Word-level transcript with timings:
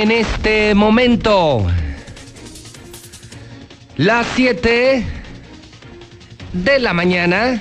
En 0.00 0.12
este 0.12 0.76
momento 0.76 1.66
las 3.96 4.28
7 4.36 5.04
de 6.52 6.78
la 6.78 6.92
mañana, 6.92 7.60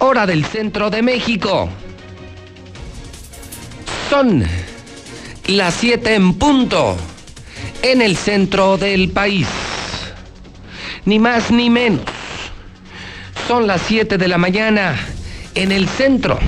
hora 0.00 0.26
del 0.26 0.44
centro 0.44 0.90
de 0.90 1.02
México. 1.02 1.68
Son 4.10 4.44
las 5.46 5.74
7 5.74 6.16
en 6.16 6.34
punto 6.34 6.96
en 7.82 8.02
el 8.02 8.16
centro 8.16 8.76
del 8.76 9.10
país. 9.10 9.46
Ni 11.04 11.20
más 11.20 11.52
ni 11.52 11.70
menos. 11.70 12.02
Son 13.46 13.68
las 13.68 13.82
7 13.82 14.18
de 14.18 14.26
la 14.26 14.36
mañana 14.36 14.98
en 15.54 15.70
el 15.70 15.88
centro 15.88 16.40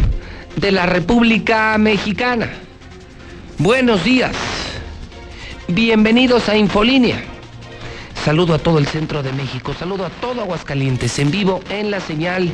de 0.56 0.72
la 0.72 0.86
República 0.86 1.78
Mexicana. 1.78 2.50
Buenos 3.60 4.04
días. 4.04 4.34
Bienvenidos 5.68 6.48
a 6.48 6.56
Infolínea. 6.56 7.22
Saludo 8.24 8.54
a 8.54 8.58
todo 8.58 8.78
el 8.78 8.86
centro 8.86 9.22
de 9.22 9.34
México, 9.34 9.74
saludo 9.78 10.06
a 10.06 10.08
todo 10.08 10.40
Aguascalientes 10.40 11.18
en 11.18 11.30
vivo 11.30 11.60
en 11.68 11.90
la 11.90 12.00
señal 12.00 12.50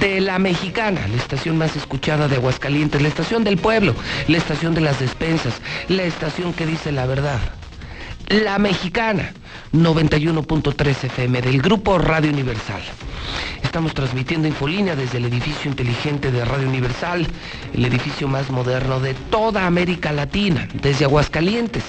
de 0.00 0.22
la 0.22 0.38
Mexicana, 0.38 1.06
la 1.06 1.18
estación 1.18 1.58
más 1.58 1.76
escuchada 1.76 2.28
de 2.28 2.36
Aguascalientes, 2.36 3.02
la 3.02 3.08
estación 3.08 3.44
del 3.44 3.58
pueblo, 3.58 3.94
la 4.26 4.38
estación 4.38 4.72
de 4.74 4.80
las 4.80 5.00
despensas, 5.00 5.60
la 5.88 6.04
estación 6.04 6.54
que 6.54 6.64
dice 6.64 6.92
la 6.92 7.04
verdad. 7.04 7.38
La 8.30 8.58
Mexicana, 8.58 9.34
91.3 9.74 11.04
FM 11.04 11.42
del 11.42 11.60
Grupo 11.60 11.98
Radio 11.98 12.30
Universal. 12.30 12.80
Estamos 13.72 13.94
transmitiendo 13.94 14.46
Infolínea 14.46 14.94
desde 14.94 15.16
el 15.16 15.24
edificio 15.24 15.70
inteligente 15.70 16.30
de 16.30 16.44
Radio 16.44 16.68
Universal, 16.68 17.26
el 17.72 17.84
edificio 17.86 18.28
más 18.28 18.50
moderno 18.50 19.00
de 19.00 19.14
toda 19.14 19.66
América 19.66 20.12
Latina, 20.12 20.68
desde 20.74 21.06
Aguascalientes. 21.06 21.82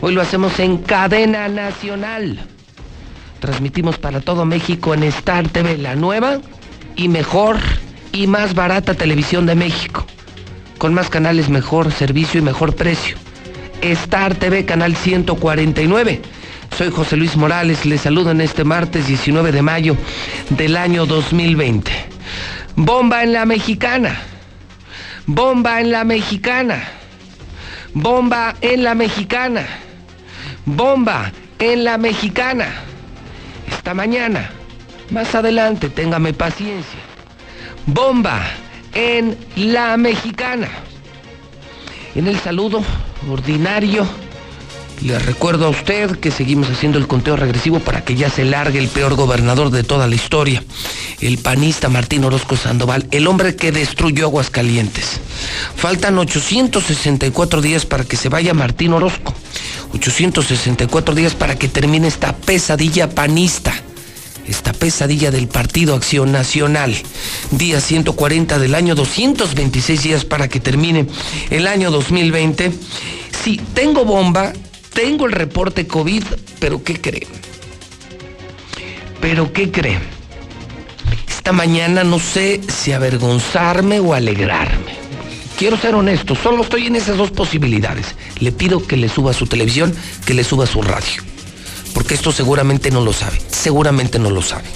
Hoy 0.00 0.14
lo 0.14 0.22
hacemos 0.22 0.60
en 0.60 0.78
cadena 0.78 1.48
nacional. 1.48 2.46
Transmitimos 3.40 3.98
para 3.98 4.20
todo 4.20 4.44
México 4.44 4.94
en 4.94 5.02
Star 5.02 5.48
TV, 5.48 5.76
la 5.76 5.96
nueva 5.96 6.38
y 6.94 7.08
mejor 7.08 7.56
y 8.12 8.28
más 8.28 8.54
barata 8.54 8.94
televisión 8.94 9.44
de 9.44 9.56
México. 9.56 10.06
Con 10.78 10.94
más 10.94 11.10
canales, 11.10 11.48
mejor 11.48 11.90
servicio 11.90 12.38
y 12.38 12.44
mejor 12.44 12.76
precio. 12.76 13.16
Star 13.82 14.36
TV, 14.36 14.64
canal 14.64 14.94
149. 14.94 16.22
Soy 16.76 16.90
José 16.90 17.16
Luis 17.16 17.36
Morales, 17.36 17.84
les 17.84 18.00
saludo 18.02 18.30
en 18.30 18.40
este 18.40 18.64
martes 18.64 19.06
19 19.06 19.50
de 19.52 19.62
mayo 19.62 19.96
del 20.50 20.76
año 20.76 21.06
2020. 21.06 21.90
Bomba 22.76 23.24
en 23.24 23.32
la 23.32 23.44
mexicana. 23.44 24.20
Bomba 25.26 25.80
en 25.80 25.90
la 25.90 26.04
mexicana. 26.04 26.82
Bomba 27.94 28.54
en 28.60 28.84
la 28.84 28.94
mexicana. 28.94 29.66
Bomba 30.66 31.32
en 31.58 31.84
la 31.84 31.98
mexicana. 31.98 32.66
Esta 33.70 33.94
mañana, 33.94 34.50
más 35.10 35.34
adelante, 35.34 35.88
téngame 35.88 36.32
paciencia. 36.32 37.00
Bomba 37.86 38.40
en 38.94 39.36
la 39.56 39.96
mexicana. 39.96 40.68
En 42.14 42.26
el 42.26 42.38
saludo 42.38 42.82
ordinario, 43.30 44.06
le 45.00 45.18
recuerdo 45.18 45.66
a 45.66 45.70
usted 45.70 46.18
que 46.18 46.30
seguimos 46.30 46.68
haciendo 46.68 46.98
el 46.98 47.06
conteo 47.06 47.36
regresivo 47.36 47.80
para 47.80 48.04
que 48.04 48.16
ya 48.16 48.30
se 48.30 48.44
largue 48.44 48.78
el 48.78 48.88
peor 48.88 49.14
gobernador 49.14 49.70
de 49.70 49.84
toda 49.84 50.06
la 50.06 50.14
historia, 50.14 50.62
el 51.20 51.38
panista 51.38 51.88
Martín 51.88 52.24
Orozco 52.24 52.56
Sandoval, 52.56 53.06
el 53.10 53.26
hombre 53.26 53.54
que 53.54 53.72
destruyó 53.72 54.26
Aguascalientes. 54.26 55.20
Faltan 55.76 56.18
864 56.18 57.60
días 57.60 57.86
para 57.86 58.04
que 58.04 58.16
se 58.16 58.28
vaya 58.28 58.54
Martín 58.54 58.92
Orozco. 58.92 59.34
864 59.94 61.14
días 61.14 61.34
para 61.34 61.56
que 61.56 61.68
termine 61.68 62.08
esta 62.08 62.36
pesadilla 62.36 63.08
panista, 63.08 63.72
esta 64.46 64.72
pesadilla 64.72 65.30
del 65.30 65.48
Partido 65.48 65.94
Acción 65.94 66.32
Nacional. 66.32 66.94
Día 67.50 67.80
140 67.80 68.58
del 68.58 68.74
año, 68.74 68.94
226 68.94 70.02
días 70.02 70.24
para 70.24 70.48
que 70.48 70.60
termine 70.60 71.06
el 71.50 71.66
año 71.66 71.90
2020. 71.90 72.72
Sí, 73.42 73.60
tengo 73.74 74.04
bomba, 74.04 74.52
tengo 74.98 75.26
el 75.26 75.32
reporte 75.32 75.86
COVID, 75.86 76.24
pero 76.58 76.82
¿qué 76.82 77.00
creen? 77.00 77.28
Pero 79.20 79.52
¿qué 79.52 79.70
creen? 79.70 80.00
Esta 81.28 81.52
mañana 81.52 82.02
no 82.02 82.18
sé 82.18 82.60
si 82.66 82.90
avergonzarme 82.90 84.00
o 84.00 84.12
alegrarme. 84.12 84.96
Quiero 85.56 85.76
ser 85.76 85.94
honesto, 85.94 86.34
solo 86.34 86.64
estoy 86.64 86.88
en 86.88 86.96
esas 86.96 87.16
dos 87.16 87.30
posibilidades. 87.30 88.16
Le 88.40 88.50
pido 88.50 88.84
que 88.84 88.96
le 88.96 89.08
suba 89.08 89.32
su 89.32 89.46
televisión, 89.46 89.94
que 90.26 90.34
le 90.34 90.42
suba 90.42 90.66
su 90.66 90.82
radio. 90.82 91.22
Porque 91.94 92.14
esto 92.14 92.32
seguramente 92.32 92.90
no 92.90 93.00
lo 93.00 93.12
sabe, 93.12 93.40
seguramente 93.52 94.18
no 94.18 94.30
lo 94.30 94.42
sabe. 94.42 94.66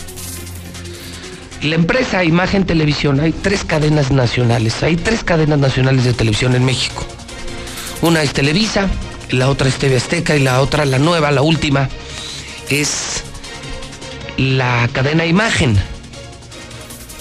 La 1.62 1.74
empresa 1.74 2.22
Imagen 2.22 2.64
Televisión, 2.64 3.18
hay 3.18 3.32
tres 3.32 3.64
cadenas 3.64 4.12
nacionales, 4.12 4.84
hay 4.84 4.94
tres 4.94 5.24
cadenas 5.24 5.58
nacionales 5.58 6.04
de 6.04 6.12
televisión 6.12 6.54
en 6.54 6.64
México. 6.64 7.04
Una 8.02 8.22
es 8.22 8.32
Televisa, 8.32 8.88
la 9.30 9.48
otra 9.48 9.68
es 9.68 9.76
TV 9.76 9.96
Azteca 9.96 10.36
y 10.36 10.40
la 10.40 10.60
otra, 10.60 10.84
la 10.84 10.98
nueva, 10.98 11.30
la 11.30 11.42
última, 11.42 11.88
es 12.68 13.22
la 14.36 14.88
cadena 14.92 15.24
Imagen. 15.26 15.76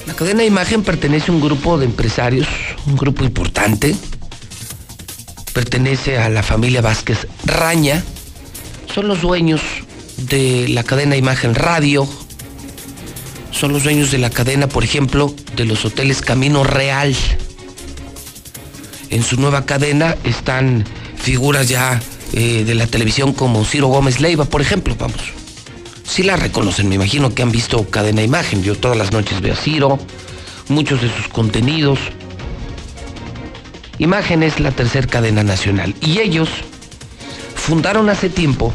La 0.07 0.13
cadena 0.13 0.43
Imagen 0.43 0.83
pertenece 0.83 1.31
a 1.31 1.35
un 1.35 1.41
grupo 1.41 1.77
de 1.77 1.85
empresarios, 1.85 2.47
un 2.85 2.95
grupo 2.95 3.23
importante. 3.23 3.95
Pertenece 5.53 6.17
a 6.17 6.29
la 6.29 6.43
familia 6.43 6.81
Vázquez 6.81 7.27
Raña. 7.45 8.03
Son 8.93 9.07
los 9.07 9.21
dueños 9.21 9.61
de 10.17 10.67
la 10.69 10.83
cadena 10.83 11.15
Imagen 11.15 11.55
Radio. 11.55 12.07
Son 13.51 13.73
los 13.73 13.83
dueños 13.83 14.11
de 14.11 14.17
la 14.17 14.29
cadena, 14.29 14.67
por 14.67 14.83
ejemplo, 14.83 15.33
de 15.55 15.65
los 15.65 15.85
hoteles 15.85 16.21
Camino 16.21 16.63
Real. 16.63 17.15
En 19.09 19.23
su 19.23 19.35
nueva 19.39 19.65
cadena 19.65 20.15
están 20.23 20.85
figuras 21.21 21.69
ya 21.69 21.99
eh, 22.33 22.63
de 22.65 22.75
la 22.75 22.87
televisión 22.87 23.33
como 23.33 23.63
Ciro 23.63 23.87
Gómez 23.87 24.19
Leiva, 24.19 24.45
por 24.45 24.61
ejemplo, 24.61 24.95
vamos. 24.97 25.21
Sí 26.03 26.23
la 26.23 26.35
reconocen, 26.35 26.89
me 26.89 26.95
imagino 26.95 27.33
que 27.33 27.43
han 27.43 27.51
visto 27.51 27.89
Cadena 27.89 28.21
Imagen. 28.23 28.63
Yo 28.63 28.75
todas 28.75 28.97
las 28.97 29.11
noches 29.11 29.39
veo 29.39 29.53
a 29.53 29.55
Ciro, 29.55 29.99
muchos 30.67 31.01
de 31.01 31.09
sus 31.09 31.27
contenidos. 31.27 31.99
Imagen 33.97 34.43
es 34.43 34.59
la 34.59 34.71
tercera 34.71 35.07
cadena 35.07 35.43
nacional 35.43 35.93
y 36.01 36.19
ellos 36.19 36.49
fundaron 37.55 38.09
hace 38.09 38.29
tiempo 38.29 38.73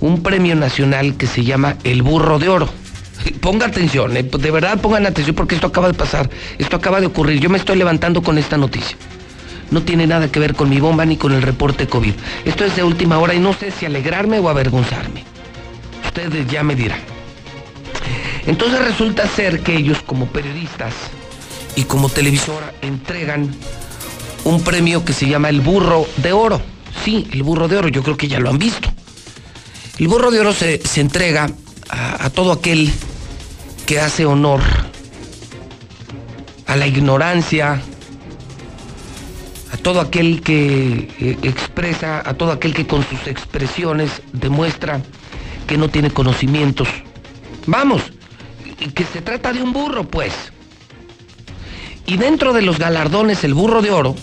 un 0.00 0.22
premio 0.22 0.54
nacional 0.54 1.16
que 1.16 1.26
se 1.26 1.44
llama 1.44 1.76
El 1.84 2.02
Burro 2.02 2.38
de 2.38 2.48
Oro. 2.48 2.68
Ponga 3.40 3.66
atención, 3.66 4.16
eh, 4.16 4.22
de 4.22 4.50
verdad 4.50 4.80
pongan 4.80 5.06
atención 5.06 5.36
porque 5.36 5.56
esto 5.56 5.66
acaba 5.66 5.88
de 5.88 5.94
pasar, 5.94 6.30
esto 6.56 6.76
acaba 6.76 7.00
de 7.00 7.06
ocurrir. 7.06 7.40
Yo 7.40 7.50
me 7.50 7.58
estoy 7.58 7.76
levantando 7.76 8.22
con 8.22 8.38
esta 8.38 8.56
noticia. 8.56 8.96
No 9.70 9.82
tiene 9.82 10.06
nada 10.06 10.30
que 10.30 10.40
ver 10.40 10.54
con 10.54 10.70
mi 10.70 10.80
bomba 10.80 11.04
ni 11.04 11.16
con 11.16 11.32
el 11.32 11.42
reporte 11.42 11.86
COVID. 11.86 12.14
Esto 12.44 12.64
es 12.64 12.76
de 12.76 12.84
última 12.84 13.18
hora 13.18 13.34
y 13.34 13.38
no 13.38 13.52
sé 13.52 13.70
si 13.70 13.86
alegrarme 13.86 14.38
o 14.38 14.48
avergonzarme. 14.48 15.24
Ustedes 16.06 16.46
ya 16.48 16.62
me 16.62 16.74
dirán. 16.74 17.00
Entonces 18.46 18.80
resulta 18.80 19.28
ser 19.28 19.60
que 19.60 19.76
ellos 19.76 19.98
como 20.06 20.26
periodistas 20.26 20.94
y 21.76 21.84
como 21.84 22.08
televisora 22.08 22.72
entregan 22.80 23.54
un 24.44 24.62
premio 24.62 25.04
que 25.04 25.12
se 25.12 25.28
llama 25.28 25.50
el 25.50 25.60
Burro 25.60 26.06
de 26.16 26.32
Oro. 26.32 26.60
Sí, 27.04 27.28
el 27.32 27.42
Burro 27.42 27.68
de 27.68 27.76
Oro, 27.76 27.88
yo 27.88 28.02
creo 28.02 28.16
que 28.16 28.28
ya 28.28 28.40
lo 28.40 28.48
han 28.48 28.58
visto. 28.58 28.90
El 29.98 30.08
Burro 30.08 30.30
de 30.30 30.40
Oro 30.40 30.52
se, 30.52 30.78
se 30.86 31.00
entrega 31.00 31.50
a, 31.90 32.30
todo 32.30 32.52
aquel 32.52 32.92
que 33.86 34.00
hace 34.00 34.26
honor 34.26 34.60
a 36.66 36.76
la 36.76 36.86
ignorancia, 36.86 37.80
todo 39.88 40.02
aquel 40.02 40.42
que 40.42 41.08
eh, 41.18 41.38
expresa, 41.44 42.20
a 42.22 42.34
todo 42.34 42.52
aquel 42.52 42.74
que 42.74 42.86
con 42.86 43.02
sus 43.08 43.26
expresiones 43.26 44.10
demuestra 44.34 45.00
que 45.66 45.78
no 45.78 45.88
tiene 45.88 46.10
conocimientos. 46.10 46.88
Vamos, 47.64 48.02
que 48.94 49.04
se 49.06 49.22
trata 49.22 49.50
de 49.50 49.62
un 49.62 49.72
burro, 49.72 50.04
pues. 50.04 50.34
Y 52.04 52.18
dentro 52.18 52.52
de 52.52 52.60
los 52.60 52.78
galardones, 52.78 53.44
el 53.44 53.54
burro 53.54 53.80
de 53.80 53.90
oro, 53.90 54.14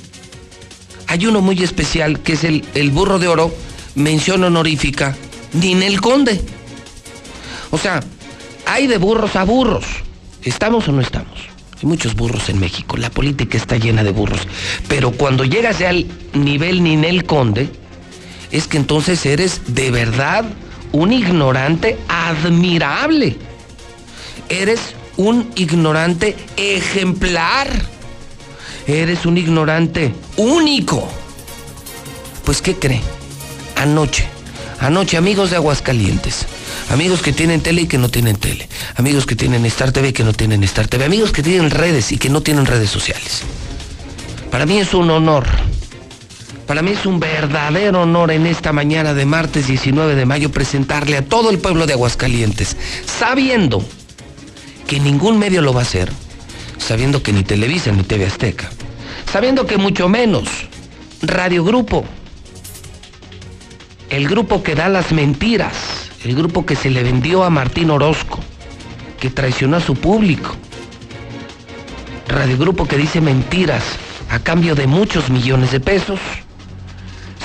hay 1.08 1.26
uno 1.26 1.42
muy 1.42 1.64
especial 1.64 2.20
que 2.20 2.34
es 2.34 2.44
el, 2.44 2.64
el 2.76 2.92
burro 2.92 3.18
de 3.18 3.28
oro, 3.28 3.52
mención 3.96 4.44
honorífica, 4.44 5.18
Ninel 5.54 6.00
Conde. 6.00 6.42
O 7.72 7.80
sea, 7.80 8.02
hay 8.68 8.86
de 8.86 9.00
burros 9.00 9.36
a 9.36 9.44
burros. 9.46 9.86
¿Estamos 10.44 10.88
o 10.88 10.92
no 10.92 11.02
estamos? 11.02 11.55
Hay 11.78 11.88
muchos 11.88 12.16
burros 12.16 12.50
en 12.50 12.60
México. 12.60 12.98
La 12.98 13.10
política 13.10 13.58
está 13.58 13.78
llena 13.78 14.04
de 14.04 14.12
burros. 14.12 14.48
Pero 14.88 15.12
cuando 15.12 15.44
llegas 15.44 15.82
al 15.82 16.06
nivel 16.34 16.84
Ninel 16.84 17.26
Conde, 17.26 17.70
es 18.52 18.68
que 18.68 18.78
entonces 18.78 19.26
eres 19.26 19.62
de 19.68 19.92
verdad 19.92 20.46
un 20.92 21.12
ignorante 21.12 21.98
admirable. 22.08 23.36
Eres 24.48 24.80
un 25.18 25.52
ignorante 25.56 26.36
ejemplar. 26.56 27.68
Eres 28.88 29.26
un 29.26 29.38
ignorante 29.38 30.14
único. 30.38 31.10
Pues, 32.46 32.62
¿qué 32.62 32.76
cree? 32.76 33.02
Anoche, 33.76 34.26
anoche, 34.80 35.18
amigos 35.18 35.50
de 35.50 35.58
Aguascalientes, 35.58 36.46
amigos 36.90 37.22
que 37.22 37.34
tienen 37.34 37.62
tele 37.62 37.84
y 37.84 37.88
que 37.88 37.98
no 37.98 38.10
tienen 38.10 38.36
tele, 38.36 38.68
amigos 38.96 39.26
que 39.26 39.36
tienen 39.36 39.66
Star 39.66 39.92
TV 39.92 40.10
y 40.10 40.14
que 40.14 40.24
no 40.24 40.34
tienen 40.34 40.64
Star 40.64 40.88
TV, 40.88 41.06
amigos 41.06 41.32
que 41.32 41.44
tienen 41.44 41.72
redes 41.72 42.12
y 42.12 42.18
que 42.18 42.30
no 42.30 42.42
tienen 42.42 42.66
redes 42.66 42.90
sociales. 42.90 43.44
Para 44.52 44.66
mí 44.66 44.78
es 44.78 44.94
un 44.94 45.10
honor, 45.10 45.46
para 46.68 46.82
mí 46.82 46.92
es 46.92 47.06
un 47.06 47.20
verdadero 47.20 48.04
honor 48.04 48.32
en 48.32 48.48
esta 48.48 48.72
mañana 48.72 49.14
de 49.14 49.26
martes 49.26 49.68
19 49.68 50.16
de 50.16 50.26
mayo 50.26 50.52
presentarle 50.52 51.18
a 51.18 51.26
todo 51.26 51.50
el 51.50 51.60
pueblo 51.60 51.86
de 51.86 51.94
Aguascalientes, 51.94 52.76
sabiendo 53.06 53.84
que 54.88 55.00
ningún 55.00 55.38
medio 55.40 55.62
lo 55.62 55.74
va 55.74 55.82
a 55.82 55.84
hacer, 55.84 56.12
sabiendo 56.78 57.22
que 57.22 57.34
ni 57.34 57.44
Televisa 57.44 57.92
ni 57.92 58.04
TV 58.04 58.26
Azteca, 58.26 58.70
sabiendo 59.32 59.68
que 59.68 59.78
mucho 59.78 60.10
menos 60.10 60.48
Radio 61.22 61.64
Grupo, 61.64 62.06
el 64.10 64.28
grupo 64.28 64.64
que 64.64 64.76
da 64.76 64.90
las 64.90 65.12
mentiras, 65.12 66.05
el 66.26 66.36
grupo 66.36 66.66
que 66.66 66.76
se 66.76 66.90
le 66.90 67.04
vendió 67.04 67.44
a 67.44 67.52
Martín 67.52 67.92
Orozco, 67.92 68.40
que 69.20 69.30
traicionó 69.30 69.78
a 69.78 69.80
su 69.80 69.94
público, 69.94 70.56
Radio 72.28 72.58
Grupo 72.58 72.88
que 72.88 72.98
dice 72.98 73.22
mentiras 73.22 73.84
a 74.32 74.40
cambio 74.40 74.74
de 74.74 74.88
muchos 74.88 75.30
millones 75.30 75.72
de 75.72 75.80
pesos, 75.80 76.20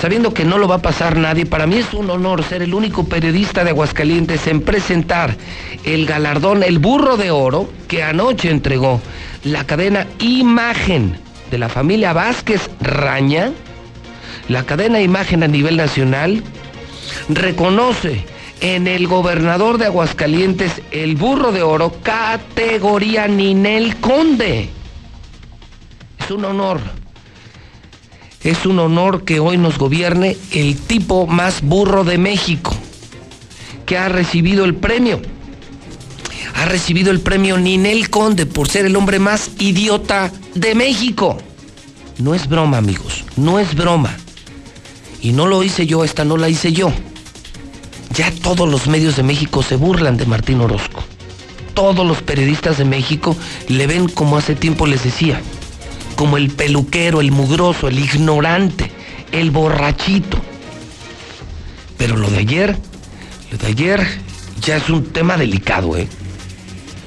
sabiendo 0.00 0.32
que 0.32 0.46
no 0.46 0.56
lo 0.56 0.66
va 0.66 0.76
a 0.76 0.82
pasar 0.82 1.18
nadie, 1.18 1.44
para 1.44 1.66
mí 1.66 1.76
es 1.76 1.92
un 1.92 2.08
honor 2.08 2.42
ser 2.42 2.62
el 2.62 2.72
único 2.72 3.04
periodista 3.04 3.64
de 3.64 3.70
Aguascalientes 3.70 4.46
en 4.46 4.62
presentar 4.62 5.36
el 5.84 6.06
galardón, 6.06 6.62
el 6.62 6.78
burro 6.78 7.18
de 7.18 7.30
oro, 7.30 7.68
que 7.86 8.02
anoche 8.02 8.50
entregó 8.50 9.02
la 9.44 9.64
cadena 9.64 10.06
Imagen 10.20 11.18
de 11.50 11.58
la 11.58 11.68
familia 11.68 12.14
Vázquez 12.14 12.70
Raña, 12.80 13.52
la 14.48 14.64
cadena 14.64 15.02
Imagen 15.02 15.42
a 15.42 15.48
nivel 15.48 15.76
nacional, 15.76 16.42
reconoce 17.28 18.24
en 18.60 18.86
el 18.86 19.06
gobernador 19.06 19.78
de 19.78 19.86
Aguascalientes 19.86 20.82
el 20.90 21.16
burro 21.16 21.52
de 21.52 21.62
oro 21.62 21.92
categoría 22.02 23.26
Ninel 23.26 23.96
Conde. 23.96 24.68
Es 26.18 26.30
un 26.30 26.44
honor 26.44 26.80
es 28.42 28.64
un 28.64 28.78
honor 28.78 29.24
que 29.24 29.38
hoy 29.38 29.58
nos 29.58 29.76
gobierne 29.76 30.36
el 30.52 30.76
tipo 30.76 31.26
más 31.26 31.60
burro 31.60 32.04
de 32.04 32.16
México, 32.16 32.74
que 33.84 33.98
ha 33.98 34.08
recibido 34.08 34.64
el 34.64 34.74
premio. 34.74 35.20
Ha 36.54 36.64
recibido 36.64 37.10
el 37.10 37.20
premio 37.20 37.58
Ninel 37.58 38.08
Conde 38.08 38.46
por 38.46 38.68
ser 38.68 38.86
el 38.86 38.96
hombre 38.96 39.18
más 39.18 39.50
idiota 39.58 40.32
de 40.54 40.74
México. 40.74 41.36
No 42.18 42.34
es 42.34 42.48
broma, 42.48 42.78
amigos, 42.78 43.24
no 43.36 43.58
es 43.58 43.74
broma. 43.74 44.16
Y 45.20 45.32
no 45.32 45.46
lo 45.46 45.62
hice 45.62 45.86
yo, 45.86 46.02
esta 46.02 46.24
no 46.24 46.38
la 46.38 46.48
hice 46.48 46.72
yo. 46.72 46.92
Ya 48.20 48.30
todos 48.30 48.68
los 48.68 48.86
medios 48.86 49.16
de 49.16 49.22
México 49.22 49.62
se 49.62 49.76
burlan 49.76 50.18
de 50.18 50.26
Martín 50.26 50.60
Orozco. 50.60 51.02
Todos 51.72 52.06
los 52.06 52.20
periodistas 52.20 52.76
de 52.76 52.84
México 52.84 53.34
le 53.66 53.86
ven 53.86 54.08
como 54.08 54.36
hace 54.36 54.54
tiempo 54.54 54.86
les 54.86 55.04
decía 55.04 55.40
como 56.16 56.36
el 56.36 56.50
peluquero, 56.50 57.22
el 57.22 57.32
mugroso, 57.32 57.88
el 57.88 57.98
ignorante, 57.98 58.92
el 59.32 59.50
borrachito. 59.50 60.36
Pero 61.96 62.18
lo 62.18 62.28
de 62.28 62.40
ayer, 62.40 62.76
lo 63.52 63.56
de 63.56 63.68
ayer 63.68 64.06
ya 64.60 64.76
es 64.76 64.90
un 64.90 65.02
tema 65.14 65.38
delicado, 65.38 65.96
¿eh? 65.96 66.06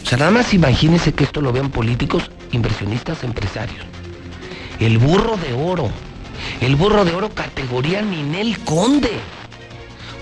O 0.03 0.09
sea, 0.09 0.17
nada 0.17 0.31
más 0.31 0.51
imagínense 0.55 1.13
que 1.13 1.25
esto 1.25 1.41
lo 1.41 1.53
vean 1.53 1.69
políticos, 1.69 2.31
inversionistas, 2.51 3.23
empresarios. 3.23 3.85
El 4.79 4.97
burro 4.97 5.37
de 5.37 5.53
oro, 5.53 5.91
el 6.59 6.75
burro 6.75 7.05
de 7.05 7.13
oro 7.13 7.29
categoría 7.29 8.01
Ninel 8.01 8.57
Conde. 8.61 9.11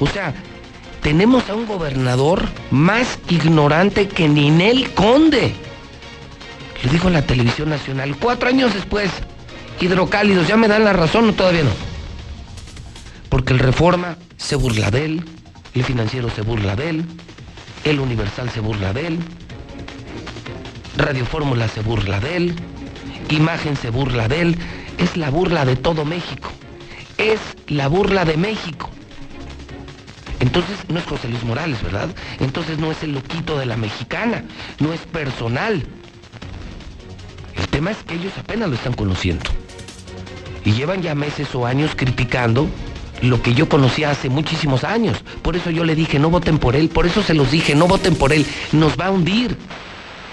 O 0.01 0.07
sea, 0.07 0.33
tenemos 1.01 1.49
a 1.49 1.55
un 1.55 1.65
gobernador 1.65 2.47
más 2.69 3.19
ignorante 3.29 4.07
que 4.07 4.27
Ninel 4.27 4.91
Conde. 4.93 5.53
Lo 6.83 6.91
dijo 6.91 7.09
la 7.09 7.23
televisión 7.23 7.69
nacional. 7.69 8.15
Cuatro 8.17 8.49
años 8.49 8.73
después, 8.73 9.09
hidrocálidos, 9.79 10.47
¿ya 10.47 10.57
me 10.57 10.67
dan 10.67 10.83
la 10.83 10.93
razón 10.93 11.29
o 11.29 11.33
todavía 11.33 11.63
no? 11.63 11.71
Porque 13.29 13.53
el 13.53 13.59
Reforma 13.59 14.17
se 14.37 14.55
burla 14.55 14.91
de 14.91 15.05
él, 15.05 15.25
el 15.73 15.83
financiero 15.83 16.29
se 16.29 16.41
burla 16.41 16.75
de 16.75 16.89
él, 16.89 17.05
el 17.83 17.99
Universal 17.99 18.49
se 18.49 18.59
burla 18.59 18.93
de 18.93 19.07
él, 19.07 19.19
Radio 20.97 21.25
Fórmula 21.25 21.67
se 21.67 21.81
burla 21.81 22.19
de 22.19 22.37
él, 22.37 22.55
Imagen 23.29 23.77
se 23.77 23.89
burla 23.89 24.27
de 24.27 24.41
él, 24.41 24.57
es 24.97 25.15
la 25.15 25.29
burla 25.29 25.65
de 25.65 25.77
todo 25.77 26.03
México, 26.03 26.51
es 27.17 27.39
la 27.67 27.87
burla 27.87 28.25
de 28.25 28.37
México. 28.37 28.89
Entonces 30.41 30.77
no 30.89 30.99
es 30.99 31.05
José 31.05 31.29
Luis 31.29 31.43
Morales, 31.43 31.81
¿verdad? 31.83 32.09
Entonces 32.39 32.77
no 32.79 32.91
es 32.91 33.01
el 33.03 33.13
loquito 33.13 33.57
de 33.57 33.67
la 33.67 33.77
mexicana, 33.77 34.43
no 34.79 34.91
es 34.91 34.99
personal. 35.01 35.83
El 37.55 37.67
tema 37.67 37.91
es 37.91 37.97
que 37.97 38.15
ellos 38.15 38.33
apenas 38.37 38.69
lo 38.69 38.75
están 38.75 38.93
conociendo. 38.93 39.43
Y 40.65 40.73
llevan 40.73 41.01
ya 41.01 41.15
meses 41.15 41.53
o 41.55 41.65
años 41.65 41.91
criticando 41.95 42.67
lo 43.21 43.41
que 43.41 43.53
yo 43.53 43.69
conocía 43.69 44.09
hace 44.09 44.29
muchísimos 44.29 44.83
años. 44.83 45.23
Por 45.43 45.55
eso 45.55 45.69
yo 45.69 45.83
le 45.83 45.95
dije, 45.95 46.17
no 46.17 46.31
voten 46.31 46.57
por 46.57 46.75
él. 46.75 46.89
Por 46.89 47.05
eso 47.05 47.21
se 47.21 47.35
los 47.35 47.51
dije, 47.51 47.75
no 47.75 47.87
voten 47.87 48.15
por 48.15 48.33
él. 48.33 48.45
Nos 48.71 48.99
va 48.99 49.07
a 49.07 49.11
hundir. 49.11 49.57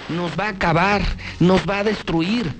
Nos 0.08 0.32
va 0.38 0.46
a 0.46 0.50
acabar. 0.50 1.02
Nos 1.38 1.68
va 1.68 1.80
a 1.80 1.84
destruir. 1.84 2.50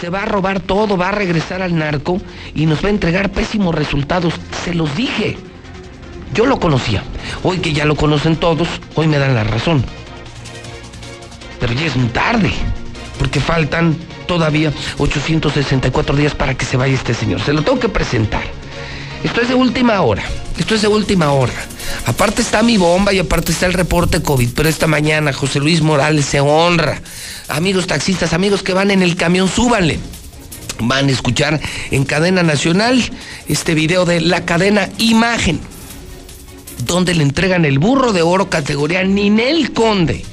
Se 0.00 0.10
va 0.10 0.22
a 0.22 0.26
robar 0.26 0.60
todo, 0.60 0.96
va 0.96 1.08
a 1.08 1.12
regresar 1.12 1.60
al 1.62 1.76
narco 1.76 2.20
y 2.54 2.66
nos 2.66 2.84
va 2.84 2.88
a 2.88 2.92
entregar 2.92 3.32
pésimos 3.32 3.74
resultados. 3.74 4.34
Se 4.64 4.74
los 4.74 4.94
dije. 4.94 5.36
Yo 6.34 6.46
lo 6.46 6.58
conocía. 6.58 7.02
Hoy 7.42 7.58
que 7.58 7.72
ya 7.72 7.84
lo 7.84 7.96
conocen 7.96 8.36
todos, 8.36 8.68
hoy 8.96 9.06
me 9.06 9.18
dan 9.18 9.34
la 9.34 9.44
razón. 9.44 9.84
Pero 11.60 11.72
ya 11.72 11.86
es 11.86 11.96
muy 11.96 12.08
tarde 12.08 12.52
porque 13.18 13.40
faltan 13.40 13.96
todavía 14.26 14.72
864 14.98 16.16
días 16.16 16.34
para 16.34 16.54
que 16.54 16.64
se 16.64 16.76
vaya 16.76 16.94
este 16.94 17.14
señor. 17.14 17.40
Se 17.40 17.52
lo 17.52 17.62
tengo 17.62 17.78
que 17.78 17.88
presentar. 17.88 18.42
Esto 19.22 19.40
es 19.40 19.48
de 19.48 19.54
última 19.54 20.00
hora. 20.02 20.22
Esto 20.58 20.74
es 20.74 20.82
de 20.82 20.88
última 20.88 21.30
hora. 21.30 21.52
Aparte 22.06 22.42
está 22.42 22.62
mi 22.62 22.76
bomba 22.76 23.12
y 23.12 23.18
aparte 23.18 23.52
está 23.52 23.66
el 23.66 23.72
reporte 23.72 24.20
COVID. 24.20 24.50
Pero 24.54 24.68
esta 24.68 24.86
mañana 24.86 25.32
José 25.32 25.60
Luis 25.60 25.80
Morales 25.80 26.26
se 26.26 26.40
honra. 26.40 27.00
Amigos 27.48 27.86
taxistas, 27.86 28.32
amigos 28.32 28.62
que 28.62 28.74
van 28.74 28.90
en 28.90 29.02
el 29.02 29.16
camión, 29.16 29.48
súbanle. 29.48 29.98
Van 30.80 31.08
a 31.08 31.12
escuchar 31.12 31.60
en 31.90 32.04
cadena 32.04 32.42
nacional 32.42 33.02
este 33.48 33.74
video 33.74 34.04
de 34.04 34.20
la 34.20 34.44
cadena 34.44 34.88
Imagen, 34.98 35.60
donde 36.86 37.14
le 37.14 37.22
entregan 37.22 37.64
el 37.64 37.78
burro 37.78 38.12
de 38.12 38.22
oro 38.22 38.48
categoría 38.50 39.02
Ninel 39.02 39.72
Conde. 39.72 40.24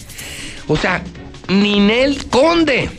O 0.67 0.77
sea, 0.77 1.03
Ninel 1.47 2.27
Conde 2.27 2.89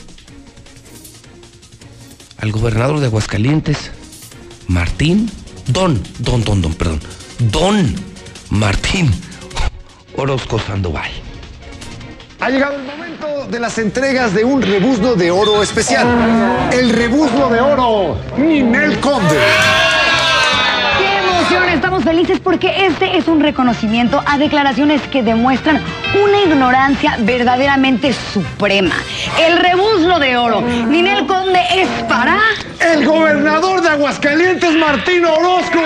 al 2.38 2.50
gobernador 2.50 2.98
de 2.98 3.06
Aguascalientes, 3.06 3.92
Martín, 4.66 5.30
Don, 5.68 6.02
Don, 6.18 6.42
Don, 6.42 6.60
Don, 6.60 6.74
perdón, 6.74 7.00
Don 7.38 7.94
Martín 8.50 9.10
Orozco 10.16 10.58
Sandoval. 10.58 11.10
Ha 12.40 12.50
llegado 12.50 12.74
el 12.74 12.82
momento 12.82 13.46
de 13.48 13.60
las 13.60 13.78
entregas 13.78 14.34
de 14.34 14.44
un 14.44 14.60
rebuzno 14.60 15.14
de 15.14 15.30
oro 15.30 15.62
especial. 15.62 16.70
El 16.72 16.90
rebuzno 16.90 17.48
de 17.48 17.60
oro, 17.60 18.18
Ninel 18.36 18.98
Conde 18.98 19.91
estamos 21.60 22.04
felices 22.04 22.40
porque 22.40 22.86
este 22.86 23.16
es 23.16 23.28
un 23.28 23.40
reconocimiento 23.40 24.22
a 24.26 24.38
declaraciones 24.38 25.02
que 25.08 25.22
demuestran 25.22 25.80
una 26.22 26.40
ignorancia 26.42 27.16
verdaderamente 27.20 28.12
suprema. 28.12 28.94
El 29.38 29.58
rebuzno 29.58 30.18
de 30.18 30.36
oro. 30.36 30.60
Ninel 30.60 31.26
Conde 31.26 31.60
es 31.74 31.88
para... 32.08 32.38
El 32.80 33.06
gobernador 33.06 33.80
de 33.80 33.90
Aguascalientes, 33.90 34.74
Martín 34.76 35.24
Orozco, 35.24 35.78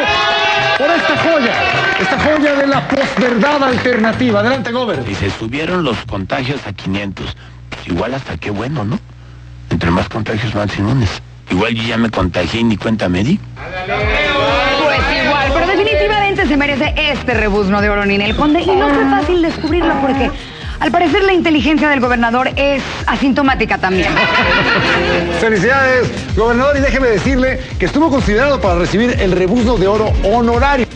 por 0.78 0.90
esta 0.90 1.16
joya, 1.18 1.52
esta 2.00 2.18
joya 2.20 2.54
de 2.54 2.66
la 2.66 2.88
posverdad 2.88 3.64
alternativa. 3.64 4.40
Adelante, 4.40 4.72
Gober. 4.72 5.04
Y 5.06 5.14
se 5.14 5.30
subieron 5.30 5.84
los 5.84 5.98
contagios 6.06 6.66
a 6.66 6.72
500. 6.72 7.36
Pues 7.68 7.88
igual 7.88 8.14
hasta 8.14 8.38
qué 8.38 8.50
bueno, 8.50 8.84
¿no? 8.84 8.98
Entre 9.68 9.90
más 9.90 10.08
contagios, 10.08 10.54
más 10.54 10.76
inmunes. 10.78 11.10
Igual 11.50 11.74
yo 11.74 11.82
ya 11.82 11.98
me 11.98 12.10
contagié 12.10 12.60
y 12.60 12.64
ni 12.64 12.76
cuenta 12.76 13.08
me 13.08 13.22
di 13.22 13.38
se 16.46 16.56
merece 16.56 16.94
este 16.96 17.34
rebuzno 17.34 17.80
de 17.80 17.90
oro 17.90 18.04
el 18.04 18.36
Conde 18.36 18.60
y 18.60 18.66
no 18.66 18.88
fue 18.88 19.04
fácil 19.10 19.42
descubrirlo 19.42 19.94
porque 20.00 20.30
al 20.78 20.90
parecer 20.92 21.24
la 21.24 21.32
inteligencia 21.32 21.88
del 21.88 22.00
gobernador 22.00 22.50
es 22.54 22.82
asintomática 23.06 23.78
también. 23.78 24.12
Felicidades, 25.40 26.36
gobernador, 26.36 26.76
y 26.76 26.80
déjeme 26.80 27.08
decirle 27.08 27.58
que 27.78 27.86
estuvo 27.86 28.10
considerado 28.10 28.60
para 28.60 28.78
recibir 28.78 29.16
el 29.20 29.32
rebuzno 29.32 29.76
de 29.76 29.88
oro 29.88 30.12
honorario. 30.22 30.86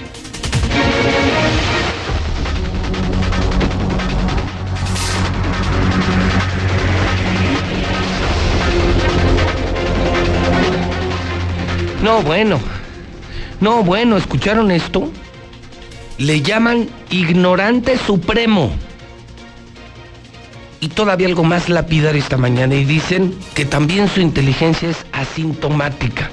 No, 12.02 12.22
bueno. 12.22 12.60
No, 13.60 13.82
bueno, 13.82 14.16
¿escucharon 14.16 14.70
esto? 14.70 15.10
Le 16.20 16.42
llaman 16.42 16.86
ignorante 17.08 17.96
supremo. 17.96 18.70
Y 20.78 20.88
todavía 20.88 21.26
algo 21.26 21.44
más 21.44 21.70
lapidario 21.70 22.20
esta 22.20 22.36
mañana 22.36 22.74
y 22.74 22.84
dicen 22.84 23.34
que 23.54 23.64
también 23.64 24.06
su 24.06 24.20
inteligencia 24.20 24.90
es 24.90 24.98
asintomática. 25.12 26.30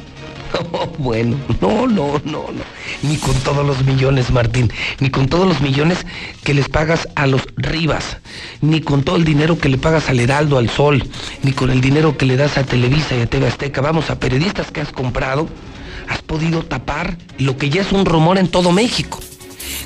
Oh, 0.74 0.88
bueno, 0.98 1.38
no, 1.62 1.88
no, 1.88 2.22
no, 2.26 2.48
no. 2.52 2.64
Ni 3.02 3.16
con 3.16 3.34
todos 3.36 3.66
los 3.66 3.86
millones, 3.86 4.30
Martín. 4.30 4.74
Ni 5.00 5.10
con 5.10 5.30
todos 5.30 5.48
los 5.48 5.62
millones 5.62 6.06
que 6.44 6.54
les 6.54 6.68
pagas 6.68 7.08
a 7.16 7.26
los 7.26 7.44
Rivas. 7.56 8.18
Ni 8.60 8.82
con 8.82 9.04
todo 9.04 9.16
el 9.16 9.24
dinero 9.24 9.58
que 9.58 9.70
le 9.70 9.78
pagas 9.78 10.10
al 10.10 10.20
Heraldo, 10.20 10.58
al 10.58 10.70
Sol. 10.70 11.02
Ni 11.44 11.54
con 11.54 11.72
el 11.72 11.80
dinero 11.80 12.18
que 12.18 12.26
le 12.26 12.36
das 12.36 12.58
a 12.58 12.66
Televisa 12.66 13.16
y 13.16 13.22
a 13.22 13.28
TV 13.28 13.48
Azteca. 13.48 13.80
Vamos, 13.80 14.10
a 14.10 14.20
periodistas 14.20 14.70
que 14.70 14.82
has 14.82 14.92
comprado. 14.92 15.48
Has 16.10 16.22
podido 16.22 16.64
tapar 16.64 17.18
lo 17.38 17.56
que 17.56 17.70
ya 17.70 17.84
es 17.84 17.94
un 17.94 18.04
rumor 18.04 18.38
en 18.38 18.50
todo 18.50 18.74
México. 18.74 19.22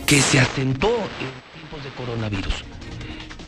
Que 0.06 0.22
se 0.22 0.40
asentó 0.40 0.90
en 0.90 1.60
tiempos 1.60 1.84
de 1.84 1.90
coronavirus 1.92 2.64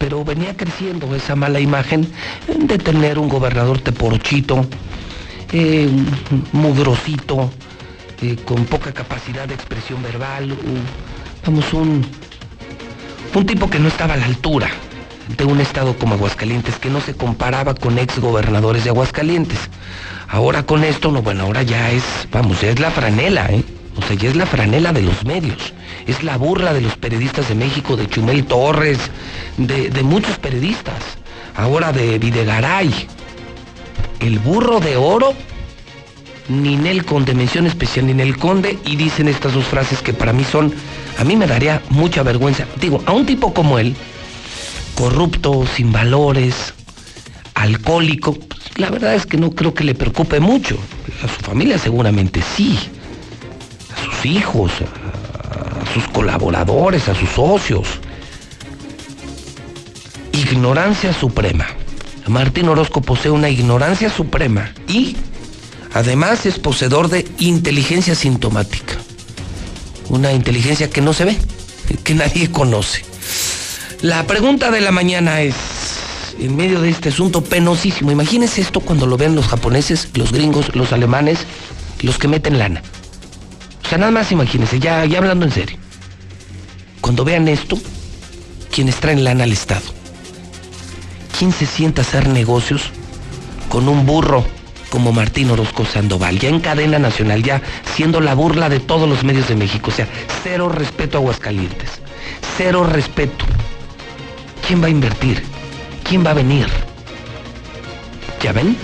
pero 0.04 0.26
venía 0.26 0.54
creciendo 0.58 1.16
esa 1.16 1.34
mala 1.34 1.62
imagen 1.62 2.06
de 2.46 2.78
tener 2.78 3.18
un 3.18 3.30
gobernador 3.30 3.80
teporochito, 3.80 4.66
eh, 5.54 5.90
mugrosito, 6.52 7.50
eh, 8.22 8.36
con 8.44 8.66
poca 8.66 8.94
capacidad 8.94 9.48
de 9.48 9.54
expresión 9.54 10.04
verbal, 10.04 10.58
vamos, 11.46 11.72
un, 11.72 12.06
un 13.34 13.46
tipo 13.46 13.70
que 13.70 13.80
no 13.80 13.88
estaba 13.88 14.16
a 14.16 14.18
la 14.18 14.26
altura 14.26 14.70
de 15.38 15.46
un 15.46 15.62
estado 15.62 15.98
como 15.98 16.16
Aguascalientes, 16.16 16.80
que 16.80 16.90
no 16.90 17.00
se 17.00 17.16
comparaba 17.16 17.74
con 17.74 17.98
ex 17.98 18.20
gobernadores 18.20 18.84
de 18.84 18.90
Aguascalientes. 18.90 19.60
Ahora 20.28 20.64
con 20.64 20.84
esto, 20.84 21.12
no, 21.12 21.22
bueno, 21.22 21.44
ahora 21.44 21.64
ya 21.64 21.92
es, 21.92 22.04
vamos, 22.30 22.62
es 22.62 22.78
la 22.78 22.92
franela, 22.92 23.48
¿eh? 23.52 23.64
O 23.96 24.02
sea, 24.02 24.16
ya 24.16 24.30
es 24.30 24.36
la 24.36 24.46
franela 24.46 24.92
de 24.92 25.02
los 25.02 25.24
medios. 25.24 25.74
Es 26.08 26.24
la 26.24 26.38
burla 26.38 26.74
de 26.74 26.82
los 26.82 26.96
periodistas 26.96 27.50
de 27.50 27.56
México, 27.56 27.96
de 27.96 28.08
Chumel 28.08 28.46
Torres, 28.46 28.98
de, 29.58 30.04
muchos 30.04 30.38
periodistas. 30.40 30.96
Ahora 31.56 31.92
de 31.92 32.18
Videgaray. 32.18 32.92
El 34.20 34.40
burro 34.40 34.80
de 34.80 34.96
oro, 34.96 35.34
Ninel 36.48 37.06
Conde, 37.06 37.34
mención 37.34 37.68
especial 37.68 38.08
Ninel 38.08 38.38
Conde, 38.38 38.80
y 38.86 38.96
dicen 38.96 39.28
estas 39.28 39.54
dos 39.54 39.66
frases 39.66 40.02
que 40.02 40.14
para 40.14 40.32
mí 40.32 40.46
son, 40.46 40.74
a 41.20 41.24
mí 41.26 41.36
me 41.36 41.46
daría 41.46 41.82
mucha 41.90 42.24
vergüenza. 42.24 42.66
Digo, 42.80 43.04
a 43.06 43.12
un 43.12 43.26
tipo 43.26 43.54
como 43.54 43.80
él, 43.80 43.96
corrupto, 44.96 45.66
sin 45.68 45.92
valores, 45.92 46.74
alcohólico, 47.54 48.38
la 48.78 48.90
verdad 48.90 49.14
es 49.14 49.26
que 49.26 49.38
no 49.38 49.52
creo 49.52 49.74
que 49.74 49.84
le 49.84 49.94
preocupe 49.94 50.40
mucho. 50.40 50.78
A 51.22 51.28
su 51.28 51.42
familia 51.42 51.78
seguramente 51.78 52.42
sí 52.56 52.80
hijos, 54.26 54.72
a 54.82 55.94
sus 55.94 56.08
colaboradores, 56.10 57.08
a 57.10 57.16
sus 57.16 57.30
socios. 57.30 57.88
Ignorancia 60.32 61.14
suprema. 61.14 61.68
Martín 62.28 62.70
Orozco 62.70 63.02
posee 63.02 63.32
una 63.32 63.50
ignorancia 63.50 64.10
suprema 64.10 64.72
y 64.88 65.18
además 65.94 66.46
es 66.46 66.58
poseedor 66.58 67.10
de 67.10 67.28
inteligencia 67.40 68.16
sintomática. 68.16 68.96
Una 70.10 70.32
inteligencia 70.32 70.90
que 70.90 71.02
no 71.02 71.14
se 71.14 71.26
ve, 71.26 71.38
que 72.04 72.16
nadie 72.16 72.50
conoce. 72.52 73.06
La 74.02 74.26
pregunta 74.28 74.72
de 74.72 74.82
la 74.82 74.92
mañana 74.92 75.42
es, 75.42 75.56
en 76.40 76.56
medio 76.56 76.82
de 76.82 76.90
este 76.90 77.10
asunto 77.10 77.44
penosísimo, 77.44 78.12
imagínense 78.12 78.62
esto 78.62 78.80
cuando 78.80 79.06
lo 79.06 79.18
vean 79.18 79.36
los 79.36 79.48
japoneses, 79.48 80.10
los 80.16 80.32
gringos, 80.32 80.76
los 80.76 80.92
alemanes, 80.92 81.40
los 82.02 82.18
que 82.18 82.28
meten 82.28 82.58
lana. 82.60 82.82
Sea, 83.94 84.00
nada 84.00 84.12
más 84.12 84.32
imagínense, 84.32 84.80
ya, 84.80 85.06
ya 85.06 85.20
hablando 85.20 85.46
en 85.46 85.52
serio. 85.52 85.78
Cuando 87.00 87.24
vean 87.24 87.48
esto, 87.48 87.78
quienes 88.72 88.96
traen 88.96 89.24
lana 89.24 89.44
al 89.44 89.52
Estado. 89.52 89.86
¿Quién 91.38 91.52
se 91.52 91.68
sienta 91.68 92.02
a 92.02 92.06
hacer 92.06 92.28
negocios 92.28 92.90
con 93.70 93.88
un 93.88 94.08
burro 94.08 94.44
como 94.90 95.12
Martín 95.12 95.52
Orozco 95.52 95.86
Sandoval? 95.86 96.40
Ya 96.40 96.50
en 96.50 96.60
cadena 96.60 96.98
nacional, 96.98 97.44
ya 97.44 97.62
siendo 97.94 98.20
la 98.20 98.34
burla 98.34 98.68
de 98.68 98.80
todos 98.80 99.08
los 99.08 99.24
medios 99.24 99.48
de 99.48 99.58
México. 99.58 99.92
O 99.92 99.94
sea, 99.94 100.08
cero 100.42 100.70
respeto 100.70 101.20
a 101.20 101.22
Aguascalientes. 101.22 102.02
Cero 102.58 102.88
respeto. 102.92 103.46
¿Quién 104.68 104.82
va 104.82 104.88
a 104.88 104.90
invertir? 104.90 105.44
¿Quién 106.04 106.26
va 106.26 106.32
a 106.32 106.34
venir? 106.34 106.66
¿Ya 108.42 108.54
ven? 108.54 108.76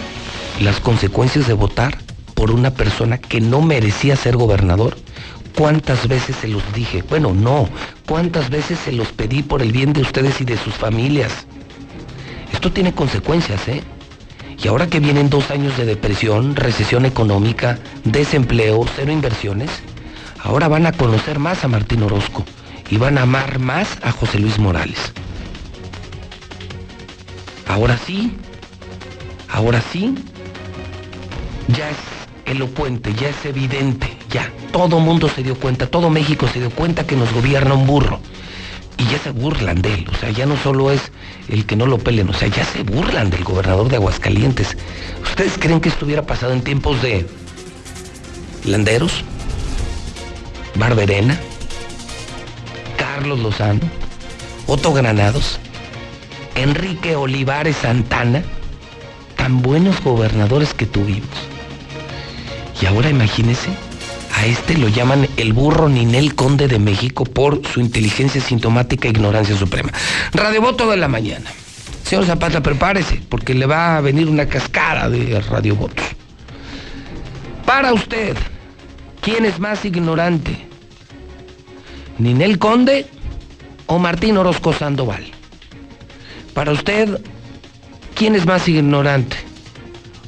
Las 0.62 0.80
consecuencias 0.80 1.48
de 1.48 1.54
votar 1.54 1.98
por 2.39 2.51
una 2.51 2.72
persona 2.72 3.17
que 3.17 3.41
no 3.41 3.62
merecía 3.62 4.15
ser 4.15 4.38
gobernador? 4.38 4.96
¿Cuántas 5.58 6.08
veces 6.08 6.38
se 6.38 6.48
los 6.48 6.63
dije? 6.72 7.01
Bueno, 7.01 7.34
no. 7.34 7.67
¿Cuántas 8.08 8.50
veces 8.50 8.79
se 8.79 8.93
los 8.93 9.10
pedí 9.12 9.43
por 9.43 9.62
el 9.62 9.74
bien 9.74 9.91
de 9.91 10.00
ustedes 10.00 10.39
y 10.39 10.46
de 10.46 10.55
sus 10.55 10.74
familias? 10.74 11.46
Esto 12.53 12.72
tiene 12.72 12.93
consecuencias, 12.93 13.67
¿eh? 13.67 13.84
Y 14.58 14.69
ahora 14.69 14.88
que 14.88 15.01
vienen 15.01 15.29
dos 15.29 15.51
años 15.51 15.75
de 15.75 15.84
depresión, 15.84 16.55
recesión 16.55 17.05
económica, 17.05 17.77
desempleo, 18.05 18.86
cero 18.96 19.12
inversiones, 19.12 19.69
ahora 20.41 20.69
van 20.69 20.86
a 20.86 20.93
conocer 20.93 21.39
más 21.39 21.65
a 21.65 21.67
Martín 21.67 22.03
Orozco 22.03 22.46
y 22.89 22.96
van 22.96 23.17
a 23.17 23.24
amar 23.24 23.60
más 23.60 23.98
a 24.01 24.13
José 24.13 24.39
Luis 24.39 24.58
Morales. 24.60 25.12
Ahora 27.67 27.98
sí, 27.98 28.31
ahora 29.50 29.81
sí, 29.91 30.15
ya 31.67 31.89
elocuente, 32.50 33.13
ya 33.13 33.29
es 33.29 33.46
evidente, 33.46 34.18
ya. 34.29 34.51
Todo 34.72 35.00
mundo 35.00 35.29
se 35.29 35.44
dio 35.44 35.56
cuenta, 35.56 35.88
todo 35.88 36.10
México 36.10 36.48
se 36.51 36.60
dio 36.60 36.70
cuenta 36.70 37.06
que 37.06 37.15
nos 37.15 37.32
gobierna 37.34 37.74
un 37.74 37.88
burro. 37.88 38.20
Y 38.98 39.06
ya 39.06 39.18
se 39.18 39.32
burlan 39.32 39.82
de 39.82 39.94
él, 39.94 40.08
o 40.12 40.15
sea, 40.18 40.29
ya 40.32 40.46
no 40.46 40.58
solo 40.58 40.91
es 40.91 41.12
el 41.48 41.65
que 41.65 41.77
no 41.77 41.86
lo 41.86 42.00
pelen, 42.00 42.29
o 42.29 42.34
sea, 42.34 42.50
ya 42.50 42.65
se 42.65 42.84
burlan 42.84 43.29
del 43.29 43.46
gobernador 43.46 43.88
de 43.88 43.96
Aguascalientes. 43.96 44.75
¿Ustedes 45.24 45.58
creen 45.58 45.79
que 45.79 45.88
esto 45.88 46.06
hubiera 46.06 46.24
pasado 46.24 46.51
en 46.51 46.62
tiempos 46.62 47.01
de 47.01 47.25
Landeros? 48.65 49.24
Barberena, 50.75 51.39
Carlos 52.98 53.39
Lozano, 53.39 53.82
Otto 54.68 54.94
Granados, 54.94 55.60
Enrique 56.56 57.15
Olivares 57.15 57.77
Santana, 57.77 58.44
tan 59.38 59.62
buenos 59.62 60.01
gobernadores 60.03 60.74
que 60.74 60.86
tuvimos. 60.86 61.29
Y 62.82 62.86
ahora 62.86 63.10
imagínese, 63.10 63.70
a 64.36 64.46
este 64.46 64.78
lo 64.78 64.88
llaman 64.88 65.28
el 65.38 65.54
burro 65.54 65.90
Ninel 65.90 66.36
Conde 66.36 66.68
de 66.68 66.80
México 66.80 67.26
por 67.26 67.66
su 67.68 67.82
inteligencia 67.82 68.40
sintomática 68.40 69.08
e 69.08 69.12
ignorancia 69.12 69.56
suprema. 69.58 69.92
Radio 70.32 70.62
Voto 70.62 70.90
de 70.90 70.98
la 70.98 71.08
mañana. 71.08 71.52
Señor 72.04 72.26
Zapata, 72.26 72.62
prepárese, 72.62 73.22
porque 73.30 73.54
le 73.54 73.66
va 73.66 73.98
a 73.98 74.02
venir 74.02 74.28
una 74.30 74.48
cascada 74.48 75.10
de 75.10 75.40
radiovotos. 75.42 76.06
Para 77.66 77.94
usted, 77.94 78.36
¿quién 79.22 79.46
es 79.46 79.60
más 79.60 79.86
ignorante? 79.86 80.66
¿Ninel 82.18 82.58
Conde 82.58 83.06
o 83.86 84.00
Martín 84.00 84.38
Orozco 84.38 84.74
Sandoval? 84.74 85.26
Para 86.54 86.72
usted, 86.72 87.22
¿quién 88.16 88.36
es 88.36 88.46
más 88.46 88.68
ignorante? 88.68 89.49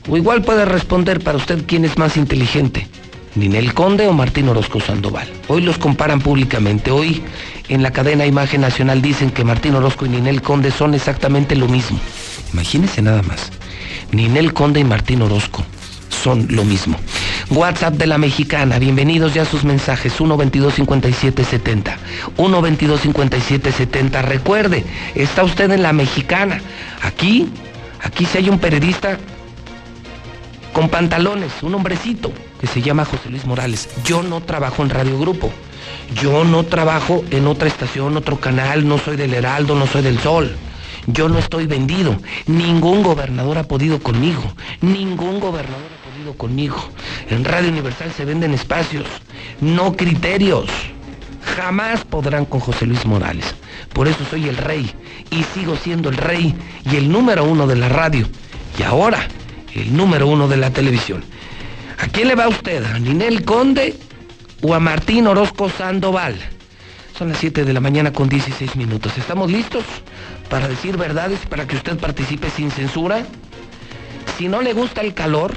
O 0.07 0.17
igual 0.17 0.41
puede 0.41 0.65
responder 0.65 1.19
para 1.19 1.37
usted 1.37 1.63
quién 1.67 1.85
es 1.85 1.97
más 1.97 2.17
inteligente, 2.17 2.87
Ninel 3.35 3.73
Conde 3.73 4.07
o 4.07 4.13
Martín 4.13 4.49
Orozco 4.49 4.79
Sandoval. 4.79 5.27
Hoy 5.47 5.61
los 5.61 5.77
comparan 5.77 6.21
públicamente. 6.21 6.89
Hoy 6.91 7.21
en 7.69 7.83
la 7.83 7.91
cadena 7.91 8.25
Imagen 8.25 8.61
Nacional 8.61 9.01
dicen 9.01 9.29
que 9.29 9.43
Martín 9.43 9.75
Orozco 9.75 10.05
y 10.05 10.09
Ninel 10.09 10.41
Conde 10.41 10.71
son 10.71 10.95
exactamente 10.95 11.55
lo 11.55 11.67
mismo. 11.67 11.99
Imagínense 12.51 13.01
nada 13.01 13.21
más. 13.21 13.51
Ninel 14.11 14.53
Conde 14.53 14.79
y 14.79 14.83
Martín 14.83 15.21
Orozco 15.21 15.63
son 16.09 16.47
lo 16.49 16.65
mismo. 16.65 16.97
WhatsApp 17.51 17.93
de 17.95 18.07
la 18.07 18.17
mexicana, 18.17 18.79
bienvenidos 18.79 19.33
ya 19.33 19.43
a 19.43 19.45
sus 19.45 19.63
mensajes, 19.63 20.19
122-5770. 20.19 21.95
122-5770. 22.37 24.21
Recuerde, 24.23 24.83
está 25.15 25.43
usted 25.43 25.69
en 25.71 25.83
la 25.83 25.93
mexicana. 25.93 26.59
Aquí, 27.01 27.49
aquí 28.01 28.25
si 28.25 28.39
hay 28.39 28.49
un 28.49 28.59
periodista 28.59 29.19
con 30.73 30.89
pantalones, 30.89 31.51
un 31.61 31.75
hombrecito 31.75 32.31
que 32.59 32.67
se 32.67 32.81
llama 32.81 33.05
José 33.05 33.29
Luis 33.29 33.45
Morales. 33.45 33.89
Yo 34.03 34.23
no 34.23 34.41
trabajo 34.41 34.83
en 34.83 34.89
Radio 34.89 35.19
Grupo. 35.19 35.51
Yo 36.21 36.43
no 36.43 36.63
trabajo 36.63 37.23
en 37.31 37.47
otra 37.47 37.67
estación, 37.67 38.17
otro 38.17 38.39
canal, 38.39 38.87
no 38.87 38.97
soy 38.97 39.15
del 39.15 39.33
Heraldo, 39.33 39.75
no 39.75 39.87
soy 39.87 40.01
del 40.01 40.19
Sol. 40.19 40.55
Yo 41.07 41.29
no 41.29 41.39
estoy 41.39 41.67
vendido. 41.67 42.15
Ningún 42.47 43.03
gobernador 43.03 43.57
ha 43.57 43.63
podido 43.63 43.99
conmigo. 43.99 44.43
Ningún 44.81 45.39
gobernador 45.39 45.79
ha 45.79 46.11
podido 46.11 46.33
conmigo. 46.33 46.77
En 47.29 47.43
Radio 47.43 47.69
Universal 47.69 48.11
se 48.11 48.25
venden 48.25 48.53
espacios, 48.53 49.05
no 49.61 49.95
criterios. 49.95 50.69
Jamás 51.55 52.05
podrán 52.05 52.45
con 52.45 52.59
José 52.59 52.85
Luis 52.85 53.05
Morales. 53.05 53.55
Por 53.93 54.07
eso 54.07 54.19
soy 54.29 54.47
el 54.47 54.57
rey 54.57 54.93
y 55.31 55.43
sigo 55.43 55.75
siendo 55.75 56.09
el 56.09 56.17
rey 56.17 56.55
y 56.89 56.95
el 56.97 57.11
número 57.11 57.43
uno 57.43 57.67
de 57.67 57.75
la 57.75 57.89
radio. 57.89 58.27
Y 58.77 58.83
ahora 58.83 59.27
el 59.75 59.95
número 59.95 60.27
uno 60.27 60.47
de 60.47 60.57
la 60.57 60.71
televisión. 60.71 61.23
¿A 61.99 62.07
quién 62.07 62.27
le 62.27 62.35
va 62.35 62.47
usted? 62.47 62.83
¿A 62.83 62.99
Ninel 62.99 63.45
Conde 63.45 63.95
o 64.61 64.73
a 64.73 64.79
Martín 64.79 65.27
Orozco 65.27 65.69
Sandoval. 65.69 66.35
Son 67.17 67.29
las 67.29 67.39
7 67.39 67.65
de 67.65 67.73
la 67.73 67.79
mañana 67.79 68.13
con 68.13 68.29
16 68.29 68.75
minutos. 68.75 69.17
¿Estamos 69.17 69.51
listos 69.51 69.83
para 70.49 70.67
decir 70.67 70.97
verdades, 70.97 71.39
para 71.47 71.67
que 71.67 71.75
usted 71.75 71.97
participe 71.97 72.49
sin 72.49 72.71
censura? 72.71 73.25
Si 74.37 74.47
no 74.47 74.61
le 74.61 74.73
gusta 74.73 75.01
el 75.01 75.13
calor, 75.13 75.53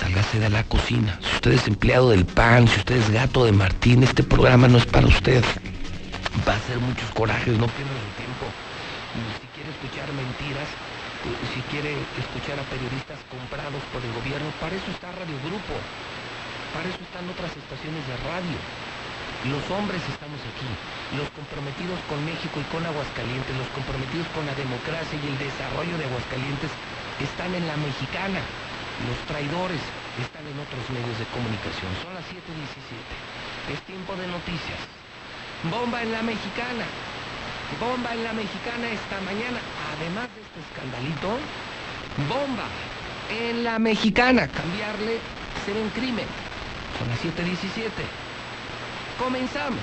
sálgase 0.00 0.40
de 0.40 0.50
la 0.50 0.64
cocina. 0.64 1.18
Si 1.22 1.34
usted 1.36 1.52
es 1.52 1.68
empleado 1.68 2.10
del 2.10 2.24
PAN, 2.24 2.66
si 2.66 2.78
usted 2.78 2.96
es 2.96 3.10
gato 3.10 3.44
de 3.44 3.52
Martín, 3.52 4.02
este 4.02 4.22
programa 4.22 4.68
no 4.68 4.78
es 4.78 4.86
para 4.86 5.06
usted. 5.06 5.44
Va 6.46 6.54
a 6.54 6.60
ser 6.66 6.78
muchos 6.78 7.10
corajes, 7.10 7.56
no 7.58 7.66
su 7.66 7.72
tiempo. 7.72 8.46
Si 9.40 9.46
quiere 9.54 9.70
escuchar 9.70 10.12
mentiras, 10.12 10.68
eh, 11.24 11.54
si 11.54 11.57
quiere 11.68 11.92
escuchar 12.16 12.56
a 12.56 12.64
periodistas 12.72 13.20
comprados 13.28 13.80
por 13.92 14.00
el 14.00 14.12
gobierno, 14.16 14.48
para 14.60 14.72
eso 14.72 14.88
está 14.88 15.12
Radio 15.12 15.36
Grupo. 15.44 15.76
Para 16.72 16.88
eso 16.88 17.00
están 17.00 17.24
otras 17.28 17.52
estaciones 17.52 18.02
de 18.08 18.16
radio. 18.28 18.58
Los 19.46 19.62
hombres 19.70 20.02
estamos 20.08 20.40
aquí, 20.42 20.66
los 21.14 21.30
comprometidos 21.30 21.96
con 22.10 22.18
México 22.26 22.58
y 22.58 22.66
con 22.74 22.82
Aguascalientes, 22.82 23.54
los 23.54 23.70
comprometidos 23.70 24.26
con 24.34 24.44
la 24.44 24.56
democracia 24.58 25.14
y 25.14 25.30
el 25.30 25.38
desarrollo 25.38 25.94
de 25.94 26.10
Aguascalientes 26.10 26.72
están 27.22 27.54
en 27.54 27.64
la 27.70 27.78
mexicana. 27.78 28.42
Los 29.06 29.18
traidores 29.30 29.78
están 30.18 30.42
en 30.42 30.58
otros 30.58 30.82
medios 30.90 31.16
de 31.22 31.26
comunicación. 31.30 31.90
Son 32.02 32.12
las 32.18 32.26
7.17. 32.26 33.78
Es 33.78 33.80
tiempo 33.86 34.18
de 34.18 34.26
noticias. 34.26 34.80
Bomba 35.70 36.02
en 36.02 36.10
la 36.10 36.22
mexicana. 36.26 36.82
Bomba 37.78 38.10
en 38.10 38.24
la 38.26 38.34
mexicana 38.34 38.90
esta 38.90 39.22
mañana. 39.22 39.62
Además 39.94 40.26
de 40.34 40.47
escandalito, 40.58 41.38
bomba 42.28 42.66
en 43.30 43.64
la 43.64 43.78
mexicana. 43.78 44.48
Cambiarle 44.48 45.18
ser 45.64 45.76
un 45.76 45.88
crimen. 45.90 46.26
Son 46.98 47.08
las 47.08 47.18
7.17. 47.22 47.90
Comenzamos. 49.18 49.80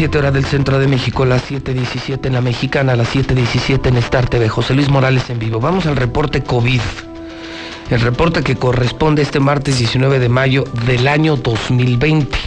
7.17 0.00 0.16
horas 0.16 0.32
del 0.32 0.44
centro 0.46 0.78
de 0.78 0.86
México, 0.86 1.26
las 1.26 1.50
7.17 1.50 2.24
en 2.24 2.32
la 2.32 2.40
mexicana, 2.40 2.96
las 2.96 3.14
7.17 3.14 3.88
en 3.88 3.98
Star 3.98 4.26
TV. 4.30 4.48
José 4.48 4.72
Luis 4.72 4.88
Morales 4.88 5.28
en 5.28 5.38
vivo. 5.38 5.60
Vamos 5.60 5.84
al 5.84 5.96
reporte 5.96 6.42
COVID. 6.42 6.80
El 7.90 8.00
reporte 8.00 8.42
que 8.42 8.56
corresponde 8.56 9.20
este 9.20 9.40
martes 9.40 9.76
19 9.76 10.18
de 10.18 10.28
mayo 10.30 10.64
del 10.86 11.06
año 11.06 11.36
2020. 11.36 12.38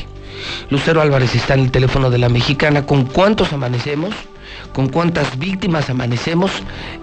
Lucero 0.72 1.00
Álvarez 1.00 1.36
está 1.36 1.53
en 1.53 1.60
el 1.60 1.72
teléfono 1.72 2.10
de 2.10 2.17
la 2.17 2.27
mexicana. 2.27 2.88
¿Con 2.88 3.05
cuántos 3.05 3.53
amanecemos? 3.53 4.15
¿Con 4.73 4.89
cuántas 4.89 5.38
víctimas 5.38 5.91
amanecemos 5.91 6.51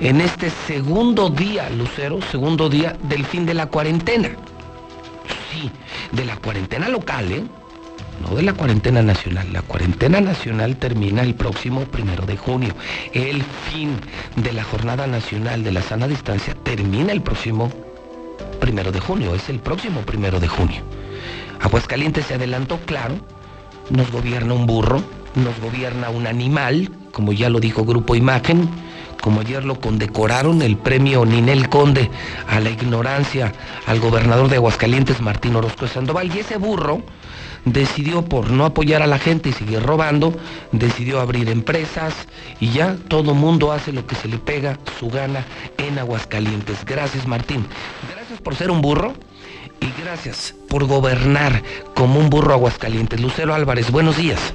en 0.00 0.20
este 0.20 0.50
segundo 0.66 1.30
día, 1.30 1.70
Lucero? 1.70 2.18
Segundo 2.28 2.68
día 2.68 2.96
del 3.04 3.24
fin 3.24 3.46
de 3.46 3.54
la 3.54 3.66
cuarentena. 3.66 4.30
Sí, 5.52 5.70
de 6.10 6.24
la 6.24 6.34
cuarentena 6.38 6.88
local, 6.88 7.30
¿eh? 7.30 7.44
No 8.20 8.34
de 8.34 8.42
la 8.42 8.52
cuarentena 8.52 9.02
nacional. 9.02 9.52
La 9.52 9.62
cuarentena 9.62 10.20
nacional 10.20 10.76
termina 10.76 11.22
el 11.22 11.34
próximo 11.34 11.82
primero 11.82 12.26
de 12.26 12.36
junio. 12.36 12.74
El 13.12 13.42
fin 13.42 13.96
de 14.36 14.52
la 14.52 14.62
jornada 14.62 15.06
nacional 15.06 15.64
de 15.64 15.72
la 15.72 15.82
sana 15.82 16.06
distancia 16.06 16.54
termina 16.62 17.12
el 17.12 17.22
próximo 17.22 17.70
primero 18.60 18.92
de 18.92 19.00
junio. 19.00 19.34
Es 19.34 19.48
el 19.48 19.60
próximo 19.60 20.02
primero 20.02 20.40
de 20.40 20.48
junio. 20.48 20.82
Aguascalientes 21.60 22.26
se 22.26 22.34
adelantó, 22.34 22.78
claro. 22.86 23.16
Nos 23.90 24.10
gobierna 24.12 24.54
un 24.54 24.66
burro, 24.66 25.02
nos 25.34 25.58
gobierna 25.60 26.10
un 26.10 26.26
animal, 26.26 26.90
como 27.12 27.32
ya 27.32 27.50
lo 27.50 27.58
dijo 27.58 27.84
Grupo 27.84 28.14
Imagen, 28.14 28.68
como 29.20 29.40
ayer 29.40 29.64
lo 29.64 29.80
condecoraron 29.80 30.62
el 30.62 30.76
premio 30.76 31.24
Ninel 31.24 31.68
Conde 31.68 32.10
a 32.48 32.60
la 32.60 32.70
ignorancia 32.70 33.52
al 33.86 34.00
gobernador 34.00 34.48
de 34.48 34.56
Aguascalientes, 34.56 35.20
Martín 35.20 35.56
Orozco 35.56 35.86
Sandoval. 35.86 36.34
Y 36.34 36.38
ese 36.38 36.56
burro 36.56 37.02
decidió 37.64 38.24
por 38.24 38.50
no 38.50 38.64
apoyar 38.64 39.02
a 39.02 39.06
la 39.06 39.18
gente 39.18 39.50
y 39.50 39.52
seguir 39.52 39.82
robando, 39.82 40.34
decidió 40.72 41.20
abrir 41.20 41.48
empresas 41.48 42.14
y 42.60 42.70
ya 42.72 42.96
todo 43.08 43.34
mundo 43.34 43.72
hace 43.72 43.92
lo 43.92 44.06
que 44.06 44.14
se 44.14 44.28
le 44.28 44.38
pega 44.38 44.78
su 44.98 45.08
gana 45.08 45.44
en 45.78 45.98
Aguascalientes. 45.98 46.84
Gracias 46.84 47.26
Martín. 47.26 47.66
Gracias 48.14 48.40
por 48.40 48.54
ser 48.54 48.70
un 48.70 48.80
burro 48.80 49.14
y 49.80 50.02
gracias 50.02 50.54
por 50.68 50.86
gobernar 50.86 51.62
como 51.94 52.20
un 52.20 52.30
burro 52.30 52.52
Aguascalientes. 52.52 53.20
Lucero 53.20 53.54
Álvarez, 53.54 53.90
buenos 53.90 54.16
días. 54.16 54.54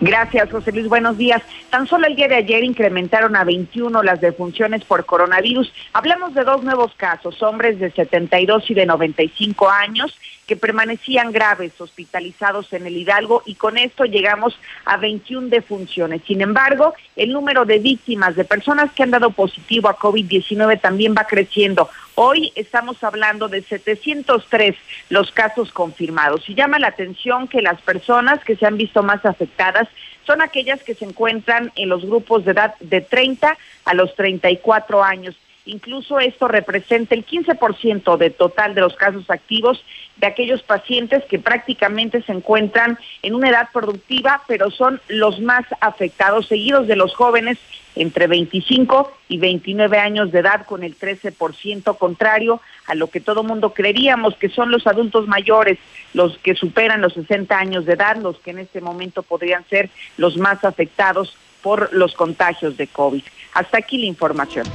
Gracias, 0.00 0.50
José 0.50 0.72
Luis. 0.72 0.88
Buenos 0.88 1.18
días. 1.18 1.42
Tan 1.68 1.86
solo 1.86 2.06
el 2.06 2.16
día 2.16 2.26
de 2.26 2.36
ayer 2.36 2.64
incrementaron 2.64 3.36
a 3.36 3.44
21 3.44 4.02
las 4.02 4.20
defunciones 4.20 4.82
por 4.84 5.04
coronavirus. 5.04 5.70
Hablamos 5.92 6.32
de 6.32 6.44
dos 6.44 6.62
nuevos 6.62 6.94
casos, 6.96 7.42
hombres 7.42 7.78
de 7.78 7.90
72 7.90 8.70
y 8.70 8.74
de 8.74 8.86
95 8.86 9.68
años 9.68 10.18
que 10.50 10.56
permanecían 10.56 11.30
graves, 11.30 11.80
hospitalizados 11.80 12.72
en 12.72 12.84
el 12.84 12.96
Hidalgo 12.96 13.44
y 13.46 13.54
con 13.54 13.78
esto 13.78 14.04
llegamos 14.04 14.58
a 14.84 14.96
21 14.96 15.46
defunciones. 15.46 16.22
Sin 16.26 16.40
embargo, 16.40 16.92
el 17.14 17.30
número 17.30 17.64
de 17.64 17.78
víctimas, 17.78 18.34
de 18.34 18.44
personas 18.44 18.90
que 18.90 19.04
han 19.04 19.12
dado 19.12 19.30
positivo 19.30 19.88
a 19.88 19.96
COVID-19 19.96 20.80
también 20.80 21.14
va 21.16 21.22
creciendo. 21.22 21.88
Hoy 22.16 22.50
estamos 22.56 23.04
hablando 23.04 23.46
de 23.46 23.62
703 23.62 24.74
los 25.08 25.30
casos 25.30 25.70
confirmados 25.70 26.48
y 26.50 26.56
llama 26.56 26.80
la 26.80 26.88
atención 26.88 27.46
que 27.46 27.62
las 27.62 27.80
personas 27.82 28.42
que 28.42 28.56
se 28.56 28.66
han 28.66 28.76
visto 28.76 29.04
más 29.04 29.24
afectadas 29.24 29.86
son 30.26 30.42
aquellas 30.42 30.82
que 30.82 30.96
se 30.96 31.04
encuentran 31.04 31.70
en 31.76 31.88
los 31.88 32.04
grupos 32.04 32.44
de 32.44 32.50
edad 32.50 32.74
de 32.80 33.02
30 33.02 33.56
a 33.84 33.94
los 33.94 34.16
34 34.16 35.04
años. 35.04 35.36
Incluso 35.66 36.18
esto 36.18 36.48
representa 36.48 37.14
el 37.14 37.26
15% 37.26 38.16
del 38.16 38.34
total 38.34 38.74
de 38.74 38.80
los 38.80 38.96
casos 38.96 39.28
activos 39.28 39.84
de 40.16 40.26
aquellos 40.26 40.62
pacientes 40.62 41.24
que 41.24 41.38
prácticamente 41.38 42.22
se 42.22 42.32
encuentran 42.32 42.98
en 43.22 43.34
una 43.34 43.50
edad 43.50 43.68
productiva, 43.72 44.42
pero 44.48 44.70
son 44.70 45.00
los 45.08 45.40
más 45.40 45.64
afectados, 45.80 46.46
seguidos 46.46 46.86
de 46.86 46.96
los 46.96 47.14
jóvenes 47.14 47.58
entre 47.96 48.26
25 48.26 49.12
y 49.28 49.38
29 49.38 49.98
años 49.98 50.32
de 50.32 50.40
edad, 50.40 50.64
con 50.64 50.84
el 50.84 50.96
13%, 50.98 51.98
contrario 51.98 52.60
a 52.86 52.94
lo 52.94 53.08
que 53.08 53.20
todo 53.20 53.42
mundo 53.42 53.74
creeríamos 53.74 54.36
que 54.36 54.48
son 54.48 54.70
los 54.70 54.86
adultos 54.86 55.26
mayores, 55.26 55.78
los 56.14 56.38
que 56.38 56.54
superan 56.54 57.00
los 57.00 57.14
60 57.14 57.58
años 57.58 57.86
de 57.86 57.94
edad, 57.94 58.16
los 58.16 58.38
que 58.38 58.52
en 58.52 58.60
este 58.60 58.80
momento 58.80 59.22
podrían 59.22 59.64
ser 59.68 59.90
los 60.16 60.36
más 60.36 60.64
afectados 60.64 61.36
por 61.62 61.92
los 61.92 62.14
contagios 62.14 62.76
de 62.76 62.86
COVID. 62.86 63.22
Hasta 63.54 63.78
aquí 63.78 63.98
la 63.98 64.06
información. 64.06 64.66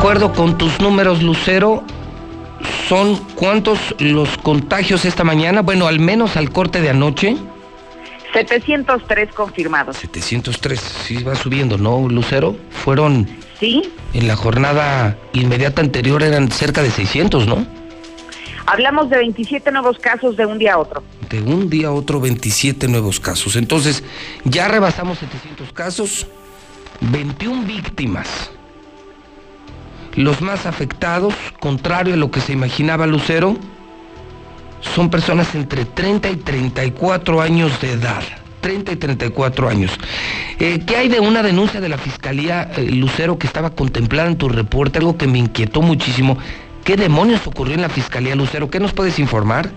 Acuerdo 0.00 0.32
con 0.32 0.56
tus 0.56 0.80
números, 0.80 1.22
Lucero, 1.22 1.84
¿son 2.88 3.16
cuántos 3.34 3.78
los 3.98 4.38
contagios 4.38 5.04
esta 5.04 5.24
mañana? 5.24 5.60
Bueno, 5.60 5.86
al 5.88 6.00
menos 6.00 6.38
al 6.38 6.50
corte 6.50 6.80
de 6.80 6.88
anoche. 6.88 7.36
703 8.32 9.34
confirmados. 9.34 9.98
703, 9.98 10.80
sí 10.80 11.22
va 11.22 11.34
subiendo, 11.34 11.76
¿no, 11.76 12.08
Lucero? 12.08 12.56
Fueron... 12.70 13.28
Sí. 13.58 13.92
En 14.14 14.26
la 14.26 14.36
jornada 14.36 15.18
inmediata 15.34 15.82
anterior 15.82 16.22
eran 16.22 16.50
cerca 16.50 16.82
de 16.82 16.90
600, 16.90 17.46
¿no? 17.46 17.66
Hablamos 18.64 19.10
de 19.10 19.18
27 19.18 19.70
nuevos 19.70 19.98
casos 19.98 20.34
de 20.34 20.46
un 20.46 20.56
día 20.58 20.74
a 20.74 20.78
otro. 20.78 21.02
De 21.28 21.42
un 21.42 21.68
día 21.68 21.88
a 21.88 21.92
otro, 21.92 22.22
27 22.22 22.88
nuevos 22.88 23.20
casos. 23.20 23.54
Entonces, 23.54 24.02
ya 24.44 24.66
rebasamos 24.66 25.18
700 25.18 25.74
casos, 25.74 26.26
21 27.02 27.64
víctimas. 27.64 28.50
Los 30.16 30.40
más 30.40 30.66
afectados, 30.66 31.34
contrario 31.60 32.14
a 32.14 32.16
lo 32.16 32.30
que 32.30 32.40
se 32.40 32.52
imaginaba 32.52 33.06
Lucero, 33.06 33.56
son 34.80 35.10
personas 35.10 35.54
entre 35.54 35.84
30 35.84 36.30
y 36.30 36.36
34 36.36 37.40
años 37.40 37.80
de 37.80 37.92
edad. 37.92 38.22
30 38.60 38.92
y 38.92 38.96
34 38.96 39.68
años. 39.68 39.92
Eh, 40.58 40.80
¿Qué 40.86 40.96
hay 40.96 41.08
de 41.08 41.20
una 41.20 41.42
denuncia 41.42 41.80
de 41.80 41.88
la 41.88 41.96
Fiscalía 41.96 42.70
eh, 42.76 42.90
Lucero 42.90 43.38
que 43.38 43.46
estaba 43.46 43.70
contemplada 43.70 44.28
en 44.28 44.36
tu 44.36 44.48
reporte? 44.48 44.98
Algo 44.98 45.16
que 45.16 45.26
me 45.26 45.38
inquietó 45.38 45.80
muchísimo. 45.80 46.36
¿Qué 46.84 46.96
demonios 46.96 47.46
ocurrió 47.46 47.74
en 47.74 47.82
la 47.82 47.88
Fiscalía 47.88 48.34
Lucero? 48.34 48.70
¿Qué 48.70 48.80
nos 48.80 48.92
puedes 48.92 49.18
informar? 49.18 49.70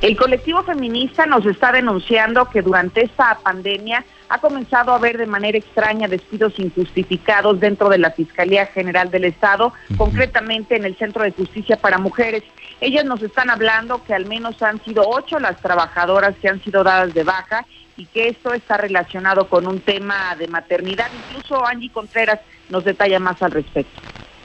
El 0.00 0.16
colectivo 0.16 0.62
feminista 0.62 1.26
nos 1.26 1.44
está 1.44 1.72
denunciando 1.72 2.48
que 2.48 2.62
durante 2.62 3.04
esta 3.04 3.38
pandemia 3.42 4.04
ha 4.30 4.38
comenzado 4.38 4.92
a 4.92 4.94
haber 4.94 5.18
de 5.18 5.26
manera 5.26 5.58
extraña 5.58 6.06
despidos 6.06 6.56
injustificados 6.58 7.58
dentro 7.58 7.88
de 7.88 7.98
la 7.98 8.12
Fiscalía 8.12 8.64
General 8.66 9.10
del 9.10 9.24
Estado, 9.24 9.72
concretamente 9.96 10.76
en 10.76 10.84
el 10.84 10.96
Centro 10.96 11.24
de 11.24 11.32
Justicia 11.32 11.76
para 11.76 11.98
Mujeres. 11.98 12.44
Ellas 12.80 13.04
nos 13.04 13.20
están 13.22 13.50
hablando 13.50 14.04
que 14.04 14.14
al 14.14 14.26
menos 14.26 14.62
han 14.62 14.82
sido 14.84 15.02
ocho 15.04 15.40
las 15.40 15.60
trabajadoras 15.60 16.36
que 16.40 16.48
han 16.48 16.62
sido 16.62 16.84
dadas 16.84 17.12
de 17.12 17.24
baja 17.24 17.66
y 17.96 18.06
que 18.06 18.28
esto 18.28 18.54
está 18.54 18.76
relacionado 18.76 19.48
con 19.48 19.66
un 19.66 19.80
tema 19.80 20.36
de 20.36 20.46
maternidad. 20.46 21.10
Incluso 21.12 21.66
Angie 21.66 21.90
Contreras 21.90 22.38
nos 22.68 22.84
detalla 22.84 23.18
más 23.18 23.42
al 23.42 23.50
respecto. 23.50 24.00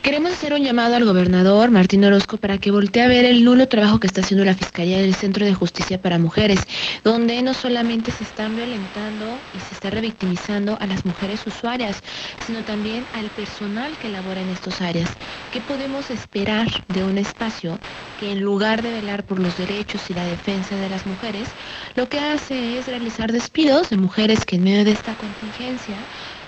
Queremos 0.06 0.34
hacer 0.34 0.54
un 0.54 0.62
llamado 0.62 0.96
al 0.96 1.04
gobernador 1.04 1.72
Martín 1.72 2.06
Orozco 2.06 2.38
para 2.38 2.60
que 2.60 2.70
voltee 2.70 3.02
a 3.02 3.08
ver 3.08 3.26
el 3.26 3.44
nulo 3.44 3.68
trabajo 3.68 4.00
que 4.00 4.06
está 4.06 4.22
haciendo 4.22 4.46
la 4.46 4.54
Fiscalía 4.54 5.00
del 5.00 5.16
Centro 5.16 5.48
de 5.48 5.56
Justicia 5.56 6.00
para 6.00 6.20
Mujeres, 6.20 6.60
donde 7.04 7.42
no 7.42 7.56
solamente 7.56 8.12
se 8.12 8.24
están 8.24 8.56
violentando 8.56 9.26
y 9.52 9.60
se 9.60 9.74
está 9.74 9.90
revictimizando 9.90 10.78
a 10.80 10.86
las 10.86 11.06
mujeres 11.06 11.48
usuarias, 11.48 12.04
sino 12.46 12.64
también 12.64 13.04
al 13.14 13.32
personal 13.32 13.98
que 13.98 14.10
labora 14.10 14.42
en 14.42 14.50
estas 14.50 14.80
áreas. 14.80 15.10
¿Qué 15.52 15.60
podemos 15.60 16.12
esperar 16.12 16.68
de 16.88 17.04
un 17.04 17.18
espacio 17.18 17.80
que 18.20 18.32
en 18.32 18.42
lugar 18.42 18.84
de 18.84 18.92
velar 18.92 19.24
por 19.24 19.40
los 19.40 19.58
derechos 19.58 20.08
y 20.12 20.14
la 20.14 20.26
defensa 20.26 20.76
de 20.76 20.88
las 20.88 21.08
mujeres, 21.08 21.50
lo 21.96 22.08
que 22.08 22.20
hace 22.20 22.78
es 22.78 22.86
realizar 22.86 23.32
despidos 23.32 23.90
de 23.90 23.98
mujeres 23.98 24.46
que 24.46 24.58
en 24.58 24.66
medio 24.66 24.86
de 24.86 24.92
esta 24.92 25.16
contingencia 25.16 25.96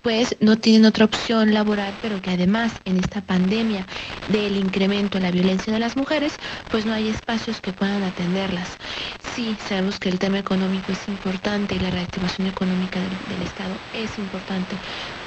pues 0.08 0.38
no 0.40 0.56
tienen 0.58 0.86
otra 0.86 1.04
opción 1.04 1.54
laboral, 1.54 1.94
pero 2.02 2.22
que 2.22 2.30
además 2.30 2.72
en 2.86 2.96
esta 2.96 3.20
pandemia 3.20 3.86
del 4.32 4.56
incremento 4.56 5.18
de 5.18 5.26
la 5.26 5.32
violencia 5.32 5.74
de 5.74 5.80
las 5.80 5.98
mujeres, 5.98 6.32
pues 6.72 6.86
no 6.86 6.94
hay 6.94 7.10
espacios 7.10 7.60
que 7.60 7.74
puedan 7.74 8.02
atenderlas. 8.04 8.70
Sí, 9.36 9.54
sabemos 9.68 10.00
que 10.00 10.08
el 10.08 10.18
tema 10.18 10.40
económico 10.40 10.94
es 10.94 11.10
importante 11.10 11.76
y 11.76 11.80
la 11.80 11.90
reactivación 11.90 12.48
económica 12.48 13.02
del, 13.02 13.42
Estado 13.42 13.76
es 13.92 14.18
importante, 14.18 14.78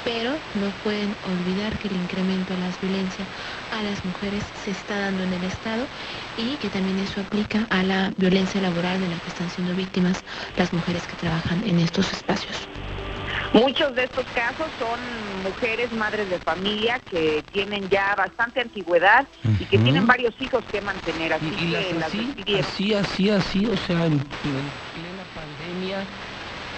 pero 0.03 0.31
no 0.55 0.71
pueden 0.83 1.13
olvidar 1.29 1.77
que 1.77 1.87
el 1.87 1.97
incremento 1.97 2.55
de 2.55 2.61
las 2.61 2.81
violencias 2.81 3.27
a 3.69 3.83
las 3.83 4.03
mujeres 4.03 4.41
se 4.65 4.71
está 4.71 4.97
dando 4.97 5.21
en 5.21 5.33
el 5.33 5.43
Estado 5.43 5.85
y 6.37 6.57
que 6.57 6.69
también 6.69 6.97
eso 6.97 7.21
aplica 7.21 7.67
a 7.69 7.83
la 7.83 8.11
violencia 8.17 8.59
laboral 8.59 8.99
de 8.99 9.09
la 9.09 9.19
que 9.19 9.29
están 9.29 9.49
siendo 9.51 9.75
víctimas 9.75 10.23
las 10.57 10.73
mujeres 10.73 11.05
que 11.05 11.17
trabajan 11.17 11.61
en 11.69 11.77
estos 11.77 12.11
espacios. 12.13 12.67
Muchos 13.53 13.95
de 13.95 14.05
estos 14.05 14.25
casos 14.33 14.67
son 14.79 14.99
mujeres, 15.43 15.91
madres 15.91 16.29
de 16.29 16.39
familia, 16.39 16.99
que 17.09 17.43
tienen 17.51 17.89
ya 17.89 18.15
bastante 18.15 18.61
antigüedad 18.61 19.27
y 19.59 19.65
que 19.65 19.77
tienen 19.77 20.07
varios 20.07 20.33
hijos 20.39 20.63
que 20.71 20.81
mantener. 20.81 21.33
Así 21.33 21.53
y, 21.59 21.63
y 21.65 21.67
las 21.67 21.85
que 21.85 22.03
así, 22.05 22.33
así, 22.59 22.93
así, 22.93 23.29
así, 23.29 23.65
o 23.67 23.77
sea, 23.77 24.05
en, 24.05 24.13
en 24.13 24.19
plena 24.19 25.23
pandemia, 25.35 26.03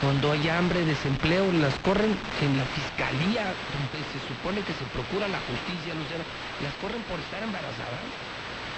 cuando 0.01 0.31
hay 0.31 0.49
hambre, 0.49 0.83
desempleo, 0.83 1.45
las 1.61 1.75
corren 1.79 2.17
en 2.41 2.57
la 2.57 2.65
fiscalía, 2.65 3.53
donde 3.71 3.99
se 4.11 4.19
supone 4.27 4.61
que 4.61 4.73
se 4.73 4.85
procura 4.91 5.27
la 5.27 5.39
justicia, 5.47 5.93
Lucero, 5.93 6.23
las 6.61 6.73
corren 6.81 7.01
por 7.03 7.19
estar 7.19 7.41
embarazadas. 7.43 8.03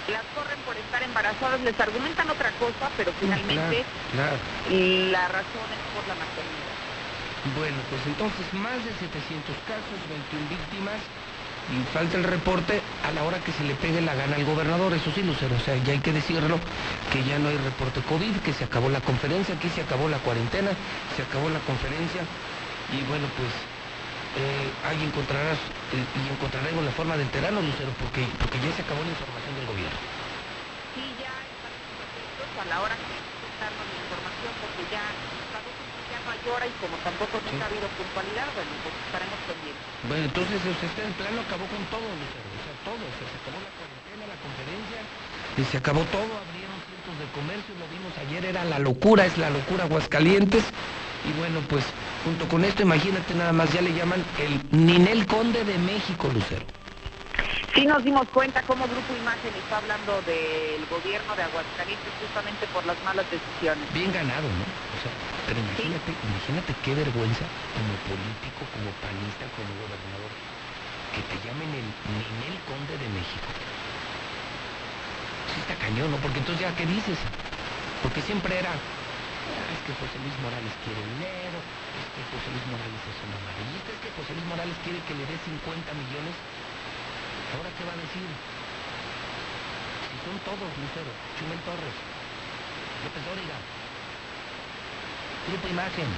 Las 0.06 0.22
corren 0.38 0.58
por 0.62 0.76
estar 0.76 1.02
embarazadas, 1.02 1.60
les 1.62 1.74
argumentan 1.80 2.30
otra 2.30 2.50
cosa, 2.62 2.86
pero 2.96 3.10
finalmente 3.18 3.82
Claro, 4.14 4.36
claro. 4.70 5.10
la 5.10 5.26
razón 5.34 5.66
es 5.66 5.82
por 5.98 6.06
la 6.06 6.14
maternidad. 6.14 6.55
Bueno, 7.54 7.78
pues 7.90 8.02
entonces 8.06 8.42
más 8.58 8.82
de 8.82 8.90
700 8.98 9.54
casos, 9.70 9.98
21 10.10 10.50
víctimas 10.50 10.98
y 11.70 11.78
falta 11.94 12.16
el 12.18 12.24
reporte 12.24 12.80
a 13.06 13.12
la 13.12 13.22
hora 13.22 13.38
que 13.38 13.52
se 13.52 13.62
le 13.62 13.74
pegue 13.74 14.00
la 14.00 14.14
gana 14.14 14.36
al 14.36 14.44
gobernador, 14.44 14.94
eso 14.94 15.10
sí, 15.14 15.22
Lucero, 15.22 15.54
o 15.54 15.60
sea, 15.60 15.76
ya 15.76 15.92
hay 15.92 16.00
que 16.00 16.12
decirlo, 16.12 16.58
que 17.12 17.22
ya 17.24 17.38
no 17.38 17.48
hay 17.48 17.58
reporte 17.58 18.00
COVID, 18.02 18.42
que 18.42 18.52
se 18.52 18.64
acabó 18.64 18.88
la 18.88 19.00
conferencia, 19.00 19.54
aquí 19.54 19.68
se 19.68 19.82
acabó 19.82 20.08
la 20.08 20.18
cuarentena, 20.18 20.70
se 21.14 21.22
acabó 21.22 21.48
la 21.50 21.60
conferencia 21.60 22.22
y 22.90 23.02
bueno, 23.06 23.26
pues 23.38 23.50
eh, 24.42 24.70
ahí 24.90 25.02
encontrarás 25.02 25.58
eh, 25.94 26.02
y 26.02 26.32
encontraremos 26.34 26.84
la 26.84 26.92
forma 26.92 27.16
de 27.16 27.22
enterarnos, 27.22 27.64
Lucero, 27.64 27.90
porque, 27.98 28.26
porque 28.42 28.58
ya 28.58 28.70
se 28.74 28.82
acabó 28.82 29.02
la 29.02 29.10
información 29.10 29.54
del 29.54 29.66
gobierno 29.66 29.98
darnos 33.60 33.86
la 33.88 34.00
información 34.04 34.52
porque 34.60 34.84
ya 34.92 35.04
sabemos 35.52 35.86
que 35.96 36.02
ya 36.12 36.18
no 36.24 36.30
hay 36.30 36.35
hora 36.50 36.66
y 36.66 36.74
como 36.78 36.96
tampoco 37.02 37.34
nunca 37.42 37.62
ha 37.64 37.68
habido 37.70 37.86
puntualidad, 37.98 38.46
bueno, 38.54 38.72
pues 38.82 38.94
estaremos 39.06 39.38
pendientes. 39.46 39.86
Bueno, 40.06 40.24
entonces 40.30 40.56
sea, 40.62 40.86
este 40.86 41.02
plano 41.18 41.38
acabó 41.42 41.64
con 41.66 41.82
todo, 41.90 42.06
Lucero, 42.06 42.46
o 42.46 42.62
sea, 42.62 42.74
todo, 42.86 43.02
o 43.02 43.14
sea, 43.16 43.26
se 43.26 43.36
acabó 43.42 43.58
la 43.62 43.72
cuarentena, 43.74 44.22
la 44.30 44.38
conferencia, 44.38 45.00
y 45.56 45.62
se 45.66 45.76
acabó 45.76 46.02
todo, 46.12 46.30
abrieron 46.30 46.78
cientos 46.86 47.14
de 47.18 47.26
comercios, 47.34 47.74
lo 47.78 47.86
vimos 47.90 48.12
ayer, 48.22 48.42
era 48.46 48.62
la 48.64 48.78
locura, 48.78 49.26
es 49.26 49.36
la 49.38 49.50
locura 49.50 49.84
Aguascalientes, 49.84 50.64
y 51.26 51.30
bueno, 51.38 51.60
pues 51.68 51.84
junto 52.24 52.46
con 52.48 52.64
esto, 52.64 52.82
imagínate 52.82 53.34
nada 53.34 53.52
más, 53.52 53.72
ya 53.72 53.82
le 53.82 53.92
llaman 53.92 54.22
el 54.38 54.60
Ninel 54.70 55.26
Conde 55.26 55.64
de 55.64 55.78
México, 55.78 56.30
Lucero. 56.32 56.64
Sí 57.74 57.86
nos 57.86 58.02
dimos 58.02 58.28
cuenta 58.30 58.62
cómo 58.62 58.88
Grupo 58.88 59.14
Imagen 59.14 59.54
está 59.56 59.78
hablando 59.78 60.22
del 60.22 60.86
gobierno 60.86 61.36
de 61.36 61.42
Aguascalientes 61.42 62.14
justamente 62.18 62.66
por 62.68 62.84
las 62.86 63.00
malas 63.02 63.28
decisiones. 63.30 63.92
Bien 63.92 64.12
ganado, 64.12 64.48
¿no? 64.52 64.64
O 64.64 64.96
sea, 65.02 65.12
pero 65.46 65.60
imagínate, 65.60 66.16
imagínate 66.22 66.74
qué 66.82 66.94
vergüenza 66.94 67.44
como 67.72 67.92
político, 68.08 68.64
como 68.72 68.90
panista, 69.04 69.44
como 69.52 69.68
gobernador, 69.76 70.32
que 71.12 71.22
te 71.22 71.36
llamen 71.46 71.68
el 71.74 71.86
Ninel 72.08 72.56
Conde 72.64 72.96
de 72.96 73.08
México. 73.08 73.50
Sí 75.52 75.60
está 75.60 75.74
cañón, 75.76 76.10
¿no? 76.10 76.16
Porque 76.18 76.38
entonces 76.38 76.64
ya, 76.64 76.74
¿qué 76.76 76.86
dices? 76.86 77.18
Porque 78.02 78.20
siempre 78.22 78.58
era, 78.58 78.72
"Ah, 78.72 79.68
es 79.72 79.80
que 79.84 79.92
José 80.00 80.16
Luis 80.20 80.36
Morales 80.40 80.72
quiere 80.84 81.00
dinero, 81.16 81.58
es 81.60 82.06
que 82.14 82.22
José 82.32 82.48
Luis 82.52 82.66
Morales 82.72 83.02
es 83.04 83.18
un 83.24 83.32
amarillista, 83.36 83.88
es 83.92 84.00
que 84.00 84.10
José 84.16 84.32
Luis 84.34 84.46
Morales 84.48 84.76
quiere 84.84 85.00
que 85.04 85.14
le 85.14 85.24
dé 85.26 85.36
50 85.44 85.92
millones. 85.94 86.34
¿Ahora 87.54 87.70
qué 87.78 87.82
va 87.86 87.94
a 87.94 88.00
decir? 88.02 88.28
Si 90.06 90.16
son 90.26 90.36
todos, 90.42 90.68
Lucero, 90.80 91.12
Chumel 91.38 91.60
Torres, 91.62 91.96
López 93.06 93.22
Dóriga, 93.26 93.56
Grupo 95.46 95.66
Imagen, 95.70 96.08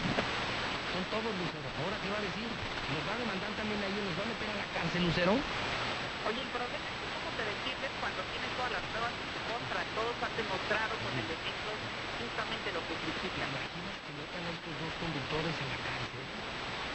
son 0.93 1.05
todos, 1.13 1.33
Lucero. 1.37 1.69
¿Ahora 1.85 1.97
qué 2.01 2.09
va 2.09 2.19
a 2.19 2.25
decir? 2.25 2.49
¿Nos 2.49 3.03
va 3.05 3.13
a 3.13 3.21
demandar 3.21 3.53
también 3.61 3.79
a 3.85 3.87
ellos? 3.93 4.03
¿Nos 4.09 4.17
va 4.17 4.25
a 4.25 4.31
meter 4.33 4.49
a 4.49 4.57
la 4.57 4.67
cárcel, 4.73 5.01
Lucero? 5.05 5.33
Oye, 5.37 6.41
el 6.41 6.51
problema 6.51 6.77
es 6.77 6.85
que 6.89 6.97
cómo 7.13 7.29
te 7.37 7.45
defiendes 7.45 7.91
cuando 8.01 8.21
tienes 8.33 8.51
todas 8.57 8.73
las 8.73 8.85
pruebas 8.89 9.13
en 9.13 9.29
tu 9.37 9.41
contra. 9.53 9.79
Todos 9.95 10.15
han 10.25 10.35
demostrado 10.35 10.95
con 10.99 11.13
elementos 11.13 11.77
justamente 12.19 12.67
lo 12.75 12.81
que 12.89 12.95
¿Te 12.99 13.05
critican. 13.05 13.49
imaginas 13.53 13.97
que 14.03 14.13
metan 14.17 14.43
a 14.43 14.51
estos 14.57 14.75
dos 14.81 14.93
conductores 14.99 15.55
en 15.61 15.69
la 15.71 15.79
cárcel? 15.87 16.25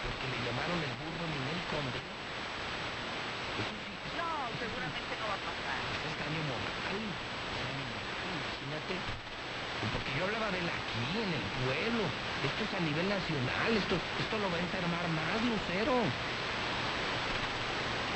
Porque 0.03 0.25
le 0.33 0.37
llamaron 0.43 0.77
el 0.83 0.93
burro 0.99 1.25
Ninel 1.31 1.61
Conde. 1.71 1.99
Eso 2.03 3.73
sí, 3.85 3.93
es 3.93 4.13
No, 4.19 4.29
seguramente 4.59 5.13
no 5.21 5.25
va 5.31 5.37
a 5.37 5.43
pasar. 5.47 5.79
es 6.03 6.13
daño 6.19 6.41
moral. 6.49 6.73
Daño 6.83 7.85
moral, 7.87 8.17
Imagínate. 8.27 8.95
Porque 9.93 10.11
yo 10.15 10.21
hablaba 10.27 10.47
de 10.51 10.59
él 10.63 10.67
aquí, 10.67 11.05
en 11.23 11.31
el 11.39 11.45
pueblo. 11.63 12.03
Esto 12.43 12.61
es 12.62 12.62
a 12.75 12.81
nivel 12.81 13.07
nacional. 13.09 13.69
Esto, 13.77 13.95
esto 14.19 14.35
lo 14.37 14.49
va 14.49 14.57
a 14.57 14.65
enfermar 14.65 15.05
más, 15.13 15.37
Lucero. 15.45 15.93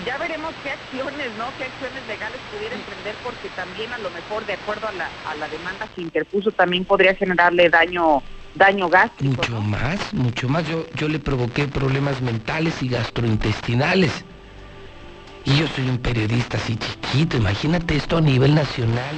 Ya 0.06 0.18
veremos 0.18 0.54
qué 0.64 0.72
acciones, 0.72 1.30
¿no? 1.38 1.46
Qué 1.58 1.66
acciones 1.66 2.06
legales 2.08 2.40
pudiera 2.54 2.76
emprender 2.76 3.16
porque 3.24 3.50
también 3.56 3.92
a 3.94 3.98
lo 3.98 4.10
mejor 4.12 4.46
de 4.46 4.54
acuerdo 4.54 4.88
a 4.88 4.92
la, 4.92 5.10
a 5.26 5.36
la 5.36 5.48
demanda 5.48 5.88
que 5.96 6.02
interpuso 6.02 6.52
también 6.52 6.86
podría 6.86 7.16
generarle 7.16 7.70
daño 7.70 8.22
daño 8.58 8.90
gástrico. 8.90 9.36
Mucho 9.38 9.52
¿no? 9.54 9.62
más, 9.62 10.14
mucho 10.14 10.50
más. 10.50 10.68
Yo, 10.68 10.86
yo 10.96 11.08
le 11.08 11.20
provoqué 11.20 11.68
problemas 11.68 12.22
mentales 12.22 12.82
y 12.82 12.90
gastrointestinales. 12.90 14.12
Y 15.46 15.58
yo 15.58 15.68
soy 15.68 15.90
un 15.90 15.98
periodista 16.00 16.58
así 16.58 16.76
chiquito. 16.76 17.38
Imagínate 17.38 17.96
esto 17.96 18.18
a 18.18 18.22
nivel 18.22 18.54
nacional. 18.54 19.16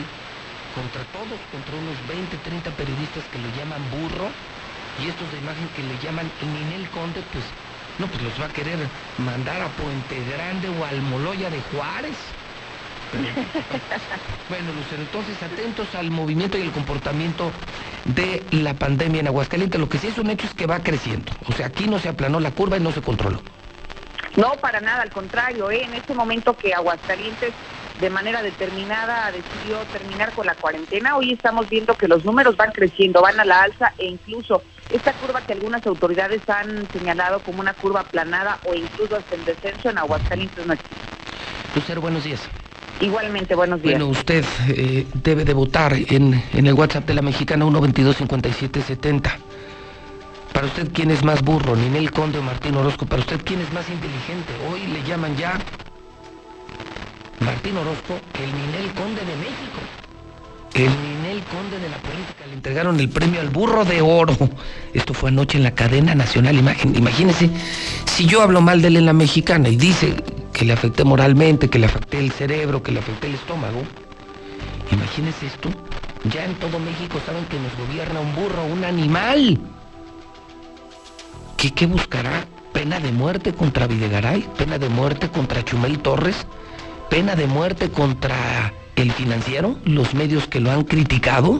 Contra 0.75 1.01
todos, 1.11 1.39
contra 1.51 1.75
unos 1.75 1.97
20, 2.07 2.37
30 2.37 2.71
periodistas 2.71 3.23
que 3.31 3.39
le 3.39 3.49
llaman 3.57 3.81
burro. 3.89 4.29
Y 5.03 5.07
estos 5.07 5.31
de 5.31 5.37
imagen 5.37 5.67
que 5.75 5.83
le 5.83 5.97
llaman 6.03 6.29
Ninel 6.41 6.89
Conde, 6.89 7.21
pues, 7.31 7.43
no, 7.99 8.07
pues 8.07 8.21
los 8.21 8.39
va 8.41 8.45
a 8.45 8.49
querer 8.49 8.77
mandar 9.17 9.61
a 9.61 9.67
Puente 9.67 10.23
Grande 10.31 10.67
o 10.69 10.85
al 10.85 11.01
Moloya 11.03 11.49
de 11.49 11.61
Juárez. 11.71 12.15
Bueno, 14.49 14.73
Lucero, 14.73 15.03
entonces 15.03 15.43
atentos 15.43 15.93
al 15.93 16.09
movimiento 16.09 16.57
y 16.57 16.61
el 16.61 16.71
comportamiento 16.71 17.51
de 18.05 18.43
la 18.49 18.73
pandemia 18.73 19.19
en 19.19 19.27
Aguascalientes. 19.27 19.79
Lo 19.79 19.87
que 19.87 19.99
sí 19.99 20.07
es 20.07 20.17
un 20.17 20.31
hecho 20.31 20.47
es 20.47 20.55
que 20.55 20.65
va 20.65 20.79
creciendo. 20.79 21.31
O 21.47 21.51
sea, 21.51 21.67
aquí 21.67 21.85
no 21.85 21.99
se 21.99 22.09
aplanó 22.09 22.39
la 22.39 22.49
curva 22.49 22.77
y 22.77 22.79
no 22.79 22.91
se 22.91 23.01
controló. 23.01 23.41
No, 24.35 24.53
para 24.53 24.81
nada, 24.81 25.03
al 25.03 25.11
contrario, 25.11 25.69
¿eh? 25.69 25.83
en 25.83 25.93
este 25.93 26.15
momento 26.15 26.57
que 26.57 26.73
Aguascalientes 26.73 27.53
de 27.99 28.09
manera 28.09 28.41
determinada 28.41 29.31
decidió 29.31 29.85
terminar 29.91 30.33
con 30.33 30.45
la 30.45 30.55
cuarentena, 30.55 31.17
hoy 31.17 31.33
estamos 31.33 31.67
viendo 31.67 31.95
que 31.95 32.07
los 32.07 32.23
números 32.23 32.55
van 32.55 32.71
creciendo, 32.71 33.21
van 33.21 33.39
a 33.39 33.45
la 33.45 33.63
alza 33.63 33.93
e 33.97 34.07
incluso 34.07 34.63
esta 34.89 35.13
curva 35.13 35.41
que 35.41 35.53
algunas 35.53 35.85
autoridades 35.85 36.41
han 36.47 36.87
señalado 36.91 37.41
como 37.41 37.59
una 37.59 37.73
curva 37.73 38.01
aplanada 38.01 38.59
o 38.63 38.73
incluso 38.73 39.17
hasta 39.17 39.35
en 39.35 39.43
descenso 39.43 39.89
en 39.89 39.97
Aguascalientes 39.97 40.65
no 40.65 40.73
existe. 40.73 40.95
Lucero, 41.75 42.01
buenos 42.01 42.23
días. 42.23 42.41
Igualmente, 43.01 43.53
buenos 43.55 43.81
días. 43.81 43.99
Bueno, 43.99 44.11
usted 44.11 44.45
eh, 44.69 45.05
debe 45.13 45.43
de 45.45 45.53
votar 45.53 45.93
en, 45.93 46.41
en 46.53 46.67
el 46.67 46.73
WhatsApp 46.73 47.05
de 47.05 47.13
la 47.13 47.21
mexicana 47.21 47.65
122-5770. 47.65 49.37
Para 50.53 50.67
usted, 50.67 50.89
¿quién 50.93 51.11
es 51.11 51.23
más 51.23 51.41
burro? 51.41 51.75
¿Ninel 51.75 52.11
Conde 52.11 52.39
o 52.39 52.41
Martín 52.41 52.75
Orozco? 52.75 53.05
Para 53.05 53.21
usted, 53.21 53.39
¿quién 53.43 53.61
es 53.61 53.71
más 53.71 53.89
inteligente? 53.89 54.53
Hoy 54.69 54.87
le 54.87 55.03
llaman 55.03 55.35
ya 55.37 55.57
Martín 57.39 57.77
Orozco 57.77 58.19
el 58.43 58.51
Ninel 58.51 58.93
Conde 58.93 59.21
de 59.21 59.35
México. 59.37 59.79
El 60.73 60.89
Ninel 60.89 61.41
Conde 61.43 61.79
de 61.79 61.89
la 61.89 61.97
política. 61.97 62.45
Le 62.47 62.53
entregaron 62.53 62.99
el 62.99 63.09
premio 63.09 63.39
al 63.39 63.49
burro 63.49 63.85
de 63.85 64.01
oro. 64.01 64.35
Esto 64.93 65.13
fue 65.13 65.29
anoche 65.29 65.57
en 65.57 65.63
la 65.63 65.71
cadena 65.71 66.15
nacional. 66.15 66.55
Imagen, 66.57 66.95
imagínese, 66.95 67.49
si 68.05 68.25
yo 68.25 68.41
hablo 68.41 68.61
mal 68.61 68.81
de 68.81 68.89
él 68.89 68.97
en 68.97 69.05
la 69.05 69.13
mexicana 69.13 69.69
y 69.69 69.77
dice 69.77 70.15
que 70.53 70.65
le 70.65 70.73
afecté 70.73 71.03
moralmente, 71.03 71.69
que 71.69 71.79
le 71.79 71.85
afecté 71.85 72.19
el 72.19 72.31
cerebro, 72.31 72.83
que 72.83 72.91
le 72.91 72.99
afecté 72.99 73.27
el 73.27 73.35
estómago, 73.35 73.83
imagínese 74.91 75.47
esto. 75.47 75.69
Ya 76.25 76.43
en 76.43 76.55
todo 76.55 76.79
México 76.79 77.19
saben 77.25 77.45
que 77.45 77.57
nos 77.57 77.73
gobierna 77.77 78.19
un 78.19 78.35
burro, 78.35 78.65
un 78.65 78.83
animal. 78.83 79.57
¿Qué, 81.55 81.71
qué 81.71 81.85
buscará? 81.85 82.45
¿Pena 82.73 82.99
de 82.99 83.11
muerte 83.13 83.53
contra 83.53 83.87
Videgaray? 83.87 84.45
¿Pena 84.57 84.77
de 84.77 84.89
muerte 84.89 85.29
contra 85.29 85.63
Chumel 85.63 85.99
Torres? 85.99 86.45
¿Pena 87.09 87.35
de 87.35 87.47
muerte 87.47 87.89
contra 87.89 88.71
el 88.95 89.11
financiero? 89.11 89.77
¿Los 89.83 90.13
medios 90.13 90.47
que 90.47 90.59
lo 90.59 90.69
han 90.69 90.83
criticado? 90.83 91.59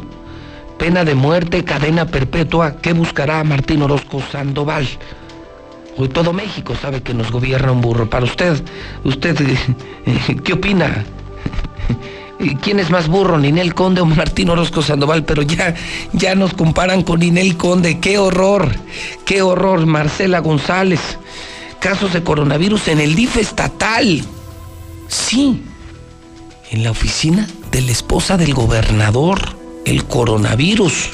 ¿Pena 0.78 1.04
de 1.04 1.16
muerte, 1.16 1.66
cadena 1.66 2.06
perpetua? 2.06 2.78
¿Qué 2.78 2.94
buscará 2.94 3.44
Martín 3.44 3.82
Orozco 3.82 4.22
Sandoval? 4.32 4.88
Hoy 5.98 6.08
todo 6.08 6.34
México 6.34 6.76
sabe 6.80 7.02
que 7.02 7.16
nos 7.16 7.32
gobierna 7.32 7.72
un 7.72 7.82
burro. 7.82 8.08
Para 8.08 8.26
usted, 8.26 8.62
¿usted 9.04 9.36
qué 10.44 10.54
opina? 10.54 11.04
¿Quién 12.62 12.80
es 12.80 12.92
más 12.92 13.08
burro, 13.08 13.40
Ninel 13.40 13.74
Conde 13.74 14.02
o 14.02 14.06
Martín 14.06 14.52
Orozco 14.52 14.84
Sandoval? 14.84 15.26
Pero 15.26 15.42
ya, 15.42 15.74
ya 16.14 16.36
nos 16.36 16.54
comparan 16.54 17.02
con 17.02 17.22
Ninel 17.22 17.58
Conde. 17.58 18.00
¡Qué 18.00 18.20
horror! 18.20 18.70
¡Qué 19.26 19.42
horror! 19.42 19.88
Marcela 19.88 20.40
González. 20.40 21.02
Casos 21.80 22.14
de 22.14 22.24
coronavirus 22.24 22.90
en 22.90 23.00
el 23.02 23.16
DIF 23.16 23.38
estatal. 23.38 24.24
Sí, 25.10 25.64
en 26.70 26.84
la 26.84 26.92
oficina 26.92 27.48
de 27.72 27.82
la 27.82 27.92
esposa 27.92 28.38
del 28.38 28.54
gobernador. 28.54 29.40
El 29.86 30.06
coronavirus. 30.06 31.10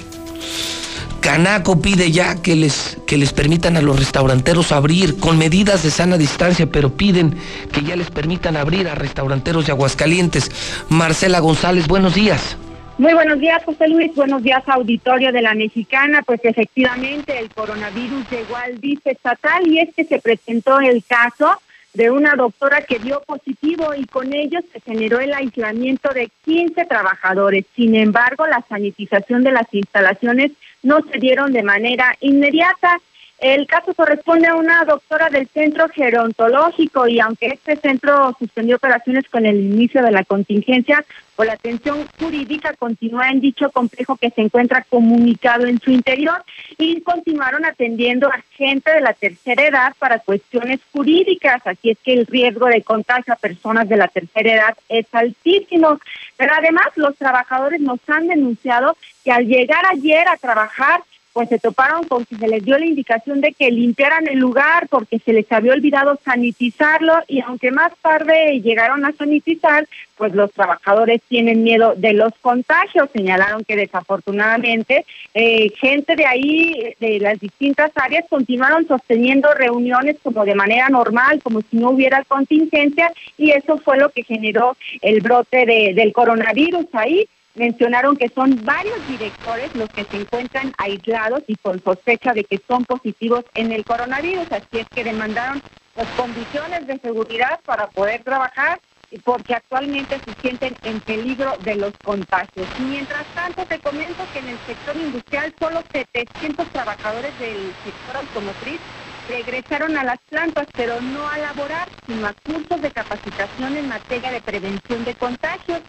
Canaco 1.22 1.82
pide 1.82 2.12
ya 2.12 2.42
que 2.42 2.56
les, 2.56 2.98
que 3.08 3.18
les 3.18 3.32
permitan 3.32 3.78
a 3.78 3.82
los 3.82 3.98
restauranteros 3.98 4.74
abrir 4.74 5.18
con 5.18 5.38
medidas 5.38 5.82
de 5.82 5.92
sana 5.92 6.18
distancia, 6.18 6.68
pero 6.68 6.92
piden 6.92 7.38
que 7.72 7.84
ya 7.84 7.96
les 7.96 8.12
permitan 8.12 8.58
abrir 8.58 8.90
a 8.90 8.96
restauranteros 8.96 9.66
de 9.66 9.72
Aguascalientes. 9.72 10.52
Marcela 10.90 11.40
González, 11.40 11.88
buenos 11.88 12.14
días. 12.14 12.58
Muy 12.98 13.14
buenos 13.14 13.40
días, 13.40 13.64
José 13.64 13.88
Luis. 13.88 14.14
Buenos 14.14 14.44
días, 14.44 14.64
auditorio 14.68 15.32
de 15.32 15.42
la 15.42 15.54
Mexicana. 15.54 16.22
Pues 16.22 16.42
efectivamente, 16.44 17.40
el 17.40 17.50
coronavirus 17.50 18.30
llegó 18.30 18.58
al 18.58 18.80
DIF 18.80 19.08
estatal 19.08 19.66
y 19.68 19.80
es 19.80 19.96
que 19.96 20.04
se 20.04 20.20
presentó 20.20 20.80
el 20.82 21.04
caso 21.06 21.60
de 21.96 22.12
una 22.12 22.36
doctora 22.36 22.82
que 22.82 23.00
dio 23.00 23.22
positivo 23.22 23.96
y 23.96 24.06
con 24.06 24.34
ello 24.34 24.60
se 24.72 24.82
generó 24.82 25.20
el 25.20 25.34
aislamiento 25.34 26.14
de 26.14 26.30
15 26.44 26.86
trabajadores. 26.86 27.66
Sin 27.76 27.96
embargo, 27.96 28.46
la 28.46 28.64
sanitización 28.68 29.44
de 29.44 29.54
las 29.54 29.74
instalaciones 29.74 30.52
no 30.84 31.00
se 31.10 31.18
dieron 31.20 31.54
de 31.54 31.64
manera 31.64 32.16
inmediata. 32.20 33.00
El 33.40 33.68
caso 33.68 33.94
corresponde 33.94 34.48
a 34.48 34.56
una 34.56 34.86
doctora 34.86 35.30
del 35.30 35.48
centro 35.50 35.90
gerontológico 35.90 37.08
y 37.08 37.20
aunque 37.20 37.48
este 37.48 37.76
centro 37.76 38.36
suspendió 38.40 38.78
operaciones 38.78 39.28
con 39.30 39.46
el 39.46 39.60
inicio 39.60 40.02
de 40.02 40.12
la 40.12 40.24
contingencia, 40.24 41.04
pues 41.36 41.48
la 41.48 41.54
atención 41.54 42.08
jurídica 42.18 42.74
continúa 42.80 43.30
en 43.30 43.42
dicho 43.42 43.70
complejo 43.72 44.16
que 44.16 44.30
se 44.30 44.42
encuentra 44.42 44.86
comunicado 44.90 45.66
en 45.66 45.82
su 45.82 45.92
interior 45.92 46.44
y 46.78 47.02
continuaron 47.02 47.66
atendiendo 47.66 48.30
a 48.30 48.42
gente 48.52 48.92
de 48.92 49.02
la 49.02 49.12
tercera 49.14 49.68
edad 49.68 49.94
para 50.00 50.20
cuestiones 50.20 50.80
jurídicas. 50.94 51.62
Así 51.68 51.90
es 51.90 51.98
que 52.00 52.14
el 52.14 52.26
riesgo 52.28 52.68
de 52.68 52.84
contagio 52.84 53.34
a 53.34 53.38
personas 53.38 53.90
de 53.90 53.98
la 53.98 54.08
tercera 54.08 54.54
edad 54.54 54.78
es 54.88 55.08
altísimo. 55.12 56.00
Pero 56.38 56.54
además 56.58 56.88
los 56.96 57.16
trabajadores 57.18 57.82
nos 57.82 58.00
han 58.08 58.28
denunciado 58.30 58.96
que 59.26 59.32
al 59.34 59.46
llegar 59.46 59.86
ayer 59.88 60.26
a 60.30 60.38
trabajar 60.38 61.02
pues 61.36 61.50
se 61.50 61.60
toparon 61.60 62.06
con 62.06 62.24
que 62.24 62.38
se 62.38 62.48
les 62.48 62.64
dio 62.64 62.78
la 62.78 62.86
indicación 62.86 63.42
de 63.42 63.52
que 63.52 63.70
limpiaran 63.70 64.26
el 64.26 64.40
lugar 64.40 64.88
porque 64.88 65.20
se 65.20 65.34
les 65.34 65.52
había 65.52 65.74
olvidado 65.74 66.18
sanitizarlo 66.24 67.14
y 67.28 67.42
aunque 67.42 67.72
más 67.72 67.92
tarde 68.02 68.62
llegaron 68.62 69.04
a 69.04 69.12
sanitizar, 69.12 69.86
pues 70.16 70.34
los 70.34 70.54
trabajadores 70.54 71.22
tienen 71.28 71.62
miedo 71.62 71.94
de 71.98 72.14
los 72.14 72.32
contagios. 72.40 73.10
Señalaron 73.12 73.66
que 73.66 73.76
desafortunadamente 73.76 75.06
eh, 75.34 75.74
gente 75.76 76.16
de 76.16 76.26
ahí, 76.26 76.96
de 77.02 77.20
las 77.20 77.38
distintas 77.38 77.92
áreas, 77.96 78.24
continuaron 78.30 78.88
sosteniendo 78.88 79.54
reuniones 79.54 80.16
como 80.24 80.46
de 80.46 80.56
manera 80.56 80.88
normal, 80.88 81.42
como 81.44 81.60
si 81.60 81.76
no 81.76 81.90
hubiera 81.90 82.24
contingencia 82.24 83.12
y 83.38 83.52
eso 83.52 83.78
fue 83.80 83.98
lo 83.98 84.08
que 84.08 84.24
generó 84.24 84.78
el 85.02 85.20
brote 85.20 85.66
de, 85.66 85.94
del 85.96 86.14
coronavirus 86.14 86.86
ahí 86.94 87.28
mencionaron 87.56 88.16
que 88.18 88.30
son 88.30 88.64
varios 88.64 89.08
directores 89.08 89.74
los 89.76 89.90
que 89.92 90.04
se 90.06 90.18
encuentran 90.18 90.74
aislados 90.78 91.42
y 91.48 91.56
con 91.56 91.84
sospecha 91.84 92.34
de 92.34 92.44
que 92.44 92.60
son 92.68 92.86
positivos 92.86 93.44
en 93.56 93.72
el 93.72 93.86
coronavirus, 93.86 94.52
así 94.52 94.80
es 94.80 94.88
que 94.94 95.04
demandaron 95.04 95.62
las 95.96 96.08
condiciones 96.10 96.86
de 96.88 97.00
seguridad 97.00 97.60
para 97.66 97.88
poder 97.88 98.24
trabajar 98.24 98.80
porque 99.24 99.56
actualmente 99.56 100.20
se 100.26 100.34
sienten 100.42 100.76
en 100.84 101.00
peligro 101.02 101.56
de 101.64 101.76
los 101.76 101.94
contagios. 102.04 102.68
Mientras 102.80 103.24
tanto, 103.34 103.66
te 103.66 103.80
comento 103.80 104.24
que 104.34 104.40
en 104.40 104.50
el 104.50 104.58
sector 104.68 104.96
industrial 104.98 105.54
solo 105.60 105.82
700 105.94 106.68
trabajadores 106.70 107.40
del 107.40 107.72
sector 107.84 108.18
automotriz 108.18 108.80
regresaron 109.28 109.98
a 109.98 110.04
las 110.04 110.20
plantas, 110.30 110.68
pero 110.76 111.00
no 111.02 111.28
a 111.28 111.38
laborar, 111.38 111.88
sino 112.06 112.28
a 112.28 112.34
cursos 112.34 112.82
de 112.82 112.92
capacitación 112.92 113.78
en 113.78 113.88
materia 113.88 114.32
de 114.32 114.42
prevención 114.42 115.04
de 115.04 115.16
contagios. 115.16 115.82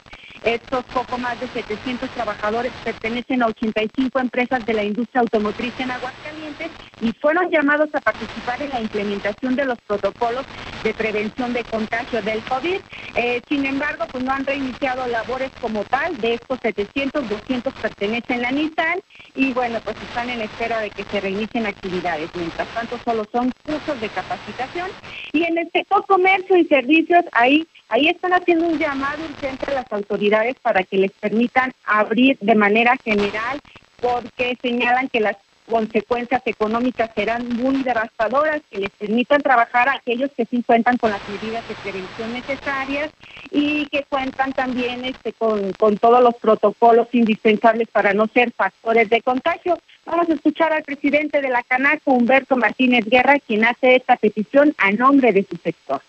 Estos 0.45 0.85
poco 0.85 1.19
más 1.19 1.41
de 1.41 1.49
700 1.49 2.09
trabajadores 2.11 2.73
pertenecen 2.85 3.43
a 3.43 3.47
85 3.47 4.19
empresas 4.21 4.65
de 4.65 4.75
la 4.75 4.85
industria 4.85 5.23
automotriz 5.23 5.73
en 5.79 5.91
Aguascalientes 5.91 6.71
y 7.01 7.13
fueron 7.13 7.51
llamados 7.51 7.89
a 7.95 8.01
participar 8.01 8.63
en 8.63 8.71
la 8.71 8.81
implementación 8.81 9.57
de 9.57 9.65
los 9.65 9.79
protocolos 9.87 10.45
de 10.83 10.95
prevención 10.95 11.53
de 11.53 11.65
contagio 11.65 12.23
del 12.23 12.43
COVID. 12.45 12.81
Eh, 13.17 13.43
sin 13.49 13.67
embargo, 13.67 14.05
pues 14.11 14.23
no 14.23 14.33
han 14.33 14.47
reiniciado 14.47 15.07
labores 15.09 15.51
como 15.61 15.85
tal. 15.85 16.17
De 16.19 16.35
estos 16.35 16.59
700, 16.63 17.29
200 17.29 17.75
pertenecen 17.75 18.39
a 18.39 18.43
la 18.43 18.51
Nissan 18.53 19.01
y 19.35 19.53
bueno, 19.53 19.81
pues 19.85 19.97
están 20.09 20.31
en 20.31 20.43
espera 20.43 20.81
de 20.81 20.91
que 20.91 21.05
se 21.05 21.21
reinicien 21.21 21.67
actividades. 21.67 22.31
Mientras 22.35 22.69
tanto, 22.69 22.99
solo 23.05 23.26
son 23.33 23.53
cursos 23.65 24.01
de 24.01 24.09
capacitación. 24.09 24.91
Y 25.33 25.45
en 25.45 25.59
el 25.59 25.71
sector 25.71 26.05
comercio 26.07 26.57
y 26.57 26.65
servicios, 26.67 27.25
ahí 27.33 27.67
Ahí 27.89 28.09
están 28.09 28.33
haciendo 28.33 28.67
un 28.67 28.79
llamado 28.79 29.23
urgente 29.25 29.71
a 29.71 29.75
las 29.75 29.93
autoridades 29.93 30.57
para 30.61 30.83
que 30.83 30.97
les 30.97 31.13
permitan 31.13 31.73
abrir 31.85 32.37
de 32.41 32.55
manera 32.57 32.97
general 33.05 33.61
porque 34.01 34.59
señalan 34.61 35.09
que 35.09 35.21
las 35.21 35.37
consecuencias 35.67 36.43
económicas 36.47 37.11
serán 37.15 37.49
muy 37.49 37.83
devastadoras, 37.83 38.63
que 38.71 38.79
les 38.79 38.91
permitan 38.91 39.43
trabajar 39.43 39.89
a 39.89 39.95
aquellos 39.95 40.31
que 40.37 40.47
sí 40.47 40.63
cuentan 40.67 40.97
con 40.97 41.11
las 41.11 41.21
medidas 41.29 41.67
de 41.69 41.75
prevención 41.75 42.33
necesarias 42.33 43.11
y 43.51 43.87
que 43.87 44.05
cuentan 44.09 44.53
también 44.53 45.05
este, 45.05 45.33
con, 45.33 45.73
con 45.73 45.99
todos 45.99 46.23
los 46.23 46.35
protocolos 46.37 47.09
indispensables 47.13 47.89
para 47.89 48.15
no 48.15 48.27
ser 48.29 48.53
factores 48.53 49.09
de 49.11 49.23
contagio. 49.23 49.79
Vamos 50.05 50.29
a 50.29 50.35
escuchar 50.35 50.73
al 50.73 50.85
presidente 50.85 51.41
de 51.41 51.49
la 51.49 51.63
Canaco, 51.63 52.13
Humberto 52.13 52.57
Martínez 52.57 53.05
Guerra, 53.07 53.39
quien 53.41 53.65
hace 53.65 53.97
esta 53.97 54.17
petición 54.17 54.75
a 54.79 54.91
nombre 54.93 55.33
de 55.33 55.45
su 55.49 55.57
sector 55.57 56.01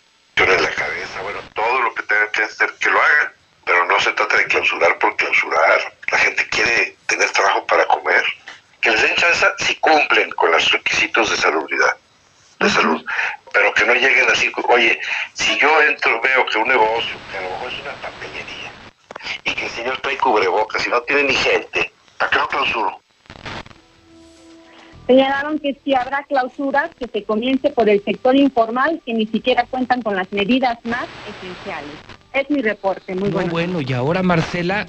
en 0.43 0.63
la 0.63 0.70
cabeza, 0.72 1.22
bueno, 1.24 1.39
todo 1.54 1.82
lo 1.82 1.93
que 1.93 2.04
tengan 2.04 2.30
que 2.32 2.43
hacer, 2.43 2.70
que 2.80 2.89
lo 2.89 3.02
hagan, 3.02 3.32
pero 3.65 3.86
no 3.86 4.00
se 4.00 4.12
trata 4.13 4.38
de 4.38 4.46
clausurar 4.46 4.98
por 5.00 5.15
clausurar. 5.15 5.93
La 6.12 6.17
gente 6.20 6.48
quiere 6.50 6.96
tener 7.08 7.30
trabajo 7.32 7.65
para 7.65 7.86
comer. 7.88 8.24
Que 8.82 8.92
les 8.92 9.02
den 9.02 9.16
chance 9.16 9.46
si 9.60 9.76
cumplen 9.76 10.30
con 10.32 10.52
los 10.52 10.72
requisitos 10.72 11.30
de 11.30 11.38
salubridad, 11.38 11.98
de 12.60 12.70
salud, 12.70 13.04
pero 13.52 13.74
que 13.74 13.86
no 13.86 13.94
lleguen 13.94 14.30
así, 14.30 14.52
oye, 14.70 15.00
si 15.34 15.58
yo 15.58 15.82
entro, 15.82 16.22
veo 16.22 16.46
que 16.46 16.58
un 16.58 16.68
negocio, 16.68 17.16
que 17.32 17.38
a 17.38 17.42
lo 17.42 17.50
mejor 17.50 17.72
es 17.74 17.82
una 17.82 17.94
papelería, 17.94 18.72
y 19.44 19.54
que 19.54 19.66
el 19.66 19.72
señor 19.72 19.98
trae 20.02 20.18
cubrebocas 20.18 20.86
y 20.86 20.90
no 20.90 21.02
tiene 21.02 21.24
ni 21.24 21.34
gente, 21.34 21.92
¿para 22.18 22.32
qué 22.32 22.38
no 22.38 22.48
clausuro? 22.50 23.02
Señalaron 25.08 25.58
que 25.60 25.80
si 25.84 25.96
habrá 25.96 26.24
clausuras, 26.24 26.92
que 27.00 27.08
se 27.08 27.24
comience 27.24 27.70
por 27.70 27.90
el 27.90 28.04
sector 28.04 28.36
informal, 28.36 29.02
que 29.06 29.13
ni 29.13 29.26
siquiera 29.26 29.66
cuentan 29.70 30.02
con 30.02 30.16
las 30.16 30.32
medidas 30.34 30.78
más 30.84 31.08
esenciales. 31.26 31.96
Es 32.34 32.50
mi 32.50 32.62
reporte, 32.62 33.16
muy, 33.16 33.30
muy 33.30 33.46
bueno. 33.46 33.80
y 33.80 33.94
ahora 33.94 34.22
Marcela, 34.22 34.86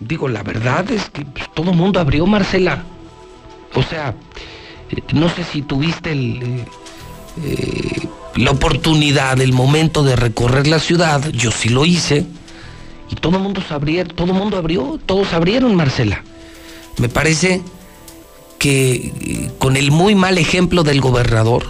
digo, 0.00 0.28
la 0.28 0.42
verdad 0.42 0.90
es 0.90 1.10
que 1.10 1.24
pues, 1.24 1.46
todo 1.54 1.72
mundo 1.72 2.00
abrió 2.00 2.26
Marcela. 2.26 2.84
O 3.74 3.82
sea, 3.82 4.14
eh, 4.90 5.02
no 5.12 5.28
sé 5.28 5.44
si 5.44 5.62
tuviste 5.62 6.12
eh, 6.12 6.64
eh, 7.44 8.08
la 8.36 8.50
oportunidad, 8.50 9.40
el 9.40 9.52
momento 9.52 10.02
de 10.02 10.16
recorrer 10.16 10.66
la 10.66 10.78
ciudad, 10.78 11.30
yo 11.30 11.50
sí 11.50 11.68
lo 11.68 11.84
hice, 11.84 12.26
y 13.10 13.14
todo 13.16 13.36
el 13.36 13.42
mundo 13.42 13.62
abrió, 13.70 14.06
todo 14.06 14.32
mundo 14.32 14.56
abrió, 14.56 14.98
todos 15.04 15.32
abrieron, 15.32 15.74
Marcela. 15.74 16.24
Me 16.98 17.08
parece 17.08 17.60
que 18.58 19.50
con 19.58 19.76
el 19.76 19.90
muy 19.90 20.14
mal 20.14 20.38
ejemplo 20.38 20.82
del 20.82 21.00
gobernador, 21.00 21.64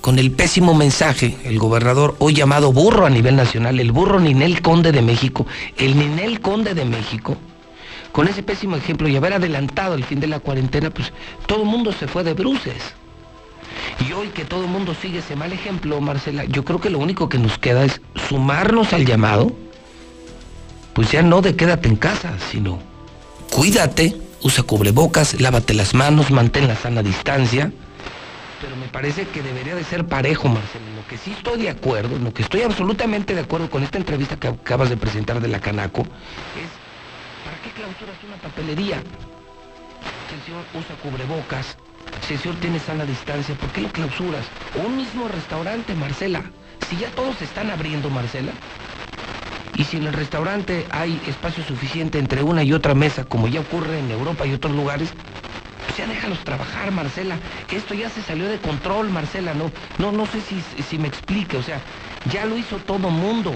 con 0.00 0.18
el 0.18 0.30
pésimo 0.30 0.74
mensaje, 0.74 1.36
el 1.44 1.58
gobernador 1.58 2.16
hoy 2.18 2.34
llamado 2.34 2.72
burro 2.72 3.06
a 3.06 3.10
nivel 3.10 3.36
nacional, 3.36 3.80
el 3.80 3.92
burro 3.92 4.18
Ninel 4.18 4.62
Conde 4.62 4.92
de 4.92 5.02
México, 5.02 5.46
el 5.76 5.98
Ninel 5.98 6.40
Conde 6.40 6.74
de 6.74 6.84
México, 6.84 7.36
con 8.12 8.28
ese 8.28 8.42
pésimo 8.42 8.76
ejemplo 8.76 9.08
y 9.08 9.16
haber 9.16 9.32
adelantado 9.32 9.94
el 9.94 10.04
fin 10.04 10.20
de 10.20 10.26
la 10.26 10.38
cuarentena, 10.38 10.90
pues 10.90 11.12
todo 11.46 11.62
el 11.62 11.68
mundo 11.68 11.92
se 11.92 12.06
fue 12.06 12.22
de 12.22 12.34
bruces. 12.34 12.94
Y 14.06 14.12
hoy 14.12 14.28
que 14.28 14.44
todo 14.44 14.64
el 14.64 14.70
mundo 14.70 14.94
sigue 14.94 15.18
ese 15.18 15.34
mal 15.34 15.52
ejemplo, 15.52 16.00
Marcela, 16.00 16.44
yo 16.44 16.64
creo 16.64 16.80
que 16.80 16.90
lo 16.90 16.98
único 16.98 17.28
que 17.28 17.38
nos 17.38 17.58
queda 17.58 17.84
es 17.84 18.00
sumarnos 18.28 18.92
al 18.92 19.06
llamado, 19.06 19.52
pues 20.92 21.10
ya 21.10 21.22
no 21.22 21.40
de 21.40 21.56
quédate 21.56 21.88
en 21.88 21.96
casa, 21.96 22.34
sino 22.50 22.78
cuídate, 23.50 24.16
usa 24.42 24.62
cubrebocas, 24.62 25.40
lávate 25.40 25.72
las 25.72 25.94
manos, 25.94 26.30
mantén 26.30 26.68
la 26.68 26.76
sana 26.76 27.02
distancia. 27.02 27.72
Pero 28.60 28.76
me 28.76 28.86
parece 28.88 29.26
que 29.26 29.42
debería 29.42 29.74
de 29.74 29.84
ser 29.84 30.06
parejo, 30.06 30.48
Marcelo. 30.48 30.84
En 30.86 30.96
lo 30.96 31.06
que 31.08 31.16
sí 31.16 31.32
estoy 31.32 31.62
de 31.62 31.70
acuerdo, 31.70 32.16
en 32.16 32.24
lo 32.24 32.32
que 32.32 32.42
estoy 32.42 32.62
absolutamente 32.62 33.34
de 33.34 33.40
acuerdo 33.40 33.70
con 33.70 33.82
esta 33.82 33.98
entrevista 33.98 34.36
que 34.36 34.48
acabas 34.48 34.90
de 34.90 34.96
presentar 34.96 35.40
de 35.40 35.48
la 35.48 35.60
Canaco, 35.60 36.02
es 36.02 36.08
¿para 36.08 36.81
qué 37.62 37.70
clausuras 37.70 38.22
una 38.24 38.36
papelería? 38.36 39.02
Si 40.28 40.34
el 40.34 40.42
señor 40.42 40.66
usa 40.72 40.96
cubrebocas, 40.96 41.78
si 42.20 42.34
el 42.34 42.40
señor 42.40 42.58
tiene 42.58 42.78
sana 42.80 43.06
distancia, 43.06 43.54
¿por 43.54 43.70
qué 43.72 43.90
clausuras? 43.90 44.50
Un 44.74 44.96
mismo 44.96 45.28
restaurante, 45.28 45.94
Marcela. 45.94 46.52
Si 46.80 46.96
ya 46.96 47.10
todos 47.10 47.40
están 47.40 47.70
abriendo, 47.70 48.10
Marcela, 48.10 48.52
y 49.74 49.84
si 49.84 49.96
en 49.96 50.06
el 50.06 50.12
restaurante 50.12 50.86
hay 50.90 51.22
espacio 51.26 51.62
suficiente 51.62 52.18
entre 52.18 52.42
una 52.42 52.62
y 52.62 52.72
otra 52.72 52.94
mesa, 52.94 53.24
como 53.24 53.48
ya 53.48 53.60
ocurre 53.60 53.98
en 53.98 54.10
Europa 54.10 54.46
y 54.46 54.52
otros 54.52 54.74
lugares, 54.74 55.14
pues 55.84 55.96
ya 55.96 56.06
déjalos 56.06 56.44
trabajar, 56.44 56.90
Marcela. 56.92 57.38
Esto 57.70 57.94
ya 57.94 58.10
se 58.10 58.22
salió 58.22 58.48
de 58.48 58.60
control, 58.60 59.10
Marcela. 59.10 59.54
No, 59.54 59.72
no, 59.98 60.12
no 60.12 60.26
sé 60.26 60.40
si, 60.40 60.60
si 60.60 60.98
me 60.98 61.08
explique. 61.08 61.56
O 61.56 61.62
sea, 61.62 61.80
ya 62.24 62.44
lo 62.44 62.58
hizo 62.58 62.78
todo 62.80 63.10
mundo. 63.10 63.54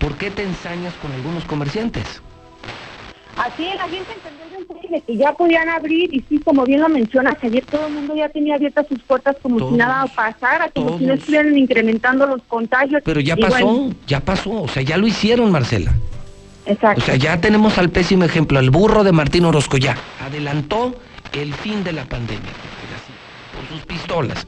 ¿Por 0.00 0.16
qué 0.16 0.30
te 0.30 0.42
ensañas 0.42 0.94
con 0.94 1.12
algunos 1.12 1.44
comerciantes? 1.44 2.22
Así 3.36 3.64
la 3.76 3.88
gente 3.88 4.12
entendió 4.12 4.44
el 4.92 5.02
que 5.02 5.16
ya 5.16 5.32
podían 5.32 5.68
abrir 5.68 6.14
y 6.14 6.24
sí, 6.28 6.38
como 6.38 6.64
bien 6.64 6.80
lo 6.80 6.88
mencionas, 6.88 7.36
ayer 7.42 7.64
todo 7.64 7.88
el 7.88 7.94
mundo 7.94 8.14
ya 8.14 8.28
tenía 8.28 8.54
abiertas 8.54 8.86
sus 8.88 9.00
puertas 9.00 9.36
como 9.42 9.70
si 9.70 9.74
nada 9.74 10.06
pasara, 10.14 10.70
como 10.70 10.98
si 10.98 11.04
no 11.04 11.14
estuvieran 11.14 11.56
incrementando 11.56 12.26
los 12.26 12.42
contagios. 12.42 13.02
Pero 13.04 13.20
ya 13.20 13.36
pasó, 13.36 13.90
ya 14.06 14.20
pasó, 14.20 14.62
o 14.62 14.68
sea, 14.68 14.82
ya 14.82 14.96
lo 14.96 15.06
hicieron, 15.06 15.50
Marcela. 15.50 15.92
Exacto. 16.66 17.02
O 17.02 17.04
sea, 17.04 17.16
ya 17.16 17.40
tenemos 17.40 17.76
al 17.76 17.90
pésimo 17.90 18.24
ejemplo, 18.24 18.58
al 18.58 18.70
burro 18.70 19.02
de 19.02 19.12
Martín 19.12 19.44
Orozco, 19.44 19.78
ya 19.78 19.96
adelantó 20.24 20.94
el 21.32 21.52
fin 21.54 21.82
de 21.82 21.92
la 21.92 22.04
pandemia, 22.04 22.52
por 23.52 23.76
sus 23.76 23.84
pistolas. 23.84 24.46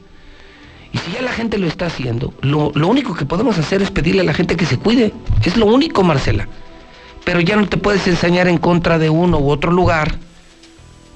Y 0.93 0.97
si 0.99 1.11
ya 1.11 1.21
la 1.21 1.33
gente 1.33 1.57
lo 1.57 1.67
está 1.67 1.87
haciendo, 1.87 2.33
lo, 2.41 2.71
lo 2.73 2.87
único 2.87 3.13
que 3.13 3.25
podemos 3.25 3.57
hacer 3.57 3.81
es 3.81 3.91
pedirle 3.91 4.21
a 4.21 4.23
la 4.23 4.33
gente 4.33 4.55
que 4.55 4.65
se 4.65 4.77
cuide. 4.77 5.13
Es 5.43 5.57
lo 5.57 5.65
único, 5.65 6.01
Marcela 6.03 6.47
pero 7.27 7.41
ya 7.41 7.57
no 7.57 7.67
te 7.67 7.75
puedes 7.75 8.07
ensañar 8.07 8.47
en 8.47 8.57
contra 8.57 8.97
de 8.97 9.09
uno 9.09 9.37
u 9.37 9.49
otro 9.49 9.69
lugar, 9.69 10.15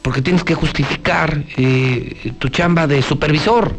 porque 0.01 0.21
tienes 0.21 0.43
que 0.43 0.55
justificar 0.55 1.41
eh, 1.55 2.33
tu 2.37 2.49
chamba 2.49 2.85
de 2.85 3.01
supervisor. 3.01 3.73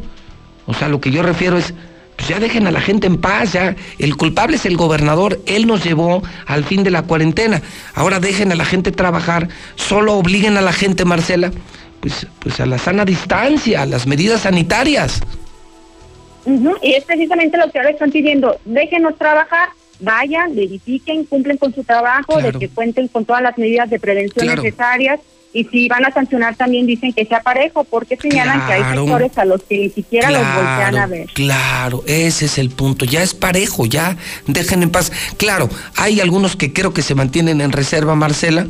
O 0.65 0.73
sea, 0.73 0.89
lo 0.89 0.99
que 0.99 1.11
yo 1.11 1.23
refiero 1.23 1.59
es, 1.59 1.75
pues 2.17 2.29
ya 2.29 2.41
dejen 2.41 2.67
a 2.67 2.71
la 2.71 2.81
gente 2.81 3.07
en 3.07 3.19
paz, 3.19 3.53
ya 3.53 3.77
el 3.99 4.17
culpable 4.17 4.57
es 4.57 4.65
el 4.65 4.79
gobernador, 4.79 5.43
él 5.45 5.67
nos 5.67 5.85
llevó 5.85 6.23
al 6.47 6.65
fin 6.65 6.83
de 6.83 6.91
la 6.91 7.03
cuarentena. 7.03 7.61
Ahora 7.95 8.19
dejen 8.19 8.51
a 8.51 8.55
la 8.55 8.65
gente 8.65 8.93
trabajar, 8.93 9.49
solo 9.75 10.15
obliguen 10.15 10.57
a 10.57 10.63
la 10.63 10.73
gente, 10.73 11.05
Marcela, 11.05 11.53
pues, 12.01 12.27
pues 12.39 12.59
a 12.61 12.65
la 12.65 12.79
sana 12.79 13.05
distancia, 13.05 13.83
a 13.83 13.85
las 13.87 14.07
medidas 14.07 14.41
sanitarias. 14.41 15.21
Y 16.47 16.95
es 16.95 17.05
precisamente 17.05 17.59
lo 17.59 17.71
que 17.71 17.79
ahora 17.79 17.91
están 17.91 18.11
pidiendo, 18.11 18.59
déjenos 18.65 19.19
trabajar, 19.19 19.69
vayan, 20.03 20.55
verifiquen, 20.55 21.25
cumplen 21.25 21.57
con 21.57 21.75
su 21.75 21.85
trabajo, 21.85 22.41
de 22.41 22.53
que 22.53 22.69
cuenten 22.69 23.09
con 23.09 23.25
todas 23.25 23.43
las 23.43 23.57
medidas 23.57 23.89
de 23.89 23.99
prevención 23.99 24.47
necesarias. 24.47 25.21
Y 25.55 25.65
si 25.65 25.87
van 25.87 26.05
a 26.07 26.11
sancionar 26.11 26.57
también 26.57 26.87
dicen 26.87 27.13
que 27.13 27.27
sea 27.27 27.43
parejo, 27.43 27.85
porque 27.85 28.17
señalan 28.17 28.67
que 28.67 28.73
hay 28.73 28.97
sectores 28.97 29.37
a 29.37 29.45
los 29.45 29.63
que 29.63 29.77
ni 29.77 29.91
siquiera 29.91 30.31
los 30.31 30.41
voltean 30.41 30.97
a 30.97 31.07
ver. 31.07 31.27
Claro, 31.35 32.03
ese 32.07 32.47
es 32.47 32.57
el 32.57 32.71
punto. 32.71 33.05
Ya 33.05 33.23
es 33.23 33.35
parejo, 33.35 33.85
ya 33.85 34.17
dejen 34.47 34.83
en 34.83 34.91
paz. 34.91 35.13
Claro, 35.37 35.69
hay 35.97 36.21
algunos 36.21 36.57
que 36.57 36.73
creo 36.73 36.95
que 36.95 37.03
se 37.03 37.15
mantienen 37.15 37.61
en 37.61 37.71
reserva, 37.71 38.15
Marcela. 38.15 38.67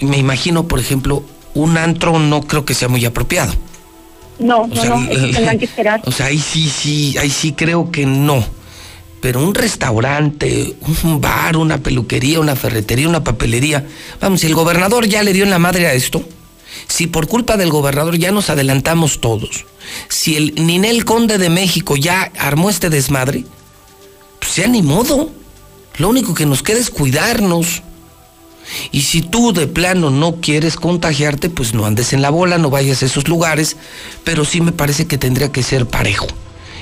Me 0.00 0.16
imagino, 0.16 0.66
por 0.66 0.80
ejemplo, 0.80 1.22
un 1.52 1.76
antro 1.76 2.18
no 2.18 2.42
creo 2.42 2.64
que 2.64 2.72
sea 2.72 2.88
muy 2.88 3.04
apropiado. 3.04 3.52
No, 4.38 4.66
no, 4.68 4.84
no, 4.84 5.08
tendrán 5.08 5.58
que 5.58 5.66
esperar. 5.66 6.00
O 6.06 6.12
sea, 6.12 6.26
ahí 6.26 6.38
sí, 6.38 6.70
sí, 6.70 7.18
ahí 7.18 7.28
sí 7.28 7.52
creo 7.52 7.90
que 7.90 8.06
no 8.06 8.42
pero 9.20 9.42
un 9.42 9.54
restaurante, 9.54 10.74
un 11.04 11.20
bar, 11.20 11.56
una 11.56 11.78
peluquería, 11.78 12.40
una 12.40 12.56
ferretería, 12.56 13.08
una 13.08 13.24
papelería, 13.24 13.86
vamos, 14.20 14.40
si 14.40 14.46
el 14.46 14.54
gobernador 14.54 15.06
ya 15.06 15.22
le 15.22 15.32
dio 15.32 15.44
en 15.44 15.50
la 15.50 15.58
madre 15.58 15.86
a 15.86 15.92
esto, 15.92 16.22
si 16.86 17.06
por 17.06 17.26
culpa 17.26 17.56
del 17.56 17.70
gobernador 17.70 18.16
ya 18.16 18.30
nos 18.30 18.50
adelantamos 18.50 19.20
todos, 19.20 19.66
si 20.08 20.36
el 20.36 20.54
Ninel 20.54 21.04
Conde 21.04 21.38
de 21.38 21.50
México 21.50 21.96
ya 21.96 22.30
armó 22.38 22.70
este 22.70 22.90
desmadre, 22.90 23.44
pues 24.38 24.56
ya 24.56 24.66
ni 24.68 24.82
modo. 24.82 25.30
Lo 25.98 26.08
único 26.08 26.34
que 26.34 26.46
nos 26.46 26.62
queda 26.62 26.78
es 26.78 26.90
cuidarnos. 26.90 27.82
Y 28.92 29.02
si 29.02 29.22
tú 29.22 29.52
de 29.52 29.66
plano 29.66 30.10
no 30.10 30.36
quieres 30.36 30.76
contagiarte, 30.76 31.50
pues 31.50 31.74
no 31.74 31.86
andes 31.86 32.12
en 32.12 32.22
la 32.22 32.30
bola, 32.30 32.58
no 32.58 32.70
vayas 32.70 33.02
a 33.02 33.06
esos 33.06 33.26
lugares, 33.26 33.76
pero 34.24 34.44
sí 34.44 34.60
me 34.60 34.72
parece 34.72 35.06
que 35.06 35.18
tendría 35.18 35.50
que 35.50 35.62
ser 35.62 35.86
parejo. 35.86 36.26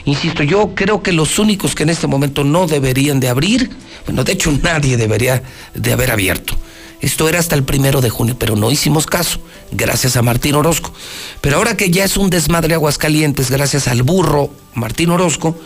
Insisto, 0.07 0.45
yo 0.45 0.73
creo 0.75 1.03
que 1.03 1.13
los 1.13 1.39
únicos 1.39 1.75
que 1.75 1.83
en 1.83 1.91
este 1.91 2.07
momento 2.07 2.45
no 2.45 2.67
deberían 2.67 3.19
de 3.19 3.29
abrir, 3.29 3.71
bueno, 4.07 4.25
de 4.25 4.33
hecho 4.33 4.51
nadie 4.63 4.97
debería 4.97 5.43
de 5.75 5.93
haber 5.93 6.11
abierto. 6.11 6.57
Esto 7.01 7.29
era 7.29 7.39
hasta 7.39 7.55
el 7.55 7.65
primero 7.65 8.01
de 8.01 8.09
junio, 8.09 8.37
pero 8.39 8.57
no 8.57 8.71
hicimos 8.71 9.07
caso, 9.07 9.39
gracias 9.71 10.17
a 10.17 10.23
Martín 10.23 10.55
Orozco. 10.55 10.93
Pero 11.41 11.57
ahora 11.57 11.77
que 11.77 11.91
ya 11.91 12.05
es 12.05 12.17
un 12.17 12.31
desmadre 12.31 12.75
Aguascalientes, 12.75 13.51
gracias 13.51 13.87
al 13.89 14.03
burro 14.03 14.51
Martín 14.75 15.11
Orozco, 15.11 15.59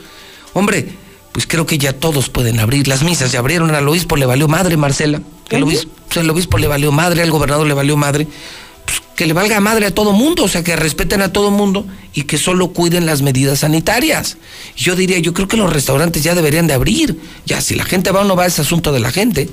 hombre, 0.54 0.88
pues 1.32 1.46
creo 1.46 1.66
que 1.66 1.78
ya 1.78 1.92
todos 1.92 2.30
pueden 2.30 2.58
abrir. 2.58 2.88
Las 2.88 3.04
misas 3.04 3.30
ya 3.30 3.38
abrieron, 3.38 3.72
al 3.74 3.86
obispo 3.86 4.16
le 4.16 4.26
valió 4.26 4.48
madre, 4.48 4.76
Marcela. 4.76 5.20
El 5.50 5.62
obispo, 5.62 5.92
el 6.16 6.30
obispo 6.30 6.58
le 6.58 6.66
valió 6.66 6.90
madre, 6.90 7.22
al 7.22 7.30
gobernador 7.30 7.66
le 7.66 7.74
valió 7.74 7.96
madre 7.96 8.26
que 9.20 9.26
le 9.26 9.34
valga 9.34 9.60
madre 9.60 9.84
a 9.84 9.94
todo 9.94 10.14
mundo, 10.14 10.44
o 10.44 10.48
sea, 10.48 10.64
que 10.64 10.74
respeten 10.76 11.20
a 11.20 11.30
todo 11.30 11.50
mundo 11.50 11.86
y 12.14 12.22
que 12.22 12.38
solo 12.38 12.68
cuiden 12.68 13.04
las 13.04 13.20
medidas 13.20 13.58
sanitarias. 13.58 14.38
Yo 14.78 14.96
diría, 14.96 15.18
yo 15.18 15.34
creo 15.34 15.46
que 15.46 15.58
los 15.58 15.70
restaurantes 15.70 16.22
ya 16.22 16.34
deberían 16.34 16.66
de 16.66 16.72
abrir. 16.72 17.20
Ya, 17.44 17.60
si 17.60 17.74
la 17.74 17.84
gente 17.84 18.12
va 18.12 18.22
o 18.22 18.24
no 18.24 18.34
va, 18.34 18.46
es 18.46 18.58
asunto 18.58 18.92
de 18.92 19.00
la 19.00 19.10
gente. 19.10 19.50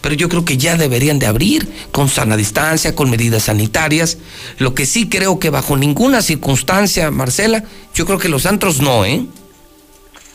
Pero 0.00 0.16
yo 0.16 0.28
creo 0.28 0.44
que 0.44 0.56
ya 0.56 0.76
deberían 0.76 1.20
de 1.20 1.26
abrir 1.26 1.68
con 1.92 2.08
sana 2.08 2.36
distancia, 2.36 2.96
con 2.96 3.08
medidas 3.08 3.44
sanitarias. 3.44 4.18
Lo 4.58 4.74
que 4.74 4.84
sí 4.84 5.08
creo 5.08 5.38
que 5.38 5.50
bajo 5.50 5.76
ninguna 5.76 6.20
circunstancia, 6.20 7.12
Marcela, 7.12 7.62
yo 7.94 8.06
creo 8.06 8.18
que 8.18 8.28
los 8.28 8.46
antros 8.46 8.80
no, 8.80 9.04
¿eh? 9.04 9.24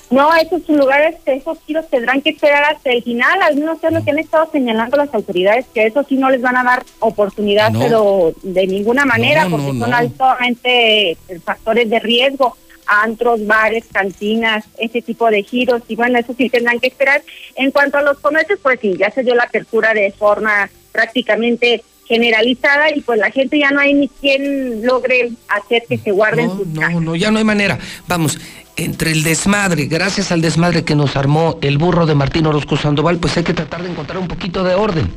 No, 0.10 0.34
esos 0.34 0.68
lugares, 0.68 1.18
esos 1.26 1.60
tiros 1.60 1.88
tendrán 1.88 2.22
que 2.22 2.32
esperar 2.32 2.64
hasta 2.64 2.92
el 2.92 3.04
final, 3.04 3.42
al 3.44 3.56
menos 3.56 3.78
es 3.84 3.92
lo 3.92 4.04
que 4.04 4.10
han 4.10 4.20
estado 4.20 4.50
señalando 4.52 4.98
las 4.98 5.14
autoridades, 5.14 5.68
que 5.74 5.86
eso 5.86 6.04
sí 6.08 6.18
no 6.18 6.32
les 6.32 6.42
van 6.42 6.58
a 6.58 6.64
dar 6.64 6.84
oportunidad, 7.00 7.72
pero 7.78 8.34
de 8.42 8.66
ninguna 8.66 9.06
manera, 9.06 9.48
porque 9.50 9.78
son 9.78 9.94
altamente 9.94 11.16
factores 11.44 11.90
de 11.90 12.00
riesgo, 12.00 12.58
antros, 12.88 13.46
bares, 13.46 13.86
cantinas, 13.92 14.66
ese 14.80 15.04
tipo 15.04 15.30
de 15.30 15.44
giros, 15.44 15.84
y 15.88 15.96
bueno, 15.96 16.18
eso 16.18 16.34
sí 16.36 16.50
tendrán 16.50 16.80
que 16.80 16.88
esperar. 16.88 17.22
En 17.56 17.70
cuanto 17.70 18.00
a 18.00 18.02
los 18.02 18.18
comercios, 18.18 18.60
pues 18.64 18.80
sí, 18.82 18.96
ya 18.98 19.12
se 19.12 19.24
dio 19.24 19.36
la 19.36 19.44
apertura 19.44 19.94
de 19.94 20.12
forma 20.12 20.70
prácticamente 20.92 21.84
generalizada 22.10 22.90
y 22.94 23.02
pues 23.02 23.20
la 23.20 23.30
gente 23.30 23.60
ya 23.60 23.70
no 23.70 23.80
hay 23.80 23.94
ni 23.94 24.08
quien 24.08 24.84
logre 24.84 25.30
hacer 25.48 25.84
que 25.88 26.00
se 26.00 26.10
guarden 26.10 26.48
no, 26.48 26.58
sus 26.58 26.68
No, 26.68 27.00
no, 27.00 27.16
ya 27.16 27.30
no 27.30 27.38
hay 27.38 27.44
manera. 27.44 27.78
Vamos, 28.08 28.40
entre 28.84 29.12
el 29.12 29.24
desmadre, 29.24 29.86
gracias 29.86 30.32
al 30.32 30.42
desmadre 30.42 30.84
que 30.84 30.96
nos 30.96 31.16
armó 31.16 31.58
el 31.62 31.78
burro 31.78 32.06
de 32.06 32.16
Martín 32.16 32.46
Orozco 32.46 32.78
Sandoval, 32.78 33.18
pues 33.18 33.36
hay 33.38 33.44
que 33.44 33.54
tratar 33.54 33.84
de 33.84 33.92
encontrar 33.92 34.20
un 34.20 34.28
poquito 34.28 34.64
de 34.64 34.74
orden. 34.76 35.12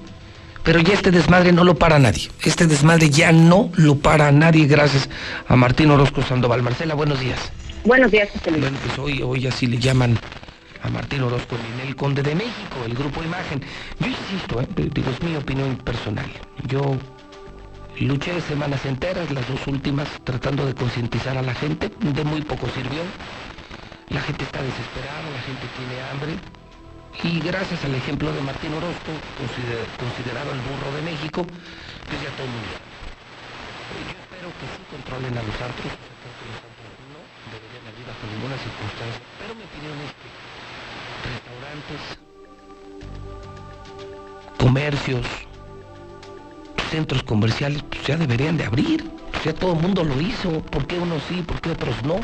Pero 0.65 0.81
ya 0.81 0.95
este 0.95 1.11
desmadre 1.11 1.53
no 1.53 1.65
lo 1.65 1.75
para 1.75 1.99
nadie. 1.99 2.29
Este 2.45 2.67
desmadre 2.67 3.11
ya 3.11 3.33
no 3.33 3.71
lo 3.75 3.97
para 3.97 4.31
nadie 4.31 4.67
gracias 4.67 5.09
a 5.49 5.57
Martín 5.57 5.91
Orozco 5.91 6.23
Sandoval. 6.23 6.63
Marcela, 6.63 6.95
buenos 6.95 7.21
días. 7.21 7.39
Buenos 7.85 8.13
días, 8.13 8.29
José 8.31 8.51
Bueno, 8.51 8.79
pues 8.85 8.99
hoy, 8.99 9.23
hoy 9.23 9.47
así 9.47 9.67
le 9.67 9.79
llaman 9.79 10.19
a 10.83 10.89
Martín 10.89 11.23
Orozco 11.23 11.57
en 11.57 11.89
el 11.89 11.97
Conde 11.97 12.23
de 12.23 12.35
México, 12.35 12.77
el 12.87 12.95
Grupo 12.95 13.23
Imagen. 13.23 13.61
Yo 13.99 14.07
insisto, 14.07 14.61
¿eh? 14.61 14.69
digo, 14.93 15.11
es 15.11 15.23
mi 15.23 15.35
opinión 15.37 15.77
personal. 15.77 16.31
Yo 16.69 16.97
luché 17.99 18.41
semanas 18.43 18.85
enteras, 18.85 19.31
las 19.33 19.47
dos 19.49 19.67
últimas, 19.67 20.09
tratando 20.25 20.65
de 20.65 20.75
concientizar 20.75 21.37
a 21.37 21.43
la 21.43 21.55
gente. 21.55 21.91
De 22.01 22.25
muy 22.25 22.43
poco 22.43 22.69
sirvió 22.75 23.01
La 24.13 24.21
gente 24.21 24.45
está 24.45 24.63
desesperada, 24.63 25.25
la 25.33 25.41
gente 25.41 25.67
tiene 25.73 25.97
hambre. 26.11 26.37
Y 27.25 27.41
gracias 27.41 27.83
al 27.85 27.95
ejemplo 27.95 28.33
de 28.33 28.43
Martín 28.43 28.75
Orozco, 28.75 29.13
considerado 29.97 30.53
el 30.53 30.61
burro 30.61 30.93
de 30.97 31.03
México, 31.03 31.45
pues 31.45 32.21
ya 32.21 32.29
todo 32.37 32.45
el 32.45 32.53
mundo. 32.53 32.77
Yo 34.05 34.13
espero 34.13 34.49
que 34.53 34.67
sí 34.69 34.85
controlen 34.91 35.33
a 35.33 35.43
los 35.43 35.57
antros. 35.61 35.93
Creo 35.97 36.35
que 36.37 36.45
los 36.45 36.61
antros 36.61 36.93
no 37.09 37.21
deberían 37.57 37.85
abrir 37.89 38.05
bajo 38.05 38.25
ninguna 38.29 38.57
circunstancia. 38.61 39.25
Pero 39.41 39.55
mi 39.57 39.65
opinión 39.65 39.97
es 40.05 40.13
que 40.21 40.29
restaurantes, 41.33 42.01
comercios, 44.59 45.25
centros 46.91 47.23
comerciales, 47.23 47.83
pues 47.89 48.05
ya 48.05 48.17
deberían 48.17 48.57
de 48.57 48.65
abrir. 48.65 49.09
Pues 49.33 49.45
ya 49.45 49.55
todo 49.55 49.73
el 49.73 49.81
mundo 49.81 50.05
lo 50.05 50.21
hizo. 50.21 50.61
¿Por 50.69 50.87
qué 50.87 50.99
unos 50.99 51.23
sí, 51.29 51.43
por 51.43 51.61
qué 51.61 51.71
otros 51.71 52.03
no? 52.05 52.21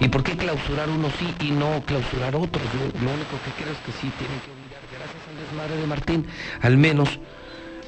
¿Y 0.00 0.08
por 0.08 0.22
qué 0.22 0.36
clausurar 0.36 0.88
unos 0.88 1.12
sí 1.18 1.34
y 1.40 1.50
no 1.52 1.82
clausurar 1.86 2.34
otros? 2.34 2.64
Lo, 2.74 3.10
único 3.10 3.38
que 3.44 3.62
creo 3.62 3.72
es 3.72 3.78
que 3.78 3.92
sí 3.92 4.10
tienen 4.18 4.40
que 4.40 4.50
obligar, 4.50 4.80
gracias 4.90 5.22
al 5.28 5.36
desmadre 5.36 5.76
de 5.80 5.86
Martín, 5.86 6.26
al 6.62 6.76
menos, 6.76 7.20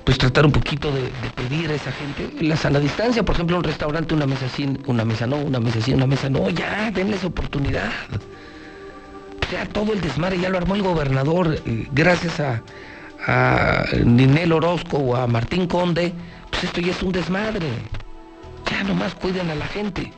pues 0.04 0.16
tratar 0.18 0.46
un 0.46 0.52
poquito 0.52 0.92
de, 0.92 1.10
pedir 1.34 1.70
a 1.70 1.74
esa 1.74 1.90
gente 1.92 2.30
la 2.42 2.56
sana 2.56 2.78
distancia. 2.78 3.24
Por 3.24 3.34
ejemplo, 3.34 3.56
un 3.56 3.64
restaurante, 3.64 4.14
una 4.14 4.26
mesa 4.26 4.48
sí, 4.48 4.78
una 4.86 5.04
mesa 5.04 5.26
no, 5.26 5.36
una 5.36 5.58
mesa 5.58 5.80
sí, 5.80 5.92
una 5.92 6.06
mesa 6.06 6.30
no. 6.30 6.48
Ya, 6.50 6.90
denles 6.92 7.24
oportunidad. 7.24 7.90
Ya 9.50 9.66
todo 9.66 9.92
el 9.92 10.00
desmadre 10.00 10.38
ya 10.38 10.48
lo 10.48 10.58
armó 10.58 10.74
el 10.74 10.82
gobernador, 10.82 11.60
eh, 11.66 11.86
gracias 11.92 12.40
a, 12.40 12.62
a 13.26 13.84
Ninel 14.04 14.52
Orozco 14.52 14.98
o 14.98 15.16
a 15.16 15.26
Martín 15.26 15.66
Conde, 15.66 16.12
pues 16.50 16.64
esto 16.64 16.80
ya 16.80 16.92
es 16.92 17.02
un 17.02 17.12
desmadre. 17.12 17.68
Ya 18.70 18.82
nomás 18.82 19.14
cuiden 19.14 19.50
a 19.50 19.54
la 19.54 19.66
gente 19.66 20.12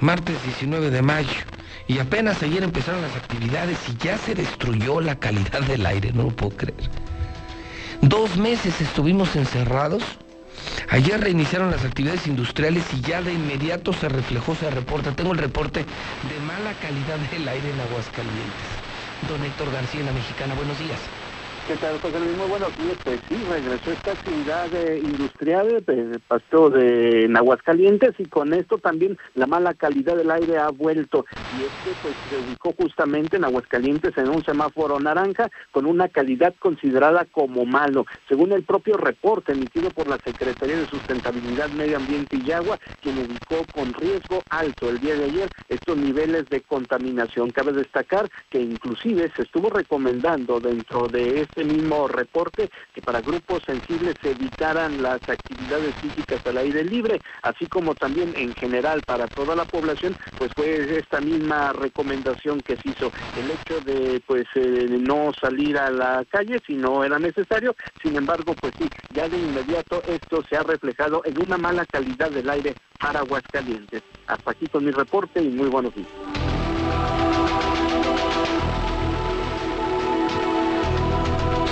martes 0.00 0.42
19 0.44 0.90
de 0.90 1.02
mayo, 1.02 1.40
y 1.86 1.98
apenas 1.98 2.42
ayer 2.42 2.62
empezaron 2.62 3.02
las 3.02 3.14
actividades 3.16 3.78
y 3.88 3.96
ya 4.02 4.18
se 4.18 4.34
destruyó 4.34 5.00
la 5.00 5.18
calidad 5.18 5.60
del 5.62 5.84
aire, 5.86 6.12
no 6.12 6.24
lo 6.24 6.30
puedo 6.30 6.56
creer. 6.56 6.90
Dos 8.00 8.36
meses 8.36 8.80
estuvimos 8.80 9.34
encerrados. 9.36 10.02
Ayer 10.90 11.20
reiniciaron 11.20 11.70
las 11.70 11.84
actividades 11.84 12.26
industriales 12.26 12.84
y 12.92 13.00
ya 13.00 13.22
de 13.22 13.32
inmediato 13.32 13.92
se 13.92 14.08
reflejó, 14.08 14.54
se 14.54 14.70
reporta. 14.70 15.12
Tengo 15.12 15.32
el 15.32 15.38
reporte 15.38 15.80
de 15.80 16.40
mala 16.40 16.72
calidad 16.80 17.18
del 17.30 17.48
aire 17.48 17.70
en 17.70 17.80
Aguascalientes. 17.80 18.84
Don 19.28 19.42
Héctor 19.42 19.72
García, 19.72 20.02
la 20.04 20.12
Mexicana, 20.12 20.54
buenos 20.54 20.78
días. 20.78 20.98
¿Qué 21.66 21.76
tal, 21.76 21.98
José 21.98 22.20
Luis? 22.20 22.36
Muy 22.36 22.46
buenos 22.46 22.76
días. 22.76 22.98
Pues 23.02 23.20
sí, 23.26 23.36
regresó 23.48 23.92
esta 23.92 24.12
actividad 24.12 24.74
eh, 24.74 25.00
industrial, 25.02 25.82
pues, 25.86 26.18
pasó 26.28 26.68
de 26.68 27.26
Nahuascalientes 27.26 28.12
y 28.18 28.26
con 28.26 28.52
esto 28.52 28.76
también 28.76 29.16
la 29.34 29.46
mala 29.46 29.72
calidad 29.72 30.14
del 30.14 30.30
aire 30.30 30.58
ha 30.58 30.68
vuelto. 30.68 31.24
Y 31.58 31.62
es 31.62 31.70
que 31.82 31.92
pues 32.02 32.14
se 32.28 32.36
ubicó 32.36 32.74
justamente 32.76 33.38
en 33.38 33.44
Aguascalientes 33.46 34.12
en 34.18 34.28
un 34.28 34.44
semáforo 34.44 35.00
naranja 35.00 35.48
con 35.72 35.86
una 35.86 36.08
calidad 36.08 36.54
considerada 36.58 37.24
como 37.32 37.64
malo. 37.64 38.04
Según 38.28 38.52
el 38.52 38.64
propio 38.64 38.98
reporte 38.98 39.52
emitido 39.52 39.88
por 39.88 40.06
la 40.06 40.18
Secretaría 40.18 40.76
de 40.76 40.86
Sustentabilidad, 40.86 41.70
Medio 41.70 41.96
Ambiente 41.96 42.36
y 42.44 42.52
Agua, 42.52 42.78
quien 43.00 43.16
ubicó 43.16 43.64
con 43.72 43.94
riesgo 43.94 44.42
alto 44.50 44.90
el 44.90 45.00
día 45.00 45.14
de 45.14 45.24
ayer 45.24 45.50
estos 45.70 45.96
niveles 45.96 46.46
de 46.50 46.60
contaminación. 46.60 47.52
Cabe 47.52 47.72
destacar 47.72 48.28
que 48.50 48.60
inclusive 48.60 49.32
se 49.34 49.42
estuvo 49.44 49.70
recomendando 49.70 50.60
dentro 50.60 51.08
de 51.08 51.40
este 51.40 51.53
este 51.54 51.64
mismo 51.64 52.08
reporte 52.08 52.68
que 52.92 53.00
para 53.00 53.20
grupos 53.20 53.62
sensibles 53.64 54.16
se 54.20 54.30
evitaran 54.32 55.00
las 55.02 55.20
actividades 55.28 55.94
físicas 55.96 56.40
al 56.46 56.58
aire 56.58 56.82
libre, 56.84 57.20
así 57.42 57.66
como 57.66 57.94
también 57.94 58.34
en 58.36 58.52
general 58.54 59.02
para 59.06 59.28
toda 59.28 59.54
la 59.54 59.64
población, 59.64 60.16
pues 60.36 60.50
fue 60.54 60.98
esta 60.98 61.20
misma 61.20 61.72
recomendación 61.72 62.60
que 62.60 62.76
se 62.76 62.90
hizo, 62.90 63.12
el 63.36 63.50
hecho 63.50 63.80
de 63.80 64.20
pues 64.26 64.46
eh, 64.56 64.88
no 65.00 65.32
salir 65.40 65.78
a 65.78 65.90
la 65.90 66.24
calle 66.28 66.60
si 66.66 66.74
no 66.74 67.04
era 67.04 67.18
necesario, 67.18 67.76
sin 68.02 68.16
embargo, 68.16 68.54
pues 68.60 68.72
sí, 68.78 68.88
ya 69.14 69.28
de 69.28 69.38
inmediato 69.38 70.02
esto 70.08 70.42
se 70.48 70.56
ha 70.56 70.62
reflejado 70.64 71.22
en 71.24 71.40
una 71.40 71.56
mala 71.56 71.86
calidad 71.86 72.30
del 72.30 72.50
aire 72.50 72.74
para 73.00 73.20
Aguascalientes. 73.20 74.02
Hasta 74.26 74.50
aquí 74.50 74.66
con 74.66 74.84
mi 74.84 74.90
reporte 74.90 75.40
y 75.40 75.48
muy 75.48 75.68
buenos 75.68 75.94
días. 75.94 76.53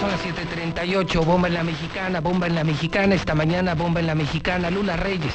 Son 0.02 0.10
las 0.10 0.20
7.38, 0.24 1.24
bomba 1.24 1.46
en 1.46 1.54
la 1.54 1.62
mexicana, 1.62 2.20
bomba 2.20 2.48
en 2.48 2.56
la 2.56 2.64
mexicana, 2.64 3.14
esta 3.14 3.36
mañana 3.36 3.76
bomba 3.76 4.00
en 4.00 4.08
la 4.08 4.16
mexicana, 4.16 4.68
Lula 4.68 4.96
Reyes. 4.96 5.32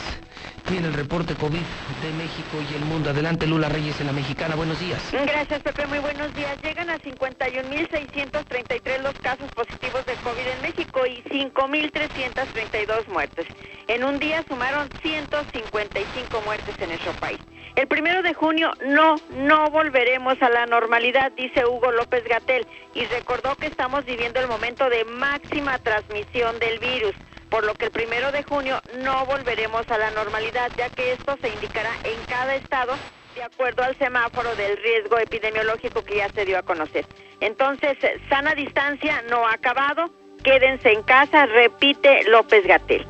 Tiene 0.67 0.87
el 0.87 0.93
reporte 0.93 1.35
COVID 1.35 1.59
de 1.59 2.11
México 2.17 2.57
y 2.69 2.75
el 2.75 2.83
mundo. 2.85 3.09
Adelante, 3.09 3.47
Lula 3.47 3.69
Reyes 3.69 3.99
en 4.01 4.07
la 4.07 4.13
mexicana. 4.13 4.55
Buenos 4.55 4.77
días. 4.79 5.01
Gracias, 5.11 5.61
Pepe. 5.61 5.87
Muy 5.87 5.99
buenos 5.99 6.33
días. 6.33 6.57
Llegan 6.61 6.89
a 6.89 6.99
51.633 6.99 9.01
los 9.01 9.13
casos 9.19 9.49
positivos 9.51 10.05
de 10.05 10.15
COVID 10.15 10.45
en 10.45 10.61
México 10.61 11.05
y 11.05 11.21
5.332 11.29 13.07
muertes. 13.07 13.47
En 13.87 14.03
un 14.03 14.19
día 14.19 14.43
sumaron 14.47 14.89
155 15.01 16.41
muertes 16.41 16.75
en 16.79 16.89
nuestro 16.89 17.13
país. 17.13 17.39
El 17.77 17.87
primero 17.87 18.23
de 18.23 18.33
junio 18.33 18.71
no, 18.87 19.17
no 19.35 19.69
volveremos 19.69 20.41
a 20.41 20.49
la 20.49 20.65
normalidad, 20.65 21.31
dice 21.33 21.63
Hugo 21.63 21.91
López 21.91 22.23
Gatel, 22.27 22.65
y 22.95 23.05
recordó 23.05 23.55
que 23.55 23.67
estamos 23.67 24.03
viviendo 24.03 24.39
el 24.39 24.47
momento 24.47 24.89
de 24.89 25.05
máxima 25.05 25.77
transmisión 25.77 26.57
del 26.57 26.79
virus, 26.79 27.13
por 27.49 27.63
lo 27.65 27.73
que 27.73 27.85
el 27.85 27.91
primero 27.91 28.31
de 28.31 28.43
junio 28.43 28.81
no 28.99 29.25
volveremos 29.25 29.89
a 29.89 29.97
la 29.97 30.11
normalidad, 30.11 30.71
ya 30.77 30.89
que 30.89 31.13
esto 31.13 31.37
se 31.41 31.49
indicará 31.49 31.91
en 32.03 32.19
cada 32.27 32.55
estado 32.55 32.93
de 33.35 33.43
acuerdo 33.43 33.83
al 33.83 33.95
semáforo 33.97 34.55
del 34.55 34.77
riesgo 34.77 35.19
epidemiológico 35.19 36.03
que 36.03 36.17
ya 36.17 36.29
se 36.29 36.45
dio 36.45 36.57
a 36.57 36.63
conocer. 36.63 37.05
Entonces, 37.39 37.97
sana 38.29 38.55
distancia 38.55 39.23
no 39.29 39.47
ha 39.47 39.53
acabado, 39.53 40.11
quédense 40.43 40.91
en 40.91 41.03
casa, 41.03 41.45
repite 41.45 42.23
López 42.23 42.65
Gatel. 42.65 43.05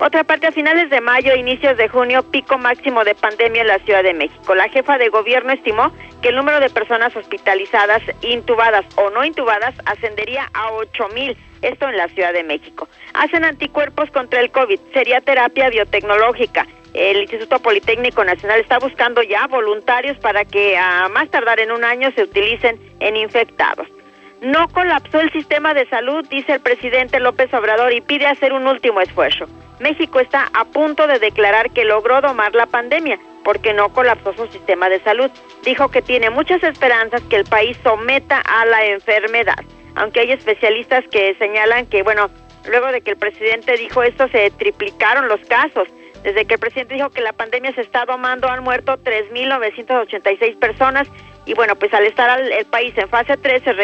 Otra 0.00 0.24
parte, 0.24 0.46
a 0.46 0.52
finales 0.52 0.88
de 0.88 1.02
mayo, 1.02 1.34
inicios 1.34 1.76
de 1.76 1.86
junio, 1.88 2.22
pico 2.22 2.56
máximo 2.56 3.04
de 3.04 3.14
pandemia 3.14 3.60
en 3.60 3.68
la 3.68 3.78
Ciudad 3.80 4.02
de 4.02 4.14
México. 4.14 4.54
La 4.54 4.70
jefa 4.70 4.96
de 4.96 5.10
gobierno 5.10 5.52
estimó 5.52 5.92
que 6.22 6.30
el 6.30 6.36
número 6.36 6.58
de 6.58 6.70
personas 6.70 7.14
hospitalizadas, 7.14 8.02
intubadas 8.22 8.86
o 8.96 9.10
no 9.10 9.24
intubadas, 9.24 9.74
ascendería 9.84 10.50
a 10.54 10.72
8 10.72 11.08
mil. 11.14 11.36
Esto 11.62 11.88
en 11.88 11.96
la 11.96 12.08
Ciudad 12.08 12.32
de 12.32 12.42
México. 12.42 12.88
Hacen 13.14 13.44
anticuerpos 13.44 14.10
contra 14.10 14.40
el 14.40 14.50
COVID. 14.50 14.78
Sería 14.92 15.20
terapia 15.20 15.68
biotecnológica. 15.70 16.66
El 16.94 17.18
Instituto 17.18 17.60
Politécnico 17.60 18.24
Nacional 18.24 18.60
está 18.60 18.78
buscando 18.78 19.22
ya 19.22 19.46
voluntarios 19.46 20.18
para 20.18 20.44
que 20.44 20.76
a 20.76 21.08
más 21.08 21.30
tardar 21.30 21.60
en 21.60 21.70
un 21.70 21.84
año 21.84 22.10
se 22.16 22.24
utilicen 22.24 22.80
en 22.98 23.16
infectados. 23.16 23.86
No 24.40 24.68
colapsó 24.68 25.20
el 25.20 25.30
sistema 25.32 25.74
de 25.74 25.86
salud, 25.88 26.26
dice 26.28 26.54
el 26.54 26.60
presidente 26.60 27.20
López 27.20 27.52
Obrador, 27.52 27.92
y 27.92 28.00
pide 28.00 28.26
hacer 28.26 28.52
un 28.52 28.66
último 28.66 29.00
esfuerzo. 29.02 29.46
México 29.80 30.18
está 30.18 30.50
a 30.54 30.64
punto 30.64 31.06
de 31.06 31.18
declarar 31.18 31.70
que 31.70 31.84
logró 31.84 32.20
domar 32.20 32.54
la 32.54 32.66
pandemia 32.66 33.18
porque 33.44 33.72
no 33.72 33.90
colapsó 33.90 34.32
su 34.34 34.46
sistema 34.48 34.88
de 34.88 35.00
salud. 35.00 35.30
Dijo 35.64 35.88
que 35.88 36.02
tiene 36.02 36.30
muchas 36.30 36.62
esperanzas 36.62 37.22
que 37.22 37.36
el 37.36 37.44
país 37.44 37.76
someta 37.82 38.40
a 38.40 38.66
la 38.66 38.84
enfermedad, 38.86 39.64
aunque 39.94 40.20
hay 40.20 40.32
especialistas 40.32 41.04
que 41.10 41.34
señalan 41.38 41.86
que, 41.86 42.02
bueno, 42.02 42.30
luego 42.68 42.88
de 42.88 43.00
que 43.00 43.12
el 43.12 43.16
presidente 43.16 43.76
dijo 43.76 44.02
esto, 44.02 44.28
se 44.28 44.50
triplicaron 44.50 45.28
los 45.28 45.40
casos. 45.46 45.88
Desde 46.22 46.44
que 46.44 46.54
el 46.54 46.60
presidente 46.60 46.94
dijo 46.94 47.10
que 47.10 47.22
la 47.22 47.32
pandemia 47.32 47.74
se 47.74 47.80
está 47.80 48.04
domando, 48.04 48.48
han 48.48 48.62
muerto 48.62 48.98
3.986 48.98 50.58
personas 50.58 51.08
y 51.46 51.54
bueno, 51.54 51.74
pues 51.74 51.92
al 51.94 52.06
estar 52.06 52.40
el 52.40 52.66
país 52.66 52.92
en 52.96 53.08
fase 53.08 53.36
3 53.36 53.62
se 53.64 53.74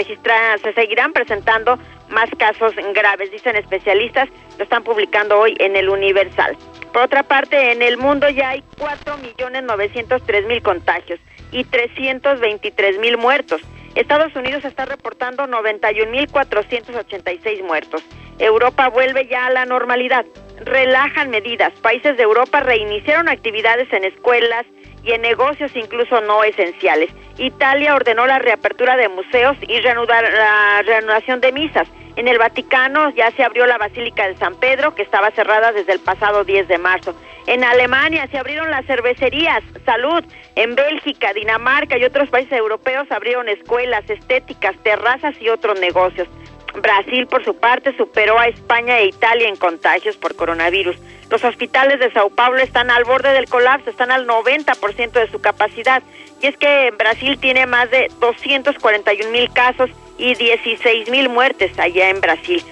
se 0.62 0.72
seguirán 0.74 1.12
presentando 1.12 1.78
más 2.10 2.30
casos 2.38 2.74
graves, 2.94 3.30
dicen 3.30 3.56
especialistas, 3.56 4.28
lo 4.58 4.64
están 4.64 4.84
publicando 4.84 5.38
hoy 5.38 5.56
en 5.58 5.74
el 5.74 5.88
Universal. 5.88 6.56
Por 6.92 7.02
otra 7.02 7.22
parte, 7.22 7.72
en 7.72 7.82
el 7.82 7.96
mundo 7.96 8.28
ya 8.28 8.50
hay 8.50 8.62
4.903.000 8.78 10.62
contagios 10.62 11.18
y 11.50 11.64
323.000 11.64 13.16
muertos. 13.16 13.60
Estados 13.96 14.36
Unidos 14.36 14.64
está 14.64 14.84
reportando 14.84 15.44
91.486 15.46 17.64
muertos. 17.64 18.04
Europa 18.38 18.88
vuelve 18.88 19.26
ya 19.26 19.46
a 19.46 19.50
la 19.50 19.64
normalidad. 19.64 20.26
Relajan 20.60 21.30
medidas. 21.30 21.72
Países 21.80 22.18
de 22.18 22.22
Europa 22.22 22.60
reiniciaron 22.60 23.28
actividades 23.28 23.92
en 23.92 24.04
escuelas, 24.04 24.64
y 25.06 25.12
en 25.12 25.22
negocios 25.22 25.70
incluso 25.74 26.20
no 26.20 26.44
esenciales. 26.44 27.10
Italia 27.38 27.94
ordenó 27.94 28.26
la 28.26 28.38
reapertura 28.38 28.96
de 28.96 29.08
museos 29.08 29.56
y 29.62 29.80
reanudar 29.80 30.24
la 30.24 30.82
reanudación 30.82 31.40
de 31.40 31.52
misas. 31.52 31.88
En 32.16 32.28
el 32.28 32.38
Vaticano 32.38 33.10
ya 33.10 33.30
se 33.30 33.44
abrió 33.44 33.66
la 33.66 33.78
Basílica 33.78 34.26
de 34.26 34.36
San 34.36 34.56
Pedro, 34.56 34.94
que 34.94 35.02
estaba 35.02 35.30
cerrada 35.30 35.72
desde 35.72 35.92
el 35.92 36.00
pasado 36.00 36.44
10 36.44 36.66
de 36.66 36.78
marzo. 36.78 37.14
En 37.46 37.62
Alemania 37.62 38.26
se 38.30 38.38
abrieron 38.38 38.70
las 38.70 38.84
cervecerías, 38.86 39.62
salud. 39.84 40.24
En 40.56 40.74
Bélgica, 40.74 41.32
Dinamarca 41.32 41.96
y 41.96 42.04
otros 42.04 42.28
países 42.28 42.52
europeos 42.52 43.06
abrieron 43.10 43.48
escuelas, 43.48 44.08
estéticas, 44.10 44.74
terrazas 44.82 45.40
y 45.40 45.50
otros 45.50 45.78
negocios. 45.78 46.26
Brasil, 46.80 47.26
por 47.26 47.44
su 47.44 47.56
parte, 47.56 47.96
superó 47.96 48.38
a 48.38 48.48
España 48.48 48.98
e 48.98 49.06
Italia 49.06 49.48
en 49.48 49.56
contagios 49.56 50.16
por 50.16 50.36
coronavirus. 50.36 50.96
Los 51.30 51.42
hospitales 51.44 51.98
de 51.98 52.12
Sao 52.12 52.30
Paulo 52.30 52.58
están 52.58 52.90
al 52.90 53.04
borde 53.04 53.32
del 53.32 53.48
colapso, 53.48 53.90
están 53.90 54.10
al 54.10 54.26
90% 54.26 55.12
de 55.12 55.30
su 55.30 55.40
capacidad. 55.40 56.02
Y 56.40 56.46
es 56.46 56.56
que 56.56 56.92
Brasil 56.96 57.38
tiene 57.38 57.66
más 57.66 57.90
de 57.90 58.10
241 58.20 59.30
mil 59.30 59.52
casos 59.52 59.90
y 60.18 60.34
16 60.34 61.10
mil 61.10 61.28
muertes 61.28 61.76
allá 61.78 62.10
en 62.10 62.20
Brasil. 62.20 62.62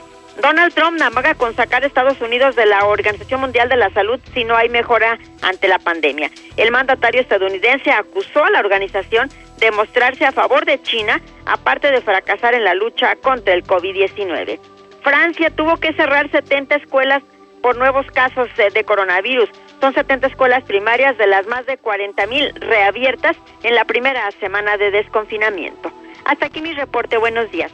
Donald 0.41 0.75
Trump 0.75 0.99
namaga 0.99 1.35
con 1.35 1.55
sacar 1.55 1.85
a 1.85 1.87
Estados 1.87 2.21
Unidos 2.21 2.57
de 2.57 2.67
la 2.67 2.85
Organización 2.87 3.41
Mundial 3.41 3.69
de 3.69 3.77
la 3.77 3.91
Salud 3.91 4.19
si 4.35 4.45
no 4.45 4.57
hay 4.57 4.69
mejora 4.69 5.19
ante 5.43 5.69
la 5.69 5.79
pandemia. 5.79 6.31
El 6.57 6.73
mandatario 6.73 7.21
estadounidense 7.21 7.93
acusó 7.93 8.45
a 8.45 8.51
la 8.51 8.59
organización 8.59 9.31
de 9.59 9.71
mostrarse 9.71 10.25
a 10.25 10.33
favor 10.33 10.65
de 10.65 10.83
China, 10.83 11.21
aparte 11.47 11.91
de 11.91 12.01
fracasar 12.01 12.55
en 12.55 12.65
la 12.65 12.75
lucha 12.75 13.17
contra 13.17 13.55
el 13.55 13.65
COVID-19. 13.65 14.59
Francia 15.03 15.51
tuvo 15.51 15.77
que 15.77 15.93
cerrar 15.93 16.31
70 16.31 16.77
escuelas 16.77 17.23
por 17.63 17.77
nuevos 17.77 18.07
casos 18.13 18.49
de, 18.57 18.85
coronavirus. 18.85 19.49
Son 19.81 19.95
70 19.95 20.27
escuelas 20.27 20.65
primarias 20.65 21.17
de 21.17 21.27
las 21.27 21.47
más 21.47 21.65
de 21.67 21.79
40 21.79 22.27
mil 22.27 22.53
reabiertas 22.57 23.37
en 23.63 23.75
la 23.75 23.85
primera 23.85 24.31
semana 24.33 24.77
de 24.77 24.91
desconfinamiento. 24.91 25.91
Hasta 26.25 26.47
aquí 26.47 26.61
mi 26.61 26.75
reporte. 26.75 27.17
Buenos 27.17 27.51
días. 27.51 27.73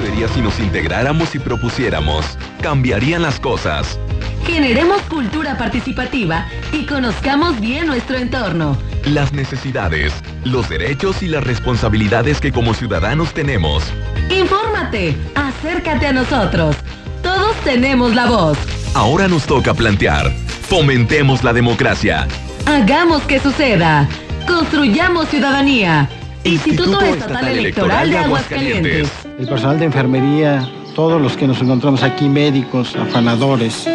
¿Qué 0.00 0.06
sucedería 0.06 0.28
si 0.28 0.40
nos 0.40 0.58
integráramos 0.58 1.34
y 1.34 1.38
propusiéramos? 1.38 2.24
Cambiarían 2.62 3.20
las 3.20 3.38
cosas. 3.38 3.98
Generemos 4.46 5.02
cultura 5.02 5.58
participativa 5.58 6.46
y 6.72 6.86
conozcamos 6.86 7.60
bien 7.60 7.86
nuestro 7.86 8.16
entorno. 8.16 8.78
Las 9.04 9.34
necesidades, 9.34 10.14
los 10.44 10.70
derechos 10.70 11.22
y 11.22 11.28
las 11.28 11.44
responsabilidades 11.44 12.40
que 12.40 12.50
como 12.50 12.72
ciudadanos 12.72 13.34
tenemos. 13.34 13.84
Infórmate, 14.30 15.16
acércate 15.34 16.06
a 16.06 16.12
nosotros. 16.14 16.76
Todos 17.22 17.54
tenemos 17.62 18.14
la 18.14 18.26
voz. 18.26 18.56
Ahora 18.94 19.28
nos 19.28 19.44
toca 19.44 19.74
plantear. 19.74 20.30
Fomentemos 20.62 21.44
la 21.44 21.52
democracia. 21.52 22.26
Hagamos 22.64 23.22
que 23.24 23.38
suceda. 23.38 24.08
Construyamos 24.46 25.28
ciudadanía. 25.28 26.08
Instituto, 26.44 27.00
Estatal, 27.04 27.48
Electoral 27.48 28.10
de 28.10 28.18
Aguascalientes. 28.18 29.10
El 29.38 29.46
personal 29.46 29.78
de 29.78 29.84
enfermería, 29.84 30.66
todos 30.94 31.20
los 31.20 31.36
que 31.36 31.46
nos 31.46 31.60
encontramos 31.60 32.02
aquí, 32.02 32.28
médicos, 32.28 32.96
afanadores, 32.96 33.86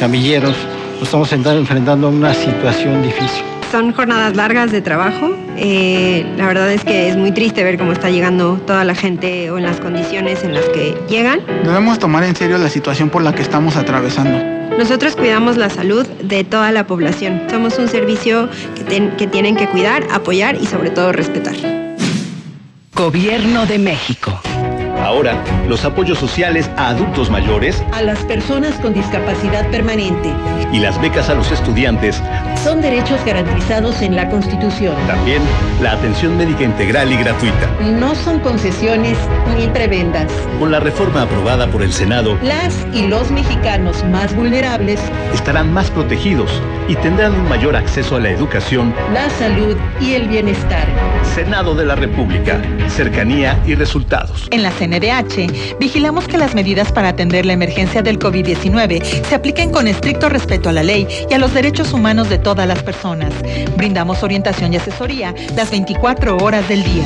camilleros, 0.00 0.56
nos 0.94 1.02
estamos 1.02 1.32
enfrentando 1.32 2.08
a 2.08 2.10
una 2.10 2.34
situación 2.34 3.02
difícil. 3.02 3.44
Son 3.70 3.92
jornadas 3.92 4.36
largas 4.36 4.72
de 4.72 4.82
trabajo. 4.82 5.30
Eh, 5.56 6.26
la 6.36 6.46
verdad 6.46 6.72
es 6.72 6.84
que 6.84 7.08
es 7.08 7.16
muy 7.16 7.30
triste 7.32 7.62
ver 7.62 7.78
cómo 7.78 7.92
está 7.92 8.10
llegando 8.10 8.56
toda 8.66 8.84
la 8.84 8.94
gente 8.94 9.50
o 9.50 9.58
en 9.58 9.64
las 9.64 9.80
condiciones 9.80 10.42
en 10.44 10.54
las 10.54 10.64
que 10.66 10.96
llegan. 11.08 11.40
Debemos 11.64 11.98
tomar 11.98 12.24
en 12.24 12.34
serio 12.34 12.58
la 12.58 12.68
situación 12.68 13.10
por 13.10 13.22
la 13.22 13.34
que 13.34 13.42
estamos 13.42 13.76
atravesando. 13.76 14.38
Nosotros 14.76 15.14
cuidamos 15.14 15.56
la 15.56 15.70
salud 15.70 16.06
de 16.06 16.44
toda 16.44 16.72
la 16.72 16.86
población. 16.86 17.42
Somos 17.48 17.78
un 17.78 17.88
servicio 17.88 18.48
que, 18.74 19.10
que 19.16 19.26
tienen 19.26 19.54
que 19.54 19.68
cuidar, 19.68 20.04
apoyar 20.10 20.56
y 20.56 20.66
sobre 20.66 20.90
todo 20.90 21.12
respetar. 21.12 21.81
Gobierno 22.94 23.64
de 23.66 23.78
México. 23.78 24.38
Ahora, 25.02 25.34
los 25.68 25.84
apoyos 25.84 26.16
sociales 26.16 26.70
a 26.76 26.90
adultos 26.90 27.28
mayores, 27.28 27.82
a 27.92 28.02
las 28.02 28.20
personas 28.20 28.76
con 28.76 28.94
discapacidad 28.94 29.68
permanente 29.70 30.32
y 30.72 30.78
las 30.78 31.00
becas 31.00 31.28
a 31.28 31.34
los 31.34 31.50
estudiantes 31.50 32.22
son 32.62 32.80
derechos 32.80 33.18
garantizados 33.26 34.00
en 34.00 34.14
la 34.14 34.28
Constitución. 34.28 34.94
También 35.08 35.42
la 35.82 35.92
atención 35.92 36.36
médica 36.36 36.62
integral 36.62 37.12
y 37.12 37.16
gratuita. 37.16 37.68
No 37.98 38.14
son 38.14 38.38
concesiones 38.38 39.18
ni 39.56 39.66
prebendas. 39.66 40.30
Con 40.60 40.70
la 40.70 40.78
reforma 40.78 41.22
aprobada 41.22 41.66
por 41.66 41.82
el 41.82 41.92
Senado, 41.92 42.38
las 42.40 42.86
y 42.94 43.08
los 43.08 43.30
mexicanos 43.32 44.04
más 44.04 44.34
vulnerables 44.36 45.00
estarán 45.34 45.72
más 45.72 45.90
protegidos 45.90 46.62
y 46.88 46.94
tendrán 46.96 47.32
un 47.32 47.48
mayor 47.48 47.74
acceso 47.74 48.16
a 48.16 48.20
la 48.20 48.30
educación, 48.30 48.94
la 49.12 49.28
salud 49.30 49.76
y 50.00 50.14
el 50.14 50.28
bienestar. 50.28 50.86
Senado 51.34 51.74
de 51.74 51.86
la 51.86 51.94
República, 51.96 52.60
cercanía 52.88 53.58
y 53.66 53.74
resultados. 53.74 54.48
En 54.50 54.62
la 54.62 54.70
CNDH, 54.92 55.78
vigilamos 55.78 56.28
que 56.28 56.36
las 56.36 56.54
medidas 56.54 56.92
para 56.92 57.08
atender 57.08 57.46
la 57.46 57.54
emergencia 57.54 58.02
del 58.02 58.18
COVID-19 58.18 59.24
se 59.26 59.34
apliquen 59.34 59.70
con 59.70 59.88
estricto 59.88 60.28
respeto 60.28 60.68
a 60.68 60.72
la 60.72 60.82
ley 60.82 61.08
y 61.30 61.34
a 61.34 61.38
los 61.38 61.54
derechos 61.54 61.92
humanos 61.92 62.28
de 62.28 62.38
todas 62.38 62.68
las 62.68 62.82
personas. 62.82 63.32
Brindamos 63.76 64.22
orientación 64.22 64.72
y 64.72 64.76
asesoría 64.76 65.34
las 65.56 65.70
24 65.70 66.36
horas 66.36 66.68
del 66.68 66.84
día 66.84 67.04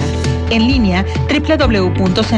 en 0.51 0.66
línea 0.66 1.05
www.cndh.org.mx, 1.28 2.30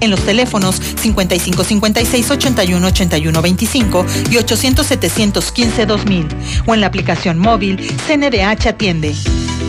en 0.00 0.10
los 0.10 0.20
teléfonos 0.20 0.76
5556 0.76 2.30
81 2.30 2.86
81 2.86 3.42
25 3.42 4.06
y 4.30 4.36
800 4.36 4.86
715 4.86 5.86
2000 5.86 6.28
o 6.66 6.74
en 6.74 6.80
la 6.80 6.86
aplicación 6.88 7.38
móvil 7.38 7.76
CNDH 8.06 8.68
Atiende. 8.68 9.14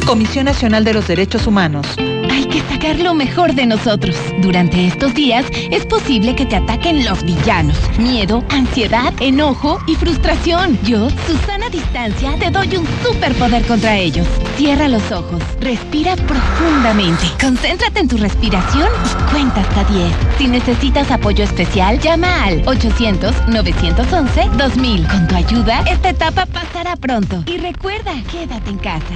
Comisión 0.06 0.46
Nacional 0.46 0.84
de 0.84 0.94
los 0.94 1.08
Derechos 1.08 1.46
Humanos. 1.46 1.86
Hay 2.30 2.46
que 2.46 2.62
sacar 2.62 2.98
lo 3.00 3.14
mejor 3.14 3.54
de 3.54 3.66
nosotros. 3.66 4.16
Durante 4.42 4.86
estos 4.86 5.14
días 5.14 5.46
es 5.72 5.86
posible 5.86 6.36
que 6.36 6.46
te 6.46 6.56
ataquen 6.56 7.04
los 7.06 7.24
villanos. 7.24 7.78
Miedo, 7.98 8.44
ansiedad, 8.50 9.14
enojo 9.20 9.80
y 9.88 9.96
frustración. 9.96 10.78
Yo, 10.84 11.10
Susana 11.28 11.70
Distancia, 11.70 12.36
te 12.40 12.50
doy 12.50 12.78
un 12.78 12.88
superpoder 13.04 13.66
contra 13.66 13.98
ellos. 13.98 14.28
Cierra 14.58 14.88
los 14.88 15.12
ojos, 15.12 15.42
respira 15.60 16.16
profundamente, 16.16 17.26
concéntrate 17.42 18.00
en 18.02 18.08
tu 18.08 18.18
respiración 18.18 18.88
y 19.06 19.10
cuenta 19.32 19.62
hasta 19.62 19.84
10. 19.86 20.12
Si 20.38 20.48
necesitas 20.48 21.10
apoyo 21.12 21.44
especial, 21.44 22.00
llama 22.00 22.44
al 22.44 22.64
800-911-2000. 22.66 25.08
Con 25.08 25.28
tu 25.28 25.36
ayuda, 25.36 25.82
esta 25.82 26.10
etapa 26.10 26.46
pasará 26.46 26.96
pronto. 26.96 27.44
Y 27.46 27.58
recuerda, 27.58 28.14
quédate 28.32 28.70
en 28.70 28.78
casa. 28.78 29.16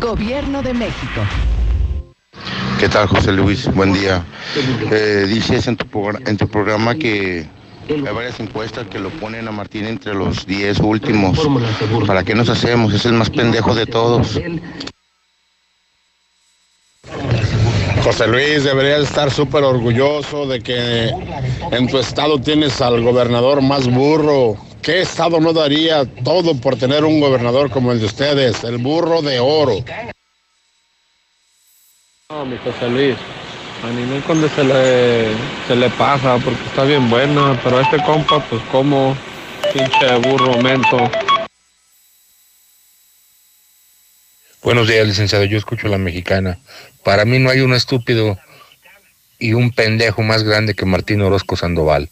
Gobierno 0.00 0.62
de 0.62 0.74
México. 0.74 1.22
¿Qué 2.78 2.88
tal, 2.88 3.06
José 3.06 3.32
Luis? 3.32 3.72
Buen 3.74 3.92
día. 3.92 4.24
Eh, 4.90 5.26
dices 5.28 5.66
en 5.66 5.76
tu, 5.76 5.86
en 6.26 6.36
tu 6.36 6.48
programa 6.48 6.94
que 6.94 7.46
hay 7.88 8.00
varias 8.00 8.40
encuestas 8.40 8.86
que 8.88 8.98
lo 8.98 9.10
ponen 9.10 9.46
a 9.46 9.52
Martín 9.52 9.86
entre 9.86 10.14
los 10.14 10.46
10 10.46 10.80
últimos. 10.80 11.38
¿Para 12.06 12.24
qué 12.24 12.34
nos 12.34 12.48
hacemos? 12.48 12.92
Es 12.92 13.04
el 13.06 13.12
más 13.12 13.30
pendejo 13.30 13.74
de 13.74 13.86
todos. 13.86 14.40
José 18.02 18.26
Luis, 18.28 18.64
debería 18.64 18.98
estar 18.98 19.30
súper 19.30 19.64
orgulloso 19.64 20.46
de 20.46 20.60
que 20.60 21.10
en 21.72 21.88
tu 21.88 21.98
estado 21.98 22.40
tienes 22.40 22.80
al 22.80 23.02
gobernador 23.02 23.62
más 23.62 23.88
burro. 23.88 24.56
¿Qué 24.82 25.00
estado 25.00 25.40
no 25.40 25.52
daría 25.52 26.04
todo 26.22 26.54
por 26.54 26.76
tener 26.76 27.04
un 27.04 27.20
gobernador 27.20 27.70
como 27.70 27.90
el 27.90 27.98
de 27.98 28.06
ustedes? 28.06 28.62
El 28.62 28.78
burro 28.78 29.22
de 29.22 29.40
oro. 29.40 29.78
No, 32.28 32.44
mi 32.44 32.58
José 32.58 32.88
Luis, 32.88 33.16
a 33.84 33.88
Ninel 33.88 34.20
Conde 34.24 34.48
se 34.48 34.64
le, 34.64 35.28
se 35.68 35.76
le 35.76 35.88
pasa 35.90 36.38
porque 36.38 36.60
está 36.64 36.82
bien 36.82 37.08
buena, 37.08 37.56
pero 37.62 37.78
a 37.78 37.82
este 37.82 38.02
compa, 38.02 38.44
pues 38.48 38.60
como 38.72 39.16
pinche 39.72 40.16
burro 40.28 40.60
mento. 40.60 41.08
Buenos 44.60 44.88
días, 44.88 45.06
licenciado. 45.06 45.44
Yo 45.44 45.56
escucho 45.56 45.86
la 45.86 45.98
mexicana. 45.98 46.58
Para 47.04 47.24
mí 47.24 47.38
no 47.38 47.48
hay 47.48 47.60
un 47.60 47.74
estúpido 47.74 48.36
y 49.38 49.52
un 49.52 49.70
pendejo 49.70 50.22
más 50.22 50.42
grande 50.42 50.74
que 50.74 50.84
Martín 50.84 51.22
Orozco 51.22 51.54
Sandoval. 51.54 52.10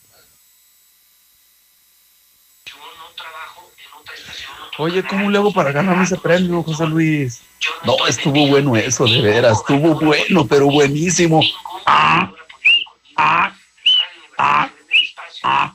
Oye, 4.77 5.05
¿cómo 5.05 5.31
le 5.31 5.39
hago 5.39 5.53
para 5.53 5.71
ganarme 5.71 6.03
ese 6.03 6.17
premio, 6.17 6.63
José 6.65 6.87
Luis? 6.87 7.43
No, 7.85 7.95
estuvo 8.09 8.49
bueno 8.49 8.77
eso, 8.77 9.05
de 9.05 9.21
veras, 9.21 9.59
estuvo 9.59 9.95
bueno, 10.01 10.47
pero 10.47 10.67
buenísimo. 10.67 11.41
Ah, 11.87 12.33
ah, 13.17 13.55
ah, 14.37 14.71
ah, 15.45 15.75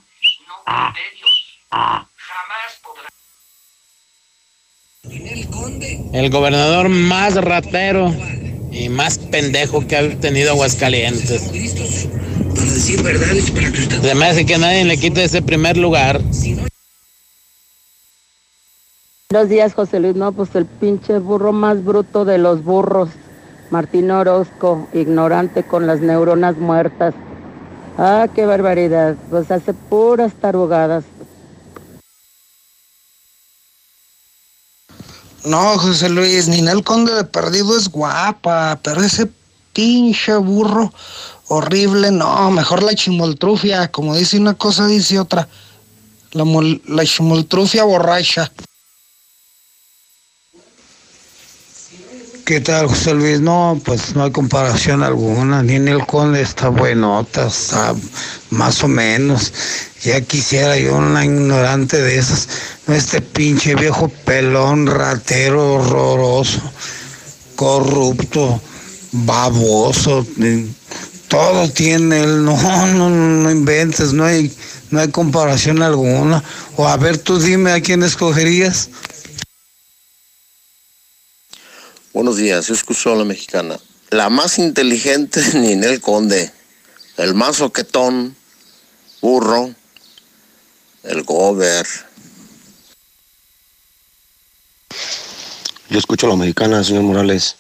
ah, 0.66 0.94
ah. 1.72 2.06
El 6.12 6.30
gobernador 6.30 6.90
más 6.90 7.36
ratero 7.36 8.14
y 8.72 8.90
más 8.90 9.18
pendejo 9.18 9.88
que 9.88 9.96
ha 9.96 10.20
tenido 10.20 10.52
Aguascalientes. 10.52 11.50
Se 14.02 14.16
me 14.16 14.26
hace 14.26 14.46
que 14.46 14.58
nadie 14.58 14.84
le 14.84 14.98
quite 14.98 15.24
ese 15.24 15.42
primer 15.42 15.78
lugar. 15.78 16.20
Buenos 19.32 19.50
días, 19.50 19.76
José 19.76 20.00
Luis. 20.00 20.16
No, 20.16 20.32
pues 20.32 20.56
el 20.56 20.66
pinche 20.66 21.20
burro 21.20 21.54
más 21.54 21.86
bruto 21.86 22.26
de 22.26 22.40
los 22.40 22.64
burros. 22.64 23.10
Martín 23.70 24.10
Orozco, 24.10 24.88
ignorante 24.92 25.62
con 25.62 25.86
las 25.86 26.02
neuronas 26.02 26.58
muertas. 26.58 27.14
Ah, 28.00 28.28
qué 28.34 28.48
barbaridad. 28.48 29.16
Pues 29.30 29.52
hace 29.52 29.76
puras 29.76 30.34
tarugadas. 30.34 31.04
No, 35.46 35.78
José 35.78 36.10
Luis, 36.10 36.48
Ninel 36.48 36.84
Conde 36.84 37.14
de 37.14 37.24
Perdido 37.24 37.78
es 37.78 37.88
guapa, 37.88 38.80
pero 38.82 39.04
ese 39.04 39.30
pinche 39.74 40.38
burro 40.38 40.92
horrible, 41.50 42.10
no, 42.10 42.50
mejor 42.50 42.82
la 42.82 42.96
chimoltrufia, 42.96 43.92
como 43.92 44.16
dice 44.16 44.40
una 44.40 44.56
cosa, 44.56 44.88
dice 44.88 45.20
otra. 45.20 45.48
La, 46.32 46.46
la 46.88 47.06
chimoltrufia 47.06 47.84
borracha. 47.84 48.52
¿Qué 52.50 52.62
tal, 52.62 52.88
José 52.88 53.14
Luis? 53.14 53.40
No, 53.40 53.80
pues 53.86 54.16
no 54.16 54.24
hay 54.24 54.32
comparación 54.32 55.04
alguna. 55.04 55.62
Ni 55.62 55.76
en 55.76 55.88
el 55.88 56.04
Conde 56.08 56.42
está 56.42 56.70
buenota, 56.70 57.46
está 57.46 57.94
más 58.50 58.84
o 58.84 58.88
menos. 58.88 59.54
Ya 60.02 60.20
quisiera 60.22 60.76
yo 60.76 60.96
una 60.96 61.24
ignorante 61.24 62.02
de 62.02 62.18
esas. 62.18 62.48
Este 62.88 63.22
pinche 63.22 63.76
viejo 63.76 64.10
pelón, 64.26 64.88
ratero, 64.88 65.76
horroroso, 65.76 66.60
corrupto, 67.56 68.60
baboso. 69.12 70.26
Todo 71.28 71.70
tiene 71.70 72.24
él. 72.24 72.46
No, 72.46 72.58
no, 72.88 73.12
no 73.12 73.52
inventes, 73.52 74.12
no 74.12 74.26
hay, 74.26 74.52
no 74.90 75.02
hay 75.02 75.10
comparación 75.10 75.84
alguna. 75.84 76.44
O 76.78 76.88
a 76.88 76.98
ver, 76.98 77.20
tú 77.20 77.38
dime 77.38 77.74
a 77.74 77.82
quién 77.82 78.02
escogerías. 78.02 78.90
Buenos 82.20 82.36
días, 82.36 82.68
yo 82.68 82.74
escucho 82.74 83.14
a 83.14 83.16
la 83.16 83.24
mexicana. 83.24 83.80
La 84.10 84.30
más 84.30 84.60
inteligente, 84.60 85.42
Ninel 85.54 86.02
Conde. 86.02 86.52
El 87.16 87.34
más 87.34 87.56
soquetón, 87.56 88.36
burro, 89.22 89.74
el 91.04 91.24
gober. 91.24 91.88
Yo 95.90 95.98
escucho 95.98 96.28
a 96.28 96.32
la 96.32 96.36
mexicana, 96.36 96.84
señor 96.84 97.04
Morales. 97.04 97.56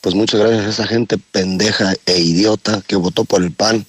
Pues 0.00 0.14
muchas 0.14 0.38
gracias 0.42 0.66
a 0.66 0.70
esa 0.70 0.86
gente 0.86 1.18
pendeja 1.18 1.92
e 2.06 2.20
idiota 2.20 2.80
que 2.86 2.94
votó 2.94 3.24
por 3.24 3.42
el 3.42 3.50
PAN, 3.50 3.84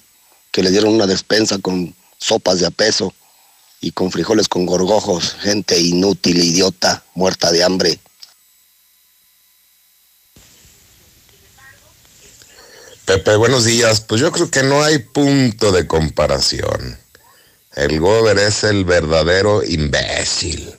que 0.50 0.64
le 0.64 0.72
dieron 0.72 0.92
una 0.92 1.06
despensa 1.06 1.58
con 1.58 1.94
sopas 2.18 2.58
de 2.58 2.66
a 2.66 2.72
peso 2.72 3.14
y 3.80 3.92
con 3.92 4.10
frijoles 4.10 4.48
con 4.48 4.66
gorgojos. 4.66 5.36
Gente 5.38 5.78
inútil, 5.78 6.42
idiota, 6.42 7.04
muerta 7.14 7.52
de 7.52 7.62
hambre. 7.62 8.00
Pepe, 13.10 13.34
buenos 13.34 13.64
días. 13.64 14.02
Pues 14.02 14.20
yo 14.20 14.30
creo 14.30 14.52
que 14.52 14.62
no 14.62 14.84
hay 14.84 14.98
punto 14.98 15.72
de 15.72 15.88
comparación. 15.88 16.96
El 17.74 17.98
Gober 17.98 18.38
es 18.38 18.62
el 18.62 18.84
verdadero 18.84 19.64
imbécil. 19.64 20.78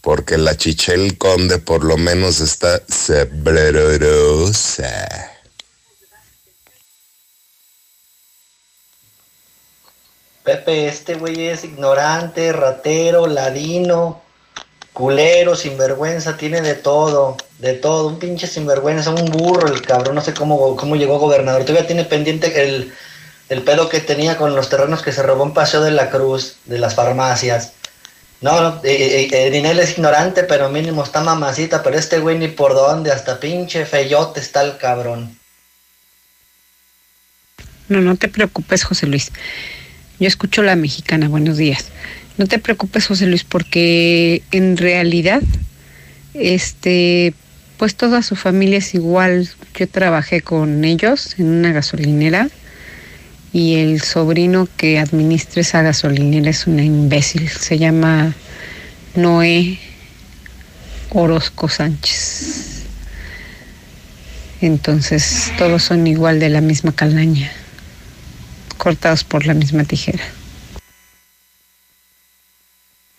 Porque 0.00 0.38
la 0.38 0.56
Chichel 0.56 1.16
Conde 1.18 1.58
por 1.58 1.84
lo 1.84 1.96
menos 1.96 2.40
está 2.40 2.82
sabrosa. 2.88 3.30
Pepe, 10.42 10.88
este 10.88 11.14
güey 11.14 11.46
es 11.46 11.62
ignorante, 11.62 12.52
ratero, 12.52 13.28
ladino, 13.28 14.20
culero, 14.92 15.56
sinvergüenza, 15.56 16.36
tiene 16.36 16.60
de 16.60 16.74
todo, 16.74 17.36
de 17.58 17.74
todo, 17.74 18.08
un 18.08 18.18
pinche 18.18 18.46
sinvergüenza, 18.46 19.10
un 19.10 19.24
burro 19.30 19.68
el 19.68 19.82
cabrón, 19.82 20.14
no 20.14 20.20
sé 20.20 20.34
cómo, 20.34 20.76
cómo 20.76 20.96
llegó 20.96 21.18
gobernador, 21.18 21.64
todavía 21.64 21.86
tiene 21.86 22.04
pendiente 22.04 22.62
el, 22.62 22.92
el 23.48 23.62
pedo 23.62 23.88
que 23.88 24.00
tenía 24.00 24.36
con 24.36 24.54
los 24.54 24.68
terrenos 24.68 25.02
que 25.02 25.12
se 25.12 25.22
robó 25.22 25.44
en 25.44 25.54
Paseo 25.54 25.80
de 25.80 25.92
la 25.92 26.10
Cruz, 26.10 26.56
de 26.66 26.78
las 26.78 26.94
farmacias. 26.94 27.72
No, 28.42 28.60
no, 28.60 28.80
eh, 28.82 29.28
eh, 29.30 29.50
Dinel 29.50 29.78
es 29.78 29.92
ignorante, 29.92 30.42
pero 30.42 30.68
mínimo 30.68 31.04
está 31.04 31.22
mamacita, 31.22 31.82
pero 31.82 31.96
este 31.96 32.18
güey 32.18 32.36
ni 32.38 32.48
por 32.48 32.74
dónde, 32.74 33.12
hasta 33.12 33.38
pinche 33.38 33.86
feyote 33.86 34.40
está 34.40 34.62
el 34.62 34.76
cabrón. 34.78 35.38
No, 37.88 38.00
no 38.00 38.16
te 38.16 38.28
preocupes, 38.28 38.82
José 38.82 39.06
Luis. 39.06 39.30
Yo 40.18 40.26
escucho 40.26 40.62
la 40.62 40.74
mexicana, 40.74 41.28
buenos 41.28 41.56
días. 41.56 41.86
No 42.38 42.46
te 42.46 42.58
preocupes, 42.58 43.06
José 43.06 43.26
Luis, 43.26 43.44
porque 43.44 44.42
en 44.52 44.76
realidad, 44.76 45.42
este, 46.34 47.34
pues 47.76 47.94
toda 47.94 48.22
su 48.22 48.36
familia 48.36 48.78
es 48.78 48.94
igual. 48.94 49.48
Yo 49.74 49.88
trabajé 49.88 50.40
con 50.40 50.84
ellos 50.84 51.34
en 51.38 51.48
una 51.48 51.72
gasolinera 51.72 52.48
y 53.52 53.74
el 53.74 54.00
sobrino 54.00 54.66
que 54.76 54.98
administra 54.98 55.60
esa 55.60 55.82
gasolinera 55.82 56.48
es 56.48 56.66
una 56.66 56.82
imbécil. 56.82 57.48
Se 57.48 57.78
llama 57.78 58.34
Noé 59.14 59.78
Orozco 61.10 61.68
Sánchez. 61.68 62.84
Entonces 64.62 65.52
todos 65.58 65.82
son 65.82 66.06
igual 66.06 66.38
de 66.38 66.48
la 66.48 66.60
misma 66.60 66.92
calaña, 66.92 67.50
cortados 68.78 69.24
por 69.24 69.44
la 69.44 69.54
misma 69.54 69.84
tijera. 69.84 70.22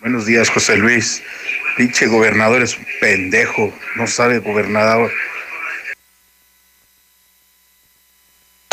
Buenos 0.03 0.25
días, 0.25 0.49
José 0.49 0.75
Luis. 0.75 1.23
Pinche 1.77 2.07
gobernador 2.07 2.61
es 2.61 2.77
un 2.77 2.85
pendejo, 2.99 3.71
no 3.95 4.05
sabe 4.05 4.39
gobernador. 4.39 5.09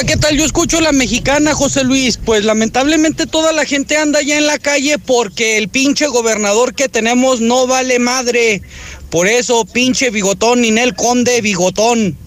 ¿Qué 0.04 0.16
tal? 0.16 0.36
Yo 0.36 0.44
escucho 0.44 0.80
la 0.80 0.90
mexicana, 0.90 1.54
José 1.54 1.84
Luis. 1.84 2.16
Pues 2.16 2.44
lamentablemente 2.44 3.28
toda 3.28 3.52
la 3.52 3.64
gente 3.64 3.96
anda 3.96 4.20
ya 4.22 4.38
en 4.38 4.48
la 4.48 4.58
calle 4.58 4.98
porque 4.98 5.56
el 5.56 5.68
pinche 5.68 6.08
gobernador 6.08 6.74
que 6.74 6.88
tenemos 6.88 7.40
no 7.40 7.68
vale 7.68 8.00
madre. 8.00 8.60
Por 9.08 9.28
eso, 9.28 9.64
pinche 9.64 10.10
bigotón, 10.10 10.62
Ninel 10.62 10.96
Conde, 10.96 11.40
bigotón. 11.42 12.18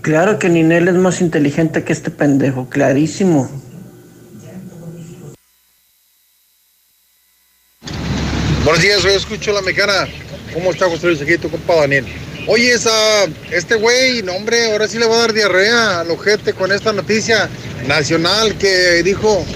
Claro 0.00 0.38
que 0.38 0.48
Ninel 0.48 0.88
es 0.88 0.94
más 0.94 1.20
inteligente 1.20 1.84
que 1.84 1.92
este 1.92 2.10
pendejo, 2.10 2.70
clarísimo. 2.70 3.65
Buenos 8.66 8.82
días, 8.82 9.00
yo 9.04 9.10
escucho 9.10 9.52
la 9.52 9.62
mexicana. 9.62 10.08
¿Cómo 10.52 10.72
está 10.72 10.88
José 10.88 11.06
Luis? 11.06 11.22
Aquí 11.22 11.38
tu 11.38 11.48
compa 11.48 11.76
Daniel. 11.76 12.04
Oye, 12.48 12.72
esa, 12.72 12.90
este 13.52 13.76
güey, 13.76 14.24
no 14.24 14.32
hombre, 14.32 14.72
ahora 14.72 14.88
sí 14.88 14.98
le 14.98 15.06
va 15.06 15.14
a 15.14 15.18
dar 15.18 15.32
diarrea 15.32 16.00
al 16.00 16.10
ojete 16.10 16.52
con 16.52 16.72
esta 16.72 16.92
noticia 16.92 17.48
nacional 17.86 18.58
que 18.58 19.04
dijo 19.04 19.46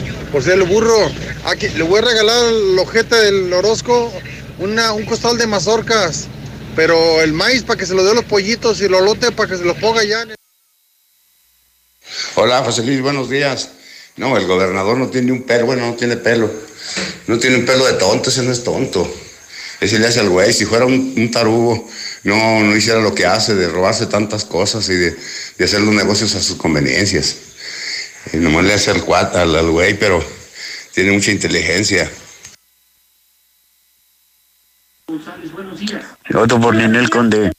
ser 0.41 0.61
el 0.61 0.63
burro. 0.63 1.11
Aquí 1.45 1.69
le 1.71 1.83
voy 1.83 1.99
a 1.99 2.03
regalar 2.03 2.37
al 2.37 2.79
ojete 2.79 3.17
del 3.17 3.53
Orozco 3.53 4.13
una, 4.61 4.93
un 4.93 5.05
costal 5.07 5.37
de 5.39 5.49
mazorcas, 5.49 6.29
pero 6.77 7.21
el 7.21 7.33
maíz 7.33 7.65
para 7.65 7.81
que 7.81 7.87
se 7.87 7.95
lo 7.95 8.05
dé 8.05 8.13
a 8.13 8.15
los 8.15 8.27
pollitos 8.27 8.81
y 8.81 8.85
el 8.85 8.95
olote 8.95 9.33
para 9.33 9.51
que 9.51 9.57
se 9.57 9.65
lo 9.65 9.75
ponga 9.75 10.05
ya. 10.05 10.25
Hola, 12.37 12.63
José 12.63 12.85
Luis, 12.85 13.03
buenos 13.03 13.29
días. 13.29 13.71
No, 14.17 14.37
el 14.37 14.47
gobernador 14.47 14.99
no 14.99 15.09
tiene 15.09 15.33
un 15.33 15.43
pelo, 15.43 15.67
bueno, 15.67 15.85
no 15.85 15.95
tiene 15.97 16.17
pelo. 16.17 16.70
No 17.27 17.39
tiene 17.39 17.57
un 17.57 17.67
pelo 17.67 17.87
de 17.87 17.95
tonto, 17.95 18.31
ese 18.31 18.43
no 18.43 18.53
es 18.53 18.65
tonto. 18.65 19.13
Ese 19.81 19.99
le 19.99 20.07
hace 20.07 20.21
al 20.21 20.29
güey. 20.29 20.53
Si 20.53 20.67
fuera 20.67 20.85
un, 20.85 21.15
un 21.17 21.31
tarugo, 21.31 21.89
no, 22.25 22.61
no 22.61 22.77
hiciera 22.77 23.01
lo 23.01 23.15
que 23.15 23.27
hace 23.27 23.55
de 23.55 23.69
robarse 23.69 24.07
tantas 24.07 24.45
cosas 24.45 24.89
y 24.89 24.95
de, 24.95 25.17
de 25.57 25.65
hacer 25.65 25.81
los 25.81 25.95
negocios 25.95 26.35
a 26.35 26.43
sus 26.43 26.57
conveniencias. 26.57 27.37
Y 28.33 28.37
nomás 28.37 28.65
le 28.65 28.75
hace 28.75 28.91
al 28.91 29.05
cuat, 29.05 29.35
al, 29.37 29.57
al 29.57 29.71
güey, 29.71 29.99
pero 29.99 30.23
tiene 30.93 31.13
mucha 31.13 31.31
inteligencia. 31.31 32.11
Otro 36.35 36.61
por 36.61 36.75
Ninel 36.75 37.09
Conde. 37.11 37.53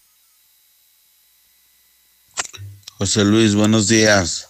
José 2.97 3.23
Luis, 3.23 3.55
buenos 3.55 3.87
días. 3.87 4.47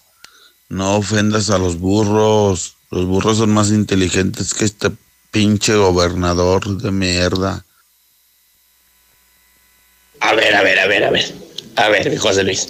No 0.67 0.97
ofendas 0.97 1.49
a 1.49 1.57
los 1.57 1.79
burros. 1.79 2.75
Los 2.91 3.05
burros 3.05 3.37
son 3.37 3.51
más 3.51 3.69
inteligentes 3.69 4.53
que 4.53 4.65
este 4.65 4.89
pinche 5.31 5.73
gobernador 5.75 6.77
de 6.77 6.91
mierda. 6.91 7.65
A 10.19 10.33
ver, 10.33 10.53
a 10.53 10.61
ver, 10.61 10.77
a 10.77 10.87
ver, 10.87 11.03
a 11.05 11.09
ver. 11.09 11.33
A 11.77 11.87
ver, 11.87 12.17
José 12.17 12.43
Luis. 12.43 12.67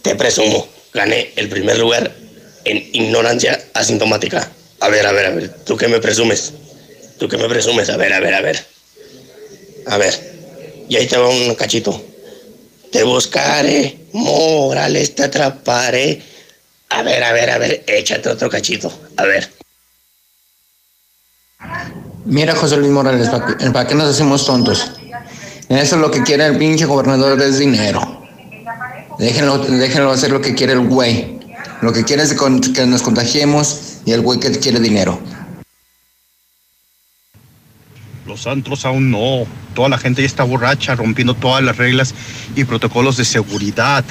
Te 0.00 0.16
presumo, 0.16 0.66
gané 0.94 1.32
el 1.36 1.50
primer 1.50 1.78
lugar 1.78 2.16
en 2.64 2.78
ignorancia 2.94 3.62
asintomática. 3.74 4.50
A 4.80 4.88
ver, 4.88 5.06
a 5.06 5.12
ver, 5.12 5.26
a 5.26 5.30
ver. 5.30 5.54
¿Tú 5.64 5.76
qué 5.76 5.86
me 5.86 6.00
presumes? 6.00 6.54
¿Tú 7.18 7.28
qué 7.28 7.36
me 7.36 7.48
presumes? 7.48 7.90
A 7.90 7.98
ver, 7.98 8.14
a 8.14 8.20
ver, 8.20 8.34
a 8.34 8.40
ver. 8.40 8.66
A 9.86 9.98
ver. 9.98 10.86
Y 10.88 10.96
ahí 10.96 11.06
te 11.06 11.18
va 11.18 11.28
un 11.28 11.54
cachito. 11.56 12.02
Te 12.90 13.02
buscaré, 13.02 13.98
Morales, 14.12 15.14
te 15.14 15.24
atraparé. 15.24 16.22
A 16.94 17.02
ver, 17.02 17.24
a 17.24 17.32
ver, 17.32 17.50
a 17.50 17.58
ver, 17.58 17.82
échate 17.88 18.28
otro 18.28 18.48
cachito. 18.48 18.92
A 19.16 19.24
ver. 19.24 19.50
Mira, 22.24 22.54
José 22.54 22.76
Luis 22.76 22.92
Morales, 22.92 23.28
¿para 23.72 23.86
qué 23.86 23.96
nos 23.96 24.10
hacemos 24.10 24.46
tontos? 24.46 24.92
Eso 25.68 25.96
es 25.96 26.00
lo 26.00 26.10
que 26.12 26.22
quiere 26.22 26.46
el 26.46 26.56
pinche 26.56 26.84
gobernador 26.84 27.40
es 27.42 27.58
dinero. 27.58 28.22
Déjenlo, 29.18 29.58
déjenlo 29.58 30.12
hacer 30.12 30.30
lo 30.30 30.40
que 30.40 30.54
quiere 30.54 30.74
el 30.74 30.86
güey. 30.86 31.40
Lo 31.82 31.92
que 31.92 32.04
quiere 32.04 32.22
es 32.22 32.32
que 32.32 32.86
nos 32.86 33.02
contagiemos 33.02 33.98
y 34.04 34.12
el 34.12 34.20
güey 34.20 34.38
que 34.38 34.52
quiere 34.52 34.78
dinero. 34.78 35.20
Los 38.24 38.46
antros 38.46 38.84
aún 38.84 39.10
no. 39.10 39.46
Toda 39.74 39.88
la 39.88 39.98
gente 39.98 40.22
ya 40.22 40.26
está 40.26 40.44
borracha, 40.44 40.94
rompiendo 40.94 41.34
todas 41.34 41.62
las 41.64 41.76
reglas 41.76 42.14
y 42.54 42.64
protocolos 42.64 43.16
de 43.16 43.24
seguridad, 43.24 44.04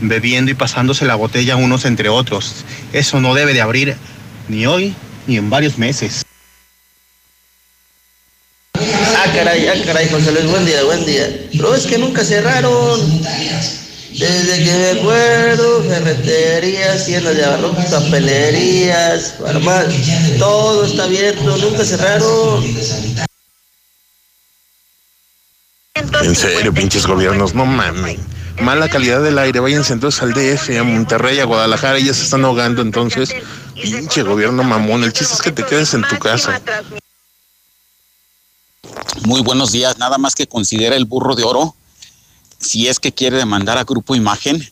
bebiendo 0.00 0.50
y 0.50 0.54
pasándose 0.54 1.04
la 1.04 1.14
botella 1.14 1.56
unos 1.56 1.84
entre 1.84 2.08
otros. 2.08 2.64
Eso 2.92 3.20
no 3.20 3.34
debe 3.34 3.54
de 3.54 3.60
abrir 3.60 3.96
ni 4.48 4.66
hoy 4.66 4.94
ni 5.26 5.36
en 5.36 5.50
varios 5.50 5.78
meses. 5.78 6.22
Ah, 8.74 9.32
caray, 9.34 9.66
ah, 9.66 9.74
caray, 9.84 10.08
José 10.08 10.32
Luis, 10.32 10.46
buen 10.46 10.64
día, 10.66 10.82
buen 10.84 11.04
día. 11.04 11.28
Pero 11.52 11.74
es 11.74 11.86
que 11.86 11.98
nunca 11.98 12.24
cerraron. 12.24 13.00
Desde 14.12 14.64
que 14.64 14.72
me 14.72 15.00
acuerdo, 15.00 15.82
ferreterías, 15.84 17.04
tiendas 17.04 17.36
de 17.36 17.44
abarrotes, 17.44 17.86
papelerías, 17.86 19.34
farmacias, 19.38 20.38
todo 20.38 20.86
está 20.86 21.04
abierto, 21.04 21.56
nunca 21.58 21.84
cerraron. 21.84 22.64
En 26.22 26.34
serio, 26.34 26.72
pinches 26.72 27.06
gobiernos, 27.06 27.54
no 27.54 27.66
mames. 27.66 28.18
Mala 28.60 28.88
calidad 28.88 29.22
del 29.22 29.38
aire, 29.38 29.60
váyanse 29.60 29.92
entonces 29.92 30.22
al 30.22 30.32
DF, 30.32 30.78
a 30.78 30.82
Monterrey, 30.82 31.38
a 31.40 31.44
Guadalajara, 31.44 31.98
ya 31.98 32.14
se 32.14 32.24
están 32.24 32.44
ahogando 32.44 32.82
entonces. 32.82 33.34
Pinche 33.74 34.22
gobierno 34.22 34.62
mamón, 34.62 35.04
el 35.04 35.12
chiste 35.12 35.34
es 35.34 35.42
que 35.42 35.52
te 35.52 35.64
quedes 35.64 35.94
en 35.94 36.02
tu 36.02 36.18
casa. 36.18 36.60
Muy 39.24 39.42
buenos 39.42 39.72
días, 39.72 39.98
nada 39.98 40.18
más 40.18 40.34
que 40.34 40.46
considera 40.46 40.96
el 40.96 41.04
burro 41.04 41.34
de 41.34 41.44
oro, 41.44 41.74
si 42.58 42.88
es 42.88 42.98
que 42.98 43.12
quiere 43.12 43.36
demandar 43.36 43.78
a 43.78 43.84
Grupo 43.84 44.14
Imagen, 44.14 44.68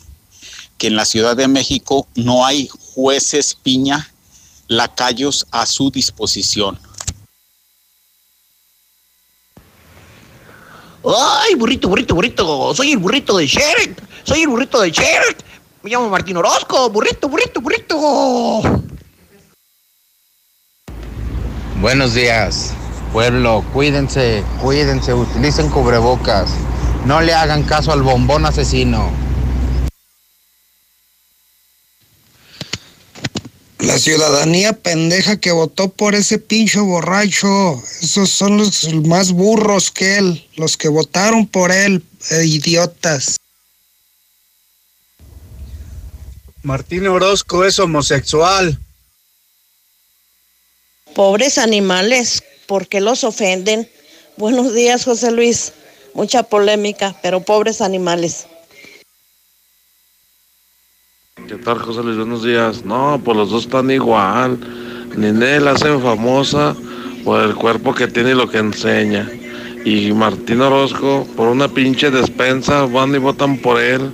que 0.79 0.87
en 0.87 0.97
la 0.97 1.05
Ciudad 1.05 1.37
de 1.37 1.49
México 1.49 2.09
no 2.15 2.47
hay 2.47 2.69
jueces 2.95 3.55
piña, 3.55 4.11
lacayos 4.67 5.47
a 5.51 5.67
su 5.67 5.91
disposición. 5.91 6.79
¡Ay, 11.07 11.55
burrito, 11.55 11.89
burrito, 11.89 12.15
burrito! 12.15 12.75
Soy 12.75 12.93
el 12.93 12.99
burrito 12.99 13.37
de 13.37 13.47
Shrek. 13.47 14.03
Soy 14.23 14.43
el 14.43 14.49
burrito 14.49 14.81
de 14.81 14.91
Shrek. 14.91 15.45
Me 15.83 15.91
llamo 15.91 16.09
Martín 16.09 16.39
Orozco. 16.39 16.89
Burrito, 16.89 17.29
burrito, 17.29 17.61
burrito. 17.61 18.63
Buenos 21.83 22.15
días, 22.15 22.73
pueblo. 23.13 23.63
Cuídense, 23.75 24.43
cuídense, 24.63 25.13
utilicen 25.13 25.69
cubrebocas. 25.69 26.49
No 27.05 27.21
le 27.21 27.35
hagan 27.35 27.65
caso 27.65 27.93
al 27.93 28.03
bombón 28.03 28.47
asesino. 28.47 29.11
La 33.79 33.99
ciudadanía 33.99 34.73
pendeja 34.73 35.39
que 35.39 35.53
votó 35.53 35.89
por 35.89 36.15
ese 36.15 36.39
pinche 36.39 36.81
borracho. 36.81 37.83
Esos 38.01 38.31
son 38.31 38.57
los 38.57 38.93
más 39.07 39.33
burros 39.33 39.91
que 39.91 40.19
él. 40.19 40.49
Los 40.57 40.77
que 40.77 40.89
votaron 40.89 41.47
por 41.47 41.71
él, 41.71 42.03
eh, 42.31 42.45
idiotas. 42.47 43.37
Martín 46.63 47.07
Orozco 47.07 47.65
es 47.65 47.79
homosexual. 47.79 48.79
Pobres 51.15 51.59
animales, 51.59 52.43
¿por 52.67 52.89
qué 52.89 53.01
los 53.01 53.23
ofenden? 53.23 53.89
Buenos 54.37 54.75
días, 54.75 55.05
José 55.05 55.31
Luis. 55.31 55.75
Mucha 56.15 56.43
polémica, 56.43 57.15
pero 57.23 57.41
pobres 57.41 57.81
animales. 57.81 58.47
¿Qué 61.49 61.57
tal, 61.57 61.79
José 61.79 62.03
Luis? 62.03 62.17
Buenos 62.17 62.43
días. 62.43 62.85
No, 62.85 63.21
pues 63.23 63.37
los 63.37 63.51
dos 63.51 63.65
están 63.65 63.91
igual. 63.91 64.57
Ninel 65.17 65.69
hace 65.69 65.99
famosa 65.99 66.75
por 67.23 67.43
el 67.43 67.55
cuerpo 67.55 67.95
que 67.95 68.07
tiene 68.07 68.31
y 68.31 68.35
lo 68.35 68.49
que 68.49 68.59
enseña. 68.59 69.29
Y 69.85 70.13
Martín 70.13 70.63
Orozco, 70.63 71.27
por 71.37 71.49
una 71.49 71.69
pinche 71.69 72.11
despensa, 72.11 72.87
van 72.87 73.15
y 73.15 73.19
votan 73.19 73.59
por 73.59 73.81
él. 73.81 74.11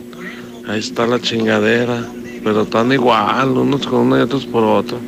Ahí 0.66 0.81
está 0.81 1.07
la 1.07 1.21
chingadera. 1.21 2.05
Pero 2.43 2.62
están 2.62 2.91
igual, 2.91 3.51
unos 3.51 3.87
con 3.87 4.01
uno 4.01 4.18
y 4.18 4.23
otros 4.23 4.45
por 4.47 4.64
otro. 4.64 4.99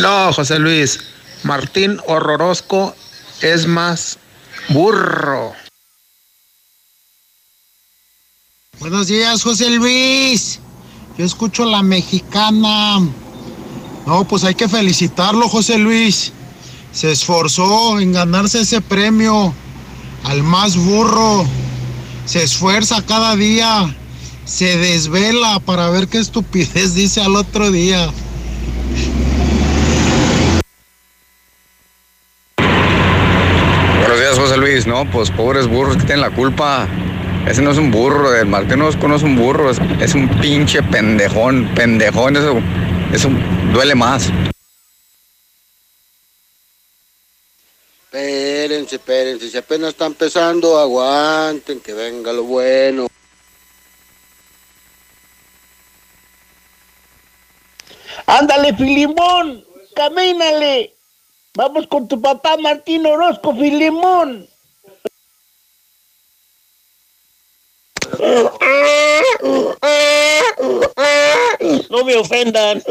No, 0.00 0.32
José 0.32 0.58
Luis. 0.58 1.00
Martín 1.42 1.98
Horrorosco 2.06 2.94
es 3.42 3.66
más 3.66 4.18
burro. 4.70 5.52
Buenos 8.80 9.08
días, 9.08 9.42
José 9.42 9.70
Luis. 9.70 10.60
Yo 11.18 11.24
escucho 11.24 11.64
la 11.64 11.82
mexicana. 11.82 13.00
No, 14.06 14.24
pues 14.28 14.44
hay 14.44 14.54
que 14.54 14.68
felicitarlo, 14.68 15.48
José 15.48 15.78
Luis. 15.78 16.32
Se 16.92 17.10
esforzó 17.10 17.98
en 17.98 18.12
ganarse 18.12 18.60
ese 18.60 18.80
premio 18.80 19.52
al 20.22 20.44
más 20.44 20.76
burro. 20.76 21.44
Se 22.24 22.44
esfuerza 22.44 23.02
cada 23.04 23.34
día. 23.34 23.92
Se 24.44 24.78
desvela 24.78 25.58
para 25.58 25.90
ver 25.90 26.06
qué 26.06 26.18
estupidez 26.18 26.94
dice 26.94 27.20
al 27.20 27.34
otro 27.34 27.72
día. 27.72 28.12
Buenos 33.98 34.20
días, 34.20 34.38
José 34.38 34.56
Luis. 34.56 34.86
No, 34.86 35.10
pues 35.10 35.32
pobres 35.32 35.66
burros 35.66 35.96
que 35.96 36.04
tienen 36.04 36.20
la 36.20 36.30
culpa. 36.30 36.88
Ese 37.46 37.62
no 37.62 37.70
es 37.70 37.78
un 37.78 37.90
burro, 37.90 38.34
el 38.34 38.46
Martín 38.46 38.82
Orozco 38.82 39.08
no 39.08 39.16
es 39.16 39.22
un 39.22 39.36
burro, 39.36 39.70
es, 39.70 39.78
es 40.00 40.14
un 40.14 40.28
pinche 40.40 40.82
pendejón, 40.82 41.72
pendejón, 41.74 42.36
eso, 42.36 42.60
eso 43.12 43.30
duele 43.72 43.94
más. 43.94 44.30
Espérense, 48.04 48.96
espérense, 48.96 49.50
si 49.50 49.56
apenas 49.56 49.90
está 49.90 50.06
empezando, 50.06 50.78
aguanten, 50.78 51.80
que 51.80 51.92
venga 51.92 52.32
lo 52.32 52.44
bueno. 52.44 53.06
Ándale, 58.26 58.74
Filimón, 58.74 59.64
camínale. 59.94 60.94
Vamos 61.54 61.86
con 61.86 62.06
tu 62.06 62.20
papá 62.20 62.56
Martín 62.58 63.06
Orozco, 63.06 63.54
Filimón. 63.54 64.46
No 71.90 72.04
me 72.04 72.16
ofendan. 72.16 72.82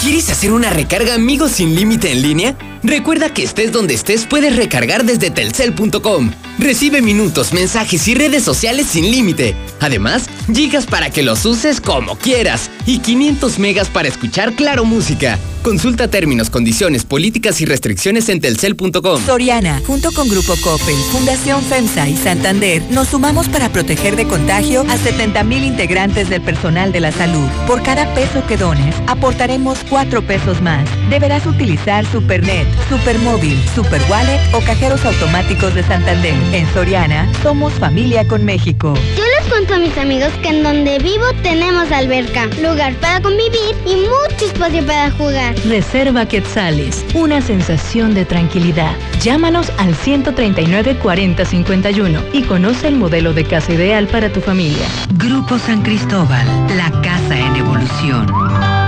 ¿Quieres 0.00 0.30
hacer 0.30 0.52
una 0.52 0.70
recarga 0.70 1.14
amigos 1.14 1.52
sin 1.52 1.74
límite 1.74 2.12
en 2.12 2.22
línea? 2.22 2.73
Recuerda 2.84 3.32
que 3.32 3.42
estés 3.42 3.72
donde 3.72 3.94
estés 3.94 4.26
puedes 4.26 4.56
recargar 4.56 5.04
desde 5.04 5.30
telcel.com. 5.30 6.30
Recibe 6.58 7.00
minutos, 7.00 7.54
mensajes 7.54 8.06
y 8.08 8.14
redes 8.14 8.44
sociales 8.44 8.86
sin 8.86 9.10
límite. 9.10 9.56
Además, 9.80 10.26
gigas 10.52 10.84
para 10.86 11.08
que 11.10 11.22
los 11.22 11.46
uses 11.46 11.80
como 11.80 12.16
quieras 12.16 12.70
y 12.86 12.98
500 12.98 13.58
megas 13.58 13.88
para 13.88 14.08
escuchar 14.08 14.54
Claro 14.54 14.84
Música. 14.84 15.38
Consulta 15.64 16.08
términos, 16.08 16.50
condiciones, 16.50 17.04
políticas 17.04 17.62
y 17.62 17.64
restricciones 17.64 18.28
en 18.28 18.38
telcel.com. 18.38 19.24
Soriana, 19.24 19.80
junto 19.86 20.12
con 20.12 20.28
Grupo 20.28 20.54
Coppel, 20.62 20.94
Fundación 21.10 21.62
FEMSA 21.62 22.06
y 22.06 22.18
Santander, 22.18 22.82
nos 22.90 23.08
sumamos 23.08 23.48
para 23.48 23.70
proteger 23.70 24.14
de 24.14 24.26
contagio 24.26 24.82
a 24.82 24.98
70.000 24.98 25.64
integrantes 25.64 26.28
del 26.28 26.42
personal 26.42 26.92
de 26.92 27.00
la 27.00 27.12
salud. 27.12 27.48
Por 27.66 27.82
cada 27.82 28.12
peso 28.14 28.46
que 28.46 28.58
dones, 28.58 28.94
aportaremos 29.06 29.78
4 29.88 30.26
pesos 30.26 30.60
más. 30.60 30.86
Deberás 31.08 31.46
utilizar 31.46 32.04
Supernet, 32.12 32.68
Supermóvil, 32.88 33.58
Superwallet 33.74 34.40
o 34.54 34.60
cajeros 34.60 35.04
automáticos 35.04 35.74
de 35.74 35.82
Santander. 35.82 36.34
En 36.52 36.66
Soriana, 36.72 37.30
somos 37.42 37.72
familia 37.74 38.26
con 38.26 38.44
México. 38.44 38.94
Yo 39.16 39.24
les 39.24 39.48
cuento 39.48 39.74
a 39.74 39.78
mis 39.78 39.96
amigos 39.98 40.30
que 40.42 40.48
en 40.48 40.62
donde 40.62 40.98
vivo 40.98 41.24
tenemos 41.42 41.90
alberca, 41.92 42.46
lugar 42.62 42.94
para 42.96 43.20
convivir 43.20 43.74
y 43.86 43.96
mucho 43.96 44.46
espacio 44.46 44.84
para 44.86 45.10
jugar. 45.12 45.54
Reserva 45.66 46.26
Quetzales, 46.26 47.04
una 47.14 47.40
sensación 47.40 48.14
de 48.14 48.24
tranquilidad. 48.24 48.94
Llámanos 49.20 49.70
al 49.78 49.94
139 49.94 50.96
40 50.98 51.44
51 51.44 52.20
y 52.32 52.42
conoce 52.42 52.88
el 52.88 52.96
modelo 52.96 53.32
de 53.32 53.44
casa 53.44 53.72
ideal 53.72 54.06
para 54.06 54.32
tu 54.32 54.40
familia. 54.40 54.86
Grupo 55.14 55.58
San 55.58 55.82
Cristóbal, 55.82 56.46
la 56.76 56.90
casa 57.02 57.38
en 57.38 57.56
evolución. 57.56 58.83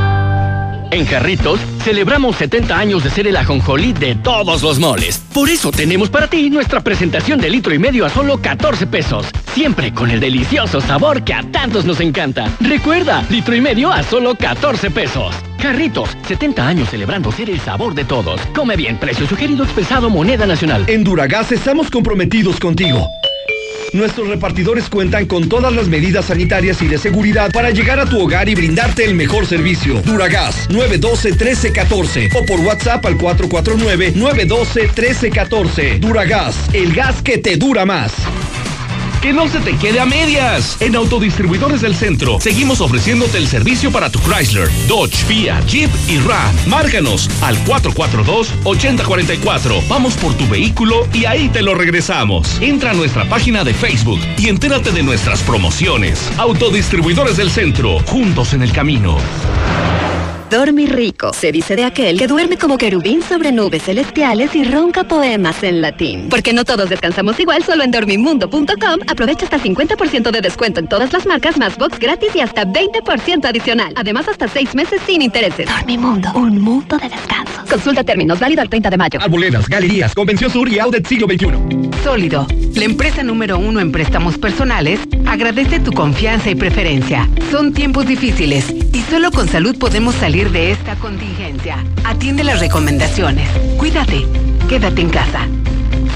En 0.97 1.05
Jarritos 1.05 1.61
celebramos 1.85 2.37
70 2.37 2.75
años 2.75 3.05
de 3.05 3.11
ser 3.11 3.27
el 3.27 3.37
ajonjolí 3.37 3.93
de 3.93 4.15
todos 4.15 4.63
los 4.63 4.79
moles. 4.79 5.23
Por 5.35 5.51
eso 5.51 5.71
tenemos 5.71 6.09
para 6.09 6.27
ti 6.27 6.49
nuestra 6.49 6.81
presentación 6.81 7.39
de 7.39 7.51
litro 7.51 7.75
y 7.75 7.79
medio 7.79 8.07
a 8.07 8.09
solo 8.09 8.41
14 8.41 8.87
pesos. 8.87 9.27
Siempre 9.53 9.93
con 9.93 10.11
el 10.11 10.21
delicioso 10.21 10.81
sabor 10.81 11.23
que 11.23 11.35
a 11.35 11.43
tantos 11.43 11.85
nos 11.85 12.01
encanta. 12.01 12.51
Recuerda, 12.61 13.23
litro 13.29 13.55
y 13.55 13.61
medio 13.61 13.93
a 13.93 14.03
solo 14.05 14.37
14 14.37 14.91
pesos. 14.91 15.35
Jarritos, 15.61 16.17
70 16.29 16.67
años 16.67 16.89
celebrando 16.89 17.31
ser 17.31 17.51
el 17.51 17.61
sabor 17.61 17.95
de 17.95 18.07
todos. 18.07 18.41
Come 18.55 18.75
bien, 18.75 18.97
precio 18.97 19.27
sugerido 19.27 19.65
expresado 19.65 20.09
moneda 20.09 20.47
nacional. 20.47 20.85
En 20.87 21.05
Duragas 21.05 21.53
estamos 21.53 21.91
comprometidos 21.91 22.59
contigo. 22.59 23.07
Nuestros 23.93 24.29
repartidores 24.29 24.89
cuentan 24.89 25.27
con 25.27 25.49
todas 25.49 25.73
las 25.73 25.89
medidas 25.89 26.27
sanitarias 26.27 26.81
y 26.83 26.89
de 26.89 26.99
seguridad 26.99 27.51
para 27.53 27.71
llegar 27.71 27.99
a 28.01 28.07
tu 28.07 28.21
hogar 28.21 28.49
y 28.49 28.55
brindarte 28.55 29.05
el 29.05 29.15
mejor 29.15 29.47
servicio. 29.47 30.01
Duragas 30.03 30.69
912-1314 30.71 32.31
o 32.35 32.45
por 32.45 32.61
WhatsApp 32.61 33.05
al 33.07 33.17
449-912-1314. 33.19 36.01
Duragas, 36.01 36.57
el 36.73 36.95
gas 36.95 37.23
que 37.23 37.39
te 37.39 37.57
dura 37.57 37.87
más. 37.87 38.13
Que 39.27 39.33
no 39.33 39.49
se 39.49 39.59
te 39.59 39.77
quede 39.77 39.99
a 39.99 40.07
medias. 40.07 40.81
En 40.81 40.95
Autodistribuidores 40.95 41.81
del 41.81 41.97
Centro 41.97 42.39
seguimos 42.39 42.81
ofreciéndote 42.81 43.39
el 43.39 43.49
servicio 43.49 43.91
para 43.91 44.09
tu 44.09 44.21
Chrysler, 44.21 44.71
Dodge, 44.87 45.17
Fiat, 45.17 45.67
Jeep 45.67 45.91
y 46.07 46.19
Ram. 46.19 46.55
Márcanos 46.69 47.29
al 47.43 47.59
442-8044. 47.65 49.89
Vamos 49.89 50.15
por 50.15 50.33
tu 50.35 50.47
vehículo 50.47 51.09
y 51.13 51.25
ahí 51.25 51.49
te 51.49 51.63
lo 51.63 51.75
regresamos. 51.75 52.63
Entra 52.63 52.93
a 52.93 52.95
nuestra 52.95 53.29
página 53.29 53.65
de 53.65 53.75
Facebook 53.75 54.21
y 54.39 54.47
entérate 54.47 54.93
de 54.93 55.03
nuestras 55.03 55.43
promociones. 55.43 56.31
Autodistribuidores 56.39 57.37
del 57.37 57.51
Centro, 57.51 57.99
juntos 58.07 58.53
en 58.53 58.63
el 58.63 58.71
camino. 58.71 59.19
Dormir 60.51 60.95
rico. 60.95 61.33
Se 61.33 61.51
dice 61.51 61.75
de 61.75 61.85
aquel 61.85 62.19
que 62.19 62.29
duerme 62.29 62.57
como 62.57 62.79
querubín 62.79 63.21
sobre 63.21 63.51
nubes 63.51 63.83
celestiales 63.83 64.55
y 64.55 64.63
ronca 64.63 65.03
poemas 65.05 65.63
en 65.65 65.81
latín. 65.81 66.29
Porque 66.31 66.53
no 66.53 66.65
todos 66.65 66.89
descansamos 66.89 67.39
igual, 67.41 67.65
solo 67.65 67.83
en 67.83 67.91
dormimundo.com 67.91 69.01
aprovecha 69.09 69.45
hasta 69.45 69.59
50% 69.59 70.31
de 70.31 70.41
descuento 70.41 70.79
en 70.79 70.89
todas 70.89 71.13
las 71.13 71.27
marcas, 71.27 71.59
más 71.59 71.77
box 71.77 71.99
gratis 71.99 72.31
y 72.35 72.41
hasta 72.41 72.65
20% 72.65 73.45
adicional. 73.45 73.93
Además, 73.97 74.29
hasta 74.29 74.47
6 74.47 74.75
meses 74.77 75.01
sin 75.05 75.21
intereses. 75.23 75.69
Dormimundo, 75.69 76.31
un 76.35 76.61
mundo 76.61 76.97
de 76.97 77.09
descanso. 77.09 77.53
Consulta 77.69 78.05
términos, 78.05 78.39
válido 78.39 78.63
al 78.63 78.69
30 78.69 78.91
de 78.91 78.97
mayo. 78.97 79.21
Arboledas, 79.21 79.69
galerías, 79.69 80.15
Convención 80.15 80.51
Sur 80.51 80.69
y 80.69 80.79
Audit 80.79 81.07
Siglo 81.07 81.27
XXI. 81.27 81.47
Sólido, 82.05 82.47
la 82.75 82.85
empresa 82.85 83.25
número 83.25 83.59
uno 83.59 83.81
en 83.81 83.91
préstamos 83.91 84.39
personales, 84.39 85.01
agradece 85.27 85.81
tu 85.81 85.91
confianza 85.91 86.51
y 86.51 86.55
preferencia. 86.55 87.29
Son 87.51 87.73
tiempos 87.73 88.07
difíciles 88.07 88.71
y 88.93 89.01
solo 89.11 89.33
con 89.33 89.49
salud 89.49 89.77
podemos 89.77 90.15
salir 90.15 90.36
de 90.45 90.71
esta 90.71 90.97
contingencia. 90.97 91.83
Atiende 92.05 92.45
las 92.45 92.61
recomendaciones. 92.61 93.49
Cuídate. 93.79 94.27
Quédate 94.69 95.01
en 95.01 95.09
casa. 95.09 95.49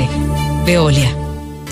Veolia. 0.66 1.25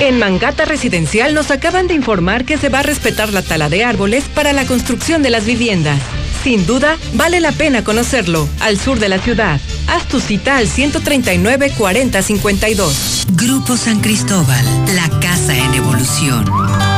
En 0.00 0.18
Mangata 0.18 0.64
Residencial 0.64 1.34
nos 1.34 1.50
acaban 1.50 1.88
de 1.88 1.94
informar 1.94 2.44
que 2.44 2.56
se 2.56 2.68
va 2.68 2.80
a 2.80 2.82
respetar 2.84 3.32
la 3.32 3.42
tala 3.42 3.68
de 3.68 3.84
árboles 3.84 4.24
para 4.32 4.52
la 4.52 4.64
construcción 4.64 5.22
de 5.22 5.30
las 5.30 5.44
viviendas. 5.44 5.98
Sin 6.44 6.66
duda, 6.66 6.96
vale 7.14 7.40
la 7.40 7.50
pena 7.50 7.82
conocerlo, 7.82 8.48
al 8.60 8.78
sur 8.78 9.00
de 9.00 9.08
la 9.08 9.18
ciudad. 9.18 9.60
Haz 9.88 10.06
tu 10.06 10.20
cita 10.20 10.56
al 10.56 10.68
139 10.68 11.72
4052. 11.76 13.26
Grupo 13.32 13.76
San 13.76 14.00
Cristóbal, 14.00 14.64
la 14.94 15.08
casa 15.20 15.56
en 15.56 15.74
evolución. 15.74 16.97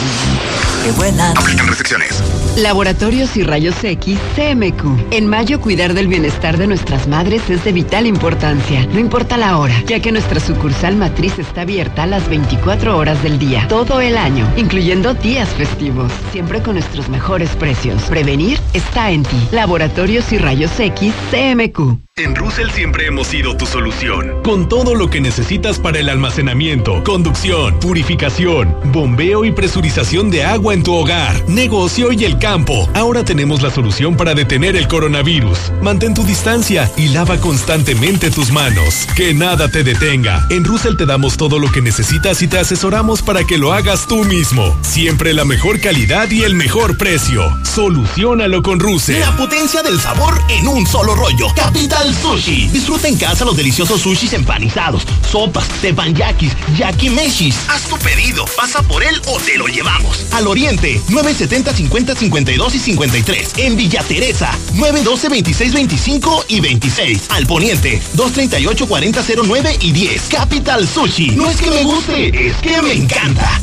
que 0.83 0.91
vuelan. 0.91 1.37
Aplican 1.37 1.67
restricciones. 1.67 2.21
Laboratorios 2.57 3.37
y 3.37 3.43
Rayos 3.43 3.81
X 3.83 4.19
CMQ. 4.35 5.11
En 5.11 5.27
mayo 5.27 5.61
cuidar 5.61 5.93
del 5.93 6.07
bienestar 6.07 6.57
de 6.57 6.67
nuestras 6.67 7.07
madres 7.07 7.49
es 7.49 7.63
de 7.63 7.71
vital 7.71 8.05
importancia, 8.05 8.85
no 8.87 8.99
importa 8.99 9.37
la 9.37 9.57
hora, 9.57 9.73
ya 9.85 10.01
que 10.01 10.11
nuestra 10.11 10.39
sucursal 10.39 10.97
matriz 10.97 11.39
está 11.39 11.61
abierta 11.61 12.03
a 12.03 12.07
las 12.07 12.27
24 12.27 12.97
horas 12.97 13.23
del 13.23 13.39
día, 13.39 13.67
todo 13.69 14.01
el 14.01 14.17
año, 14.17 14.51
incluyendo 14.57 15.13
días 15.13 15.49
festivos, 15.49 16.11
siempre 16.31 16.61
con 16.61 16.73
nuestros 16.73 17.07
mejores 17.09 17.51
precios. 17.51 18.01
Prevenir 18.03 18.59
está 18.73 19.11
en 19.11 19.23
ti. 19.23 19.47
Laboratorios 19.51 20.31
y 20.33 20.37
Rayos 20.37 20.77
X 20.79 21.13
CMQ. 21.31 22.10
En 22.17 22.35
Russell 22.35 22.69
siempre 22.71 23.07
hemos 23.07 23.27
sido 23.27 23.55
tu 23.55 23.65
solución, 23.65 24.43
con 24.43 24.67
todo 24.67 24.95
lo 24.95 25.09
que 25.09 25.21
necesitas 25.21 25.79
para 25.79 25.97
el 25.99 26.09
almacenamiento, 26.09 27.01
conducción, 27.05 27.79
purificación, 27.79 28.75
bombeo 28.91 29.45
y 29.45 29.53
presurización 29.53 30.29
de 30.29 30.43
agua 30.43 30.73
en 30.73 30.83
tu 30.83 30.93
hogar, 30.93 31.41
negocio 31.47 32.11
y 32.11 32.25
el 32.25 32.37
campo. 32.37 32.89
Ahora 32.95 33.23
tenemos 33.23 33.61
la 33.61 33.71
solución 33.71 34.17
para 34.17 34.33
detener 34.33 34.75
el 34.75 34.89
coronavirus. 34.89 35.71
Mantén 35.81 36.13
tu 36.13 36.25
distancia 36.25 36.91
y 36.97 37.07
lava 37.07 37.37
constantemente 37.37 38.29
tus 38.29 38.51
manos. 38.51 39.07
Que 39.15 39.33
nada 39.33 39.69
te 39.69 39.81
detenga. 39.81 40.45
En 40.49 40.65
Russell 40.65 40.97
te 40.97 41.05
damos 41.05 41.37
todo 41.37 41.59
lo 41.59 41.71
que 41.71 41.81
necesitas 41.81 42.41
y 42.41 42.49
te 42.49 42.59
asesoramos 42.59 43.21
para 43.21 43.45
que 43.45 43.57
lo 43.57 43.71
hagas 43.71 44.05
tú 44.05 44.25
mismo. 44.25 44.77
Siempre 44.81 45.33
la 45.33 45.45
mejor 45.45 45.79
calidad 45.79 46.29
y 46.29 46.43
el 46.43 46.55
mejor 46.55 46.97
precio. 46.97 47.57
Solucionalo 47.63 48.61
con 48.61 48.81
Russell. 48.81 49.21
La 49.21 49.33
potencia 49.37 49.81
del 49.81 49.97
sabor 49.97 50.37
en 50.49 50.67
un 50.67 50.85
solo 50.85 51.15
rollo. 51.15 51.47
Capital 51.55 52.00
Sushi. 52.09 52.67
Disfruta 52.69 53.07
en 53.07 53.17
casa 53.17 53.45
los 53.45 53.55
deliciosos 53.55 54.01
sushis 54.01 54.33
empanizados, 54.33 55.03
sopas, 55.31 55.67
teppanyakis, 55.81 56.53
yakimeshis. 56.77 57.55
Haz 57.69 57.83
tu 57.83 57.97
pedido, 57.97 58.45
pasa 58.57 58.81
por 58.81 59.03
él 59.03 59.21
o 59.27 59.39
te 59.39 59.57
lo 59.57 59.67
llevamos. 59.67 60.25
Al 60.31 60.47
Oriente, 60.47 60.99
970 61.09 61.73
50 61.73 62.15
52 62.15 62.75
y 62.75 62.79
53. 62.79 63.53
En 63.57 63.77
Villa 63.77 64.03
Teresa, 64.03 64.51
912 64.73 65.29
26 65.29 65.73
25 65.73 66.45
y 66.47 66.59
26. 66.59 67.25
Al 67.29 67.45
Poniente, 67.45 68.01
238 68.13 68.87
40 68.87 69.23
09 69.43 69.77
y 69.81 69.91
10. 69.91 70.21
Capital 70.29 70.87
Sushi. 70.87 71.31
No 71.31 71.49
es 71.49 71.57
que 71.61 71.69
me 71.69 71.83
guste, 71.83 72.47
es 72.47 72.57
que 72.57 72.81
me 72.81 72.93
encanta. 72.93 73.61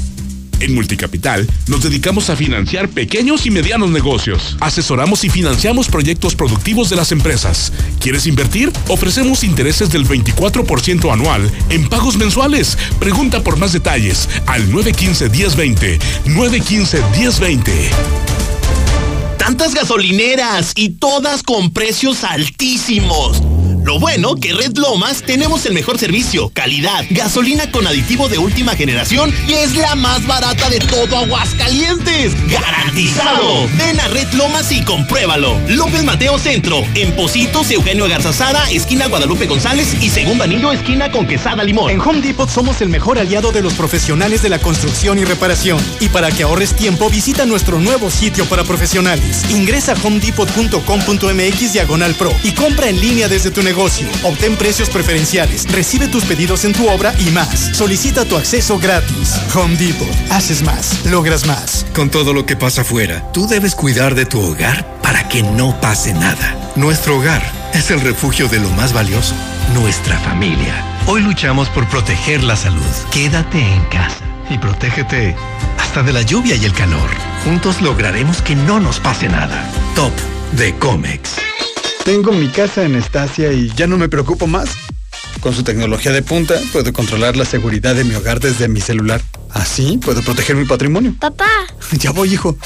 En 0.61 0.75
Multicapital 0.75 1.49
nos 1.67 1.83
dedicamos 1.83 2.31
a 2.31 2.37
financiar 2.37 2.89
pequeños 2.89 3.47
y 3.47 3.51
medianos 3.51 3.91
negocios. 3.91 4.57
Asesoramos 4.61 5.25
y 5.25 5.31
financiamos 5.31 5.89
proyectos 5.89 6.35
productivos 6.35 6.91
de 6.91 6.97
las 6.97 7.13
empresas. 7.13 7.73
¿Quieres 8.01 8.27
invertir? 8.27 8.73
Ofrecemos 8.89 9.45
intereses 9.45 9.91
del 9.91 10.07
24% 10.07 11.13
anual 11.13 11.51
en 11.71 11.89
pagos 11.89 12.17
mensuales. 12.17 12.77
Pregunta 12.99 13.43
por 13.43 13.57
más 13.57 13.73
detalles 13.73 14.29
al 14.47 14.69
915-1020. 14.71 15.99
915-1020. 16.27 17.73
Tantas 19.39 19.75
gasolineras 19.75 20.73
y 20.75 20.91
todas 20.91 21.43
con 21.43 21.73
precios 21.73 22.25
altísimos. 22.25 23.43
Lo 23.89 23.99
bueno 23.99 24.35
que 24.35 24.53
Red 24.53 24.77
Lomas 24.77 25.23
tenemos 25.23 25.65
el 25.65 25.73
mejor 25.73 25.97
servicio, 25.97 26.51
calidad, 26.51 27.07
gasolina 27.09 27.71
con 27.71 27.87
aditivo 27.87 28.29
de 28.29 28.37
última 28.37 28.77
generación 28.77 29.33
y 29.49 29.55
es 29.55 29.77
la 29.77 29.95
más 29.95 30.27
barata 30.27 30.69
de 30.69 30.79
todo 30.79 31.17
Aguascalientes. 31.17 32.35
¡Garantizado! 32.51 33.67
Ven 33.79 33.99
a 33.99 34.09
Red 34.09 34.31
Lomas 34.35 34.71
y 34.73 34.83
compruébalo. 34.83 35.59
López 35.69 36.05
Mateo 36.05 36.39
Centro, 36.39 36.85
en 36.95 37.17
Positos, 37.17 37.71
Eugenio 37.71 38.07
Garzazada, 38.09 38.71
esquina 38.71 39.07
Guadalupe 39.07 39.47
González 39.47 39.97
y 40.03 40.11
segundo 40.11 40.45
anillo, 40.45 40.71
esquina 40.71 41.11
con 41.11 41.27
Quesada 41.27 41.65
Limón. 41.65 41.91
En 41.91 42.03
Home 42.03 42.21
Depot 42.21 42.51
somos 42.51 42.83
el 42.83 42.91
mejor 42.91 43.19
aliado 43.19 43.53
de 43.53 43.63
los 43.63 43.73
profesionales 43.73 44.43
de 44.43 44.51
la 44.51 44.59
construcción 44.59 45.19
y 45.19 45.25
reparación. 45.25 45.79
Y 46.01 46.11
para 46.11 46.31
que 46.31 46.43
ahorres 46.43 46.77
tiempo, 46.77 47.09
visita 47.09 47.47
nuestro 47.47 47.81
nuevo 47.81 48.11
sitio 48.11 48.45
para 48.51 48.65
profesionales. 48.65 49.47
Ingresa 49.49 49.93
a 49.93 50.07
homedepot.com.mx 50.07 51.73
diagonal 51.73 52.15
pro 52.17 52.35
y 52.45 52.53
compra 52.53 52.91
en 52.91 53.01
línea 53.01 53.29
desde 53.29 53.51
tu 53.51 53.63
negocio. 53.63 53.78
Obtén 53.79 54.57
precios 54.57 54.91
preferenciales, 54.91 55.71
recibe 55.71 56.09
tus 56.09 56.25
pedidos 56.25 56.65
en 56.65 56.73
tu 56.73 56.89
obra 56.89 57.15
y 57.21 57.31
más. 57.31 57.77
Solicita 57.77 58.25
tu 58.25 58.37
acceso 58.37 58.77
gratis. 58.79 59.37
Home 59.55 59.77
Depot. 59.77 60.09
Haces 60.31 60.63
más, 60.63 61.07
logras 61.07 61.47
más. 61.47 61.87
Con 61.95 62.11
todo 62.11 62.33
lo 62.33 62.45
que 62.45 62.57
pasa 62.57 62.81
afuera, 62.83 63.23
tú 63.33 63.47
debes 63.47 63.77
cuidar 63.77 64.17
de 64.17 64.27
tu 64.27 64.41
hogar 64.41 65.01
para 65.01 65.29
que 65.29 65.45
no 65.45 65.81
pase 65.81 66.13
nada. 66.13 66.57
Nuestro 66.75 67.19
hogar 67.19 67.43
es 67.73 67.93
el 67.93 68.01
refugio 68.01 68.49
de 68.49 68.59
lo 68.59 68.69
más 68.71 68.93
valioso, 68.93 69.35
nuestra 69.75 70.19
familia. 70.21 70.85
Hoy 71.07 71.23
luchamos 71.23 71.69
por 71.69 71.89
proteger 71.89 72.43
la 72.43 72.57
salud. 72.57 72.83
Quédate 73.13 73.61
en 73.61 73.85
casa 73.85 74.25
y 74.51 74.59
protégete 74.59 75.37
hasta 75.79 76.03
de 76.03 76.13
la 76.13 76.23
lluvia 76.23 76.57
y 76.57 76.65
el 76.65 76.73
calor. 76.73 77.09
Juntos 77.45 77.81
lograremos 77.81 78.43
que 78.43 78.57
no 78.57 78.81
nos 78.81 78.99
pase 78.99 79.29
nada. 79.29 79.71
Top 79.95 80.13
de 80.53 80.75
Comex. 80.75 81.58
Tengo 82.05 82.33
mi 82.33 82.49
casa 82.49 82.85
en 82.85 82.95
Estacia 82.95 83.53
y 83.53 83.71
ya 83.77 83.87
no 83.87 83.99
me 83.99 84.09
preocupo 84.09 84.47
más. 84.47 84.71
Con 85.41 85.55
su 85.55 85.63
tecnología 85.63 86.11
de 86.11 86.23
punta, 86.23 86.55
puedo 86.73 86.93
controlar 86.93 87.37
la 87.37 87.45
seguridad 87.45 87.95
de 87.95 88.05
mi 88.05 88.15
hogar 88.15 88.41
desde 88.41 88.69
mi 88.69 88.81
celular. 88.81 89.21
Así 89.51 89.99
puedo 89.99 90.23
proteger 90.23 90.57
mi 90.57 90.65
patrimonio. 90.65 91.15
Papá. 91.19 91.47
Ya 91.99 92.11
voy, 92.11 92.33
hijo. 92.35 92.57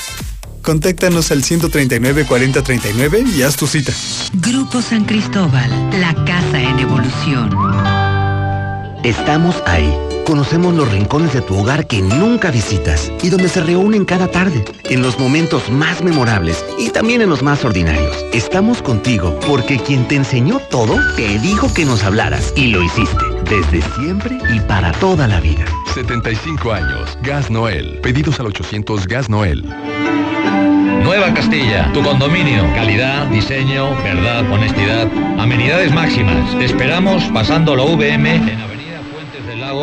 Contáctanos 0.62 1.32
al 1.32 1.42
139 1.42 2.24
4039 2.24 3.24
y 3.36 3.42
haz 3.42 3.56
tu 3.56 3.66
cita. 3.66 3.92
Grupo 4.34 4.80
San 4.80 5.04
Cristóbal, 5.04 5.70
la 6.00 6.14
casa 6.24 6.60
en 6.62 6.78
evolución. 6.78 7.50
Estamos 9.04 9.60
ahí. 9.66 9.92
Conocemos 10.24 10.74
los 10.74 10.88
rincones 10.92 11.32
de 11.32 11.40
tu 11.40 11.58
hogar 11.58 11.88
que 11.88 12.00
nunca 12.00 12.52
visitas 12.52 13.10
y 13.20 13.30
donde 13.30 13.48
se 13.48 13.60
reúnen 13.60 14.04
cada 14.04 14.28
tarde, 14.28 14.64
en 14.84 15.02
los 15.02 15.18
momentos 15.18 15.68
más 15.70 16.04
memorables 16.04 16.64
y 16.78 16.90
también 16.90 17.20
en 17.20 17.28
los 17.28 17.42
más 17.42 17.64
ordinarios. 17.64 18.24
Estamos 18.32 18.80
contigo 18.80 19.36
porque 19.48 19.80
quien 19.80 20.06
te 20.06 20.14
enseñó 20.14 20.60
todo 20.70 21.00
te 21.16 21.40
dijo 21.40 21.74
que 21.74 21.84
nos 21.84 22.04
hablaras 22.04 22.52
y 22.54 22.68
lo 22.68 22.80
hiciste 22.80 23.24
desde 23.50 23.82
siempre 23.96 24.38
y 24.54 24.60
para 24.60 24.92
toda 24.92 25.26
la 25.26 25.40
vida. 25.40 25.64
75 25.94 26.72
años. 26.72 27.18
Gas 27.22 27.50
Noel. 27.50 27.98
Pedidos 28.02 28.38
al 28.38 28.46
800 28.46 29.08
Gas 29.08 29.28
Noel. 29.28 29.64
Nueva 31.02 31.34
Castilla, 31.34 31.92
tu 31.92 32.04
condominio. 32.04 32.62
Calidad, 32.76 33.26
diseño, 33.26 33.90
verdad, 34.04 34.48
honestidad. 34.52 35.08
Amenidades 35.40 35.92
máximas. 35.92 36.56
Te 36.56 36.66
esperamos 36.66 37.24
pasando 37.34 37.74
la 37.74 37.82
VM 37.82 38.36
en 38.36 38.60
Avenida 38.60 38.81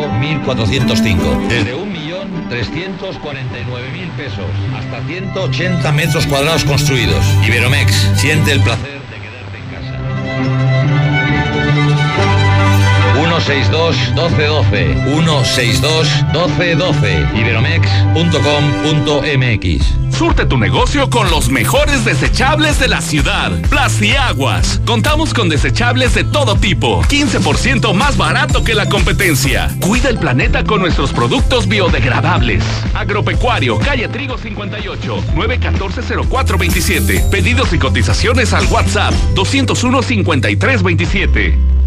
Lago 0.00 0.08
1405. 0.20 1.42
Desde 1.48 1.74
1.349.000 1.74 4.10
pesos 4.16 4.44
hasta 4.76 5.00
180 5.06 5.92
metros 5.92 6.26
cuadrados 6.26 6.64
construidos. 6.64 7.24
Iberomex, 7.46 7.94
siente 8.16 8.50
el 8.52 8.60
placer 8.60 8.99
162 13.40 13.96
1212 14.14 14.94
162 15.04 16.08
1212 16.32 17.28
iberomex.com.mx 17.34 20.00
Surte 20.20 20.44
tu 20.44 20.58
negocio 20.58 21.08
con 21.08 21.30
los 21.30 21.48
mejores 21.48 22.04
desechables 22.04 22.78
de 22.78 22.88
la 22.88 23.00
ciudad. 23.00 23.52
Plastiaguas. 23.70 24.82
Contamos 24.84 25.32
con 25.32 25.48
desechables 25.48 26.14
de 26.14 26.24
todo 26.24 26.56
tipo. 26.56 27.02
15% 27.04 27.94
más 27.94 28.18
barato 28.18 28.62
que 28.62 28.74
la 28.74 28.86
competencia. 28.90 29.74
Cuida 29.80 30.10
el 30.10 30.18
planeta 30.18 30.62
con 30.64 30.82
nuestros 30.82 31.14
productos 31.14 31.66
biodegradables. 31.66 32.62
Agropecuario, 32.92 33.78
calle 33.78 34.08
Trigo 34.08 34.36
58, 34.36 35.24
914-0427. 35.34 37.30
Pedidos 37.30 37.72
y 37.72 37.78
cotizaciones 37.78 38.52
al 38.52 38.66
WhatsApp 38.66 39.14
201-5327. 39.34 41.79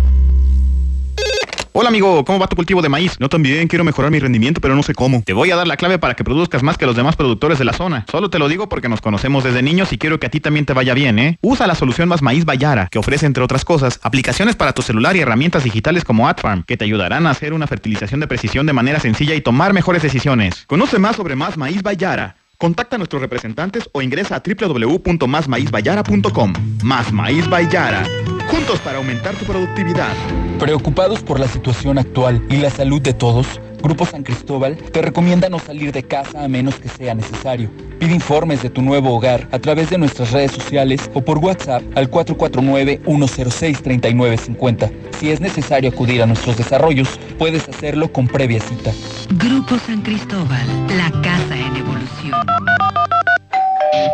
Hola 1.75 1.89
amigo, 1.89 2.23
¿cómo 2.23 2.37
va 2.37 2.45
tu 2.45 2.55
cultivo 2.55 2.83
de 2.83 2.89
maíz? 2.89 3.19
No 3.19 3.29
también 3.29 3.67
quiero 3.67 3.83
mejorar 3.83 4.11
mi 4.11 4.19
rendimiento, 4.19 4.61
pero 4.61 4.75
no 4.75 4.83
sé 4.83 4.93
cómo. 4.93 5.23
Te 5.25 5.33
voy 5.33 5.49
a 5.49 5.55
dar 5.55 5.65
la 5.65 5.75
clave 5.75 5.97
para 5.97 6.13
que 6.13 6.23
produzcas 6.23 6.61
más 6.61 6.77
que 6.77 6.85
los 6.85 6.95
demás 6.95 7.15
productores 7.15 7.57
de 7.57 7.65
la 7.65 7.73
zona. 7.73 8.05
Solo 8.11 8.29
te 8.29 8.37
lo 8.37 8.47
digo 8.47 8.69
porque 8.69 8.89
nos 8.89 9.01
conocemos 9.01 9.43
desde 9.43 9.63
niños 9.63 9.91
y 9.91 9.97
quiero 9.97 10.19
que 10.19 10.27
a 10.27 10.29
ti 10.29 10.39
también 10.39 10.67
te 10.67 10.73
vaya 10.73 10.93
bien, 10.93 11.17
¿eh? 11.17 11.39
Usa 11.41 11.65
la 11.65 11.73
solución 11.73 12.07
Más 12.07 12.21
Maíz 12.21 12.45
Bayara, 12.45 12.89
que 12.91 12.99
ofrece 12.99 13.25
entre 13.25 13.43
otras 13.43 13.65
cosas 13.65 13.99
aplicaciones 14.03 14.55
para 14.55 14.73
tu 14.73 14.83
celular 14.83 15.15
y 15.15 15.21
herramientas 15.21 15.63
digitales 15.63 16.03
como 16.03 16.27
AdFarm, 16.27 16.61
que 16.61 16.77
te 16.77 16.85
ayudarán 16.85 17.25
a 17.25 17.31
hacer 17.31 17.53
una 17.53 17.65
fertilización 17.65 18.19
de 18.19 18.27
precisión 18.27 18.67
de 18.67 18.73
manera 18.73 18.99
sencilla 18.99 19.33
y 19.33 19.41
tomar 19.41 19.73
mejores 19.73 20.03
decisiones. 20.03 20.65
Conoce 20.67 20.99
más 20.99 21.15
sobre 21.15 21.35
Más 21.35 21.57
Maíz 21.57 21.81
Bayara. 21.81 22.35
Contacta 22.63 22.95
a 22.95 22.97
nuestros 22.97 23.21
representantes 23.21 23.89
o 23.91 24.01
ingresa 24.01 24.37
a 24.37 24.41
www.masmaizbayara.com. 24.41 26.53
Más 26.81 27.11
Maíz 27.11 27.45
Bayara. 27.49 28.05
Juntos 28.47 28.79
para 28.79 28.99
aumentar 28.99 29.35
tu 29.35 29.43
productividad. 29.43 30.13
Preocupados 30.59 31.21
por 31.23 31.41
la 31.41 31.49
situación 31.49 31.97
actual 31.97 32.41
y 32.49 32.55
la 32.55 32.69
salud 32.69 33.01
de 33.01 33.13
todos, 33.13 33.59
Grupo 33.81 34.05
San 34.05 34.23
Cristóbal 34.23 34.77
te 34.77 35.01
recomienda 35.01 35.49
no 35.49 35.59
salir 35.59 35.91
de 35.91 36.03
casa 36.03 36.41
a 36.41 36.47
menos 36.47 36.75
que 36.75 36.87
sea 36.87 37.13
necesario. 37.13 37.69
Pide 37.99 38.13
informes 38.13 38.63
de 38.63 38.69
tu 38.69 38.81
nuevo 38.81 39.13
hogar 39.13 39.45
a 39.51 39.59
través 39.59 39.89
de 39.89 39.97
nuestras 39.97 40.31
redes 40.31 40.53
sociales 40.53 41.11
o 41.13 41.21
por 41.21 41.39
WhatsApp 41.39 41.83
al 41.95 42.09
449-106-3950. 42.09 44.89
Si 45.19 45.31
es 45.31 45.41
necesario 45.41 45.89
acudir 45.89 46.21
a 46.21 46.27
nuestros 46.27 46.55
desarrollos, 46.55 47.19
puedes 47.37 47.67
hacerlo 47.67 48.13
con 48.13 48.25
previa 48.25 48.61
cita. 48.61 48.93
Grupo 49.31 49.77
San 49.79 50.01
Cristóbal, 50.01 50.65
la 50.95 51.11
casa 51.21 51.57
en 51.57 51.75
evolución. 51.75 51.92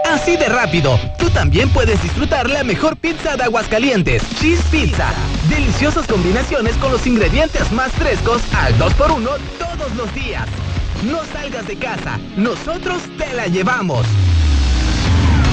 Así 0.05 0.37
de 0.37 0.47
rápido, 0.49 0.99
tú 1.17 1.29
también 1.29 1.69
puedes 1.69 2.01
disfrutar 2.01 2.49
la 2.49 2.63
mejor 2.63 2.97
pizza 2.97 3.37
de 3.37 3.43
Aguascalientes, 3.43 4.23
Cheese 4.39 4.63
Pizza. 4.71 5.13
Deliciosas 5.49 6.07
combinaciones 6.07 6.75
con 6.77 6.91
los 6.91 7.05
ingredientes 7.07 7.71
más 7.71 7.91
frescos 7.93 8.41
al 8.53 8.77
2x1 8.77 9.29
todos 9.57 9.95
los 9.95 10.13
días. 10.13 10.45
No 11.03 11.23
salgas 11.31 11.65
de 11.67 11.77
casa, 11.77 12.19
nosotros 12.35 13.01
te 13.17 13.33
la 13.33 13.47
llevamos. 13.47 14.05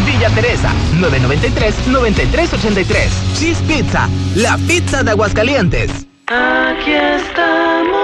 Villa 0.05 0.28
Teresa, 0.30 0.72
993-9383. 1.01 3.09
Cheese 3.34 3.62
Pizza, 3.62 4.09
la 4.34 4.59
pizza 4.66 5.03
de 5.03 5.12
Aguascalientes. 5.12 6.07
Aquí 6.26 6.93
estamos. 6.93 7.97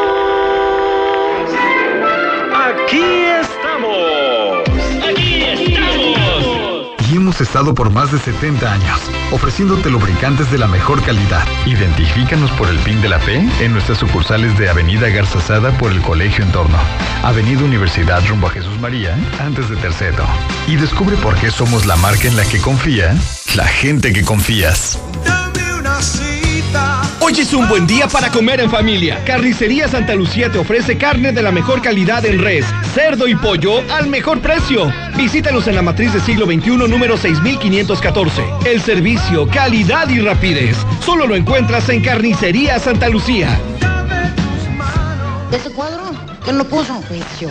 Aquí 2.54 3.00
estamos. 3.00 3.51
Aquí 5.08 5.42
estamos. 5.42 6.92
Y 7.10 7.16
hemos 7.16 7.40
estado 7.40 7.74
por 7.74 7.90
más 7.90 8.10
de 8.10 8.18
70 8.18 8.72
años, 8.72 9.00
ofreciéndote 9.32 9.90
lubricantes 9.90 10.50
de 10.50 10.58
la 10.58 10.66
mejor 10.66 11.02
calidad. 11.02 11.46
Identifícanos 11.66 12.50
por 12.52 12.68
el 12.68 12.78
PIN 12.78 13.02
de 13.02 13.08
la 13.08 13.18
fe 13.18 13.46
en 13.60 13.72
nuestras 13.72 13.98
sucursales 13.98 14.56
de 14.58 14.70
Avenida 14.70 15.08
Garzazada 15.10 15.76
por 15.78 15.92
el 15.92 16.00
Colegio 16.00 16.44
Entorno, 16.44 16.78
Avenida 17.22 17.64
Universidad 17.64 18.26
rumbo 18.26 18.46
a 18.46 18.50
Jesús 18.50 18.78
María, 18.80 19.16
antes 19.40 19.68
de 19.68 19.76
Terceto. 19.76 20.24
Y 20.66 20.76
descubre 20.76 21.16
por 21.16 21.34
qué 21.36 21.50
somos 21.50 21.84
la 21.84 21.96
marca 21.96 22.28
en 22.28 22.36
la 22.36 22.44
que 22.44 22.60
confía 22.60 23.14
la 23.54 23.66
gente 23.66 24.12
que 24.12 24.24
confías. 24.24 24.98
Hoy 27.32 27.40
es 27.40 27.54
un 27.54 27.66
buen 27.66 27.86
día 27.86 28.08
para 28.08 28.30
comer 28.30 28.60
en 28.60 28.70
familia. 28.70 29.18
Carnicería 29.24 29.88
Santa 29.88 30.14
Lucía 30.14 30.52
te 30.52 30.58
ofrece 30.58 30.98
carne 30.98 31.32
de 31.32 31.42
la 31.42 31.50
mejor 31.50 31.80
calidad 31.80 32.26
en 32.26 32.38
res, 32.38 32.66
cerdo 32.92 33.26
y 33.26 33.34
pollo 33.34 33.80
al 33.90 34.08
mejor 34.08 34.40
precio. 34.40 34.92
Visítanos 35.16 35.66
en 35.66 35.76
la 35.76 35.80
matriz 35.80 36.12
de 36.12 36.20
siglo 36.20 36.44
XXI 36.44 36.76
número 36.76 37.16
6514. 37.16 38.42
El 38.66 38.82
servicio, 38.82 39.48
calidad 39.48 40.10
y 40.10 40.20
rapidez. 40.20 40.76
Solo 41.00 41.26
lo 41.26 41.34
encuentras 41.34 41.88
en 41.88 42.02
Carnicería 42.02 42.78
Santa 42.78 43.08
Lucía. 43.08 43.58
¿Ese 45.50 45.70
cuadro? 45.70 46.31
¿Quién 46.44 46.58
lo 46.58 46.64
puso? 46.64 47.00
Pues 47.06 47.22
yo. 47.38 47.48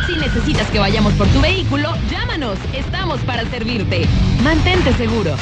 Si 0.08 0.16
necesitas 0.16 0.68
que 0.70 0.80
vayamos 0.80 1.14
por 1.14 1.28
tu 1.28 1.40
vehículo, 1.40 1.94
llámanos. 2.10 2.58
Estamos 2.74 3.20
para 3.22 3.46
servirte. 3.46 4.06
Mantente 4.44 4.94
seguro. 4.94 5.36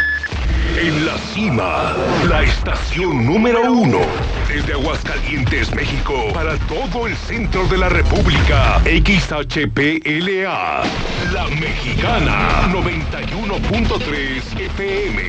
En 0.77 1.05
la 1.05 1.17
cima, 1.17 1.95
la 2.29 2.43
estación 2.43 3.25
número 3.25 3.71
uno. 3.71 3.99
Desde 4.47 4.73
Aguascalientes, 4.73 5.73
México, 5.73 6.31
para 6.33 6.57
todo 6.67 7.07
el 7.07 7.15
centro 7.15 7.67
de 7.67 7.77
la 7.77 7.89
República. 7.89 8.79
XHPLA. 8.85 10.83
La 11.33 11.47
Mexicana. 11.59 12.69
91.3 12.71 14.59
FM. 14.59 15.21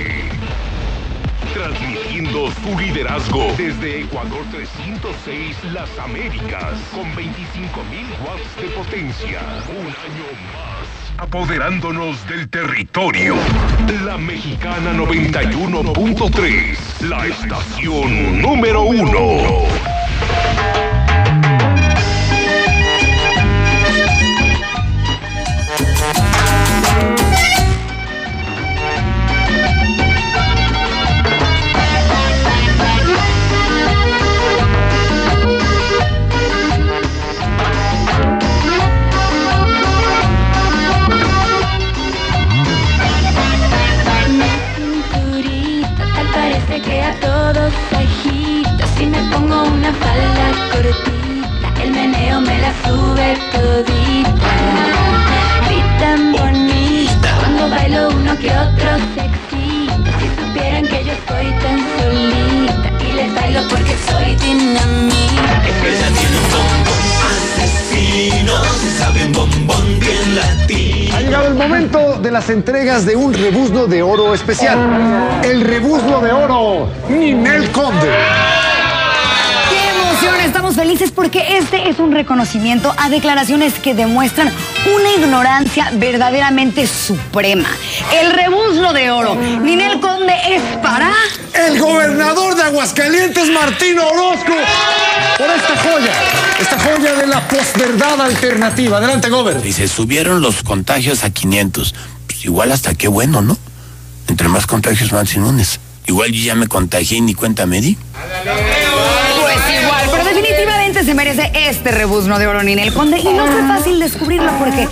Transmitiendo 1.54 2.52
su 2.52 2.78
liderazgo 2.78 3.52
desde 3.56 4.02
Ecuador 4.02 4.44
306 4.52 5.56
Las 5.72 5.98
Américas 5.98 6.78
con 6.92 7.10
25.000 7.14 7.26
watts 8.26 8.56
de 8.56 8.68
potencia. 8.76 9.40
Un 9.68 9.86
año 9.86 10.26
más 10.52 10.99
apoderándonos 11.20 12.26
del 12.28 12.48
territorio. 12.48 13.34
La 14.04 14.16
Mexicana 14.16 14.94
91.3, 14.94 17.08
la 17.08 17.26
estación 17.26 18.40
número 18.40 18.82
uno. 18.82 19.66
Que 46.82 47.02
a 47.02 47.14
todos 47.20 47.72
agita 47.92 48.86
Si 48.96 49.06
me 49.06 49.18
pongo 49.32 49.62
una 49.64 49.92
falda 49.92 50.46
cortita. 50.72 51.82
El 51.82 51.90
meneo 51.92 52.40
me 52.40 52.58
la 52.58 52.72
sube 52.84 53.38
todita. 53.52 54.30
Y 55.70 56.00
tan 56.00 56.32
bonita 56.32 57.28
Cuando 57.38 57.68
bailo 57.70 58.08
uno 58.10 58.36
que 58.38 58.50
otro 58.50 58.90
se 59.14 59.24
excita 59.26 60.10
Si 60.18 60.26
supieran 60.40 60.86
que 60.86 61.04
yo 61.04 61.14
soy 61.28 61.46
tan 61.62 61.78
solita 61.96 63.04
Y 63.06 63.12
les 63.12 63.34
bailo 63.34 63.60
porque 63.68 63.96
soy 64.08 64.34
dinamita 64.36 65.62
Ella 65.86 66.08
tiene 66.18 66.36
un 66.36 66.50
bombón 66.50 66.99
un 69.26 69.32
bombón 69.32 69.98
bien 69.98 70.36
latino. 70.36 71.16
Ha 71.16 71.20
llegado 71.20 71.48
el 71.48 71.54
momento 71.54 72.18
de 72.20 72.30
las 72.30 72.48
entregas 72.48 73.04
de 73.04 73.16
un 73.16 73.34
rebuzno 73.34 73.86
de 73.86 74.02
oro 74.02 74.34
especial. 74.34 74.78
El 75.42 75.62
rebuzno 75.62 76.20
de 76.20 76.32
oro, 76.32 76.88
Ninel 77.08 77.70
Conde. 77.70 78.59
Estamos 80.44 80.74
felices 80.74 81.10
porque 81.12 81.56
este 81.56 81.88
es 81.88 81.98
un 81.98 82.12
reconocimiento 82.12 82.92
a 82.98 83.08
declaraciones 83.08 83.74
que 83.74 83.94
demuestran 83.94 84.52
una 84.94 85.12
ignorancia 85.12 85.90
verdaderamente 85.94 86.86
suprema. 86.86 87.68
El 88.12 88.32
rebuzno 88.32 88.92
de 88.92 89.10
oro. 89.10 89.34
Ninel 89.34 90.00
Conde 90.00 90.34
es 90.50 90.62
para... 90.82 91.10
El 91.54 91.78
gobernador 91.78 92.54
de 92.54 92.62
Aguascalientes, 92.64 93.48
Martín 93.50 93.98
Orozco, 93.98 94.52
por 95.38 95.50
esta 95.50 95.76
joya, 95.76 96.12
esta 96.60 96.78
joya 96.78 97.14
de 97.14 97.26
la 97.26 97.48
posverdad 97.48 98.20
alternativa. 98.20 98.98
Adelante, 98.98 99.30
Gober. 99.30 99.64
Y 99.64 99.72
se 99.72 99.88
subieron 99.88 100.42
los 100.42 100.62
contagios 100.62 101.24
a 101.24 101.30
500. 101.30 101.94
Pues 102.26 102.44
igual 102.44 102.72
hasta 102.72 102.94
qué 102.94 103.08
bueno, 103.08 103.40
¿no? 103.40 103.56
Entre 104.28 104.48
más 104.48 104.66
contagios, 104.66 105.12
más 105.12 105.34
inmunes. 105.34 105.80
Igual 106.06 106.32
yo 106.32 106.44
ya 106.44 106.54
me 106.54 106.66
contagié 106.66 107.18
y 107.18 107.20
ni 107.20 107.34
cuenta 107.34 107.66
me 107.66 107.80
di. 107.80 107.96
Se 111.04 111.14
merece 111.14 111.50
este 111.54 111.90
rebuzno 111.92 112.38
de 112.38 112.46
oro 112.46 112.62
Ninel 112.62 112.92
Conde 112.92 113.18
y 113.18 113.32
no 113.32 113.46
fue 113.46 113.66
fácil 113.66 113.98
descubrirlo 113.98 114.52
porque 114.58 114.86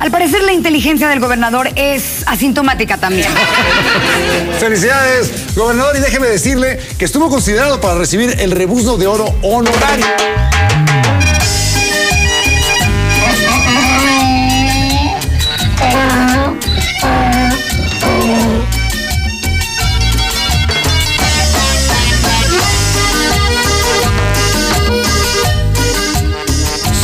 al 0.00 0.10
parecer 0.10 0.42
la 0.42 0.52
inteligencia 0.52 1.08
del 1.08 1.20
gobernador 1.20 1.68
es 1.76 2.24
asintomática 2.26 2.96
también. 2.96 3.28
Felicidades, 4.58 5.54
gobernador, 5.54 5.96
y 5.96 6.00
déjeme 6.00 6.26
decirle 6.26 6.80
que 6.98 7.04
estuvo 7.04 7.28
considerado 7.30 7.80
para 7.80 7.94
recibir 7.94 8.34
el 8.40 8.50
rebuzno 8.50 8.96
de 8.96 9.06
oro 9.06 9.26
honorario. 9.42 10.06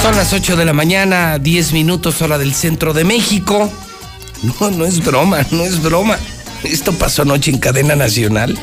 Son 0.08 0.16
las 0.16 0.32
8 0.32 0.56
de 0.56 0.64
la 0.64 0.72
mañana, 0.72 1.38
10 1.38 1.74
minutos 1.74 2.22
hora 2.22 2.38
del 2.38 2.54
centro 2.54 2.94
de 2.94 3.04
México. 3.04 3.70
No, 4.42 4.70
no 4.70 4.86
es 4.86 5.04
broma, 5.04 5.44
no 5.50 5.64
es 5.64 5.82
broma. 5.82 6.16
Esto 6.62 6.94
pasó 6.94 7.22
anoche 7.22 7.50
en 7.50 7.58
cadena 7.58 7.94
nacional. 7.94 8.58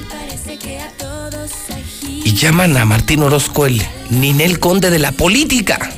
Y 2.24 2.34
llaman 2.34 2.76
a 2.78 2.86
Martín 2.86 3.22
Orozco 3.22 3.68
el 3.68 3.80
Ninel 4.10 4.60
Conde 4.60 4.90
de 4.90 4.98
la 4.98 5.12
política. 5.12 5.92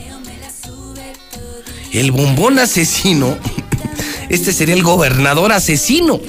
El 1.93 2.11
bombón 2.11 2.59
asesino. 2.59 3.37
Este 4.27 4.51
sería 4.51 4.75
el 4.75 4.83
gobernador 4.83 5.53
asesino. 5.53 6.19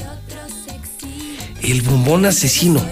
El 1.60 1.82
bombón 1.82 2.24
asesino. 2.24 2.86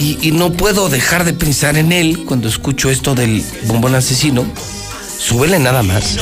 Y, 0.00 0.18
y 0.20 0.32
no 0.32 0.52
puedo 0.52 0.88
dejar 0.88 1.24
de 1.24 1.32
pensar 1.32 1.76
en 1.76 1.92
él 1.92 2.24
cuando 2.26 2.48
escucho 2.48 2.90
esto 2.90 3.14
del 3.14 3.44
bombón 3.68 3.94
asesino. 3.94 4.44
Súbele 5.18 5.58
nada 5.58 5.82
más. 5.82 6.16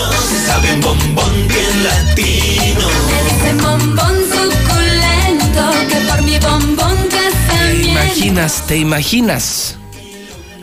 Sabe 0.46 0.68
bien 0.72 1.84
latino. 1.84 2.88
Dicen 3.24 3.58
bombón 3.58 4.16
que 5.88 5.96
por 6.10 6.22
mi 6.22 6.38
bombón 6.38 6.96
¿Te 7.08 7.84
imaginas, 7.84 8.66
te 8.66 8.76
imaginas 8.78 9.76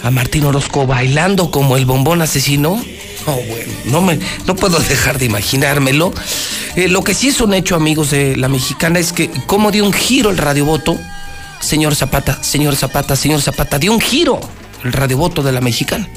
a 0.01 0.11
Martín 0.11 0.45
Orozco 0.45 0.87
bailando 0.87 1.51
como 1.51 1.77
el 1.77 1.85
bombón 1.85 2.21
asesino? 2.21 2.81
No, 3.25 3.33
bueno, 3.33 3.73
no, 3.85 4.01
me, 4.01 4.19
no 4.45 4.55
puedo 4.55 4.79
dejar 4.79 5.19
de 5.19 5.25
imaginármelo. 5.25 6.11
Eh, 6.75 6.89
lo 6.89 7.03
que 7.03 7.13
sí 7.13 7.29
es 7.29 7.39
un 7.39 7.53
hecho, 7.53 7.75
amigos 7.75 8.09
de 8.09 8.35
la 8.35 8.49
mexicana, 8.49 8.99
es 8.99 9.13
que 9.13 9.29
cómo 9.45 9.71
dio 9.71 9.85
un 9.85 9.93
giro 9.93 10.29
el 10.31 10.37
radiovoto. 10.37 10.97
Señor 11.61 11.95
Zapata, 11.95 12.43
señor 12.43 12.75
Zapata, 12.75 13.15
señor 13.15 13.41
Zapata, 13.41 13.79
dio 13.79 13.93
un 13.93 14.01
giro 14.01 14.39
el 14.83 14.91
radiovoto 14.91 15.43
de 15.43 15.51
la 15.53 15.61
mexicana. 15.61 16.09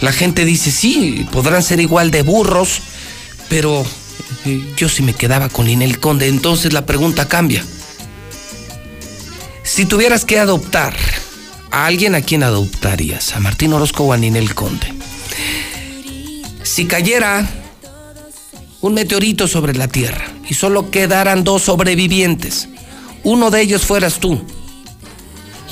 La 0.00 0.12
gente 0.12 0.44
dice, 0.44 0.70
sí, 0.70 1.26
podrán 1.32 1.62
ser 1.62 1.80
igual 1.80 2.10
de 2.10 2.22
burros, 2.22 2.80
pero 3.48 3.84
eh, 4.44 4.74
yo 4.76 4.88
sí 4.88 5.02
me 5.02 5.14
quedaba 5.14 5.48
con 5.48 5.68
Inel 5.68 5.98
Conde. 5.98 6.28
Entonces 6.28 6.72
la 6.72 6.86
pregunta 6.86 7.28
cambia. 7.28 7.64
Si 9.62 9.84
tuvieras 9.86 10.24
que 10.24 10.38
adoptar 10.38 10.94
a 11.70 11.86
alguien, 11.86 12.14
¿a 12.14 12.22
quién 12.22 12.42
adoptarías? 12.42 13.34
¿A 13.34 13.40
Martín 13.40 13.72
Orozco 13.72 14.04
o 14.04 14.12
a 14.12 14.16
Ninel 14.16 14.54
Conde? 14.54 14.92
Si 16.62 16.86
cayera 16.86 17.48
un 18.80 18.94
meteorito 18.94 19.48
sobre 19.48 19.74
la 19.74 19.88
Tierra 19.88 20.26
y 20.48 20.54
solo 20.54 20.90
quedaran 20.90 21.42
dos 21.42 21.62
sobrevivientes, 21.62 22.68
uno 23.24 23.50
de 23.50 23.62
ellos 23.62 23.84
fueras 23.84 24.20
tú 24.20 24.40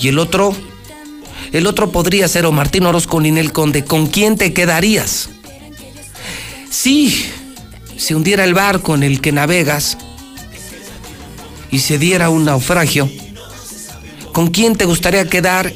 y 0.01 0.09
el 0.09 0.19
otro, 0.19 0.57
el 1.55 1.69
otro 1.69 1.93
podría 1.93 2.27
ser 2.27 2.47
o 2.47 2.53
Martín 2.53 2.85
Orozco 2.85 3.19
o 3.19 3.21
Ninel 3.21 3.53
Conde, 3.53 3.85
¿con 3.85 4.09
quién 4.09 4.37
te 4.37 4.53
quedarías? 4.53 5.31
Si 6.69 7.27
se 7.97 8.17
hundiera 8.17 8.43
el 8.43 8.55
barco 8.55 8.97
en 8.97 9.05
el 9.05 9.21
que 9.21 9.31
navegas 9.31 9.97
y 11.71 11.79
se 11.79 11.97
diera 11.97 12.29
un 12.29 12.45
naufragio, 12.45 13.09
¿con 14.33 14.49
quién 14.49 14.75
te 14.75 14.85
gustaría 14.85 15.29
quedar 15.29 15.73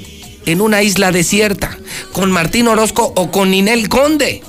en 0.47 0.61
una 0.61 0.83
isla 0.83 1.13
desierta? 1.13 1.79
¿Con 2.13 2.33
Martín 2.33 2.67
Orozco 2.67 3.13
o 3.15 3.31
con 3.31 3.53
Ninel 3.53 3.89
Conde? 3.89 4.43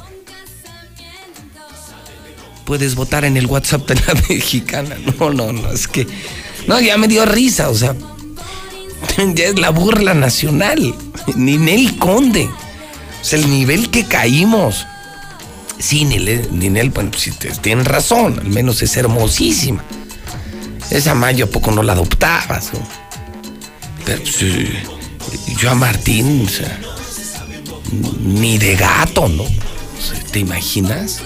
Puedes 2.65 2.95
votar 2.95 3.23
en 3.23 3.37
el 3.37 3.45
WhatsApp 3.45 3.87
de 3.87 3.95
la 3.95 4.19
mexicana. 4.29 4.97
No, 5.19 5.29
no, 5.29 5.53
no, 5.53 5.71
es 5.71 5.87
que. 5.87 6.07
No, 6.65 6.79
ya 6.79 6.97
me 6.97 7.07
dio 7.07 7.23
risa, 7.25 7.69
o 7.69 7.75
sea. 7.75 7.95
Ya 9.35 9.45
es 9.45 9.59
la 9.59 9.69
burla 9.69 10.13
nacional. 10.13 10.93
Ninel 11.35 11.97
Conde. 11.97 12.45
O 12.45 13.23
sea, 13.23 13.39
el 13.39 13.49
nivel 13.49 13.89
que 13.89 14.05
caímos. 14.05 14.85
Sí, 15.77 16.05
Ninel, 16.05 16.47
Ninel 16.51 16.89
bueno, 16.89 17.11
pues 17.11 17.31
tienen 17.61 17.85
razón, 17.85 18.39
al 18.39 18.49
menos 18.49 18.81
es 18.81 18.95
hermosísima. 18.97 19.83
Esa 20.89 21.15
Mayo, 21.15 21.45
¿a 21.45 21.49
poco 21.49 21.71
no 21.71 21.83
la 21.83 21.93
adoptabas? 21.93 22.71
Pero 24.05 24.25
sí, 24.25 24.69
yo 25.57 25.69
a 25.69 25.75
Martín, 25.75 26.45
o 26.45 26.49
sea, 26.49 26.79
ni 28.19 28.57
de 28.57 28.75
gato, 28.75 29.29
¿no? 29.29 29.45
¿Te 30.31 30.39
imaginas? 30.39 31.21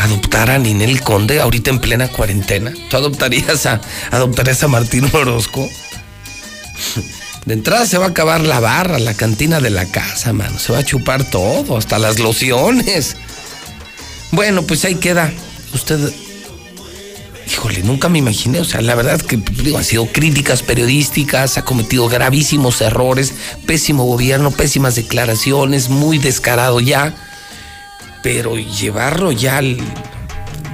Adoptar 0.00 0.50
a 0.50 0.58
Ninel 0.58 1.00
Conde 1.02 1.40
ahorita 1.40 1.70
en 1.70 1.78
plena 1.78 2.08
cuarentena. 2.08 2.72
¿Tú 2.88 2.96
adoptarías 2.96 3.66
a, 3.66 3.80
adoptarías 4.10 4.62
a 4.62 4.68
Martín 4.68 5.08
Orozco? 5.12 5.68
De 7.46 7.54
entrada 7.54 7.86
se 7.86 7.98
va 7.98 8.06
a 8.06 8.08
acabar 8.08 8.40
la 8.40 8.60
barra, 8.60 8.98
la 8.98 9.14
cantina 9.14 9.60
de 9.60 9.70
la 9.70 9.86
casa, 9.86 10.32
mano. 10.32 10.58
Se 10.58 10.72
va 10.72 10.78
a 10.78 10.84
chupar 10.84 11.24
todo, 11.24 11.76
hasta 11.76 11.98
las 11.98 12.18
lociones. 12.18 13.16
Bueno, 14.30 14.62
pues 14.62 14.84
ahí 14.84 14.94
queda. 14.94 15.32
Usted 15.74 16.12
Híjole, 17.46 17.82
nunca 17.82 18.08
me 18.08 18.18
imaginé, 18.18 18.60
o 18.60 18.64
sea, 18.64 18.80
la 18.80 18.94
verdad 18.94 19.20
que 19.20 19.36
digo, 19.36 19.76
han 19.76 19.84
sido 19.84 20.06
críticas 20.06 20.62
periodísticas, 20.62 21.58
ha 21.58 21.62
cometido 21.62 22.08
gravísimos 22.08 22.80
errores, 22.80 23.34
pésimo 23.66 24.04
gobierno, 24.04 24.50
pésimas 24.50 24.94
declaraciones, 24.94 25.90
muy 25.90 26.18
descarado 26.18 26.80
ya, 26.80 27.14
pero 28.22 28.56
llevarlo 28.56 29.30
ya 29.30 29.58
al, 29.58 29.76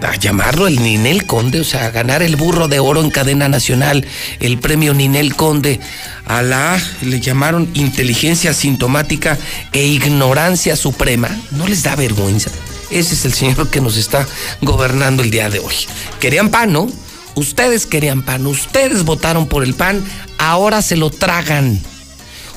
a 0.02 0.16
llamarlo 0.16 0.66
el 0.66 0.82
Ninel 0.82 1.27
Conde, 1.27 1.60
o 1.60 1.64
sea, 1.64 1.86
a 1.86 1.90
ganar 1.90 2.22
el 2.22 2.36
burro 2.36 2.68
de 2.68 2.78
oro 2.78 3.01
en 3.01 3.10
cadena 3.10 3.48
nacional, 3.48 4.06
el 4.40 4.59
premio 4.59 4.94
Ninel 4.94 5.36
Conde, 5.36 5.81
a 6.27 6.43
la 6.43 6.81
le 7.02 7.20
llamaron 7.20 7.70
inteligencia 7.74 8.55
sintomática 8.55 9.39
e 9.72 9.86
ignorancia 9.86 10.77
suprema, 10.77 11.28
¿no 11.52 11.66
les 11.66 11.82
da 11.82 11.97
vergüenza? 11.97 12.51
Ese 12.90 13.14
es 13.14 13.24
el 13.24 13.32
señor 13.32 13.70
que 13.70 13.81
nos 13.81 13.97
está 13.97 14.27
gobernando 14.60 15.22
el 15.22 15.31
día 15.31 15.48
de 15.48 15.60
hoy. 15.60 15.74
Querían 16.18 16.51
pan, 16.51 16.72
¿no? 16.72 16.89
Ustedes 17.35 17.86
querían 17.86 18.22
pan, 18.22 18.47
ustedes 18.47 19.05
votaron 19.05 19.47
por 19.47 19.62
el 19.62 19.74
pan, 19.74 20.02
ahora 20.39 20.82
se 20.82 20.97
lo 20.97 21.10
tragan. 21.10 21.81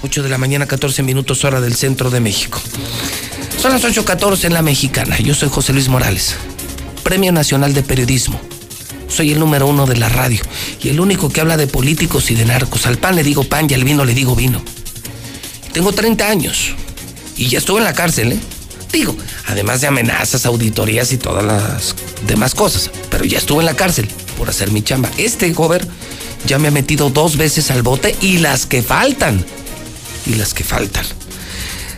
8 0.01 0.23
de 0.23 0.29
la 0.29 0.37
mañana, 0.37 0.65
14 0.65 1.03
minutos 1.03 1.45
hora 1.45 1.61
del 1.61 1.75
centro 1.75 2.09
de 2.09 2.19
México. 2.19 2.59
Son 3.57 3.71
las 3.71 3.83
8.14 3.83 4.45
en 4.45 4.53
la 4.53 4.61
mexicana. 4.61 5.17
Yo 5.19 5.33
soy 5.33 5.49
José 5.49 5.71
Luis 5.71 5.87
Morales, 5.87 6.35
Premio 7.03 7.31
Nacional 7.31 7.73
de 7.73 7.83
Periodismo. 7.83 8.39
Soy 9.07 9.31
el 9.31 9.39
número 9.39 9.67
uno 9.67 9.85
de 9.85 9.97
la 9.97 10.09
radio 10.09 10.41
y 10.81 10.89
el 10.89 10.99
único 10.99 11.29
que 11.29 11.41
habla 11.41 11.57
de 11.57 11.67
políticos 11.67 12.31
y 12.31 12.35
de 12.35 12.45
narcos. 12.45 12.87
Al 12.87 12.97
pan 12.97 13.15
le 13.15 13.23
digo 13.23 13.43
pan 13.43 13.67
y 13.69 13.73
al 13.73 13.83
vino 13.83 14.05
le 14.05 14.13
digo 14.13 14.35
vino. 14.35 14.63
Tengo 15.73 15.91
30 15.91 16.27
años 16.27 16.73
y 17.35 17.49
ya 17.49 17.59
estuve 17.59 17.79
en 17.79 17.83
la 17.83 17.93
cárcel, 17.93 18.31
¿eh? 18.31 18.39
Digo, 18.91 19.15
además 19.47 19.81
de 19.81 19.87
amenazas, 19.87 20.45
auditorías 20.45 21.11
y 21.11 21.17
todas 21.17 21.43
las 21.43 21.95
demás 22.27 22.55
cosas. 22.55 22.89
Pero 23.09 23.25
ya 23.25 23.39
estuve 23.39 23.59
en 23.59 23.65
la 23.65 23.75
cárcel 23.75 24.07
por 24.37 24.49
hacer 24.49 24.71
mi 24.71 24.81
chamba. 24.81 25.09
Este 25.17 25.51
gober 25.51 25.87
ya 26.45 26.59
me 26.59 26.67
ha 26.67 26.71
metido 26.71 27.09
dos 27.09 27.37
veces 27.37 27.71
al 27.71 27.81
bote 27.81 28.15
y 28.21 28.37
las 28.37 28.65
que 28.65 28.81
faltan. 28.81 29.43
Y 30.25 30.35
las 30.35 30.53
que 30.53 30.63
faltan. 30.63 31.05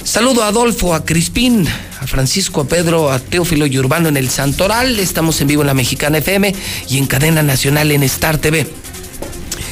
Saludo 0.05 0.43
a 0.43 0.49
Adolfo, 0.49 0.93
a 0.93 1.03
Crispín, 1.03 1.67
a 1.99 2.05
Francisco, 2.05 2.61
a 2.61 2.67
Pedro, 2.67 3.11
a 3.11 3.17
Teófilo 3.17 3.65
y 3.65 3.79
Urbano 3.79 4.07
en 4.07 4.17
el 4.17 4.29
Santoral. 4.29 4.99
Estamos 4.99 5.41
en 5.41 5.47
vivo 5.47 5.63
en 5.63 5.67
la 5.67 5.73
Mexicana 5.73 6.19
FM 6.19 6.53
y 6.87 6.99
en 6.99 7.07
cadena 7.07 7.41
nacional 7.41 7.91
en 7.91 8.03
Star 8.03 8.37
TV. 8.37 8.67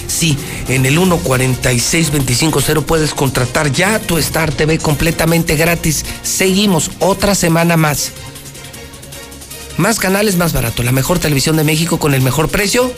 Sí, 0.07 0.35
en 0.69 0.87
el 0.87 0.97
146-250 0.97 2.83
puedes 2.83 3.13
contratar 3.13 3.71
ya 3.71 3.99
tu 3.99 4.17
Star 4.17 4.51
TV 4.51 4.79
completamente 4.79 5.55
gratis. 5.55 6.03
Seguimos 6.23 6.89
otra 6.97 7.35
semana 7.35 7.77
más. 7.77 8.11
Más 9.77 9.99
canales 9.99 10.35
más 10.37 10.51
barato. 10.51 10.81
La 10.81 10.91
mejor 10.91 11.19
televisión 11.19 11.57
de 11.57 11.63
México 11.63 11.99
con 11.99 12.15
el 12.15 12.21
mejor 12.21 12.49
precio 12.49 12.91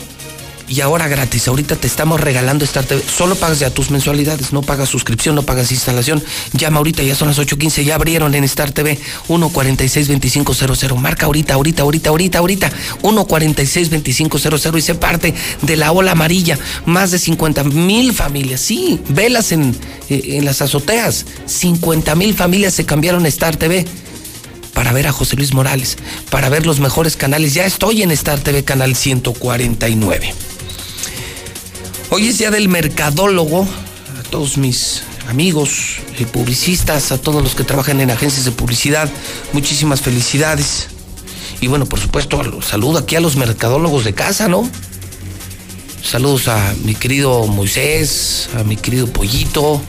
y 0.68 0.80
ahora 0.80 1.08
gratis. 1.08 1.48
Ahorita 1.48 1.76
te 1.76 1.86
estamos 1.86 2.20
regalando 2.20 2.64
Star 2.64 2.84
TV. 2.84 3.02
Solo 3.02 3.34
pagas 3.36 3.58
ya 3.58 3.70
tus 3.70 3.90
mensualidades, 3.90 4.52
no 4.52 4.62
pagas 4.62 4.88
suscripción, 4.88 5.34
no 5.34 5.42
pagas 5.42 5.72
instalación. 5.72 6.22
Llama 6.52 6.78
ahorita, 6.78 7.02
ya 7.02 7.14
son 7.14 7.28
las 7.28 7.38
8.15, 7.38 7.84
ya 7.84 7.94
abrieron 7.94 8.34
en 8.34 8.44
Star 8.44 8.72
TV 8.72 8.98
146-2500. 9.28 10.96
Marca 10.96 11.26
ahorita, 11.26 11.54
ahorita, 11.54 11.82
ahorita, 11.82 12.10
ahorita, 12.10 12.38
ahorita. 12.38 12.72
146-2500 13.02 14.78
y 14.78 14.82
se 14.82 14.94
parte 14.94 15.34
de 15.62 15.76
la 15.76 15.92
ola 15.92 16.12
amarilla. 16.12 16.58
Más 16.84 17.10
de 17.10 17.18
50 17.18 17.64
mil 17.64 18.12
familias, 18.12 18.60
sí, 18.60 19.00
velas 19.08 19.52
en, 19.52 19.76
eh, 20.08 20.36
en 20.38 20.44
las 20.44 20.62
azoteas. 20.62 21.26
50 21.46 22.14
mil 22.14 22.34
familias 22.34 22.74
se 22.74 22.84
cambiaron 22.84 23.24
a 23.24 23.28
Star 23.28 23.56
TV 23.56 23.86
para 24.74 24.92
ver 24.92 25.06
a 25.06 25.12
José 25.12 25.36
Luis 25.36 25.54
Morales, 25.54 25.96
para 26.30 26.50
ver 26.50 26.66
los 26.66 26.80
mejores 26.80 27.16
canales. 27.16 27.54
Ya 27.54 27.64
estoy 27.64 28.02
en 28.02 28.10
Star 28.10 28.38
TV 28.40 28.62
Canal 28.62 28.94
149. 28.94 30.34
Hoy 32.08 32.28
es 32.28 32.38
día 32.38 32.52
del 32.52 32.68
mercadólogo. 32.68 33.62
A 33.62 34.22
todos 34.30 34.58
mis 34.58 35.02
amigos 35.28 35.96
y 36.18 36.24
publicistas, 36.24 37.10
a 37.10 37.18
todos 37.18 37.42
los 37.42 37.56
que 37.56 37.64
trabajan 37.64 38.00
en 38.00 38.10
agencias 38.10 38.44
de 38.44 38.52
publicidad, 38.52 39.10
muchísimas 39.52 40.00
felicidades. 40.00 40.86
Y 41.60 41.66
bueno, 41.66 41.86
por 41.86 41.98
supuesto, 41.98 42.62
saludo 42.62 42.98
aquí 42.98 43.16
a 43.16 43.20
los 43.20 43.36
mercadólogos 43.36 44.04
de 44.04 44.14
casa, 44.14 44.48
¿no? 44.48 44.68
Saludos 46.02 46.46
a 46.46 46.74
mi 46.84 46.94
querido 46.94 47.44
Moisés, 47.48 48.48
a 48.56 48.62
mi 48.62 48.76
querido 48.76 49.08
Pollito 49.08 49.82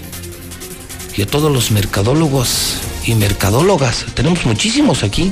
y 1.15 1.21
a 1.21 1.27
todos 1.27 1.51
los 1.51 1.69
mercadólogos 1.69 2.77
y 3.05 3.13
mercadólogas. 3.13 4.05
Tenemos 4.15 4.43
muchísimos 4.45 5.03
aquí 5.03 5.31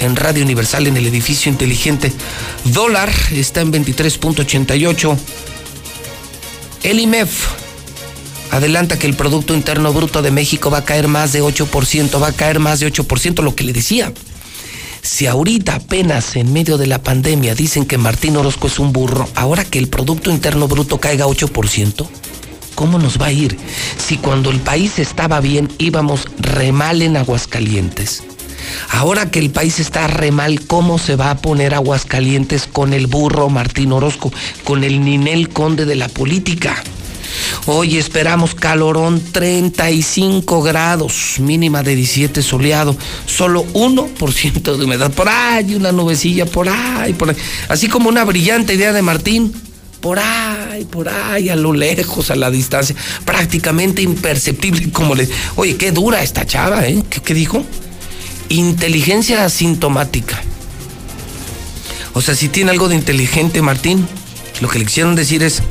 en 0.00 0.16
Radio 0.16 0.44
Universal 0.44 0.86
en 0.86 0.96
el 0.96 1.06
edificio 1.06 1.52
inteligente. 1.52 2.10
Dólar 2.64 3.10
está 3.32 3.60
en 3.60 3.72
23.88. 3.72 5.18
El 6.82 7.00
IMEF 7.00 7.48
adelanta 8.50 8.98
que 8.98 9.06
el 9.06 9.14
Producto 9.14 9.54
Interno 9.54 9.92
Bruto 9.92 10.22
de 10.22 10.30
México 10.30 10.70
va 10.70 10.78
a 10.78 10.84
caer 10.84 11.08
más 11.08 11.32
de 11.32 11.42
8%, 11.42 12.22
va 12.22 12.28
a 12.28 12.32
caer 12.32 12.58
más 12.60 12.80
de 12.80 12.92
8%, 12.92 13.42
lo 13.42 13.54
que 13.54 13.64
le 13.64 13.72
decía. 13.72 14.12
Si 15.02 15.26
ahorita 15.26 15.76
apenas 15.76 16.36
en 16.36 16.52
medio 16.52 16.78
de 16.78 16.86
la 16.86 17.02
pandemia 17.02 17.54
dicen 17.54 17.84
que 17.86 17.98
Martín 17.98 18.36
Orozco 18.36 18.66
es 18.66 18.78
un 18.78 18.92
burro, 18.92 19.28
ahora 19.34 19.64
que 19.64 19.78
el 19.78 19.88
Producto 19.88 20.30
Interno 20.30 20.68
Bruto 20.68 20.98
caiga 20.98 21.26
8%, 21.26 22.08
¿cómo 22.74 22.98
nos 22.98 23.20
va 23.20 23.26
a 23.26 23.32
ir? 23.32 23.56
Si 23.98 24.16
cuando 24.16 24.50
el 24.50 24.60
país 24.60 24.98
estaba 24.98 25.40
bien 25.40 25.72
íbamos 25.78 26.26
re 26.38 26.72
mal 26.72 27.02
en 27.02 27.16
Aguascalientes. 27.16 28.24
Ahora 28.90 29.30
que 29.30 29.38
el 29.38 29.50
país 29.50 29.80
está 29.80 30.06
re 30.06 30.30
mal, 30.30 30.60
¿cómo 30.66 30.98
se 30.98 31.16
va 31.16 31.30
a 31.30 31.38
poner 31.38 31.74
Aguascalientes 31.74 32.68
con 32.70 32.92
el 32.92 33.06
burro 33.06 33.48
Martín 33.48 33.92
Orozco, 33.92 34.32
con 34.64 34.84
el 34.84 35.04
Ninel 35.04 35.48
Conde 35.48 35.84
de 35.84 35.96
la 35.96 36.08
política? 36.08 36.82
Hoy 37.66 37.96
esperamos 37.96 38.54
calorón 38.54 39.20
35 39.32 40.62
grados, 40.62 41.36
mínima 41.38 41.82
de 41.82 41.96
17 41.96 42.42
soleado, 42.42 42.96
solo 43.26 43.64
1% 43.72 44.76
de 44.76 44.84
humedad. 44.84 45.10
Por 45.10 45.28
ahí 45.28 45.74
una 45.74 45.92
nubecilla, 45.92 46.46
por 46.46 46.68
ahí, 46.68 47.12
por 47.12 47.30
ahí. 47.30 47.36
Así 47.68 47.88
como 47.88 48.08
una 48.08 48.24
brillante 48.24 48.74
idea 48.74 48.92
de 48.92 49.02
Martín, 49.02 49.52
por 50.00 50.18
ahí, 50.18 50.84
por 50.84 51.08
ahí, 51.08 51.48
a 51.48 51.56
lo 51.56 51.72
lejos, 51.72 52.30
a 52.30 52.36
la 52.36 52.50
distancia, 52.50 52.94
prácticamente 53.24 54.02
imperceptible, 54.02 54.90
como 54.92 55.14
le... 55.14 55.28
Oye, 55.56 55.76
qué 55.76 55.90
dura 55.90 56.22
esta 56.22 56.46
chava, 56.46 56.86
¿eh? 56.86 57.02
¿Qué, 57.10 57.20
qué 57.20 57.34
dijo? 57.34 57.64
Inteligencia 58.48 59.44
asintomática. 59.44 60.40
O 62.12 62.22
sea, 62.22 62.34
si 62.34 62.48
tiene 62.48 62.70
algo 62.70 62.88
de 62.88 62.94
inteligente 62.94 63.60
Martín, 63.60 64.06
lo 64.60 64.68
que 64.68 64.78
le 64.78 64.86
quisieron 64.86 65.14
decir 65.14 65.42
es 65.42 65.62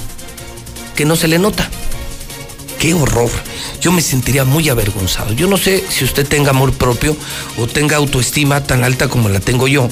que 0.96 1.06
no 1.06 1.16
se 1.16 1.28
le 1.28 1.40
nota. 1.40 1.70
Qué 2.80 2.94
horror. 2.94 3.32
Yo 3.82 3.92
me 3.92 4.02
sentiría 4.02 4.44
muy 4.44 4.70
avergonzado. 4.70 5.34
Yo 5.34 5.48
no 5.48 5.58
sé 5.58 5.84
si 5.90 6.04
usted 6.04 6.28
tenga 6.28 6.52
amor 6.52 6.74
propio 6.74 7.16
o 7.58 7.66
tenga 7.66 7.96
autoestima 7.98 8.62
tan 8.64 8.84
alta 8.84 9.08
como 9.08 9.30
la 9.30 9.40
tengo 9.40 9.68
yo, 9.68 9.90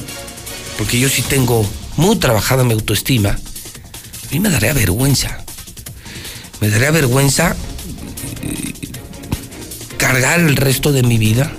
porque 0.78 1.00
yo 1.00 1.08
sí 1.08 1.22
tengo 1.22 1.66
muy 1.96 2.16
trabajada 2.16 2.64
mi 2.64 2.74
autoestima. 2.74 3.30
A 3.30 4.32
mí 4.32 4.40
me 4.40 4.50
daría 4.50 4.74
vergüenza. 4.74 5.44
Me 6.60 6.68
daría 6.68 6.90
vergüenza 6.90 7.56
eh, 8.42 8.74
cargar 9.96 10.38
el 10.38 10.56
resto 10.56 10.92
de 10.92 11.02
mi 11.02 11.18
vida 11.18 11.50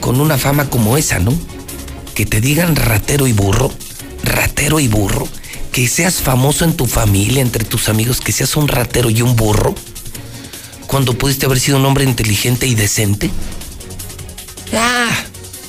con 0.00 0.20
una 0.20 0.38
fama 0.38 0.68
como 0.68 0.96
esa, 0.96 1.18
¿no? 1.18 1.32
Que 2.14 2.26
te 2.26 2.40
digan 2.40 2.76
ratero 2.76 3.26
y 3.26 3.32
burro, 3.32 3.70
ratero 4.24 4.80
y 4.80 4.88
burro, 4.88 5.28
que 5.72 5.86
seas 5.88 6.16
famoso 6.16 6.64
en 6.64 6.74
tu 6.74 6.86
familia, 6.86 7.42
entre 7.42 7.64
tus 7.64 7.88
amigos, 7.88 8.20
que 8.20 8.32
seas 8.32 8.56
un 8.56 8.68
ratero 8.68 9.10
y 9.10 9.22
un 9.22 9.36
burro, 9.36 9.74
cuando 10.86 11.16
pudiste 11.16 11.46
haber 11.46 11.60
sido 11.60 11.78
un 11.78 11.86
hombre 11.86 12.04
inteligente 12.04 12.66
y 12.66 12.74
decente. 12.74 13.30
Ah, 14.74 15.10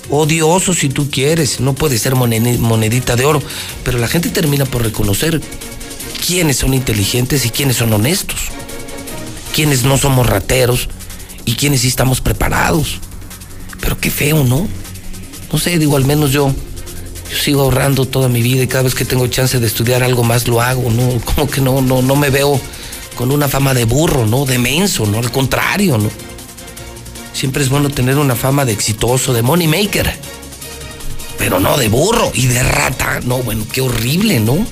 odioso 0.10 0.74
si 0.74 0.90
tú 0.90 1.10
quieres, 1.12 1.60
no 1.60 1.74
puede 1.74 1.98
ser 1.98 2.16
monedita 2.16 3.16
de 3.16 3.26
oro, 3.26 3.41
pero 3.84 3.99
la 3.99 4.08
gente 4.08 4.30
termina 4.30 4.66
por 4.66 4.82
reconocer 4.84 5.41
quiénes 6.26 6.58
son 6.58 6.74
inteligentes 6.74 7.45
y 7.45 7.49
quiénes 7.49 7.78
son 7.78 7.94
honestos, 7.94 8.40
quiénes 9.53 9.84
no 9.84 9.98
somos 9.98 10.28
rateros 10.28 10.90
y 11.45 11.56
quiénes 11.56 11.82
sí 11.82 11.88
estamos 11.88 12.22
preparados. 12.22 12.99
Pero 13.82 13.99
qué 13.99 14.10
feo, 14.10 14.44
¿no? 14.44 14.68
No 15.52 15.60
sé, 15.60 15.78
digo, 15.78 15.98
al 15.98 16.06
menos 16.06 16.32
yo, 16.32 16.53
yo 17.30 17.38
sigo 17.38 17.62
ahorrando 17.64 18.06
toda 18.06 18.30
mi 18.30 18.41
vida 18.41 18.64
y 18.64 18.68
cada 18.68 18.84
vez 18.84 18.95
que 18.95 19.03
tengo 19.03 19.28
chance 19.28 19.60
de 19.60 19.68
estudiar 19.68 20.03
algo 20.03 20.24
más 20.24 20.48
lo 20.48 20.62
hago, 20.62 20.90
¿no? 20.90 21.20
Como 21.26 21.49
que 21.49 21.60
no, 21.60 21.82
no, 21.82 22.02
no 22.02 22.16
me 22.16 22.30
veo 22.30 22.60
con 23.16 23.32
una 23.32 23.49
fama 23.49 23.74
de 23.74 23.86
burro, 23.86 24.26
¿no? 24.26 24.45
De 24.45 24.58
menso, 24.58 25.06
¿no? 25.06 25.20
Al 25.20 25.32
contrario, 25.32 25.98
¿no? 25.98 26.10
Siempre 27.34 27.64
es 27.64 27.70
bueno 27.70 27.90
tener 27.90 28.18
una 28.18 28.36
fama 28.36 28.66
de 28.66 28.72
exitoso, 28.72 29.34
de 29.34 29.41
money 29.41 29.68
maker. 29.68 30.14
Pero 31.38 31.60
no 31.60 31.78
de 31.78 31.90
burro 31.90 32.32
y 32.34 32.48
de 32.48 32.62
rata. 32.62 33.20
No, 33.24 33.40
bueno, 33.40 33.66
qué 33.72 33.82
horrible, 33.82 34.40
¿no? 34.40 34.66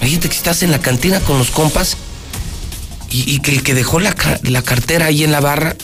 Imagínate 0.00 0.28
que 0.28 0.36
estás 0.36 0.62
en 0.62 0.70
la 0.70 0.80
cantina 0.80 1.20
con 1.20 1.38
los 1.38 1.50
compas 1.50 1.96
y, 3.10 3.34
y 3.34 3.38
que 3.40 3.52
el 3.52 3.62
que 3.62 3.72
dejó 3.74 4.00
la, 4.00 4.14
la 4.42 4.62
cartera 4.62 5.06
ahí 5.06 5.24
en 5.24 5.32
la 5.32 5.40
barra 5.40 5.76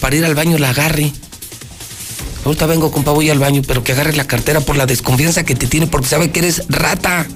para 0.00 0.14
ir 0.14 0.24
al 0.24 0.34
baño 0.34 0.58
la 0.58 0.70
agarre. 0.70 1.12
Ahorita 2.44 2.66
vengo, 2.66 2.90
compa, 2.90 3.10
voy 3.10 3.30
al 3.30 3.38
baño, 3.38 3.62
pero 3.66 3.82
que 3.82 3.92
agarres 3.92 4.16
la 4.16 4.26
cartera 4.26 4.60
por 4.60 4.76
la 4.76 4.86
desconfianza 4.86 5.44
que 5.44 5.54
te 5.54 5.66
tiene, 5.66 5.86
porque 5.86 6.08
sabe 6.08 6.30
que 6.30 6.40
eres 6.40 6.62
rata. 6.68 7.26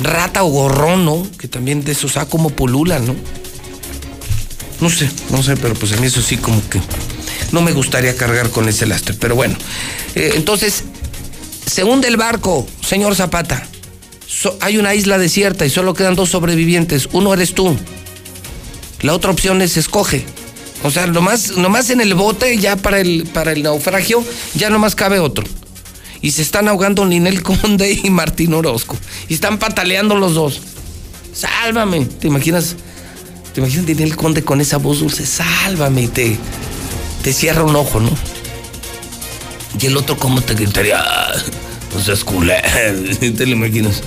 Rata 0.00 0.44
o 0.44 0.48
gorrón, 0.48 1.04
¿no? 1.04 1.26
Que 1.38 1.48
también 1.48 1.84
de 1.84 1.92
eso 1.92 2.08
sabe 2.08 2.30
como 2.30 2.50
polula, 2.50 2.98
¿no? 3.00 3.14
No 4.80 4.90
sé, 4.90 5.10
no 5.30 5.42
sé, 5.42 5.56
pero 5.56 5.74
pues 5.74 5.92
a 5.92 5.96
mí 5.96 6.06
eso 6.06 6.22
sí 6.22 6.36
como 6.36 6.66
que 6.68 6.80
no 7.52 7.62
me 7.62 7.72
gustaría 7.72 8.16
cargar 8.16 8.50
con 8.50 8.68
ese 8.68 8.86
lastre. 8.86 9.14
Pero 9.18 9.34
bueno, 9.34 9.56
eh, 10.14 10.32
entonces, 10.36 10.84
se 11.66 11.84
hunde 11.84 12.08
el 12.08 12.16
barco, 12.16 12.66
señor 12.80 13.14
Zapata. 13.14 13.66
Hay 14.60 14.78
una 14.78 14.94
isla 14.94 15.18
desierta 15.18 15.66
y 15.66 15.70
solo 15.70 15.94
quedan 15.94 16.14
dos 16.14 16.30
sobrevivientes. 16.30 17.08
Uno 17.12 17.34
eres 17.34 17.54
tú. 17.54 17.76
La 19.00 19.14
otra 19.14 19.30
opción 19.30 19.62
es 19.62 19.76
escoge. 19.76 20.24
O 20.84 20.90
sea, 20.90 21.06
nomás, 21.06 21.56
nomás 21.56 21.90
en 21.90 22.00
el 22.00 22.14
bote, 22.14 22.56
ya 22.58 22.76
para 22.76 23.00
el, 23.00 23.24
para 23.32 23.52
el 23.52 23.62
naufragio, 23.62 24.24
ya 24.54 24.70
nomás 24.70 24.94
cabe 24.94 25.18
otro. 25.18 25.44
Y 26.20 26.30
se 26.32 26.42
están 26.42 26.68
ahogando 26.68 27.04
Ninel 27.04 27.42
Conde 27.44 28.00
y 28.02 28.10
Martín 28.10 28.54
Orozco. 28.54 28.96
Y 29.28 29.34
están 29.34 29.58
pataleando 29.58 30.16
los 30.16 30.34
dos. 30.34 30.60
Sálvame. 31.34 32.06
¿Te 32.06 32.26
imaginas? 32.28 32.76
¿Te 33.54 33.60
imaginas 33.60 33.86
Ninel 33.86 34.16
Conde 34.16 34.42
con 34.44 34.60
esa 34.60 34.76
voz 34.78 35.00
dulce? 35.00 35.26
Sálvame. 35.26 36.02
Y 36.02 36.08
te, 36.08 36.36
te 37.22 37.32
cierra 37.32 37.62
un 37.64 37.76
ojo, 37.76 38.00
¿no? 38.00 38.10
Y 39.80 39.86
el 39.86 39.96
otro, 39.96 40.16
¿cómo 40.16 40.40
te 40.40 40.54
gritaría? 40.54 40.98
"Ah, 41.00 41.32
No 41.94 42.00
seas 42.02 42.24
culé. 42.24 42.60
¿Te 43.20 43.46
lo 43.46 43.52
imaginas? 43.52 44.02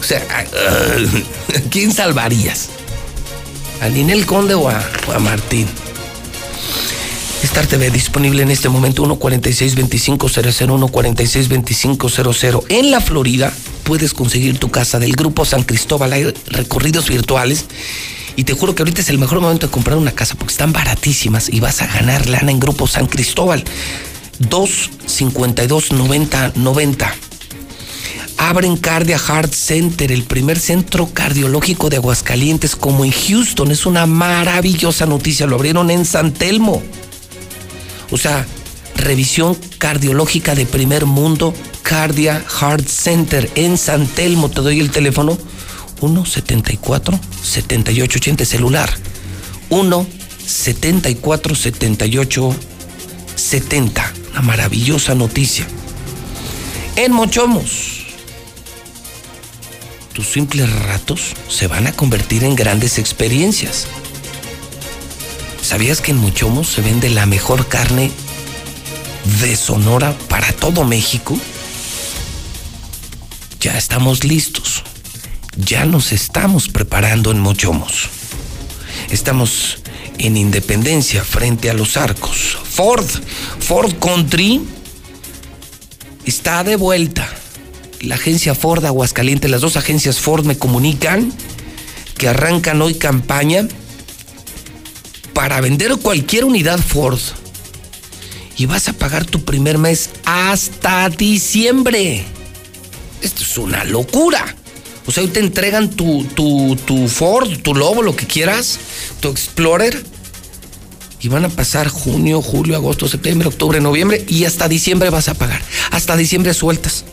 O 0.00 0.02
sea, 0.04 0.18
¿a 0.30 0.44
quién 1.70 1.92
salvarías? 1.92 2.68
¿A 3.80 3.88
Ninel 3.88 4.26
Conde 4.26 4.54
o 4.54 4.68
a, 4.68 4.80
o 5.08 5.12
a 5.12 5.18
Martín? 5.18 5.66
Star 7.42 7.66
TV 7.66 7.90
disponible 7.90 8.42
en 8.42 8.50
este 8.50 8.68
momento 8.68 9.04
146-2500, 9.04 10.18
146-2500. 10.66 12.64
En 12.68 12.90
la 12.90 13.00
Florida 13.00 13.52
puedes 13.84 14.12
conseguir 14.12 14.58
tu 14.58 14.70
casa 14.70 14.98
del 14.98 15.12
Grupo 15.12 15.44
San 15.44 15.62
Cristóbal. 15.62 16.12
Hay 16.12 16.34
recorridos 16.46 17.08
virtuales. 17.08 17.66
Y 18.36 18.44
te 18.44 18.54
juro 18.54 18.74
que 18.74 18.82
ahorita 18.82 19.00
es 19.00 19.10
el 19.10 19.18
mejor 19.18 19.40
momento 19.40 19.66
de 19.66 19.72
comprar 19.72 19.96
una 19.98 20.12
casa 20.12 20.34
porque 20.36 20.52
están 20.52 20.72
baratísimas 20.72 21.48
y 21.48 21.60
vas 21.60 21.82
a 21.82 21.86
ganar 21.86 22.28
lana 22.28 22.50
en 22.50 22.60
Grupo 22.60 22.86
San 22.86 23.06
Cristóbal. 23.06 23.64
252 24.38 25.92
90 25.92 26.52
90. 26.54 27.14
Abren 28.36 28.76
Cardia 28.76 29.18
Heart 29.18 29.52
Center, 29.52 30.12
el 30.12 30.22
primer 30.22 30.60
centro 30.60 31.08
cardiológico 31.12 31.90
de 31.90 31.96
Aguascalientes, 31.96 32.76
como 32.76 33.04
en 33.04 33.10
Houston. 33.10 33.72
Es 33.72 33.84
una 33.86 34.06
maravillosa 34.06 35.06
noticia. 35.06 35.46
Lo 35.46 35.56
abrieron 35.56 35.90
en 35.90 36.04
San 36.04 36.32
Telmo. 36.32 36.82
O 38.10 38.18
sea, 38.18 38.46
revisión 38.96 39.56
cardiológica 39.78 40.54
de 40.54 40.66
primer 40.66 41.06
mundo, 41.06 41.54
Cardia 41.82 42.44
Heart 42.46 42.86
Center 42.86 43.50
en 43.54 43.78
San 43.78 44.06
Telmo. 44.06 44.50
Te 44.50 44.60
doy 44.60 44.80
el 44.80 44.90
teléfono 44.90 45.38
174 46.00 47.18
7880 47.42 48.44
celular. 48.44 48.90
1 49.70 50.06
74 50.46 51.54
78 51.54 52.56
70. 53.34 54.12
Una 54.32 54.42
maravillosa 54.42 55.14
noticia. 55.14 55.66
En 56.96 57.12
Mochomos, 57.12 58.06
tus 60.12 60.26
simples 60.26 60.68
ratos 60.82 61.34
se 61.48 61.68
van 61.68 61.86
a 61.86 61.92
convertir 61.92 62.42
en 62.42 62.56
grandes 62.56 62.98
experiencias. 62.98 63.86
¿Sabías 65.68 66.00
que 66.00 66.12
en 66.12 66.16
Mochomos 66.16 66.66
se 66.66 66.80
vende 66.80 67.10
la 67.10 67.26
mejor 67.26 67.68
carne 67.68 68.10
de 69.42 69.54
Sonora 69.54 70.16
para 70.30 70.50
todo 70.54 70.82
México? 70.82 71.38
Ya 73.60 73.76
estamos 73.76 74.24
listos. 74.24 74.82
Ya 75.58 75.84
nos 75.84 76.12
estamos 76.12 76.70
preparando 76.70 77.32
en 77.32 77.40
Mochomos. 77.40 78.08
Estamos 79.10 79.80
en 80.16 80.38
Independencia 80.38 81.22
frente 81.22 81.68
a 81.68 81.74
los 81.74 81.98
arcos. 81.98 82.56
Ford, 82.64 83.06
Ford 83.60 83.92
Country 84.00 84.62
está 86.24 86.64
de 86.64 86.76
vuelta. 86.76 87.28
La 88.00 88.14
agencia 88.14 88.54
Ford 88.54 88.86
Aguascalientes, 88.86 89.50
las 89.50 89.60
dos 89.60 89.76
agencias 89.76 90.18
Ford 90.18 90.46
me 90.46 90.56
comunican 90.56 91.30
que 92.16 92.26
arrancan 92.26 92.80
hoy 92.80 92.94
campaña 92.94 93.68
para 95.38 95.60
vender 95.60 95.96
cualquier 95.98 96.44
unidad 96.44 96.80
Ford. 96.80 97.20
Y 98.56 98.66
vas 98.66 98.88
a 98.88 98.92
pagar 98.92 99.24
tu 99.24 99.44
primer 99.44 99.78
mes 99.78 100.10
hasta 100.24 101.08
diciembre. 101.10 102.24
Esto 103.22 103.44
es 103.44 103.56
una 103.56 103.84
locura. 103.84 104.56
O 105.06 105.12
sea, 105.12 105.22
hoy 105.22 105.28
te 105.28 105.38
entregan 105.38 105.90
tu, 105.90 106.24
tu, 106.34 106.76
tu 106.84 107.06
Ford, 107.06 107.48
tu 107.62 107.72
Lobo, 107.72 108.02
lo 108.02 108.16
que 108.16 108.26
quieras, 108.26 108.80
tu 109.20 109.28
Explorer. 109.28 110.04
Y 111.20 111.28
van 111.28 111.44
a 111.44 111.50
pasar 111.50 111.86
junio, 111.86 112.42
julio, 112.42 112.74
agosto, 112.74 113.06
septiembre, 113.06 113.46
octubre, 113.46 113.80
noviembre 113.80 114.24
y 114.26 114.44
hasta 114.44 114.66
diciembre 114.68 115.08
vas 115.08 115.28
a 115.28 115.34
pagar. 115.34 115.62
Hasta 115.92 116.16
diciembre 116.16 116.52
sueltas. 116.52 117.04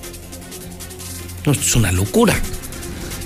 Esto 1.38 1.52
es 1.52 1.76
una 1.76 1.92
locura. 1.92 2.34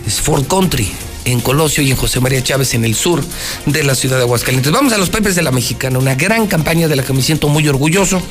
Es 0.06 0.20
Ford 0.20 0.46
Country 0.46 0.92
en 1.32 1.42
Colosio 1.42 1.84
y 1.84 1.92
en 1.92 1.98
José 1.98 2.20
María 2.20 2.44
Chávez 2.44 2.74
en 2.74 2.86
el 2.86 2.96
sur 2.96 3.24
de 3.66 3.84
la 3.84 3.96
ciudad 3.96 4.18
de 4.18 4.24
Aguascalientes. 4.24 4.72
Vamos 4.72 4.94
a 4.94 4.98
los 4.98 5.10
Pepes 5.10 5.36
de 5.36 5.42
la 5.42 5.52
Mexicana, 5.52 6.00
una 6.00 6.16
gran 6.16 6.48
campaña 6.48 6.88
de 6.88 6.96
la 6.96 7.04
que 7.04 7.14
me 7.14 7.22
siento 7.22 7.50
muy 7.50 7.68
orgulloso, 7.68 8.22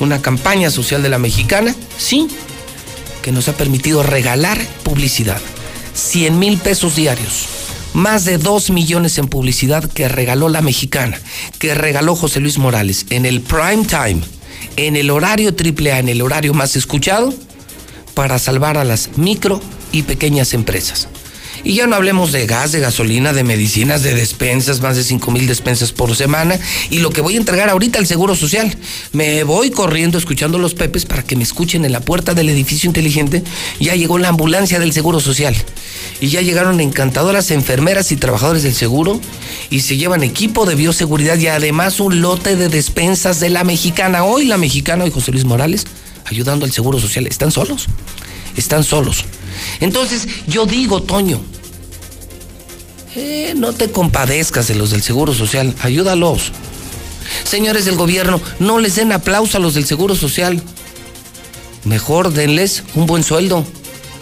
una 0.00 0.20
campaña 0.20 0.70
social 0.70 1.02
de 1.02 1.08
la 1.08 1.18
Mexicana, 1.18 1.74
sí, 1.98 2.28
que 3.22 3.32
nos 3.32 3.48
ha 3.48 3.56
permitido 3.56 4.02
regalar 4.02 4.58
publicidad. 4.82 5.40
100 5.94 6.38
mil 6.38 6.58
pesos 6.58 6.96
diarios. 6.96 7.46
Más 7.94 8.24
de 8.24 8.38
2 8.38 8.70
millones 8.70 9.18
en 9.18 9.28
publicidad 9.28 9.84
que 9.90 10.08
regaló 10.08 10.48
la 10.48 10.60
mexicana, 10.60 11.18
que 11.58 11.74
regaló 11.74 12.14
José 12.14 12.38
Luis 12.38 12.58
Morales 12.58 13.06
en 13.10 13.26
el 13.26 13.40
prime 13.40 13.84
time, 13.86 14.20
en 14.76 14.94
el 14.94 15.10
horario 15.10 15.54
triple 15.54 15.92
A, 15.92 15.98
en 15.98 16.08
el 16.08 16.22
horario 16.22 16.54
más 16.54 16.76
escuchado, 16.76 17.32
para 18.14 18.38
salvar 18.38 18.76
a 18.78 18.84
las 18.84 19.16
micro 19.16 19.60
y 19.90 20.02
pequeñas 20.02 20.54
empresas. 20.54 21.08
Y 21.64 21.74
ya 21.74 21.86
no 21.86 21.96
hablemos 21.96 22.32
de 22.32 22.46
gas, 22.46 22.72
de 22.72 22.80
gasolina, 22.80 23.32
de 23.32 23.44
medicinas, 23.44 24.02
de 24.02 24.14
despensas, 24.14 24.80
más 24.80 24.96
de 24.96 25.04
5 25.04 25.30
mil 25.30 25.46
despensas 25.46 25.92
por 25.92 26.14
semana. 26.14 26.58
Y 26.90 26.98
lo 26.98 27.10
que 27.10 27.20
voy 27.20 27.34
a 27.34 27.38
entregar 27.38 27.68
ahorita 27.68 27.98
al 27.98 28.06
Seguro 28.06 28.34
Social. 28.34 28.76
Me 29.12 29.44
voy 29.44 29.70
corriendo 29.70 30.18
escuchando 30.18 30.58
los 30.58 30.74
pepes 30.74 31.04
para 31.04 31.22
que 31.22 31.36
me 31.36 31.42
escuchen 31.42 31.84
en 31.84 31.92
la 31.92 32.00
puerta 32.00 32.34
del 32.34 32.48
edificio 32.48 32.88
inteligente. 32.88 33.42
Ya 33.80 33.94
llegó 33.94 34.18
la 34.18 34.28
ambulancia 34.28 34.78
del 34.78 34.92
Seguro 34.92 35.20
Social. 35.20 35.56
Y 36.20 36.28
ya 36.28 36.42
llegaron 36.42 36.80
encantadoras 36.80 37.50
enfermeras 37.50 38.12
y 38.12 38.16
trabajadores 38.16 38.62
del 38.62 38.74
seguro. 38.74 39.20
Y 39.70 39.80
se 39.80 39.96
llevan 39.96 40.22
equipo 40.22 40.66
de 40.66 40.74
bioseguridad 40.74 41.38
y 41.38 41.48
además 41.48 42.00
un 42.00 42.20
lote 42.20 42.56
de 42.56 42.68
despensas 42.68 43.40
de 43.40 43.50
la 43.50 43.64
mexicana. 43.64 44.24
Hoy 44.24 44.44
la 44.44 44.56
mexicana 44.56 45.06
y 45.06 45.10
José 45.10 45.32
Luis 45.32 45.44
Morales 45.44 45.84
ayudando 46.30 46.64
al 46.64 46.72
Seguro 46.72 46.98
Social. 46.98 47.26
¿Están 47.26 47.50
solos? 47.50 47.86
Están 48.56 48.84
solos. 48.84 49.24
Entonces, 49.80 50.26
yo 50.46 50.66
digo, 50.66 51.02
Toño, 51.02 51.40
eh, 53.16 53.54
no 53.56 53.72
te 53.72 53.90
compadezcas 53.90 54.68
de 54.68 54.74
los 54.74 54.90
del 54.90 55.02
Seguro 55.02 55.34
Social, 55.34 55.74
ayúdalos. 55.80 56.52
Señores 57.44 57.84
del 57.84 57.96
gobierno, 57.96 58.40
no 58.58 58.78
les 58.78 58.96
den 58.96 59.12
aplauso 59.12 59.58
a 59.58 59.60
los 59.60 59.74
del 59.74 59.86
Seguro 59.86 60.14
Social. 60.14 60.62
Mejor 61.84 62.32
denles 62.32 62.82
un 62.94 63.06
buen 63.06 63.22
sueldo. 63.22 63.64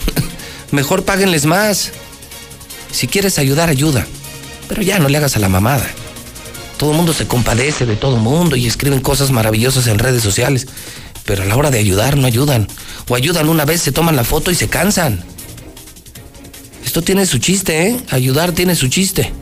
Mejor 0.70 1.04
páguenles 1.04 1.46
más. 1.46 1.92
Si 2.92 3.08
quieres 3.08 3.38
ayudar, 3.38 3.68
ayuda. 3.68 4.06
Pero 4.68 4.82
ya 4.82 4.98
no 4.98 5.08
le 5.08 5.18
hagas 5.18 5.36
a 5.36 5.40
la 5.40 5.48
mamada. 5.48 5.86
Todo 6.78 6.90
el 6.90 6.96
mundo 6.96 7.12
se 7.12 7.26
compadece 7.26 7.86
de 7.86 7.96
todo 7.96 8.16
el 8.16 8.22
mundo 8.22 8.56
y 8.56 8.66
escriben 8.66 9.00
cosas 9.00 9.30
maravillosas 9.30 9.86
en 9.86 9.98
redes 9.98 10.22
sociales. 10.22 10.66
Pero 11.26 11.42
a 11.42 11.46
la 11.46 11.56
hora 11.56 11.70
de 11.70 11.78
ayudar 11.78 12.16
no 12.16 12.26
ayudan. 12.26 12.68
O 13.08 13.14
ayudan 13.14 13.48
una 13.48 13.64
vez, 13.64 13.82
se 13.82 13.92
toman 13.92 14.16
la 14.16 14.24
foto 14.24 14.50
y 14.50 14.54
se 14.54 14.68
cansan. 14.68 15.22
Esto 16.84 17.02
tiene 17.02 17.26
su 17.26 17.38
chiste, 17.38 17.88
¿eh? 17.88 18.00
Ayudar 18.10 18.52
tiene 18.52 18.74
su 18.74 18.88
chiste. 18.88 19.32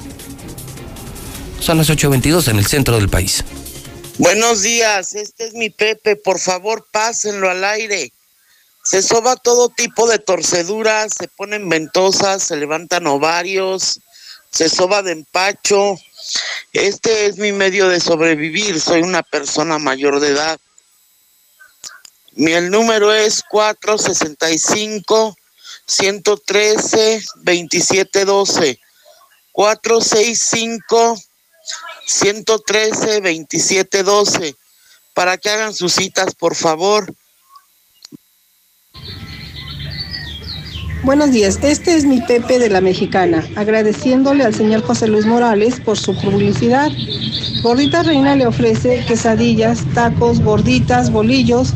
Son 1.61 1.79
las 1.79 1.89
8.22 1.89 2.49
en 2.49 2.59
el 2.59 2.67
centro 2.67 2.97
del 2.97 3.09
país. 3.09 3.45
Buenos 4.19 4.63
días, 4.63 5.15
este 5.15 5.47
es 5.47 5.55
mi 5.55 5.71
Pepe, 5.71 6.15
por 6.15 6.39
favor 6.39 6.87
pásenlo 6.91 7.51
al 7.51 7.65
aire. 7.65 8.13
Se 8.85 9.03
soba 9.03 9.35
todo 9.35 9.71
tipo 9.71 10.07
de 10.07 10.19
torceduras, 10.19 11.13
se 11.19 11.27
ponen 11.27 11.69
ventosas, 11.69 12.45
se 12.45 12.57
levantan 12.57 13.07
ovarios, 13.07 14.01
se 14.51 14.69
soba 14.69 15.03
de 15.03 15.13
empacho. 15.13 15.97
Este 16.73 17.27
es 17.27 17.39
mi 17.39 17.51
medio 17.51 17.89
de 17.89 17.99
sobrevivir, 17.99 18.81
soy 18.81 19.03
una 19.03 19.23
persona 19.23 19.79
mayor 19.79 20.21
de 20.21 20.29
edad. 20.29 20.61
Mi 22.37 22.53
el 22.53 22.71
número 22.71 23.13
es 23.13 23.43
465 23.49 25.37
113 25.87 27.23
2712 27.37 28.81
465 29.53 31.17
113 32.07 33.21
2712 33.21 34.57
para 35.15 35.39
que 35.39 35.49
hagan 35.49 35.73
sus 35.75 35.93
citas, 35.93 36.35
por 36.35 36.55
favor. 36.57 37.15
Buenos 41.05 41.33
días, 41.33 41.59
este 41.63 41.95
es 41.97 42.05
mi 42.05 42.23
Pepe 42.23 42.59
de 42.59 42.71
la 42.71 42.81
Mexicana, 42.81 43.47
agradeciéndole 43.57 44.43
al 44.43 44.55
señor 44.55 44.83
José 44.83 45.07
Luis 45.07 45.27
Morales 45.27 45.79
por 45.79 45.99
su 45.99 46.19
publicidad. 46.19 46.91
Gordita 47.63 48.03
Reina 48.03 48.35
le 48.35 48.47
ofrece 48.47 49.05
quesadillas, 49.07 49.85
tacos, 49.95 50.41
gorditas, 50.41 51.13
bolillos. 51.13 51.75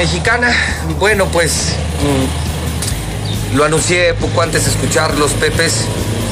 Mexicana, 0.00 0.50
bueno 0.98 1.26
pues 1.26 1.74
mm, 3.52 3.54
lo 3.54 3.66
anuncié 3.66 4.14
poco 4.14 4.40
antes 4.40 4.64
de 4.64 4.70
escuchar 4.70 5.18
los 5.18 5.32
Pepes, 5.32 5.84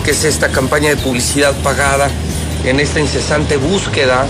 que 0.07 0.13
es 0.13 0.25
esta 0.25 0.49
campaña 0.49 0.89
de 0.89 0.97
publicidad 0.97 1.55
pagada 1.57 2.09
en 2.65 2.81
esta 2.81 2.99
incesante 2.99 3.59
búsqueda 3.59 4.27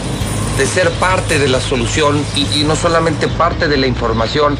de 0.58 0.66
ser 0.66 0.90
parte 0.90 1.38
de 1.38 1.46
la 1.46 1.60
solución 1.60 2.20
y, 2.34 2.64
no 2.64 2.74
solamente 2.74 3.28
parte 3.28 3.68
de 3.68 3.76
la 3.76 3.86
información 3.86 4.58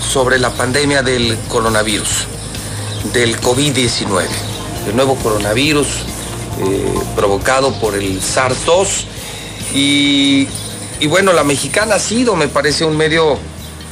sobre 0.00 0.38
la 0.38 0.50
pandemia 0.50 1.02
del 1.02 1.36
coronavirus, 1.48 2.28
del 3.12 3.40
COVID-19, 3.40 4.22
el 4.86 4.94
nuevo 4.94 5.16
coronavirus 5.16 5.88
eh, 6.60 6.94
provocado 7.16 7.72
por 7.80 7.96
el 7.96 8.22
SARS-2 8.22 8.86
y, 9.74 10.46
y 11.00 11.06
bueno, 11.08 11.32
la 11.32 11.42
mexicana 11.42 11.96
ha 11.96 11.98
sido, 11.98 12.36
me 12.36 12.46
parece, 12.46 12.84
un 12.84 12.96
medio 12.96 13.36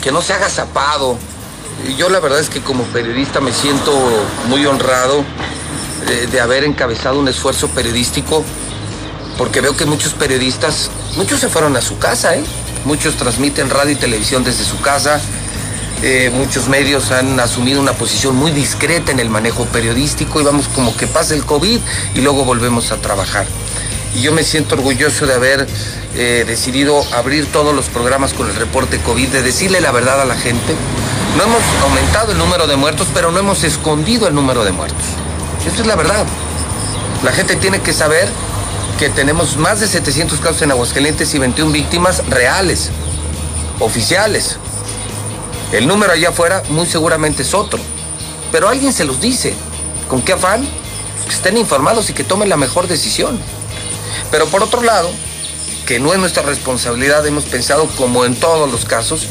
que 0.01 0.13
no 0.13 0.23
se 0.23 0.33
haga 0.33 0.49
zapado. 0.49 1.19
Yo 1.97 2.09
la 2.09 2.21
verdad 2.21 2.41
es 2.41 2.49
que 2.49 2.61
como 2.61 2.85
periodista 2.85 3.41
me 3.41 3.53
siento 3.53 3.93
muy 4.49 4.67
honrado 4.67 5.25
de, 6.07 6.27
de 6.27 6.41
haber 6.41 6.65
encabezado 6.65 7.19
un 7.19 7.29
esfuerzo 7.29 7.69
periodístico, 7.69 8.45
porque 9.39 9.61
veo 9.61 9.77
que 9.77 9.87
muchos 9.87 10.13
periodistas, 10.13 10.91
muchos 11.17 11.41
se 11.41 11.49
fueron 11.49 11.77
a 11.77 11.81
su 11.81 11.99
casa, 11.99 12.37
¿eh? 12.37 12.45
muchos 12.85 13.17
transmiten 13.17 13.71
radio 13.71 13.93
y 13.93 13.97
televisión 13.97 14.45
desde 14.45 14.65
su 14.65 14.81
casa, 14.81 15.21
eh, 16.03 16.31
muchos 16.33 16.69
medios 16.69 17.11
han 17.11 17.39
asumido 17.41 17.79
una 17.79 17.93
posición 17.93 18.35
muy 18.35 18.53
discreta 18.53 19.13
en 19.13 19.21
el 19.21 19.29
manejo 19.29 19.67
periodístico 19.67 20.41
y 20.41 20.45
vamos 20.45 20.67
como 20.69 20.97
que 20.97 21.07
pasa 21.07 21.35
el 21.35 21.45
COVID 21.45 21.79
y 22.15 22.21
luego 22.23 22.45
volvemos 22.45 22.91
a 22.91 22.97
trabajar. 22.97 23.47
Y 24.15 24.23
yo 24.23 24.33
me 24.33 24.43
siento 24.43 24.77
orgulloso 24.77 25.27
de 25.27 25.35
haber 25.35 25.67
decidido 26.15 27.03
abrir 27.15 27.51
todos 27.53 27.75
los 27.75 27.89
programas 27.89 28.35
con 28.35 28.49
el 28.49 28.57
reporte 28.57 28.99
COVID, 29.01 29.29
de 29.29 29.43
decirle 29.43 29.81
la 29.81 29.93
verdad 29.93 30.21
a 30.21 30.25
la 30.25 30.35
gente. 30.35 30.75
No 31.37 31.45
hemos 31.45 31.63
aumentado 31.83 32.33
el 32.33 32.39
número 32.39 32.67
de 32.67 32.77
muertos, 32.77 33.07
pero 33.15 33.31
no 33.31 33.39
hemos 33.39 33.63
escondido 33.63 34.27
el 34.27 34.35
número 34.35 34.65
de 34.65 34.73
muertos. 34.73 35.05
Eso 35.67 35.83
es 35.83 35.87
la 35.87 35.97
verdad. 35.97 36.27
La 37.23 37.33
gente 37.33 37.55
tiene 37.57 37.81
que 37.81 37.93
saber 37.93 38.29
que 38.99 39.09
tenemos 39.11 39.57
más 39.57 39.81
de 39.81 39.87
700 39.87 40.41
casos 40.41 40.63
en 40.63 40.73
Aguascalientes 40.73 41.33
y 41.35 41.39
21 41.39 41.71
víctimas 41.71 42.27
reales, 42.29 42.91
oficiales. 43.79 44.57
El 45.73 45.87
número 45.87 46.13
allá 46.13 46.31
afuera 46.31 46.63
muy 46.71 46.87
seguramente 46.87 47.43
es 47.43 47.55
otro. 47.55 47.79
Pero 48.51 48.69
alguien 48.69 48.93
se 48.93 49.05
los 49.05 49.21
dice. 49.21 49.55
¿Con 50.09 50.23
qué 50.23 50.33
afán? 50.33 50.67
Que 51.27 51.35
estén 51.35 51.57
informados 51.57 52.11
y 52.11 52.13
que 52.13 52.25
tomen 52.25 52.49
la 52.49 52.57
mejor 52.57 52.89
decisión. 52.89 53.41
Pero 54.31 54.47
por 54.47 54.63
otro 54.63 54.83
lado, 54.83 55.11
que 55.91 55.99
no 55.99 56.13
es 56.13 56.21
nuestra 56.21 56.45
responsabilidad, 56.45 57.27
hemos 57.27 57.47
pensado, 57.47 57.89
como 57.97 58.25
en 58.25 58.37
todos 58.37 58.71
los 58.71 58.85
casos, 58.85 59.27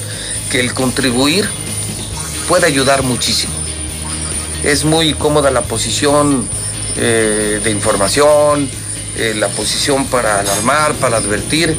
que 0.52 0.60
el 0.60 0.74
contribuir 0.74 1.48
puede 2.50 2.66
ayudar 2.66 3.02
muchísimo. 3.02 3.54
Es 4.66 4.84
muy 4.84 5.14
cómoda 5.14 5.52
la 5.52 5.62
posición 5.62 6.46
eh, 6.98 7.62
de 7.64 7.72
información, 7.72 8.70
eh, 9.16 9.36
la 9.38 9.48
posición 9.48 10.06
para 10.08 10.42
alarmar, 10.42 10.96
para 10.96 11.16
advertir, 11.16 11.78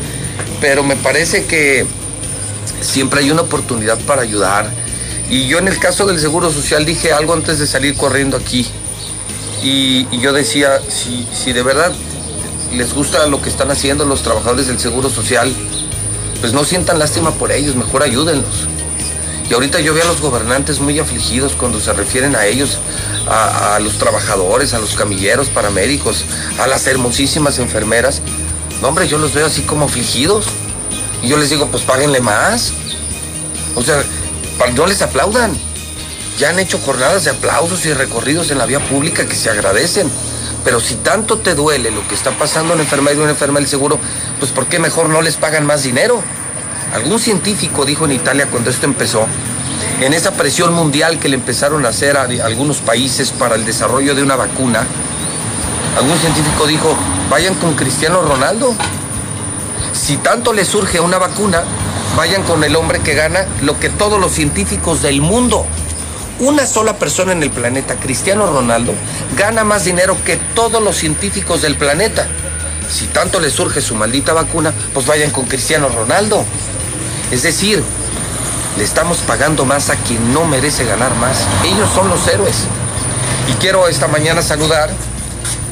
pero 0.62 0.82
me 0.82 0.96
parece 0.96 1.44
que 1.44 1.84
siempre 2.80 3.20
hay 3.20 3.30
una 3.30 3.42
oportunidad 3.42 3.98
para 4.06 4.22
ayudar. 4.22 4.70
Y 5.28 5.46
yo 5.46 5.58
en 5.58 5.68
el 5.68 5.78
caso 5.78 6.06
del 6.06 6.18
Seguro 6.18 6.50
Social 6.50 6.86
dije 6.86 7.12
algo 7.12 7.34
antes 7.34 7.58
de 7.58 7.66
salir 7.66 7.96
corriendo 7.96 8.38
aquí. 8.38 8.66
Y, 9.62 10.08
y 10.10 10.20
yo 10.20 10.32
decía, 10.32 10.80
si, 10.88 11.28
si 11.34 11.52
de 11.52 11.62
verdad 11.62 11.92
les 12.72 12.94
gusta 12.94 13.26
lo 13.26 13.40
que 13.42 13.48
están 13.48 13.70
haciendo 13.70 14.04
los 14.04 14.22
trabajadores 14.22 14.66
del 14.66 14.78
Seguro 14.78 15.10
Social, 15.10 15.52
pues 16.40 16.52
no 16.52 16.64
sientan 16.64 16.98
lástima 16.98 17.32
por 17.32 17.52
ellos, 17.52 17.74
mejor 17.76 18.02
ayúdenlos. 18.02 18.68
Y 19.50 19.54
ahorita 19.54 19.80
yo 19.80 19.92
veo 19.94 20.04
a 20.04 20.06
los 20.06 20.20
gobernantes 20.20 20.78
muy 20.78 20.98
afligidos 21.00 21.54
cuando 21.54 21.80
se 21.80 21.92
refieren 21.92 22.36
a 22.36 22.46
ellos, 22.46 22.78
a, 23.28 23.80
los 23.80 23.98
trabajadores, 23.98 24.74
a 24.74 24.78
los 24.78 24.94
camilleros, 24.94 25.48
paramédicos, 25.48 26.24
a 26.60 26.68
las 26.68 26.86
hermosísimas 26.86 27.58
enfermeras. 27.58 28.22
No, 28.80 28.88
hombre, 28.88 29.08
yo 29.08 29.18
los 29.18 29.34
veo 29.34 29.46
así 29.46 29.62
como 29.62 29.86
afligidos. 29.86 30.46
Y 31.20 31.28
yo 31.28 31.36
les 31.36 31.50
digo, 31.50 31.66
pues 31.66 31.82
páguenle 31.82 32.20
más. 32.20 32.72
O 33.74 33.82
sea, 33.82 34.04
no 34.76 34.86
les 34.86 35.02
aplaudan. 35.02 35.52
Ya 36.38 36.50
han 36.50 36.60
hecho 36.60 36.78
jornadas 36.78 37.24
de 37.24 37.30
aplausos 37.30 37.84
y 37.86 37.92
recorridos 37.92 38.52
en 38.52 38.58
la 38.58 38.66
vía 38.66 38.78
pública 38.88 39.26
que 39.26 39.34
se 39.34 39.50
agradecen. 39.50 40.08
Pero 40.64 40.80
si 40.80 40.96
tanto 40.96 41.38
te 41.38 41.54
duele 41.54 41.90
lo 41.90 42.06
que 42.06 42.14
está 42.14 42.32
pasando 42.32 42.74
en 42.74 42.80
enfermedad 42.80 43.16
de 43.16 43.22
una 43.22 43.30
enferma 43.30 43.58
del 43.58 43.68
seguro, 43.68 43.98
pues 44.38 44.50
¿por 44.50 44.66
qué 44.66 44.78
mejor 44.78 45.08
no 45.08 45.22
les 45.22 45.36
pagan 45.36 45.66
más 45.66 45.82
dinero? 45.82 46.22
Algún 46.94 47.18
científico 47.18 47.84
dijo 47.84 48.04
en 48.04 48.12
Italia 48.12 48.48
cuando 48.50 48.70
esto 48.70 48.84
empezó, 48.84 49.26
en 50.00 50.12
esa 50.12 50.32
presión 50.32 50.72
mundial 50.74 51.18
que 51.18 51.28
le 51.28 51.36
empezaron 51.36 51.86
a 51.86 51.90
hacer 51.90 52.16
a 52.16 52.22
algunos 52.44 52.78
países 52.78 53.30
para 53.30 53.54
el 53.54 53.64
desarrollo 53.64 54.14
de 54.14 54.22
una 54.22 54.36
vacuna, 54.36 54.86
algún 55.96 56.18
científico 56.18 56.66
dijo, 56.66 56.96
vayan 57.30 57.54
con 57.54 57.74
Cristiano 57.74 58.22
Ronaldo. 58.22 58.74
Si 59.92 60.16
tanto 60.16 60.52
les 60.52 60.68
surge 60.68 61.00
una 61.00 61.18
vacuna, 61.18 61.62
vayan 62.16 62.42
con 62.42 62.64
el 62.64 62.76
hombre 62.76 63.00
que 63.00 63.14
gana 63.14 63.46
lo 63.62 63.78
que 63.78 63.88
todos 63.88 64.20
los 64.20 64.32
científicos 64.32 65.02
del 65.02 65.20
mundo, 65.20 65.66
una 66.40 66.66
sola 66.66 66.96
persona 66.96 67.32
en 67.32 67.42
el 67.42 67.50
planeta, 67.50 67.96
Cristiano 67.96 68.46
Ronaldo, 68.46 68.94
gana 69.36 69.64
más 69.64 69.84
dinero 69.84 70.16
que 70.24 70.36
todos 70.54 70.82
los 70.82 70.96
científicos 70.96 71.62
del 71.62 71.76
planeta. 71.76 72.26
Si 72.90 73.06
tanto 73.06 73.40
les 73.40 73.52
surge 73.52 73.80
su 73.80 73.94
maldita 73.94 74.32
vacuna, 74.32 74.72
pues 74.92 75.06
vayan 75.06 75.30
con 75.30 75.46
Cristiano 75.46 75.88
Ronaldo. 75.88 76.44
Es 77.30 77.42
decir, 77.42 77.82
le 78.76 78.84
estamos 78.84 79.18
pagando 79.18 79.64
más 79.64 79.90
a 79.90 79.96
quien 79.96 80.32
no 80.32 80.44
merece 80.44 80.84
ganar 80.84 81.14
más. 81.16 81.38
Ellos 81.64 81.88
son 81.94 82.08
los 82.08 82.26
héroes. 82.26 82.56
Y 83.48 83.52
quiero 83.54 83.86
esta 83.88 84.08
mañana 84.08 84.42
saludar, 84.42 84.90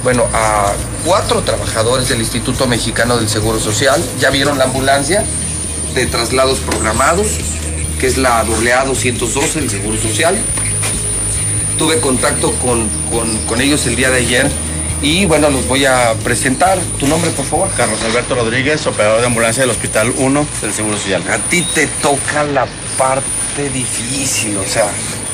bueno, 0.05 0.24
a 0.32 0.73
cuatro 1.05 1.43
trabajadores 1.43 2.09
del 2.09 2.20
Instituto 2.20 2.66
Mexicano 2.66 3.16
del 3.16 3.28
Seguro 3.28 3.59
Social. 3.59 4.03
Ya 4.20 4.31
vieron 4.31 4.59
la 4.59 4.65
ambulancia 4.65 5.24
de 5.95 6.07
traslados 6.07 6.59
programados, 6.59 7.27
que 7.99 8.07
es 8.07 8.19
la 8.19 8.40
AA 8.40 8.85
212 8.85 9.61
del 9.61 9.70
Seguro 9.70 10.01
Social. 10.01 10.39
Tuve 11.78 12.00
contacto 12.00 12.52
con, 12.55 12.88
con- 13.10 13.36
con 13.46 13.60
ellos 13.60 13.86
el 13.86 13.94
día 13.96 14.10
de 14.10 14.18
ayer 14.18 14.50
y 15.00 15.26
bueno, 15.26 15.48
los 15.48 15.66
voy 15.68 15.84
a 15.86 16.14
presentar. 16.24 16.76
¿Tu 16.98 17.06
nombre, 17.06 17.30
por 17.30 17.44
favor? 17.46 17.70
Carlos 17.76 18.00
Alberto 18.02 18.34
Rodríguez, 18.34 18.84
operador 18.86 19.20
de 19.20 19.26
ambulancia 19.26 19.60
del 19.62 19.70
Hospital 19.70 20.12
1 20.18 20.46
del 20.60 20.72
Seguro 20.72 20.96
Social. 20.96 21.22
A 21.30 21.38
ti 21.38 21.62
te 21.74 21.86
toca 21.86 22.42
la 22.44 22.66
parte 22.96 23.70
difícil, 23.72 24.56
o 24.56 24.64
sea. 24.66 24.86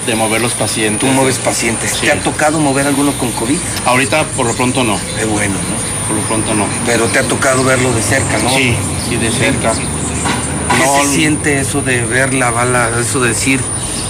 De 0.07 0.15
mover 0.15 0.43
los 0.43 0.53
pacientes. 0.53 1.01
Tú 1.01 1.07
mueves 1.07 1.39
pacientes. 1.39 1.93
Sí. 1.93 2.01
¿Te 2.05 2.13
ha 2.13 2.21
tocado 2.23 2.59
mover 2.61 2.87
alguno 2.87 3.13
con 3.17 3.33
COVID? 3.33 3.57
Ahorita 3.87 4.25
por 4.37 4.45
lo 4.45 4.55
pronto 4.55 4.85
no. 4.85 4.99
Qué 5.19 5.25
bueno, 5.25 5.55
¿no? 5.55 6.07
Por 6.09 6.17
lo 6.17 6.23
pronto 6.29 6.55
no. 6.55 6.67
Pero 6.85 7.07
te 7.07 7.21
ha 7.21 7.23
tocado 7.23 7.65
verlo 7.65 7.91
de 7.91 8.03
cerca, 8.03 8.37
¿no? 8.37 8.51
Sí, 8.51 8.77
sí, 9.09 9.17
de 9.17 9.31
cerca. 9.31 9.73
¿Qué 9.73 10.85
No, 10.85 11.03
se 11.05 11.15
siente 11.15 11.59
eso 11.59 11.81
de 11.81 12.03
ver 12.05 12.35
la 12.35 12.51
bala, 12.51 12.91
eso 13.01 13.19
de 13.21 13.31
decir, 13.31 13.61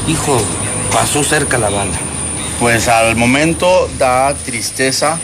hijo, 0.08 0.36
pasó 0.90 1.22
cerca 1.22 1.58
la 1.58 1.70
bala? 1.70 1.92
Pues 2.60 2.88
al 2.88 3.16
momento 3.16 3.90
da 3.98 4.32
tristeza 4.34 5.18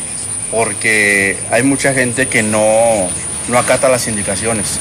porque 0.51 1.39
hay 1.51 1.63
mucha 1.63 1.93
gente 1.95 2.29
que 2.29 2.43
no, 2.43 3.09
no 3.49 3.59
acata 3.59 3.89
las 3.89 4.09
indicaciones. 4.09 4.79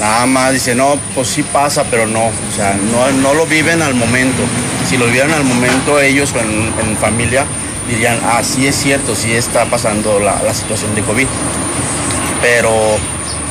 Nada 0.00 0.26
más 0.26 0.52
dice, 0.52 0.76
no, 0.76 0.96
pues 1.14 1.28
sí 1.28 1.42
pasa, 1.42 1.84
pero 1.90 2.06
no. 2.06 2.26
O 2.26 2.56
sea, 2.56 2.74
no, 2.92 3.10
no 3.20 3.34
lo 3.34 3.46
viven 3.46 3.82
al 3.82 3.94
momento. 3.94 4.42
Si 4.88 4.96
lo 4.96 5.06
vivieran 5.06 5.32
al 5.32 5.44
momento 5.44 6.00
ellos 6.00 6.32
o 6.34 6.38
en, 6.38 6.72
en 6.88 6.96
familia, 6.96 7.44
dirían, 7.88 8.20
ah, 8.24 8.42
sí 8.44 8.66
es 8.66 8.76
cierto, 8.76 9.16
sí 9.16 9.32
está 9.32 9.64
pasando 9.64 10.20
la, 10.20 10.40
la 10.42 10.54
situación 10.54 10.94
de 10.94 11.02
COVID. 11.02 11.26
Pero 12.40 12.70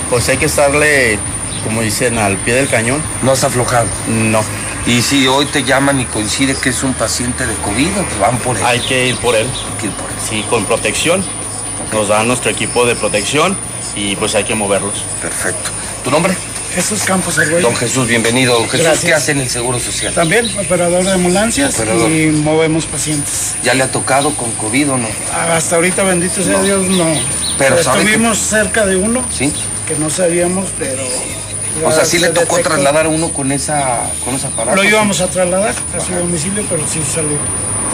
pues 0.09 0.29
hay 0.29 0.37
que 0.37 0.45
estarle, 0.45 1.19
como 1.65 1.81
dicen, 1.81 2.17
al 2.17 2.37
pie 2.37 2.53
del 2.53 2.69
cañón. 2.69 3.01
¿No 3.23 3.33
has 3.33 3.43
aflojado? 3.43 3.87
No. 4.07 4.41
Y 4.87 5.01
si 5.01 5.27
hoy 5.27 5.45
te 5.47 5.63
llaman 5.63 5.99
y 5.99 6.05
coincide 6.05 6.55
que 6.55 6.69
es 6.69 6.81
un 6.83 6.93
paciente 6.93 7.45
de 7.45 7.53
COVID, 7.55 7.87
te 7.89 8.19
van 8.19 8.37
por 8.39 8.55
él. 8.57 8.63
Hay 8.65 8.79
que 8.79 9.07
ir 9.07 9.17
por 9.17 9.35
él. 9.35 9.45
Hay 9.45 9.81
que 9.81 9.87
ir 9.87 9.91
por 9.93 10.09
él. 10.09 10.15
Sí, 10.29 10.45
con 10.49 10.65
protección. 10.65 11.23
Nos 11.91 12.07
dan 12.07 12.27
nuestro 12.27 12.49
equipo 12.51 12.85
de 12.85 12.95
protección 12.95 13.57
y 13.95 14.15
pues 14.15 14.33
hay 14.35 14.45
que 14.45 14.55
moverlos. 14.55 14.93
Perfecto. 15.21 15.69
¿Tu 16.03 16.11
nombre? 16.11 16.33
Jesús 16.73 17.03
Campos 17.03 17.37
Argüello. 17.39 17.67
Don 17.67 17.75
Jesús, 17.75 18.07
bienvenido. 18.07 18.53
Don 18.53 18.69
Jesús, 18.69 18.81
Gracias. 18.85 19.05
¿qué 19.05 19.13
hace 19.13 19.31
en 19.31 19.39
el 19.41 19.49
Seguro 19.49 19.79
Social? 19.79 20.13
También 20.13 20.49
operador 20.59 21.03
de 21.03 21.11
ambulancias 21.13 21.73
Operador. 21.75 22.09
y 22.11 22.27
movemos 22.27 22.85
pacientes. 22.85 23.55
¿Ya 23.63 23.73
le 23.73 23.83
ha 23.83 23.91
tocado 23.91 24.35
con 24.35 24.51
COVID 24.53 24.91
o 24.91 24.97
no? 24.97 25.07
Hasta 25.51 25.75
ahorita, 25.75 26.03
bendito 26.03 26.41
sea 26.43 26.53
No. 26.53 26.63
Dios, 26.63 26.87
no. 26.87 27.05
Pero 27.57 27.81
sabe 27.83 27.99
que- 28.03 28.05
estuvimos 28.11 28.37
cerca 28.37 28.85
de 28.85 28.95
uno 28.97 29.25
Sí. 29.35 29.51
que 29.87 29.95
no 29.95 30.09
sabíamos, 30.09 30.69
pero. 30.77 31.01
O 31.83 31.91
sea, 31.91 32.05
sí 32.05 32.19
se 32.19 32.27
le 32.27 32.29
tocó 32.29 32.59
trasladar 32.59 33.05
a 33.05 33.09
uno 33.09 33.29
con 33.29 33.51
esa, 33.51 34.09
con 34.23 34.35
esa 34.35 34.47
aparato. 34.47 34.75
Lo 34.75 34.83
íbamos 34.83 35.21
a 35.21 35.27
trasladar 35.27 35.73
a 35.95 35.99
su 35.99 36.13
domicilio, 36.13 36.65
pero 36.69 36.83
sí 36.87 37.01
salió 37.03 37.37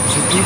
positivo. 0.04 0.44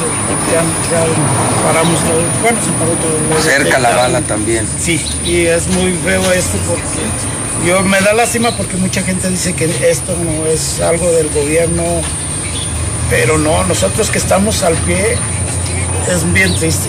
Ya, 0.52 0.62
ya 0.90 1.64
paramos 1.64 2.00
todo. 2.00 2.22
Bueno, 2.42 2.58
se 2.64 2.70
paró 2.72 2.92
todo. 2.92 3.42
Cerca 3.42 3.78
la 3.78 3.96
bala 3.96 4.20
también. 4.22 4.66
Sí, 4.80 5.04
y 5.24 5.46
es 5.46 5.66
muy 5.68 5.92
feo 6.04 6.32
esto 6.32 6.58
porque 6.66 7.66
yo 7.66 7.82
me 7.82 8.00
da 8.00 8.12
lástima 8.12 8.56
porque 8.56 8.76
mucha 8.76 9.02
gente 9.02 9.28
dice 9.28 9.52
que 9.54 9.64
esto 9.90 10.16
no 10.16 10.46
es 10.46 10.80
algo 10.80 11.10
del 11.10 11.28
gobierno, 11.30 11.82
pero 13.10 13.38
no, 13.38 13.64
nosotros 13.64 14.10
que 14.10 14.18
estamos 14.18 14.62
al 14.62 14.74
pie 14.78 15.16
es 16.08 16.32
bien 16.32 16.54
triste. 16.56 16.88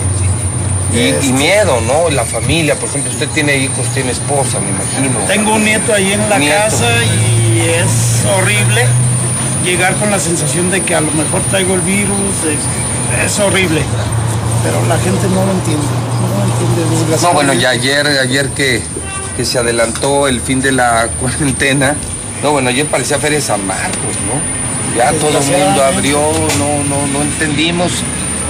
Y, 0.92 1.26
y 1.28 1.32
miedo, 1.32 1.80
¿no? 1.86 2.10
La 2.10 2.24
familia, 2.24 2.74
por 2.74 2.88
ejemplo, 2.88 3.12
usted 3.12 3.28
tiene 3.28 3.56
hijos, 3.58 3.86
tiene 3.94 4.10
esposa, 4.10 4.58
me 4.60 4.70
imagino. 4.70 5.18
Tengo 5.28 5.54
un 5.54 5.64
nieto 5.64 5.92
ahí 5.94 6.12
en 6.12 6.28
la 6.28 6.38
Nieto. 6.38 6.54
casa 6.56 6.86
y 7.04 7.60
es 7.60 8.24
horrible 8.36 8.84
llegar 9.64 9.94
con 9.96 10.10
la 10.10 10.18
sensación 10.18 10.70
de 10.70 10.80
que 10.82 10.94
a 10.94 11.00
lo 11.00 11.10
mejor 11.12 11.42
traigo 11.50 11.74
el 11.74 11.80
virus, 11.82 12.16
es 13.24 13.38
horrible, 13.38 13.82
pero 14.64 14.84
la 14.88 14.96
gente 14.98 15.28
no 15.28 15.44
lo 15.44 15.52
entiende, 15.52 15.86
no 16.20 16.28
lo 16.38 16.52
entiende 16.52 16.82
No, 16.84 16.90
desgraciadamente. 16.90 17.34
bueno, 17.34 17.52
ya 17.54 17.70
ayer, 17.70 18.06
ayer 18.06 18.48
que, 18.50 18.82
que 19.36 19.44
se 19.44 19.58
adelantó 19.58 20.26
el 20.28 20.40
fin 20.40 20.60
de 20.60 20.72
la 20.72 21.08
cuarentena, 21.20 21.94
no, 22.42 22.52
bueno, 22.52 22.70
ayer 22.70 22.86
parecía 22.86 23.18
Feria 23.18 23.40
San 23.40 23.64
Marcos, 23.66 24.16
¿no? 24.26 24.96
Ya 24.96 25.12
todo 25.12 25.38
el 25.38 25.44
mundo 25.44 25.84
abrió, 25.84 26.18
no, 26.58 26.82
no, 26.88 27.06
no 27.06 27.22
entendimos, 27.22 27.92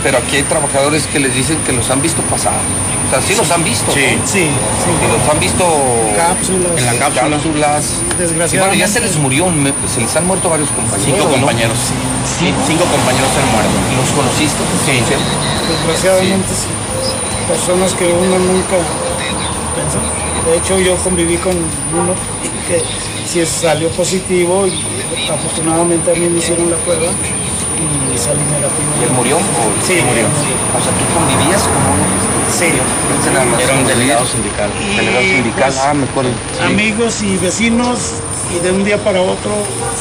pero 0.03 0.19
aquí 0.19 0.37
hay 0.37 0.43
trabajadores 0.45 1.07
que 1.07 1.19
les 1.21 1.35
dicen 1.35 1.59
que 1.67 1.73
los 1.73 1.91
han 1.91 2.01
visto 2.03 2.23
pasar. 2.23 2.53
O 3.07 3.11
sea, 3.11 3.21
sí 3.23 3.35
los 3.35 3.51
han 3.51 3.65
visto, 3.65 3.91
Sí, 3.93 4.01
¿no? 4.19 4.27
sí, 4.27 4.47
Que 5.01 5.09
los 5.19 5.29
han 5.29 5.41
visto 5.41 5.65
Cápsulas. 6.17 6.79
en 6.79 6.87
las 6.87 6.95
cápsulas. 6.97 7.85
Desgraciadamente. 8.17 8.55
Y 8.55 8.59
bueno, 8.59 8.75
ya 8.75 8.87
se 8.89 9.01
les 9.01 9.17
murió, 9.17 9.47
se 9.93 10.01
les 10.01 10.15
han 10.17 10.27
muerto 10.27 10.49
varios 10.49 10.69
compañeros. 10.71 11.05
Cinco 11.05 11.25
¿no? 11.25 11.31
compañeros. 11.31 11.79
Sí, 12.39 12.55
cinco 12.67 12.85
compañeros 12.85 13.29
han 13.35 13.49
muerto. 13.51 13.77
¿Los 13.99 14.11
conociste? 14.15 14.63
Sí. 14.87 15.03
Desgraciadamente 15.69 16.49
sí. 16.55 16.69
Personas 17.49 17.93
que 17.95 18.05
uno 18.13 18.39
nunca 18.39 18.77
pensó. 19.75 19.99
De 20.49 20.57
hecho 20.57 20.79
yo 20.79 20.95
conviví 21.03 21.37
con 21.39 21.53
uno 21.53 22.15
que 22.69 22.81
sí 23.29 23.45
salió 23.45 23.89
positivo 23.91 24.67
y 24.69 24.85
afortunadamente 25.29 26.13
a 26.13 26.15
mí 26.15 26.29
me 26.29 26.39
hicieron 26.39 26.71
la 26.71 26.77
prueba 26.77 27.07
y 28.15 28.19
salí 28.19 28.41
negativo. 28.41 28.91
¿Y 29.01 29.05
él 29.05 29.11
murió? 29.13 29.37
o- 29.37 29.87
Sí, 29.87 30.01
murió. 30.07 30.27
O 30.27 30.81
sea, 30.83 30.93
¿tú 30.99 31.05
convivías 31.15 31.63
con 31.63 31.83
uno? 31.95 32.05
Sí. 32.51 32.67
Era 33.63 33.75
un 33.79 33.87
delegado 33.87 34.27
sindical. 34.27 34.71
Delegado 34.97 35.23
Y, 35.25 35.31
sindical, 35.31 35.71
pues, 35.73 35.79
ah, 35.87 35.95
me 35.95 36.05
acuerdo. 36.05 36.31
Amigos 36.67 37.23
y 37.23 37.37
vecinos 37.37 37.99
y 38.55 38.59
de 38.65 38.73
un 38.73 38.85
día 38.85 38.99
para 38.99 39.21
otro 39.23 39.53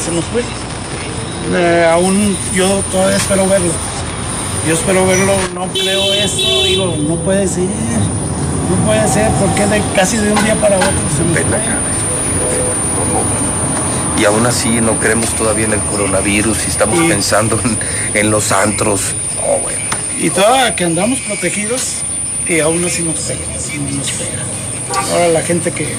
se 0.02 0.10
nos 0.12 0.24
fue. 0.26 0.42
Eh, 1.52 1.86
aún 1.90 2.36
yo 2.52 2.66
todavía 2.90 3.16
espero 3.16 3.46
verlo. 3.48 3.72
Yo 4.68 4.74
espero 4.74 5.06
verlo, 5.06 5.32
no 5.54 5.66
creo 5.68 6.12
esto, 6.12 6.62
digo, 6.64 6.94
no 7.08 7.14
puede 7.16 7.48
ser. 7.48 7.64
No 7.64 8.76
puede 8.86 9.08
ser, 9.08 9.28
porque 9.40 9.66
de, 9.66 9.82
casi 9.96 10.16
de 10.18 10.32
un 10.32 10.44
día 10.44 10.54
para 10.56 10.76
otro 10.76 10.90
se 11.16 11.24
nos 11.24 11.38
fue. 11.48 11.60
Y 14.18 14.24
aún 14.24 14.44
así 14.46 14.68
no 14.80 14.98
creemos 15.00 15.30
todavía 15.36 15.64
en 15.66 15.72
el 15.74 15.80
coronavirus 15.80 16.58
y 16.66 16.70
estamos 16.70 16.98
Y- 17.02 17.08
pensando 17.08 17.58
en, 17.64 17.78
en 18.14 18.30
los 18.30 18.52
antros. 18.52 19.00
Oh, 19.46 19.58
bueno. 19.62 19.78
Y 20.18 20.28
todavía 20.30 20.74
que 20.76 20.84
andamos 20.84 21.18
protegidos 21.20 21.94
y 22.46 22.60
aún 22.60 22.84
así 22.84 23.02
nos 23.02 23.18
pega, 23.20 23.40
así 23.56 23.78
nos 23.78 24.10
pega. 24.10 24.42
Ahora 25.12 25.28
la 25.28 25.42
gente 25.42 25.70
que 25.72 25.94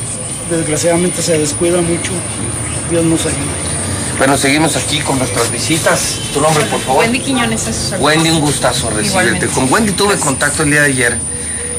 desgraciadamente 0.49 1.21
se 1.21 1.37
descuida 1.39 1.81
mucho, 1.81 2.11
Dios 2.91 3.03
nos 3.05 3.21
ayude. 3.25 3.71
Bueno, 4.19 4.37
seguimos 4.37 4.75
aquí 4.75 4.99
con 4.99 5.17
nuestras 5.17 5.51
visitas. 5.51 6.19
Tu 6.33 6.39
nombre, 6.41 6.63
por 6.65 6.79
favor. 6.81 6.99
Wendy 7.03 7.19
Quiñones, 7.19 7.61
sus 7.61 7.75
órdenes. 7.93 8.01
Wendy, 8.01 8.29
un 8.29 8.41
gustazo 8.41 8.89
recibirte. 8.91 9.47
Con 9.47 9.71
Wendy 9.73 9.93
tuve 9.93 10.15
contacto 10.17 10.61
el 10.61 10.69
día 10.69 10.81
de 10.81 10.87
ayer, 10.87 11.17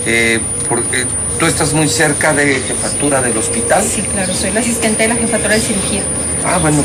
eh, 0.07 0.41
porque 0.69 1.05
tú 1.39 1.47
estás 1.47 1.73
muy 1.73 1.89
cerca 1.89 2.33
de 2.33 2.61
jefatura 2.67 3.23
del 3.23 3.37
hospital. 3.37 3.85
Sí, 3.89 4.03
claro, 4.03 4.35
soy 4.35 4.51
la 4.51 4.59
asistente 4.61 5.03
de 5.05 5.09
la 5.11 5.15
jefatura 5.15 5.55
de 5.55 5.61
cirugía. 5.61 6.03
Ah, 6.45 6.59
bueno, 6.59 6.83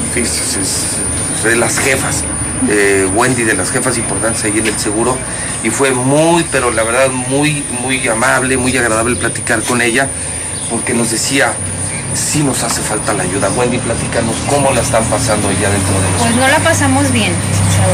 de 1.44 1.56
las 1.56 1.80
jefas. 1.80 2.24
eh, 2.70 3.08
Wendy 3.14 3.44
de 3.44 3.54
las 3.54 3.70
jefas 3.72 3.98
importantes 3.98 4.44
ahí 4.44 4.58
en 4.58 4.68
el 4.68 4.78
seguro. 4.80 5.18
Y 5.64 5.70
fue 5.70 5.92
muy, 5.92 6.46
pero 6.52 6.72
la 6.72 6.84
verdad, 6.84 7.10
muy, 7.10 7.64
muy 7.82 8.08
amable, 8.08 8.58
muy 8.58 8.76
agradable 8.78 9.16
platicar 9.16 9.62
con 9.64 9.82
ella, 9.82 10.08
porque 10.70 10.94
nos 10.94 11.12
decía, 11.12 11.54
sí 12.14 12.44
nos 12.44 12.64
hace 12.64 12.82
falta 12.82 13.14
la 13.14 13.24
ayuda. 13.24 13.50
Wendy, 13.56 13.78
platícanos 13.78 14.36
cómo 14.50 14.72
la 14.72 14.82
están 14.82 15.04
pasando 15.06 15.50
allá 15.50 15.70
dentro 15.70 15.94
del 16.02 16.12
Pues 16.20 16.36
no 16.36 16.48
la 16.48 16.60
pasamos 16.60 17.12
bien. 17.12 17.32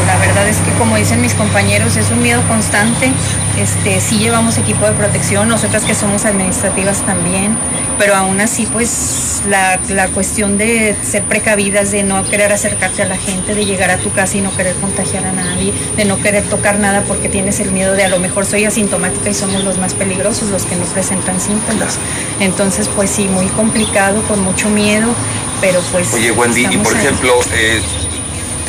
La 0.08 0.18
verdad 0.18 0.48
es 0.48 0.58
que 0.58 0.72
como 0.78 0.96
dicen 0.96 1.22
mis 1.22 1.34
compañeros, 1.34 1.96
es 1.98 2.10
un 2.10 2.22
miedo 2.22 2.42
constante. 2.48 3.12
Este, 3.58 4.02
sí 4.02 4.18
llevamos 4.18 4.58
equipo 4.58 4.86
de 4.86 4.94
protección, 4.94 5.48
nosotras 5.48 5.84
que 5.84 5.94
somos 5.94 6.26
administrativas 6.26 7.06
también, 7.06 7.56
pero 8.00 8.16
aún 8.16 8.42
así 8.42 8.66
pues 8.66 9.44
la, 9.48 9.80
la 9.90 10.08
cuestión 10.08 10.58
de 10.58 10.96
ser 11.04 11.24
precavidas, 11.24 11.92
de 11.92 12.02
no 12.02 12.28
querer 12.28 12.52
acercarte 12.52 13.04
a 13.04 13.06
la 13.06 13.18
gente, 13.18 13.54
de 13.54 13.66
llegar 13.66 13.92
a 13.92 13.98
tu 13.98 14.12
casa 14.12 14.38
y 14.38 14.42
no 14.42 14.56
querer 14.56 14.76
contagiar 14.78 15.26
a 15.26 15.32
nadie, 15.34 15.72
de 15.96 16.06
no 16.06 16.18
querer 16.20 16.44
tocar 16.46 16.80
nada 16.80 17.04
porque 17.08 17.30
tienes 17.30 17.60
el 17.60 17.72
miedo 17.72 17.94
de 17.94 18.04
a 18.04 18.10
lo 18.10 18.20
mejor 18.20 18.48
soy 18.48 18.66
asintomática 18.66 19.30
y 19.30 19.36
somos 19.36 19.64
los 19.64 19.78
más 19.78 19.94
peligrosos, 19.94 20.50
los 20.50 20.64
que 20.64 20.76
no 20.76 20.86
presentan 20.86 21.40
síntomas. 21.40 22.00
Entonces 22.40 22.90
pues 22.96 23.12
sí, 23.12 23.26
muy 23.26 23.48
complicado, 23.48 24.24
con 24.24 24.42
mucho 24.42 24.70
miedo, 24.70 25.14
pero 25.62 25.80
pues... 25.92 26.12
Oye, 26.14 26.32
Wendy, 26.32 26.66
y 26.66 26.78
por 26.78 26.96
ahí. 26.96 27.06
ejemplo, 27.06 27.34
eh, 27.54 27.82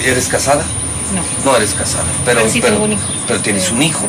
¿eres 0.04 0.28
casada? 0.28 0.64
No. 1.14 1.50
No 1.50 1.56
eres 1.56 1.74
casada, 1.74 2.04
pero, 2.24 2.40
Pero 2.40 2.50
sí 2.52 2.60
pero- 2.60 2.74
tengo 2.74 2.84
un 2.86 2.92
hijo. 2.92 3.02
pero 3.26 3.40
tienes 3.40 3.70
un 3.70 3.82
hijo. 3.82 4.06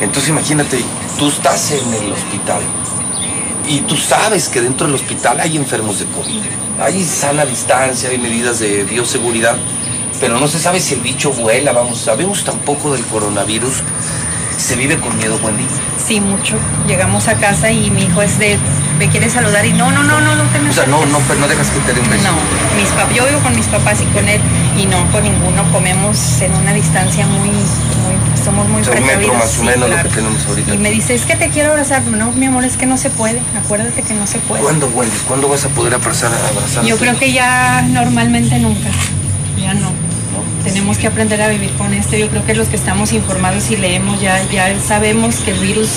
Entonces 0.00 0.28
imagínate, 0.28 0.84
tú 1.18 1.28
estás 1.28 1.70
en 1.72 1.94
el 1.94 2.12
hospital 2.12 2.60
y 3.68 3.80
tú 3.80 3.96
sabes 3.96 4.48
que 4.48 4.60
dentro 4.60 4.86
del 4.86 4.94
hospital 4.96 5.40
hay 5.40 5.56
enfermos 5.56 5.98
de 5.98 6.06
COVID. 6.06 6.42
Hay 6.80 7.04
sana 7.04 7.44
distancia, 7.46 8.10
hay 8.10 8.18
medidas 8.18 8.58
de 8.58 8.84
bioseguridad, 8.84 9.56
pero 10.20 10.38
no 10.38 10.46
se 10.48 10.58
sabe 10.60 10.80
si 10.80 10.94
el 10.94 11.00
bicho 11.00 11.32
vuela, 11.32 11.72
vamos, 11.72 11.98
sabemos 11.98 12.44
tampoco 12.44 12.92
del 12.92 13.04
coronavirus. 13.06 13.76
¿Se 14.58 14.74
vive 14.76 14.98
con 14.98 15.16
miedo, 15.18 15.38
Wendy? 15.42 15.64
Sí, 16.06 16.20
mucho. 16.20 16.56
Llegamos 16.86 17.28
a 17.28 17.34
casa 17.34 17.70
y 17.70 17.90
mi 17.90 18.02
hijo 18.04 18.22
es 18.22 18.38
de, 18.38 18.58
me 18.98 19.08
quiere 19.08 19.28
saludar 19.30 19.64
y 19.66 19.72
no, 19.72 19.90
no, 19.90 20.02
no, 20.02 20.20
no, 20.20 20.34
no 20.34 20.42
te 20.44 20.58
me 20.58 20.70
O 20.70 20.72
sea, 20.72 20.86
no, 20.86 21.04
no, 21.06 21.18
pero 21.28 21.40
no 21.40 21.48
dejas 21.48 21.68
que 21.70 21.80
te 21.80 21.92
dé 21.92 22.00
un 22.00 22.08
beso. 22.10 22.24
No, 22.24 22.32
mis 22.80 22.88
pap- 22.90 23.12
yo 23.14 23.26
vivo 23.26 23.40
con 23.40 23.54
mis 23.54 23.66
papás 23.66 24.00
y 24.00 24.04
con 24.06 24.26
él 24.28 24.40
y 24.78 24.86
no 24.86 25.04
con 25.12 25.22
ninguno. 25.22 25.62
Comemos 25.72 26.40
en 26.40 26.54
una 26.54 26.72
distancia 26.72 27.26
muy, 27.26 27.48
muy 27.50 28.16
somos 28.44 28.68
muy 28.68 28.80
O 28.82 28.84
sea, 28.84 28.94
precavidos. 28.94 29.34
más 29.36 29.58
o 29.58 29.64
menos 29.64 29.90
lo 29.90 29.96
que 29.96 30.08
tenemos 30.08 30.46
ahorita. 30.46 30.74
Y 30.74 30.78
me 30.78 30.90
dice, 30.90 31.14
es 31.14 31.22
que 31.26 31.36
te 31.36 31.48
quiero 31.50 31.70
abrazar. 31.72 32.02
No, 32.04 32.32
mi 32.32 32.46
amor, 32.46 32.64
es 32.64 32.76
que 32.76 32.86
no 32.86 32.96
se 32.96 33.10
puede. 33.10 33.40
Acuérdate 33.62 34.02
que 34.02 34.14
no 34.14 34.26
se 34.26 34.38
puede. 34.38 34.62
¿Cuándo, 34.62 34.86
Wendy? 34.88 35.16
¿Cuándo 35.28 35.48
vas 35.48 35.64
a 35.64 35.68
poder 35.68 35.94
abrazar, 35.94 36.30
abrazar 36.32 36.84
Yo 36.84 36.96
creo 36.96 37.18
que 37.18 37.32
ya 37.32 37.82
normalmente 37.88 38.58
nunca. 38.58 38.88
Ya 39.60 39.74
no. 39.74 39.90
Tenemos 40.64 40.98
que 40.98 41.06
aprender 41.06 41.40
a 41.42 41.48
vivir 41.48 41.70
con 41.76 41.92
esto. 41.94 42.16
Yo 42.16 42.28
creo 42.28 42.44
que 42.44 42.54
los 42.54 42.68
que 42.68 42.76
estamos 42.76 43.12
informados 43.12 43.70
y 43.70 43.76
leemos 43.76 44.20
ya, 44.20 44.42
ya 44.50 44.68
sabemos 44.80 45.36
que 45.36 45.52
el 45.52 45.58
virus 45.60 45.88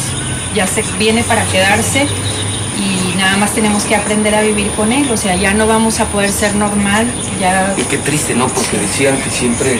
ya 0.55 0.65
se 0.67 0.83
viene 0.97 1.23
para 1.23 1.43
quedarse 1.45 2.07
nada 3.19 3.37
más 3.37 3.53
tenemos 3.53 3.83
que 3.83 3.95
aprender 3.95 4.33
a 4.33 4.41
vivir 4.41 4.71
con 4.71 4.91
él. 4.91 5.11
O 5.11 5.17
sea, 5.17 5.35
ya 5.35 5.53
no 5.53 5.67
vamos 5.67 5.99
a 5.99 6.05
poder 6.05 6.31
ser 6.31 6.55
normal. 6.55 7.05
Ya 7.39 7.75
Y 7.77 7.83
qué 7.83 7.97
triste, 7.97 8.33
¿no? 8.33 8.47
Porque 8.47 8.77
decían 8.77 9.17
que 9.17 9.29
siempre, 9.29 9.79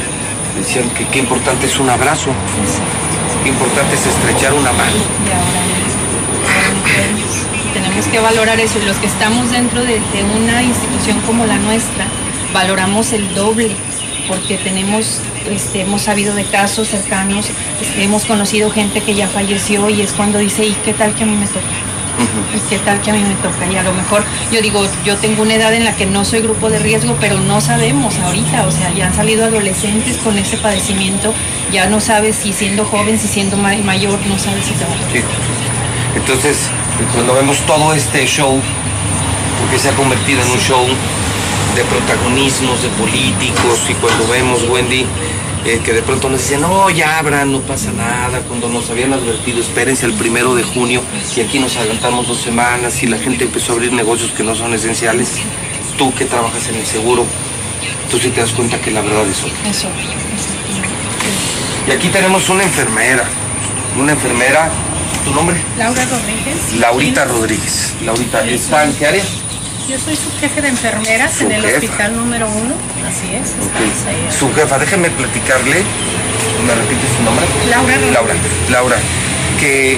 decían 0.57 0.89
que 0.91 1.07
qué 1.07 1.19
importante 1.19 1.65
es 1.65 1.79
un 1.79 1.89
abrazo, 1.89 2.31
qué 3.43 3.49
importante 3.49 3.95
es 3.95 4.05
estrechar 4.05 4.53
una 4.53 4.71
mano. 4.71 4.91
y 5.25 5.31
ahora. 5.31 5.59
Tenemos 7.73 8.05
que 8.07 8.19
valorar 8.19 8.59
eso. 8.59 8.79
Y 8.79 8.85
los 8.85 8.97
que 8.97 9.07
estamos 9.07 9.51
dentro 9.51 9.81
de, 9.81 9.93
de 9.93 10.23
una 10.37 10.61
institución 10.61 11.19
como 11.21 11.45
la 11.45 11.57
nuestra, 11.57 12.05
valoramos 12.53 13.13
el 13.13 13.33
doble 13.33 13.75
porque 14.27 14.57
tenemos, 14.57 15.21
este, 15.49 15.81
hemos 15.81 16.03
sabido 16.03 16.35
de 16.35 16.43
casos 16.43 16.87
cercanos, 16.87 17.47
este, 17.81 18.03
hemos 18.03 18.25
conocido 18.25 18.69
gente 18.69 19.01
que 19.01 19.15
ya 19.15 19.27
falleció 19.27 19.89
y 19.89 20.01
es 20.01 20.13
cuando 20.13 20.37
dice, 20.37 20.65
¿y 20.65 20.73
qué 20.85 20.93
tal 20.93 21.15
que 21.15 21.23
a 21.23 21.25
mí 21.25 21.35
me 21.35 21.47
toca? 21.47 21.88
¿Y 22.55 22.59
qué 22.69 22.77
tal 22.79 23.01
que 23.01 23.11
a 23.11 23.13
mí 23.13 23.21
me 23.23 23.35
toca? 23.35 23.65
Y 23.71 23.75
a 23.77 23.83
lo 23.83 23.93
mejor, 23.93 24.23
yo 24.51 24.61
digo, 24.61 24.83
yo 25.05 25.15
tengo 25.17 25.41
una 25.43 25.55
edad 25.55 25.73
en 25.73 25.85
la 25.85 25.95
que 25.95 26.05
no 26.05 26.25
soy 26.25 26.41
grupo 26.41 26.69
de 26.69 26.79
riesgo, 26.79 27.15
pero 27.19 27.39
no 27.39 27.61
sabemos 27.61 28.17
ahorita, 28.19 28.65
o 28.67 28.71
sea, 28.71 28.91
ya 28.93 29.07
han 29.07 29.15
salido 29.15 29.45
adolescentes 29.45 30.17
con 30.17 30.37
ese 30.37 30.57
padecimiento, 30.57 31.33
ya 31.71 31.87
no 31.87 31.99
sabes 31.99 32.35
si 32.35 32.51
siendo 32.53 32.85
joven, 32.85 33.19
si 33.19 33.27
siendo 33.27 33.57
ma- 33.57 33.75
mayor, 33.83 34.19
no 34.27 34.37
sabes 34.37 34.65
si 34.65 34.73
te 34.73 34.85
va 34.85 34.91
a. 34.91 35.11
Sí. 35.13 35.21
Entonces, 36.15 36.69
cuando 37.13 37.33
vemos 37.35 37.57
todo 37.65 37.93
este 37.93 38.25
show, 38.25 38.59
porque 39.61 39.77
se 39.79 39.89
ha 39.89 39.93
convertido 39.93 40.41
en 40.41 40.51
un 40.51 40.59
show 40.59 40.85
de 41.75 41.83
protagonismos, 41.83 42.81
de 42.81 42.89
políticos, 42.89 43.79
y 43.89 43.93
cuando 43.93 44.27
vemos, 44.27 44.63
Wendy, 44.67 45.05
eh, 45.65 45.81
que 45.83 45.93
de 45.93 46.01
pronto 46.01 46.29
nos 46.29 46.41
dicen, 46.41 46.61
no, 46.61 46.89
ya 46.89 47.19
abran, 47.19 47.51
no 47.51 47.59
pasa 47.61 47.91
nada, 47.91 48.39
cuando 48.47 48.69
nos 48.69 48.89
habían 48.89 49.13
advertido, 49.13 49.59
espérense 49.59 50.05
el 50.05 50.13
primero 50.13 50.55
de 50.55 50.63
junio, 50.63 51.01
y 51.35 51.41
aquí 51.41 51.59
nos 51.59 51.75
adelantamos 51.77 52.27
dos 52.27 52.39
semanas, 52.39 53.01
y 53.03 53.07
la 53.07 53.17
gente 53.17 53.45
empezó 53.45 53.73
a 53.73 53.75
abrir 53.75 53.91
negocios 53.91 54.31
que 54.31 54.43
no 54.43 54.55
son 54.55 54.73
esenciales, 54.73 55.33
tú 55.97 56.13
que 56.15 56.25
trabajas 56.25 56.67
en 56.69 56.75
el 56.75 56.85
seguro, 56.85 57.25
tú 58.09 58.17
sí 58.19 58.29
te 58.29 58.41
das 58.41 58.51
cuenta 58.51 58.79
que 58.79 58.91
la 58.91 59.01
verdad 59.01 59.27
es 59.27 59.43
otra. 59.43 59.69
Eso. 59.69 59.89
Y 61.87 61.91
aquí 61.91 62.09
tenemos 62.09 62.47
una 62.49 62.63
enfermera, 62.63 63.23
una 63.97 64.13
enfermera, 64.13 64.69
¿tu 65.25 65.31
nombre? 65.31 65.57
Laura 65.77 66.05
Rodríguez. 66.05 66.73
Laurita 66.79 67.25
Rodríguez. 67.25 67.93
Laurita, 68.05 68.47
¿está 68.47 68.85
en 68.85 68.93
qué 68.93 69.07
área? 69.07 69.23
Yo 69.89 69.97
soy 69.97 70.15
su 70.15 70.29
jefe 70.39 70.61
de 70.61 70.67
enfermeras 70.67 71.33
Su 71.33 71.45
en 71.45 71.51
el 71.53 71.61
jefa. 71.63 71.77
hospital 71.77 72.15
número 72.15 72.47
uno, 72.47 72.75
así 73.07 73.33
es. 73.33 73.53
ahí. 74.07 74.27
Su 74.37 74.53
jefa, 74.53 74.77
déjeme 74.77 75.09
platicarle, 75.09 75.83
¿me 76.67 76.75
repite 76.75 77.01
su 77.17 77.23
nombre? 77.23 77.45
Laura. 77.69 77.95
Laura, 78.13 78.33
Laura, 78.69 78.97
que, 79.59 79.97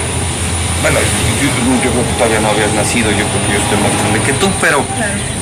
bueno, 0.80 0.98
yo, 1.42 1.84
yo 1.84 1.90
creo 1.90 2.04
que 2.06 2.12
todavía 2.14 2.40
no 2.40 2.48
habías 2.48 2.72
nacido, 2.72 3.10
yo 3.10 3.18
creo 3.18 3.46
que 3.46 3.52
yo 3.52 3.58
estoy 3.62 3.78
más 3.80 3.92
grande 4.00 4.20
que 4.20 4.32
tú, 4.34 4.48
pero, 4.62 4.82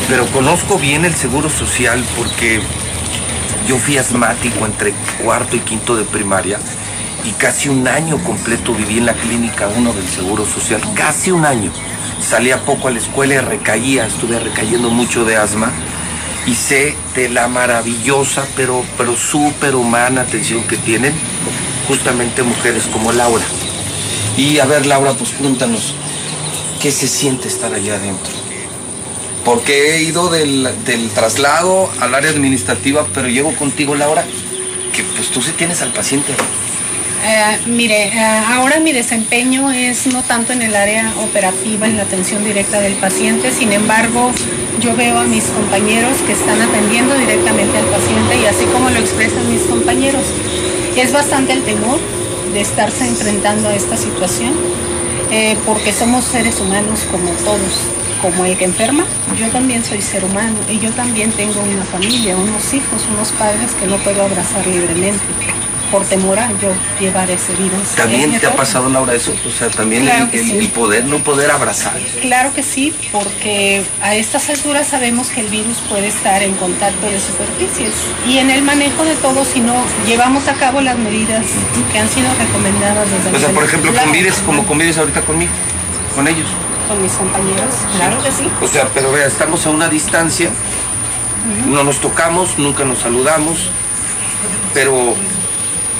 pero 0.08 0.26
conozco 0.32 0.78
bien 0.78 1.04
el 1.04 1.14
Seguro 1.14 1.48
Social 1.48 2.04
porque 2.16 2.60
yo 3.68 3.78
fui 3.78 3.98
asmático 3.98 4.66
entre 4.66 4.92
cuarto 5.22 5.54
y 5.54 5.60
quinto 5.60 5.94
de 5.94 6.04
primaria 6.04 6.58
y 7.24 7.30
casi 7.32 7.68
un 7.68 7.86
año 7.86 8.18
completo 8.24 8.74
viví 8.74 8.98
en 8.98 9.06
la 9.06 9.14
clínica 9.14 9.68
1 9.68 9.92
del 9.92 10.08
Seguro 10.08 10.44
Social, 10.44 10.80
casi 10.96 11.30
un 11.30 11.44
año. 11.44 11.70
Salía 12.20 12.64
poco 12.64 12.88
a 12.88 12.90
la 12.90 12.98
escuela 12.98 13.34
y 13.34 13.38
recaía, 13.38 14.06
estuve 14.06 14.38
recayendo 14.38 14.90
mucho 14.90 15.24
de 15.24 15.36
asma 15.36 15.72
y 16.46 16.54
sé 16.54 16.94
de 17.14 17.28
la 17.28 17.48
maravillosa 17.48 18.46
pero, 18.56 18.84
pero 18.96 19.16
súper 19.16 19.74
humana 19.74 20.22
atención 20.22 20.62
que 20.64 20.76
tienen 20.76 21.12
justamente 21.88 22.42
mujeres 22.42 22.84
como 22.92 23.12
Laura. 23.12 23.44
Y 24.36 24.58
a 24.58 24.64
ver 24.66 24.86
Laura, 24.86 25.12
pues 25.14 25.30
cuéntanos, 25.30 25.94
¿qué 26.80 26.92
se 26.92 27.08
siente 27.08 27.48
estar 27.48 27.74
allá 27.74 27.96
adentro? 27.96 28.32
Porque 29.44 29.94
he 29.94 30.02
ido 30.02 30.28
del, 30.28 30.68
del 30.84 31.10
traslado 31.10 31.90
al 32.00 32.14
área 32.14 32.30
administrativa, 32.30 33.06
pero 33.12 33.28
llego 33.28 33.54
contigo 33.56 33.94
Laura, 33.94 34.24
que 34.94 35.02
pues 35.02 35.28
tú 35.30 35.42
sí 35.42 35.52
tienes 35.56 35.82
al 35.82 35.92
paciente. 35.92 36.32
Eh, 37.22 37.58
mire, 37.66 38.08
eh, 38.08 38.42
ahora 38.46 38.80
mi 38.80 38.92
desempeño 38.92 39.70
es 39.70 40.06
no 40.06 40.22
tanto 40.22 40.54
en 40.54 40.62
el 40.62 40.74
área 40.74 41.12
operativa, 41.18 41.86
en 41.86 41.98
la 41.98 42.04
atención 42.04 42.42
directa 42.44 42.80
del 42.80 42.94
paciente, 42.94 43.52
sin 43.52 43.72
embargo, 43.72 44.32
yo 44.80 44.96
veo 44.96 45.18
a 45.18 45.24
mis 45.24 45.44
compañeros 45.44 46.16
que 46.26 46.32
están 46.32 46.62
atendiendo 46.62 47.14
directamente 47.14 47.76
al 47.76 47.84
paciente 47.86 48.40
y 48.42 48.46
así 48.46 48.64
como 48.72 48.88
lo 48.88 48.98
expresan 48.98 49.52
mis 49.52 49.62
compañeros, 49.62 50.24
es 50.96 51.12
bastante 51.12 51.52
el 51.52 51.62
temor 51.62 52.00
de 52.54 52.60
estarse 52.62 53.06
enfrentando 53.06 53.68
a 53.68 53.74
esta 53.74 53.98
situación, 53.98 54.54
eh, 55.30 55.58
porque 55.66 55.92
somos 55.92 56.24
seres 56.24 56.58
humanos 56.58 57.00
como 57.10 57.30
todos, 57.44 57.82
como 58.22 58.46
el 58.46 58.56
que 58.56 58.64
enferma, 58.64 59.04
yo 59.38 59.46
también 59.50 59.84
soy 59.84 60.00
ser 60.00 60.24
humano 60.24 60.56
y 60.70 60.78
yo 60.78 60.90
también 60.92 61.32
tengo 61.32 61.60
una 61.60 61.84
familia, 61.84 62.34
unos 62.34 62.72
hijos, 62.72 63.06
unos 63.12 63.30
padres 63.32 63.72
que 63.78 63.86
no 63.86 63.98
puedo 63.98 64.22
abrazar 64.22 64.66
libremente 64.66 65.20
por 65.90 66.04
temor 66.04 66.38
a 66.38 66.48
yo 66.60 66.72
llevar 67.00 67.30
ese 67.30 67.52
virus. 67.54 67.88
¿También 67.96 68.38
te 68.38 68.46
ha 68.46 68.54
pasado 68.54 68.88
Laura 68.88 69.14
eso? 69.14 69.32
O 69.46 69.50
sea, 69.50 69.68
también 69.70 70.04
Claro 70.04 70.28
el, 70.32 70.38
el- 70.38 70.46
sí. 70.46 70.58
el 70.58 70.68
poder 70.68 71.04
no 71.06 71.18
poder 71.18 71.50
abrazar. 71.50 71.98
Claro 72.20 72.54
que 72.54 72.62
sí, 72.62 72.94
porque 73.12 73.82
a 74.02 74.14
estas 74.14 74.48
alturas 74.50 74.86
sabemos 74.88 75.28
que 75.28 75.40
el 75.40 75.48
virus 75.48 75.78
puede 75.88 76.08
estar 76.08 76.42
en 76.42 76.54
contacto 76.54 77.06
de 77.06 77.18
superficies 77.20 77.92
y 78.26 78.38
en 78.38 78.50
el 78.50 78.62
manejo 78.62 79.04
de 79.04 79.14
todo 79.16 79.44
si 79.44 79.60
no 79.60 79.74
llevamos 80.06 80.46
a 80.48 80.54
cabo 80.54 80.80
las 80.80 80.96
medidas 80.98 81.44
que 81.92 81.98
han 81.98 82.08
sido 82.08 82.28
recomendadas 82.38 83.08
desde 83.10 83.36
O 83.36 83.40
sea, 83.40 83.48
el 83.48 83.54
por 83.54 83.64
ejemplo, 83.64 83.90
Claro, 83.92 84.06
convives 84.06 84.34
como 84.46 84.64
convives 84.66 84.98
ahorita 84.98 85.22
conmigo, 85.22 85.50
con 86.14 86.28
ellos. 86.28 86.46
con 86.88 87.02
mis 87.02 87.12
compañeros, 87.12 87.74
claro 87.96 88.22
que 88.22 88.30
sí. 88.30 88.48
O 88.60 88.68
sea, 88.68 88.88
pero 88.94 89.12
vea, 89.12 89.26
estamos 89.26 89.64
a 89.66 89.70
una 89.70 89.88
distancia, 89.88 90.50
no 91.68 91.82
nos 91.84 91.98
tocamos, 92.00 92.58
nunca 92.58 92.84
nos 92.84 92.98
saludamos, 93.00 93.70
pero, 94.74 95.14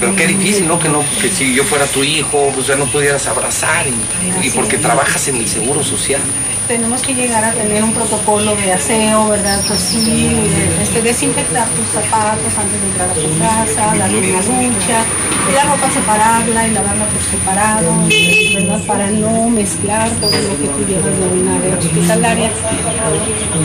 pero 0.00 0.16
qué 0.16 0.26
difícil, 0.26 0.66
¿no? 0.66 0.78
Que 0.78 0.88
no, 0.88 1.04
que 1.20 1.28
si 1.28 1.54
yo 1.54 1.62
fuera 1.62 1.86
tu 1.86 2.02
hijo, 2.02 2.50
pues 2.54 2.66
ya 2.66 2.76
no 2.76 2.86
pudieras 2.86 3.26
abrazar 3.26 3.86
y, 3.86 4.46
y 4.46 4.50
porque 4.50 4.78
trabajas 4.78 5.28
en 5.28 5.36
el 5.36 5.46
seguro 5.46 5.84
social. 5.84 6.22
Tenemos 6.70 7.02
que 7.02 7.14
llegar 7.14 7.44
a 7.44 7.52
tener 7.52 7.82
un 7.82 7.92
protocolo 7.92 8.54
de 8.54 8.72
aseo, 8.72 9.28
¿verdad? 9.28 9.60
Pues 9.66 9.80
sí, 9.80 10.30
este, 10.80 11.02
desinfectar 11.02 11.68
tus 11.70 11.84
zapatos 11.88 12.52
antes 12.56 12.80
de 12.80 12.86
entrar 12.86 13.10
a 13.10 13.14
tu 13.14 13.38
casa, 13.40 13.98
darle 13.98 14.30
una 14.30 14.40
ducha, 14.40 15.04
y 15.50 15.52
la 15.52 15.64
ropa 15.64 15.90
separarla 15.90 16.68
y 16.68 16.70
lavarla 16.70 17.06
por 17.06 17.22
separado, 17.22 17.92
¿verdad? 18.54 18.86
Para 18.86 19.10
no 19.10 19.50
mezclar 19.50 20.10
todo 20.20 20.30
lo 20.30 20.56
que 20.62 20.68
tú 20.68 20.86
llevas 20.86 21.18
de 21.18 21.40
una 21.40 21.56
área 21.56 21.76
hospitalaria. 21.76 22.50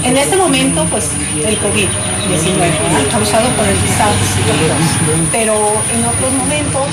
En 0.03 0.17
este 0.17 0.35
momento, 0.35 0.83
pues, 0.89 1.05
el 1.45 1.59
COVID-19, 1.59 3.11
causado 3.11 3.49
por 3.49 3.67
el 3.67 3.77
SARS-CoV-2. 3.77 5.29
Pero 5.31 5.53
en 5.93 6.05
otros 6.25 6.39
momentos, 6.39 6.87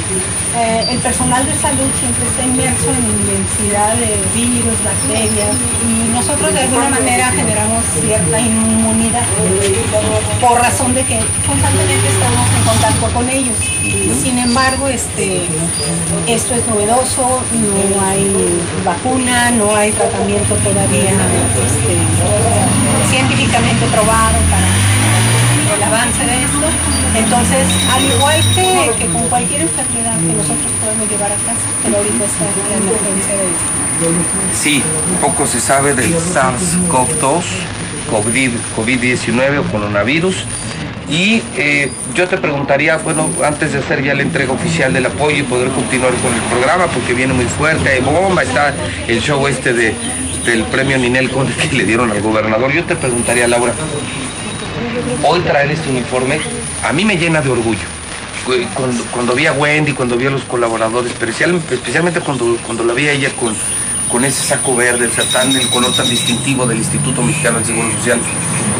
eh, 0.56 0.86
el 0.90 0.98
personal 0.98 1.46
de 1.46 1.54
salud 1.56 1.88
siempre 1.98 2.28
está 2.28 2.44
inmerso 2.44 2.90
en 2.90 3.04
inmensidad 3.16 3.94
de 3.96 4.20
virus, 4.34 4.76
bacterias, 4.84 5.56
y 5.88 6.12
nosotros 6.12 6.52
de 6.52 6.60
alguna 6.60 6.90
manera 6.90 7.30
generamos 7.30 7.82
cierta 7.98 8.40
inmunidad 8.40 9.24
por 10.40 10.60
razón 10.60 10.92
de 10.94 11.04
que 11.04 11.18
constantemente 11.46 12.08
estamos 12.08 12.46
en 12.56 12.64
contacto 12.64 13.06
con 13.14 13.28
ellos. 13.30 13.56
Sin 14.22 14.38
embargo, 14.38 14.88
este, 14.88 15.42
esto 16.26 16.54
es 16.54 16.66
novedoso, 16.66 17.42
no 17.52 18.04
hay 18.04 18.60
vacuna, 18.84 19.50
no 19.52 19.74
hay 19.74 19.92
tratamiento 19.92 20.54
todavía 20.56 21.12
este, 21.64 21.96
científicamente 23.10 23.86
probado 23.86 24.38
para 24.50 24.81
avance 25.92 26.24
de 26.24 26.36
esto. 26.42 26.66
Entonces, 27.16 27.66
al 27.92 28.02
igual 28.04 28.40
que, 28.54 29.06
con 29.12 29.28
cualquier 29.28 29.62
enfermedad 29.62 30.16
que 30.16 30.32
nosotros 30.32 30.72
podemos 30.80 31.08
llevar 31.10 31.32
a 31.32 31.36
casa, 31.36 31.66
pero 31.84 31.96
ahorita 31.98 32.24
está 32.24 32.44
la 32.44 32.76
emergencia 32.76 33.34
de 33.36 33.72
Sí, 34.60 34.82
poco 35.20 35.46
se 35.46 35.60
sabe 35.60 35.94
del 35.94 36.12
SARS-CoV-2, 36.14 37.42
COVID- 38.10 38.58
COVID-19 38.76 39.58
o 39.60 39.62
coronavirus. 39.70 40.44
Y 41.08 41.42
eh, 41.56 41.92
yo 42.14 42.26
te 42.26 42.38
preguntaría, 42.38 42.96
bueno, 42.96 43.28
antes 43.44 43.72
de 43.72 43.80
hacer 43.80 44.02
ya 44.02 44.14
la 44.14 44.22
entrega 44.22 44.52
oficial 44.52 44.92
del 44.94 45.06
apoyo 45.06 45.36
y 45.36 45.42
poder 45.42 45.68
continuar 45.68 46.12
con 46.14 46.32
el 46.34 46.40
programa, 46.42 46.86
porque 46.86 47.12
viene 47.12 47.34
muy 47.34 47.44
fuerte, 47.44 47.90
hay 47.90 48.00
bomba, 48.00 48.42
está 48.42 48.74
el 49.06 49.20
show 49.20 49.46
este 49.46 49.74
de, 49.74 49.94
del 50.46 50.64
premio 50.64 50.96
Ninel 50.98 51.30
Conde 51.30 51.52
que 51.54 51.76
le 51.76 51.84
dieron 51.84 52.10
al 52.10 52.22
gobernador. 52.22 52.72
Yo 52.72 52.82
te 52.84 52.96
preguntaría, 52.96 53.46
Laura, 53.46 53.74
hoy 55.22 55.40
traer 55.40 55.70
este 55.70 55.88
uniforme 55.90 56.40
a 56.84 56.92
mí 56.92 57.04
me 57.04 57.16
llena 57.16 57.40
de 57.40 57.50
orgullo. 57.50 57.80
Cu- 58.44 58.54
Cuando, 59.12 59.34
vi 59.34 59.46
a 59.46 59.52
Wendy, 59.52 59.92
cuando 59.92 60.16
vi 60.16 60.26
a 60.26 60.30
los 60.30 60.42
colaboradores, 60.42 61.12
especial- 61.12 61.60
especialmente 61.70 62.20
cuando, 62.20 62.56
cuando 62.66 62.82
la 62.84 62.92
vi 62.92 63.06
a 63.08 63.12
ella 63.12 63.30
con, 63.38 63.54
con 64.10 64.24
ese 64.24 64.42
saco 64.44 64.74
verde, 64.74 65.08
sea, 65.10 65.24
tan, 65.30 65.54
el 65.54 65.68
color 65.70 65.92
tan 65.94 66.08
distintivo 66.08 66.66
del 66.66 66.78
Instituto 66.78 67.22
Mexicano 67.22 67.58
del 67.58 67.66
Seguro 67.66 67.90
Social, 67.92 68.18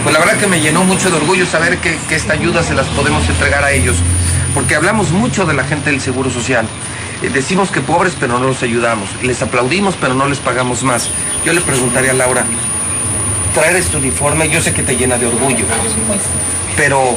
pues 0.02 0.12
la 0.12 0.18
verdad 0.18 0.36
que 0.38 0.48
me 0.48 0.60
llenó 0.60 0.82
mucho 0.84 1.10
de 1.10 1.16
orgullo 1.16 1.46
saber 1.46 1.78
que, 1.78 1.96
que 2.08 2.16
esta 2.16 2.32
ayuda 2.32 2.62
se 2.64 2.74
las 2.74 2.86
podemos 2.88 3.28
entregar 3.28 3.62
a 3.62 3.70
ellos, 3.70 3.96
porque 4.52 4.74
hablamos 4.74 5.10
mucho 5.12 5.46
de 5.46 5.54
la 5.54 5.62
gente 5.64 5.90
del 5.90 6.00
Seguro 6.00 6.28
Social. 6.30 6.66
Eh, 7.22 7.30
Decimos 7.32 7.70
que 7.70 7.80
pobres, 7.80 8.14
pero 8.18 8.36
no 8.40 8.46
los 8.48 8.64
ayudamos. 8.64 9.08
Les 9.22 9.40
aplaudimos, 9.42 9.94
pero 10.00 10.12
no 10.14 10.26
les 10.26 10.38
pagamos 10.40 10.82
más. 10.82 11.08
Yo 11.46 11.52
le 11.52 11.60
preguntaría 11.60 12.10
a 12.10 12.14
Laura, 12.14 12.44
traer 13.54 13.76
este 13.76 13.96
uniforme, 13.96 14.48
yo 14.48 14.60
sé 14.60 14.72
que 14.72 14.82
te 14.82 14.96
llena 14.96 15.16
de 15.16 15.26
orgullo, 15.26 15.64
pero 16.76 17.16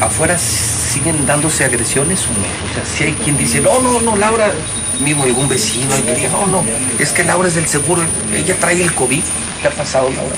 afuera 0.00 0.38
siguen 0.38 1.26
dándose 1.26 1.64
agresiones 1.64 2.24
o 2.26 2.28
no? 2.28 2.70
O 2.70 2.74
sea, 2.74 2.84
si 2.84 3.04
hay 3.04 3.12
quien 3.12 3.36
dice, 3.36 3.60
no, 3.60 3.80
no, 3.80 4.00
no, 4.00 4.16
Laura, 4.16 4.52
mismo 5.00 5.24
llegó 5.24 5.40
un 5.40 5.48
vecino 5.48 5.94
y 5.96 6.28
no, 6.28 6.46
no, 6.46 6.64
es 6.98 7.12
que 7.12 7.24
Laura 7.24 7.48
es 7.48 7.54
del 7.54 7.66
seguro, 7.66 8.02
ella 8.34 8.56
trae 8.58 8.82
el 8.82 8.92
COVID. 8.94 9.22
¿Te 9.62 9.68
ha 9.68 9.70
pasado, 9.70 10.10
Laura? 10.10 10.36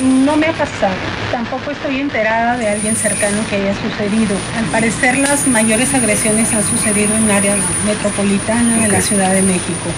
No 0.00 0.34
me 0.36 0.46
ha 0.46 0.52
pasado. 0.52 0.94
Tampoco 1.30 1.72
estoy 1.72 2.00
enterada 2.00 2.56
de 2.56 2.68
alguien 2.68 2.96
cercano 2.96 3.38
que 3.50 3.56
haya 3.56 3.74
sucedido. 3.74 4.34
Al 4.56 4.64
parecer 4.66 5.18
las 5.18 5.46
mayores 5.46 5.92
agresiones 5.92 6.52
han 6.54 6.64
sucedido 6.64 7.14
en 7.16 7.30
área 7.30 7.54
metropolitana 7.84 8.78
de 8.78 8.88
la 8.88 9.00
Ciudad 9.02 9.32
de 9.32 9.42
México. 9.42 9.90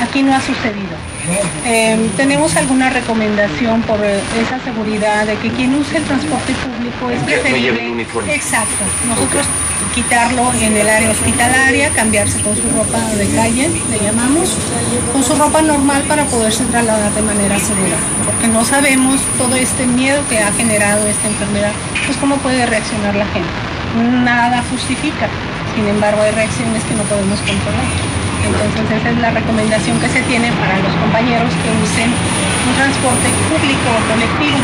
Aquí 0.00 0.22
no 0.22 0.34
ha 0.34 0.40
sucedido. 0.40 0.96
Eh, 1.64 2.10
¿Tenemos 2.16 2.56
alguna 2.56 2.90
recomendación 2.90 3.82
por 3.82 4.04
eh, 4.04 4.20
esa 4.44 4.58
seguridad 4.64 5.26
de 5.26 5.36
que 5.36 5.50
quien 5.50 5.74
use 5.74 5.98
el 5.98 6.04
transporte 6.04 6.52
público 6.52 7.10
es 7.10 7.20
no 7.20 7.26
preferible? 7.26 7.90
uniforme. 7.90 8.34
Exacto. 8.34 8.84
Nosotros 9.08 9.46
quitarlo 9.94 10.52
en 10.54 10.76
el 10.76 10.88
área 10.88 11.10
hospitalaria, 11.10 11.90
cambiarse 11.90 12.40
con 12.40 12.56
su 12.56 12.62
ropa 12.70 12.98
de 13.16 13.28
calle, 13.34 13.70
le 13.90 13.98
llamamos, 14.00 14.56
con 15.12 15.22
su 15.22 15.34
ropa 15.34 15.62
normal 15.62 16.02
para 16.08 16.24
poderse 16.24 16.64
trasladar 16.64 17.12
de 17.12 17.22
manera 17.22 17.58
segura. 17.58 17.96
Porque 18.24 18.48
no 18.48 18.64
sabemos 18.64 19.20
todo 19.38 19.54
este 19.54 19.86
miedo 19.86 20.22
que 20.28 20.38
ha 20.38 20.50
generado 20.52 21.06
esta 21.06 21.28
enfermedad, 21.28 21.72
pues 22.06 22.16
cómo 22.18 22.36
puede 22.36 22.64
reaccionar 22.66 23.14
la 23.14 23.26
gente. 23.26 23.50
Nada 24.24 24.64
justifica. 24.70 25.28
Sin 25.76 25.86
embargo, 25.86 26.22
hay 26.22 26.32
reacciones 26.32 26.82
que 26.84 26.94
no 26.94 27.02
podemos 27.04 27.38
controlar. 27.40 28.11
Entonces 28.44 28.98
esa 29.00 29.10
es 29.10 29.18
la 29.18 29.30
recomendación 29.30 29.98
que 30.00 30.08
se 30.08 30.20
tiene 30.22 30.50
para 30.52 30.78
los 30.78 30.92
compañeros 30.96 31.52
que 31.62 31.70
usen 31.84 32.10
un 32.10 32.74
transporte 32.76 33.28
público 33.48 33.88
o 33.90 34.12
colectivo. 34.12 34.58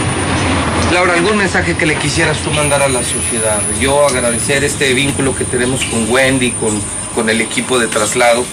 Laura, 0.92 1.14
¿algún 1.14 1.36
mensaje 1.36 1.76
que 1.76 1.86
le 1.86 1.94
quisieras 1.96 2.38
tú 2.38 2.50
mandar 2.50 2.82
a 2.82 2.88
la 2.88 3.02
sociedad? 3.04 3.60
Yo 3.80 4.06
agradecer 4.06 4.64
este 4.64 4.92
vínculo 4.94 5.34
que 5.36 5.44
tenemos 5.44 5.84
con 5.84 6.10
Wendy, 6.10 6.50
con, 6.52 6.80
con 7.14 7.28
el 7.30 7.40
equipo 7.40 7.78
de 7.78 7.86
traslado. 7.88 8.44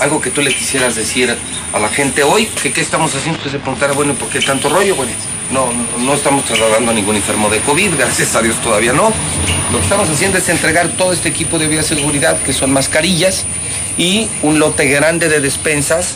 Algo 0.00 0.20
que 0.20 0.30
tú 0.30 0.42
le 0.42 0.54
quisieras 0.54 0.94
decir 0.94 1.36
a 1.72 1.78
la 1.78 1.88
gente 1.88 2.22
hoy, 2.22 2.46
que 2.46 2.72
qué 2.72 2.80
estamos 2.80 3.14
haciendo, 3.14 3.38
usted 3.38 3.50
se 3.52 3.58
preguntara, 3.58 3.92
bueno, 3.94 4.12
¿y 4.12 4.16
¿por 4.16 4.28
qué 4.28 4.40
tanto 4.40 4.68
rollo? 4.68 4.94
Bueno, 4.94 5.10
no, 5.52 5.66
no- 5.72 6.04
no 6.04 6.14
estamos 6.14 6.44
trasladando 6.44 6.90
a 6.92 6.94
ningún 6.94 7.16
enfermo 7.16 7.48
de 7.48 7.58
COVID, 7.60 7.94
gracias 7.98 8.34
a 8.36 8.42
Dios 8.42 8.56
todavía 8.62 8.92
no. 8.92 9.12
Lo 9.72 9.78
que 9.78 9.84
estamos 9.84 10.08
haciendo 10.08 10.38
es 10.38 10.48
entregar 10.48 10.88
todo 10.90 11.12
este 11.12 11.28
equipo 11.28 11.58
de 11.58 11.66
bioseguridad, 11.68 12.38
que 12.42 12.52
son 12.52 12.72
mascarillas, 12.72 13.44
y 13.98 14.30
un 14.42 14.58
lote 14.58 14.86
grande 14.86 15.28
de 15.28 15.40
despensas 15.40 16.14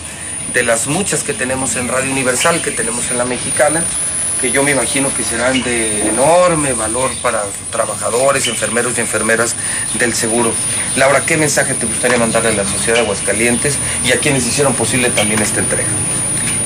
de 0.54 0.62
las 0.62 0.86
muchas 0.86 1.22
que 1.22 1.34
tenemos 1.34 1.76
en 1.76 1.88
Radio 1.88 2.10
Universal, 2.10 2.62
que 2.62 2.70
tenemos 2.70 3.10
en 3.10 3.18
la 3.18 3.24
Mexicana, 3.24 3.82
que 4.40 4.50
yo 4.50 4.62
me 4.62 4.72
imagino 4.72 5.12
que 5.14 5.22
serán 5.24 5.62
de 5.62 6.08
enorme 6.08 6.72
valor 6.72 7.10
para 7.22 7.42
trabajadores, 7.70 8.46
enfermeros 8.46 8.98
y 8.98 9.00
enfermeras 9.00 9.54
del 9.98 10.14
seguro. 10.14 10.52
Laura, 10.96 11.22
¿qué 11.24 11.36
mensaje 11.36 11.74
te 11.74 11.86
gustaría 11.86 12.18
mandarle 12.18 12.50
a 12.50 12.52
la 12.52 12.64
sociedad 12.64 12.94
de 12.94 13.00
Aguascalientes 13.02 13.78
y 14.04 14.12
a 14.12 14.18
quienes 14.18 14.46
hicieron 14.46 14.74
posible 14.74 15.10
también 15.10 15.40
esta 15.40 15.60
entrega? 15.60 15.88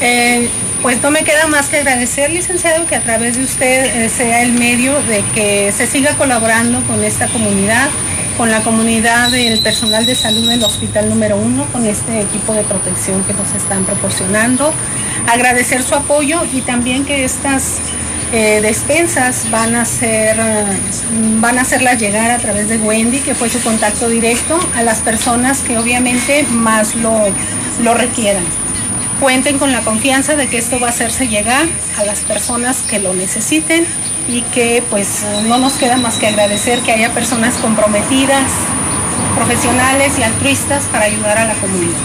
Eh, 0.01 0.48
pues 0.87 1.03
no 1.03 1.11
me 1.11 1.25
queda 1.25 1.49
más 1.49 1.67
que 1.67 1.79
agradecer, 1.79 2.31
licenciado, 2.31 2.87
que 2.87 2.95
a 2.95 3.01
través 3.01 3.37
de 3.37 3.43
usted 3.43 4.05
eh, 4.05 4.09
sea 4.09 4.43
el 4.43 4.53
medio 4.53 4.95
de 5.03 5.25
que 5.35 5.73
se 5.77 5.85
siga 5.85 6.15
colaborando 6.17 6.81
con 6.83 7.03
esta 7.03 7.27
comunidad, 7.27 7.89
con 8.37 8.53
la 8.53 8.63
comunidad 8.63 9.33
del 9.33 9.59
personal 9.59 10.07
de 10.07 10.15
salud 10.15 10.49
del 10.49 10.63
hospital 10.63 11.09
número 11.09 11.39
uno, 11.39 11.67
con 11.73 11.85
este 11.87 12.21
equipo 12.21 12.55
de 12.55 12.63
protección 12.63 13.25
que 13.25 13.33
nos 13.33 13.53
están 13.53 13.85
proporcionando. 13.85 14.73
Agradecer 15.27 15.83
su 15.83 15.97
apoyo 15.97 16.45
y 16.53 16.61
también 16.61 17.05
que 17.05 17.25
estas 17.25 17.79
eh, 18.33 18.61
despensas 18.63 19.51
van 19.51 19.75
a 19.75 19.85
ser 19.85 20.39
eh, 20.39 20.79
van 21.41 21.59
a 21.59 21.63
hacerlas 21.63 21.99
llegar 21.99 22.31
a 22.31 22.39
través 22.39 22.69
de 22.69 22.77
Wendy, 22.77 23.19
que 23.19 23.35
fue 23.35 23.49
su 23.49 23.61
contacto 23.61 24.09
directo, 24.09 24.57
a 24.77 24.85
las 24.85 24.99
personas 24.99 25.63
que 25.63 25.79
obviamente 25.79 26.45
más 26.49 26.95
lo, 26.95 27.25
lo 27.83 27.95
requieran 27.95 28.45
cuenten 29.20 29.59
con 29.59 29.72
la 29.72 29.80
confianza 29.80 30.36
de 30.36 30.48
que 30.48 30.59
esto 30.59 30.78
va 30.80 30.88
a 30.88 30.90
hacerse 30.90 31.28
llegar 31.28 31.66
a 31.98 32.05
las 32.05 32.20
personas 32.20 32.78
que 32.88 32.98
lo 32.98 33.14
necesiten 33.14 33.86
y 34.28 34.43
que 34.43 34.82
pues 34.90 35.24
no 35.47 35.59
nos 35.59 35.74
queda 35.74 35.97
más 35.97 36.16
que 36.16 36.26
agradecer 36.26 36.80
que 36.80 36.93
haya 36.93 37.12
personas 37.12 37.55
comprometidas, 37.56 38.44
profesionales 39.34 40.12
y 40.18 40.22
altruistas 40.22 40.84
para 40.84 41.05
ayudar 41.05 41.38
a 41.38 41.44
la 41.47 41.55
comunidad. 41.55 41.97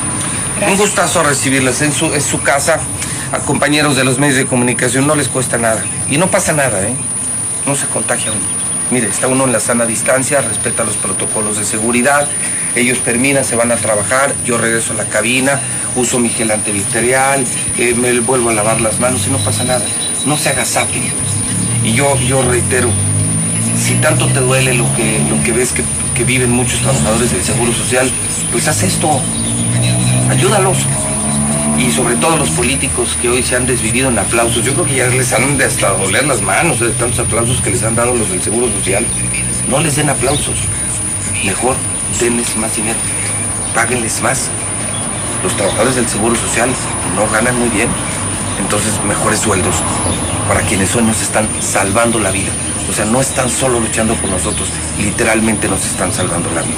Un 0.70 0.78
gustazo 0.78 1.24
recibirles 1.24 1.82
en 1.82 1.92
su, 1.92 2.14
en 2.14 2.22
su 2.22 2.42
casa, 2.42 2.80
a 3.32 3.40
compañeros 3.40 3.96
de 3.96 4.04
los 4.04 4.20
medios 4.20 4.38
de 4.38 4.46
comunicación, 4.46 5.08
no 5.08 5.16
les 5.16 5.28
cuesta 5.28 5.58
nada. 5.58 5.84
Y 6.10 6.18
no 6.18 6.30
pasa 6.30 6.54
nada, 6.54 6.88
¿eh? 6.88 6.94
No 7.66 7.76
se 7.76 7.88
contagia 7.88 8.32
uno. 8.32 8.61
Mire, 8.92 9.08
está 9.08 9.28
uno 9.28 9.46
en 9.46 9.54
la 9.54 9.62
sana 9.62 9.86
distancia, 9.86 10.42
respeta 10.42 10.84
los 10.84 10.98
protocolos 10.98 11.58
de 11.58 11.64
seguridad, 11.64 12.28
ellos 12.76 13.00
terminan, 13.00 13.46
se 13.46 13.56
van 13.56 13.72
a 13.72 13.78
trabajar, 13.78 14.36
yo 14.46 14.58
regreso 14.58 14.92
a 14.92 14.98
la 14.98 15.06
cabina, 15.06 15.62
uso 15.96 16.20
mi 16.20 16.28
gel 16.28 16.52
antibacterial, 16.52 17.46
eh, 17.78 17.94
me 17.96 18.20
vuelvo 18.20 18.50
a 18.50 18.54
lavar 18.54 18.82
las 18.82 19.00
manos 19.00 19.26
y 19.28 19.30
no 19.30 19.38
pasa 19.38 19.64
nada. 19.64 19.86
No 20.26 20.38
se 20.38 20.50
haga 20.50 20.66
zapping. 20.66 21.10
Y 21.86 21.94
yo, 21.94 22.18
yo 22.20 22.42
reitero, 22.42 22.90
si 23.82 23.94
tanto 23.96 24.28
te 24.28 24.42
duele 24.42 24.74
lo 24.74 24.94
que, 24.94 25.20
lo 25.30 25.42
que 25.42 25.54
ves 25.54 25.72
que, 25.72 25.84
que 26.14 26.26
viven 26.26 26.52
muchos 26.52 26.82
trabajadores 26.82 27.32
del 27.32 27.44
Seguro 27.44 27.72
Social, 27.72 28.12
pues 28.52 28.68
haz 28.68 28.84
esto, 28.84 29.22
ayúdalos. 30.30 30.80
Y 31.82 31.92
sobre 31.92 32.16
todo 32.16 32.38
los 32.38 32.52
políticos 32.52 33.18
que 33.20 33.28
hoy 33.28 33.42
se 33.42 33.56
han 33.56 33.66
desvivido 33.66 34.10
en 34.10 34.20
aplausos, 34.20 34.64
yo 34.64 34.74
creo 34.74 34.86
que 34.86 34.96
ya 34.98 35.08
les 35.08 35.34
han 35.34 35.58
de 35.58 35.66
hasta 35.66 35.90
doler 35.90 36.28
las 36.28 36.40
manos 36.44 36.80
de 36.80 36.90
tantos 36.92 37.18
aplausos 37.18 37.60
que 37.60 37.72
les 37.72 37.82
han 37.82 37.96
dado 37.96 38.14
los 38.14 38.30
del 38.30 38.40
Seguro 38.40 38.72
Social. 38.72 39.04
No 39.68 39.80
les 39.80 39.96
den 39.96 40.08
aplausos, 40.08 40.58
mejor 41.44 41.76
denles 42.20 42.56
más 42.58 42.76
dinero, 42.76 43.00
páguenles 43.74 44.22
más. 44.22 44.52
Los 45.42 45.58
trabajadores 45.58 45.96
del 45.96 46.08
Seguro 46.08 46.36
Social 46.36 46.70
no 47.16 47.28
ganan 47.32 47.58
muy 47.58 47.70
bien, 47.70 47.90
entonces 48.60 48.94
mejores 49.08 49.40
sueldos 49.40 49.74
para 50.48 50.62
quienes 50.62 50.96
hoy 50.96 51.02
nos 51.04 51.20
están 51.20 51.50
salvando 51.62 52.20
la 52.20 52.30
vida. 52.30 52.52
O 52.92 52.94
sea, 52.94 53.06
no 53.06 53.22
están 53.22 53.50
solo 53.50 53.80
luchando 53.80 54.14
por 54.16 54.30
nosotros, 54.30 54.70
literalmente 55.00 55.68
nos 55.68 55.84
están 55.84 56.14
salvando 56.14 56.52
la 56.52 56.62
vida. 56.62 56.78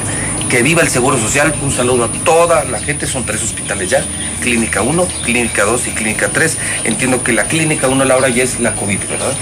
Que 0.54 0.62
viva 0.62 0.84
el 0.84 0.90
Seguro 0.90 1.18
Social, 1.18 1.52
un 1.64 1.72
saludo 1.72 2.04
a 2.06 2.10
toda 2.24 2.64
la 2.66 2.80
gente, 2.80 3.08
son 3.08 3.26
tres 3.26 3.42
hospitales 3.42 3.90
ya, 3.90 4.04
Clínica 4.40 4.84
1, 4.84 5.08
Clínica 5.26 5.64
2 5.64 5.88
y 5.88 5.90
Clínica 5.94 6.30
3. 6.32 6.58
Entiendo 6.84 7.24
que 7.24 7.34
la 7.34 7.46
Clínica 7.46 7.88
1, 7.88 8.06
Laura, 8.06 8.30
ya 8.30 8.44
es 8.44 8.60
la 8.60 8.76
COVID, 8.76 9.00
¿verdad? 9.10 9.34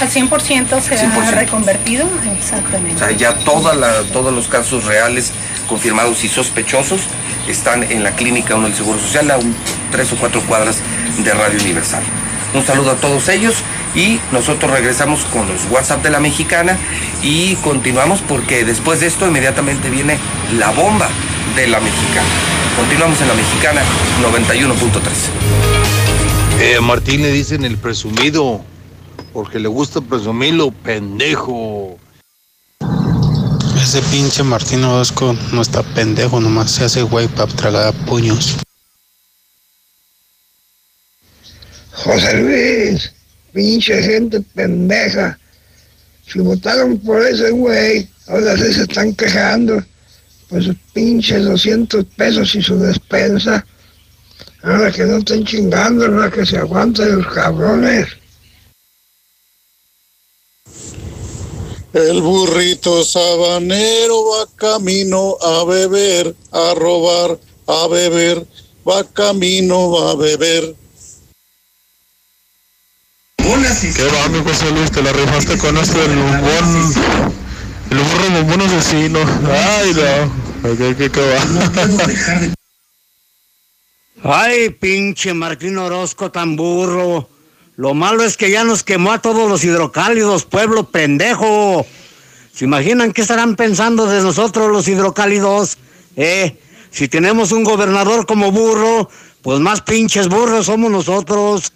Al 0.00 0.08
100% 0.08 0.80
se 0.80 0.94
ha 0.94 0.98
100%. 0.98 1.32
reconvertido, 1.34 2.06
O 2.06 2.32
exactamente. 2.38 3.00
sea, 3.00 3.10
ya 3.10 3.34
toda 3.38 3.74
la- 3.74 4.04
todos 4.12 4.32
los 4.32 4.46
casos 4.46 4.84
reales, 4.84 5.32
confirmados 5.66 6.22
y 6.22 6.28
sospechosos 6.28 7.00
están 7.48 7.82
en 7.82 8.04
la 8.04 8.12
Clínica 8.12 8.54
1 8.54 8.68
del 8.68 8.76
Seguro 8.76 9.00
Social, 9.00 9.28
a 9.32 9.38
un- 9.38 9.56
tres 9.90 10.12
o 10.12 10.16
cuatro 10.18 10.40
cuadras 10.42 10.76
de 11.18 11.34
Radio 11.34 11.58
Universal. 11.60 12.04
Un 12.54 12.64
saludo 12.64 12.92
a 12.92 12.94
todos 12.94 13.28
ellos 13.28 13.56
y 13.94 14.20
nosotros 14.32 14.70
regresamos 14.70 15.24
con 15.26 15.48
los 15.48 15.64
WhatsApp 15.70 16.02
de 16.02 16.10
la 16.10 16.20
mexicana 16.20 16.78
y 17.22 17.54
continuamos 17.56 18.20
porque 18.20 18.64
después 18.64 19.00
de 19.00 19.06
esto 19.06 19.26
inmediatamente 19.26 19.90
viene 19.90 20.18
la 20.58 20.70
bomba 20.70 21.08
de 21.56 21.66
la 21.66 21.80
mexicana. 21.80 22.28
Continuamos 22.76 23.20
en 23.20 23.28
la 23.28 23.34
mexicana 23.34 23.82
91.3. 24.22 26.60
Eh, 26.60 26.76
a 26.76 26.80
Martín 26.80 27.22
le 27.22 27.32
dicen 27.32 27.64
el 27.64 27.78
presumido, 27.78 28.64
porque 29.32 29.58
le 29.58 29.68
gusta 29.68 30.00
presumirlo, 30.00 30.70
pendejo. 30.70 31.98
Ese 33.76 34.02
pinche 34.02 34.42
Martín 34.42 34.84
Orozco 34.84 35.34
no 35.52 35.62
está 35.62 35.82
pendejo, 35.82 36.38
nomás 36.38 36.70
se 36.70 36.84
hace 36.84 37.02
güey 37.02 37.28
para 37.28 37.52
tragar 37.52 37.94
puños. 38.06 38.58
José 41.92 42.40
Luis, 42.40 43.12
pinche 43.52 44.02
gente 44.02 44.40
pendeja. 44.54 45.38
Si 46.26 46.38
votaron 46.38 46.98
por 46.98 47.22
ese 47.22 47.50
güey, 47.50 48.08
ahora 48.28 48.56
sí 48.56 48.72
se 48.72 48.82
están 48.82 49.14
quejando. 49.14 49.84
Pues 50.48 50.64
sus 50.64 50.76
pinches 50.92 51.44
200 51.44 52.04
pesos 52.16 52.54
y 52.54 52.62
su 52.62 52.78
despensa. 52.78 53.64
Ahora 54.62 54.90
que 54.90 55.04
no 55.04 55.18
estén 55.18 55.44
chingando, 55.44 56.06
ahora 56.06 56.30
que 56.30 56.44
se 56.44 56.58
aguanten 56.58 57.18
los 57.18 57.26
cabrones. 57.32 58.08
El 61.92 62.22
burrito 62.22 63.04
sabanero 63.04 64.24
va 64.30 64.46
camino 64.54 65.36
a 65.40 65.64
beber, 65.64 66.36
a 66.52 66.74
robar, 66.74 67.36
a 67.66 67.88
beber, 67.88 68.46
va 68.88 69.02
camino 69.12 69.98
a 70.08 70.14
beber. 70.14 70.76
¿Qué 73.50 74.04
va, 74.04 74.28
mi 74.28 74.44
José 74.44 74.70
Luis? 74.70 74.92
Te 74.92 75.02
la 75.02 75.12
rifaste 75.12 75.58
con 75.58 75.76
esto 75.76 75.98
del 75.98 76.16
bombón. 76.16 76.94
El 77.90 77.98
burro 77.98 78.30
bombón 78.30 78.60
asesino. 78.60 79.18
Ay, 79.50 79.92
no. 79.92 80.76
¿Qué, 80.76 80.94
qué, 80.94 81.10
qué 81.10 81.20
va? 81.20 81.40
Ay, 84.22 84.70
pinche 84.70 85.34
Martín 85.34 85.78
Orozco 85.78 86.30
tan 86.30 86.54
burro. 86.54 87.28
Lo 87.74 87.92
malo 87.92 88.22
es 88.22 88.36
que 88.36 88.50
ya 88.50 88.62
nos 88.62 88.84
quemó 88.84 89.10
a 89.12 89.20
todos 89.20 89.48
los 89.48 89.64
hidrocálidos, 89.64 90.44
pueblo 90.44 90.88
pendejo. 90.90 91.84
¿Se 92.54 92.66
imaginan 92.66 93.12
qué 93.12 93.22
estarán 93.22 93.56
pensando 93.56 94.06
de 94.06 94.20
nosotros 94.22 94.70
los 94.70 94.86
hidrocálidos? 94.86 95.76
Eh, 96.14 96.56
si 96.92 97.08
tenemos 97.08 97.50
un 97.50 97.64
gobernador 97.64 98.26
como 98.26 98.52
burro, 98.52 99.10
pues 99.42 99.58
más 99.58 99.80
pinches 99.80 100.28
burros 100.28 100.66
somos 100.66 100.90
nosotros. 100.90 101.72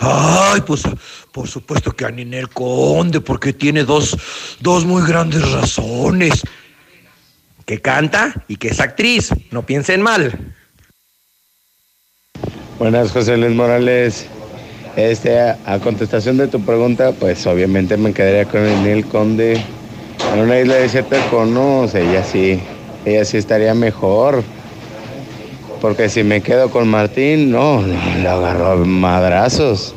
Ay, 0.00 0.60
pues 0.66 0.82
por 1.32 1.48
supuesto 1.48 1.92
que 1.92 2.04
a 2.04 2.10
Ninel 2.10 2.48
Conde, 2.48 3.20
porque 3.20 3.52
tiene 3.52 3.84
dos, 3.84 4.16
dos 4.60 4.84
muy 4.84 5.06
grandes 5.06 5.50
razones. 5.50 6.42
Que 7.64 7.80
canta 7.80 8.44
y 8.46 8.56
que 8.56 8.68
es 8.68 8.78
actriz, 8.78 9.30
no 9.50 9.66
piensen 9.66 10.00
mal. 10.00 10.54
Buenas, 12.78 13.10
José 13.10 13.36
Luis 13.36 13.54
Morales. 13.54 14.26
Este, 14.94 15.40
a, 15.40 15.58
a 15.66 15.78
contestación 15.80 16.36
de 16.36 16.48
tu 16.48 16.64
pregunta, 16.64 17.12
pues 17.12 17.46
obviamente 17.46 17.96
me 17.96 18.12
quedaría 18.12 18.44
con 18.46 18.64
Ninel 18.64 19.06
Conde. 19.06 19.62
En 20.32 20.40
una 20.40 20.60
isla 20.60 20.76
desierta 20.76 21.18
conoce, 21.28 22.08
ella 22.08 22.24
sí, 22.24 22.60
ella 23.04 23.24
sí 23.24 23.36
estaría 23.36 23.74
mejor. 23.74 24.42
Porque 25.86 26.10
si 26.10 26.24
me 26.24 26.42
quedo 26.42 26.68
con 26.68 26.88
Martín, 26.88 27.52
no, 27.52 27.80
no, 27.80 28.16
le 28.16 28.28
agarro 28.28 28.72
a 28.72 28.74
madrazos. 28.74 29.94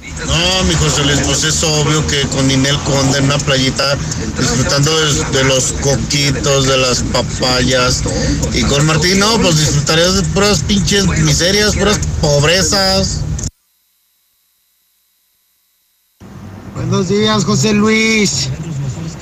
No, 0.00 0.64
mi 0.64 0.72
José 0.76 1.04
Luis, 1.04 1.20
pues 1.26 1.44
es 1.44 1.62
obvio 1.62 2.06
que 2.06 2.22
con 2.28 2.48
Ninel 2.48 2.78
Conde 2.84 3.18
en 3.18 3.24
una 3.24 3.36
playita, 3.36 3.94
disfrutando 4.38 4.98
de, 4.98 5.24
de 5.36 5.44
los 5.44 5.74
coquitos, 5.74 6.68
de 6.68 6.78
las 6.78 7.02
papayas. 7.02 8.02
Y 8.54 8.62
con 8.62 8.86
Martín, 8.86 9.18
no, 9.18 9.38
pues 9.38 9.58
disfrutarías 9.58 10.14
de 10.14 10.22
puras 10.28 10.62
pinches 10.62 11.06
miserias, 11.06 11.76
puras 11.76 12.00
pobrezas. 12.22 13.20
Buenos 16.74 17.10
días, 17.10 17.44
José 17.44 17.74
Luis. 17.74 18.48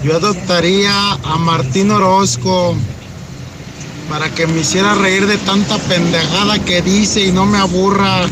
Yo 0.05 0.15
adoptaría 0.15 0.95
a 1.25 1.39
Martín 1.39 1.91
Orozco 1.91 2.77
para 4.11 4.29
que 4.29 4.45
me 4.49 4.59
hiciera 4.59 4.95
reír 4.97 5.25
de 5.27 5.39
tanta 5.39 5.79
pendejada 5.79 6.59
que 6.65 6.83
dice 6.83 7.25
y 7.25 7.31
no 7.31 7.47
me 7.47 7.59
aburra. 7.59 8.27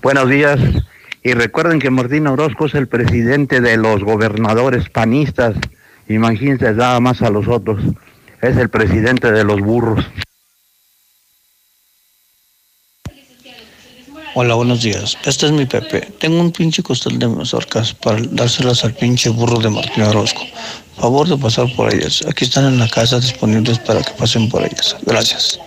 Buenos 0.00 0.28
días. 0.30 0.58
Y 1.22 1.34
recuerden 1.34 1.78
que 1.78 1.90
Martín 1.90 2.26
Orozco 2.26 2.64
es 2.64 2.74
el 2.74 2.88
presidente 2.88 3.60
de 3.60 3.76
los 3.76 4.02
gobernadores 4.02 4.88
panistas. 4.88 5.54
Imagínense 6.08 6.72
nada 6.72 6.98
más 6.98 7.20
a 7.20 7.28
los 7.28 7.46
otros. 7.46 7.82
Es 8.40 8.56
el 8.56 8.70
presidente 8.70 9.30
de 9.30 9.44
los 9.44 9.60
burros. 9.60 10.04
Hola, 14.34 14.54
buenos 14.54 14.82
días. 14.82 15.18
Este 15.26 15.44
es 15.44 15.52
mi 15.52 15.66
Pepe. 15.66 16.00
Tengo 16.18 16.40
un 16.40 16.52
pinche 16.52 16.82
costal 16.82 17.18
de 17.18 17.28
mazorcas 17.28 17.92
para 17.92 18.18
dárselas 18.30 18.82
al 18.82 18.94
pinche 18.94 19.28
burro 19.28 19.58
de 19.58 19.68
Martín 19.68 20.04
Orozco. 20.04 20.40
Favor 20.98 21.28
de 21.28 21.36
pasar 21.36 21.66
por 21.74 21.92
ellas. 21.92 22.22
Aquí 22.28 22.44
están 22.44 22.66
en 22.66 22.78
la 22.78 22.88
casa 22.88 23.18
disponibles 23.18 23.78
para 23.78 24.02
que 24.02 24.12
pasen 24.12 24.48
por 24.48 24.62
ellas. 24.62 24.96
Gracias. 25.02 25.58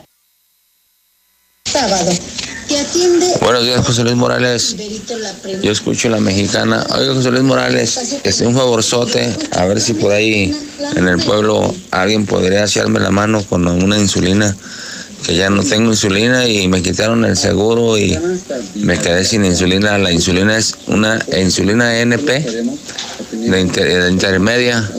Sábado. 1.66 2.12
Te 2.68 2.80
atiende 2.80 3.28
Buenos 3.42 3.64
días, 3.64 3.86
José 3.86 4.04
Luis 4.04 4.16
Morales. 4.16 4.76
Yo 5.62 5.72
escucho 5.72 6.10
la 6.10 6.20
mexicana. 6.20 6.86
Oiga, 6.98 7.14
José 7.14 7.30
Luis 7.30 7.44
Morales, 7.44 8.20
este 8.24 8.48
un 8.48 8.56
favorzote, 8.56 9.32
a 9.52 9.66
ver 9.66 9.80
si 9.80 9.94
por 9.94 10.12
ahí 10.12 10.56
en 10.96 11.08
el 11.08 11.20
pueblo 11.20 11.76
alguien 11.92 12.26
podría 12.26 12.64
echarme 12.64 13.00
la 13.00 13.12
mano 13.12 13.44
con 13.44 13.68
una 13.68 14.00
insulina, 14.00 14.56
que 15.26 15.36
ya 15.36 15.52
no 15.52 15.64
tengo 15.64 15.92
insulina 15.92 16.48
y 16.48 16.68
me 16.68 16.82
quitaron 16.82 17.24
el 17.26 17.38
seguro 17.38 18.00
y 18.00 18.18
me 18.76 18.98
quedé 18.98 19.24
sin 19.26 19.46
insulina. 19.46 20.00
La 20.00 20.12
insulina 20.12 20.58
es 20.58 20.76
una 20.88 21.24
insulina 21.38 22.00
NP 22.00 22.46
de, 23.36 23.62
inter- 23.62 24.04
de 24.04 24.12
intermedia, 24.12 24.90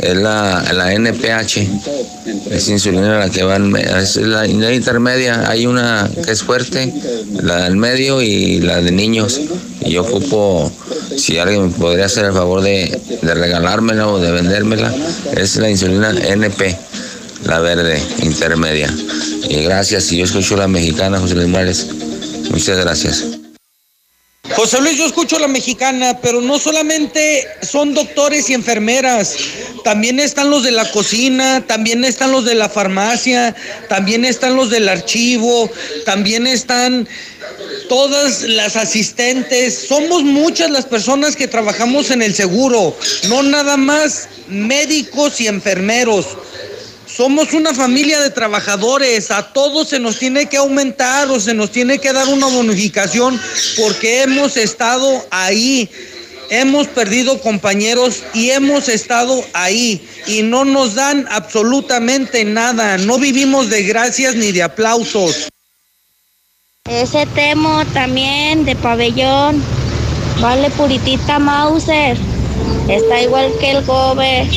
es 0.00 0.16
la, 0.16 0.62
la 0.72 0.92
NPH, 0.94 1.58
es 2.50 2.68
insulina 2.68 3.18
la 3.18 3.30
que 3.30 3.42
va 3.42 3.56
en, 3.56 3.74
es 3.76 4.16
la, 4.16 4.46
la 4.46 4.72
intermedia, 4.74 5.48
hay 5.48 5.66
una 5.66 6.08
que 6.24 6.32
es 6.32 6.42
fuerte, 6.42 6.92
la 7.42 7.64
del 7.64 7.76
medio 7.76 8.22
y 8.22 8.60
la 8.60 8.80
de 8.80 8.92
niños. 8.92 9.40
Y 9.84 9.92
yo 9.92 10.02
ocupo, 10.02 10.72
si 11.16 11.38
alguien 11.38 11.64
me 11.66 11.70
podría 11.70 12.06
hacer 12.06 12.24
el 12.26 12.32
favor 12.32 12.62
de, 12.62 12.98
de 13.22 13.34
regalármela 13.34 14.08
o 14.08 14.18
de 14.18 14.30
vendérmela, 14.32 14.92
es 15.36 15.56
la 15.56 15.68
insulina 15.70 16.10
NP, 16.10 16.76
la 17.46 17.60
verde, 17.60 18.02
intermedia. 18.22 18.92
Y 19.48 19.56
gracias, 19.62 20.10
y 20.12 20.18
yo 20.18 20.24
escucho 20.24 20.56
la 20.56 20.68
mexicana, 20.68 21.18
José 21.18 21.34
Luis 21.34 21.48
Morales. 21.48 21.86
Muchas 22.50 22.78
gracias. 22.78 23.24
José 24.56 24.80
Luis, 24.80 24.96
yo 24.96 25.06
escucho 25.06 25.38
la 25.40 25.48
mexicana, 25.48 26.20
pero 26.22 26.40
no 26.40 26.58
solamente 26.60 27.46
son 27.62 27.92
doctores 27.92 28.48
y 28.50 28.54
enfermeras, 28.54 29.34
también 29.82 30.20
están 30.20 30.48
los 30.48 30.62
de 30.62 30.70
la 30.70 30.90
cocina, 30.92 31.64
también 31.66 32.04
están 32.04 32.30
los 32.30 32.44
de 32.44 32.54
la 32.54 32.68
farmacia, 32.68 33.54
también 33.88 34.24
están 34.24 34.54
los 34.54 34.70
del 34.70 34.88
archivo, 34.88 35.68
también 36.04 36.46
están 36.46 37.08
todas 37.88 38.42
las 38.42 38.76
asistentes. 38.76 39.86
Somos 39.88 40.22
muchas 40.22 40.70
las 40.70 40.86
personas 40.86 41.34
que 41.34 41.48
trabajamos 41.48 42.12
en 42.12 42.22
el 42.22 42.34
seguro, 42.34 42.96
no 43.28 43.42
nada 43.42 43.76
más 43.76 44.28
médicos 44.48 45.40
y 45.40 45.48
enfermeros. 45.48 46.26
Somos 47.14 47.52
una 47.52 47.72
familia 47.72 48.20
de 48.20 48.30
trabajadores, 48.30 49.30
a 49.30 49.52
todos 49.52 49.90
se 49.90 50.00
nos 50.00 50.18
tiene 50.18 50.46
que 50.46 50.56
aumentar 50.56 51.30
o 51.30 51.38
se 51.38 51.54
nos 51.54 51.70
tiene 51.70 52.00
que 52.00 52.12
dar 52.12 52.26
una 52.26 52.46
bonificación 52.46 53.40
porque 53.76 54.22
hemos 54.22 54.56
estado 54.56 55.24
ahí, 55.30 55.88
hemos 56.50 56.88
perdido 56.88 57.40
compañeros 57.40 58.24
y 58.34 58.50
hemos 58.50 58.88
estado 58.88 59.44
ahí. 59.52 60.04
Y 60.26 60.42
no 60.42 60.64
nos 60.64 60.96
dan 60.96 61.24
absolutamente 61.30 62.44
nada, 62.44 62.98
no 62.98 63.16
vivimos 63.20 63.70
de 63.70 63.84
gracias 63.84 64.34
ni 64.34 64.50
de 64.50 64.64
aplausos. 64.64 65.48
Ese 66.90 67.26
temo 67.26 67.84
también 67.92 68.64
de 68.64 68.74
pabellón, 68.74 69.62
vale 70.40 70.68
puritita 70.70 71.38
Mauser, 71.38 72.16
está 72.88 73.22
igual 73.22 73.52
que 73.60 73.70
el 73.70 73.84
gobe 73.84 74.48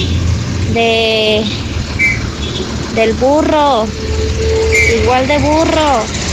de 0.74 1.46
del 2.98 3.14
burro, 3.14 3.86
igual 4.92 5.28
de 5.28 5.38
burro. 5.38 6.27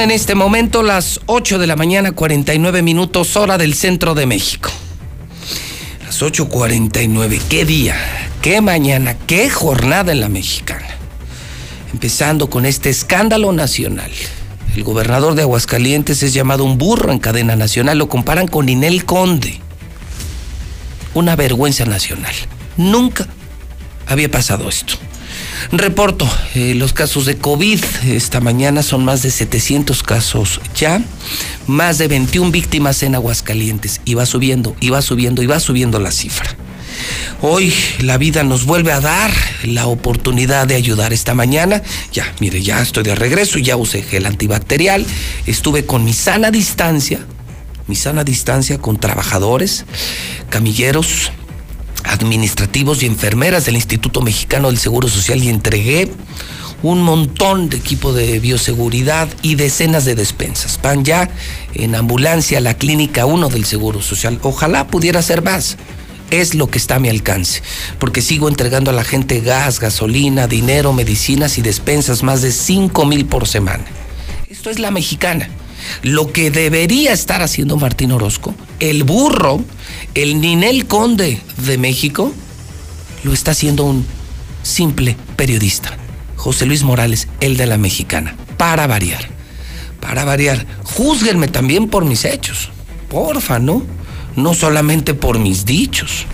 En 0.00 0.12
este 0.12 0.36
momento 0.36 0.84
las 0.84 1.20
8 1.26 1.58
de 1.58 1.66
la 1.66 1.74
mañana, 1.74 2.12
49 2.12 2.82
minutos, 2.82 3.36
hora 3.36 3.58
del 3.58 3.74
centro 3.74 4.14
de 4.14 4.26
México. 4.26 4.70
Las 6.04 6.22
8.49, 6.22 7.40
qué 7.48 7.64
día, 7.64 7.96
qué 8.40 8.60
mañana, 8.60 9.16
qué 9.26 9.50
jornada 9.50 10.12
en 10.12 10.20
la 10.20 10.28
mexicana. 10.28 10.86
Empezando 11.92 12.48
con 12.48 12.64
este 12.64 12.90
escándalo 12.90 13.52
nacional. 13.52 14.12
El 14.76 14.84
gobernador 14.84 15.34
de 15.34 15.42
Aguascalientes 15.42 16.22
es 16.22 16.32
llamado 16.32 16.64
un 16.64 16.78
burro 16.78 17.10
en 17.10 17.18
cadena 17.18 17.56
nacional, 17.56 17.98
lo 17.98 18.08
comparan 18.08 18.46
con 18.46 18.66
Ninel 18.66 19.04
Conde. 19.04 19.60
Una 21.12 21.34
vergüenza 21.34 21.86
nacional. 21.86 22.34
Nunca 22.76 23.26
había 24.06 24.30
pasado 24.30 24.68
esto. 24.68 24.94
Reporto, 25.72 26.28
eh, 26.54 26.74
los 26.74 26.92
casos 26.92 27.26
de 27.26 27.36
COVID 27.36 27.82
esta 28.06 28.40
mañana 28.40 28.82
son 28.82 29.04
más 29.04 29.22
de 29.22 29.30
700 29.30 30.02
casos 30.02 30.60
ya, 30.74 31.02
más 31.66 31.98
de 31.98 32.08
21 32.08 32.50
víctimas 32.50 33.02
en 33.02 33.14
Aguascalientes 33.14 34.00
y 34.04 34.14
va 34.14 34.26
subiendo, 34.26 34.74
y 34.80 34.90
va 34.90 35.02
subiendo, 35.02 35.42
y 35.42 35.46
va 35.46 35.60
subiendo 35.60 36.00
la 36.00 36.10
cifra. 36.10 36.56
Hoy 37.40 37.72
la 38.00 38.18
vida 38.18 38.42
nos 38.42 38.64
vuelve 38.64 38.92
a 38.92 39.00
dar 39.00 39.30
la 39.62 39.86
oportunidad 39.86 40.66
de 40.66 40.74
ayudar 40.74 41.12
esta 41.12 41.34
mañana. 41.34 41.82
Ya, 42.12 42.32
mire, 42.40 42.62
ya 42.62 42.80
estoy 42.80 43.04
de 43.04 43.14
regreso, 43.14 43.58
ya 43.58 43.76
usé 43.76 44.02
gel 44.02 44.26
antibacterial, 44.26 45.06
estuve 45.46 45.86
con 45.86 46.04
mi 46.04 46.12
sana 46.12 46.50
distancia, 46.50 47.20
mi 47.86 47.94
sana 47.94 48.24
distancia 48.24 48.78
con 48.78 48.98
trabajadores, 48.98 49.84
camilleros, 50.50 51.30
administrativos 52.04 53.02
y 53.02 53.06
enfermeras 53.06 53.64
del 53.64 53.76
Instituto 53.76 54.20
Mexicano 54.20 54.68
del 54.68 54.78
Seguro 54.78 55.08
Social 55.08 55.42
y 55.42 55.48
entregué 55.48 56.10
un 56.82 57.02
montón 57.02 57.68
de 57.68 57.76
equipo 57.76 58.12
de 58.12 58.38
bioseguridad 58.38 59.28
y 59.42 59.56
decenas 59.56 60.04
de 60.04 60.14
despensas. 60.14 60.78
Van 60.82 61.04
ya 61.04 61.28
en 61.74 61.94
ambulancia 61.94 62.58
a 62.58 62.60
la 62.60 62.74
clínica 62.74 63.26
1 63.26 63.48
del 63.48 63.64
Seguro 63.64 64.00
Social. 64.00 64.38
Ojalá 64.42 64.86
pudiera 64.86 65.22
ser 65.22 65.42
más. 65.42 65.76
Es 66.30 66.54
lo 66.54 66.70
que 66.70 66.78
está 66.78 66.96
a 66.96 67.00
mi 67.00 67.08
alcance, 67.08 67.62
porque 67.98 68.20
sigo 68.20 68.48
entregando 68.48 68.90
a 68.90 68.94
la 68.94 69.04
gente 69.04 69.40
gas, 69.40 69.80
gasolina, 69.80 70.46
dinero, 70.46 70.92
medicinas 70.92 71.56
y 71.56 71.62
despensas, 71.62 72.22
más 72.22 72.42
de 72.42 72.52
5 72.52 73.06
mil 73.06 73.24
por 73.24 73.48
semana. 73.48 73.84
Esto 74.50 74.68
es 74.68 74.78
la 74.78 74.90
mexicana. 74.90 75.48
Lo 76.02 76.32
que 76.32 76.50
debería 76.50 77.12
estar 77.12 77.42
haciendo 77.42 77.76
Martín 77.76 78.12
Orozco, 78.12 78.54
el 78.80 79.04
burro, 79.04 79.62
el 80.14 80.40
Ninel 80.40 80.86
Conde 80.86 81.40
de 81.64 81.78
México, 81.78 82.32
lo 83.24 83.32
está 83.32 83.52
haciendo 83.52 83.84
un 83.84 84.06
simple 84.62 85.16
periodista. 85.36 85.96
José 86.36 86.66
Luis 86.66 86.82
Morales, 86.82 87.28
el 87.40 87.56
de 87.56 87.66
la 87.66 87.78
mexicana. 87.78 88.36
Para 88.56 88.86
variar. 88.86 89.28
Para 90.00 90.24
variar. 90.24 90.66
Júzguenme 90.84 91.48
también 91.48 91.88
por 91.88 92.04
mis 92.04 92.24
hechos. 92.24 92.70
Porfa, 93.08 93.58
¿no? 93.58 93.82
No 94.36 94.54
solamente 94.54 95.14
por 95.14 95.38
mis 95.38 95.64
dichos. 95.64 96.26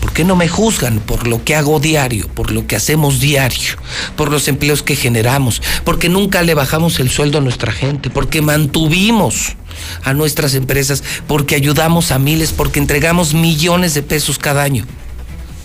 ¿Por 0.00 0.12
qué 0.12 0.24
no 0.24 0.36
me 0.36 0.48
juzgan 0.48 1.00
por 1.00 1.26
lo 1.26 1.44
que 1.44 1.54
hago 1.54 1.80
diario, 1.80 2.28
por 2.28 2.50
lo 2.52 2.66
que 2.66 2.76
hacemos 2.76 3.20
diario, 3.20 3.76
por 4.16 4.30
los 4.30 4.48
empleos 4.48 4.82
que 4.82 4.96
generamos, 4.96 5.62
porque 5.84 6.08
nunca 6.08 6.42
le 6.42 6.54
bajamos 6.54 7.00
el 7.00 7.10
sueldo 7.10 7.38
a 7.38 7.40
nuestra 7.40 7.72
gente, 7.72 8.10
porque 8.10 8.42
mantuvimos 8.42 9.56
a 10.04 10.14
nuestras 10.14 10.54
empresas, 10.54 11.02
porque 11.26 11.54
ayudamos 11.54 12.10
a 12.12 12.18
miles, 12.18 12.52
porque 12.52 12.78
entregamos 12.78 13.34
millones 13.34 13.94
de 13.94 14.02
pesos 14.02 14.38
cada 14.38 14.62
año? 14.62 14.86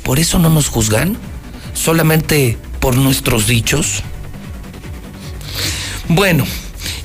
¿Por 0.03 0.19
eso 0.19 0.39
no 0.39 0.49
nos 0.49 0.67
juzgan? 0.67 1.17
¿Solamente 1.73 2.57
por 2.79 2.95
nuestros 2.95 3.47
dichos? 3.47 4.03
Bueno, 6.09 6.45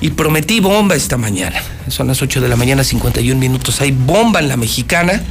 y 0.01 0.11
prometí 0.11 0.59
bomba 0.59 0.95
esta 0.95 1.17
mañana. 1.17 1.61
Son 1.89 2.07
las 2.07 2.21
8 2.21 2.41
de 2.41 2.47
la 2.47 2.55
mañana, 2.55 2.83
51 2.83 3.39
minutos. 3.39 3.81
Hay 3.81 3.91
bomba 3.91 4.39
en 4.39 4.47
la 4.47 4.57
mexicana. 4.57 5.21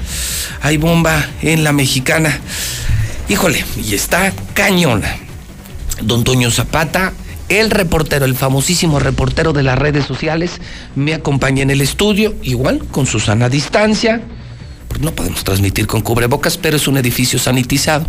Hay 0.61 0.77
bomba 0.77 1.25
en 1.43 1.65
la 1.65 1.73
mexicana. 1.73 2.39
Híjole, 3.29 3.65
y 3.83 3.95
está 3.95 4.33
cañona. 4.55 5.17
Don 6.03 6.25
Toño 6.25 6.51
Zapata, 6.51 7.13
el 7.49 7.71
reportero, 7.71 8.25
el 8.25 8.35
famosísimo 8.37 8.99
reportero 8.99 9.53
de 9.53 9.63
las 9.63 9.79
redes 9.79 10.05
sociales, 10.05 10.61
me 10.95 11.15
acompaña 11.15 11.63
en 11.63 11.71
el 11.71 11.81
estudio, 11.81 12.35
igual 12.43 12.85
con 12.91 13.07
Susana 13.07 13.49
distancia. 13.49 14.23
Pues 14.89 15.01
no 15.01 15.13
podemos 15.13 15.45
transmitir 15.45 15.87
con 15.87 16.03
cubrebocas, 16.03 16.57
pero 16.57 16.77
es 16.77 16.89
un 16.89 16.99
edificio 16.99 17.39
sanitizado 17.39 18.07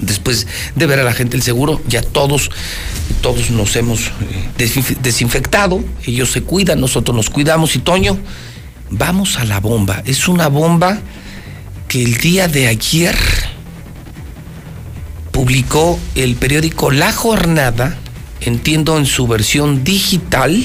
después 0.00 0.46
de 0.74 0.86
ver 0.86 1.00
a 1.00 1.04
la 1.04 1.12
gente 1.12 1.36
el 1.36 1.42
seguro, 1.42 1.80
ya 1.86 2.02
todos, 2.02 2.50
todos 3.20 3.50
nos 3.50 3.76
hemos 3.76 4.08
eh, 4.58 4.94
desinfectado, 5.02 5.84
ellos 6.04 6.30
se 6.30 6.42
cuidan, 6.42 6.80
nosotros 6.80 7.16
nos 7.16 7.30
cuidamos 7.30 7.76
y 7.76 7.80
Toño, 7.80 8.18
vamos 8.90 9.38
a 9.38 9.44
la 9.44 9.60
bomba. 9.60 10.02
Es 10.04 10.28
una 10.28 10.48
bomba 10.48 11.00
que 11.88 12.02
el 12.02 12.16
día 12.18 12.48
de 12.48 12.66
ayer 12.66 13.16
publicó 15.30 15.98
el 16.14 16.36
periódico 16.36 16.90
La 16.90 17.12
Jornada, 17.12 17.98
entiendo 18.40 18.98
en 18.98 19.06
su 19.06 19.26
versión 19.26 19.84
digital, 19.84 20.64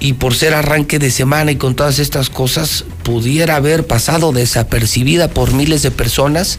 y 0.00 0.12
por 0.14 0.34
ser 0.34 0.54
arranque 0.54 0.98
de 0.98 1.10
semana 1.10 1.50
y 1.50 1.56
con 1.56 1.74
todas 1.74 1.98
estas 1.98 2.30
cosas, 2.30 2.84
pudiera 3.02 3.56
haber 3.56 3.86
pasado 3.86 4.32
desapercibida 4.32 5.28
por 5.28 5.52
miles 5.52 5.82
de 5.82 5.90
personas. 5.90 6.58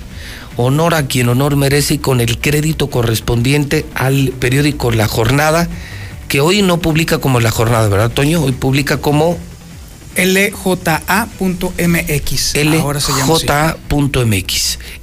Honor 0.62 0.94
a 0.94 1.08
quien 1.08 1.30
honor 1.30 1.56
merece 1.56 1.94
y 1.94 1.98
con 2.00 2.20
el 2.20 2.38
crédito 2.38 2.90
correspondiente 2.90 3.86
al 3.96 4.34
periódico 4.40 4.92
La 4.92 5.08
Jornada, 5.08 5.70
que 6.28 6.42
hoy 6.42 6.62
no 6.62 6.82
publica 6.82 7.20
como 7.20 7.40
La 7.40 7.50
Jornada, 7.50 7.88
¿verdad, 7.88 8.12
Toño? 8.12 8.42
Hoy 8.42 8.52
publica 8.52 8.98
como 8.98 9.38
LJA.mx. 10.18 10.96
LJA.mx. 12.56 13.60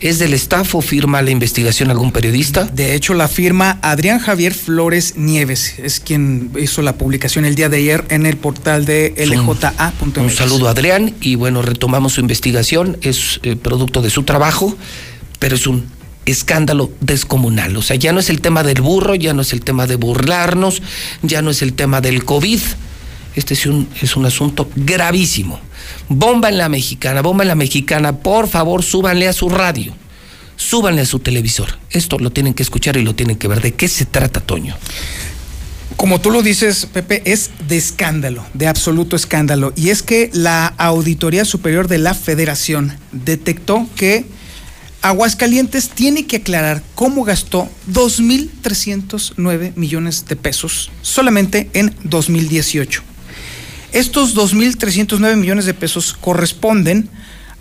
¿Es 0.01 0.19
del 0.19 0.35
staff 0.35 0.74
o 0.74 0.83
firma 0.83 1.23
la 1.23 1.31
investigación 1.31 1.91
algún 1.91 2.12
periodista? 2.12 2.65
De 2.65 2.95
hecho, 2.95 3.15
la 3.15 3.27
firma 3.27 3.78
Adrián 3.81 4.19
Javier 4.19 4.53
Flores 4.53 5.15
Nieves. 5.16 5.78
Es 5.78 6.01
quien 6.01 6.51
hizo 6.61 6.83
la 6.83 6.97
publicación 6.97 7.47
el 7.47 7.55
día 7.55 7.70
de 7.70 7.78
ayer 7.78 8.05
en 8.11 8.27
el 8.27 8.37
portal 8.37 8.85
de 8.85 9.15
LJA.mx. 9.16 10.19
Un 10.19 10.31
saludo, 10.31 10.69
Adrián. 10.69 11.15
Y 11.23 11.37
bueno, 11.37 11.62
retomamos 11.62 12.12
su 12.12 12.20
investigación. 12.20 12.99
Es 13.01 13.41
eh, 13.43 13.57
producto 13.57 14.03
de 14.03 14.11
su 14.11 14.24
trabajo, 14.24 14.77
pero 15.39 15.57
es 15.57 15.67
un 15.67 15.87
escándalo 16.25 16.91
descomunal. 17.01 17.77
O 17.77 17.83
sea, 17.83 17.97
ya 17.97 18.13
no 18.13 18.21
es 18.21 18.31
el 18.31 18.41
tema 18.41 18.63
del 18.63 18.83
burro, 18.83 19.15
ya 19.15 19.33
no 19.33 19.43
es 19.43 19.53
el 19.53 19.63
tema 19.63 19.87
de 19.87 19.97
burlarnos, 19.97 20.83
ya 21.23 21.43
no 21.43 21.51
es 21.51 21.63
el 21.63 21.73
tema 21.73 22.01
del 22.01 22.25
COVID 22.25 22.61
este 23.37 23.53
es 23.53 23.67
un, 23.67 23.87
es 24.01 24.17
un 24.17 24.25
asunto 24.25 24.69
gravísimo. 24.75 25.61
Bomba 26.09 26.49
en 26.49 26.59
la 26.59 26.71
mexicana, 26.71 27.21
bomba 27.21 27.45
en 27.45 27.49
la 27.49 27.55
mexicana, 27.55 28.17
por 28.17 28.49
favor, 28.49 28.83
súbanle 28.83 29.29
a 29.29 29.33
su 29.35 29.51
radio, 29.51 29.95
súbanle 30.57 31.03
a 31.03 31.07
su 31.07 31.19
televisor. 31.19 31.79
Esto 31.91 32.19
lo 32.19 32.33
tienen 32.33 32.55
que 32.55 32.63
escuchar 32.63 32.97
y 32.97 33.03
lo 33.03 33.15
tienen 33.15 33.37
que 33.37 33.47
ver. 33.47 33.61
¿De 33.61 33.75
qué 33.75 33.89
se 33.89 34.07
trata, 34.07 34.41
Toño? 34.41 34.75
Como 35.97 36.21
tú 36.21 36.31
lo 36.31 36.43
dices, 36.43 36.87
Pepe, 36.87 37.23
es 37.27 37.51
de 37.69 37.77
escándalo, 37.77 38.45
de 38.55 38.69
absoluto 38.69 39.17
escándalo. 39.17 39.73
Y 39.77 39.91
es 39.91 40.03
que 40.03 40.31
la 40.33 40.67
Auditoría 40.79 41.45
Superior 41.45 41.89
de 41.89 41.99
la 41.99 42.15
Federación 42.15 42.97
detectó 43.13 43.87
que 43.97 44.25
Aguascalientes 45.09 45.91
tiene 45.91 46.27
que 46.27 46.39
aclarar 46.39 46.83
cómo 46.95 47.23
gastó 47.23 47.69
2.309 47.93 49.77
millones 49.77 50.27
de 50.27 50.35
pesos 50.35 50.91
solamente 51.03 51.70
en 51.74 51.95
2018. 52.03 53.03
Estos 53.93 54.37
2.309 54.37 55.37
millones 55.37 55.65
de 55.65 55.74
pesos 55.74 56.12
corresponden 56.12 57.09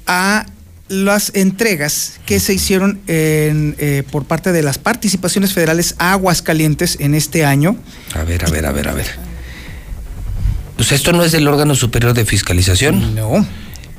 a 0.07 0.47
las 0.87 1.31
entregas 1.35 2.19
que 2.25 2.39
se 2.39 2.53
hicieron 2.53 2.99
eh, 3.07 4.03
por 4.11 4.25
parte 4.25 4.51
de 4.51 4.63
las 4.63 4.79
participaciones 4.79 5.53
federales 5.53 5.93
a 5.99 6.13
Aguascalientes 6.13 6.97
en 6.99 7.13
este 7.13 7.45
año. 7.45 7.77
A 8.15 8.23
ver, 8.23 8.43
a 8.43 8.49
ver, 8.49 8.65
a 8.65 8.71
ver, 8.71 8.89
a 8.89 8.93
ver. 8.93 9.07
Pues 10.77 10.91
esto 10.91 11.11
no 11.13 11.23
es 11.23 11.31
del 11.31 11.47
órgano 11.47 11.75
superior 11.75 12.15
de 12.15 12.25
fiscalización. 12.25 13.13
No. 13.13 13.45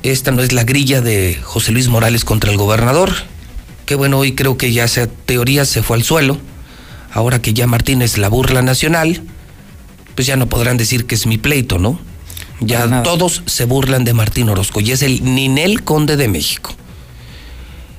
Esta 0.03 0.31
no 0.31 0.41
es 0.41 0.51
la 0.51 0.63
grilla 0.63 1.01
de 1.01 1.39
José 1.41 1.71
Luis 1.71 1.87
Morales 1.87 2.25
contra 2.25 2.51
el 2.51 2.57
gobernador. 2.57 3.13
Que 3.87 3.95
bueno, 3.95 4.19
hoy 4.19 4.35
creo 4.35 4.57
que 4.57 4.73
ya 4.73 4.83
esa 4.83 5.07
teoría 5.07 5.63
se 5.65 5.81
fue 5.81 5.95
al 5.95 6.03
suelo. 6.03 6.37
Ahora 7.11 7.41
que 7.41 7.53
ya 7.53 7.67
Martínez 7.67 8.17
la 8.17 8.27
burla 8.27 8.61
nacional, 8.61 9.23
pues 10.13 10.27
ya 10.27 10.35
no 10.35 10.47
podrán 10.47 10.75
decir 10.75 11.05
que 11.05 11.15
es 11.15 11.25
mi 11.25 11.37
pleito, 11.37 11.79
¿no? 11.79 11.99
Ya 12.59 13.01
todos 13.03 13.43
se 13.45 13.63
burlan 13.63 14.03
de 14.03 14.13
Martín 14.13 14.49
Orozco 14.49 14.81
y 14.81 14.91
es 14.91 15.03
el 15.03 15.23
Ninel 15.23 15.83
Conde 15.83 16.17
de 16.17 16.27
México. 16.27 16.75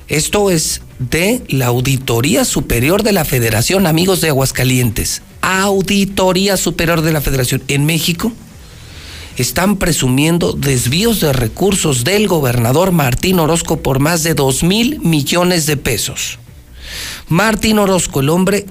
Esto 0.07 0.51
es 0.51 0.81
de 0.99 1.43
la 1.47 1.67
Auditoría 1.67 2.45
Superior 2.45 3.01
de 3.01 3.11
la 3.11 3.25
Federación, 3.25 3.87
amigos 3.87 4.21
de 4.21 4.29
Aguascalientes. 4.29 5.23
Auditoría 5.41 6.55
Superior 6.57 7.01
de 7.01 7.13
la 7.13 7.21
Federación 7.21 7.63
en 7.67 7.85
México. 7.85 8.31
Están 9.39 9.77
presumiendo 9.77 10.51
desvíos 10.51 11.21
de 11.21 11.31
recursos 11.31 12.03
del 12.03 12.27
gobernador 12.27 12.91
Martín 12.91 13.39
Orozco 13.39 13.81
por 13.81 13.99
más 13.99 14.21
de 14.21 14.33
2 14.33 14.63
mil 14.63 14.99
millones 14.99 15.65
de 15.65 15.77
pesos. 15.77 16.39
Martín 17.29 17.79
Orozco, 17.79 18.19
el 18.19 18.27
hombre, 18.27 18.65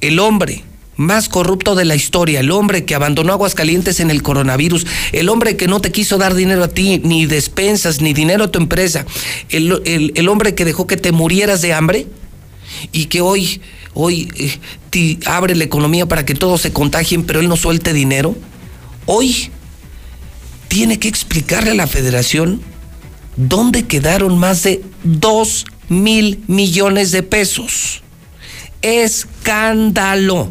el 0.00 0.18
hombre 0.18 0.64
más 0.96 1.28
corrupto 1.28 1.76
de 1.76 1.84
la 1.84 1.94
historia, 1.94 2.40
el 2.40 2.50
hombre 2.50 2.84
que 2.84 2.96
abandonó 2.96 3.32
Aguascalientes 3.32 4.00
en 4.00 4.10
el 4.10 4.24
coronavirus, 4.24 4.88
el 5.12 5.28
hombre 5.28 5.56
que 5.56 5.68
no 5.68 5.80
te 5.80 5.92
quiso 5.92 6.18
dar 6.18 6.34
dinero 6.34 6.64
a 6.64 6.68
ti, 6.68 7.00
ni 7.04 7.26
despensas, 7.26 8.00
ni 8.00 8.12
dinero 8.12 8.42
a 8.42 8.50
tu 8.50 8.58
empresa, 8.58 9.06
el, 9.50 10.28
hombre 10.28 10.56
que 10.56 10.64
dejó 10.64 10.88
que 10.88 10.96
te 10.96 11.12
murieras 11.12 11.62
de 11.62 11.74
hambre 11.74 12.08
y 12.90 13.04
que 13.04 13.20
hoy, 13.20 13.60
hoy 13.92 14.28
eh, 14.36 15.18
abre 15.26 15.54
la 15.54 15.62
economía 15.62 16.06
para 16.06 16.26
que 16.26 16.34
todos 16.34 16.60
se 16.60 16.72
contagien, 16.72 17.22
pero 17.22 17.38
él 17.38 17.48
no 17.48 17.56
suelte 17.56 17.92
dinero, 17.92 18.34
hoy 19.06 19.50
tiene 20.68 20.98
que 20.98 21.08
explicarle 21.08 21.70
a 21.70 21.74
la 21.74 21.86
federación 21.86 22.60
dónde 23.36 23.86
quedaron 23.86 24.38
más 24.38 24.62
de 24.62 24.84
dos 25.02 25.66
mil 25.88 26.42
millones 26.46 27.12
de 27.12 27.22
pesos. 27.22 28.02
Escándalo 28.82 30.50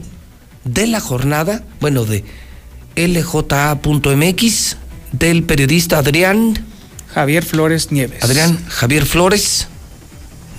de 0.63 0.87
la 0.87 0.99
jornada, 0.99 1.63
bueno, 1.79 2.05
de 2.05 2.23
lja.mx, 2.95 4.77
del 5.11 5.43
periodista 5.43 5.97
Adrián. 5.99 6.65
Javier 7.13 7.43
Flores 7.45 7.91
Nieves. 7.91 8.23
Adrián 8.23 8.65
Javier 8.69 9.05
Flores. 9.05 9.67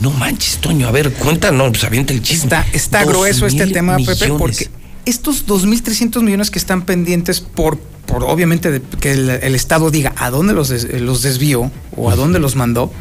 No 0.00 0.10
manches, 0.10 0.58
Toño, 0.58 0.88
a 0.88 0.90
ver, 0.90 1.12
cuéntanos, 1.12 1.70
pues 1.70 1.84
avienta 1.84 2.12
el 2.12 2.22
chisme. 2.22 2.44
Está, 2.44 2.66
está 2.72 3.04
grueso 3.04 3.46
este 3.46 3.66
tema, 3.68 3.96
Pepe, 3.96 4.28
porque 4.28 4.68
estos 5.06 5.47
2.300 5.47 6.22
millones 6.22 6.51
que 6.51 6.59
están 6.59 6.82
pendientes 6.82 7.40
por, 7.40 7.78
por 7.78 8.24
obviamente, 8.24 8.70
de- 8.70 8.81
que 8.82 9.12
el, 9.12 9.31
el 9.31 9.55
Estado 9.55 9.90
diga 9.90 10.12
a 10.16 10.31
dónde 10.31 10.52
los, 10.55 10.68
des- 10.68 11.01
los 11.01 11.22
desvió 11.22 11.70
o 11.97 12.10
a 12.10 12.16
dónde 12.16 12.39
los 12.39 12.56
mandó, 12.56 12.93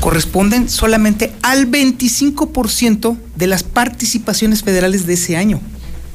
corresponden 0.00 0.68
solamente 0.68 1.32
al 1.42 1.70
25% 1.70 3.16
de 3.36 3.46
las 3.46 3.62
participaciones 3.62 4.62
federales 4.62 5.06
de 5.06 5.14
ese 5.14 5.36
año. 5.36 5.60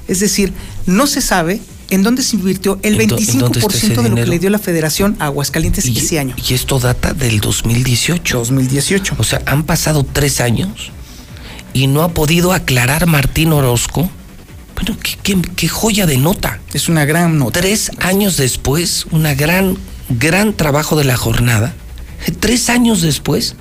Es 0.07 0.19
decir, 0.19 0.53
no 0.85 1.07
se 1.07 1.21
sabe 1.21 1.61
en 1.91 2.03
dónde 2.03 2.21
se 2.21 2.35
invirtió 2.35 2.79
el 2.83 2.99
¿En 3.01 3.09
dó- 3.09 3.17
en 3.17 3.39
dónde 3.39 3.59
está 3.59 3.75
ese 3.77 3.87
25% 3.95 4.01
de 4.03 4.09
lo 4.09 4.15
que 4.15 4.25
le 4.27 4.39
dio 4.39 4.49
la 4.49 4.59
Federación 4.59 5.15
a 5.19 5.25
Aguascalientes 5.25 5.85
Y- 5.85 5.97
ese 5.97 6.19
año. 6.19 6.35
Y 6.47 6.53
esto 6.53 6.79
data 6.79 7.13
del 7.13 7.39
2018. 7.39 8.37
2018. 8.39 9.15
O 9.17 9.23
sea, 9.23 9.41
han 9.45 9.63
pasado 9.63 10.03
tres 10.03 10.41
años 10.41 10.91
y 11.73 11.87
no 11.87 12.03
ha 12.03 12.09
podido 12.09 12.53
aclarar 12.53 13.05
Martín 13.07 13.53
Orozco. 13.53 14.09
Bueno, 14.81 14.97
qué, 15.01 15.11
qué- 15.21 15.49
qué 15.55 15.67
joya 15.67 16.05
de 16.05 16.17
nota. 16.17 16.59
Es 16.73 16.87
una 16.89 17.05
gran 17.05 17.37
nota. 17.37 17.59
Tres 17.59 17.91
años 17.99 18.37
después, 18.37 19.05
una 19.11 19.33
gran, 19.35 19.77
gran 20.09 20.53
trabajo 20.53 20.95
de 20.95 21.03
la 21.03 21.17
jornada. 21.17 21.73
Tres 22.39 22.69
años 22.69 23.01
después, 23.01 23.55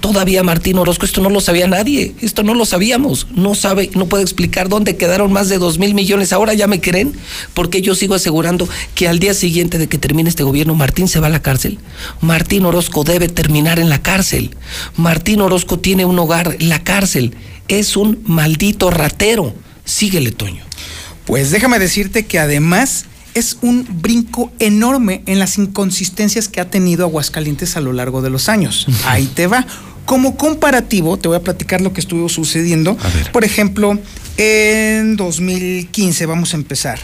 todavía 0.00 0.42
Martín 0.42 0.78
Orozco, 0.78 1.04
esto 1.06 1.20
no 1.22 1.28
lo 1.30 1.40
sabía 1.40 1.66
nadie, 1.66 2.14
esto 2.20 2.42
no 2.42 2.54
lo 2.54 2.64
sabíamos, 2.64 3.26
no 3.34 3.54
sabe, 3.54 3.90
no 3.94 4.06
puede 4.06 4.22
explicar 4.22 4.68
dónde 4.68 4.96
quedaron 4.96 5.32
más 5.32 5.48
de 5.48 5.58
dos 5.58 5.78
mil 5.78 5.94
millones. 5.94 6.32
Ahora 6.32 6.52
ya 6.54 6.66
me 6.66 6.80
creen, 6.80 7.12
porque 7.54 7.80
yo 7.82 7.94
sigo 7.94 8.14
asegurando 8.14 8.68
que 8.94 9.08
al 9.08 9.18
día 9.20 9.32
siguiente 9.34 9.78
de 9.78 9.88
que 9.88 9.98
termine 9.98 10.28
este 10.28 10.42
gobierno, 10.44 10.74
Martín 10.74 11.08
se 11.08 11.20
va 11.20 11.28
a 11.28 11.30
la 11.30 11.40
cárcel. 11.42 11.78
Martín 12.20 12.64
Orozco 12.66 13.02
debe 13.04 13.28
terminar 13.28 13.78
en 13.78 13.88
la 13.88 14.02
cárcel. 14.02 14.54
Martín 14.96 15.40
Orozco 15.40 15.78
tiene 15.78 16.04
un 16.04 16.18
hogar 16.18 16.56
en 16.58 16.68
la 16.68 16.82
cárcel. 16.84 17.34
Es 17.68 17.96
un 17.96 18.22
maldito 18.26 18.90
ratero. 18.90 19.54
Síguele, 19.88 20.32
Toño. 20.32 20.62
Pues 21.24 21.50
déjame 21.50 21.78
decirte 21.78 22.26
que 22.26 22.38
además 22.38 23.06
es 23.34 23.56
un 23.62 23.86
brinco 24.02 24.52
enorme 24.58 25.22
en 25.26 25.38
las 25.38 25.56
inconsistencias 25.56 26.48
que 26.48 26.60
ha 26.60 26.70
tenido 26.70 27.04
Aguascalientes 27.04 27.76
a 27.76 27.80
lo 27.80 27.94
largo 27.94 28.20
de 28.20 28.28
los 28.28 28.48
años. 28.48 28.86
Ahí 29.06 29.26
te 29.26 29.46
va. 29.46 29.66
Como 30.04 30.36
comparativo, 30.36 31.16
te 31.16 31.28
voy 31.28 31.36
a 31.36 31.42
platicar 31.42 31.80
lo 31.80 31.92
que 31.92 32.00
estuvo 32.00 32.28
sucediendo. 32.28 32.96
Por 33.32 33.44
ejemplo, 33.44 33.98
en 34.36 35.16
2015, 35.16 36.26
vamos 36.26 36.54
a 36.54 36.56
empezar. 36.56 36.98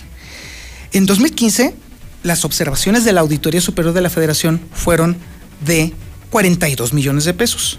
En 0.92 1.06
2015, 1.06 1.74
las 2.22 2.44
observaciones 2.44 3.04
de 3.04 3.12
la 3.12 3.20
Auditoría 3.20 3.60
Superior 3.60 3.94
de 3.94 4.00
la 4.00 4.10
Federación 4.10 4.60
fueron 4.72 5.16
de 5.64 5.92
42 6.30 6.92
millones 6.92 7.24
de 7.24 7.34
pesos. 7.34 7.78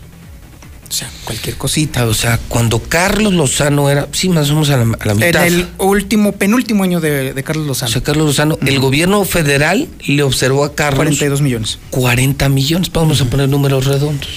O 0.88 0.92
sea, 0.92 1.10
cualquier 1.24 1.58
cosita. 1.58 2.06
O 2.06 2.14
sea, 2.14 2.40
cuando 2.48 2.80
Carlos 2.80 3.34
Lozano 3.34 3.90
era, 3.90 4.08
sí, 4.12 4.30
más 4.30 4.50
o 4.50 4.54
menos 4.54 4.70
a 4.70 4.78
la, 4.78 4.84
a 4.84 5.06
la 5.06 5.12
En 5.14 5.18
mitad. 5.20 5.46
el 5.48 5.68
último, 5.80 6.32
penúltimo 6.34 6.84
año 6.84 7.00
de, 7.02 7.34
de 7.34 7.44
Carlos 7.44 7.66
O 7.66 7.68
Lozano. 7.70 7.92
sea, 7.92 8.04
Carlos 8.04 8.28
Lozano, 8.28 8.58
el 8.66 8.80
gobierno 8.80 9.26
federal 9.26 9.90
le 10.06 10.24
observó 10.24 10.64
a 10.64 10.76
Carlos 10.76 10.98
42 11.06 11.42
millones. 11.42 11.80
40 11.90 12.48
millones. 12.50 12.92
Vamos 12.94 13.20
a 13.22 13.26
poner 13.26 13.50
números 13.50 13.86
redondos. 13.86 14.30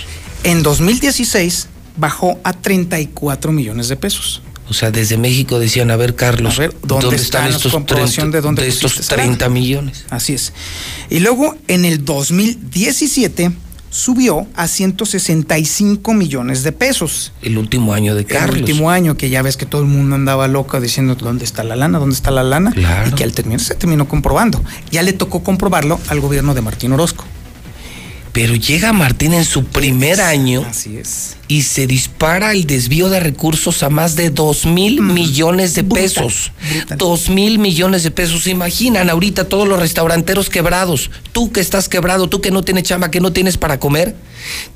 En 0.44 0.62
2016 0.62 1.68
bajó 1.96 2.38
a 2.44 2.52
34 2.52 3.52
millones 3.52 3.88
de 3.88 3.96
pesos. 3.96 4.42
O 4.70 4.74
sea, 4.74 4.90
desde 4.90 5.16
México 5.16 5.58
decían, 5.58 5.90
a 5.90 5.96
ver, 5.96 6.14
Carlos, 6.14 6.58
A 6.58 6.60
ver, 6.62 6.74
¿dónde 6.82 7.16
están 7.16 7.50
comprobación 7.70 8.30
30 8.30 8.36
de 8.36 8.42
dónde 8.42 8.68
estos 8.68 8.92
pusiste 8.92 9.14
esa 9.14 9.16
lana? 9.16 9.38
30 9.38 9.48
millones? 9.48 10.04
Así 10.10 10.34
es. 10.34 10.52
Y 11.08 11.20
luego 11.20 11.56
en 11.68 11.86
el 11.86 12.04
2017 12.04 13.50
subió 13.90 14.46
a 14.54 14.66
165 14.66 16.14
millones 16.14 16.62
de 16.62 16.72
pesos. 16.72 17.32
El 17.42 17.58
último 17.58 17.92
año 17.92 18.14
de 18.14 18.24
Carlos. 18.24 18.56
El 18.56 18.62
último 18.62 18.90
año 18.90 19.16
que 19.16 19.30
ya 19.30 19.42
ves 19.42 19.56
que 19.56 19.66
todo 19.66 19.82
el 19.82 19.88
mundo 19.88 20.14
andaba 20.14 20.48
loco 20.48 20.80
diciendo 20.80 21.14
dónde 21.14 21.44
está 21.44 21.64
la 21.64 21.76
lana, 21.76 21.98
dónde 21.98 22.14
está 22.14 22.30
la 22.30 22.42
lana. 22.42 22.72
Y 23.06 23.12
que 23.12 23.24
al 23.24 23.32
terminar 23.32 23.60
se 23.60 23.74
terminó 23.74 24.08
comprobando. 24.08 24.62
Ya 24.90 25.02
le 25.02 25.12
tocó 25.12 25.42
comprobarlo 25.42 25.98
al 26.08 26.20
gobierno 26.20 26.54
de 26.54 26.62
Martín 26.62 26.92
Orozco. 26.92 27.24
Pero 28.38 28.54
llega 28.54 28.92
Martín 28.92 29.34
en 29.34 29.44
su 29.44 29.64
primer 29.64 30.20
año 30.20 30.64
Así 30.70 30.96
es. 30.96 31.36
y 31.48 31.62
se 31.62 31.88
dispara 31.88 32.52
el 32.52 32.66
desvío 32.66 33.08
de 33.08 33.18
recursos 33.18 33.82
a 33.82 33.90
más 33.90 34.14
de 34.14 34.30
2 34.30 34.64
mil 34.66 35.02
millones 35.02 35.74
de 35.74 35.82
pesos. 35.82 36.52
2 36.96 37.30
mil 37.30 37.58
millones 37.58 38.04
de 38.04 38.12
pesos. 38.12 38.44
¿Se 38.44 38.50
imaginan 38.50 39.10
ahorita 39.10 39.48
todos 39.48 39.66
los 39.66 39.80
restauranteros 39.80 40.50
quebrados? 40.50 41.10
Tú 41.32 41.50
que 41.50 41.58
estás 41.58 41.88
quebrado, 41.88 42.28
tú 42.28 42.40
que 42.40 42.52
no 42.52 42.62
tienes 42.62 42.84
chamba, 42.84 43.10
que 43.10 43.20
no 43.20 43.32
tienes 43.32 43.58
para 43.58 43.80
comer. 43.80 44.14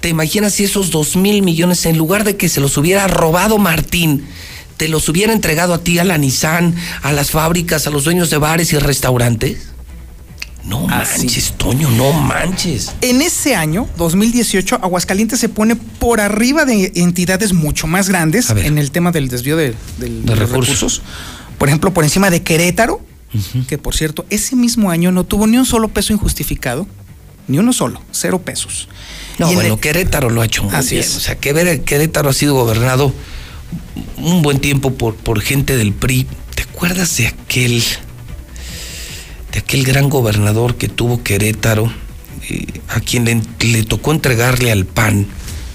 ¿Te 0.00 0.08
imaginas 0.08 0.54
si 0.54 0.64
esos 0.64 0.90
2 0.90 1.14
mil 1.14 1.42
millones, 1.42 1.86
en 1.86 1.96
lugar 1.96 2.24
de 2.24 2.36
que 2.36 2.48
se 2.48 2.60
los 2.60 2.76
hubiera 2.76 3.06
robado 3.06 3.58
Martín, 3.58 4.26
te 4.76 4.88
los 4.88 5.08
hubiera 5.08 5.32
entregado 5.32 5.72
a 5.72 5.84
ti, 5.84 6.00
a 6.00 6.04
la 6.04 6.18
Nissan, 6.18 6.74
a 7.02 7.12
las 7.12 7.30
fábricas, 7.30 7.86
a 7.86 7.90
los 7.90 8.02
dueños 8.02 8.28
de 8.28 8.38
bares 8.38 8.72
y 8.72 8.78
restaurantes? 8.78 9.71
No 10.64 10.86
manches, 10.86 11.54
Toño, 11.56 11.90
no 11.90 12.12
manches. 12.12 12.92
En 13.00 13.20
ese 13.20 13.54
año, 13.56 13.88
2018, 13.98 14.76
Aguascalientes 14.82 15.40
se 15.40 15.48
pone 15.48 15.74
por 15.76 16.20
arriba 16.20 16.64
de 16.64 16.92
entidades 16.94 17.52
mucho 17.52 17.86
más 17.88 18.08
grandes 18.08 18.48
en 18.50 18.78
el 18.78 18.90
tema 18.92 19.10
del 19.10 19.28
desvío 19.28 19.56
de, 19.56 19.74
del- 19.98 20.24
de 20.24 20.30
los 20.36 20.38
recursos. 20.38 20.74
recursos. 20.76 21.02
Por 21.58 21.68
ejemplo, 21.68 21.92
por 21.92 22.04
encima 22.04 22.30
de 22.30 22.42
Querétaro, 22.42 23.00
que 23.68 23.76
por 23.78 23.94
cierto, 23.96 24.24
ese 24.30 24.54
mismo 24.56 24.90
año 24.90 25.10
no 25.10 25.24
tuvo 25.24 25.46
ni 25.46 25.56
un 25.58 25.66
solo 25.66 25.88
peso 25.88 26.12
injustificado, 26.12 26.86
ni 27.48 27.58
uno 27.58 27.72
solo, 27.72 28.00
cero 28.12 28.40
pesos. 28.42 28.88
No, 29.38 29.46
Y 29.48 29.50
en 29.50 29.54
bueno, 29.56 29.74
el- 29.74 29.80
Querétaro 29.80 30.30
lo 30.30 30.42
ha 30.42 30.44
hecho 30.44 30.62
muy 30.62 30.74
Así 30.74 30.94
bien. 30.94 31.04
es. 31.04 31.16
O 31.16 31.20
sea, 31.20 31.40
Quever- 31.40 31.82
Querétaro 31.82 32.30
ha 32.30 32.32
sido 32.34 32.54
gobernado 32.54 33.12
un 34.16 34.42
buen 34.42 34.60
tiempo 34.60 34.92
por, 34.94 35.16
por 35.16 35.40
gente 35.40 35.76
del 35.76 35.92
PRI. 35.92 36.26
¿Te 36.54 36.62
acuerdas 36.62 37.16
de 37.16 37.26
aquel, 37.28 37.82
de 39.52 39.58
aquel 39.58 39.84
gran 39.84 40.08
gobernador 40.08 40.76
que 40.76 40.88
tuvo 40.88 41.22
Querétaro, 41.22 41.92
eh, 42.48 42.66
a 42.88 43.00
quien 43.00 43.24
le, 43.24 43.40
le 43.60 43.84
tocó 43.84 44.12
entregarle 44.12 44.72
al 44.72 44.86
PAN, 44.86 45.26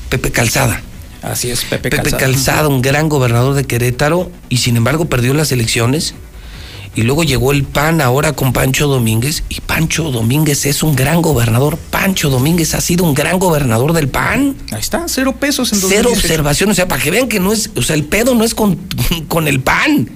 Pepe 0.09 0.31
Calzada? 0.31 0.81
Así 1.21 1.49
es, 1.49 1.63
Pepe, 1.65 1.89
Pepe 1.89 2.11
Calzada. 2.11 2.17
Calzada, 2.17 2.67
un 2.67 2.81
gran 2.81 3.09
gobernador 3.09 3.53
de 3.53 3.65
Querétaro, 3.65 4.31
y 4.49 4.57
sin 4.57 4.77
embargo 4.77 5.05
perdió 5.05 5.33
las 5.33 5.51
elecciones. 5.51 6.15
Y 6.95 7.03
luego 7.03 7.23
llegó 7.23 7.51
el 7.51 7.63
PAN 7.63 8.01
ahora 8.01 8.33
con 8.33 8.53
Pancho 8.53 8.87
Domínguez, 8.87 9.43
y 9.49 9.61
Pancho 9.61 10.09
Domínguez 10.09 10.65
es 10.65 10.81
un 10.81 10.95
gran 10.95 11.21
gobernador. 11.21 11.77
Pancho 11.77 12.31
Domínguez 12.31 12.73
ha 12.73 12.81
sido 12.81 13.03
un 13.03 13.13
gran 13.13 13.37
gobernador 13.37 13.93
del 13.93 14.07
PAN. 14.07 14.55
Ahí 14.71 14.79
está, 14.79 15.05
cero 15.07 15.35
pesos 15.39 15.71
en 15.73 15.79
Cero 15.79 16.09
2018. 16.09 16.25
observación, 16.25 16.71
o 16.71 16.73
sea, 16.73 16.87
para 16.87 17.03
que 17.03 17.11
vean 17.11 17.27
que 17.27 17.39
no 17.39 17.53
es, 17.53 17.69
o 17.75 17.83
sea, 17.83 17.95
el 17.95 18.05
pedo 18.05 18.33
no 18.33 18.43
es 18.43 18.55
con, 18.55 18.79
con 19.27 19.47
el 19.47 19.59
PAN. 19.59 20.09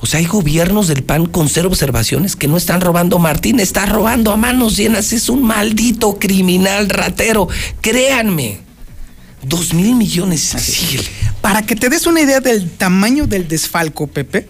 O 0.00 0.06
sea, 0.06 0.20
hay 0.20 0.26
gobiernos 0.26 0.88
del 0.88 1.02
PAN 1.02 1.26
con 1.26 1.48
cero 1.48 1.68
observaciones 1.68 2.36
que 2.36 2.48
no 2.48 2.56
están 2.56 2.80
robando. 2.80 3.18
Martín 3.18 3.60
está 3.60 3.86
robando 3.86 4.30
a 4.30 4.36
manos 4.36 4.76
llenas. 4.76 5.12
Es 5.12 5.28
un 5.28 5.42
maldito 5.42 6.18
criminal 6.18 6.88
ratero. 6.90 7.48
Créanme. 7.80 8.60
Dos 9.42 9.72
mil 9.72 9.94
millones. 9.94 10.54
Para 11.40 11.62
que 11.62 11.76
te 11.76 11.88
des 11.88 12.06
una 12.06 12.20
idea 12.20 12.40
del 12.40 12.70
tamaño 12.70 13.26
del 13.26 13.48
desfalco, 13.48 14.06
Pepe, 14.06 14.48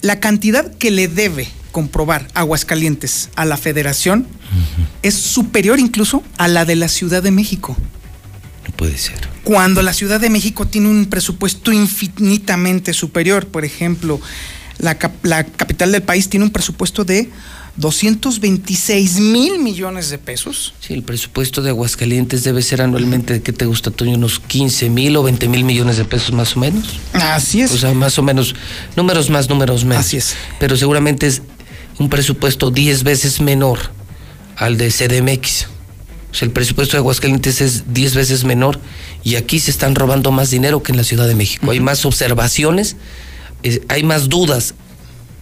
la 0.00 0.20
cantidad 0.20 0.72
que 0.74 0.90
le 0.90 1.08
debe 1.08 1.48
comprobar 1.72 2.28
Aguascalientes 2.34 3.30
a 3.34 3.44
la 3.44 3.56
federación 3.56 4.26
es 5.02 5.14
superior 5.14 5.80
incluso 5.80 6.22
a 6.36 6.46
la 6.48 6.64
de 6.64 6.76
la 6.76 6.88
Ciudad 6.88 7.22
de 7.22 7.30
México. 7.30 7.76
No 8.66 8.76
puede 8.76 8.96
ser. 8.98 9.16
Cuando 9.44 9.82
la 9.82 9.92
Ciudad 9.92 10.20
de 10.20 10.30
México 10.30 10.66
tiene 10.66 10.88
un 10.88 11.06
presupuesto 11.06 11.72
infinitamente 11.72 12.92
superior, 12.92 13.46
por 13.48 13.64
ejemplo, 13.64 14.20
la, 14.78 14.96
cap- 14.98 15.24
la 15.24 15.44
capital 15.44 15.92
del 15.92 16.02
país 16.02 16.28
tiene 16.28 16.44
un 16.46 16.52
presupuesto 16.52 17.04
de 17.04 17.30
226 17.76 19.18
mil 19.20 19.58
millones 19.58 20.10
de 20.10 20.18
pesos. 20.18 20.74
Sí, 20.80 20.94
el 20.94 21.02
presupuesto 21.02 21.62
de 21.62 21.70
Aguascalientes 21.70 22.44
debe 22.44 22.62
ser 22.62 22.82
anualmente, 22.82 23.42
¿qué 23.42 23.52
te 23.52 23.64
gusta, 23.66 23.90
Toño? 23.90 24.14
Unos 24.14 24.38
15 24.40 24.90
mil 24.90 25.16
o 25.16 25.22
20 25.22 25.48
mil 25.48 25.64
millones 25.64 25.96
de 25.96 26.04
pesos 26.04 26.32
más 26.32 26.56
o 26.56 26.60
menos. 26.60 26.84
Así 27.14 27.62
es. 27.62 27.72
O 27.72 27.78
sea, 27.78 27.94
más 27.94 28.18
o 28.18 28.22
menos, 28.22 28.54
números 28.96 29.30
más, 29.30 29.48
números 29.48 29.84
menos. 29.84 30.04
Así 30.06 30.18
es. 30.18 30.34
Pero 30.60 30.76
seguramente 30.76 31.26
es 31.26 31.42
un 31.98 32.08
presupuesto 32.08 32.70
10 32.70 33.02
veces 33.02 33.40
menor 33.40 33.78
al 34.56 34.76
de 34.76 34.90
CDMX. 34.90 35.66
O 36.32 36.34
sea, 36.34 36.46
el 36.46 36.52
presupuesto 36.52 36.96
de 36.96 37.00
Aguascalientes 37.00 37.60
es 37.60 37.92
10 37.92 38.14
veces 38.14 38.44
menor 38.44 38.80
y 39.22 39.36
aquí 39.36 39.60
se 39.60 39.70
están 39.70 39.94
robando 39.94 40.32
más 40.32 40.50
dinero 40.50 40.82
que 40.82 40.92
en 40.92 40.96
la 40.96 41.04
Ciudad 41.04 41.28
de 41.28 41.34
México. 41.34 41.70
Hay 41.70 41.80
más 41.80 42.06
observaciones, 42.06 42.96
eh, 43.62 43.82
hay 43.88 44.02
más 44.02 44.30
dudas 44.30 44.74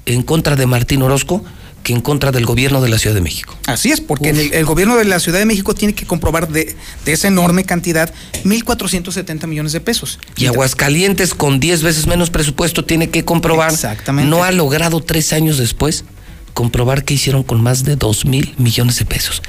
en 0.07 0.23
contra 0.23 0.57
de 0.57 0.67
Martín 0.67 1.03
Orozco 1.03 1.45
que 1.85 1.93
en 1.93 2.01
contra 2.01 2.33
del 2.33 2.45
gobierno 2.45 2.83
de 2.83 2.89
la 2.89 2.99
Ciudad 2.99 3.15
de 3.15 3.21
México. 3.21 3.57
Así 3.67 3.91
es, 3.93 4.01
porque 4.01 4.31
el, 4.31 4.53
el, 4.53 4.65
gobierno 4.65 4.97
de 4.97 5.05
la 5.05 5.21
Ciudad 5.21 5.39
de 5.39 5.47
México 5.47 5.75
tiene 5.75 5.95
que 5.95 6.07
comprobar 6.07 6.49
de, 6.49 6.75
de 7.05 7.13
esa 7.13 7.29
enorme 7.29 7.65
cantidad 7.65 8.13
1.470 8.45 9.47
millones 9.47 9.73
de 9.73 9.81
pesos. 9.81 10.19
Y 10.37 10.47
Aguascalientes, 10.47 11.35
con 11.35 11.61
10 11.61 11.83
veces 11.83 12.07
menos 12.09 12.31
presupuesto, 12.31 12.85
tiene 12.85 13.11
que 13.11 13.25
comprobar. 13.25 13.73
Exactamente. 13.73 14.29
No 14.29 14.45
ha 14.45 14.51
logrado 14.51 15.01
tres 15.01 15.33
años 15.33 15.57
después 15.57 16.05
comprobar 16.53 17.05
qué 17.05 17.15
hicieron 17.15 17.43
con 17.43 17.63
más 17.63 17.85
de 17.85 17.97
2 17.97 18.27
mil 18.27 18.55
millones 18.59 18.99
de 18.99 19.05
pesos. 19.07 19.41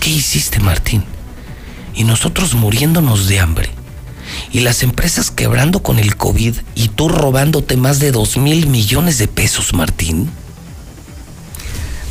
¿Qué 0.00 0.08
hiciste, 0.08 0.60
Martín? 0.60 1.04
Y 1.94 2.04
nosotros 2.04 2.54
muriéndonos 2.54 3.28
de 3.28 3.38
hambre. 3.38 3.68
Y 4.50 4.60
las 4.60 4.82
empresas 4.82 5.30
quebrando 5.30 5.82
con 5.82 5.98
el 5.98 6.16
COVID 6.16 6.56
y 6.74 6.88
tú 6.88 7.10
robándote 7.10 7.76
más 7.76 7.98
de 7.98 8.10
2 8.10 8.38
mil 8.38 8.66
millones 8.66 9.18
de 9.18 9.28
pesos, 9.28 9.74
Martín. 9.74 10.30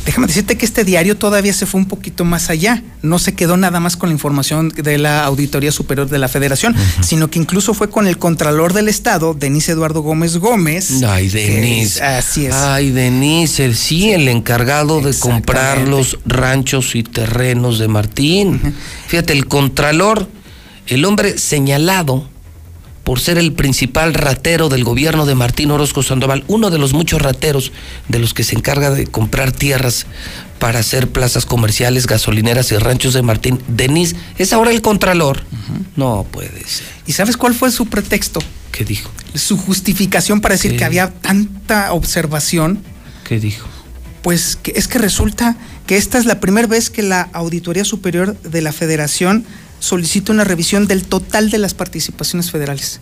Déjame 0.04 0.26
decirte 0.26 0.56
que 0.56 0.64
este 0.64 0.84
diario 0.84 1.16
todavía 1.16 1.52
se 1.52 1.66
fue 1.66 1.80
un 1.80 1.86
poquito 1.86 2.24
más 2.24 2.50
allá. 2.50 2.82
No 3.02 3.18
se 3.18 3.34
quedó 3.34 3.56
nada 3.56 3.80
más 3.80 3.96
con 3.96 4.08
la 4.08 4.14
información 4.14 4.70
de 4.70 4.98
la 4.98 5.24
Auditoría 5.24 5.72
Superior 5.72 6.08
de 6.08 6.18
la 6.18 6.28
Federación, 6.28 6.74
uh 6.74 6.78
-huh. 6.78 7.02
sino 7.02 7.30
que 7.30 7.38
incluso 7.38 7.74
fue 7.74 7.90
con 7.90 8.06
el 8.06 8.16
Contralor 8.16 8.72
del 8.72 8.88
Estado, 8.88 9.34
Denise 9.34 9.72
Eduardo 9.72 10.00
Gómez 10.00 10.38
Gómez. 10.38 11.02
Ay, 11.02 11.28
Denise. 11.28 12.02
así 12.02 12.46
es. 12.46 12.54
Ay, 12.54 12.90
Denise, 12.90 13.74
sí, 13.74 14.10
el 14.10 14.28
encargado 14.28 15.00
de 15.00 15.14
comprar 15.14 15.86
los 15.86 16.18
ranchos 16.24 16.94
y 16.94 17.02
terrenos 17.02 17.78
de 17.78 17.88
Martín. 17.88 18.60
Uh 18.62 18.66
-huh. 18.68 18.72
Fíjate, 19.08 19.32
el 19.34 19.46
Contralor, 19.46 20.28
el 20.86 21.04
hombre 21.04 21.38
señalado 21.38 22.26
por 23.10 23.18
ser 23.18 23.38
el 23.38 23.52
principal 23.52 24.14
ratero 24.14 24.68
del 24.68 24.84
gobierno 24.84 25.26
de 25.26 25.34
Martín 25.34 25.72
Orozco 25.72 26.00
Sandoval, 26.00 26.44
uno 26.46 26.70
de 26.70 26.78
los 26.78 26.92
muchos 26.92 27.20
rateros 27.20 27.72
de 28.06 28.20
los 28.20 28.34
que 28.34 28.44
se 28.44 28.54
encarga 28.54 28.92
de 28.92 29.08
comprar 29.08 29.50
tierras 29.50 30.06
para 30.60 30.78
hacer 30.78 31.08
plazas 31.08 31.44
comerciales, 31.44 32.06
gasolineras 32.06 32.70
y 32.70 32.76
ranchos 32.76 33.12
de 33.12 33.22
Martín, 33.22 33.60
Denis, 33.66 34.14
es 34.38 34.52
ahora 34.52 34.70
el 34.70 34.80
contralor. 34.80 35.42
Uh 35.50 35.56
-huh. 35.56 35.84
No 35.96 36.26
puede 36.30 36.64
ser. 36.68 36.86
¿Y 37.04 37.10
sabes 37.10 37.36
cuál 37.36 37.52
fue 37.52 37.72
su 37.72 37.86
pretexto? 37.86 38.38
¿Qué 38.70 38.84
dijo? 38.84 39.10
Su 39.34 39.56
justificación 39.56 40.40
para 40.40 40.54
decir 40.54 40.70
¿Qué? 40.70 40.76
que 40.76 40.84
había 40.84 41.10
tanta 41.10 41.92
observación. 41.92 42.78
¿Qué 43.24 43.40
dijo? 43.40 43.66
Pues 44.22 44.54
que 44.54 44.72
es 44.76 44.86
que 44.86 44.98
resulta 44.98 45.56
que 45.88 45.96
esta 45.96 46.16
es 46.16 46.26
la 46.26 46.38
primera 46.38 46.68
vez 46.68 46.90
que 46.90 47.02
la 47.02 47.22
Auditoría 47.32 47.84
Superior 47.84 48.40
de 48.42 48.62
la 48.62 48.70
Federación 48.70 49.44
solicita 49.80 50.32
una 50.32 50.44
revisión 50.44 50.86
del 50.86 51.04
total 51.04 51.50
de 51.50 51.58
las 51.58 51.74
participaciones 51.74 52.50
federales, 52.50 53.00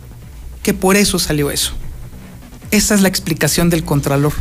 que 0.63 0.73
por 0.73 0.95
eso 0.95 1.19
salió 1.19 1.51
eso. 1.51 1.73
Esa 2.71 2.95
es 2.95 3.01
la 3.01 3.07
explicación 3.07 3.69
del 3.69 3.83
Contralor. 3.83 4.33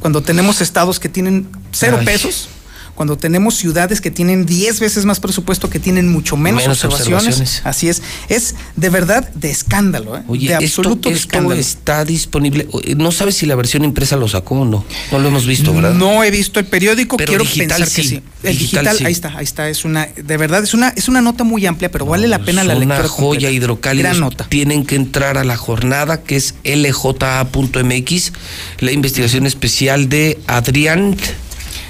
Cuando 0.00 0.22
tenemos 0.22 0.60
estados 0.60 0.98
que 0.98 1.08
tienen 1.08 1.48
cero 1.72 1.98
Ay. 2.00 2.06
pesos, 2.06 2.48
cuando 2.94 3.16
tenemos 3.16 3.54
ciudades 3.56 4.00
que 4.00 4.10
tienen 4.10 4.46
10 4.46 4.80
veces 4.80 5.04
más 5.04 5.20
presupuesto, 5.20 5.70
que 5.70 5.78
tienen 5.78 6.08
mucho 6.10 6.36
menos, 6.36 6.62
menos 6.62 6.84
observaciones. 6.84 7.26
observaciones. 7.26 7.62
Así 7.64 7.88
es. 7.88 8.02
Es 8.28 8.54
de 8.76 8.88
verdad 8.90 9.28
de 9.34 9.50
escándalo, 9.50 10.16
¿eh? 10.16 10.22
Oye, 10.28 10.48
de 10.48 10.54
absoluto 10.56 11.08
esto, 11.08 11.10
esto 11.10 11.28
escándalo. 11.28 11.60
está 11.60 12.04
disponible. 12.04 12.68
No 12.96 13.12
sabes 13.12 13.36
si 13.36 13.46
la 13.46 13.54
versión 13.54 13.84
impresa 13.84 14.16
lo 14.16 14.28
sacó 14.28 14.60
o 14.60 14.64
no. 14.64 14.84
No 15.10 15.18
lo 15.18 15.28
hemos 15.28 15.46
visto, 15.46 15.72
¿verdad? 15.74 15.94
No 15.94 16.22
he 16.22 16.30
visto 16.30 16.60
el 16.60 16.66
periódico, 16.66 17.16
Pero 17.16 17.30
quiero 17.30 17.44
digital 17.44 17.78
pensar 17.78 17.88
sí. 17.88 18.02
que 18.02 18.08
sí. 18.08 18.22
El 18.42 18.58
Digital 18.58 18.84
digital, 18.84 18.96
sí. 18.98 19.04
ahí 19.04 19.12
está, 19.12 19.38
ahí 19.38 19.44
está. 19.44 19.68
Es 19.68 19.84
una, 19.84 20.06
de 20.06 20.36
verdad, 20.36 20.62
es 20.62 20.74
una, 20.74 20.88
es 20.90 21.08
una 21.08 21.20
nota 21.20 21.44
muy 21.44 21.64
amplia, 21.66 21.90
pero 21.90 22.06
vale 22.06 22.26
la 22.28 22.40
pena 22.40 22.64
la 22.64 22.74
lectura. 22.74 23.00
una 23.00 23.08
joya. 23.08 23.50
Gran 23.82 24.20
nota. 24.20 24.46
Tienen 24.48 24.84
que 24.84 24.96
entrar 24.96 25.38
a 25.38 25.44
la 25.44 25.56
jornada 25.56 26.22
que 26.22 26.36
es 26.36 26.54
lja.mx, 26.64 28.32
la 28.80 28.92
investigación 28.92 29.46
especial 29.46 30.08
de 30.08 30.38
Adrián. 30.46 31.16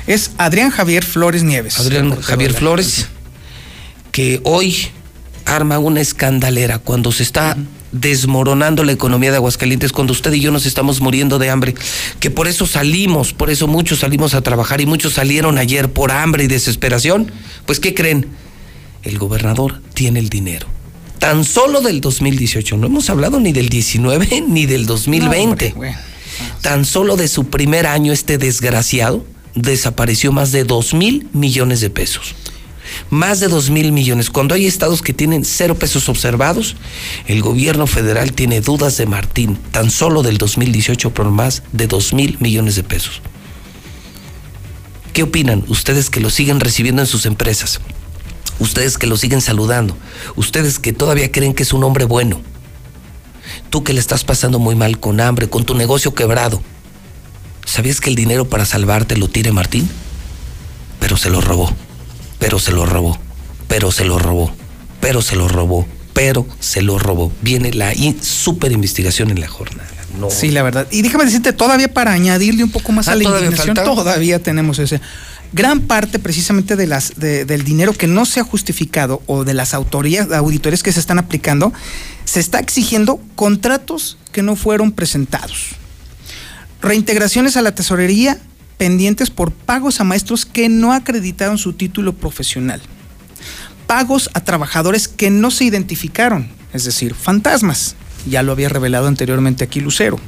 Es 0.07 0.33
Adrián 0.39 0.71
Javier 0.71 1.05
Flores 1.05 1.43
Nieves. 1.43 1.79
Adrián 1.79 2.21
Javier 2.21 2.53
Flores, 2.53 3.07
que 4.11 4.41
hoy 4.45 4.89
arma 5.45 5.79
una 5.79 6.01
escandalera 6.01 6.79
cuando 6.79 7.13
se 7.13 7.23
está 7.23 7.57
desmoronando 7.93 8.85
la 8.85 8.93
economía 8.93 9.31
de 9.31 9.37
Aguascalientes, 9.37 9.93
cuando 9.93 10.13
usted 10.13 10.33
y 10.33 10.41
yo 10.41 10.51
nos 10.51 10.67
estamos 10.67 11.01
muriendo 11.01 11.39
de 11.39 11.51
hambre, 11.51 11.75
que 12.21 12.31
por 12.31 12.49
eso 12.49 12.67
salimos, 12.67 13.33
por 13.33 13.51
eso 13.51 13.67
muchos 13.69 14.01
salimos 14.01 14.35
a 14.35 14.41
trabajar 14.41 14.81
y 14.81 14.87
muchos 14.87 15.13
salieron 15.13 15.59
ayer 15.59 15.93
por 15.93 16.11
hambre 16.11 16.45
y 16.45 16.47
desesperación, 16.47 17.31
pues 17.67 17.79
¿qué 17.79 17.95
creen? 17.95 18.29
El 19.03 19.19
gobernador 19.19 19.83
tiene 19.95 20.21
el 20.21 20.31
dinero. 20.31 20.67
Tan 21.19 21.45
solo 21.45 21.81
del 21.81 22.01
2018, 22.01 22.77
no 22.77 22.87
hemos 22.87 23.09
hablado 23.11 23.39
ni 23.39 23.53
del 23.53 23.69
19 23.69 24.45
ni 24.49 24.67
del 24.67 24.87
2020. 24.87 25.37
No, 25.37 25.51
hombre, 25.51 25.73
bueno. 25.77 25.99
Tan 26.63 26.85
solo 26.85 27.17
de 27.17 27.29
su 27.29 27.49
primer 27.49 27.87
año 27.87 28.13
este 28.13 28.39
desgraciado 28.39 29.25
desapareció 29.55 30.33
más 30.33 30.53
de 30.53 30.65
2 30.65 30.95
mil 30.95 31.29
millones 31.33 31.81
de 31.81 31.91
pesos. 31.91 32.35
Más 33.11 33.41
de 33.41 33.49
2 33.49 33.71
mil 33.71 33.93
millones. 33.93 34.31
Cuando 34.31 34.55
hay 34.55 34.67
estados 34.67 35.03
que 35.03 35.13
tienen 35.13 35.45
cero 35.45 35.77
pesos 35.77 36.09
observados, 36.09 36.77
el 37.27 37.41
gobierno 37.41 37.87
federal 37.87 38.33
tiene 38.33 38.61
dudas 38.61 38.97
de 38.97 39.07
Martín, 39.07 39.59
tan 39.71 39.91
solo 39.91 40.23
del 40.23 40.39
2018 40.39 41.15
por 41.15 41.31
más 41.31 41.63
de 41.73 41.87
2 41.87 42.13
mil 42.15 42.37
millones 42.41 42.77
de 42.77 42.83
pesos. 42.83 43.23
¿Qué 45.13 45.23
opinan 45.23 45.65
ustedes 45.69 46.11
que 46.11 46.21
lo 46.21 46.31
siguen 46.31 46.61
recibiendo 46.61 47.03
en 47.03 47.09
sus 47.09 47.27
empresas? 47.27 47.81
Ustedes 48.59 48.97
que 48.97 49.07
lo 49.07 49.17
siguen 49.17 49.41
saludando, 49.41 49.97
ustedes 50.37 50.79
que 50.79 50.93
todavía 50.93 51.31
creen 51.33 51.53
que 51.53 51.65
es 51.65 51.73
un 51.73 51.85
hombre 51.85 52.05
bueno, 52.05 52.41
tú 53.71 53.85
que 53.85 53.93
le 53.93 54.01
estás 54.01 54.25
pasando 54.25 54.59
muy 54.59 54.75
mal 54.75 55.01
con 55.01 55.21
hambre, 55.21 55.49
con 55.49 55.65
tu 55.65 55.75
negocio 55.75 56.15
quebrado, 56.15 56.63
¿sabías 57.65 58.01
que 58.01 58.11
el 58.11 58.17
dinero 58.17 58.49
para 58.49 58.65
salvarte 58.65 59.17
lo 59.17 59.29
tiene 59.29 59.53
Martín? 59.53 59.89
Pero 61.01 61.17
se 61.17 61.31
lo 61.31 61.41
robó, 61.41 61.75
pero 62.39 62.59
se 62.59 62.73
lo 62.73 62.87
robó, 62.87 63.19
pero 63.69 63.91
se 63.93 64.05
lo 64.05 64.19
robó, 64.19 64.53
pero 65.01 65.21
se 65.23 65.37
lo 65.37 65.49
robó, 65.49 65.87
pero 66.13 66.47
se 66.61 66.83
lo 66.83 66.99
robó. 66.99 67.33
Viene 67.43 67.73
la 67.73 67.93
super 68.21 68.71
investigación 68.73 69.31
en 69.31 69.41
la 69.41 69.49
jornada. 69.49 69.89
No. 70.19 70.31
Sí, 70.31 70.51
la 70.51 70.63
verdad. 70.63 70.87
Y 70.91 71.03
déjame 71.03 71.25
decirte, 71.25 71.53
todavía 71.53 71.93
para 71.93 72.13
añadirle 72.13 72.63
un 72.65 72.71
poco 72.71 72.93
más 72.93 73.09
Ah, 73.09 73.13
a 73.13 73.15
la 73.17 73.23
¿todavía 73.25 73.47
indignación, 73.47 73.77
falta? 73.77 73.91
todavía 73.95 74.43
tenemos 74.43 74.79
ese. 74.79 75.01
Gran 75.55 75.81
parte 75.81 76.19
precisamente 76.19 76.77
de 76.77 76.87
las, 76.87 77.15
de- 77.17 77.45
del 77.45 77.65
dinero 77.65 77.93
que 77.95 78.07
no 78.07 78.25
se 78.27 78.41
ha 78.41 78.45
justificado 78.45 79.23
o 79.27 79.45
de 79.45 79.55
las 79.55 79.75
autorías, 79.75 80.31
auditorías 80.31 80.83
que 80.83 80.93
se 80.93 81.01
están 81.01 81.19
aplicando, 81.19 81.73
se 82.25 82.41
está 82.41 82.59
exigiendo 82.59 83.21
contratos 83.35 84.19
que 84.33 84.43
no 84.43 84.55
fueron 84.57 84.93
presentados. 84.93 85.77
Reintegraciones 86.83 87.57
a 87.57 87.63
la 87.63 87.75
tesorería 87.75 88.39
pendientes 88.77 89.31
por 89.31 89.53
pagos 89.53 90.01
a 90.01 90.05
maestros 90.05 90.45
que 90.45 90.69
no 90.69 90.93
acreditaron 90.93 91.57
su 91.57 91.73
título 91.73 92.15
profesional. 92.15 92.81
Pagos 93.87 94.29
a 94.35 94.41
trabajadores 94.41 95.07
que 95.07 95.31
no 95.31 95.53
se 95.53 95.65
identificaron, 95.65 96.51
es 96.73 96.85
decir, 96.85 97.15
fantasmas. 97.15 97.95
Ya 98.27 98.43
lo 98.43 98.51
había 98.51 98.69
revelado 98.69 99.07
anteriormente 99.07 99.63
aquí 99.63 99.81
Lucero. 99.81 100.19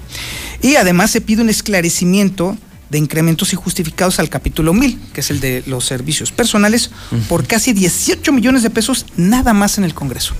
Y 0.63 0.77
además 0.77 1.11
se 1.11 1.21
pide 1.21 1.43
un 1.43 1.49
esclarecimiento 1.49 2.57
de 2.91 2.99
incrementos 2.99 3.53
injustificados 3.53 4.21
al 4.21 4.29
capítulo 4.29 4.73
1000, 4.73 5.01
que 5.13 5.21
es 5.21 5.31
el 5.31 5.41
de 5.41 5.65
los 5.67 5.85
servicios 5.85 6.31
personales, 6.31 6.91
por 7.29 7.47
casi 7.47 7.73
18 7.73 8.31
millones 8.31 8.63
de 8.63 8.71
pesos 8.71 9.07
nada 9.17 9.53
más 9.53 9.79
en 9.79 9.85
el 9.85 9.95
Congreso. 9.95 10.35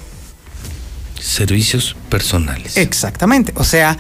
Servicios 1.19 1.97
personales. 2.09 2.77
Exactamente. 2.77 3.53
O 3.57 3.65
sea, 3.65 3.99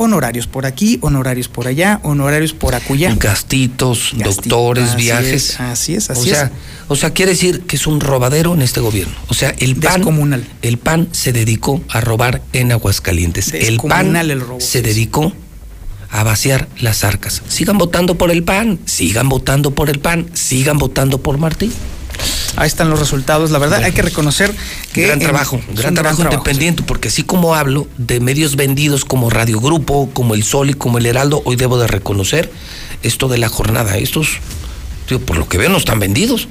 honorarios 0.00 0.46
por 0.46 0.64
aquí, 0.64 0.98
honorarios 1.02 1.48
por 1.48 1.66
allá, 1.66 2.00
honorarios 2.02 2.54
por 2.54 2.74
acullá. 2.74 3.14
Gastitos, 3.16 4.14
doctores, 4.16 4.90
así 4.90 4.96
viajes. 4.96 5.50
es, 5.50 5.60
así 5.60 5.94
es, 5.94 6.08
así 6.08 6.30
o 6.30 6.34
sea, 6.34 6.44
es. 6.44 6.50
O 6.88 6.96
sea, 6.96 7.10
quiere 7.10 7.32
decir 7.32 7.60
que 7.62 7.76
es 7.76 7.86
un 7.86 8.00
robadero 8.00 8.54
en 8.54 8.62
este 8.62 8.80
gobierno. 8.80 9.14
O 9.28 9.34
sea, 9.34 9.54
el 9.58 9.76
PAN, 9.76 9.96
Descomunal. 9.96 10.46
el 10.62 10.78
PAN 10.78 11.08
se 11.12 11.32
dedicó 11.32 11.82
a 11.90 12.00
robar 12.00 12.40
en 12.54 12.72
Aguascalientes. 12.72 13.52
El 13.52 13.76
PAN 13.76 13.76
Descomunal 13.76 14.30
el 14.30 14.40
robo, 14.40 14.60
se 14.60 14.80
dedicó 14.80 15.34
a 16.08 16.24
vaciar 16.24 16.66
las 16.78 17.04
arcas. 17.04 17.42
Sigan 17.48 17.76
votando 17.76 18.16
por 18.16 18.30
el 18.30 18.42
PAN, 18.42 18.80
sigan 18.86 19.28
votando 19.28 19.72
por 19.72 19.90
el 19.90 20.00
PAN, 20.00 20.30
sigan 20.32 20.78
votando 20.78 21.22
por 21.22 21.36
Martín. 21.36 21.72
Ahí 22.56 22.66
están 22.66 22.90
los 22.90 22.98
resultados. 22.98 23.50
La 23.50 23.58
verdad, 23.58 23.82
hay 23.82 23.92
que 23.92 24.02
reconocer 24.02 24.54
que. 24.92 25.02
gran 25.06 25.20
en- 25.20 25.24
trabajo, 25.26 25.60
gran 25.74 25.90
un 25.90 25.94
trabajo 25.94 26.22
independiente, 26.22 26.82
porque 26.82 27.08
así 27.08 27.22
como 27.22 27.54
hablo 27.54 27.86
de 27.96 28.20
medios 28.20 28.56
vendidos 28.56 29.04
como 29.04 29.30
Radio 29.30 29.60
Grupo, 29.60 30.10
como 30.12 30.34
El 30.34 30.42
Sol 30.44 30.70
y 30.70 30.74
como 30.74 30.98
El 30.98 31.06
Heraldo, 31.06 31.42
hoy 31.44 31.56
debo 31.56 31.78
de 31.78 31.86
reconocer 31.86 32.50
esto 33.02 33.28
de 33.28 33.38
la 33.38 33.48
jornada. 33.48 33.96
Estos, 33.98 34.38
por 35.26 35.36
lo 35.38 35.48
que 35.48 35.58
veo, 35.58 35.68
no 35.70 35.78
están 35.78 35.98
vendidos. 36.00 36.48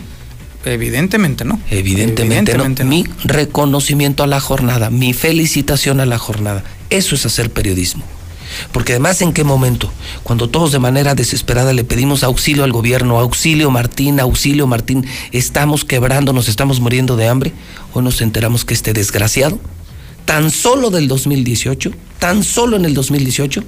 Evidentemente, 0.65 1.45
¿no? 1.45 1.59
Evidentemente, 1.69 2.51
Evidentemente 2.51 2.83
no. 2.83 2.89
no. 2.89 2.95
Mi 2.95 3.05
reconocimiento 3.23 4.23
a 4.23 4.27
la 4.27 4.39
jornada, 4.41 4.89
mi 4.89 5.13
felicitación 5.13 5.99
a 6.01 6.05
la 6.05 6.17
jornada. 6.17 6.63
Eso 6.89 7.15
es 7.15 7.25
hacer 7.25 7.49
periodismo. 7.51 8.03
Porque 8.71 8.93
además, 8.93 9.21
¿en 9.21 9.33
qué 9.33 9.43
momento? 9.43 9.91
Cuando 10.23 10.49
todos 10.49 10.71
de 10.71 10.79
manera 10.79 11.15
desesperada 11.15 11.73
le 11.73 11.83
pedimos 11.83 12.23
auxilio 12.23 12.63
al 12.63 12.71
gobierno, 12.71 13.19
auxilio 13.19 13.71
Martín, 13.71 14.19
auxilio 14.19 14.67
Martín, 14.67 15.05
estamos 15.31 15.85
quebrando, 15.85 16.33
nos 16.33 16.47
estamos 16.47 16.79
muriendo 16.79 17.15
de 17.15 17.27
hambre, 17.27 17.53
o 17.93 18.01
nos 18.01 18.21
enteramos 18.21 18.65
que 18.65 18.73
este 18.73 18.93
desgraciado, 18.93 19.59
tan 20.25 20.51
solo 20.51 20.89
del 20.89 21.07
2018, 21.07 21.91
tan 22.19 22.43
solo 22.43 22.77
en 22.77 22.85
el 22.85 22.93
2018, 22.93 23.63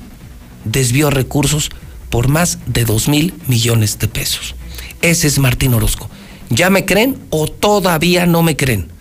desvió 0.65 1.09
recursos 1.09 1.71
por 2.09 2.27
más 2.27 2.59
de 2.67 2.85
2 2.85 3.07
mil 3.07 3.33
millones 3.47 3.97
de 3.99 4.07
pesos. 4.07 4.55
Ese 5.01 5.27
es 5.27 5.39
Martín 5.39 5.73
Orozco. 5.73 6.09
¿Ya 6.49 6.69
me 6.69 6.85
creen 6.85 7.17
o 7.29 7.47
todavía 7.47 8.25
no 8.25 8.43
me 8.43 8.57
creen? 8.57 8.91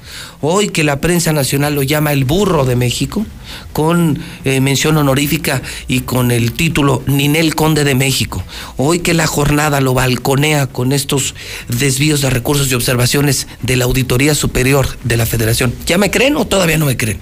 Hoy 0.41 0.69
que 0.69 0.85
la 0.85 1.01
prensa 1.01 1.33
nacional 1.33 1.75
lo 1.75 1.83
llama 1.83 2.13
el 2.13 2.25
burro 2.25 2.65
de 2.65 2.77
México, 2.77 3.27
con 3.73 4.19
eh, 4.45 4.61
mención 4.61 4.97
honorífica 4.97 5.63
y 5.89 6.01
con 6.01 6.31
el 6.31 6.53
título 6.53 7.03
Ninel 7.07 7.55
Conde 7.55 7.85
de 7.85 7.95
México. 7.95 8.43
Hoy 8.77 9.01
que 9.01 9.15
la 9.15 9.27
jornada 9.27 9.81
lo 9.81 9.95
balconea 9.95 10.67
con 10.67 10.93
estos 10.93 11.35
desvíos 11.69 12.21
de 12.21 12.31
recursos 12.31 12.71
y 12.71 12.75
observaciones 12.75 13.47
de 13.63 13.77
la 13.77 13.85
Auditoría 13.85 14.35
Superior 14.35 14.89
de 15.05 15.17
la 15.17 15.27
Federación. 15.27 15.75
¿Ya 15.87 15.99
me 15.99 16.11
creen 16.11 16.37
o 16.37 16.47
todavía 16.47 16.79
no 16.79 16.87
me 16.87 16.97
creen? 16.97 17.19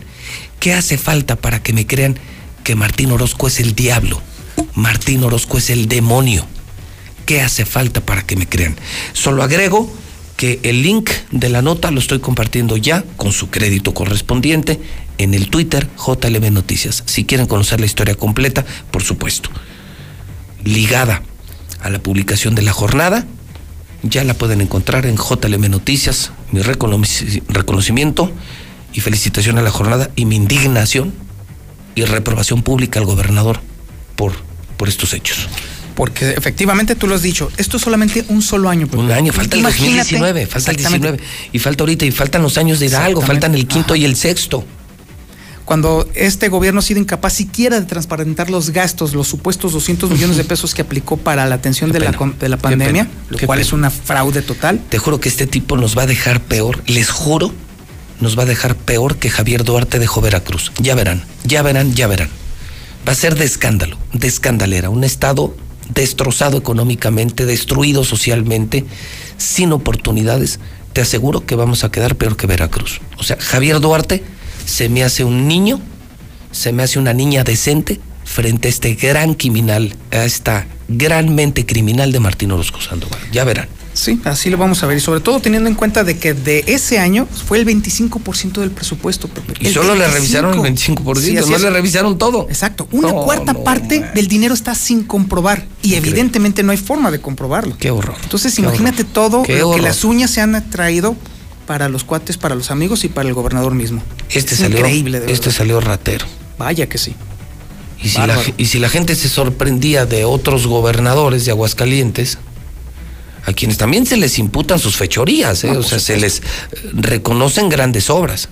¿Qué 0.61 0.75
hace 0.75 0.99
falta 0.99 1.37
para 1.37 1.63
que 1.63 1.73
me 1.73 1.87
crean 1.87 2.19
que 2.65 2.75
Martín 2.75 3.13
Orozco 3.13 3.49
es 3.49 3.61
el 3.61 3.75
diablo? 3.75 4.21
Martín 4.75 5.23
Orozco 5.25 5.59
es 5.59 5.71
el 5.71 5.89
demonio. 5.89 6.47
¿Qué 7.27 7.43
hace 7.43 7.65
falta 7.65 8.01
para 8.01 8.27
que 8.27 8.37
me 8.37 8.49
crean? 8.49 8.77
Solo 9.13 9.43
agrego 9.43 9.93
que 10.39 10.61
el 10.63 10.83
link 10.83 11.11
de 11.33 11.49
la 11.49 11.63
nota 11.63 11.91
lo 11.91 11.99
estoy 11.99 12.21
compartiendo 12.21 12.77
ya 12.77 13.05
con 13.17 13.33
su 13.33 13.51
crédito 13.51 13.93
correspondiente 13.93 14.81
en 15.19 15.35
el 15.35 15.51
Twitter 15.51 15.89
JLB 15.97 16.53
Noticias. 16.53 17.03
Si 17.07 17.25
quieren 17.25 17.49
conocer 17.49 17.81
la 17.81 17.87
historia 17.87 18.15
completa, 18.15 18.65
por 18.93 19.03
supuesto, 19.03 19.51
ligada 20.63 21.25
a 21.81 21.91
la 21.91 21.99
publicación 21.99 22.55
de 22.55 22.63
la 22.63 22.73
jornada, 22.73 23.27
ya 24.05 24.23
la 24.23 24.35
pueden 24.35 24.61
encontrar 24.61 25.07
en 25.07 25.17
JLB 25.17 25.69
Noticias. 25.69 26.31
Mi 26.53 26.63
reconocimiento 26.63 28.31
y 28.93 29.01
felicitación 29.01 29.59
a 29.59 29.63
la 29.63 29.73
jornada 29.73 30.13
y 30.15 30.25
mi 30.25 30.37
indignación 30.37 31.13
y 31.97 32.05
reprobación 32.05 32.63
pública 32.63 33.01
al 33.01 33.07
gobernador 33.07 33.59
por, 34.15 34.35
por 34.77 34.89
estos 34.89 35.15
hechos 35.15 35.49
porque 35.99 36.31
efectivamente 36.31 36.95
tú 36.95 37.09
lo 37.09 37.17
has 37.17 37.23
dicho, 37.23 37.51
esto 37.57 37.77
es 37.77 37.83
solamente 37.83 38.25
un 38.29 38.41
solo 38.41 38.69
año. 38.69 38.87
Un 38.93 39.11
año, 39.11 39.33
falta 39.33 39.57
el 39.57 39.65
2019, 39.65 40.47
falta 40.47 40.71
el 40.71 40.77
19, 40.77 41.19
y 41.51 41.59
falta 41.59 41.83
ahorita, 41.83 42.05
y 42.05 42.13
faltan 42.13 42.41
los 42.41 42.57
años 42.57 42.79
de 42.79 42.87
Hidalgo, 42.87 43.21
faltan 43.21 43.57
el 43.57 43.67
quinto 43.67 43.97
y 43.97 44.05
el 44.05 44.15
sexto. 44.15 44.65
Cuando 45.65 46.09
este 46.15 46.51
gobierno 46.51 46.79
ha 46.79 46.83
sido 46.85 47.01
incapaz 47.01 47.33
siquiera 47.33 47.81
de 47.81 47.87
transparentar 47.87 48.49
los 48.49 48.71
gastos, 48.71 49.13
los 49.13 49.27
supuestos 49.27 49.73
200 49.73 50.09
millones 50.09 50.37
de 50.37 50.45
pesos 50.45 50.73
que 50.73 50.83
aplicó 50.83 51.17
para 51.17 51.47
la 51.47 51.57
atención 51.57 51.91
de 51.91 51.99
la, 51.99 52.13
de 52.13 52.49
la, 52.49 52.59
pandemia, 52.59 53.09
lo 53.29 53.39
cual 53.41 53.59
es 53.59 53.73
una 53.73 53.91
fraude 53.91 54.43
total. 54.43 54.81
Te 54.89 54.99
juro 54.99 55.19
que 55.19 55.29
este 55.29 55.49
tipo 55.49 55.77
nos 55.77 55.99
va 55.99 56.03
a 56.03 56.07
dejar 56.07 56.41
peor, 56.41 56.81
les 56.87 57.11
juro, 57.11 57.53
nos 58.21 58.39
va 58.39 58.45
a 58.45 58.47
dejar 58.47 58.77
peor 58.77 59.17
que 59.17 59.31
Javier 59.31 59.65
Duarte 59.65 59.99
dejó 59.99 60.21
Veracruz. 60.21 60.71
Ya 60.79 60.95
verán, 60.95 61.25
ya 61.43 61.63
verán, 61.63 61.93
ya 61.93 62.07
verán. 62.07 62.29
Va 63.07 63.11
a 63.11 63.17
ser 63.17 63.35
de 63.35 63.47
escándalo, 63.47 63.99
de 64.13 64.29
escandalera, 64.29 64.91
un 64.91 65.03
estado 65.03 65.57
destrozado 65.89 66.59
económicamente, 66.59 67.47
destruido 67.47 68.05
socialmente, 68.05 68.85
sin 69.37 69.73
oportunidades, 69.73 70.61
te 70.93 71.01
aseguro 71.01 71.47
que 71.47 71.55
vamos 71.55 71.85
a 71.85 71.91
quedar 71.91 72.17
peor 72.17 72.37
que 72.37 72.47
Veracruz. 72.47 73.01
O 73.19 73.23
sea, 73.23 73.37
Javier 73.39 73.81
Duarte 73.81 74.23
se 74.65 74.89
me 74.89 75.05
hace 75.05 75.25
un 75.25 75.49
niño, 75.49 75.81
se 76.51 76.73
me 76.73 76.83
hace 76.83 76.99
una 76.99 77.13
niña 77.13 77.45
decente 77.45 78.01
frente 78.25 78.69
a 78.69 78.71
este 78.71 78.95
gran 78.95 79.35
criminal, 79.35 79.97
a 80.11 80.25
esta 80.25 80.67
gran 80.89 81.35
mente 81.35 81.67
criminal 81.67 82.13
de 82.13 82.21
Martín 82.21 82.53
Orozco 82.53 82.81
Sandoval. 82.81 83.21
Ya 83.33 83.45
verán. 83.45 83.69
Sí, 83.99 84.21
así 84.25 84.49
lo 84.49 84.59
vamos 84.59 84.81
a 84.85 84.87
ver. 84.87 84.97
Y 84.97 85.01
sobre 85.01 85.19
todo 85.19 85.41
teniendo 85.41 85.69
en 85.69 85.75
cuenta 85.75 86.05
de 86.05 86.19
que 86.19 86.33
de 86.33 86.63
ese 86.69 87.01
año 87.01 87.27
fue 87.27 87.59
el 87.59 87.67
25% 87.67 88.61
del 88.61 88.71
presupuesto. 88.71 89.29
Y 89.59 89.71
solo 89.71 89.97
le 89.97 90.07
revisaron 90.07 90.55
el 90.55 90.73
25%, 90.73 91.47
no 91.49 91.59
le 91.59 91.71
revisaron 91.71 92.17
todo. 92.17 92.47
Exacto. 92.49 92.87
Una 92.93 93.13
cuarta 93.13 93.55
parte 93.55 94.09
del 94.15 94.29
dinero 94.29 94.55
está 94.55 94.77
sin 94.77 95.03
comprobar. 95.03 95.67
Y 95.83 95.95
evidentemente 95.95 96.63
no 96.63 96.71
hay 96.71 96.79
forma 96.79 97.11
de 97.11 97.21
comprobarlo. 97.21 97.77
Qué 97.77 97.91
horror. 97.91 98.15
Entonces 98.23 98.57
imagínate 98.61 99.03
todo 99.03 99.39
lo 99.39 99.73
que 99.73 99.83
las 99.83 100.05
uñas 100.05 100.31
se 100.31 100.43
han 100.43 100.71
traído 100.71 101.17
para 101.67 101.89
los 101.89 102.05
cuates, 102.05 102.39
para 102.39 102.55
los 102.55 102.71
amigos 102.71 103.03
y 103.03 103.09
para 103.09 103.29
el 103.29 103.35
gobernador 103.35 103.75
mismo. 103.75 104.01
Este 104.31 104.55
salió, 104.55 104.79
increíble, 104.79 105.23
este 105.27 105.51
salió 105.51 105.81
ratero. 105.81 106.25
Vaya 106.57 106.89
que 106.89 106.99
sí. 106.99 107.17
Y 108.01 108.11
si, 108.11 108.19
la, 108.19 108.39
y 108.57 108.67
si 108.67 108.79
la 108.79 108.89
gente 108.89 109.17
se 109.17 109.29
sorprendía 109.29 110.07
de 110.07 110.25
otros 110.25 110.69
gobernadores 110.69 111.45
de 111.45 111.51
Aguascalientes, 111.51 112.39
a 113.45 113.53
quienes 113.53 113.79
también 113.79 114.07
se 114.07 114.17
les 114.17 114.39
imputan 114.39 114.79
sus 114.79 114.97
fechorías, 114.97 115.65
¿eh? 115.65 115.71
o 115.71 115.83
sea, 115.83 115.99
se 115.99 116.17
les 116.17 116.43
reconocen 116.93 117.69
grandes 117.69 118.11
obras, 118.11 118.49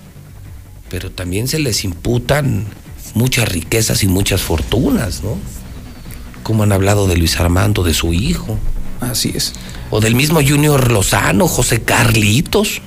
pero 0.89 1.11
también 1.11 1.47
se 1.47 1.59
les 1.59 1.83
imputan 1.83 2.65
muchas 3.13 3.49
riquezas 3.49 4.03
y 4.03 4.07
muchas 4.07 4.41
fortunas, 4.41 5.23
¿no? 5.23 5.37
Como 6.43 6.63
han 6.63 6.71
hablado 6.71 7.07
de 7.07 7.17
Luis 7.17 7.39
Armando, 7.39 7.83
de 7.83 7.93
su 7.93 8.13
hijo. 8.13 8.57
Así 9.01 9.33
es. 9.35 9.53
O 9.91 9.99
del 9.99 10.15
mismo 10.15 10.39
Junior 10.41 10.91
Lozano, 10.91 11.47
José 11.47 11.81
Carlitos. 11.81 12.81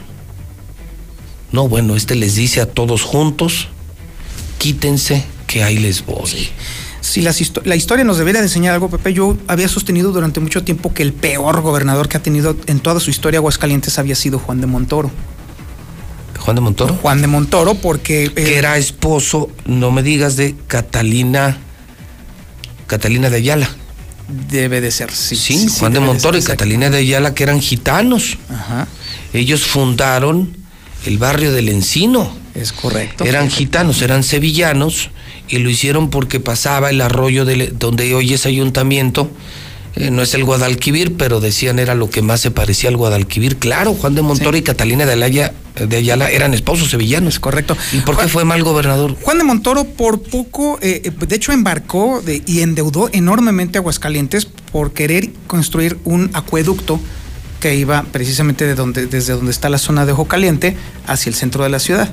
No, 1.53 1.69
bueno, 1.69 1.97
este 1.97 2.15
les 2.15 2.37
dice 2.37 2.61
a 2.61 2.67
todos 2.67 3.03
juntos, 3.03 3.69
quítense 4.59 5.25
que 5.47 5.63
ahí 5.63 5.79
les 5.79 6.07
voy 6.07 6.49
si 7.01 7.23
la 7.23 7.77
historia 7.77 8.05
nos 8.05 8.19
debería 8.19 8.41
de 8.41 8.47
enseñar 8.47 8.75
algo, 8.75 8.91
Pepe, 8.91 9.13
yo 9.13 9.37
había 9.49 9.69
sostenido 9.69 10.13
durante 10.13 10.41
mucho 10.41 10.63
tiempo 10.63 10.93
que 10.93 11.03
el 11.03 11.13
peor 11.13 11.61
gobernador 11.63 12.09
que 12.09 12.19
ha 12.19 12.23
tenido 12.23 12.57
en 12.67 12.81
toda 12.81 13.01
su 13.01 13.11
historia 13.11 13.39
Aguascalientes 13.39 13.99
había 13.99 14.15
sido 14.15 14.39
Juan 14.39 14.61
de 14.61 14.67
Montoro. 14.67 15.11
¿Juan 16.39 16.57
de 16.57 16.61
Montoro? 16.63 16.95
Juan 16.95 17.21
de 17.21 17.27
Montoro, 17.27 17.75
porque... 17.75 18.25
Eh, 18.25 18.31
que 18.31 18.59
era 18.59 18.77
esposo, 18.77 19.51
no 19.67 19.91
me 19.91 20.03
digas, 20.03 20.37
de 20.37 20.55
Catalina... 20.67 21.59
Catalina 22.87 23.31
de 23.31 23.37
Ayala. 23.37 23.71
Debe 24.49 24.81
de 24.81 24.91
ser, 24.91 25.13
sí. 25.13 25.37
Sí, 25.37 25.69
Juan 25.79 25.93
de 25.93 26.01
Montoro 26.01 26.37
y 26.39 26.43
Catalina 26.43 26.91
de 26.91 26.99
Ayala, 26.99 27.35
que 27.35 27.43
eran 27.43 27.61
gitanos. 27.61 28.39
Ajá. 28.49 28.89
Ellos 29.33 29.65
fundaron 29.65 30.57
el 31.07 31.19
barrio 31.19 31.53
del 31.53 31.69
Encino. 31.69 32.33
Es 32.55 32.73
correcto. 32.73 33.25
Eran 33.25 33.51
gitanos, 33.51 34.03
eran 34.03 34.23
sevillanos 34.23 35.11
y 35.51 35.59
lo 35.59 35.69
hicieron 35.69 36.11
porque 36.11 36.41
pasaba 36.41 36.91
el 36.91 37.01
arroyo 37.01 37.45
de, 37.45 37.73
donde 37.77 38.15
hoy 38.15 38.33
es 38.33 38.47
ayuntamiento. 38.47 39.31
Eh, 39.97 40.13
no 40.13 40.23
es 40.23 40.35
el 40.35 40.45
Guadalquivir, 40.45 41.17
pero 41.17 41.41
decían 41.41 41.81
era 41.81 41.97
lo 41.97 42.09
que 42.09 42.23
más 42.23 42.41
se 42.41 42.53
parecía 42.53 42.89
al 42.89 42.97
Guadalquivir. 42.97 43.57
Claro, 43.57 43.95
Juan 43.95 44.15
de 44.15 44.23
Montoro 44.23 44.57
y 44.57 44.63
Catalina 44.63 45.05
de, 45.05 45.15
Alaya, 45.15 45.53
de 45.75 45.97
Ayala 45.97 46.31
eran 46.31 46.55
esposos 46.55 46.91
sevillanos. 46.91 47.41
Correcto. 47.41 47.77
¿Y 47.93 47.99
por 47.99 48.17
qué 48.17 48.29
fue 48.29 48.45
mal 48.45 48.63
gobernador? 48.63 49.17
Juan 49.21 49.39
de 49.39 49.45
Montoro 49.45 49.85
por 49.85 50.23
poco, 50.23 50.79
eh, 50.81 51.03
eh, 51.05 51.11
de 51.11 51.37
hecho 51.37 51.51
embarcó 51.51 52.23
y 52.47 52.61
endeudó 52.61 53.11
enormemente 53.13 53.79
a 53.79 53.81
Aguascalientes 53.81 54.47
por 54.47 54.93
querer 54.93 55.31
construir 55.49 55.99
un 56.05 56.31
acueducto 56.35 57.01
que 57.61 57.77
iba 57.77 58.03
precisamente 58.11 58.67
de 58.67 58.75
donde, 58.75 59.07
desde 59.07 59.35
donde 59.35 59.53
está 59.53 59.69
la 59.69 59.79
zona 59.79 60.07
de 60.07 60.13
Ojo 60.13 60.25
Caliente 60.25 60.77
hacia 61.07 61.31
el 61.31 61.37
centro 61.37 61.63
de 61.63 61.71
la 61.71 61.79
ciudad. 61.79 62.11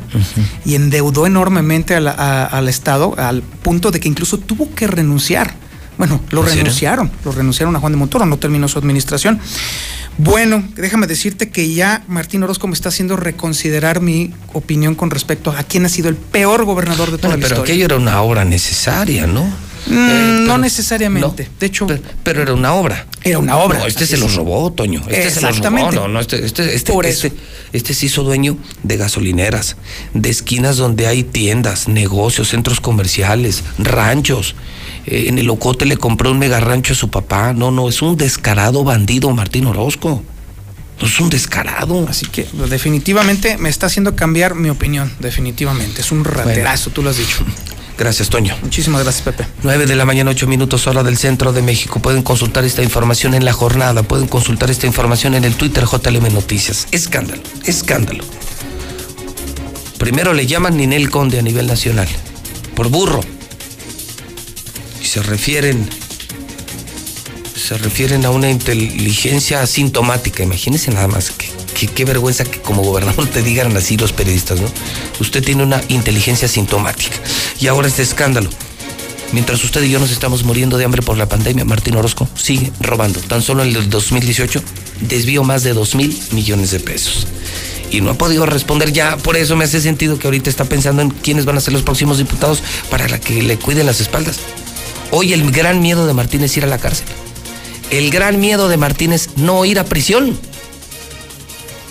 Y 0.66 0.76
endeudó 0.76 1.26
enormemente 1.26 1.96
al 1.96 2.70
Estado 2.70 3.16
al 3.18 3.42
punto 3.42 3.90
de 3.90 4.00
que 4.00 4.08
incluso 4.08 4.38
tuvo 4.38 4.70
que 4.76 4.86
renunciar. 4.86 5.56
Bueno, 5.98 6.22
lo 6.30 6.44
renunciaron, 6.44 7.10
lo 7.26 7.32
renunciaron 7.32 7.76
a 7.76 7.80
Juan 7.80 7.94
de 7.94 7.98
Montoro, 7.98 8.26
no 8.26 8.38
terminó 8.38 8.68
su 8.68 8.78
administración. 8.78 9.40
Bueno, 10.20 10.64
déjame 10.76 11.08
decirte 11.08 11.50
que 11.50 11.74
ya 11.74 12.04
Martín 12.08 12.44
Orozco 12.44 12.68
me 12.68 12.74
está 12.74 12.90
haciendo 12.90 13.18
reconsiderar 13.18 14.02
mi 14.02 14.34
opinión 14.54 14.96
con 14.96 15.10
respecto 15.10 15.52
a 15.52 15.64
quién 15.64 15.86
ha 15.86 15.90
sido 15.90 16.10
el 16.10 16.16
peor 16.16 16.66
gobernador 16.66 17.12
de 17.12 17.18
toda 17.18 17.30
la 17.30 17.40
historia. 17.40 17.56
Pero 17.56 17.62
aquello 17.64 17.86
era 17.86 17.96
una 17.96 18.22
obra 18.22 18.46
necesaria, 18.46 19.26
¿no? 19.26 19.48
Mm, 19.90 19.94
eh, 19.94 20.44
no 20.46 20.58
necesariamente. 20.58 21.50
de 21.60 21.66
hecho. 21.66 21.88
Pero, 22.24 22.42
era 22.42 22.54
una 22.54 22.74
obra. 22.74 23.08
Era 23.24 23.40
una 23.40 23.58
obra. 23.58 23.80
No, 23.80 23.86
este 23.88 24.06
se 24.06 24.18
los 24.18 24.36
robó, 24.36 24.72
Toño. 24.72 25.02
Este 25.08 25.28
Exactamente. 25.28 25.92
Se 25.92 25.96
los 25.96 26.04
robó. 26.04 26.08
No, 26.08 26.20
este, 26.20 26.46
este, 26.46 26.76
este, 26.76 26.94
este, 27.10 27.34
este, 27.74 27.94
se 27.94 28.06
hizo 28.06 28.24
dueño 28.24 28.58
de 28.84 28.98
gasolineras, 28.98 29.78
de 30.14 30.30
esquinas 30.30 30.78
donde 30.78 31.08
hay 31.08 31.24
tiendas, 31.24 31.88
negocios, 31.88 32.50
centros 32.50 32.80
comerciales, 32.80 33.64
ranchos. 33.78 34.56
Eh, 35.06 35.26
en 35.28 35.40
el 35.40 35.50
Ocote 35.50 35.86
le 35.86 35.98
compró 35.98 36.32
un 36.32 36.40
mega 36.40 36.60
rancho 36.60 36.94
a 36.94 36.96
su 36.96 37.10
papá. 37.10 37.54
No, 37.54 37.72
no, 37.72 37.90
es 37.90 38.02
un 38.02 38.18
descarado 38.18 38.84
bandido 38.84 39.32
Martín 39.32 39.66
Orozco. 39.66 40.24
Es 41.02 41.20
un 41.20 41.30
descarado. 41.30 42.06
Así 42.10 42.26
que 42.26 42.48
definitivamente 42.70 43.58
me 43.58 43.70
está 43.70 43.86
haciendo 43.86 44.16
cambiar 44.16 44.56
mi 44.56 44.70
opinión. 44.70 45.12
Definitivamente. 45.20 46.02
Es 46.02 46.12
un 46.12 46.24
raterazo, 46.24 46.90
tú 46.90 47.04
lo 47.04 47.10
has 47.10 47.18
dicho. 47.18 47.46
Gracias, 47.98 48.30
Toño. 48.30 48.56
Muchísimas 48.62 49.04
gracias, 49.04 49.24
Pepe. 49.24 49.48
9 49.64 49.88
de 49.88 49.96
la 49.96 50.06
mañana, 50.06 50.30
8 50.30 50.46
minutos, 50.46 50.86
hora 50.86 51.02
del 51.02 51.18
centro 51.18 51.52
de 51.52 51.64
México. 51.64 52.00
Pueden 52.00 52.22
consultar 52.22 52.64
esta 52.64 52.84
información 52.84 53.34
en 53.34 53.44
la 53.44 53.54
jornada, 53.54 54.04
pueden 54.04 54.28
consultar 54.28 54.70
esta 54.70 54.86
información 54.86 55.34
en 55.34 55.46
el 55.46 55.56
Twitter 55.56 55.86
JLM 55.86 56.32
Noticias. 56.32 56.88
Escándalo, 56.92 57.42
escándalo. 57.66 58.24
Primero 59.98 60.34
le 60.34 60.46
llaman 60.46 60.78
Ninel 60.78 61.10
Conde 61.10 61.40
a 61.40 61.42
nivel 61.42 61.66
nacional, 61.66 62.08
por 62.76 62.90
burro. 62.90 63.22
Y 65.02 65.06
se 65.06 65.24
refieren 65.24 65.90
se 67.58 67.78
refieren 67.78 68.26
a 68.26 68.30
una 68.30 68.50
inteligencia 68.50 69.62
asintomática. 69.62 70.44
Imagínense 70.44 70.92
nada 70.92 71.08
más 71.08 71.32
qué 71.32 72.06
vergüenza 72.06 72.44
que 72.44 72.62
como 72.62 72.84
gobernador 72.84 73.28
te 73.28 73.42
digan 73.42 73.76
así 73.76 73.98
los 73.98 74.14
periodistas, 74.14 74.62
¿no? 74.62 74.68
Usted 75.20 75.44
tiene 75.44 75.64
una 75.64 75.82
inteligencia 75.88 76.48
sintomática. 76.48 77.18
Y 77.60 77.68
ahora 77.68 77.88
este 77.88 78.04
escándalo. 78.04 78.50
Mientras 79.34 79.62
usted 79.64 79.84
y 79.84 79.90
yo 79.90 80.00
nos 80.00 80.12
estamos 80.12 80.44
muriendo 80.44 80.78
de 80.78 80.86
hambre 80.86 81.02
por 81.02 81.18
la 81.18 81.28
pandemia, 81.28 81.66
Martín 81.66 81.96
Orozco 81.98 82.30
sigue 82.36 82.72
robando. 82.80 83.20
Tan 83.20 83.42
solo 83.42 83.64
en 83.64 83.76
el 83.76 83.90
2018 83.90 84.64
desvió 85.02 85.44
más 85.44 85.64
de 85.64 85.74
2 85.74 85.96
mil 85.96 86.18
millones 86.32 86.72
de 86.72 86.80
pesos. 86.80 87.28
Y 87.92 88.02
no 88.02 88.12
ha 88.12 88.14
podido 88.14 88.46
responder 88.46 88.94
ya, 88.94 89.18
por 89.18 89.36
eso 89.36 89.56
me 89.56 89.66
hace 89.66 89.82
sentido 89.82 90.18
que 90.18 90.28
ahorita 90.28 90.50
está 90.50 90.66
pensando 90.66 91.02
en 91.02 91.10
quiénes 91.10 91.46
van 91.46 91.58
a 91.58 91.62
ser 91.62 91.74
los 91.74 91.84
próximos 91.84 92.18
diputados 92.18 92.62
para 92.90 93.20
que 93.20 93.42
le 93.42 93.58
cuiden 93.58 93.86
las 93.86 94.00
espaldas. 94.00 94.40
Hoy 95.12 95.34
el 95.34 95.52
gran 95.52 95.82
miedo 95.82 96.06
de 96.06 96.14
Martín 96.14 96.44
es 96.44 96.56
ir 96.56 96.64
a 96.64 96.68
la 96.68 96.78
cárcel. 96.78 97.06
El 97.90 98.12
gran 98.12 98.40
miedo 98.40 98.68
de 98.68 98.76
Martín 98.76 99.14
es 99.14 99.30
no 99.38 99.64
ir 99.64 99.80
a 99.80 99.86
prisión. 99.86 100.38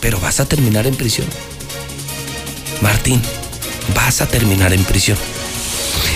Pero 0.01 0.21
vas 0.21 0.41
a 0.41 0.45
terminar 0.47 0.87
en 0.87 0.95
prisión. 0.95 1.27
Martín, 2.83 3.23
vas 3.95 4.21
a 4.21 4.27
terminar 4.27 4.75
en 4.75 4.85
prisión. 4.85 5.17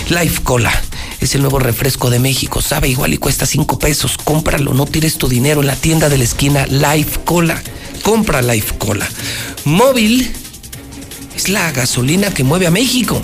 Life 0.09 0.43
Cola 0.43 0.71
es 1.19 1.33
el 1.33 1.41
nuevo 1.41 1.57
refresco 1.57 2.11
de 2.11 2.19
México. 2.19 2.61
Sabe 2.61 2.89
igual 2.89 3.13
y 3.13 3.17
cuesta 3.17 3.47
5 3.47 3.79
pesos. 3.79 4.17
Cómpralo, 4.23 4.73
no 4.73 4.85
tires 4.85 5.17
tu 5.17 5.27
dinero 5.27 5.61
en 5.61 5.67
la 5.67 5.75
tienda 5.75 6.09
de 6.09 6.19
la 6.19 6.25
esquina 6.25 6.67
Life 6.67 7.21
Cola. 7.25 7.61
Compra 8.03 8.41
Life 8.43 8.77
Cola. 8.77 9.07
Móvil 9.65 10.31
es 11.35 11.49
la 11.49 11.71
gasolina 11.71 12.31
que 12.31 12.43
mueve 12.43 12.67
a 12.67 12.71
México. 12.71 13.19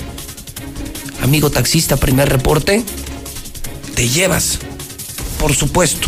Amigo 1.22 1.52
taxista, 1.52 1.98
primer 1.98 2.30
reporte. 2.30 2.84
Te 3.96 4.10
llevas, 4.10 4.60
por 5.40 5.56
supuesto, 5.56 6.08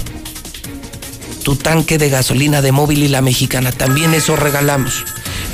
tu 1.44 1.56
tanque 1.56 1.98
de 1.98 2.10
gasolina 2.10 2.62
de 2.62 2.72
móvil 2.72 3.04
y 3.04 3.08
la 3.08 3.22
mexicana. 3.22 3.72
También 3.72 4.14
eso 4.14 4.36
regalamos. 4.36 5.06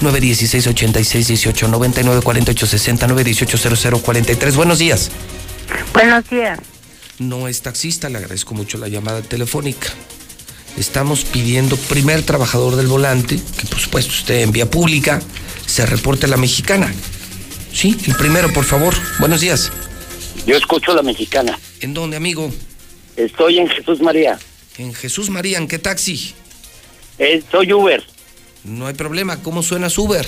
916 0.02 0.68
86 0.68 1.28
18 1.28 1.68
99 1.68 2.22
48 2.22 2.68
60 2.68 3.07
918 3.07 3.76
00 3.78 3.99
43. 3.99 4.56
Buenos 4.56 4.80
días. 4.80 5.12
Buenos 5.94 6.30
días. 6.30 6.60
No 7.20 7.48
es 7.48 7.62
taxista, 7.62 8.10
le 8.10 8.18
agradezco 8.18 8.53
mucho 8.53 8.78
la 8.78 8.90
llamada 8.90 9.22
telefónica. 9.22 9.88
Estamos 10.78 11.24
pidiendo 11.24 11.78
primer 11.78 12.24
trabajador 12.24 12.76
del 12.76 12.88
volante, 12.88 13.40
que 13.57 13.68
por 13.68 13.80
supuesto 13.80 14.12
usted 14.12 14.41
en 14.41 14.52
vía 14.52 14.70
pública 14.70 15.22
se 15.66 15.86
reporte 15.86 16.26
a 16.26 16.30
la 16.30 16.38
mexicana. 16.38 16.94
Sí, 17.72 17.98
el 18.06 18.16
primero, 18.16 18.52
por 18.52 18.66
favor. 18.66 18.94
Buenos 19.20 19.40
días. 19.41 19.72
Yo 20.45 20.56
escucho 20.57 20.94
la 20.94 21.02
mexicana. 21.02 21.57
¿En 21.80 21.94
dónde, 21.94 22.18
amigo? 22.18 22.52
Estoy 23.16 23.60
en 23.60 23.70
Jesús 23.70 24.02
María. 24.02 24.38
En 24.78 24.94
Jesús 24.94 25.30
María, 25.30 25.58
¿en 25.58 25.68
qué 25.68 25.80
taxi? 25.80 26.34
Eh, 27.18 27.42
soy 27.52 27.72
Uber. 27.72 28.04
No 28.64 28.88
hay 28.88 28.94
problema. 28.94 29.42
¿Cómo 29.42 29.64
suena 29.64 29.90
su 29.90 30.04
Uber? 30.04 30.26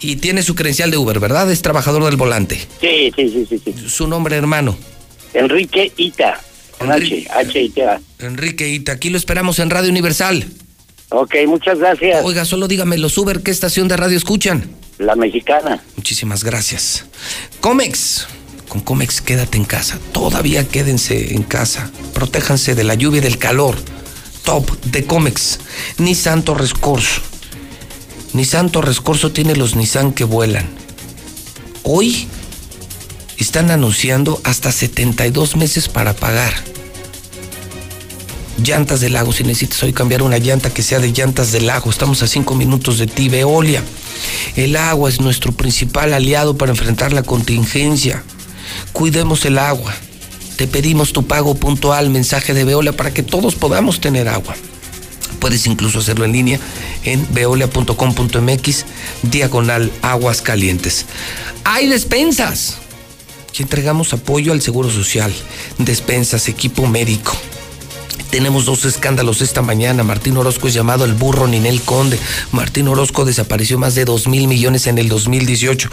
Y 0.00 0.16
tiene 0.16 0.42
su 0.42 0.54
credencial 0.54 0.90
de 0.90 0.98
Uber, 0.98 1.18
¿verdad? 1.18 1.50
Es 1.50 1.62
trabajador 1.62 2.04
del 2.04 2.16
volante. 2.16 2.56
Sí, 2.80 3.12
sí, 3.16 3.28
sí, 3.30 3.46
sí. 3.48 3.60
sí. 3.64 3.88
Su 3.88 4.06
nombre, 4.06 4.36
hermano. 4.36 4.76
Enrique 5.32 5.92
Ita. 5.96 6.40
Con 6.78 6.92
H, 6.92 7.26
H 7.30 7.62
I 7.62 7.68
T 7.70 7.84
A. 7.84 8.00
Enrique 8.18 8.68
Ita. 8.68 8.92
Aquí 8.92 9.10
lo 9.10 9.16
esperamos 9.16 9.58
en 9.58 9.70
Radio 9.70 9.90
Universal. 9.90 10.44
Ok, 11.10 11.34
muchas 11.46 11.78
gracias. 11.78 12.24
Oiga, 12.24 12.44
solo 12.44 12.66
dígame, 12.66 12.98
los 12.98 13.16
Uber, 13.16 13.42
¿qué 13.42 13.50
estación 13.50 13.88
de 13.88 13.96
radio 13.96 14.16
escuchan? 14.16 14.68
La 14.98 15.14
mexicana. 15.14 15.82
Muchísimas 15.96 16.42
gracias. 16.44 17.06
Comex. 17.60 18.26
Con 18.74 18.80
Comex 18.80 19.20
quédate 19.20 19.56
en 19.56 19.64
casa. 19.64 20.00
Todavía 20.10 20.66
quédense 20.66 21.36
en 21.36 21.44
casa. 21.44 21.92
Protéjanse 22.12 22.74
de 22.74 22.82
la 22.82 22.96
lluvia 22.96 23.18
y 23.18 23.22
del 23.22 23.38
calor. 23.38 23.76
Top 24.42 24.68
de 24.86 25.04
Comex. 25.04 25.60
Nissan 25.98 26.42
Torres 26.42 26.74
Corso. 26.74 27.20
Nissan 28.32 28.70
Torres 28.70 29.00
Corso 29.00 29.30
tiene 29.30 29.54
los 29.54 29.76
Nissan 29.76 30.12
que 30.12 30.24
vuelan. 30.24 30.66
Hoy 31.84 32.26
están 33.38 33.70
anunciando 33.70 34.40
hasta 34.42 34.72
72 34.72 35.54
meses 35.54 35.88
para 35.88 36.12
pagar. 36.12 36.52
Llantas 38.60 38.98
del 38.98 39.12
lago, 39.12 39.32
si 39.32 39.44
necesitas 39.44 39.84
hoy 39.84 39.92
cambiar 39.92 40.22
una 40.22 40.38
llanta 40.38 40.74
que 40.74 40.82
sea 40.82 40.98
de 40.98 41.12
llantas 41.12 41.52
del 41.52 41.66
lago, 41.66 41.90
estamos 41.90 42.24
a 42.24 42.26
5 42.26 42.56
minutos 42.56 42.98
de 42.98 43.06
ti, 43.06 43.28
Veolia. 43.28 43.84
El 44.56 44.74
agua 44.74 45.10
es 45.10 45.20
nuestro 45.20 45.52
principal 45.52 46.12
aliado 46.12 46.58
para 46.58 46.72
enfrentar 46.72 47.12
la 47.12 47.22
contingencia. 47.22 48.24
Cuidemos 48.92 49.44
el 49.44 49.58
agua. 49.58 49.94
Te 50.56 50.66
pedimos 50.68 51.12
tu 51.12 51.26
pago 51.26 51.54
puntual, 51.54 52.10
mensaje 52.10 52.54
de 52.54 52.64
Veolia, 52.64 52.96
para 52.96 53.12
que 53.12 53.22
todos 53.22 53.54
podamos 53.54 54.00
tener 54.00 54.28
agua. 54.28 54.54
Puedes 55.40 55.66
incluso 55.66 55.98
hacerlo 55.98 56.24
en 56.24 56.32
línea 56.32 56.60
en 57.04 57.26
veolia.com.mx, 57.34 58.84
diagonal 59.22 59.92
aguas 60.02 60.40
calientes. 60.40 61.06
Hay 61.64 61.88
despensas. 61.88 62.78
Y 63.56 63.62
entregamos 63.62 64.12
apoyo 64.12 64.52
al 64.52 64.62
Seguro 64.62 64.90
Social, 64.90 65.32
despensas, 65.78 66.48
equipo 66.48 66.88
médico. 66.88 67.36
Tenemos 68.30 68.64
dos 68.64 68.84
escándalos 68.84 69.42
esta 69.42 69.62
mañana. 69.62 70.02
Martín 70.02 70.36
Orozco 70.36 70.66
es 70.66 70.74
llamado 70.74 71.04
el 71.04 71.14
burro 71.14 71.46
Ninel 71.46 71.80
Conde. 71.82 72.18
Martín 72.50 72.88
Orozco 72.88 73.24
desapareció 73.24 73.78
más 73.78 73.94
de 73.94 74.04
2 74.04 74.26
mil 74.26 74.48
millones 74.48 74.88
en 74.88 74.98
el 74.98 75.08
2018. 75.08 75.88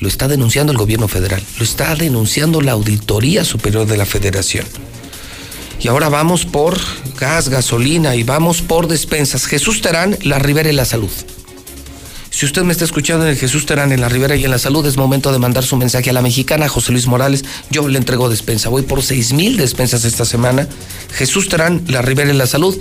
Lo 0.00 0.08
está 0.08 0.28
denunciando 0.28 0.72
el 0.72 0.78
gobierno 0.78 1.08
federal. 1.08 1.42
Lo 1.58 1.64
está 1.64 1.94
denunciando 1.94 2.60
la 2.60 2.72
Auditoría 2.72 3.44
Superior 3.44 3.86
de 3.86 3.96
la 3.96 4.06
Federación. 4.06 4.64
Y 5.80 5.88
ahora 5.88 6.08
vamos 6.08 6.44
por 6.44 6.78
gas, 7.18 7.48
gasolina 7.48 8.16
y 8.16 8.22
vamos 8.22 8.62
por 8.62 8.88
despensas. 8.88 9.46
Jesús 9.46 9.80
Terán, 9.80 10.16
La 10.22 10.38
Ribera 10.38 10.70
y 10.70 10.72
la 10.72 10.84
Salud. 10.84 11.10
Si 12.30 12.46
usted 12.46 12.62
me 12.62 12.72
está 12.72 12.84
escuchando 12.84 13.24
en 13.24 13.32
el 13.32 13.36
Jesús 13.36 13.66
Terán, 13.66 13.90
en 13.90 14.00
la 14.00 14.08
Ribera 14.08 14.36
y 14.36 14.44
en 14.44 14.50
la 14.50 14.58
Salud, 14.58 14.86
es 14.86 14.96
momento 14.96 15.32
de 15.32 15.38
mandar 15.38 15.64
su 15.64 15.76
mensaje 15.76 16.10
a 16.10 16.12
la 16.12 16.22
mexicana, 16.22 16.68
José 16.68 16.92
Luis 16.92 17.06
Morales. 17.06 17.44
Yo 17.70 17.88
le 17.88 17.98
entrego 17.98 18.28
despensa. 18.28 18.68
Voy 18.68 18.82
por 18.82 19.02
seis 19.02 19.32
mil 19.32 19.56
despensas 19.56 20.04
esta 20.04 20.24
semana. 20.24 20.68
Jesús 21.14 21.48
Terán, 21.48 21.82
la 21.88 22.02
Ribera 22.02 22.32
y 22.32 22.36
la 22.36 22.46
Salud. 22.46 22.76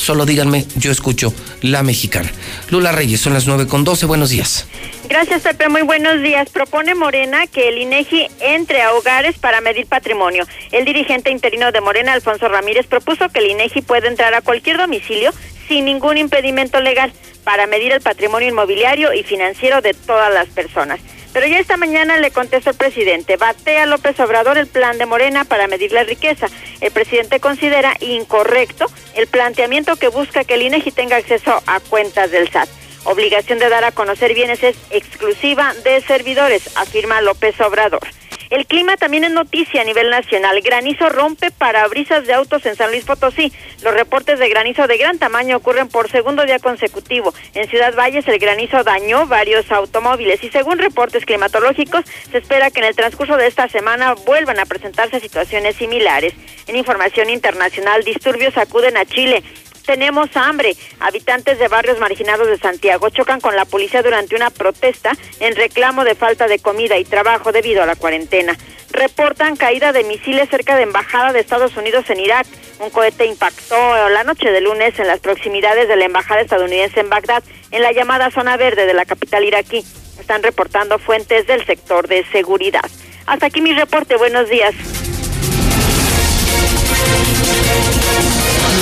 Solo 0.00 0.24
díganme, 0.24 0.64
yo 0.76 0.90
escucho 0.90 1.34
la 1.60 1.82
mexicana. 1.82 2.32
Lula 2.70 2.90
Reyes, 2.90 3.20
son 3.20 3.34
las 3.34 3.46
nueve 3.46 3.66
con 3.66 3.84
doce. 3.84 4.06
Buenos 4.06 4.30
días. 4.30 4.66
Gracias, 5.10 5.42
Pepe. 5.42 5.68
Muy 5.68 5.82
buenos 5.82 6.22
días. 6.22 6.48
Propone 6.48 6.94
Morena 6.94 7.46
que 7.46 7.68
el 7.68 7.76
INEGI 7.76 8.28
entre 8.40 8.80
a 8.80 8.94
hogares 8.94 9.36
para 9.36 9.60
medir 9.60 9.86
patrimonio. 9.86 10.46
El 10.72 10.86
dirigente 10.86 11.30
interino 11.30 11.70
de 11.70 11.82
Morena, 11.82 12.14
Alfonso 12.14 12.48
Ramírez, 12.48 12.86
propuso 12.86 13.28
que 13.28 13.40
el 13.40 13.50
INEGI 13.50 13.82
pueda 13.82 14.08
entrar 14.08 14.32
a 14.32 14.40
cualquier 14.40 14.78
domicilio 14.78 15.32
sin 15.68 15.84
ningún 15.84 16.16
impedimento 16.16 16.80
legal 16.80 17.12
para 17.44 17.66
medir 17.66 17.92
el 17.92 18.00
patrimonio 18.00 18.48
inmobiliario 18.48 19.12
y 19.12 19.22
financiero 19.22 19.82
de 19.82 19.92
todas 19.92 20.32
las 20.32 20.48
personas. 20.48 20.98
Pero 21.32 21.46
ya 21.46 21.58
esta 21.58 21.76
mañana 21.76 22.18
le 22.18 22.32
contestó 22.32 22.70
el 22.70 22.76
presidente, 22.76 23.36
batea 23.36 23.86
López 23.86 24.18
Obrador 24.18 24.58
el 24.58 24.66
plan 24.66 24.98
de 24.98 25.06
Morena 25.06 25.44
para 25.44 25.68
medir 25.68 25.92
la 25.92 26.02
riqueza. 26.02 26.48
El 26.80 26.90
presidente 26.90 27.38
considera 27.38 27.94
incorrecto 28.00 28.86
el 29.14 29.28
planteamiento 29.28 29.96
que 29.96 30.08
busca 30.08 30.44
que 30.44 30.54
el 30.54 30.62
INEGI 30.62 30.90
tenga 30.90 31.16
acceso 31.16 31.62
a 31.66 31.78
cuentas 31.80 32.30
del 32.30 32.50
SAT. 32.50 32.68
Obligación 33.04 33.58
de 33.58 33.68
dar 33.68 33.84
a 33.84 33.92
conocer 33.92 34.34
bienes 34.34 34.62
es 34.62 34.76
exclusiva 34.90 35.72
de 35.84 36.00
servidores, 36.02 36.76
afirma 36.76 37.20
López 37.20 37.58
Obrador. 37.60 38.06
El 38.50 38.66
clima 38.66 38.96
también 38.96 39.22
es 39.22 39.30
noticia 39.30 39.82
a 39.82 39.84
nivel 39.84 40.10
nacional. 40.10 40.60
Granizo 40.60 41.08
rompe 41.08 41.52
parabrisas 41.52 42.26
de 42.26 42.34
autos 42.34 42.66
en 42.66 42.74
San 42.74 42.90
Luis 42.90 43.04
Potosí. 43.04 43.52
Los 43.84 43.94
reportes 43.94 44.40
de 44.40 44.48
granizo 44.48 44.88
de 44.88 44.98
gran 44.98 45.20
tamaño 45.20 45.56
ocurren 45.56 45.86
por 45.86 46.10
segundo 46.10 46.44
día 46.44 46.58
consecutivo. 46.58 47.32
En 47.54 47.68
Ciudad 47.68 47.94
Valles 47.94 48.26
el 48.26 48.40
granizo 48.40 48.82
dañó 48.82 49.28
varios 49.28 49.70
automóviles 49.70 50.42
y 50.42 50.50
según 50.50 50.78
reportes 50.78 51.24
climatológicos 51.26 52.04
se 52.32 52.38
espera 52.38 52.72
que 52.72 52.80
en 52.80 52.86
el 52.86 52.96
transcurso 52.96 53.36
de 53.36 53.46
esta 53.46 53.68
semana 53.68 54.14
vuelvan 54.14 54.58
a 54.58 54.66
presentarse 54.66 55.20
situaciones 55.20 55.76
similares. 55.76 56.34
En 56.66 56.74
información 56.74 57.30
internacional, 57.30 58.02
disturbios 58.02 58.56
acuden 58.56 58.96
a 58.96 59.04
Chile. 59.04 59.44
Tenemos 59.86 60.36
hambre. 60.36 60.76
Habitantes 61.00 61.58
de 61.58 61.68
barrios 61.68 61.98
marginados 61.98 62.46
de 62.46 62.58
Santiago 62.58 63.10
chocan 63.10 63.40
con 63.40 63.56
la 63.56 63.64
policía 63.64 64.02
durante 64.02 64.36
una 64.36 64.50
protesta 64.50 65.12
en 65.40 65.56
reclamo 65.56 66.04
de 66.04 66.14
falta 66.14 66.46
de 66.46 66.58
comida 66.58 66.98
y 66.98 67.04
trabajo 67.04 67.52
debido 67.52 67.82
a 67.82 67.86
la 67.86 67.96
cuarentena. 67.96 68.56
Reportan 68.92 69.56
caída 69.56 69.92
de 69.92 70.04
misiles 70.04 70.48
cerca 70.48 70.76
de 70.76 70.82
embajada 70.82 71.32
de 71.32 71.40
Estados 71.40 71.76
Unidos 71.76 72.08
en 72.10 72.20
Irak. 72.20 72.46
Un 72.80 72.90
cohete 72.90 73.26
impactó 73.26 73.76
la 74.08 74.24
noche 74.24 74.50
de 74.50 74.60
lunes 74.60 74.98
en 74.98 75.06
las 75.06 75.20
proximidades 75.20 75.88
de 75.88 75.96
la 75.96 76.06
embajada 76.06 76.40
estadounidense 76.40 77.00
en 77.00 77.10
Bagdad, 77.10 77.44
en 77.70 77.82
la 77.82 77.92
llamada 77.92 78.30
zona 78.30 78.56
verde 78.56 78.86
de 78.86 78.94
la 78.94 79.04
capital 79.04 79.44
iraquí. 79.44 79.84
Están 80.18 80.42
reportando 80.42 80.98
fuentes 80.98 81.46
del 81.46 81.64
sector 81.64 82.08
de 82.08 82.24
seguridad. 82.32 82.88
Hasta 83.26 83.46
aquí 83.46 83.60
mi 83.60 83.72
reporte. 83.74 84.16
Buenos 84.16 84.48
días. 84.48 84.74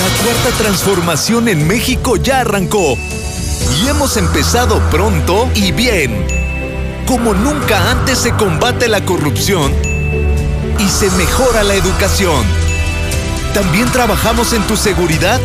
La 0.09 0.25
cuarta 0.25 0.57
transformación 0.57 1.49
en 1.49 1.67
México 1.67 2.17
ya 2.17 2.41
arrancó 2.41 2.97
y 3.77 3.89
hemos 3.89 4.17
empezado 4.17 4.81
pronto 4.91 5.51
y 5.55 5.71
bien. 5.73 6.25
Como 7.07 7.35
nunca 7.35 7.91
antes 7.91 8.19
se 8.19 8.33
combate 8.33 8.89
la 8.89 9.05
corrupción 9.05 9.71
y 10.79 10.89
se 10.89 11.11
mejora 11.11 11.63
la 11.63 11.75
educación. 11.75 12.43
También 13.53 13.91
trabajamos 13.93 14.55
en 14.55 14.63
tu 14.63 14.79
seguridad 14.79 15.41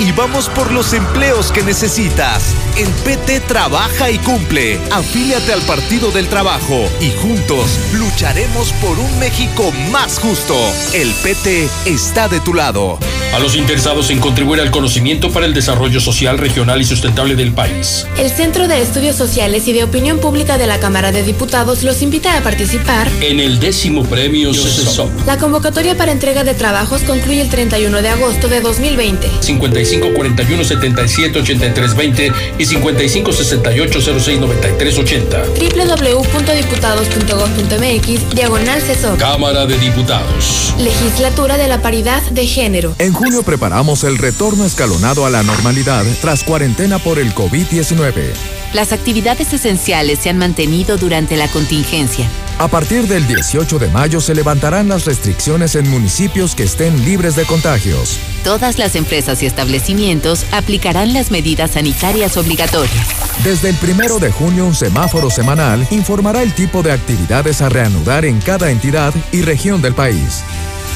y 0.00 0.12
vamos 0.12 0.48
por 0.48 0.72
los 0.72 0.94
empleos 0.94 1.52
que 1.52 1.62
necesitas. 1.62 2.54
El 2.76 2.88
PT 3.04 3.40
trabaja 3.40 4.10
y 4.10 4.18
cumple. 4.18 4.80
Afíliate 4.90 5.52
al 5.52 5.60
Partido 5.62 6.10
del 6.10 6.26
Trabajo 6.26 6.88
y 7.00 7.10
juntos 7.10 7.78
lucharemos 7.92 8.72
por 8.74 8.98
un 8.98 9.18
México 9.18 9.70
más 9.92 10.18
justo. 10.18 10.56
El 10.94 11.12
PT 11.22 11.68
está 11.84 12.28
de 12.28 12.40
tu 12.40 12.54
lado. 12.54 12.98
A 13.34 13.38
los 13.38 13.54
interesados 13.54 14.10
en 14.10 14.18
contribuir 14.18 14.60
al 14.60 14.70
conocimiento 14.70 15.30
para 15.30 15.46
el 15.46 15.54
desarrollo 15.54 16.00
social, 16.00 16.38
regional 16.38 16.80
y 16.80 16.84
sustentable 16.84 17.36
del 17.36 17.52
país. 17.52 18.06
El 18.18 18.30
Centro 18.30 18.66
de 18.66 18.80
Estudios 18.80 19.16
Sociales 19.16 19.68
y 19.68 19.72
de 19.72 19.84
Opinión 19.84 20.18
Pública 20.18 20.58
de 20.58 20.66
la 20.66 20.80
Cámara 20.80 21.12
de 21.12 21.22
Diputados 21.22 21.82
los 21.82 22.02
invita 22.02 22.36
a 22.36 22.40
participar 22.40 23.08
En 23.20 23.38
el 23.38 23.60
décimo 23.60 24.04
premio 24.04 24.52
CESOP. 24.54 25.10
La 25.26 25.36
convocatoria 25.36 25.96
para 25.96 26.10
entrega 26.10 26.42
de 26.42 26.54
trabajos 26.54 27.02
concluye 27.02 27.42
el 27.42 27.50
31 27.50 28.02
de 28.02 28.08
agosto 28.08 28.48
de 28.48 28.60
2020. 28.62 29.28
55 29.40 29.89
41 29.98 30.64
77 30.64 31.40
83 31.40 31.96
20 31.96 32.32
y 32.58 32.64
55 32.64 33.32
68 33.32 34.00
06 34.20 34.40
93 34.40 34.98
80. 34.98 35.42
www.diputados.gov.mx 35.44 38.34
Diagonal 38.34 38.80
CESOP. 38.80 39.18
Cámara 39.18 39.66
de 39.66 39.76
Diputados. 39.78 40.74
Legislatura 40.78 41.58
de 41.58 41.68
la 41.68 41.82
Paridad 41.82 42.22
de 42.30 42.46
Género. 42.46 42.94
En 42.98 43.12
junio 43.12 43.42
preparamos 43.42 44.04
el 44.04 44.16
retorno 44.18 44.64
escalonado 44.64 45.26
a 45.26 45.30
la 45.30 45.42
normalidad 45.42 46.04
tras 46.20 46.44
cuarentena 46.44 46.98
por 46.98 47.18
el 47.18 47.34
COVID-19. 47.34 48.59
Las 48.72 48.92
actividades 48.92 49.52
esenciales 49.52 50.20
se 50.20 50.30
han 50.30 50.38
mantenido 50.38 50.96
durante 50.96 51.36
la 51.36 51.48
contingencia. 51.48 52.28
A 52.58 52.68
partir 52.68 53.08
del 53.08 53.26
18 53.26 53.78
de 53.80 53.88
mayo 53.88 54.20
se 54.20 54.34
levantarán 54.34 54.88
las 54.88 55.06
restricciones 55.06 55.74
en 55.74 55.88
municipios 55.90 56.54
que 56.54 56.62
estén 56.62 57.04
libres 57.04 57.34
de 57.34 57.44
contagios. 57.46 58.18
Todas 58.44 58.78
las 58.78 58.94
empresas 58.94 59.42
y 59.42 59.46
establecimientos 59.46 60.46
aplicarán 60.52 61.12
las 61.12 61.32
medidas 61.32 61.72
sanitarias 61.72 62.36
obligatorias. 62.36 63.08
Desde 63.42 63.70
el 63.70 63.76
primero 63.76 64.20
de 64.20 64.30
junio, 64.30 64.66
un 64.66 64.74
semáforo 64.74 65.30
semanal 65.30 65.86
informará 65.90 66.42
el 66.42 66.54
tipo 66.54 66.82
de 66.82 66.92
actividades 66.92 67.62
a 67.62 67.70
reanudar 67.70 68.24
en 68.24 68.40
cada 68.40 68.70
entidad 68.70 69.12
y 69.32 69.42
región 69.42 69.82
del 69.82 69.94
país. 69.94 70.44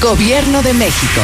Gobierno 0.01 0.61
de 0.61 0.73
México. 0.73 1.21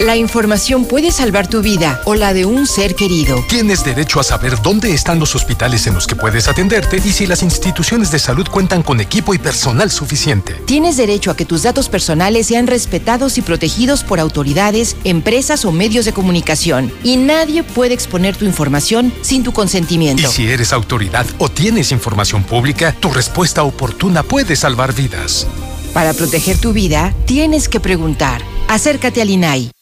La 0.00 0.16
información 0.16 0.86
puede 0.86 1.12
salvar 1.12 1.46
tu 1.46 1.62
vida 1.62 2.00
o 2.04 2.16
la 2.16 2.34
de 2.34 2.46
un 2.46 2.66
ser 2.66 2.96
querido. 2.96 3.44
Tienes 3.48 3.84
derecho 3.84 4.18
a 4.18 4.24
saber 4.24 4.60
dónde 4.60 4.92
están 4.92 5.20
los 5.20 5.36
hospitales 5.36 5.86
en 5.86 5.94
los 5.94 6.08
que 6.08 6.16
puedes 6.16 6.48
atenderte 6.48 6.96
y 6.96 7.12
si 7.12 7.28
las 7.28 7.44
instituciones 7.44 8.10
de 8.10 8.18
salud 8.18 8.48
cuentan 8.50 8.82
con 8.82 9.00
equipo 9.00 9.34
y 9.34 9.38
personal 9.38 9.92
suficiente. 9.92 10.54
Tienes 10.66 10.96
derecho 10.96 11.30
a 11.30 11.36
que 11.36 11.44
tus 11.44 11.62
datos 11.62 11.88
personales 11.88 12.48
sean 12.48 12.66
respetados 12.66 13.38
y 13.38 13.42
protegidos 13.42 14.02
por 14.02 14.18
autoridades, 14.18 14.96
empresas 15.04 15.64
o 15.64 15.70
medios 15.70 16.04
de 16.06 16.12
comunicación. 16.12 16.92
Y 17.04 17.16
nadie 17.16 17.62
puede 17.62 17.94
exponer 17.94 18.36
tu 18.36 18.46
información 18.46 19.12
sin 19.22 19.44
tu 19.44 19.52
consentimiento. 19.52 20.22
Y 20.22 20.26
si 20.26 20.50
eres 20.50 20.72
autoridad 20.72 21.26
o 21.38 21.48
tienes 21.48 21.92
información 21.92 22.42
pública, 22.42 22.96
tu 22.98 23.10
respuesta 23.12 23.62
oportuna 23.62 24.24
puede 24.24 24.56
salvar 24.56 24.92
vidas. 24.92 25.46
Para 25.92 26.14
proteger 26.14 26.58
tu 26.58 26.72
vida, 26.72 27.14
tienes 27.26 27.68
que 27.68 27.78
preguntar. 27.78 28.42
Acércate 28.66 29.22
al 29.22 29.30
INAI. 29.30 29.73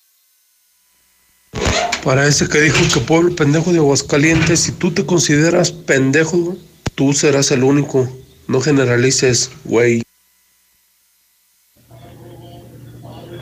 Para 2.04 2.26
ese 2.26 2.48
que 2.48 2.60
dijo 2.60 2.78
que 2.92 3.00
pueblo 3.00 3.34
pendejo 3.36 3.72
de 3.72 3.78
Aguascalientes, 3.78 4.58
si 4.58 4.72
tú 4.72 4.90
te 4.90 5.06
consideras 5.06 5.70
pendejo, 5.70 6.56
tú 6.96 7.12
serás 7.12 7.52
el 7.52 7.62
único. 7.62 8.08
No 8.48 8.60
generalices, 8.60 9.52
güey. 9.64 10.02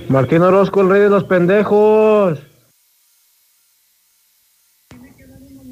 Martín 0.08 0.42
Orozco, 0.42 0.82
el 0.82 0.90
rey 0.90 1.00
de 1.02 1.08
los 1.08 1.24
pendejos. 1.24 2.38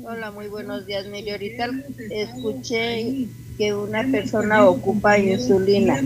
Hola, 0.07 0.31
muy 0.31 0.49
buenos 0.49 0.87
días. 0.87 1.07
Mire, 1.09 1.33
ahorita 1.33 1.69
escuché 2.11 3.29
que 3.59 3.75
una 3.75 4.05
persona 4.05 4.65
ocupa 4.67 5.19
insulina. 5.19 6.01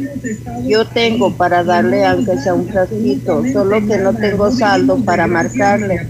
Yo 0.64 0.86
tengo 0.86 1.36
para 1.36 1.62
darle 1.62 2.06
aunque 2.06 2.38
sea 2.38 2.54
un 2.54 2.66
frasquito, 2.66 3.44
solo 3.52 3.86
que 3.86 3.98
no 3.98 4.14
tengo 4.14 4.50
saldo 4.50 4.96
para 5.04 5.26
marcarle. 5.26 6.08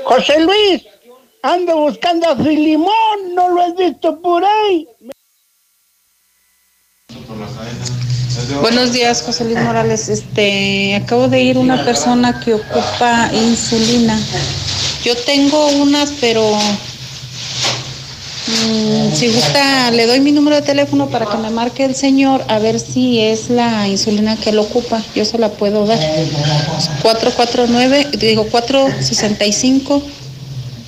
José 0.02 0.40
Luis, 0.40 0.84
ando 1.42 1.76
buscando 1.76 2.28
a 2.28 2.36
Filimón, 2.36 3.32
no 3.32 3.50
lo 3.50 3.62
has 3.62 3.76
visto 3.76 4.20
por 4.20 4.44
ahí. 4.44 4.88
Buenos 8.60 8.92
días, 8.92 9.22
José 9.22 9.44
Luis 9.44 9.58
Morales. 9.58 10.08
Este, 10.08 10.94
acabo 10.94 11.28
de 11.28 11.42
ir 11.42 11.58
una 11.58 11.84
persona 11.84 12.40
que 12.40 12.54
ocupa 12.54 13.30
insulina. 13.32 14.18
Yo 15.04 15.16
tengo 15.16 15.68
unas, 15.68 16.12
pero 16.20 16.56
mm, 18.46 19.14
si 19.14 19.32
gusta, 19.32 19.90
le 19.90 20.06
doy 20.06 20.20
mi 20.20 20.32
número 20.32 20.56
de 20.56 20.62
teléfono 20.62 21.08
para 21.08 21.26
que 21.26 21.36
me 21.38 21.50
marque 21.50 21.84
el 21.84 21.94
señor 21.94 22.44
a 22.48 22.58
ver 22.58 22.80
si 22.80 23.20
es 23.20 23.50
la 23.50 23.88
insulina 23.88 24.36
que 24.36 24.50
él 24.50 24.58
ocupa. 24.58 25.02
Yo 25.14 25.24
se 25.24 25.38
la 25.38 25.50
puedo 25.50 25.86
dar. 25.86 25.98
449, 27.02 28.08
digo 28.18 28.44
465 28.44 30.02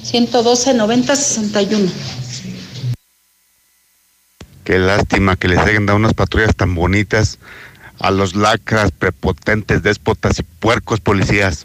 112 0.02 0.74
90 0.74 1.16
61. 1.16 1.90
Qué 4.64 4.78
lástima 4.78 5.36
que 5.36 5.48
les 5.48 5.58
hayan 5.58 5.86
dado 5.86 5.98
unas 5.98 6.14
patrullas 6.14 6.54
tan 6.54 6.74
bonitas 6.74 7.38
a 7.98 8.10
los 8.10 8.36
lacras, 8.36 8.92
prepotentes, 8.92 9.82
déspotas 9.82 10.38
y 10.38 10.42
puercos 10.42 11.00
policías. 11.00 11.64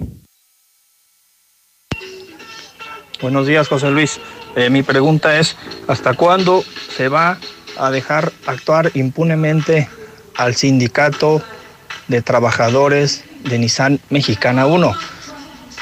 Buenos 3.21 3.45
días, 3.47 3.67
José 3.67 3.91
Luis. 3.91 4.19
Eh, 4.55 4.69
mi 4.69 4.81
pregunta 4.81 5.39
es, 5.39 5.55
¿hasta 5.87 6.13
cuándo 6.13 6.63
se 6.95 7.07
va 7.07 7.37
a 7.77 7.91
dejar 7.91 8.31
actuar 8.47 8.91
impunemente 8.95 9.87
al 10.35 10.55
sindicato 10.55 11.43
de 12.07 12.21
trabajadores 12.23 13.25
de 13.43 13.59
Nissan 13.59 13.99
Mexicana 14.09 14.65
1? 14.65 14.95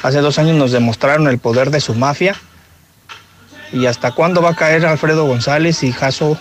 Hace 0.03 0.19
dos 0.19 0.37
años 0.37 0.57
nos 0.57 0.71
demostraron 0.71 1.27
el 1.27 1.39
poder 1.39 1.71
de 1.71 1.79
su 1.79 1.95
mafia. 1.95 2.35
¿Y 3.71 3.85
hasta 3.85 4.11
cuándo 4.11 4.41
va 4.41 4.51
a 4.51 4.55
caer 4.55 4.85
Alfredo 4.85 5.25
González 5.25 5.83
y 5.83 5.91
Jaso 5.91 6.37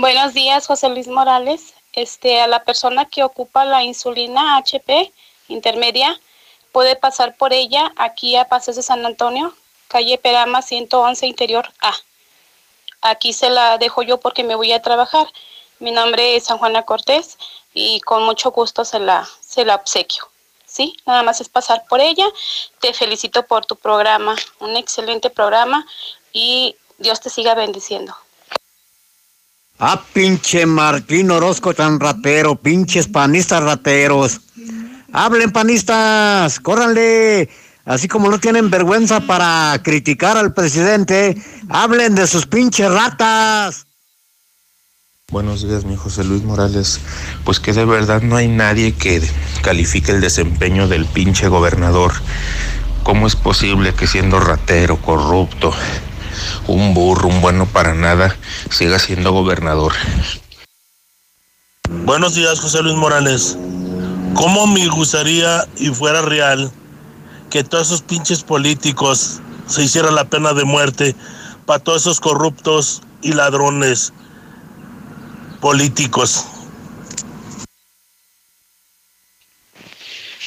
Buenos 0.00 0.32
días, 0.32 0.66
José 0.66 0.88
Luis 0.88 1.08
Morales. 1.08 1.74
Este, 1.92 2.40
a 2.40 2.46
la 2.46 2.64
persona 2.64 3.04
que 3.04 3.22
ocupa 3.22 3.66
la 3.66 3.82
insulina 3.82 4.56
HP 4.56 5.12
intermedia, 5.48 6.18
puede 6.72 6.96
pasar 6.96 7.36
por 7.36 7.52
ella 7.52 7.92
aquí 7.96 8.34
a 8.34 8.48
Paseos 8.48 8.78
de 8.78 8.82
San 8.82 9.04
Antonio, 9.04 9.54
calle 9.88 10.16
Perama 10.16 10.62
111 10.62 11.26
Interior 11.26 11.70
A. 11.82 11.92
Aquí 13.02 13.34
se 13.34 13.50
la 13.50 13.76
dejo 13.76 14.00
yo 14.00 14.18
porque 14.18 14.42
me 14.42 14.54
voy 14.54 14.72
a 14.72 14.80
trabajar. 14.80 15.26
Mi 15.80 15.90
nombre 15.90 16.34
es 16.34 16.44
San 16.44 16.56
Juana 16.56 16.84
Cortés 16.84 17.36
y 17.74 18.00
con 18.00 18.22
mucho 18.22 18.52
gusto 18.52 18.86
se 18.86 19.00
la, 19.00 19.28
se 19.42 19.66
la 19.66 19.74
obsequio. 19.74 20.30
¿Sí? 20.64 20.96
Nada 21.04 21.22
más 21.24 21.42
es 21.42 21.50
pasar 21.50 21.84
por 21.90 22.00
ella. 22.00 22.24
Te 22.80 22.94
felicito 22.94 23.42
por 23.42 23.66
tu 23.66 23.76
programa, 23.76 24.34
un 24.60 24.78
excelente 24.78 25.28
programa 25.28 25.86
y 26.32 26.74
Dios 26.96 27.20
te 27.20 27.28
siga 27.28 27.54
bendiciendo. 27.54 28.16
Ah, 29.82 30.02
pinche 30.12 30.66
Martín 30.66 31.30
Orozco 31.30 31.72
tan 31.72 31.98
ratero, 31.98 32.54
pinches 32.56 33.08
panistas 33.08 33.62
rateros. 33.62 34.42
Hablen 35.10 35.52
panistas, 35.52 36.60
córranle. 36.60 37.48
Así 37.86 38.06
como 38.06 38.28
no 38.28 38.38
tienen 38.38 38.68
vergüenza 38.68 39.20
para 39.20 39.80
criticar 39.82 40.36
al 40.36 40.52
presidente, 40.52 41.34
hablen 41.70 42.14
de 42.14 42.26
sus 42.26 42.46
pinches 42.46 42.92
ratas. 42.92 43.86
Buenos 45.30 45.66
días, 45.66 45.86
mi 45.86 45.96
José 45.96 46.24
Luis 46.24 46.42
Morales. 46.42 47.00
Pues 47.44 47.58
que 47.58 47.72
de 47.72 47.86
verdad 47.86 48.20
no 48.20 48.36
hay 48.36 48.48
nadie 48.48 48.92
que 48.92 49.22
califique 49.62 50.12
el 50.12 50.20
desempeño 50.20 50.88
del 50.88 51.06
pinche 51.06 51.48
gobernador. 51.48 52.12
¿Cómo 53.02 53.26
es 53.26 53.34
posible 53.34 53.94
que 53.94 54.06
siendo 54.06 54.40
ratero, 54.40 55.00
corrupto, 55.00 55.72
un 56.66 56.94
burro, 56.94 57.28
un 57.28 57.40
bueno 57.40 57.66
para 57.66 57.94
nada, 57.94 58.36
siga 58.70 58.98
siendo 58.98 59.32
gobernador? 59.32 59.92
Buenos 62.04 62.34
días, 62.34 62.60
José 62.60 62.82
Luis 62.82 62.96
Morales. 62.96 63.58
¿Cómo 64.34 64.66
me 64.66 64.86
gustaría 64.88 65.66
y 65.76 65.88
fuera 65.88 66.22
real 66.22 66.70
que 67.50 67.64
todos 67.64 67.88
esos 67.88 68.02
pinches 68.02 68.42
políticos 68.42 69.40
se 69.66 69.82
hiciera 69.82 70.10
la 70.10 70.24
pena 70.24 70.52
de 70.52 70.64
muerte 70.64 71.16
para 71.66 71.80
todos 71.80 72.02
esos 72.02 72.20
corruptos 72.20 73.02
y 73.22 73.32
ladrones 73.32 74.12
políticos? 75.60 76.46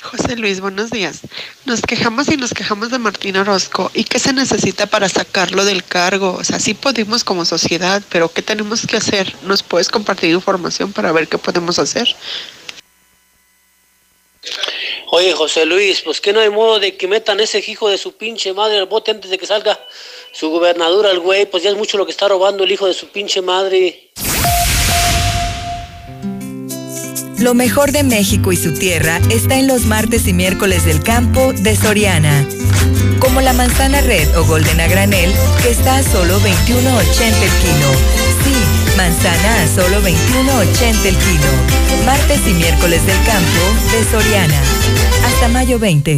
José 0.03 0.35
Luis, 0.35 0.59
buenos 0.59 0.91
días. 0.91 1.21
Nos 1.65 1.81
quejamos 1.81 2.27
y 2.27 2.35
nos 2.35 2.53
quejamos 2.53 2.91
de 2.91 2.99
Martín 2.99 3.37
Orozco. 3.37 3.89
¿Y 3.93 4.03
qué 4.03 4.19
se 4.19 4.33
necesita 4.33 4.85
para 4.85 5.07
sacarlo 5.07 5.63
del 5.63 5.83
cargo? 5.83 6.35
O 6.37 6.43
sea, 6.43 6.59
sí 6.59 6.73
podemos 6.73 7.23
como 7.23 7.45
sociedad, 7.45 8.03
pero 8.09 8.31
¿qué 8.31 8.41
tenemos 8.41 8.85
que 8.85 8.97
hacer? 8.97 9.33
¿Nos 9.43 9.63
puedes 9.63 9.87
compartir 9.87 10.31
información 10.31 10.91
para 10.91 11.11
ver 11.13 11.29
qué 11.29 11.37
podemos 11.37 11.79
hacer? 11.79 12.13
Oye, 15.11 15.31
José 15.33 15.65
Luis, 15.65 16.01
pues 16.01 16.19
que 16.19 16.33
no 16.33 16.41
hay 16.41 16.49
modo 16.49 16.79
de 16.79 16.97
que 16.97 17.07
metan 17.07 17.39
ese 17.39 17.63
hijo 17.65 17.87
de 17.87 17.97
su 17.97 18.17
pinche 18.17 18.51
madre 18.53 18.79
al 18.79 18.87
bote 18.87 19.11
antes 19.11 19.31
de 19.31 19.37
que 19.37 19.45
salga 19.45 19.79
su 20.33 20.49
gobernadura 20.49 21.11
al 21.11 21.19
güey, 21.19 21.45
pues 21.45 21.63
ya 21.63 21.69
es 21.69 21.77
mucho 21.77 21.97
lo 21.97 22.05
que 22.05 22.11
está 22.11 22.27
robando 22.27 22.65
el 22.65 22.71
hijo 22.71 22.87
de 22.87 22.93
su 22.93 23.07
pinche 23.07 23.41
madre. 23.41 24.11
Lo 27.43 27.53
mejor 27.53 27.91
de 27.91 28.03
México 28.03 28.53
y 28.53 28.55
su 28.55 28.71
tierra 28.71 29.19
está 29.29 29.59
en 29.59 29.67
los 29.67 29.85
martes 29.85 30.27
y 30.27 30.33
miércoles 30.33 30.85
del 30.85 31.03
campo 31.03 31.51
de 31.51 31.75
Soriana. 31.75 32.47
Como 33.19 33.41
la 33.41 33.51
manzana 33.51 33.99
red 33.99 34.33
o 34.37 34.45
golden 34.45 34.79
a 34.79 34.87
granel, 34.87 35.29
que 35.61 35.71
está 35.71 35.97
a 35.97 36.03
solo 36.03 36.39
21.80 36.39 36.45
el 36.47 37.51
kilo. 37.59 37.89
Sí, 38.45 38.55
manzana 38.95 39.61
a 39.61 39.67
solo 39.67 40.01
21.80 40.01 41.05
el 41.05 41.17
kilo. 41.17 42.05
Martes 42.05 42.39
y 42.47 42.53
miércoles 42.53 43.05
del 43.05 43.17
campo 43.25 43.91
de 43.91 44.09
Soriana. 44.09 44.61
Hasta 45.25 45.49
mayo 45.49 45.79
20. 45.79 46.15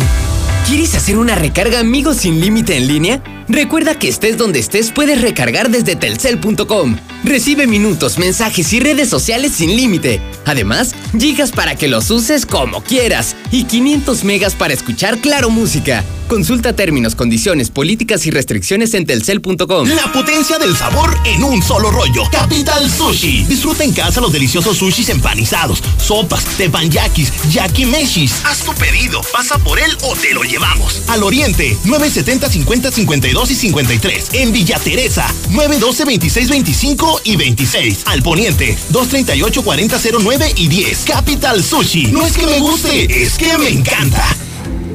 ¿Quieres 0.68 0.94
hacer 0.94 1.18
una 1.18 1.34
recarga 1.34 1.80
amigos 1.80 2.18
sin 2.18 2.40
límite 2.40 2.78
en 2.78 2.88
línea? 2.88 3.45
Recuerda 3.48 3.98
que 3.98 4.08
estés 4.08 4.38
donde 4.38 4.60
estés 4.60 4.92
puedes 4.92 5.22
recargar 5.22 5.70
desde 5.70 5.96
telcel.com. 5.96 6.98
Recibe 7.24 7.68
minutos, 7.68 8.18
mensajes 8.18 8.74
y 8.74 8.80
redes 8.80 9.10
sociales 9.10 9.52
sin 9.54 9.76
límite. 9.76 10.22
Además, 10.46 10.96
gigas 11.18 11.52
para 11.52 11.76
que 11.76 11.88
los 11.88 12.10
uses 12.12 12.46
como 12.46 12.82
quieras 12.82 13.36
y 13.52 13.66
500 13.66 14.24
megas 14.24 14.56
para 14.56 14.74
escuchar 14.74 15.20
Claro 15.20 15.50
Música. 15.50 16.04
Consulta 16.28 16.74
términos, 16.74 17.14
condiciones, 17.14 17.70
políticas 17.70 18.26
y 18.26 18.32
restricciones 18.32 18.96
en 18.96 19.06
telcel.com. 19.06 19.88
La 19.90 20.12
potencia 20.12 20.58
del 20.58 20.76
sabor 20.76 21.16
en 21.24 21.44
un 21.44 21.62
solo 21.62 21.92
rollo. 21.92 22.24
Capital 22.32 22.90
Sushi. 22.90 23.44
Disfruta 23.44 23.84
en 23.84 23.94
casa 23.94 24.22
los 24.22 24.34
deliciosos 24.34 24.78
sushis 24.78 25.10
empanizados, 25.10 25.84
sopas, 26.04 26.44
tepanyakis, 26.58 27.32
yakimeshis. 27.52 28.44
Haz 28.44 28.62
tu 28.62 28.74
pedido, 28.74 29.22
pasa 29.32 29.60
por 29.60 29.78
él 29.78 29.96
o 30.02 30.16
te 30.16 30.34
lo 30.34 30.42
llevamos. 30.42 31.04
Al 31.10 31.22
Oriente, 31.22 31.78
970 31.86 32.50
50 32.50 32.92
52 32.92 33.35
y 33.44 33.56
53. 33.56 34.30
En 34.34 34.54
Villa 34.54 34.80
Teresa, 34.80 35.28
912 35.50 36.06
26 36.06 36.50
25 36.50 37.22
y 37.26 37.36
26. 37.36 38.04
Al 38.06 38.24
Poniente, 38.24 38.78
238 38.90 39.62
40 39.62 40.00
09 40.24 40.54
y 40.56 40.68
10. 40.70 41.00
Capital 41.06 41.62
Sushi. 41.62 42.08
No 42.08 42.26
es 42.26 42.38
que 42.38 42.48
me 42.48 42.60
guste, 42.60 43.24
es 43.24 43.38
que 43.38 43.58
me 43.58 43.70
encanta. 43.70 44.26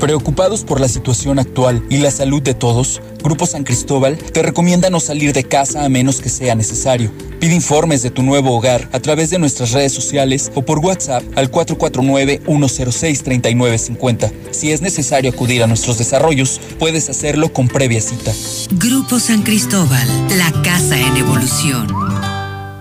Preocupados 0.00 0.64
por 0.64 0.80
la 0.80 0.88
situación 0.88 1.38
actual 1.38 1.84
y 1.90 1.98
la 1.98 2.10
salud 2.10 2.40
de 2.40 2.54
todos, 2.54 3.02
Grupo 3.22 3.44
San 3.44 3.64
Cristóbal 3.64 4.16
te 4.16 4.42
recomienda 4.42 4.88
no 4.88 4.98
salir 4.98 5.34
de 5.34 5.44
casa 5.44 5.84
a 5.84 5.90
menos 5.90 6.22
que 6.22 6.30
sea 6.30 6.54
necesario. 6.54 7.12
Pide 7.38 7.54
informes 7.54 8.02
de 8.02 8.08
tu 8.10 8.22
nuevo 8.22 8.56
hogar 8.56 8.88
a 8.92 9.00
través 9.00 9.28
de 9.28 9.38
nuestras 9.38 9.72
redes 9.72 9.92
sociales 9.92 10.50
o 10.54 10.62
por 10.62 10.78
WhatsApp 10.78 11.22
al 11.36 11.50
449-106-3950. 11.50 14.32
Si 14.52 14.72
es 14.72 14.80
necesario 14.80 15.30
acudir 15.30 15.62
a 15.62 15.66
nuestros 15.66 15.98
desarrollos, 15.98 16.62
puedes 16.78 17.10
hacerlo 17.10 17.52
con 17.52 17.68
previa 17.68 18.00
cita. 18.00 18.32
Grupo 18.72 19.20
San 19.20 19.42
Cristóbal, 19.42 20.08
la 20.38 20.50
casa 20.62 20.98
en 20.98 21.18
evolución. 21.18 22.29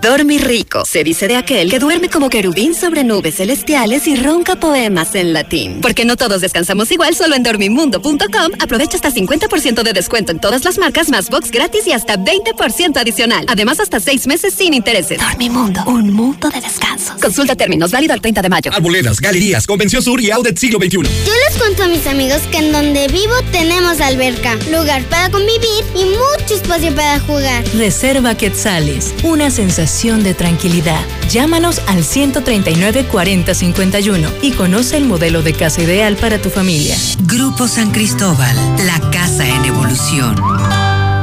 Dormir 0.01 0.47
rico. 0.47 0.85
Se 0.85 1.03
dice 1.03 1.27
de 1.27 1.35
aquel 1.35 1.69
que 1.69 1.77
duerme 1.77 2.09
como 2.09 2.29
querubín 2.29 2.73
sobre 2.73 3.03
nubes 3.03 3.35
celestiales 3.35 4.07
y 4.07 4.15
ronca 4.15 4.55
poemas 4.55 5.13
en 5.15 5.33
latín. 5.33 5.81
Porque 5.81 6.05
no 6.05 6.15
todos 6.15 6.39
descansamos 6.39 6.89
igual, 6.91 7.15
solo 7.15 7.35
en 7.35 7.43
dormimundo.com 7.43 8.51
aprovecha 8.61 8.95
hasta 8.95 9.11
50% 9.11 9.83
de 9.83 9.91
descuento 9.91 10.31
en 10.31 10.39
todas 10.39 10.63
las 10.63 10.77
marcas, 10.77 11.09
más 11.09 11.29
box 11.29 11.51
gratis 11.51 11.85
y 11.85 11.91
hasta 11.91 12.15
20% 12.17 12.97
adicional. 12.97 13.45
Además, 13.49 13.81
hasta 13.81 13.99
6 13.99 14.27
meses 14.27 14.53
sin 14.53 14.73
intereses. 14.73 15.19
Dormimundo, 15.19 15.83
un 15.85 16.13
mundo 16.13 16.49
de 16.49 16.61
descanso. 16.61 17.15
Consulta 17.21 17.55
términos, 17.55 17.91
válido 17.91 18.13
al 18.13 18.21
30 18.21 18.41
de 18.41 18.49
mayo. 18.49 18.71
Arboledas, 18.73 19.19
galerías, 19.19 19.67
Convención 19.67 20.01
Sur 20.01 20.21
y 20.21 20.31
Audet 20.31 20.57
Siglo 20.57 20.79
XXI. 20.79 20.97
Yo 20.97 21.33
les 21.47 21.57
cuento 21.57 21.83
a 21.83 21.87
mis 21.87 22.07
amigos 22.07 22.41
que 22.51 22.59
en 22.59 22.71
donde 22.71 23.07
vivo 23.09 23.33
tenemos 23.51 23.99
alberca, 23.99 24.55
lugar 24.71 25.03
para 25.09 25.29
convivir 25.29 25.83
y 25.93 26.05
mucho 26.05 26.55
espacio 26.55 26.95
para 26.95 27.19
jugar. 27.19 27.65
Reserva 27.75 28.35
Quetzales, 28.35 29.13
una 29.23 29.49
sensación 29.51 29.88
de 29.89 30.35
tranquilidad. 30.35 31.03
Llámanos 31.31 31.81
al 31.87 32.03
139 32.03 33.05
40 33.05 33.55
51 33.55 34.29
y 34.43 34.51
conoce 34.51 34.97
el 34.97 35.05
modelo 35.05 35.41
de 35.41 35.53
casa 35.53 35.81
ideal 35.81 36.15
para 36.15 36.39
tu 36.39 36.51
familia. 36.51 36.95
Grupo 37.23 37.67
San 37.67 37.89
Cristóbal, 37.89 38.55
la 38.85 38.99
casa 39.09 39.47
en 39.47 39.65
evolución. 39.65 40.35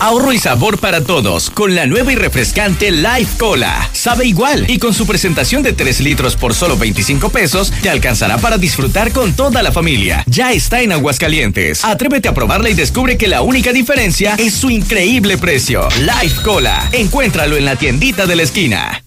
Ahorro 0.00 0.34
y 0.34 0.38
sabor 0.38 0.78
para 0.78 1.02
todos 1.02 1.48
con 1.48 1.74
la 1.74 1.86
nueva 1.86 2.12
y 2.12 2.16
refrescante 2.16 2.90
Life 2.90 3.38
Cola. 3.38 3.88
Sabe 3.92 4.26
igual 4.26 4.68
y 4.68 4.78
con 4.78 4.92
su 4.92 5.06
presentación 5.06 5.62
de 5.62 5.72
3 5.72 6.00
litros 6.00 6.36
por 6.36 6.54
solo 6.54 6.76
25 6.76 7.30
pesos 7.30 7.72
te 7.82 7.88
alcanzará 7.88 8.36
para 8.36 8.58
disfrutar 8.58 9.12
con 9.12 9.32
toda 9.32 9.62
la 9.62 9.72
familia. 9.72 10.24
Ya 10.26 10.52
está 10.52 10.82
en 10.82 10.92
Aguascalientes. 10.92 11.86
Atrévete 11.86 12.28
a 12.28 12.34
probarla 12.34 12.68
y 12.68 12.74
descubre 12.74 13.16
que 13.16 13.28
la 13.28 13.40
única 13.40 13.72
diferencia 13.72 14.34
es 14.38 14.52
su 14.52 14.68
increíble 14.68 15.38
precio. 15.38 15.88
Life 16.00 16.42
Cola. 16.42 16.90
Encuéntralo 16.92 17.56
en 17.56 17.64
la 17.64 17.76
tiendita 17.76 18.26
de 18.26 18.36
la 18.36 18.42
esquina. 18.42 19.02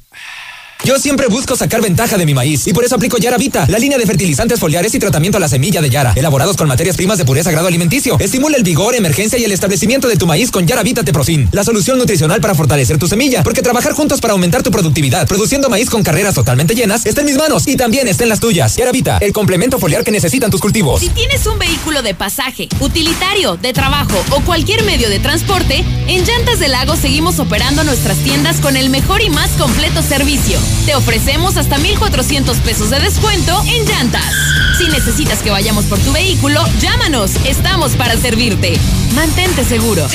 Yo 0.84 0.98
siempre 0.98 1.28
busco 1.28 1.56
sacar 1.56 1.80
ventaja 1.80 2.18
de 2.18 2.26
mi 2.26 2.34
maíz 2.34 2.66
y 2.66 2.74
por 2.74 2.84
eso 2.84 2.96
aplico 2.96 3.20
Yara 3.20 3.38
Vita, 3.38 3.68
la 3.70 3.78
línea 3.78 4.00
de 4.00 4.06
fertilizantes 4.08 4.60
foliares 4.60 4.96
y 4.96 5.00
tratamiento 5.00 5.38
a 5.38 5.40
la 5.40 5.48
semilla 5.48 5.80
de 5.80 5.92
Yara, 5.92 6.14
elaborados 6.16 6.58
con 6.58 6.68
materias 6.68 6.98
primas 6.98 7.20
de 7.20 7.26
pureza 7.26 7.52
grado 7.52 7.68
alimenticio. 7.68 8.18
Estimula 8.20 8.58
el 8.58 8.64
vigor, 8.64 8.96
emergencia 8.96 9.38
y 9.38 9.44
el 9.44 9.52
establecimiento 9.52 10.08
de 10.08 10.16
tu 10.16 10.26
maíz 10.26 10.50
con 10.50 10.66
Yara 10.66 10.82
Vita 10.82 11.04
Teprofin, 11.04 11.48
la 11.52 11.64
solución 11.64 12.00
nutricional 12.00 12.42
para 12.42 12.56
fortalecer 12.56 12.98
tu 12.98 13.08
semilla, 13.08 13.44
porque 13.44 13.62
trabajar 13.62 13.94
juntos 13.94 14.20
para 14.22 14.32
aumentar 14.32 14.64
tu 14.64 14.72
productividad, 14.72 15.28
produciendo 15.28 15.70
maíz 15.70 15.88
con 15.88 16.02
carreras 16.02 16.34
totalmente 16.34 16.74
llenas, 16.74 17.06
está 17.06 17.22
en 17.22 17.28
mis 17.28 17.38
manos 17.38 17.68
y 17.68 17.76
también 17.76 18.08
está 18.08 18.24
en 18.24 18.30
las 18.30 18.40
tuyas. 18.40 18.76
Yara 18.76 18.92
Vita, 18.92 19.20
el 19.22 19.34
complemento 19.34 19.78
foliar 19.78 20.04
que 20.04 20.12
necesitan 20.12 20.50
tus 20.50 20.62
cultivos. 20.62 21.02
Si 21.02 21.10
tienes 21.10 21.46
un 21.46 21.60
vehículo 21.60 22.02
de 22.02 22.16
pasaje, 22.16 22.70
utilitario, 22.80 23.56
de 23.56 23.72
trabajo 23.72 24.20
o 24.32 24.42
cualquier 24.42 24.84
medio 24.84 25.10
de 25.10 25.20
transporte, 25.20 25.86
en 26.08 26.26
Llantas 26.26 26.58
del 26.60 26.72
Lago 26.72 26.96
seguimos 26.96 27.38
operando 27.38 27.84
nuestras 27.84 28.18
tiendas 28.18 28.60
con 28.62 28.76
el 28.76 28.90
mejor 28.90 29.22
y 29.22 29.30
más 29.30 29.52
completo 29.52 30.02
servicio. 30.02 30.60
Te 30.86 30.96
ofrecemos 30.96 31.58
hasta 31.58 31.78
1,400 31.78 32.58
pesos 32.58 32.90
de 32.90 33.00
descuento 33.00 33.62
en 33.68 33.86
llantas. 33.86 34.34
Si 34.78 34.88
necesitas 34.88 35.40
que 35.44 35.52
vayamos 35.52 35.86
por 35.86 36.00
tu 36.00 36.12
vehículo, 36.12 36.64
llámanos. 36.80 37.32
Estamos 37.46 37.96
para 37.96 38.18
servirte. 38.18 38.80
Mantente 39.14 39.64
seguro. 39.64 40.08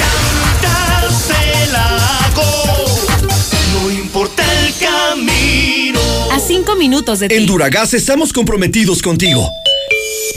No 3.73 3.91
importa 3.91 4.43
el 4.65 4.75
camino. 4.75 6.01
A 6.33 6.41
cinco 6.41 6.75
minutos 6.75 7.21
de 7.21 7.29
ti. 7.29 7.35
En 7.35 7.47
Duragas 7.47 7.95
estamos 7.95 8.33
comprometidos 8.33 9.03
contigo. 9.03 9.51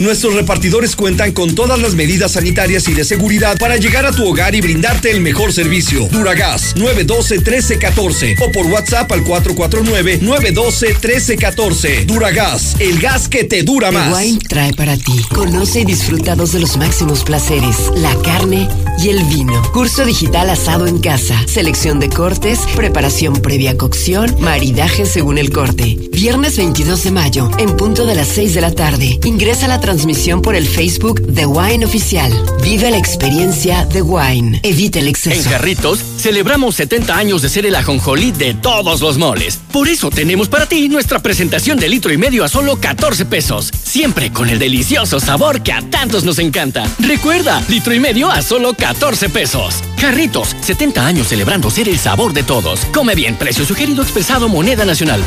Nuestros 0.00 0.34
repartidores 0.34 0.96
cuentan 0.96 1.30
con 1.32 1.54
todas 1.54 1.78
las 1.78 1.94
medidas 1.94 2.32
sanitarias 2.32 2.88
y 2.88 2.94
de 2.94 3.04
seguridad 3.04 3.58
para 3.58 3.76
llegar 3.76 4.06
a 4.06 4.12
tu 4.12 4.26
hogar 4.26 4.54
y 4.54 4.62
brindarte 4.62 5.10
el 5.10 5.20
mejor 5.20 5.52
servicio. 5.52 6.08
Duragas 6.08 6.74
912-1314 6.76 8.36
o 8.40 8.50
por 8.52 8.64
WhatsApp 8.66 9.12
al 9.12 9.22
449-912-1314. 9.24 12.06
Duragas, 12.06 12.76
el 12.78 12.98
gas 12.98 13.28
que 13.28 13.44
te 13.44 13.62
dura 13.62 13.90
The 13.90 13.96
más. 13.96 14.18
Wine 14.18 14.38
trae 14.48 14.72
para 14.72 14.96
ti. 14.96 15.20
Conoce 15.34 15.80
y 15.80 15.84
disfruta 15.84 16.34
dos 16.34 16.52
de 16.52 16.60
los 16.60 16.78
máximos 16.78 17.24
placeres, 17.24 17.90
la 17.96 18.16
carne 18.22 18.70
y 18.98 19.10
el 19.10 19.22
vino. 19.24 19.60
Curso 19.72 20.06
digital 20.06 20.48
asado 20.50 20.86
en 20.86 20.98
casa. 20.98 21.44
Selección 21.46 22.00
de 22.00 22.08
cortes, 22.08 22.60
preparación 22.74 23.34
previa 23.34 23.76
cocción, 23.76 24.34
maridaje 24.40 25.04
según 25.06 25.38
el 25.38 25.50
corte. 25.50 25.96
Viernes 26.10 26.56
22 26.56 27.04
de 27.04 27.10
mayo, 27.10 27.50
en 27.58 27.76
punto 27.76 28.06
de 28.06 28.14
las 28.14 28.28
6 28.28 28.54
de 28.54 28.60
la 28.60 28.70
tarde. 28.72 29.18
Ingresa 29.24 29.66
a 29.66 29.68
la 29.70 29.80
transmisión 29.80 30.42
por 30.42 30.56
el 30.56 30.66
Facebook 30.66 31.22
The 31.32 31.46
Wine 31.46 31.84
Oficial. 31.84 32.32
Vive 32.60 32.90
la 32.90 32.96
experiencia 32.96 33.88
The 33.88 34.02
Wine. 34.02 34.58
Evita 34.64 34.98
el 34.98 35.04
En 35.04 35.10
exceso. 35.10 35.48
Jarritos 35.48 36.00
celebramos 36.18 36.74
70 36.74 37.16
años 37.16 37.40
de 37.40 37.48
ser 37.48 37.66
el 37.66 37.76
ajonjolí 37.76 38.32
de 38.32 38.54
todos 38.54 39.00
los 39.00 39.16
moles. 39.16 39.60
Por 39.72 39.86
eso 39.86 40.10
tenemos 40.10 40.48
para 40.48 40.66
ti 40.66 40.88
nuestra 40.88 41.20
presentación 41.20 41.78
de 41.78 41.88
litro 41.88 42.12
y 42.12 42.18
medio 42.18 42.42
a 42.42 42.48
solo 42.48 42.80
14 42.80 43.26
pesos. 43.26 43.70
Siempre 43.84 44.32
con 44.32 44.48
el 44.48 44.58
delicioso 44.58 45.20
sabor 45.20 45.62
que 45.62 45.72
a 45.72 45.82
tantos 45.82 46.24
nos 46.24 46.40
encanta. 46.40 46.84
Recuerda, 46.98 47.62
litro 47.68 47.94
y 47.94 48.00
medio 48.00 48.28
a 48.28 48.42
solo 48.42 48.74
14 48.74 49.28
pesos. 49.28 49.76
Jarritos, 50.00 50.56
70 50.62 51.06
años 51.06 51.28
celebrando 51.28 51.70
ser 51.70 51.88
el 51.88 52.00
sabor 52.00 52.32
de 52.32 52.42
todos. 52.42 52.80
Come 52.92 53.14
bien, 53.14 53.36
precio 53.36 53.64
sugerido 53.64 54.02
expresado 54.02 54.48
moneda 54.48 54.84
nacional. 54.84 55.24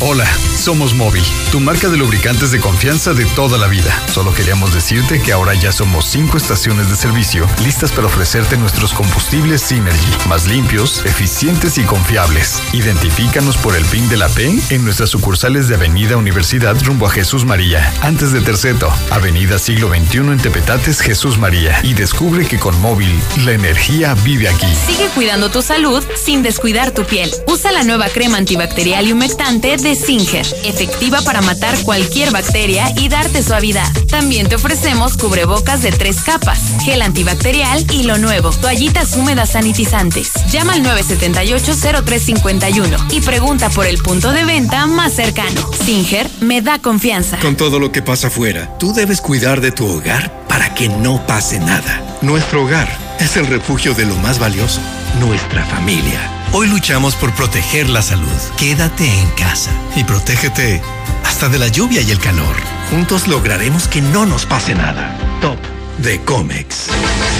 Hola, 0.00 0.28
somos 0.62 0.94
Móvil, 0.94 1.24
tu 1.50 1.58
marca 1.58 1.88
de 1.88 1.96
lubricantes 1.96 2.52
de 2.52 2.60
confianza 2.60 3.14
de 3.14 3.24
toda 3.26 3.58
la 3.58 3.66
vida. 3.66 3.92
Solo 4.12 4.32
queríamos 4.32 4.72
decirte 4.72 5.20
que 5.20 5.32
ahora 5.32 5.54
ya 5.54 5.72
somos 5.72 6.04
cinco 6.04 6.36
estaciones 6.36 6.88
de 6.88 6.94
servicio 6.94 7.48
listas 7.64 7.90
para 7.90 8.06
ofrecerte 8.06 8.56
nuestros 8.56 8.92
combustibles 8.92 9.60
Synergy, 9.60 10.28
más 10.28 10.46
limpios, 10.46 11.04
eficientes 11.04 11.78
y 11.78 11.82
confiables. 11.82 12.62
Identifícanos 12.72 13.56
por 13.56 13.74
el 13.74 13.84
PIN 13.86 14.08
de 14.08 14.16
la 14.16 14.28
P 14.28 14.56
en 14.70 14.84
nuestras 14.84 15.10
sucursales 15.10 15.66
de 15.66 15.74
Avenida 15.74 16.16
Universidad 16.16 16.76
rumbo 16.84 17.08
a 17.08 17.10
Jesús 17.10 17.44
María, 17.44 17.92
antes 18.00 18.30
de 18.30 18.40
Terceto, 18.40 18.88
Avenida 19.10 19.58
Siglo 19.58 19.88
XXI 19.88 20.18
en 20.18 20.38
Tepetates 20.38 21.00
Jesús 21.00 21.38
María 21.38 21.80
y 21.82 21.94
descubre 21.94 22.46
que 22.46 22.60
con 22.60 22.80
Móvil 22.80 23.12
la 23.44 23.50
energía 23.50 24.14
vive 24.22 24.48
aquí. 24.48 24.72
Sigue 24.86 25.08
cuidando 25.08 25.50
tu 25.50 25.60
salud 25.60 26.04
sin 26.14 26.44
descuidar 26.44 26.92
tu 26.92 27.04
piel. 27.04 27.32
Usa 27.48 27.72
la 27.72 27.82
nueva 27.82 28.08
crema 28.08 28.38
antibacterial 28.38 29.08
y 29.08 29.12
humectante 29.12 29.76
de 29.76 29.96
Singer, 29.96 30.46
efectiva 30.64 31.20
para 31.22 31.40
matar 31.42 31.76
cualquier 31.82 32.30
bacteria 32.30 32.92
y 32.96 33.08
darte 33.08 33.42
suavidad. 33.42 33.90
También 34.08 34.48
te 34.48 34.54
ofrecemos 34.56 35.16
cubrebocas 35.16 35.82
de 35.82 35.92
tres 35.92 36.22
capas, 36.22 36.60
gel 36.84 37.02
antibacterial 37.02 37.84
y 37.90 38.04
lo 38.04 38.18
nuevo, 38.18 38.50
toallitas 38.50 39.16
húmedas 39.16 39.50
sanitizantes. 39.50 40.32
Llama 40.50 40.74
al 40.74 40.84
978-0351 40.84 43.12
y 43.12 43.20
pregunta 43.20 43.70
por 43.70 43.86
el 43.86 43.98
punto 43.98 44.32
de 44.32 44.44
venta 44.44 44.86
más 44.86 45.14
cercano. 45.14 45.70
Singer 45.84 46.28
me 46.40 46.62
da 46.62 46.78
confianza. 46.78 47.38
Con 47.38 47.56
todo 47.56 47.78
lo 47.78 47.92
que 47.92 48.02
pasa 48.02 48.28
afuera, 48.28 48.76
tú 48.78 48.92
debes 48.92 49.20
cuidar 49.20 49.60
de 49.60 49.72
tu 49.72 49.86
hogar 49.86 50.32
para 50.48 50.74
que 50.74 50.88
no 50.88 51.26
pase 51.26 51.58
nada. 51.58 52.02
Nuestro 52.20 52.64
hogar 52.64 52.88
es 53.18 53.36
el 53.36 53.46
refugio 53.46 53.94
de 53.94 54.04
lo 54.04 54.16
más 54.16 54.38
valioso, 54.38 54.80
nuestra 55.20 55.64
familia. 55.66 56.30
Hoy 56.52 56.68
luchamos 56.68 57.14
por 57.14 57.32
proteger 57.34 57.88
la 57.88 58.02
salud. 58.02 58.28
Quédate 58.58 59.06
en 59.06 59.30
casa 59.30 59.70
y 59.96 60.04
protégete 60.04 60.82
hasta 61.24 61.48
de 61.48 61.58
la 61.58 61.68
lluvia 61.68 62.00
y 62.02 62.10
el 62.10 62.18
calor. 62.18 62.54
Juntos 62.90 63.26
lograremos 63.26 63.88
que 63.88 64.02
no 64.02 64.26
nos 64.26 64.46
pase 64.46 64.74
nada. 64.74 65.16
Top 65.40 65.58
de 65.98 66.20
Comex. 66.22 66.88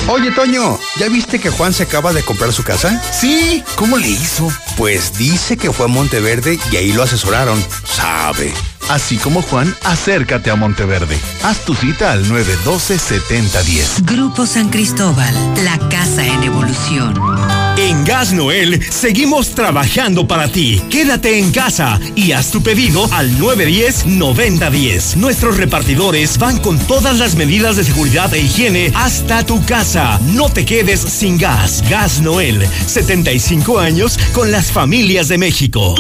Oye, 0.08 0.30
Toño, 0.30 0.78
¿ya 0.98 1.08
viste 1.08 1.38
que 1.38 1.50
Juan 1.50 1.72
se 1.72 1.84
acaba 1.84 2.12
de 2.12 2.22
comprar 2.22 2.52
su 2.52 2.62
casa? 2.62 3.00
Sí, 3.12 3.62
¿cómo 3.76 3.98
le 3.98 4.08
hizo? 4.08 4.50
Pues 4.76 5.16
dice 5.16 5.56
que 5.56 5.72
fue 5.72 5.86
a 5.86 5.88
Monteverde 5.88 6.58
y 6.70 6.76
ahí 6.76 6.92
lo 6.92 7.02
asesoraron. 7.02 7.62
Sabe. 7.84 8.52
Así 8.88 9.16
como 9.16 9.42
Juan, 9.42 9.74
acércate 9.84 10.50
a 10.50 10.56
Monteverde. 10.56 11.18
Haz 11.42 11.64
tu 11.64 11.74
cita 11.74 12.12
al 12.12 12.24
912-7010. 12.26 14.04
Grupo 14.04 14.46
San 14.46 14.70
Cristóbal, 14.70 15.34
la 15.64 15.78
casa 15.88 16.26
en 16.26 16.42
evolución. 16.42 17.61
En 17.76 18.04
Gas 18.04 18.32
Noel 18.32 18.80
seguimos 18.90 19.50
trabajando 19.54 20.26
para 20.26 20.48
ti. 20.48 20.80
Quédate 20.90 21.38
en 21.38 21.50
casa 21.52 21.98
y 22.14 22.32
haz 22.32 22.50
tu 22.50 22.62
pedido 22.62 23.08
al 23.12 23.38
910-9010. 23.38 25.16
Nuestros 25.16 25.56
repartidores 25.56 26.38
van 26.38 26.58
con 26.58 26.78
todas 26.78 27.18
las 27.18 27.34
medidas 27.34 27.76
de 27.76 27.84
seguridad 27.84 28.32
e 28.34 28.40
higiene 28.40 28.92
hasta 28.94 29.46
tu 29.46 29.64
casa. 29.64 30.20
No 30.34 30.50
te 30.50 30.64
quedes 30.64 31.00
sin 31.00 31.38
gas. 31.38 31.82
Gas 31.88 32.20
Noel, 32.20 32.66
75 32.86 33.78
años 33.78 34.18
con 34.32 34.50
las 34.50 34.70
familias 34.70 35.28
de 35.28 35.38
México. 35.38 35.94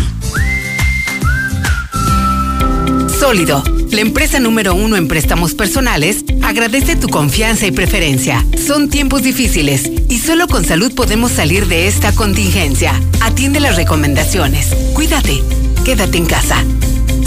Sólido, 3.19 3.63
la 3.91 4.01
empresa 4.01 4.39
número 4.39 4.75
uno 4.75 4.97
en 4.97 5.09
préstamos 5.09 5.55
personales, 5.55 6.25
agradece 6.41 6.95
tu 6.95 7.09
confianza 7.09 7.67
y 7.67 7.73
preferencia. 7.73 8.47
Son 8.57 8.89
tiempos 8.89 9.23
difíciles 9.23 9.91
y 10.09 10.19
solo 10.19 10.47
con 10.47 10.65
salud 10.65 10.95
podemos 10.95 11.33
salir 11.33 11.67
de 11.67 11.89
esta 11.89 12.15
contingencia. 12.15 12.93
Atiende 13.21 13.61
las 13.61 13.77
recomendaciones. 13.77 14.69
Cuídate. 14.95 15.43
Quédate 15.85 16.19
en 16.19 16.27
casa. 16.27 16.65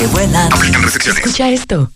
que 0.00 0.06
vuelan. 0.08 0.50
Escucha 1.06 1.48
esto. 1.48 1.88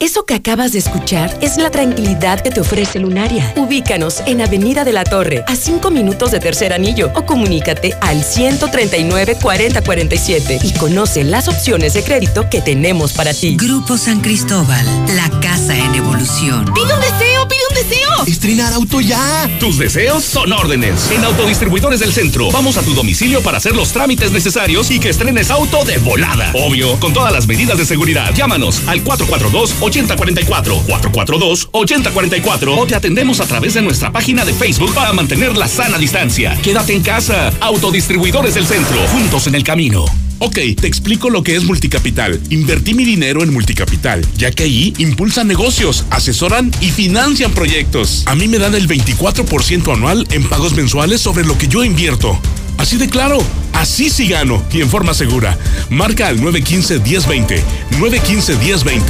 Eso 0.00 0.24
que 0.24 0.32
acabas 0.32 0.72
de 0.72 0.78
escuchar 0.78 1.36
es 1.42 1.58
la 1.58 1.70
tranquilidad 1.70 2.40
que 2.40 2.50
te 2.50 2.62
ofrece 2.62 2.98
Lunaria. 2.98 3.52
Ubícanos 3.56 4.22
en 4.24 4.40
Avenida 4.40 4.82
de 4.82 4.94
la 4.94 5.04
Torre, 5.04 5.44
a 5.46 5.54
5 5.54 5.90
minutos 5.90 6.30
de 6.30 6.40
Tercer 6.40 6.72
Anillo, 6.72 7.12
o 7.14 7.26
comunícate 7.26 7.94
al 8.00 8.24
139 8.24 9.36
4047 9.42 10.60
y 10.62 10.72
conoce 10.78 11.22
las 11.22 11.48
opciones 11.48 11.92
de 11.92 12.02
crédito 12.02 12.48
que 12.48 12.62
tenemos 12.62 13.12
para 13.12 13.34
ti. 13.34 13.56
Grupo 13.56 13.98
San 13.98 14.22
Cristóbal, 14.22 14.86
la 15.14 15.28
casa 15.40 15.76
en 15.76 15.94
evolución. 15.94 16.64
¡Pide 16.72 16.94
un 16.94 17.00
deseo, 17.00 17.46
pide 17.46 17.60
un 17.68 17.74
deseo! 17.74 18.24
¡Estrenar 18.26 18.72
auto 18.72 19.02
ya! 19.02 19.50
Tus 19.60 19.76
deseos 19.76 20.24
son 20.24 20.50
órdenes. 20.54 21.10
En 21.10 21.22
Autodistribuidores 21.26 22.00
del 22.00 22.14
Centro, 22.14 22.50
vamos 22.50 22.78
a 22.78 22.82
tu 22.82 22.94
domicilio 22.94 23.42
para 23.42 23.58
hacer 23.58 23.76
los 23.76 23.92
trámites 23.92 24.32
necesarios 24.32 24.90
y 24.90 24.98
que 24.98 25.10
estrenes 25.10 25.50
auto 25.50 25.84
de 25.84 25.98
volada. 25.98 26.52
Obvio, 26.54 26.98
con 27.00 27.12
todas 27.12 27.34
las 27.34 27.46
medidas 27.46 27.76
de 27.76 27.84
seguridad. 27.84 28.32
Llámanos 28.34 28.80
al 28.86 29.02
442 29.02 29.74
8044 29.90 30.82
442 30.86 31.68
8044 31.72 32.76
o 32.76 32.86
te 32.86 32.94
atendemos 32.94 33.40
a 33.40 33.46
través 33.46 33.74
de 33.74 33.82
nuestra 33.82 34.12
página 34.12 34.44
de 34.44 34.54
Facebook 34.54 34.94
para 34.94 35.12
mantener 35.12 35.56
la 35.56 35.66
sana 35.66 35.98
distancia. 35.98 36.56
Quédate 36.62 36.94
en 36.94 37.02
casa. 37.02 37.52
Autodistribuidores 37.60 38.54
del 38.54 38.66
Centro, 38.66 38.96
juntos 39.08 39.48
en 39.48 39.56
el 39.56 39.64
camino. 39.64 40.04
Ok, 40.38 40.58
te 40.80 40.86
explico 40.86 41.28
lo 41.28 41.42
que 41.42 41.56
es 41.56 41.64
Multicapital. 41.64 42.40
Invertí 42.48 42.94
mi 42.94 43.04
dinero 43.04 43.42
en 43.42 43.52
Multicapital, 43.52 44.24
ya 44.36 44.50
que 44.50 44.62
ahí 44.62 44.94
impulsan 44.96 45.48
negocios, 45.48 46.06
asesoran 46.08 46.70
y 46.80 46.90
financian 46.90 47.52
proyectos. 47.52 48.22
A 48.26 48.34
mí 48.34 48.48
me 48.48 48.58
dan 48.58 48.74
el 48.74 48.88
24% 48.88 49.92
anual 49.92 50.26
en 50.30 50.48
pagos 50.48 50.74
mensuales 50.74 51.20
sobre 51.20 51.44
lo 51.44 51.58
que 51.58 51.68
yo 51.68 51.84
invierto. 51.84 52.40
Así 52.80 52.96
de 52.96 53.10
claro, 53.10 53.36
así 53.74 54.08
sí 54.08 54.26
gano 54.26 54.64
y 54.72 54.80
en 54.80 54.88
forma 54.88 55.12
segura. 55.12 55.58
Marca 55.90 56.28
al 56.28 56.40
915-1020. 56.40 57.62
915-1020. 57.98 59.02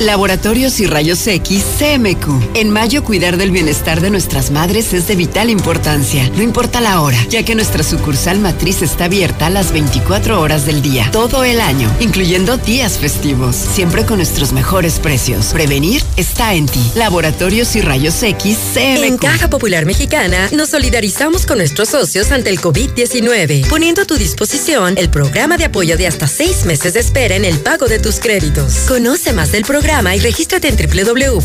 Laboratorios 0.00 0.80
y 0.80 0.86
Rayos 0.86 1.24
X 1.26 1.64
CMQ. 1.78 2.56
En 2.56 2.70
mayo 2.70 3.04
cuidar 3.04 3.36
del 3.36 3.52
bienestar 3.52 4.00
de 4.00 4.10
nuestras 4.10 4.50
madres 4.50 4.92
es 4.92 5.06
de 5.06 5.14
vital 5.14 5.50
importancia, 5.50 6.28
no 6.30 6.42
importa 6.42 6.80
la 6.80 7.00
hora, 7.00 7.16
ya 7.28 7.44
que 7.44 7.54
nuestra 7.54 7.84
sucursal 7.84 8.40
matriz 8.40 8.82
está 8.82 9.04
abierta 9.04 9.46
a 9.46 9.50
las 9.50 9.70
24 9.70 10.40
horas 10.40 10.66
del 10.66 10.82
día, 10.82 11.08
todo 11.12 11.44
el 11.44 11.60
año, 11.60 11.88
incluyendo 12.00 12.56
días 12.56 12.98
festivos, 12.98 13.54
siempre 13.54 14.04
con 14.04 14.16
nuestros 14.16 14.52
mejores 14.52 14.98
precios. 14.98 15.52
Prevenir 15.52 16.02
está 16.16 16.54
en 16.54 16.66
ti. 16.66 16.92
Laboratorios 16.96 17.76
y 17.76 17.80
Rayos 17.80 18.20
X 18.20 18.58
CMQ. 18.74 19.04
En 19.04 19.16
Caja 19.16 19.48
Popular 19.48 19.86
Mexicana 19.86 20.48
nos 20.52 20.70
solidarizamos 20.70 21.46
con 21.46 21.58
nuestros 21.58 21.90
socios 21.90 22.32
ante 22.32 22.50
el 22.50 22.60
COVID-19, 22.94 23.68
poniendo 23.68 24.02
a 24.02 24.04
tu 24.04 24.16
disposición 24.16 24.94
el 24.96 25.10
programa 25.10 25.56
de 25.56 25.64
apoyo 25.64 25.96
de 25.96 26.06
hasta 26.06 26.28
seis 26.28 26.64
meses 26.64 26.94
de 26.94 27.00
espera 27.00 27.34
en 27.34 27.44
el 27.44 27.58
pago 27.58 27.86
de 27.86 27.98
tus 27.98 28.20
créditos. 28.20 28.84
Conoce 28.88 29.32
más 29.32 29.50
del 29.52 29.64
programa 29.64 30.14
y 30.14 30.20
regístrate 30.20 30.68
en 30.68 30.76
www.cpm.coop. 30.76 31.42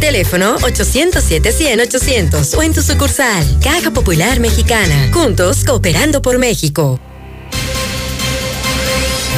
Teléfono 0.00 0.58
807-100-800 0.58 2.56
o 2.56 2.62
en 2.62 2.72
tu 2.72 2.82
sucursal. 2.82 3.44
Caja 3.62 3.90
Popular 3.90 4.40
Mexicana. 4.40 5.10
Juntos 5.12 5.64
cooperando 5.64 6.20
por 6.22 6.38
México. 6.38 6.98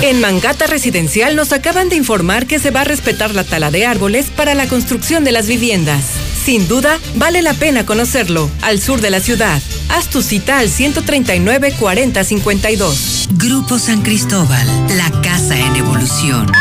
En 0.03 0.21
Mangata 0.21 0.67
Residencial 0.67 1.37
nos 1.37 1.53
acaban 1.53 1.89
de 1.89 1.97
informar 1.97 2.47
que 2.47 2.59
se 2.59 2.71
va 2.71 2.83
a 2.83 2.85
respetar 2.85 3.35
la 3.35 3.45
tala 3.45 3.71
de 3.71 3.87
árboles 3.87 4.27
para 4.35 4.55
la 4.55 4.67
construcción 4.69 5.25
de 5.25 5.33
las 5.33 5.47
viviendas. 5.47 6.05
Sin 6.45 6.69
duda, 6.69 7.01
vale 7.15 7.41
la 7.41 7.55
pena 7.55 7.87
conocerlo, 7.87 8.51
al 8.61 8.79
sur 8.79 9.01
de 9.01 9.09
la 9.09 9.21
ciudad. 9.21 9.63
Haz 9.89 10.09
tu 10.09 10.21
cita 10.21 10.59
al 10.59 10.69
139 10.69 11.73
40 11.73 12.23
52. 12.23 13.29
Grupo 13.33 13.79
San 13.79 14.03
Cristóbal, 14.03 14.67
la 14.99 15.11
casa 15.23 15.59
en 15.59 15.75
evolución. 15.77 16.53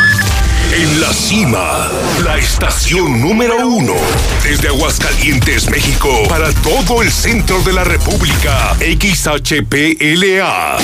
En 0.72 1.02
la 1.02 1.12
cima, 1.12 1.92
la 2.24 2.38
estación 2.38 3.20
número 3.20 3.68
uno. 3.68 3.94
Desde 4.44 4.70
Aguascalientes, 4.70 5.70
México, 5.70 6.10
para 6.30 6.54
todo 6.54 7.02
el 7.02 7.12
centro 7.12 7.62
de 7.64 7.74
la 7.74 7.84
República. 7.84 8.78
XHPLA. 8.80 10.78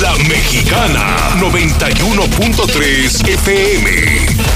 La 0.00 0.14
Mexicana, 0.28 1.36
91.3 1.40 3.28
FM. 3.28 4.55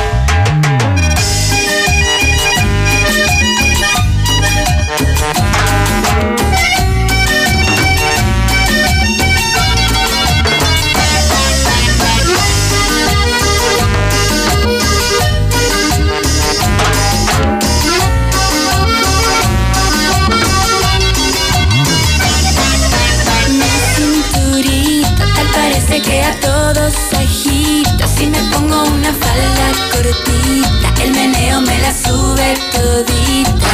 Que 26.03 26.21
a 26.23 26.39
todos 26.39 26.93
agita 27.13 28.07
Si 28.07 28.27
me 28.27 28.39
pongo 28.51 28.83
una 28.83 29.13
falda 29.13 29.67
cortita. 29.91 31.03
El 31.03 31.11
meneo 31.11 31.61
me 31.61 31.77
la 31.79 31.91
sube 31.93 32.57
todita. 32.71 33.71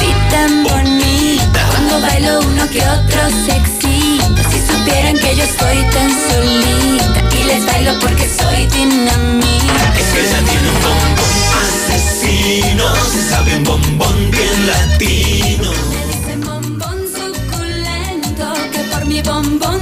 Y 0.00 0.30
tan 0.30 0.64
bonita 0.64 1.60
Cuando 1.70 2.00
bailo 2.00 2.40
uno 2.40 2.68
que 2.70 2.80
otro 2.80 3.20
se 3.44 3.56
excita. 3.56 4.42
Si 4.50 4.58
supieran 4.60 5.18
que 5.18 5.36
yo 5.36 5.44
estoy 5.44 5.78
tan 5.92 6.10
solita 6.10 7.36
Y 7.38 7.44
les 7.44 7.66
bailo 7.66 7.98
porque 8.00 8.28
soy 8.28 8.66
dinamita. 8.66 9.94
Es 9.98 10.06
que 10.12 10.20
ella 10.26 10.40
tiene 10.48 10.68
un 10.68 10.80
bombón 10.82 11.34
asesino 11.64 12.84
Se 13.12 13.30
sabe 13.30 13.56
un 13.56 13.64
bombón 13.64 14.30
bien 14.30 14.66
latino. 14.66 15.70
Ese 16.10 16.36
bombón 16.36 16.98
suculento 17.14 18.52
Que 18.72 18.78
por 18.90 19.04
mi 19.06 19.22
bombón 19.22 19.80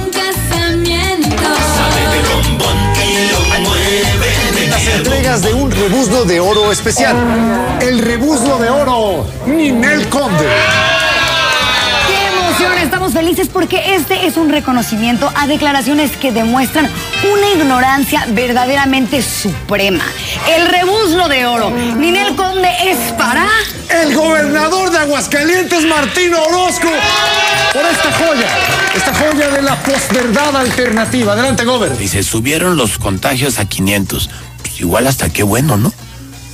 bombón 2.61 2.91
lo 3.31 3.69
mueve 3.69 4.69
Las 4.69 4.87
entregas 4.87 5.41
de 5.41 5.53
un 5.53 5.71
rebuzno 5.71 6.23
de 6.23 6.39
oro 6.39 6.71
especial. 6.71 7.15
El 7.81 7.99
rebuzno 7.99 8.57
de 8.57 8.69
oro, 8.69 9.25
Ninel 9.45 10.07
Conde. 10.09 10.45
¡Qué 12.07 12.37
emoción! 12.37 12.77
Estamos 12.77 13.13
felices 13.13 13.49
porque 13.51 13.95
este 13.95 14.25
es 14.27 14.37
un 14.37 14.49
reconocimiento 14.49 15.31
a 15.35 15.47
declaraciones 15.47 16.15
que 16.17 16.31
demuestran 16.31 16.89
una 17.31 17.49
ignorancia 17.49 18.25
verdaderamente 18.29 19.21
suprema. 19.21 20.03
El 20.55 20.67
rebuzno 20.67 21.27
de 21.27 21.45
oro. 21.45 21.69
Ninel 21.71 22.35
Conde 22.35 22.69
es 22.85 22.97
para... 23.13 23.45
El 23.89 24.15
gobernador 24.15 24.89
de 24.89 24.99
Aguascalientes, 24.99 25.83
Martín 25.85 26.33
Orozco, 26.33 26.87
por 27.73 27.85
esta 27.85 28.11
la 29.71 29.83
posverdad 29.83 30.55
alternativa. 30.57 31.31
Adelante, 31.31 31.63
Gober. 31.63 31.93
Y 32.01 32.07
se 32.09 32.23
subieron 32.23 32.75
los 32.75 32.97
contagios 32.97 33.57
a 33.57 33.65
500. 33.65 34.29
Pues 34.59 34.81
igual 34.81 35.07
hasta 35.07 35.29
qué 35.29 35.43
bueno, 35.43 35.77
¿no? 35.77 35.93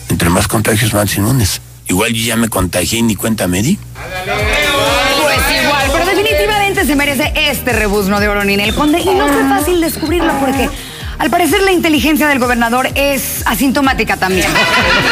Entre 0.09 0.29
más 0.29 0.47
contagios, 0.47 0.93
más 0.93 1.15
inmunes. 1.17 1.59
Igual 1.87 2.13
yo 2.13 2.27
ya 2.27 2.35
me 2.35 2.47
contagié 2.47 2.99
y 2.99 3.01
ni 3.01 3.15
cuenta 3.15 3.47
me 3.47 3.63
di. 3.63 3.79
Pues 3.95 5.63
igual, 5.63 5.89
pero 5.91 6.05
definitivamente 6.05 6.85
se 6.85 6.95
merece 6.95 7.33
este 7.35 7.73
rebuzno 7.73 8.19
de 8.19 8.27
oro 8.27 8.43
Ninel 8.43 8.75
Conde 8.75 8.99
y 8.99 9.09
no 9.15 9.27
fue 9.27 9.49
fácil 9.49 9.81
descubrirlo 9.81 10.33
porque 10.39 10.69
al 11.17 11.31
parecer 11.31 11.63
la 11.63 11.71
inteligencia 11.71 12.27
del 12.27 12.37
gobernador 12.37 12.87
es 12.93 13.41
asintomática 13.45 14.17
también. 14.17 14.47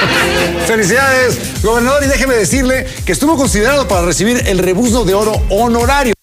Felicidades, 0.68 1.64
gobernador, 1.64 2.04
y 2.04 2.08
déjeme 2.08 2.36
decirle 2.36 2.86
que 3.04 3.14
estuvo 3.14 3.36
considerado 3.36 3.88
para 3.88 4.06
recibir 4.06 4.44
el 4.46 4.60
rebuzno 4.60 5.06
de 5.06 5.16
oro 5.16 5.42
honorario. 5.50 6.15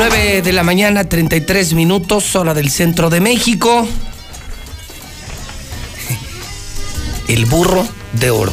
Nueve 0.00 0.40
de 0.40 0.54
la 0.54 0.62
mañana, 0.62 1.04
33 1.04 1.74
minutos, 1.74 2.34
hora 2.34 2.54
del 2.54 2.70
centro 2.70 3.10
de 3.10 3.20
México. 3.20 3.86
El 7.28 7.44
burro 7.44 7.86
de 8.14 8.30
oro. 8.30 8.50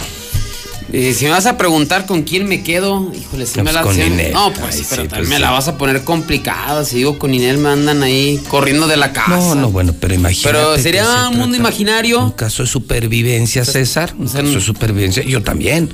Y 0.92 1.14
si 1.14 1.24
me 1.24 1.32
vas 1.32 1.45
a 1.45 1.58
preguntar 1.58 2.06
con 2.06 2.24
quién 2.24 2.50
me 2.50 2.64
quedo, 2.64 3.14
híjole, 3.16 3.45
si 3.45 3.59
No, 3.59 3.64
me 3.64 3.72
pues 3.72 3.76
la 3.76 3.82
con 3.84 3.95
sí, 3.95 4.01
Ninel. 4.01 4.34
No, 4.34 4.51
pues 4.51 4.76
Ay, 4.76 4.80
sí, 4.80 4.85
pero 4.90 5.03
sí, 5.03 5.08
pues 5.08 5.30
me 5.30 5.35
sí. 5.35 5.42
la 5.42 5.51
vas 5.51 5.69
a 5.69 5.77
poner 5.77 6.03
complicada. 6.03 6.84
Si 6.84 6.98
digo 6.98 7.17
con 7.17 7.34
Inel 7.34 7.59
me 7.59 7.69
andan 7.69 8.03
ahí 8.03 8.43
corriendo 8.50 8.85
de 8.85 8.98
la 8.98 9.14
casa. 9.14 9.30
No, 9.30 9.56
no, 9.56 9.72
bueno, 9.72 9.93
pero 9.98 10.16
imagínate. 10.16 10.50
Pero 10.50 10.77
sería 10.77 11.06
se 11.06 11.27
un 11.30 11.38
mundo 11.38 11.56
imaginario. 11.56 12.26
Un 12.26 12.32
caso 12.32 12.64
de 12.64 12.67
supervivencia, 12.67 13.64
César. 13.64 14.14
Un 14.19 14.27
caso 14.27 14.43
de 14.43 14.59
supervivencia. 14.59 15.24
Yo 15.24 15.42
también. 15.42 15.90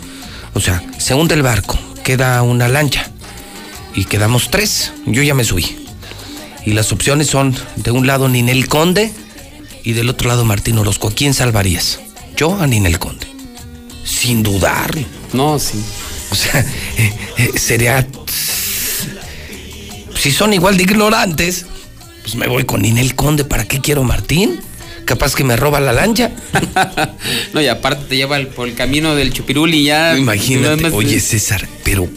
O 0.56 0.60
sea, 0.60 0.84
se 0.98 1.14
hunde 1.14 1.36
el 1.36 1.44
barco, 1.44 1.78
queda 2.04 2.42
una 2.42 2.68
lancha 2.68 3.13
y 3.96 4.06
quedamos 4.06 4.50
tres. 4.52 4.92
Yo 5.06 5.22
ya 5.24 5.34
me 5.34 5.44
subí. 5.44 5.78
Y 6.66 6.72
las 6.72 6.92
opciones 6.92 7.28
son 7.28 7.56
de 7.76 7.92
un 7.92 8.08
lado 8.08 8.30
Ninel 8.30 8.68
Conde 8.68 9.12
y 9.84 9.94
del 9.94 10.10
otro 10.10 10.30
lado 10.30 10.46
Martín 10.46 10.78
Orozco. 10.78 11.10
¿A 11.10 11.14
quién 11.14 11.34
salvarías? 11.34 12.00
Yo 12.38 12.60
a 12.60 12.68
Ninel 12.68 13.00
Conde. 13.00 13.28
Sin 14.06 14.44
dudar. 14.44 14.94
No, 15.34 15.60
sí. 15.60 15.82
O 16.32 16.36
sea, 16.36 16.66
eh, 16.98 17.52
sería. 17.58 18.08
Si 20.18 20.32
son 20.32 20.54
igual 20.54 20.78
de 20.78 20.84
ignorantes, 20.84 21.66
pues 22.22 22.36
me 22.36 22.48
voy 22.48 22.64
con 22.66 22.82
Ninel 22.82 23.16
Conde. 23.16 23.44
¿Para 23.44 23.66
qué 23.68 23.80
quiero 23.82 24.04
Martín? 24.04 24.62
Capaz 25.06 25.36
que 25.36 25.44
me 25.44 25.58
roba 25.58 25.80
la 25.82 25.92
lancha. 25.92 26.32
No, 27.54 27.62
y 27.62 27.68
aparte 27.68 28.06
te 28.10 28.16
lleva 28.18 28.38
el- 28.38 28.48
por 28.48 28.68
el 28.68 28.74
camino 28.74 29.16
del 29.16 29.32
chupirul 29.34 29.74
y 29.74 29.84
ya. 29.86 30.18
Imagínate, 30.18 30.88
oye 30.88 31.20
César, 31.20 31.68
pero 31.84 32.08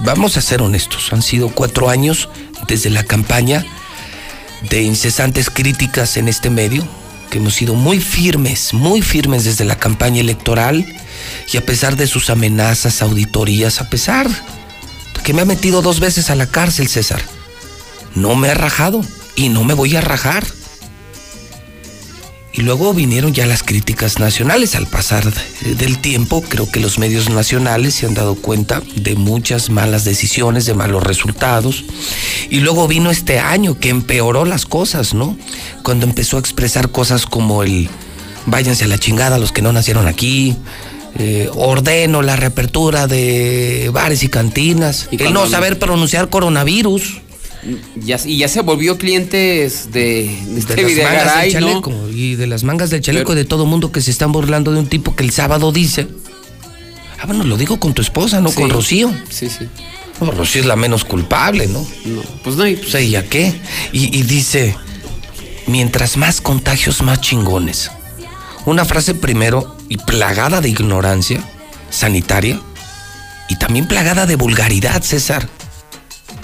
vamos 0.00 0.36
a 0.36 0.40
ser 0.40 0.62
honestos, 0.62 1.12
han 1.12 1.22
sido 1.22 1.48
cuatro 1.48 1.88
años 1.88 2.28
desde 2.66 2.90
la 2.90 3.04
campaña 3.04 3.64
de 4.70 4.82
incesantes 4.82 5.50
críticas 5.50 6.16
en 6.16 6.28
este 6.28 6.50
medio, 6.50 6.86
que 7.30 7.38
hemos 7.38 7.54
sido 7.54 7.74
muy 7.74 8.00
firmes, 8.00 8.72
muy 8.72 9.02
firmes 9.02 9.44
desde 9.44 9.64
la 9.64 9.76
campaña 9.76 10.20
electoral 10.20 10.84
y 11.52 11.56
a 11.56 11.64
pesar 11.64 11.96
de 11.96 12.06
sus 12.06 12.30
amenazas, 12.30 13.02
auditorías, 13.02 13.80
a 13.80 13.88
pesar 13.88 14.28
que 15.24 15.32
me 15.32 15.40
ha 15.40 15.46
metido 15.46 15.80
dos 15.80 16.00
veces 16.00 16.28
a 16.28 16.34
la 16.34 16.46
cárcel, 16.46 16.86
César, 16.86 17.22
no 18.14 18.34
me 18.34 18.50
ha 18.50 18.54
rajado 18.54 19.00
y 19.34 19.48
no 19.48 19.64
me 19.64 19.72
voy 19.72 19.96
a 19.96 20.02
rajar. 20.02 20.44
Y 22.56 22.62
luego 22.62 22.94
vinieron 22.94 23.32
ya 23.34 23.46
las 23.46 23.64
críticas 23.64 24.20
nacionales. 24.20 24.76
Al 24.76 24.86
pasar 24.86 25.24
de- 25.32 25.74
del 25.74 25.98
tiempo, 25.98 26.40
creo 26.40 26.70
que 26.70 26.78
los 26.78 26.98
medios 27.00 27.28
nacionales 27.28 27.94
se 27.94 28.06
han 28.06 28.14
dado 28.14 28.36
cuenta 28.36 28.80
de 28.94 29.16
muchas 29.16 29.70
malas 29.70 30.04
decisiones, 30.04 30.64
de 30.64 30.74
malos 30.74 31.02
resultados. 31.02 31.84
Y 32.50 32.60
luego 32.60 32.86
vino 32.86 33.10
este 33.10 33.40
año 33.40 33.78
que 33.80 33.88
empeoró 33.88 34.44
las 34.44 34.66
cosas, 34.66 35.14
¿no? 35.14 35.36
Cuando 35.82 36.06
empezó 36.06 36.36
a 36.36 36.40
expresar 36.40 36.90
cosas 36.90 37.26
como 37.26 37.64
el 37.64 37.88
váyanse 38.46 38.84
a 38.84 38.88
la 38.88 38.98
chingada 38.98 39.38
los 39.38 39.50
que 39.52 39.62
no 39.62 39.72
nacieron 39.72 40.06
aquí. 40.06 40.54
eh, 41.16 41.48
ordeno 41.54 42.22
la 42.22 42.34
reapertura 42.34 43.06
de 43.06 43.88
bares 43.92 44.24
y 44.24 44.28
cantinas. 44.28 45.06
Y 45.12 45.22
el 45.22 45.32
no 45.32 45.46
saber 45.48 45.78
pronunciar 45.78 46.28
coronavirus. 46.28 47.20
Ya, 47.96 48.18
y 48.24 48.38
ya 48.38 48.48
se 48.48 48.60
volvió 48.60 48.98
clientes 48.98 49.90
de, 49.92 50.24
de 50.46 50.58
este 50.58 50.74
de 50.74 51.02
mangas 51.02 51.42
del 51.42 51.60
¿no? 51.60 51.68
chaleco 51.70 51.92
y 52.12 52.34
de 52.34 52.46
las 52.46 52.62
mangas 52.64 52.90
del 52.90 53.00
chaleco 53.00 53.32
y 53.32 53.36
de 53.36 53.44
todo 53.44 53.64
mundo 53.64 53.90
que 53.90 54.00
se 54.02 54.10
están 54.10 54.32
burlando 54.32 54.70
de 54.72 54.78
un 54.80 54.86
tipo 54.86 55.16
que 55.16 55.22
el 55.24 55.30
sábado 55.30 55.72
dice 55.72 56.06
ah 57.20 57.26
bueno 57.26 57.44
lo 57.44 57.56
digo 57.56 57.80
con 57.80 57.94
tu 57.94 58.02
esposa 58.02 58.40
no 58.40 58.50
Sí. 58.50 58.56
con 58.56 58.68
Rocío 58.70 59.14
Sí, 59.30 59.48
sí. 59.48 59.66
no, 60.20 60.30
Rocío 60.30 60.60
es 60.60 60.66
la 60.66 60.76
menos 60.76 61.04
culpable 61.04 61.66
no 61.66 61.86
no 62.04 62.22
pues 62.42 62.56
no 62.56 62.66
y 62.66 62.76
pues 62.76 62.94
ella 62.96 63.24
qué 63.24 63.54
y, 63.92 64.14
y 64.16 64.22
dice 64.22 64.76
mientras 65.66 66.16
más 66.18 66.40
contagios 66.42 67.02
más 67.02 67.20
chingones 67.22 67.90
una 68.66 68.84
frase 68.84 69.14
primero 69.14 69.76
y 69.88 69.96
plagada 69.96 70.60
de 70.60 70.68
ignorancia 70.68 71.42
sanitaria 71.90 72.60
y 73.48 73.56
también 73.56 73.86
plagada 73.88 74.26
de 74.26 74.36
vulgaridad 74.36 75.02
César 75.02 75.48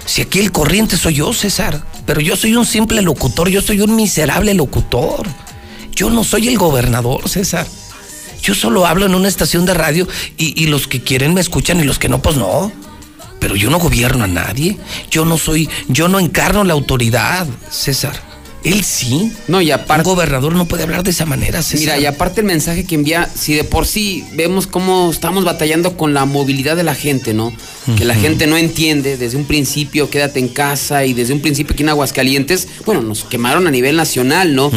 si 0.05 0.23
aquí 0.23 0.41
el 0.41 0.53
corriente 0.53 0.97
soy 0.97 1.15
yo, 1.15 1.33
César, 1.33 1.85
pero 2.07 2.21
yo 2.21 2.37
soy 2.37 2.55
un 2.55 2.67
simple 2.67 3.03
locutor, 3.03 3.49
yo 3.49 3.61
soy 3.61 3.81
un 3.81 3.95
miserable 3.97 4.55
locutor. 4.55 5.27
Yo 5.95 6.11
no 6.11 6.25
soy 6.25 6.49
el 6.49 6.59
gobernador, 6.59 7.29
César. 7.29 7.67
Yo 8.43 8.55
solo 8.55 8.87
hablo 8.87 9.07
en 9.07 9.15
una 9.15 9.29
estación 9.29 9.67
de 9.67 9.75
radio 9.75 10.09
y, 10.39 10.61
y 10.61 10.67
los 10.67 10.87
que 10.87 11.03
quieren 11.03 11.35
me 11.35 11.41
escuchan 11.41 11.79
y 11.79 11.85
los 11.85 11.99
que 11.99 12.09
no, 12.09 12.23
pues 12.23 12.37
no. 12.37 12.73
Pero 13.39 13.55
yo 13.55 13.71
no 13.71 13.79
gobierno 13.79 14.25
a 14.25 14.27
nadie. 14.27 14.79
Yo 15.11 15.25
no 15.25 15.37
soy, 15.37 15.69
yo 15.89 16.09
no 16.09 16.19
encarno 16.19 16.65
la 16.65 16.73
autoridad, 16.73 17.47
César. 17.71 18.30
Él 18.63 18.85
sí. 18.85 19.33
No, 19.49 19.61
y 19.61 19.71
aparte. 19.71 20.09
Un 20.09 20.15
gobernador 20.15 20.55
no 20.55 20.67
puede 20.67 20.83
hablar 20.83 21.03
de 21.03 21.11
esa 21.11 21.25
manera, 21.25 21.63
César. 21.63 21.81
Mira, 21.81 21.99
y 21.99 22.07
aparte 22.07 22.41
el 22.41 22.47
mensaje 22.47 22.85
que 22.85 22.95
envía, 22.95 23.29
si 23.35 23.55
de 23.55 23.65
por 23.65 23.87
sí 23.87 24.25
vemos 24.35 24.67
cómo 24.67 25.11
estamos 25.11 25.45
batallando 25.45 25.97
con 25.97 26.13
la 26.13 26.27
movilidad 26.27 26.77
de 26.77 26.83
la 26.83 26.95
gente, 26.95 27.33
¿no? 27.33 27.53
Que 27.97 28.05
la 28.05 28.15
gente 28.15 28.47
no 28.47 28.57
entiende 28.57 29.17
desde 29.17 29.37
un 29.37 29.47
principio, 29.47 30.11
quédate 30.11 30.39
en 30.39 30.49
casa 30.49 31.05
y 31.05 31.15
desde 31.15 31.33
un 31.33 31.41
principio 31.41 31.73
aquí 31.73 31.83
en 31.83 31.89
Aguascalientes, 31.89 32.69
bueno, 32.85 33.01
nos 33.03 33.25
quemaron 33.25 33.67
a 33.67 33.71
nivel 33.71 33.97
nacional, 33.97 34.55
¿no? 34.55 34.71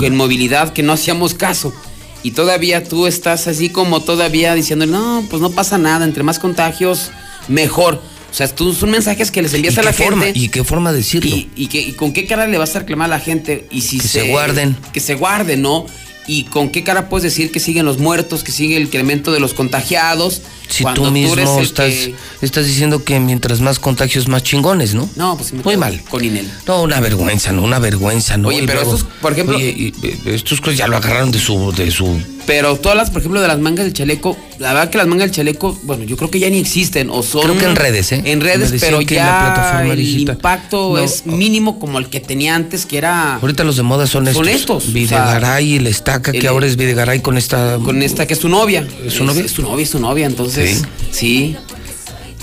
En 0.00 0.16
movilidad 0.16 0.72
que 0.72 0.82
no 0.82 0.92
hacíamos 0.92 1.34
caso. 1.34 1.74
Y 2.22 2.30
todavía 2.30 2.84
tú 2.84 3.06
estás 3.06 3.48
así 3.48 3.68
como 3.68 4.00
todavía 4.00 4.54
diciendo, 4.54 4.86
no, 4.86 5.24
pues 5.28 5.42
no 5.42 5.50
pasa 5.50 5.76
nada, 5.76 6.06
entre 6.06 6.22
más 6.22 6.38
contagios, 6.38 7.10
mejor. 7.48 8.00
O 8.34 8.36
sea, 8.36 8.48
tú, 8.48 8.74
son 8.74 8.90
mensajes 8.90 9.30
que 9.30 9.42
les 9.42 9.54
envías 9.54 9.76
¿Y 9.76 9.78
a 9.78 9.82
la 9.84 9.92
forma? 9.92 10.24
gente. 10.24 10.40
¿Y 10.40 10.48
qué 10.48 10.64
forma 10.64 10.90
de 10.90 10.98
decirlo? 10.98 11.30
Y, 11.36 11.48
y 11.54 11.68
que, 11.68 11.80
y 11.80 11.92
con 11.92 12.12
qué 12.12 12.26
cara 12.26 12.48
le 12.48 12.58
vas 12.58 12.74
a 12.74 12.80
reclamar 12.80 13.04
a 13.06 13.10
la 13.10 13.20
gente. 13.20 13.68
Y 13.70 13.82
si 13.82 14.00
Que 14.00 14.08
se 14.08 14.28
guarden. 14.28 14.76
Que 14.92 14.98
se 14.98 15.14
guarden, 15.14 15.62
¿no? 15.62 15.86
Y 16.26 16.42
con 16.46 16.70
qué 16.70 16.82
cara 16.82 17.08
puedes 17.08 17.22
decir 17.22 17.52
que 17.52 17.60
siguen 17.60 17.86
los 17.86 17.98
muertos, 17.98 18.42
que 18.42 18.50
sigue 18.50 18.76
el 18.76 18.82
incremento 18.84 19.30
de 19.30 19.38
los 19.38 19.54
contagiados. 19.54 20.42
Si 20.68 20.82
cuando 20.82 21.02
tú 21.04 21.10
mismo 21.12 21.34
eres 21.34 21.48
estás, 21.58 21.92
que- 21.92 22.14
estás 22.42 22.66
diciendo 22.66 23.04
que 23.04 23.20
mientras 23.20 23.60
más 23.60 23.78
contagios, 23.78 24.26
más 24.26 24.42
chingones, 24.42 24.94
¿no? 24.94 25.08
No, 25.14 25.36
pues 25.36 25.52
me 25.52 25.62
Muy 25.62 25.76
mal. 25.76 26.02
Con 26.10 26.24
Inel. 26.24 26.50
No, 26.66 26.82
una 26.82 26.98
vergüenza, 26.98 27.52
no, 27.52 27.62
una 27.62 27.78
vergüenza, 27.78 28.36
no. 28.36 28.48
Oye, 28.48 28.64
Y 28.64 28.66
pero 28.66 28.80
luego- 28.80 28.96
estos, 28.96 29.08
por 29.22 29.32
ejemplo- 29.32 29.56
Oye, 29.58 29.68
y- 29.70 29.92
estos 30.26 30.60
ya 30.74 30.88
lo 30.88 30.96
agarraron 30.96 31.30
de 31.30 31.38
su, 31.38 31.70
de 31.72 31.88
su. 31.92 32.20
Pero 32.46 32.76
todas 32.76 32.96
las, 32.96 33.10
por 33.10 33.20
ejemplo, 33.20 33.40
de 33.40 33.48
las 33.48 33.58
mangas 33.58 33.86
del 33.86 33.94
chaleco, 33.94 34.36
la 34.58 34.74
verdad 34.74 34.90
que 34.90 34.98
las 34.98 35.06
mangas 35.06 35.28
del 35.28 35.34
chaleco, 35.34 35.78
bueno, 35.84 36.04
yo 36.04 36.16
creo 36.16 36.30
que 36.30 36.38
ya 36.38 36.50
ni 36.50 36.58
existen. 36.58 37.08
O 37.10 37.22
son. 37.22 37.42
Creo 37.42 37.58
que 37.58 37.64
en 37.64 37.74
redes, 37.76 38.12
¿eh? 38.12 38.22
En 38.26 38.40
redes, 38.42 38.72
pero 38.80 38.98
que 39.00 39.16
en 39.16 39.24
la 39.24 39.26
ya 39.26 39.54
plataforma 39.54 39.92
el 39.92 39.98
digital. 39.98 40.34
impacto 40.36 40.92
No. 40.96 40.98
es 40.98 41.24
mínimo 41.26 41.78
como 41.78 41.98
el 41.98 42.08
que 42.08 42.20
tenía 42.20 42.54
antes, 42.54 42.84
que 42.84 42.98
era. 42.98 43.36
Ahorita 43.36 43.64
los 43.64 43.76
de 43.76 43.82
moda 43.82 44.06
son 44.06 44.28
estos. 44.28 44.44
Son 44.46 44.54
estos, 44.54 44.76
o 44.76 44.86
sea, 44.86 44.92
Videgaray 44.94 45.72
y 45.74 45.78
la 45.78 45.88
estaca, 45.88 46.32
que 46.32 46.46
ahora 46.46 46.66
es 46.66 46.76
Videgaray 46.76 47.20
con 47.22 47.38
esta. 47.38 47.78
Con 47.82 48.02
esta 48.02 48.26
que 48.26 48.34
es 48.34 48.40
su 48.40 48.48
novia. 48.50 48.86
¿Es 49.04 49.14
su 49.14 49.24
novia? 49.24 49.44
Es 49.44 49.50
su 49.52 49.62
novia, 49.62 49.82
es 49.82 49.90
su 49.90 49.98
novia, 50.00 50.26
entonces. 50.26 50.82
Sí. 51.10 51.56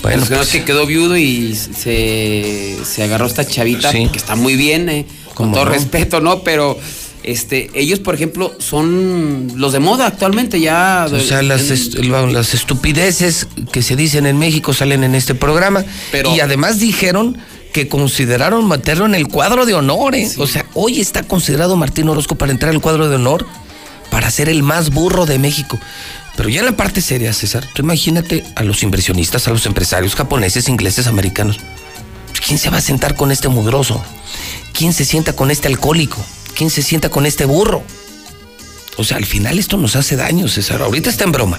Bueno, 0.02 0.18
Pues 0.26 0.30
pues- 0.36 0.48
es 0.48 0.52
que 0.52 0.64
quedó 0.64 0.84
viudo 0.84 1.16
y 1.16 1.54
se, 1.54 2.76
se 2.84 3.02
agarró 3.04 3.26
esta 3.26 3.46
chavita, 3.46 3.92
Sí. 3.92 4.08
que 4.10 4.18
está 4.18 4.34
muy 4.34 4.56
bien, 4.56 4.88
eh, 4.88 5.06
con 5.34 5.46
¿Cómo 5.46 5.52
todo 5.54 5.66
no? 5.66 5.70
respeto, 5.70 6.20
¿no? 6.20 6.42
Pero 6.42 6.76
este, 7.24 7.70
ellos, 7.74 7.98
por 8.00 8.14
ejemplo, 8.14 8.52
son 8.58 9.52
los 9.56 9.72
de 9.72 9.78
moda 9.80 10.06
actualmente 10.06 10.60
ya. 10.60 11.06
O 11.10 11.20
sea, 11.20 11.42
las, 11.42 11.66
en- 11.68 11.72
est- 11.72 11.94
las 11.96 12.54
estupideces 12.54 13.46
que 13.72 13.82
se 13.82 13.96
dicen 13.96 14.26
en 14.26 14.38
México 14.38 14.72
salen 14.72 15.04
en 15.04 15.14
este 15.14 15.34
programa. 15.34 15.84
Pero- 16.10 16.34
y 16.34 16.40
además 16.40 16.78
dijeron 16.80 17.38
que 17.72 17.88
consideraron 17.88 18.68
meterlo 18.68 19.06
en 19.06 19.14
el 19.14 19.28
cuadro 19.28 19.64
de 19.66 19.74
honor. 19.74 20.14
¿eh? 20.14 20.28
O 20.38 20.46
sea, 20.46 20.66
hoy 20.74 21.00
está 21.00 21.22
considerado 21.22 21.76
Martín 21.76 22.08
Orozco 22.08 22.34
para 22.34 22.52
entrar 22.52 22.70
al 22.72 22.80
cuadro 22.80 23.08
de 23.08 23.16
honor 23.16 23.46
para 24.10 24.30
ser 24.30 24.48
el 24.50 24.62
más 24.62 24.90
burro 24.90 25.24
de 25.24 25.38
México. 25.38 25.78
Pero 26.36 26.48
ya 26.48 26.60
en 26.60 26.66
la 26.66 26.76
parte 26.76 27.00
seria, 27.00 27.32
César, 27.32 27.66
tú 27.74 27.82
imagínate 27.82 28.44
a 28.56 28.62
los 28.62 28.82
inversionistas, 28.82 29.48
a 29.48 29.50
los 29.52 29.64
empresarios 29.66 30.14
japoneses, 30.14 30.68
ingleses, 30.68 31.06
americanos. 31.06 31.58
¿Quién 32.46 32.58
se 32.58 32.68
va 32.70 32.78
a 32.78 32.80
sentar 32.82 33.14
con 33.14 33.30
este 33.32 33.48
mugroso? 33.48 34.02
¿Quién 34.72 34.92
se 34.92 35.04
sienta 35.04 35.34
con 35.34 35.50
este 35.50 35.68
alcohólico? 35.68 36.22
¿Quién 36.54 36.70
se 36.70 36.82
sienta 36.82 37.08
con 37.08 37.26
este 37.26 37.44
burro? 37.44 37.82
O 38.96 39.04
sea, 39.04 39.16
al 39.16 39.24
final 39.26 39.58
esto 39.58 39.76
nos 39.76 39.96
hace 39.96 40.16
daño, 40.16 40.48
César. 40.48 40.82
Ahorita 40.82 41.10
está 41.10 41.24
en 41.24 41.32
broma. 41.32 41.58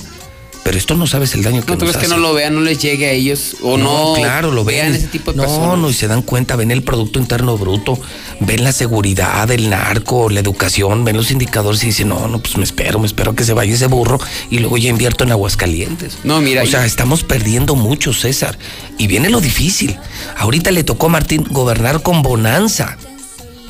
Pero 0.63 0.77
esto 0.77 0.95
no 0.95 1.07
sabes 1.07 1.33
el 1.33 1.43
daño 1.43 1.61
que 1.61 1.71
No, 1.73 1.77
tú 1.77 1.83
nos 1.83 1.93
ves 1.93 1.99
que 1.99 2.05
hace. 2.05 2.15
no 2.15 2.21
lo 2.21 2.33
vean, 2.33 2.55
no 2.55 2.61
les 2.61 2.77
llegue 2.81 3.07
a 3.07 3.11
ellos. 3.11 3.57
O 3.63 3.77
no, 3.77 4.13
claro, 4.15 4.49
lo 4.49 4.63
ven. 4.63 4.93
ese 4.95 5.07
tipo 5.07 5.31
de 5.31 5.37
no, 5.37 5.43
personas. 5.43 5.77
no, 5.77 5.89
y 5.89 5.93
se 5.93 6.07
dan 6.07 6.21
cuenta, 6.21 6.55
ven 6.55 6.71
el 6.71 6.83
Producto 6.83 7.19
Interno 7.19 7.57
Bruto, 7.57 7.99
ven 8.39 8.63
la 8.63 8.71
seguridad, 8.71 9.51
el 9.51 9.69
narco, 9.69 10.29
la 10.29 10.39
educación, 10.39 11.03
ven 11.03 11.17
los 11.17 11.31
indicadores 11.31 11.83
y 11.83 11.87
dicen, 11.87 12.07
no, 12.07 12.29
no, 12.29 12.39
pues 12.39 12.55
me 12.55 12.63
espero, 12.63 12.97
me 12.97 13.07
espero 13.07 13.35
que 13.35 13.43
se 13.43 13.51
vaya 13.51 13.73
ese 13.73 13.87
burro 13.87 14.21
y 14.49 14.59
luego 14.59 14.77
ya 14.77 14.87
invierto 14.89 15.25
en 15.25 15.31
Aguascalientes. 15.31 16.19
No, 16.23 16.39
mira. 16.39 16.63
O 16.63 16.65
sea, 16.65 16.85
estamos 16.85 17.25
perdiendo 17.25 17.75
mucho, 17.75 18.13
César. 18.13 18.57
Y 18.97 19.07
viene 19.07 19.29
lo 19.29 19.41
difícil. 19.41 19.97
Ahorita 20.37 20.71
le 20.71 20.85
tocó 20.85 21.07
a 21.07 21.09
Martín 21.09 21.45
gobernar 21.49 22.03
con 22.03 22.21
bonanza. 22.21 22.97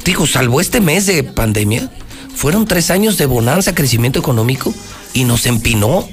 Digo, 0.06 0.28
salvo 0.28 0.60
este 0.60 0.82
mes 0.82 1.06
de 1.06 1.24
pandemia, 1.24 1.90
fueron 2.36 2.66
tres 2.66 2.92
años 2.92 3.18
de 3.18 3.26
bonanza, 3.26 3.74
crecimiento 3.74 4.20
económico 4.20 4.74
y 5.14 5.24
nos 5.24 5.46
empinó. 5.46 6.08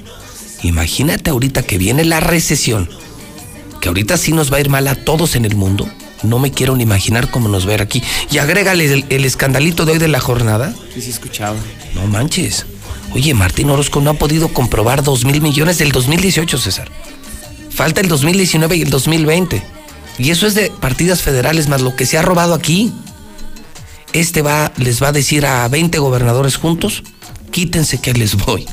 Imagínate 0.63 1.29
ahorita 1.29 1.63
que 1.63 1.77
viene 1.77 2.05
la 2.05 2.19
recesión, 2.19 2.89
que 3.81 3.89
ahorita 3.89 4.17
sí 4.17 4.31
nos 4.31 4.51
va 4.51 4.57
a 4.57 4.61
ir 4.61 4.69
mal 4.69 4.87
a 4.87 4.95
todos 4.95 5.35
en 5.35 5.45
el 5.45 5.55
mundo. 5.55 5.89
No 6.23 6.37
me 6.37 6.51
quiero 6.51 6.75
ni 6.75 6.83
imaginar 6.83 7.31
cómo 7.31 7.49
nos 7.49 7.65
va 7.67 7.71
a 7.71 7.73
ir 7.75 7.81
aquí. 7.81 8.03
Y 8.29 8.37
agrégale 8.37 8.85
el, 8.85 9.05
el 9.09 9.25
escandalito 9.25 9.85
de 9.85 9.93
hoy 9.93 9.97
de 9.97 10.07
la 10.07 10.19
jornada. 10.19 10.73
Sí, 10.93 11.01
sí, 11.01 11.09
escuchaba. 11.09 11.55
No 11.95 12.05
manches. 12.05 12.65
Oye, 13.13 13.33
Martín 13.33 13.69
Orozco 13.71 13.99
no 14.01 14.11
ha 14.11 14.13
podido 14.13 14.49
comprobar 14.49 15.03
dos 15.03 15.25
mil 15.25 15.41
millones 15.41 15.79
del 15.79 15.91
2018, 15.91 16.57
César. 16.59 16.89
Falta 17.71 18.01
el 18.01 18.07
2019 18.07 18.77
y 18.77 18.81
el 18.83 18.89
2020. 18.89 19.63
Y 20.19 20.29
eso 20.29 20.45
es 20.45 20.53
de 20.53 20.71
partidas 20.79 21.21
federales 21.21 21.67
más 21.67 21.81
lo 21.81 21.95
que 21.95 22.05
se 22.05 22.17
ha 22.17 22.21
robado 22.21 22.53
aquí. 22.53 22.93
Este 24.13 24.41
va, 24.41 24.71
les 24.77 25.01
va 25.01 25.09
a 25.09 25.11
decir 25.11 25.45
a 25.45 25.67
20 25.67 25.97
gobernadores 25.99 26.57
juntos, 26.57 27.03
quítense 27.51 27.99
que 27.99 28.13
les 28.13 28.35
voy. 28.35 28.67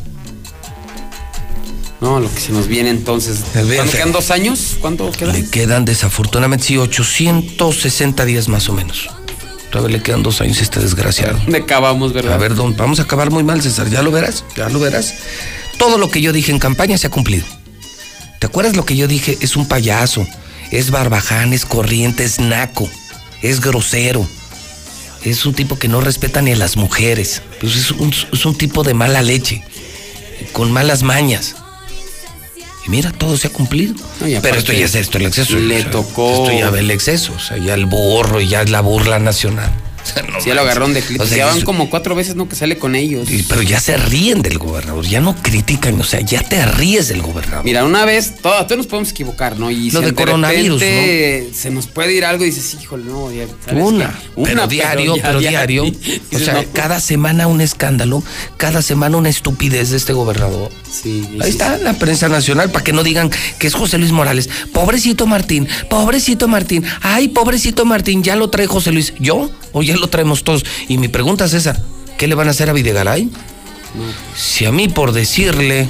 No, 2.01 2.21
lo 2.21 2.33
que 2.33 2.41
se 2.41 2.53
nos 2.53 2.69
viene 2.69 2.91
entonces. 2.91 3.41
¿Cuándo 3.53 3.93
quedan 3.93 4.13
dos 4.13 4.31
años? 4.31 4.77
¿Cuánto 4.81 5.11
quedan? 5.11 5.35
Le 5.35 5.49
quedan 5.49 5.85
desafortunadamente, 5.85 6.67
sí, 6.67 6.77
860 6.77 8.25
días 8.25 8.49
más 8.49 8.69
o 8.69 8.73
menos. 8.73 9.09
Todavía 9.71 9.99
le 9.99 10.03
quedan 10.03 10.23
dos 10.23 10.41
años 10.41 10.61
a 10.61 10.63
este 10.63 10.81
desgraciado. 10.81 11.39
¿Dónde 11.39 11.59
acabamos, 11.59 12.13
verdad? 12.13 12.35
A 12.35 12.37
ver, 12.39 12.55
don, 12.55 12.77
vamos 12.77 13.01
a 13.01 13.03
acabar 13.03 13.31
muy 13.31 13.43
mal, 13.45 13.61
César. 13.61 13.91
Ya 13.91 14.03
lo 14.03 14.11
verás, 14.11 14.45
ya 14.57 14.69
lo 14.69 14.79
verás. 14.79 15.15
Todo 15.77 15.99
lo 15.99 16.11
que 16.11 16.21
yo 16.21 16.33
dije 16.33 16.53
en 16.53 16.59
campaña 16.59 16.97
se 16.99 17.09
ha 17.09 17.11
cumplido. 17.11 17.45
¿Te 18.39 18.47
acuerdas 18.47 18.77
lo 18.77 18.85
que 18.85 18.97
yo 18.97 19.09
dije? 19.09 19.37
Es 19.41 19.57
un 19.57 19.67
payaso, 19.67 20.27
es 20.71 20.91
barbaján, 20.91 21.53
es 21.53 21.65
corriente, 21.65 22.25
es 22.25 22.39
naco, 22.39 22.89
es 23.43 23.61
grosero. 23.61 24.27
Es 25.25 25.47
un 25.47 25.55
tipo 25.55 25.79
que 25.79 25.89
no 25.89 26.01
respeta 26.01 26.43
ni 26.43 26.53
a 26.53 26.57
las 26.57 26.77
mujeres. 26.77 27.43
Pues 27.61 27.77
es, 27.77 27.91
un, 27.91 28.15
es 28.33 28.47
un 28.47 28.57
tipo 28.57 28.83
de 28.85 28.95
mala 28.95 29.23
leche, 29.23 29.63
con 30.53 30.71
malas 30.71 31.03
mañas. 31.03 31.57
Y 32.87 32.91
mira, 32.91 33.13
todo 33.13 33.37
se 33.37 33.49
ha 33.49 33.51
cumplido. 33.51 33.95
Pero 34.43 34.57
esto 34.57 34.73
ya 34.73 34.85
es 34.85 34.95
esto, 34.95 35.19
el 35.19 35.27
exceso. 35.27 35.57
Le 35.57 35.79
O 35.79 35.83
sea, 35.83 35.91
tocó-. 35.91 36.45
Esto 36.45 36.59
ya 36.59 36.71
ve 36.71 36.81
el 36.81 36.91
exceso, 36.91 37.33
o 37.37 37.41
sea, 37.41 37.59
ya 37.59 37.75
el 37.75 37.87
burro 37.87 38.41
y 38.41 38.49
ya 38.49 38.63
es 38.63 38.71
la 38.71 38.81
burla 38.81 39.19
nacional. 39.19 39.73
No 40.33 40.41
Sí, 40.41 40.51
lo 40.53 40.61
agarraron 40.61 40.93
de 40.93 41.03
O 41.19 41.27
sea, 41.27 41.37
ya 41.37 41.47
van 41.47 41.61
como 41.63 41.91
cuatro 41.91 42.15
veces, 42.15 42.37
¿no? 42.37 42.49
Que 42.49 42.55
sale 42.57 42.79
con 42.79 42.95
ellos. 42.95 43.29
Pero 43.49 43.63
ya 43.63 43.81
se 43.81 43.97
ríen 43.97 44.43
del 44.43 44.59
gobernador, 44.59 45.05
ya 45.07 45.21
no 45.21 45.35
critican, 45.37 46.01
o 46.01 46.05
sea, 46.05 46.21
ya 46.21 46.43
te 46.43 46.65
ríes 46.67 47.09
del 47.09 47.23
gobernador. 47.23 47.65
Mira, 47.65 47.85
una 47.85 48.05
vez, 48.05 48.35
todos, 48.41 48.67
todos 48.67 48.79
nos 48.79 48.87
podemos 48.87 49.11
equivocar, 49.11 49.59
¿no? 49.59 49.71
Y 49.71 49.91
Lo 49.91 50.01
de 50.01 50.13
coronavirus, 50.13 50.81
repente 50.81 51.51
se 51.55 51.71
nos 51.71 51.87
puede 51.87 52.13
ir 52.15 52.25
algo 52.25 52.45
y 52.45 52.51
dices, 52.51 52.77
híjole, 52.81 53.05
no, 53.05 53.33
ya, 53.33 53.47
¿sabes 53.65 53.83
Una, 53.83 54.11
qué? 54.37 54.43
pero 54.45 54.67
diario, 54.67 55.17
ya 55.17 55.23
pero 55.23 55.39
diario. 55.41 55.85
O 55.85 55.87
dices, 55.87 56.45
sea, 56.45 56.55
no. 56.55 56.65
cada 56.73 57.01
semana 57.01 57.47
un 57.47 57.61
escándalo, 57.61 58.23
cada 58.57 58.83
semana 58.83 59.17
una 59.17 59.29
estupidez 59.29 59.91
de 59.91 59.97
este 59.97 60.13
gobernador. 60.13 60.71
Sí, 60.91 61.29
Ahí 61.41 61.51
está 61.51 61.79
la 61.79 61.95
prensa 61.95 62.29
nacional 62.29 62.71
para 62.71 62.85
que 62.85 62.93
no 62.93 63.03
digan 63.03 63.31
que 63.59 63.67
es 63.67 63.75
José 63.75 63.99
Luis 63.99 64.13
Morales. 64.13 64.49
Pobrecito 64.73 65.27
Martín, 65.27 65.69
pobrecito 65.91 66.49
Martín. 66.49 66.85
Ay, 67.03 67.29
pobrecito 67.29 67.85
Martín, 67.85 68.23
ya 68.23 68.37
lo 68.37 68.51
trae 68.51 68.67
José 68.67 68.93
Luis. 68.93 69.13
¿Yo? 69.19 69.51
¿O 69.73 69.83
ya 69.83 69.97
lo 69.97 70.09
traemos 70.09 70.45
todos? 70.45 70.65
Y 70.89 70.99
mi 70.99 71.09
pregunta, 71.09 71.49
César, 71.49 71.83
¿qué 72.17 72.27
le 72.27 72.35
van 72.35 72.49
a 72.49 72.53
hacer 72.53 72.71
a 72.71 72.73
Videgaray? 72.73 73.31
Si 74.37 74.65
a 74.65 74.73
mí 74.73 74.89
por 74.89 75.13
decirle 75.13 75.89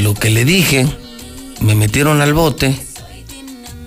lo 0.00 0.14
que 0.14 0.30
le 0.30 0.44
dije, 0.44 0.86
me 1.60 1.74
metieron 1.74 2.20
al 2.20 2.34
bote 2.34 2.76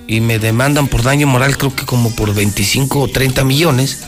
y 0.08 0.22
me 0.22 0.40
demandan 0.40 0.88
por 0.88 1.04
daño 1.04 1.28
moral 1.28 1.58
creo 1.58 1.76
que 1.76 1.86
como 1.86 2.12
por 2.16 2.34
25 2.34 3.00
o 3.00 3.08
30 3.08 3.44
millones. 3.44 4.06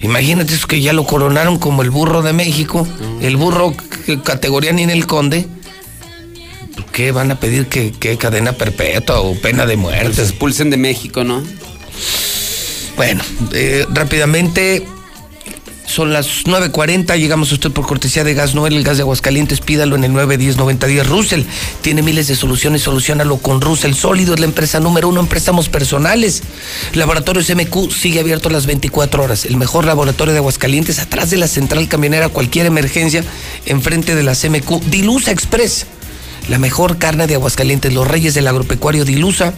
Imagínate 0.00 0.54
eso 0.54 0.68
que 0.68 0.80
ya 0.80 0.92
lo 0.92 1.04
coronaron 1.04 1.58
como 1.58 1.82
el 1.82 1.90
burro 1.90 2.22
de 2.22 2.32
México, 2.32 2.86
el 3.20 3.36
burro 3.36 3.74
categoría 4.22 4.72
ni 4.72 4.82
en 4.82 4.90
el 4.90 5.06
conde. 5.06 5.48
¿Qué 6.92 7.12
van 7.12 7.30
a 7.30 7.40
pedir 7.40 7.66
que 7.66 8.18
cadena 8.18 8.52
perpetua 8.52 9.20
o 9.20 9.34
pena 9.34 9.66
de 9.66 9.76
muerte? 9.76 10.22
expulsen 10.22 10.70
de 10.70 10.76
México, 10.76 11.24
¿no? 11.24 11.42
Bueno, 12.96 13.22
eh, 13.52 13.86
rápidamente, 13.90 14.84
son 15.86 16.12
las 16.12 16.44
9.40, 16.44 17.16
llegamos 17.16 17.50
a 17.50 17.54
usted 17.54 17.70
por 17.70 17.86
cortesía 17.86 18.24
de 18.24 18.34
Gas 18.34 18.54
Noel, 18.54 18.76
el 18.76 18.82
gas 18.82 18.96
de 18.96 19.04
Aguascalientes, 19.04 19.60
pídalo 19.60 19.96
en 19.96 20.04
el 20.04 20.12
910-9010. 20.12 21.04
Russell 21.06 21.42
tiene 21.80 22.02
miles 22.02 22.26
de 22.26 22.34
soluciones, 22.34 22.82
solucionalo 22.82 23.38
con 23.38 23.60
Russell. 23.60 23.94
Sólido 23.94 24.34
es 24.34 24.40
la 24.40 24.46
empresa 24.46 24.80
número 24.80 25.08
uno 25.08 25.20
en 25.20 25.28
préstamos 25.28 25.68
personales. 25.68 26.42
Laboratorios 26.92 27.48
MQ 27.48 27.90
sigue 27.90 28.20
abierto 28.20 28.50
las 28.50 28.66
24 28.66 29.22
horas. 29.22 29.46
El 29.46 29.56
mejor 29.56 29.86
laboratorio 29.86 30.34
de 30.34 30.38
Aguascalientes, 30.40 30.98
atrás 30.98 31.30
de 31.30 31.38
la 31.38 31.48
central 31.48 31.88
camionera, 31.88 32.28
cualquier 32.28 32.66
emergencia, 32.66 33.24
enfrente 33.64 34.14
de 34.14 34.24
las 34.24 34.44
MQ. 34.44 34.82
Dilusa 34.90 35.30
Express, 35.30 35.86
la 36.48 36.58
mejor 36.58 36.98
carne 36.98 37.26
de 37.26 37.34
Aguascalientes, 37.34 37.92
los 37.92 38.08
reyes 38.08 38.34
del 38.34 38.48
agropecuario 38.48 39.04
Dilusa. 39.04 39.54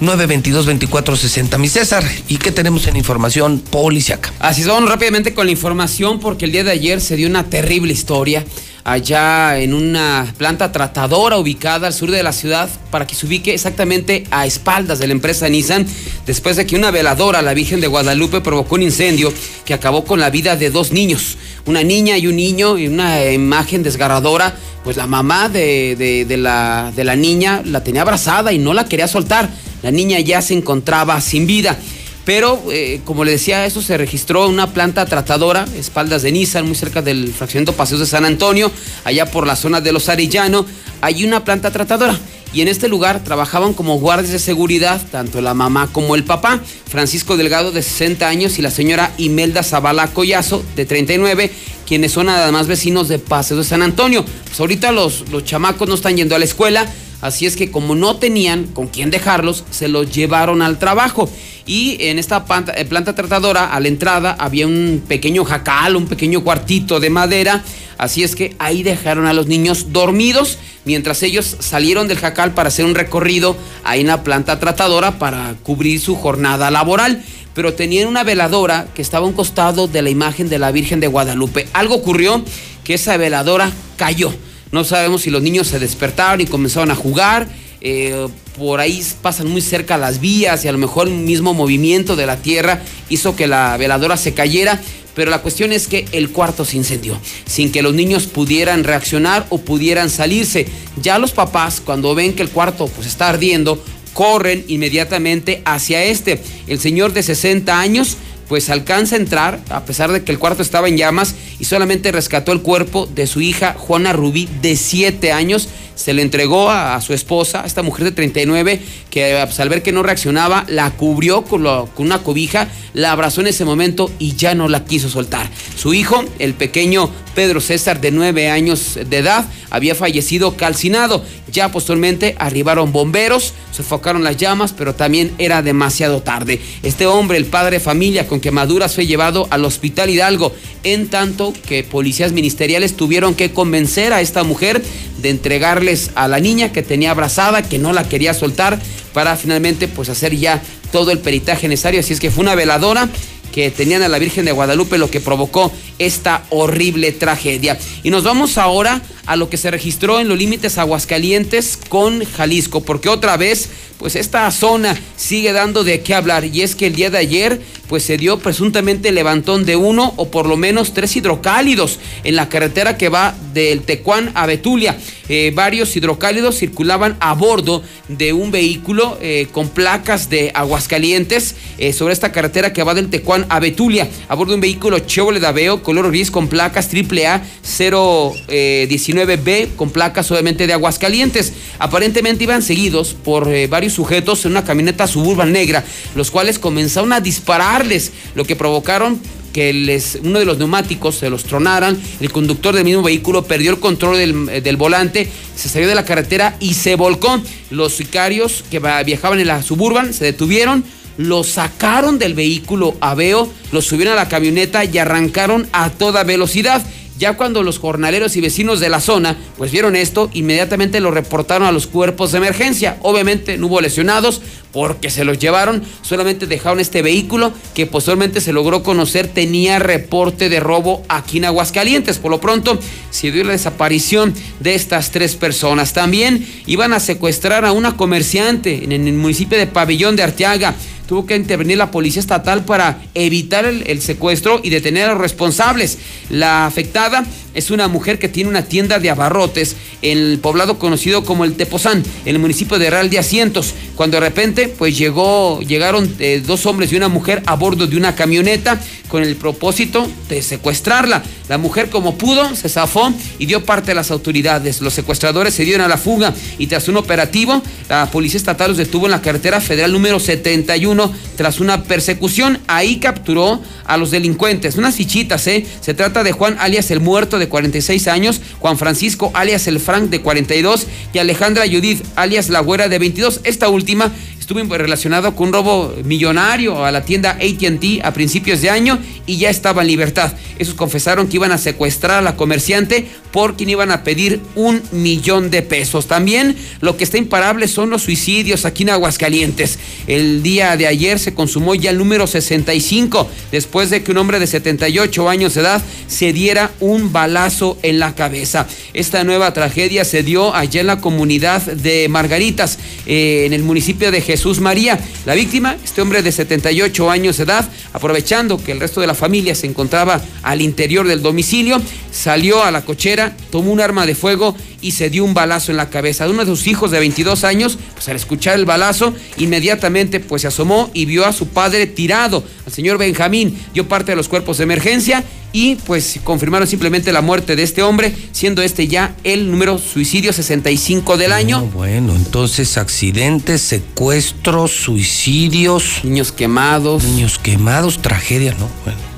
922-2460. 0.00 1.58
Mi 1.58 1.68
César, 1.68 2.02
¿y 2.26 2.38
qué 2.38 2.50
tenemos 2.50 2.88
en 2.88 2.96
información 2.96 3.60
policiaca? 3.60 4.32
Así 4.40 4.64
vamos 4.64 4.90
rápidamente 4.90 5.32
con 5.32 5.46
la 5.46 5.52
información 5.52 6.18
porque 6.18 6.44
el 6.44 6.50
día 6.52 6.64
de 6.64 6.72
ayer 6.72 7.00
se 7.00 7.14
dio 7.14 7.28
una 7.28 7.44
terrible 7.44 7.92
historia 7.92 8.44
allá 8.84 9.60
en 9.60 9.74
una 9.74 10.34
planta 10.36 10.72
tratadora 10.72 11.38
ubicada 11.38 11.86
al 11.86 11.92
sur 11.92 12.10
de 12.10 12.22
la 12.22 12.32
ciudad 12.32 12.68
para 12.90 13.06
que 13.06 13.14
se 13.14 13.26
ubique 13.26 13.54
exactamente 13.54 14.24
a 14.30 14.44
espaldas 14.46 14.98
de 14.98 15.06
la 15.06 15.12
empresa 15.12 15.48
Nissan 15.48 15.86
después 16.26 16.56
de 16.56 16.66
que 16.66 16.74
una 16.74 16.90
veladora, 16.90 17.42
la 17.42 17.54
Virgen 17.54 17.80
de 17.80 17.86
Guadalupe, 17.86 18.40
provocó 18.40 18.74
un 18.74 18.82
incendio 18.82 19.32
que 19.64 19.74
acabó 19.74 20.04
con 20.04 20.18
la 20.18 20.30
vida 20.30 20.56
de 20.56 20.70
dos 20.70 20.92
niños, 20.92 21.36
una 21.66 21.82
niña 21.82 22.18
y 22.18 22.26
un 22.26 22.36
niño, 22.36 22.78
y 22.78 22.88
una 22.88 23.24
imagen 23.30 23.82
desgarradora, 23.82 24.54
pues 24.84 24.96
la 24.96 25.06
mamá 25.06 25.48
de, 25.48 26.24
de- 26.28 26.36
la, 26.36 26.92
de 26.94 27.04
la 27.04 27.14
niña 27.16 27.62
la 27.64 27.84
tenía 27.84 28.02
abrazada 28.02 28.52
y 28.52 28.58
no 28.58 28.74
la 28.74 28.86
quería 28.86 29.06
soltar, 29.06 29.48
la 29.82 29.90
niña 29.90 30.18
ya 30.20 30.42
se 30.42 30.54
encontraba 30.54 31.20
sin 31.20 31.46
vida. 31.46 31.78
Pero, 32.24 32.62
eh, 32.70 33.00
como 33.04 33.24
le 33.24 33.32
decía, 33.32 33.66
eso 33.66 33.82
se 33.82 33.96
registró 33.98 34.46
en 34.46 34.52
una 34.52 34.68
planta 34.72 35.06
tratadora, 35.06 35.66
espaldas 35.76 36.22
de 36.22 36.30
Nissan, 36.30 36.66
muy 36.66 36.76
cerca 36.76 37.02
del 37.02 37.32
fraccionamiento 37.32 37.72
Paseos 37.72 37.98
de 38.00 38.06
San 38.06 38.24
Antonio, 38.24 38.70
allá 39.04 39.26
por 39.26 39.44
la 39.46 39.56
zona 39.56 39.80
de 39.80 39.90
Los 39.92 40.08
Arellano. 40.08 40.64
Hay 41.00 41.24
una 41.24 41.44
planta 41.44 41.72
tratadora. 41.72 42.16
Y 42.52 42.60
en 42.60 42.68
este 42.68 42.88
lugar 42.88 43.24
trabajaban 43.24 43.72
como 43.72 43.98
guardias 43.98 44.32
de 44.32 44.38
seguridad, 44.38 45.00
tanto 45.10 45.40
la 45.40 45.54
mamá 45.54 45.88
como 45.90 46.14
el 46.14 46.24
papá, 46.24 46.60
Francisco 46.86 47.36
Delgado 47.36 47.72
de 47.72 47.82
60 47.82 48.28
años 48.28 48.58
y 48.58 48.62
la 48.62 48.70
señora 48.70 49.12
Imelda 49.16 49.62
Zavala 49.62 50.08
Collazo 50.08 50.62
de 50.76 50.84
39, 50.84 51.50
quienes 51.86 52.12
son 52.12 52.28
además 52.28 52.66
vecinos 52.66 53.08
de 53.08 53.18
Paseos 53.18 53.58
de 53.58 53.64
San 53.64 53.82
Antonio. 53.82 54.24
Pues 54.44 54.60
ahorita 54.60 54.92
los, 54.92 55.30
los 55.30 55.44
chamacos 55.44 55.88
no 55.88 55.94
están 55.94 56.16
yendo 56.16 56.36
a 56.36 56.38
la 56.38 56.44
escuela, 56.44 56.86
Así 57.22 57.46
es 57.46 57.56
que 57.56 57.70
como 57.70 57.94
no 57.94 58.16
tenían 58.16 58.64
con 58.64 58.88
quién 58.88 59.10
dejarlos, 59.10 59.64
se 59.70 59.88
los 59.88 60.12
llevaron 60.12 60.60
al 60.60 60.78
trabajo. 60.78 61.30
Y 61.66 61.96
en 62.00 62.18
esta 62.18 62.44
planta, 62.44 62.74
eh, 62.76 62.84
planta 62.84 63.14
tratadora, 63.14 63.72
a 63.72 63.78
la 63.78 63.86
entrada, 63.86 64.36
había 64.38 64.66
un 64.66 65.04
pequeño 65.06 65.44
jacal, 65.44 65.94
un 65.94 66.08
pequeño 66.08 66.42
cuartito 66.42 66.98
de 66.98 67.10
madera. 67.10 67.62
Así 67.96 68.24
es 68.24 68.34
que 68.34 68.56
ahí 68.58 68.82
dejaron 68.82 69.26
a 69.26 69.32
los 69.32 69.46
niños 69.46 69.92
dormidos 69.92 70.58
mientras 70.84 71.22
ellos 71.22 71.56
salieron 71.60 72.08
del 72.08 72.18
jacal 72.18 72.52
para 72.52 72.68
hacer 72.68 72.84
un 72.84 72.96
recorrido 72.96 73.56
ahí 73.84 74.00
en 74.00 74.08
la 74.08 74.24
planta 74.24 74.58
tratadora 74.58 75.20
para 75.20 75.54
cubrir 75.62 76.00
su 76.00 76.16
jornada 76.16 76.72
laboral. 76.72 77.22
Pero 77.54 77.74
tenían 77.74 78.08
una 78.08 78.24
veladora 78.24 78.88
que 78.94 79.02
estaba 79.02 79.26
a 79.26 79.28
un 79.28 79.34
costado 79.34 79.86
de 79.86 80.02
la 80.02 80.10
imagen 80.10 80.48
de 80.48 80.58
la 80.58 80.72
Virgen 80.72 80.98
de 80.98 81.06
Guadalupe. 81.06 81.68
Algo 81.72 81.94
ocurrió 81.94 82.42
que 82.82 82.94
esa 82.94 83.16
veladora 83.16 83.70
cayó. 83.96 84.32
No 84.72 84.84
sabemos 84.84 85.22
si 85.22 85.30
los 85.30 85.42
niños 85.42 85.68
se 85.68 85.78
despertaron 85.78 86.40
y 86.40 86.46
comenzaron 86.46 86.90
a 86.90 86.96
jugar. 86.96 87.46
eh, 87.80 88.28
por 88.56 88.80
ahí 88.80 89.02
pasan 89.22 89.48
muy 89.48 89.60
cerca 89.60 89.96
las 89.96 90.20
vías 90.20 90.64
y 90.64 90.68
a 90.68 90.72
lo 90.72 90.78
mejor 90.78 91.08
el 91.08 91.14
mismo 91.14 91.54
movimiento 91.54 92.16
de 92.16 92.26
la 92.26 92.36
tierra 92.36 92.82
hizo 93.08 93.34
que 93.34 93.46
la 93.46 93.76
veladora 93.76 94.16
se 94.16 94.34
cayera. 94.34 94.80
Pero 95.14 95.30
la 95.30 95.42
cuestión 95.42 95.72
es 95.72 95.88
que 95.88 96.06
el 96.12 96.30
cuarto 96.30 96.64
se 96.64 96.78
incendió, 96.78 97.18
sin 97.44 97.70
que 97.70 97.82
los 97.82 97.92
niños 97.92 98.26
pudieran 98.26 98.82
reaccionar 98.84 99.46
o 99.50 99.58
pudieran 99.58 100.08
salirse. 100.08 100.66
Ya 101.02 101.18
los 101.18 101.32
papás, 101.32 101.82
cuando 101.84 102.14
ven 102.14 102.32
que 102.32 102.42
el 102.42 102.48
cuarto 102.48 102.86
pues, 102.86 103.06
está 103.06 103.28
ardiendo, 103.28 103.82
corren 104.14 104.64
inmediatamente 104.68 105.60
hacia 105.66 106.02
este. 106.04 106.40
El 106.66 106.78
señor 106.78 107.12
de 107.12 107.22
60 107.22 107.78
años 107.78 108.16
pues 108.48 108.70
alcanza 108.70 109.16
a 109.16 109.18
entrar, 109.18 109.60
a 109.70 109.84
pesar 109.84 110.12
de 110.12 110.22
que 110.22 110.32
el 110.32 110.38
cuarto 110.38 110.62
estaba 110.62 110.88
en 110.88 110.96
llamas, 110.96 111.34
y 111.58 111.64
solamente 111.64 112.12
rescató 112.12 112.52
el 112.52 112.62
cuerpo 112.62 113.06
de 113.06 113.26
su 113.26 113.40
hija 113.40 113.74
Juana 113.78 114.12
Rubí, 114.12 114.48
de 114.60 114.76
7 114.76 115.32
años. 115.32 115.68
Se 115.94 116.14
le 116.14 116.22
entregó 116.22 116.70
a, 116.70 117.00
su 117.00 117.12
esposa, 117.12 117.62
a 117.62 117.66
esta 117.66 117.82
mujer 117.82 118.04
de 118.04 118.12
39, 118.12 118.80
que 119.10 119.40
pues, 119.44 119.60
al 119.60 119.68
ver 119.68 119.82
que 119.82 119.92
no 119.92 120.02
reaccionaba, 120.02 120.64
la 120.68 120.90
cubrió 120.90 121.42
con, 121.42 121.62
con 121.62 122.06
una 122.06 122.22
cobija, 122.22 122.68
la 122.94 123.12
abrazó 123.12 123.40
en 123.42 123.48
ese 123.48 123.64
momento 123.64 124.10
y 124.18 124.34
ya 124.34 124.54
no 124.54 124.68
la 124.68 124.84
quiso 124.84 125.08
soltar. 125.08 125.48
Su 125.76 125.94
hijo, 125.94 126.24
el 126.38 126.54
pequeño 126.54 127.10
Pedro 127.34 127.60
César, 127.60 128.00
de 128.00 128.10
9 128.10 128.50
años 128.50 128.98
de 129.08 129.18
edad, 129.18 129.46
había 129.70 129.94
fallecido 129.94 130.56
calcinado. 130.56 131.24
Ya 131.50 131.70
posteriormente 131.70 132.34
arribaron 132.38 132.92
bomberos, 132.92 133.52
sofocaron 133.72 134.22
las 134.22 134.36
llamas, 134.36 134.72
pero 134.72 134.94
también 134.94 135.32
era 135.38 135.62
demasiado 135.62 136.22
tarde. 136.22 136.60
Este 136.82 137.06
hombre, 137.06 137.38
el 137.38 137.46
padre 137.46 137.78
de 137.78 137.80
familia 137.80 138.28
con 138.28 138.40
quemaduras, 138.40 138.94
fue 138.94 139.06
llevado 139.06 139.48
al 139.50 139.64
hospital 139.64 140.10
Hidalgo, 140.10 140.54
en 140.84 141.08
tanto 141.08 141.52
que 141.66 141.82
policías 141.82 142.32
ministeriales 142.32 142.96
tuvieron 142.96 143.34
que 143.34 143.52
convencer 143.52 144.12
a 144.12 144.20
esta 144.20 144.44
mujer 144.44 144.82
de 145.20 145.30
entregarles 145.30 146.10
a 146.14 146.28
la 146.28 146.38
niña 146.38 146.72
que 146.72 146.82
tenía 146.82 147.10
abrazada, 147.10 147.62
que 147.62 147.78
no 147.78 147.92
la 147.92 148.08
quería 148.08 148.34
soltar, 148.34 148.80
para 149.12 149.36
finalmente 149.36 149.88
pues 149.88 150.08
hacer 150.08 150.36
ya 150.36 150.62
todo 150.90 151.10
el 151.10 151.18
peritaje 151.18 151.68
necesario. 151.68 152.00
Así 152.00 152.12
es 152.12 152.20
que 152.20 152.30
fue 152.30 152.42
una 152.42 152.54
veladora 152.54 153.08
que 153.52 153.70
tenían 153.70 154.02
a 154.02 154.08
la 154.08 154.18
Virgen 154.18 154.44
de 154.44 154.52
Guadalupe, 154.52 154.98
lo 154.98 155.10
que 155.10 155.20
provocó 155.20 155.70
esta 155.98 156.44
horrible 156.50 157.12
tragedia. 157.12 157.78
Y 158.02 158.10
nos 158.10 158.24
vamos 158.24 158.58
ahora 158.58 159.00
a 159.26 159.36
lo 159.36 159.48
que 159.48 159.56
se 159.56 159.70
registró 159.70 160.18
en 160.18 160.28
los 160.28 160.38
límites 160.38 160.78
Aguascalientes 160.78 161.78
con 161.88 162.24
Jalisco, 162.24 162.80
porque 162.80 163.08
otra 163.08 163.36
vez, 163.36 163.68
pues 164.02 164.16
esta 164.16 164.50
zona 164.50 164.98
sigue 165.16 165.52
dando 165.52 165.84
de 165.84 166.00
qué 166.00 166.12
hablar. 166.12 166.44
Y 166.44 166.62
es 166.62 166.74
que 166.74 166.88
el 166.88 166.96
día 166.96 167.08
de 167.08 167.18
ayer, 167.18 167.60
pues 167.86 168.02
se 168.02 168.16
dio 168.16 168.40
presuntamente 168.40 169.12
levantón 169.12 169.64
de 169.64 169.76
uno 169.76 170.12
o 170.16 170.28
por 170.28 170.46
lo 170.46 170.56
menos 170.56 170.92
tres 170.92 171.14
hidrocálidos 171.14 172.00
en 172.24 172.34
la 172.34 172.48
carretera 172.48 172.98
que 172.98 173.08
va 173.08 173.36
del 173.54 173.82
Tecuán 173.82 174.32
a 174.34 174.46
Betulia. 174.46 174.96
Eh, 175.28 175.52
varios 175.54 175.94
hidrocálidos 175.96 176.58
circulaban 176.58 177.16
a 177.20 177.34
bordo 177.34 177.82
de 178.08 178.32
un 178.32 178.50
vehículo 178.50 179.18
eh, 179.22 179.46
con 179.52 179.68
placas 179.68 180.28
de 180.28 180.50
Aguascalientes 180.54 181.54
eh, 181.78 181.92
sobre 181.92 182.12
esta 182.12 182.32
carretera 182.32 182.72
que 182.72 182.82
va 182.82 182.94
del 182.94 183.08
Tecuán 183.08 183.46
a 183.48 183.60
Betulia, 183.60 184.08
a 184.28 184.34
bordo 184.34 184.50
de 184.50 184.56
un 184.56 184.62
vehículo 184.62 184.98
Chevrolet 184.98 185.44
Aveo 185.44 185.82
color 185.82 186.08
gris 186.08 186.30
con 186.30 186.48
placas 186.48 186.90
AAA 186.92 187.42
019B 187.64 189.76
con 189.76 189.90
placas 189.90 190.30
obviamente 190.30 190.66
de 190.66 190.72
Aguascalientes. 190.72 191.52
Aparentemente 191.78 192.44
iban 192.44 192.62
seguidos 192.62 193.14
por 193.14 193.48
varios 193.68 193.91
sujetos 193.92 194.44
en 194.44 194.52
una 194.52 194.64
camioneta 194.64 195.06
suburban 195.06 195.52
negra, 195.52 195.84
los 196.14 196.30
cuales 196.30 196.58
comenzaron 196.58 197.12
a 197.12 197.20
dispararles, 197.20 198.12
lo 198.34 198.44
que 198.44 198.56
provocaron 198.56 199.20
que 199.52 199.72
les, 199.72 200.18
uno 200.22 200.38
de 200.38 200.44
los 200.44 200.58
neumáticos 200.58 201.16
se 201.16 201.30
los 201.30 201.44
tronaran, 201.44 202.00
el 202.20 202.32
conductor 202.32 202.74
del 202.74 202.84
mismo 202.84 203.02
vehículo 203.02 203.44
perdió 203.44 203.70
el 203.70 203.80
control 203.80 204.16
del, 204.16 204.62
del, 204.62 204.76
volante, 204.76 205.28
se 205.54 205.68
salió 205.68 205.88
de 205.88 205.94
la 205.94 206.04
carretera 206.04 206.56
y 206.58 206.74
se 206.74 206.96
volcó. 206.96 207.40
Los 207.70 207.94
sicarios 207.94 208.64
que 208.70 208.80
viajaban 209.04 209.40
en 209.40 209.46
la 209.46 209.62
suburban 209.62 210.14
se 210.14 210.24
detuvieron, 210.24 210.84
lo 211.18 211.44
sacaron 211.44 212.18
del 212.18 212.34
vehículo 212.34 212.96
Aveo, 213.00 213.50
lo 213.70 213.82
subieron 213.82 214.14
a 214.14 214.16
la 214.16 214.28
camioneta 214.28 214.84
y 214.84 214.96
arrancaron 214.98 215.68
a 215.72 215.90
toda 215.90 216.24
velocidad. 216.24 216.82
Ya 217.22 217.36
cuando 217.36 217.62
los 217.62 217.78
jornaleros 217.78 218.34
y 218.34 218.40
vecinos 218.40 218.80
de 218.80 218.88
la 218.88 219.00
zona 219.00 219.36
pues 219.56 219.70
vieron 219.70 219.94
esto, 219.94 220.28
inmediatamente 220.32 220.98
lo 220.98 221.12
reportaron 221.12 221.68
a 221.68 221.70
los 221.70 221.86
cuerpos 221.86 222.32
de 222.32 222.38
emergencia. 222.38 222.96
Obviamente 223.00 223.58
no 223.58 223.68
hubo 223.68 223.80
lesionados 223.80 224.42
porque 224.72 225.08
se 225.08 225.22
los 225.22 225.38
llevaron, 225.38 225.84
solamente 226.02 226.48
dejaron 226.48 226.80
este 226.80 227.00
vehículo 227.00 227.52
que 227.74 227.86
posteriormente 227.86 228.40
se 228.40 228.52
logró 228.52 228.82
conocer 228.82 229.28
tenía 229.28 229.78
reporte 229.78 230.48
de 230.48 230.58
robo 230.58 231.04
aquí 231.08 231.38
en 231.38 231.44
Aguascalientes. 231.44 232.18
Por 232.18 232.32
lo 232.32 232.40
pronto 232.40 232.76
se 233.10 233.30
dio 233.30 233.44
la 233.44 233.52
desaparición 233.52 234.34
de 234.58 234.74
estas 234.74 235.12
tres 235.12 235.36
personas. 235.36 235.92
También 235.92 236.44
iban 236.66 236.92
a 236.92 236.98
secuestrar 236.98 237.64
a 237.64 237.70
una 237.70 237.96
comerciante 237.96 238.82
en 238.82 238.90
el 238.90 239.12
municipio 239.12 239.56
de 239.58 239.68
Pabellón 239.68 240.16
de 240.16 240.24
Arteaga 240.24 240.74
tuvo 241.12 241.26
que 241.26 241.36
intervenir 241.36 241.76
la 241.76 241.90
policía 241.90 242.20
estatal 242.20 242.64
para 242.64 243.02
evitar 243.12 243.66
el, 243.66 243.82
el, 243.86 244.00
secuestro 244.00 244.60
y 244.62 244.70
detener 244.70 245.10
a 245.10 245.12
los 245.12 245.20
responsables. 245.20 245.98
La 246.30 246.64
afectada 246.64 247.26
es 247.54 247.70
una 247.70 247.88
mujer 247.88 248.18
que 248.18 248.28
tiene 248.28 248.50
una 248.50 248.62
tienda 248.62 248.98
de 248.98 249.10
abarrotes 249.10 249.76
en 250.02 250.18
el 250.18 250.38
poblado 250.38 250.78
conocido 250.78 251.24
como 251.24 251.44
el 251.44 251.54
Tepozán, 251.54 252.02
en 252.24 252.34
el 252.34 252.38
municipio 252.38 252.78
de 252.78 252.90
Real 252.90 253.10
de 253.10 253.18
Asientos. 253.18 253.74
Cuando 253.96 254.16
de 254.16 254.20
repente, 254.20 254.68
pues 254.68 254.96
llegó, 254.96 255.60
llegaron 255.60 256.14
eh, 256.18 256.42
dos 256.44 256.66
hombres 256.66 256.92
y 256.92 256.96
una 256.96 257.08
mujer 257.08 257.42
a 257.46 257.56
bordo 257.56 257.86
de 257.86 257.96
una 257.96 258.14
camioneta 258.14 258.80
con 259.08 259.22
el 259.22 259.36
propósito 259.36 260.08
de 260.30 260.40
secuestrarla. 260.40 261.22
La 261.48 261.58
mujer, 261.58 261.90
como 261.90 262.16
pudo, 262.16 262.56
se 262.56 262.70
zafó 262.70 263.12
y 263.38 263.44
dio 263.44 263.62
parte 263.62 263.92
a 263.92 263.94
las 263.94 264.10
autoridades. 264.10 264.80
Los 264.80 264.94
secuestradores 264.94 265.52
se 265.52 265.64
dieron 265.64 265.82
a 265.82 265.88
la 265.88 265.98
fuga 265.98 266.32
y 266.56 266.66
tras 266.66 266.88
un 266.88 266.96
operativo, 266.96 267.62
la 267.90 268.10
policía 268.10 268.38
estatal 268.38 268.70
los 268.70 268.78
detuvo 268.78 269.04
en 269.04 269.10
la 269.10 269.20
carretera 269.20 269.60
federal 269.60 269.92
número 269.92 270.18
71 270.18 271.12
tras 271.36 271.60
una 271.60 271.82
persecución. 271.82 272.58
Ahí 272.66 272.96
capturó 273.00 273.60
a 273.84 273.98
los 273.98 274.10
delincuentes. 274.10 274.76
Unas 274.76 274.94
fichitas, 274.94 275.46
¿eh? 275.46 275.66
Se 275.82 275.92
trata 275.92 276.22
de 276.22 276.32
Juan 276.32 276.56
alias 276.58 276.90
el 276.90 277.00
muerto 277.00 277.38
46 277.48 278.08
años, 278.08 278.40
Juan 278.58 278.78
Francisco 278.78 279.30
alias 279.34 279.66
el 279.66 279.80
Frank 279.80 280.10
de 280.10 280.20
42 280.20 280.86
y 281.12 281.18
Alejandra 281.18 281.64
Judith 281.66 282.04
alias 282.16 282.48
la 282.48 282.60
güera 282.60 282.88
de 282.88 282.98
22. 282.98 283.40
Esta 283.44 283.68
última 283.68 284.12
estuvo 284.42 284.76
relacionado 284.76 285.36
con 285.36 285.48
un 285.48 285.52
robo 285.52 285.94
millonario 286.04 286.84
a 286.84 286.90
la 286.90 287.04
tienda 287.04 287.30
ATT 287.30 288.04
a 288.04 288.12
principios 288.12 288.60
de 288.60 288.70
año 288.70 288.98
y 289.24 289.36
ya 289.36 289.50
estaba 289.50 289.82
en 289.82 289.88
libertad. 289.88 290.32
Esos 290.58 290.74
confesaron 290.74 291.28
que 291.28 291.36
iban 291.36 291.52
a 291.52 291.58
secuestrar 291.58 292.18
a 292.18 292.22
la 292.22 292.34
comerciante 292.34 293.06
por 293.30 293.56
quien 293.56 293.70
iban 293.70 293.92
a 293.92 294.02
pedir 294.02 294.40
un 294.56 294.82
millón 294.90 295.50
de 295.50 295.62
pesos. 295.62 296.06
También 296.06 296.56
lo 296.80 296.96
que 296.96 297.04
está 297.04 297.18
imparable 297.18 297.68
son 297.68 297.90
los 297.90 298.02
suicidios 298.02 298.64
aquí 298.64 298.82
en 298.82 298.90
Aguascalientes. 298.90 299.78
El 300.08 300.42
día 300.42 300.76
de 300.76 300.88
ayer 300.88 301.20
se 301.20 301.34
consumó 301.34 301.76
ya 301.76 301.90
el 301.90 301.98
número 301.98 302.26
65 302.26 303.28
después 303.52 303.90
de 303.90 304.02
que 304.02 304.10
un 304.10 304.18
hombre 304.18 304.40
de 304.40 304.48
78 304.48 305.28
años 305.28 305.54
de 305.54 305.60
edad 305.60 305.82
se 306.08 306.32
diera 306.32 306.72
un 306.80 307.12
balazo 307.12 307.78
en 307.82 308.00
la 308.00 308.16
cabeza. 308.16 308.66
Esta 308.92 309.22
nueva 309.22 309.54
tragedia 309.54 310.04
se 310.04 310.24
dio 310.24 310.52
allá 310.52 310.80
en 310.80 310.88
la 310.88 311.00
comunidad 311.00 311.62
de 311.62 312.08
Margaritas, 312.08 312.78
eh, 313.06 313.44
en 313.46 313.52
el 313.52 313.62
municipio 313.62 314.10
de 314.10 314.20
Jesús 314.20 314.32
María. 314.60 314.98
La 315.24 315.34
víctima, 315.34 315.76
este 315.84 316.02
hombre 316.02 316.20
de 316.20 316.32
78 316.32 317.10
años 317.10 317.36
de 317.36 317.44
edad, 317.44 317.68
aprovechando 317.92 318.62
que 318.62 318.72
el 318.72 318.80
resto 318.80 319.00
de 319.00 319.06
la 319.06 319.14
familia 319.14 319.54
se 319.54 319.68
encontraba 319.68 320.20
al 320.42 320.60
interior 320.60 321.06
del 321.06 321.22
domicilio, 321.22 321.80
salió 322.10 322.64
a 322.64 322.72
la 322.72 322.84
cochera, 322.84 323.36
tomó 323.50 323.72
un 323.72 323.80
arma 323.80 324.04
de 324.04 324.16
fuego 324.16 324.56
y 324.82 324.92
se 324.92 325.08
dio 325.08 325.24
un 325.24 325.32
balazo 325.32 325.70
en 325.70 325.78
la 325.78 325.88
cabeza. 325.88 326.24
De 326.24 326.30
uno 326.32 326.44
de 326.44 326.50
sus 326.50 326.66
hijos 326.66 326.90
de 326.90 326.98
22 326.98 327.44
años, 327.44 327.78
pues 327.94 328.08
al 328.08 328.16
escuchar 328.16 328.58
el 328.58 328.66
balazo, 328.66 329.14
inmediatamente 329.38 330.20
pues 330.20 330.42
se 330.42 330.48
asomó 330.48 330.90
y 330.92 331.06
vio 331.06 331.24
a 331.24 331.32
su 331.32 331.48
padre 331.48 331.86
tirado, 331.86 332.44
al 332.66 332.72
señor 332.72 332.98
Benjamín, 332.98 333.58
dio 333.72 333.88
parte 333.88 334.12
de 334.12 334.16
los 334.16 334.28
cuerpos 334.28 334.58
de 334.58 334.64
emergencia 334.64 335.24
y 335.52 335.76
pues 335.76 336.18
confirmaron 336.24 336.66
simplemente 336.66 337.12
la 337.12 337.20
muerte 337.20 337.56
de 337.56 337.62
este 337.62 337.82
hombre, 337.82 338.14
siendo 338.32 338.62
este 338.62 338.88
ya 338.88 339.14
el 339.22 339.50
número 339.50 339.78
suicidio 339.78 340.32
65 340.32 341.16
del 341.16 341.32
año. 341.32 341.60
No, 341.60 341.66
bueno, 341.66 342.14
entonces 342.16 342.78
accidentes, 342.78 343.60
secuestros, 343.60 344.72
suicidios. 344.72 346.00
Niños 346.04 346.32
quemados. 346.32 347.04
Niños 347.04 347.38
quemados, 347.38 348.00
tragedia, 348.00 348.52
¿no? 348.58 348.68
Bueno, 348.84 349.11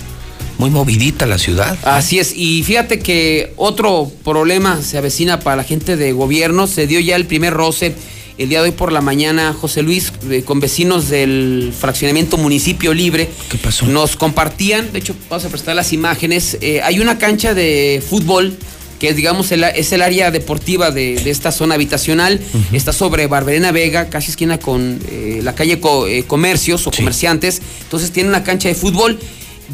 muy 0.58 0.70
movidita 0.70 1.26
la 1.26 1.38
ciudad. 1.38 1.76
Así 1.82 2.18
es, 2.18 2.32
y 2.36 2.62
fíjate 2.62 3.00
que 3.00 3.52
otro 3.56 4.10
problema 4.24 4.80
se 4.82 4.98
avecina 4.98 5.40
para 5.40 5.56
la 5.56 5.64
gente 5.64 5.96
de 5.96 6.12
gobierno, 6.12 6.66
se 6.66 6.86
dio 6.86 7.00
ya 7.00 7.16
el 7.16 7.26
primer 7.26 7.52
roce 7.54 7.94
el 8.36 8.48
día 8.48 8.58
de 8.62 8.70
hoy 8.70 8.74
por 8.74 8.90
la 8.90 9.00
mañana, 9.00 9.52
José 9.52 9.82
Luis, 9.82 10.12
eh, 10.28 10.42
con 10.44 10.58
vecinos 10.58 11.08
del 11.08 11.72
fraccionamiento 11.78 12.36
Municipio 12.36 12.92
Libre. 12.92 13.28
¿Qué 13.48 13.58
pasó? 13.58 13.86
Nos 13.86 14.16
compartían, 14.16 14.92
de 14.92 14.98
hecho, 14.98 15.14
vamos 15.30 15.44
a 15.44 15.48
prestar 15.50 15.76
las 15.76 15.92
imágenes. 15.92 16.58
Eh, 16.60 16.80
hay 16.82 16.98
una 16.98 17.16
cancha 17.18 17.54
de 17.54 18.02
fútbol 18.08 18.56
que 18.98 19.10
es, 19.10 19.16
digamos, 19.16 19.52
el, 19.52 19.62
es 19.62 19.92
el 19.92 20.02
área 20.02 20.32
deportiva 20.32 20.90
de, 20.90 21.14
de 21.16 21.30
esta 21.30 21.52
zona 21.52 21.74
habitacional. 21.76 22.40
Está 22.72 22.92
sobre 22.92 23.26
Barberena 23.28 23.70
Vega, 23.70 24.08
casi 24.08 24.30
esquina 24.30 24.58
con 24.58 24.98
eh, 25.10 25.40
la 25.42 25.54
calle 25.54 25.78
Co- 25.78 26.08
eh, 26.08 26.24
Comercios 26.26 26.86
o 26.88 26.90
Sí. 26.90 26.98
Comerciantes. 26.98 27.62
Entonces 27.84 28.10
tiene 28.10 28.28
una 28.30 28.42
cancha 28.42 28.68
de 28.68 28.74
fútbol. 28.74 29.18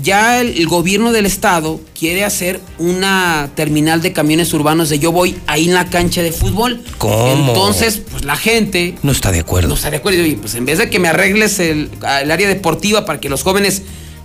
Ya 0.02 0.40
el, 0.40 0.56
el 0.58 0.66
gobierno 0.66 1.12
del 1.12 1.26
estado 1.26 1.80
quiere 1.98 2.24
hacer 2.24 2.60
una 2.78 3.50
terminal 3.54 4.00
de 4.02 4.12
camiones 4.12 4.52
urbanos 4.54 4.88
de 4.88 4.98
Yo 4.98 5.12
Voy 5.12 5.36
ahí 5.46 5.66
en 5.68 5.74
la 5.74 5.90
cancha 5.90 6.22
de 6.22 6.32
fútbol. 6.32 6.82
¿Cómo? 6.98 7.48
Entonces, 7.48 8.00
pues 8.10 8.24
la 8.24 8.36
gente 8.36 8.94
No 9.02 9.12
está 9.12 9.30
de 9.32 9.40
acuerdo. 9.40 9.68
no 9.68 9.74
está 9.74 9.90
de 9.90 9.98
acuerdo. 9.98 10.24
Y 10.24 10.36
pues 10.36 10.54
en 10.54 10.64
vez 10.64 10.78
de 10.78 10.88
que 10.90 10.98
me 10.98 11.08
arregles 11.08 11.58
el, 11.60 11.90
el 12.22 12.30
área 12.30 12.48
deportiva 12.48 13.04
para 13.04 13.20
que 13.20 13.28
los 13.28 13.42
jóvenes, 13.42 13.82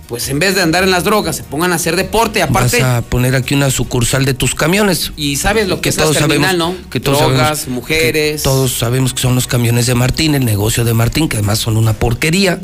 pues 0.08 0.28
en 0.28 0.38
vez 0.38 0.54
de 0.54 0.62
andar 0.62 0.84
en 0.84 0.90
las 0.90 1.04
drogas, 1.04 1.36
se 1.36 1.42
pongan 1.42 1.72
a 1.72 1.76
hacer 1.76 1.96
deporte, 1.96 2.42
aparte. 2.42 2.80
Vas 2.80 2.98
a 2.98 3.02
poner 3.02 3.34
aquí 3.34 3.54
una 3.54 3.70
sucursal 3.70 4.24
de 4.24 4.34
tus 4.34 4.54
camiones. 4.54 5.12
Y 5.16 5.36
sabes 5.36 5.68
lo 5.68 5.76
que, 5.76 5.82
que 5.82 5.88
es 5.90 5.96
todos 5.96 6.16
terminal, 6.16 6.56
sabemos 6.58 6.80
¿no? 6.84 6.90
que 6.90 7.00
todos 7.00 7.18
drogas, 7.18 7.58
sabemos 7.58 7.68
mujeres. 7.68 8.42
Todos 8.42 8.72
sabemos 8.78 9.12
que 9.12 9.20
son 9.20 9.34
los 9.34 9.46
camiones 9.46 9.86
de 9.86 9.94
Martín, 9.94 10.34
el 10.34 10.44
negocio 10.44 10.84
de 10.84 10.94
Martín, 10.94 11.28
que 11.28 11.36
además 11.36 11.58
son 11.58 11.76
una 11.76 11.92
porquería. 11.92 12.60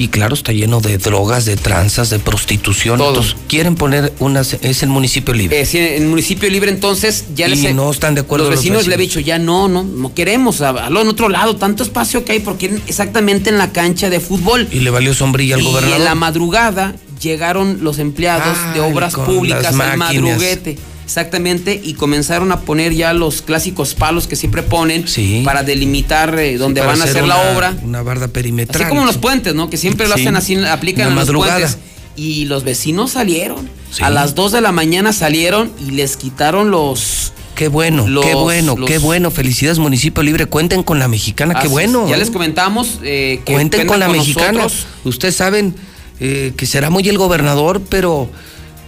Y 0.00 0.08
claro, 0.08 0.32
está 0.32 0.52
lleno 0.52 0.80
de 0.80 0.96
drogas, 0.96 1.44
de 1.44 1.58
tranzas, 1.58 2.08
de 2.08 2.18
prostitución. 2.18 2.96
Todo. 2.96 3.08
Entonces, 3.10 3.36
quieren 3.48 3.74
poner 3.74 4.14
unas. 4.18 4.54
Es 4.62 4.82
el 4.82 4.88
municipio 4.88 5.34
libre. 5.34 5.60
En 5.60 6.02
el 6.02 6.08
municipio 6.08 6.48
libre 6.48 6.70
entonces 6.70 7.26
ya 7.34 7.46
Y 7.48 7.54
les 7.54 7.74
no 7.74 7.90
están 7.90 8.14
de 8.14 8.22
acuerdo 8.22 8.46
Los 8.46 8.54
los 8.54 8.60
vecinos 8.60 8.86
le 8.86 8.96
vecinos. 8.96 9.14
dicho, 9.16 9.20
ya 9.20 9.38
no, 9.38 9.68
no, 9.68 9.82
no 9.82 10.14
queremos, 10.14 10.62
en 10.62 10.96
otro 10.96 11.28
lado, 11.28 11.56
tanto 11.56 11.82
espacio 11.82 12.24
que 12.24 12.32
hay, 12.32 12.40
porque 12.40 12.80
exactamente 12.86 13.50
en 13.50 13.58
la 13.58 13.72
cancha 13.72 14.08
de 14.08 14.20
fútbol. 14.20 14.66
Y 14.72 14.80
le 14.80 14.88
valió 14.88 15.12
sombrilla 15.12 15.56
al 15.56 15.60
Y 15.60 15.64
gobernador. 15.64 15.98
en 15.98 16.04
la 16.06 16.14
madrugada 16.14 16.94
llegaron 17.20 17.84
los 17.84 17.98
empleados 17.98 18.56
de 18.72 18.80
obras 18.80 19.14
públicas 19.14 19.78
al 19.78 19.98
madruguete. 19.98 20.78
Exactamente, 21.10 21.80
y 21.82 21.94
comenzaron 21.94 22.52
a 22.52 22.60
poner 22.60 22.94
ya 22.94 23.12
los 23.12 23.42
clásicos 23.42 23.94
palos 23.96 24.28
que 24.28 24.36
siempre 24.36 24.62
ponen 24.62 25.08
Sí. 25.08 25.42
para 25.44 25.64
delimitar 25.64 26.38
eh, 26.38 26.56
donde 26.56 26.82
Para 26.82 26.92
van 26.92 27.00
a 27.02 27.04
hacer 27.04 27.26
la 27.26 27.50
obra. 27.52 27.74
Una 27.82 28.00
barda 28.02 28.28
perimetral. 28.28 28.80
Así 28.80 28.88
como 28.88 29.04
los 29.04 29.18
puentes, 29.18 29.52
¿no? 29.56 29.68
Que 29.68 29.76
siempre 29.76 30.06
lo 30.06 30.14
hacen 30.14 30.36
así, 30.36 30.54
aplican 30.64 31.08
en 31.08 31.16
los 31.16 31.28
puentes. 31.28 31.78
Y 32.14 32.44
los 32.44 32.62
vecinos 32.62 33.10
salieron. 33.10 33.68
A 34.00 34.08
las 34.08 34.36
2 34.36 34.52
de 34.52 34.60
la 34.60 34.70
mañana 34.70 35.12
salieron 35.12 35.72
y 35.84 35.90
les 35.90 36.16
quitaron 36.16 36.70
los. 36.70 37.32
Qué 37.56 37.66
bueno, 37.66 38.04
qué 38.22 38.34
bueno, 38.36 38.76
los- 38.78 38.88
qué 38.88 38.98
bueno. 38.98 39.32
Felicidades, 39.32 39.80
municipio 39.80 40.22
libre. 40.22 40.46
Cuenten 40.46 40.84
con 40.84 41.00
la 41.00 41.08
mexicana, 41.08 41.54
qué 41.54 41.60
Así 41.62 41.68
bueno. 41.70 42.08
Ya 42.08 42.18
les 42.18 42.30
comentamos 42.30 43.00
eh, 43.02 43.40
que 43.44 43.52
Cuenten 43.54 43.88
con 43.88 43.98
la 43.98 44.08
mexicana. 44.08 44.62
nosotros. 44.62 44.86
Ustedes 45.02 45.34
saben, 45.34 45.74
eh, 46.20 46.52
que 46.56 46.66
será 46.66 46.88
muy 46.88 47.08
el 47.08 47.18
gobernador, 47.18 47.82
pero, 47.88 48.30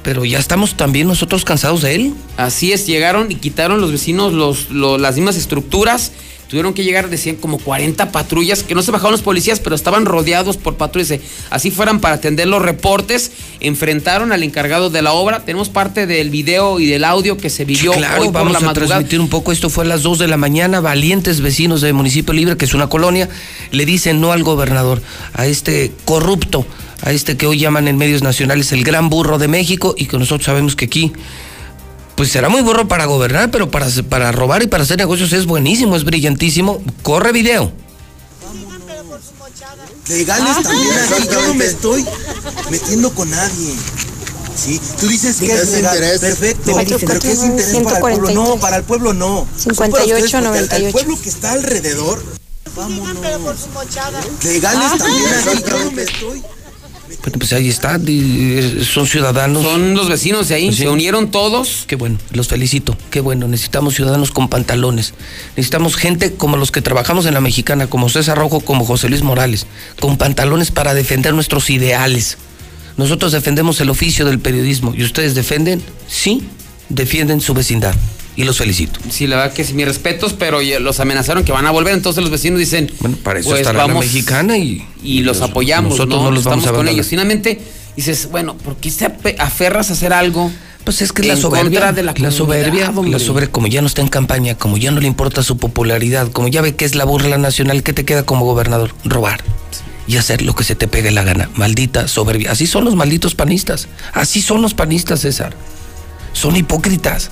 pero 0.03 0.25
ya 0.25 0.39
estamos 0.39 0.77
también 0.77 1.07
nosotros 1.09 1.45
cansados 1.45 1.83
de 1.83 1.95
él. 1.95 2.15
Así 2.37 2.73
es, 2.73 2.87
llegaron 2.87 3.31
y 3.31 3.37
quitaron 3.37 3.81
los 3.81 3.93
vecinos 3.93 4.33
los, 4.33 4.71
lo- 4.71 4.99
las 4.99 5.17
mismas 5.17 5.37
estructuras. 5.37 6.13
Tuvieron 6.49 6.75
que 6.75 6.85
llegar, 6.85 7.09
decían, 7.09 7.37
como 7.37 7.57
40 7.57 8.13
patrullas, 8.13 8.63
que 8.63 8.75
no 8.75 8.83
se 8.83 8.91
bajaron 8.91 9.13
los 9.13 9.23
policías, 9.23 9.59
pero 9.59 9.75
estaban 9.75 10.05
rodeados 10.05 10.59
por 10.59 10.77
patrullas. 10.77 11.19
Así 11.49 11.71
fueran 11.71 11.99
para 11.99 12.17
atender 12.17 12.47
los 12.47 12.61
reportes. 12.61 13.31
Enfrentaron 13.61 14.33
al 14.33 14.43
encargado 14.43 14.91
de 14.91 15.01
la 15.01 15.13
obra. 15.15 15.47
Tenemos 15.47 15.71
parte 15.71 16.07
del 16.07 16.29
video 16.29 16.79
y 16.79 16.85
del 16.85 17.05
audio 17.05 17.39
que 17.39 17.49
se 17.49 17.65
vivió 17.65 17.93
claro, 17.93 18.21
hoy 18.21 18.27
por 18.29 18.35
vamos 18.35 18.53
la 18.53 18.59
a 18.59 18.61
madrugada. 18.61 18.97
transmitir 18.97 19.21
un 19.21 19.29
poco. 19.31 19.51
Esto 19.51 19.71
fue 19.71 19.85
a 19.85 19.89
las 19.89 20.03
2 20.03 20.19
de 20.19 20.29
la 20.29 20.37
mañana. 20.37 20.81
Valientes 20.81 21.41
vecinos 21.41 21.81
de 21.81 21.95
Municipio 21.95 22.35
Libre, 22.35 22.59
que 22.59 22.67
es 22.67 22.75
una 22.75 22.89
colonia, 22.89 23.31
le 23.71 23.87
dicen 23.87 24.21
no 24.21 24.33
al 24.33 24.43
gobernador, 24.43 25.01
a 25.33 25.47
este 25.47 25.91
corrupto, 26.05 26.67
a 27.03 27.13
este 27.13 27.37
que 27.37 27.47
hoy 27.47 27.59
llaman 27.59 27.89
en 27.89 27.97
medios 27.99 28.23
nacionales 28.23 28.73
el 28.73 28.85
gran 28.85 29.09
burro 29.11 29.39
de 29.39 29.49
México 29.49 29.95
y 29.97 30.07
que 30.07 30.19
nosotros 30.19 30.47
sabemos 30.47 30.77
que 30.77 30.87
aquí. 30.87 31.13
Pues 32.17 32.31
será 32.31 32.49
muy 32.49 32.61
burro 32.63 32.87
para 32.89 33.07
gobernar, 33.07 33.51
pero 33.51 33.71
para, 33.71 33.89
para 34.09 34.31
robar 34.33 34.63
y 34.63 34.67
para 34.67 34.83
hacer 34.85 34.99
negocios 34.99 35.33
es 35.33 35.47
buenísimo, 35.47 35.97
es 35.97 36.05
brillantísimo. 36.05 36.81
Corre 37.03 37.33
video. 37.33 37.73
Legales 40.09 40.63
también 40.63 40.93
aquí, 40.99 41.29
yo 41.31 41.47
no 41.47 41.55
me 41.55 41.65
estoy 41.65 42.05
metiendo 42.71 43.15
con 43.15 43.31
nadie. 43.31 43.75
Sí, 44.55 44.81
tú 45.01 45.07
dices 45.09 45.37
que 45.37 45.53
es 45.53 45.71
legal. 45.73 45.97
Perfecto, 46.21 46.73
pero 47.07 47.21
¿qué 47.21 47.33
es 47.33 47.43
interés 47.45 47.77
para 47.83 47.97
el 47.97 48.01
pueblo? 48.19 48.31
No, 48.33 48.57
para 48.59 48.77
el 48.77 48.85
pueblo 48.85 49.13
no. 49.15 49.47
Son 49.57 49.75
para 49.75 49.89
ustedes, 50.05 50.31
porque 50.31 50.47
al- 50.59 50.69
al 50.87 50.93
pueblo 50.93 51.19
que 51.23 51.29
está 51.31 51.53
alrededor, 51.53 52.23
vámonos. 52.77 53.17
Legales 54.45 54.99
también 54.99 55.35
aquí, 55.35 55.63
yo 55.67 55.79
no 55.85 55.91
me 55.93 56.03
estoy 56.03 56.43
Bueno, 57.23 57.39
pues 57.39 57.53
ahí 57.53 57.69
está, 57.69 58.01
eh, 58.07 58.85
son 58.85 59.07
ciudadanos. 59.07 59.63
Son 59.63 59.95
los 59.95 60.09
vecinos 60.09 60.49
de 60.49 60.55
ahí, 60.55 60.73
se 60.73 60.89
unieron 60.89 61.31
todos. 61.31 61.85
Qué 61.87 61.97
bueno, 61.97 62.19
los 62.33 62.49
felicito, 62.49 62.97
qué 63.11 63.21
bueno. 63.21 63.49
Necesitamos 63.49 63.95
ciudadanos 63.95 64.31
con 64.31 64.49
pantalones. 64.49 65.15
Necesitamos 65.57 65.97
gente 65.97 66.35
como 66.35 66.57
los 66.57 66.71
que 66.71 66.83
trabajamos 66.83 67.27
en 67.27 67.35
la 67.35 67.41
mexicana, 67.41 67.87
como 67.87 68.09
César 68.09 68.39
Rojo, 68.39 68.61
como 68.61 68.85
José 68.85 69.09
Luis 69.09 69.23
Morales, 69.23 69.67
con 70.01 70.17
pantalones 70.17 70.71
para 70.71 70.95
defender 70.95 71.35
nuestros 71.35 71.71
ideales. 71.71 72.39
Nosotros 72.97 73.33
defendemos 73.33 73.81
el 73.81 73.91
oficio 73.91 74.25
del 74.25 74.39
periodismo 74.39 74.95
y 74.95 75.03
ustedes 75.03 75.35
defienden, 75.35 75.83
sí, 76.07 76.43
defienden 76.89 77.41
su 77.41 77.55
vecindad. 77.55 77.95
Y 78.35 78.44
los 78.44 78.59
felicito. 78.59 78.99
Sí, 79.11 79.27
la 79.27 79.36
verdad 79.36 79.52
que 79.52 79.65
sí, 79.65 79.75
mis 79.75 79.86
respetos, 79.86 80.33
pero 80.33 80.61
los 80.81 81.01
amenazaron 81.01 81.44
que 81.44 81.52
van 81.52 81.67
a 81.67 81.70
volver. 81.70 81.93
Entonces 81.93 82.23
los 82.23 82.31
vecinos 82.31 82.59
dicen, 82.59 82.91
bueno, 83.01 83.17
para 83.23 83.41
eso 83.41 83.51
pues 83.51 83.65
la 83.73 83.89
mexicana 83.89 84.57
y, 84.57 84.86
y 85.02 85.20
los 85.20 85.43
apoyamos. 85.43 85.91
nosotros 85.91 86.19
¿no? 86.19 86.25
no 86.25 86.31
los 86.31 86.41
Estamos 86.41 86.65
vamos 86.65 86.75
a 86.75 86.78
con 86.78 86.89
ellos. 86.89 87.07
Finalmente 87.07 87.61
dices, 87.94 88.31
bueno, 88.31 88.57
¿por 88.57 88.77
qué 88.77 88.91
te 88.91 89.36
aferras 89.39 89.91
a 89.91 89.93
hacer 89.93 90.12
algo? 90.12 90.51
Pues 90.85 91.02
es 91.02 91.12
que 91.12 91.23
la 91.23 91.36
soberbia, 91.36 91.81
contra 91.81 91.93
de 91.93 92.02
la, 92.02 92.15
la, 92.17 92.31
soberbia, 92.33 92.91
hombre? 92.91 93.12
la 93.12 93.19
soberbia, 93.20 93.52
como 93.52 93.69
ya 93.69 93.81
no 93.83 93.86
está 93.86 94.02
en 94.02 94.09
campaña, 94.09 94.57
como 94.57 94.78
ya 94.78 94.91
no 94.91 95.01
le 95.01 95.07
importa 95.07 95.44
su 95.44 95.57
popularidad, 95.57 96.33
como 96.33 96.49
ya 96.49 96.61
ve 96.61 96.75
que 96.75 96.85
es 96.85 96.97
la 96.97 97.05
burla 97.05 97.39
nacional, 97.39 97.85
¿qué 97.85 97.93
te 97.93 98.05
queda 98.05 98.25
como 98.25 98.44
gobernador? 98.44 98.93
Robar 99.05 99.44
y 100.07 100.17
hacer 100.17 100.43
lo 100.43 100.55
que 100.55 100.65
se 100.65 100.75
te 100.75 100.89
pegue 100.89 101.11
la 101.11 101.23
gana. 101.23 101.51
Maldita 101.55 102.09
soberbia. 102.09 102.51
Así 102.51 102.67
son 102.67 102.85
los 102.85 102.97
malditos 102.97 103.35
panistas. 103.35 103.89
Así 104.12 104.43
son 104.43 104.62
los 104.62 104.75
panistas, 104.75 105.20
César. 105.20 105.55
Son 106.33 106.57
hipócritas. 106.57 107.31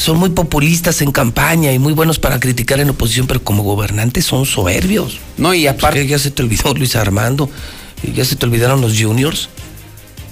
Son 0.00 0.16
muy 0.16 0.30
populistas 0.30 1.02
en 1.02 1.12
campaña 1.12 1.72
y 1.74 1.78
muy 1.78 1.92
buenos 1.92 2.18
para 2.18 2.40
criticar 2.40 2.80
en 2.80 2.88
oposición, 2.88 3.26
pero 3.26 3.44
como 3.44 3.62
gobernantes 3.62 4.24
son 4.24 4.46
soberbios. 4.46 5.18
No, 5.36 5.52
y 5.52 5.66
aparte. 5.66 6.06
ya 6.06 6.18
se 6.18 6.30
te 6.30 6.42
olvidó 6.42 6.72
Luis 6.72 6.96
Armando, 6.96 7.50
y 8.02 8.12
ya 8.12 8.24
se 8.24 8.34
te 8.34 8.46
olvidaron 8.46 8.80
los 8.80 8.98
juniors. 8.98 9.50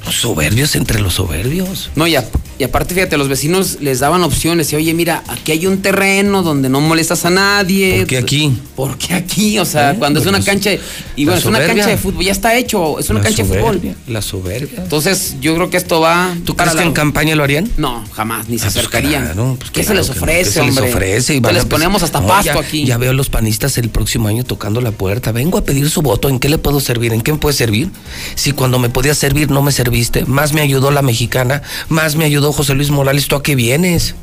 Los 0.07 0.15
soberbios 0.23 0.75
entre 0.75 1.01
los 1.03 1.13
soberbios. 1.15 1.91
No, 1.97 2.07
y, 2.07 2.17
ap- 2.17 2.35
y 2.59 2.65
aparte, 2.65 2.95
fíjate, 2.95 3.17
los 3.17 3.29
vecinos 3.29 3.79
les 3.81 4.01
daban 4.01 4.23
opciones. 4.25 4.73
Y 4.73 4.77
oye, 4.77 4.93
mira, 4.95 5.23
aquí 5.29 5.53
hay 5.53 5.67
un 5.67 5.81
terreno 5.83 6.43
donde 6.43 6.69
no 6.69 6.81
molestas 6.81 7.25
a 7.25 7.31
nadie. 7.31 7.99
¿Por 7.99 8.07
qué 8.09 8.19
aquí? 8.19 8.59
¿Por 8.75 8.99
qué 8.99 9.15
aquí? 9.15 9.59
O 9.59 9.65
sea, 9.65 9.93
Eh, 9.93 9.97
cuando 9.99 10.21
es 10.21 10.25
pues, 10.27 10.35
una 10.37 10.45
cancha. 10.45 10.71
de- 10.71 10.81
Y 11.17 11.25
bueno, 11.25 11.39
es 11.39 11.45
una 11.47 11.59
cancha 11.65 11.87
de 11.87 11.97
fútbol, 11.97 12.25
ya 12.25 12.33
está 12.33 12.55
hecho. 12.57 12.99
Es 12.99 13.11
una 13.11 13.21
cancha 13.21 13.43
de 13.43 13.49
fútbol. 13.49 13.81
La 14.07 14.23
soberbia. 14.23 14.83
Entonces, 14.83 15.37
yo 15.41 15.55
creo 15.55 15.71
que 15.71 15.77
esto 15.77 16.01
va. 16.01 16.35
¿Tú 16.45 16.57
crees 16.57 16.75
que 16.75 16.83
en 16.83 16.93
campaña 16.93 17.35
lo 17.37 17.45
harían? 17.45 17.71
No, 17.77 18.05
jamás, 18.13 18.49
ni 18.49 18.59
se 18.59 18.65
Ah, 18.67 18.71
pues 18.73 18.77
acercarían. 18.79 19.25
claro, 19.25 19.57
pues 19.59 19.71
¿Qué 19.71 19.85
se 19.85 19.95
les 19.95 20.09
que 20.09 20.15
no, 20.15 20.21
ofrece, 20.23 20.45
¿qué 20.45 20.51
se 20.53 20.61
hombre? 20.61 20.85
les 20.87 20.95
ofrece? 20.95 21.35
Y 21.37 21.41
van 21.41 21.55
les 21.55 21.65
ponemos 21.65 22.03
hasta 22.03 22.21
No, 22.21 22.27
pasto 22.27 22.53
ya- 22.55 22.61
aquí. 22.61 22.85
Ya 22.85 22.99
veo 22.99 23.11
a 23.11 23.15
los 23.15 23.31
panistas 23.31 23.79
el 23.79 23.89
próximo 23.89 24.29
año 24.29 24.45
tocando 24.45 24.81
la 24.81 24.91
puerta. 24.91 25.33
Vengo 25.33 25.59
a 25.59 25.65
pedir 25.65 25.89
su 25.91 26.03
voto. 26.03 26.29
¿En 26.29 26.39
qué 26.39 26.49
le 26.49 26.59
puedo 26.59 26.81
servir? 26.81 27.13
¿En 27.13 27.21
qué 27.21 27.33
me 27.33 27.39
puede 27.39 27.55
servir? 27.57 27.91
Si 28.35 28.53
cuando 28.53 28.79
me 28.79 28.89
podía 28.91 29.15
servir 29.15 29.51
no 29.51 29.63
me 29.63 29.73
serviste, 29.73 30.25
más 30.25 30.53
me 30.53 30.61
ayudó 30.61 30.91
la 30.91 31.03
mexicana, 31.03 31.63
más 31.89 32.17
me 32.17 32.25
ayudó 32.25 32.48
José 32.53 32.75
Luis 32.75 32.91
Morales. 32.91 33.27
¿Tú 33.29 33.37
a 33.37 33.43
qué 33.43 33.55
vienes? 33.55 34.15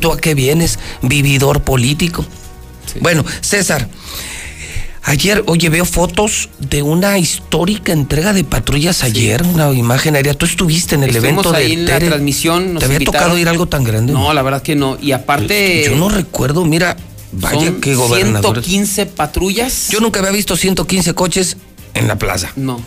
¿Tú 0.00 0.12
a 0.12 0.16
qué 0.18 0.34
vienes? 0.34 0.78
Vividor 1.02 1.62
político. 1.62 2.24
Bueno, 3.00 3.24
César. 3.40 3.88
Ayer, 5.08 5.44
oye, 5.46 5.68
veo 5.68 5.84
fotos 5.84 6.48
de 6.58 6.82
una 6.82 7.16
histórica 7.18 7.92
entrega 7.92 8.32
de 8.32 8.42
patrullas 8.42 9.04
ayer, 9.04 9.40
una 9.44 9.72
imagen 9.72 10.16
aérea. 10.16 10.34
Tú 10.34 10.46
estuviste 10.46 10.96
en 10.96 11.04
el 11.04 11.10
Estuvimos 11.10 11.46
evento 11.46 11.52
de 11.52 11.72
en 11.72 11.84
la 11.84 11.92
Tere. 11.92 12.06
transmisión. 12.08 12.74
nos 12.74 12.80
¿Te 12.80 12.86
había 12.86 12.96
invitaron. 12.96 13.20
tocado 13.22 13.38
ir 13.38 13.46
a 13.46 13.52
algo 13.52 13.66
tan 13.66 13.84
grande? 13.84 14.12
No, 14.12 14.32
la 14.34 14.42
verdad 14.42 14.62
que 14.62 14.74
no. 14.74 14.98
Y 15.00 15.12
aparte. 15.12 15.84
Yo 15.84 15.94
no 15.94 16.08
recuerdo, 16.08 16.64
mira, 16.64 16.96
vaya 17.30 17.74
que 17.80 17.94
gobernador. 17.94 18.54
115 18.64 19.06
patrullas. 19.06 19.90
Yo 19.90 20.00
nunca 20.00 20.18
había 20.18 20.32
visto 20.32 20.56
115 20.56 21.14
coches 21.14 21.56
en 21.94 22.08
la 22.08 22.18
plaza. 22.18 22.50
No. 22.56 22.80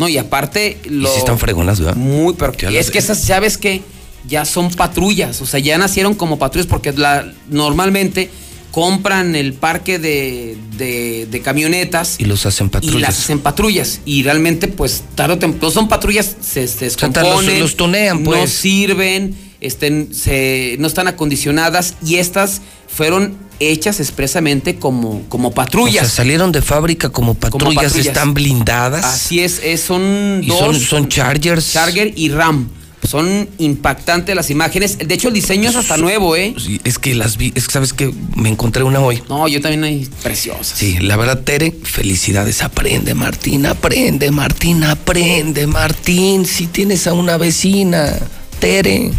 No, 0.00 0.08
y 0.08 0.18
aparte. 0.18 0.78
Lo... 0.88 1.08
Y 1.08 1.12
sí 1.12 1.18
están 1.18 1.38
fregonas, 1.38 1.78
¿verdad? 1.78 1.94
Muy, 1.94 2.34
pero 2.34 2.52
Ya 2.54 2.70
es 2.80 2.90
que 2.90 2.98
esas, 2.98 3.20
¿sabes 3.20 3.56
que 3.58 3.82
Ya 4.26 4.44
son 4.44 4.70
patrullas, 4.72 5.40
o 5.40 5.46
sea, 5.46 5.60
ya 5.60 5.78
nacieron 5.78 6.14
como 6.14 6.38
patrullas 6.38 6.66
porque 6.66 6.92
la, 6.92 7.32
normalmente 7.48 8.30
compran 8.70 9.34
el 9.34 9.52
parque 9.54 9.98
de, 9.98 10.56
de- 10.76 11.26
de 11.30 11.40
camionetas 11.42 12.16
Y 12.18 12.24
los 12.24 12.46
hacen 12.46 12.66
y 12.68 12.70
patrullas. 12.70 13.00
las 13.00 13.18
hacen 13.18 13.40
patrullas. 13.40 14.00
Y 14.04 14.22
realmente, 14.22 14.68
pues, 14.68 15.02
tarde 15.16 15.34
o 15.34 15.38
temprano, 15.38 15.70
son 15.72 15.88
patrullas, 15.88 16.36
se, 16.40 16.68
se 16.68 16.88
sea, 16.90 17.08
los- 17.22 17.44
los 17.60 17.76
tunean, 17.76 18.22
no 18.22 18.30
pues. 18.30 18.50
sirven, 18.52 19.34
estén, 19.60 20.14
se, 20.14 20.76
no 20.78 20.86
están 20.86 21.08
acondicionadas 21.08 21.94
y 22.06 22.16
estas 22.16 22.60
fueron 22.88 23.36
hechas 23.60 24.00
expresamente 24.00 24.76
como, 24.76 25.22
como 25.28 25.48
O 25.48 25.54
patrullas. 25.54 26.06
sea, 26.08 26.16
salieron 26.24 26.50
de 26.52 26.62
fábrica 26.62 27.10
como 27.10 27.34
patrullas, 27.34 27.84
patrullas. 27.84 28.06
están 28.06 28.34
blindadas. 28.34 29.04
Así 29.04 29.40
es, 29.40 29.60
es- 29.62 29.82
son 29.82 30.40
Y 30.42 30.48
dos. 30.48 30.58
son- 30.58 30.80
son 30.80 31.08
Chargers. 31.08 31.72
Charger 31.72 32.12
y 32.16 32.30
Ram. 32.30 32.68
Son 33.08 33.48
impactantes 33.56 34.36
las 34.36 34.50
imágenes. 34.50 34.98
De 34.98 35.14
hecho, 35.14 35.28
el 35.28 35.34
diseño 35.34 35.70
es 35.70 35.76
hasta 35.76 35.96
nuevo, 35.96 36.36
¿eh? 36.36 36.54
Sí, 36.58 36.80
es 36.84 36.98
que 36.98 37.14
las 37.14 37.38
vi, 37.38 37.50
es 37.54 37.66
que 37.66 37.72
sabes 37.72 37.94
que 37.94 38.12
me 38.36 38.50
encontré 38.50 38.82
una 38.82 39.00
hoy. 39.00 39.22
No, 39.28 39.48
yo 39.48 39.60
también 39.62 39.84
hay 39.84 40.06
preciosas. 40.22 40.78
Sí, 40.78 40.98
la 40.98 41.16
verdad, 41.16 41.40
Tere, 41.40 41.72
felicidades. 41.82 42.62
Aprende, 42.62 43.14
Martín, 43.14 43.64
aprende, 43.64 44.30
Martín, 44.30 44.84
aprende, 44.84 45.66
Martín. 45.66 46.44
Si 46.44 46.66
tienes 46.66 47.06
a 47.06 47.14
una 47.14 47.38
vecina, 47.38 48.18
Tere. 48.58 49.10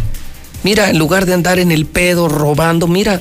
Mira, 0.62 0.88
en 0.90 0.98
lugar 0.98 1.26
de 1.26 1.34
andar 1.34 1.58
en 1.58 1.72
el 1.72 1.86
pedo 1.86 2.28
robando, 2.28 2.86
mira, 2.86 3.20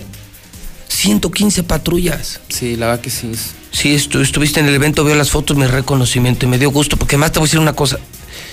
115 0.95 1.63
patrullas. 1.63 2.39
Sí, 2.49 2.75
la 2.75 2.87
verdad 2.87 3.01
que 3.01 3.09
sí. 3.09 3.31
Sí, 3.71 3.95
estu- 3.95 4.21
estuviste 4.21 4.59
en 4.59 4.67
el 4.67 4.75
evento, 4.75 5.03
veo 5.03 5.15
las 5.15 5.29
fotos, 5.31 5.55
mi 5.55 5.65
reconocimiento 5.65 6.45
y 6.45 6.49
me 6.49 6.57
dio 6.59 6.69
gusto, 6.71 6.97
porque 6.97 7.17
más 7.17 7.31
te 7.31 7.39
voy 7.39 7.45
a 7.45 7.47
decir 7.47 7.59
una 7.59 7.73
cosa, 7.73 7.97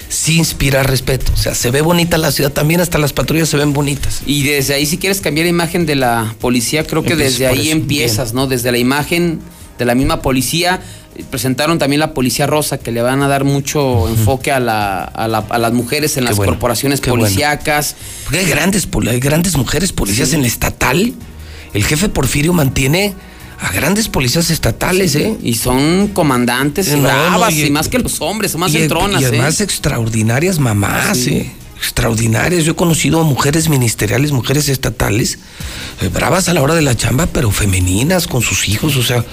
sí 0.08 0.36
inspira 0.39 0.84
respeto. 0.84 1.33
O 1.33 1.36
sea, 1.36 1.55
se 1.57 1.70
ve 1.73 1.81
bonita 1.81 2.17
la 2.17 2.31
ciudad, 2.31 2.52
también 2.52 2.81
hasta 2.81 2.99
las 2.99 3.12
patrullas 3.12 3.49
se 3.49 3.57
ven 3.57 3.73
bonitas. 3.73 4.20
Y 4.25 4.44
desde 4.44 4.75
ahí, 4.75 4.86
si 4.86 4.99
quieres 4.99 5.20
cambiar 5.20 5.47
la 5.47 5.50
imagen 5.50 5.84
de 5.86 5.97
la 5.97 6.34
policía, 6.41 6.84
creo 6.86 7.02
que 7.02 7.17
desde 7.17 7.49
ahí 7.49 7.70
empiezas, 7.70 8.33
¿no? 8.34 8.47
Desde 8.47 8.70
la 8.70 8.78
imagen 8.78 9.41
de 9.78 9.84
la 9.84 9.94
misma 9.97 10.23
policía. 10.23 10.81
Eh, 11.17 11.25
Presentaron 11.28 11.81
también 11.81 11.99
la 11.99 12.15
policía 12.15 12.47
rosa, 12.47 12.78
que 12.78 12.92
le 12.92 13.02
van 13.02 13.20
a 13.23 13.26
dar 13.28 13.42
mucho 13.42 14.08
enfoque 14.08 14.52
a, 14.52 14.60
la- 14.60 15.02
a 15.02 15.26
la- 15.26 15.44
a 15.50 15.58
las 15.58 15.73
mujeres 15.73 16.17
en 16.17 16.23
Qué 16.23 16.28
las 16.31 16.36
bueno, 16.36 16.52
corporaciones 16.52 17.00
qué 17.00 17.10
bueno. 17.10 17.25
policíacas. 17.25 17.97
Porque 18.25 18.39
hay 18.39 18.47
grandes, 18.47 18.86
hay 19.08 19.18
grandes 19.18 19.57
mujeres 19.57 19.92
policías 19.92 20.28
Sí. 20.28 20.36
en 20.36 20.42
la 20.42 20.47
estatal. 20.49 21.12
El 21.74 21.84
jefe 21.84 22.08
Porfirio 22.08 22.52
mantiene 22.52 23.14
a 23.60 23.72
grandes 23.72 24.08
policías 24.08 24.50
estatales, 24.50 25.14
¿eh? 25.16 25.36
Y 25.42 25.55
son 25.55 26.08
comandantes 26.08 26.88
no, 26.97 27.02
bravas, 27.02 27.52
y- 27.52 27.64
y, 27.66 27.70
más 27.70 27.88
que 27.88 27.98
los 27.98 28.20
hombres, 28.20 28.52
son 28.52 28.60
más 28.60 28.72
y, 28.72 28.78
entronas, 28.78 29.20
y 29.20 29.24
¿eh? 29.24 29.28
además 29.28 29.60
extraordinarias 29.60 30.58
mamás, 30.58 31.18
Sí. 31.18 31.30
¿eh? 31.34 31.52
Extraordinarias. 31.76 32.64
Yo 32.64 32.72
he 32.72 32.76
conocido 32.76 33.20
a 33.20 33.24
mujeres 33.24 33.68
ministeriales, 33.68 34.32
mujeres 34.32 34.68
estatales, 34.68 35.38
eh, 36.02 36.08
bravas 36.08 36.48
a 36.48 36.55
la 36.55 36.60
hora 36.60 36.74
de 36.74 36.82
la 36.82 36.97
chamba, 36.97 37.26
pero 37.26 37.52
femeninas, 37.52 38.26
con 38.26 38.42
sus 38.42 38.68
hijos, 38.68 38.97
o 38.97 39.02
sea, 39.05 39.24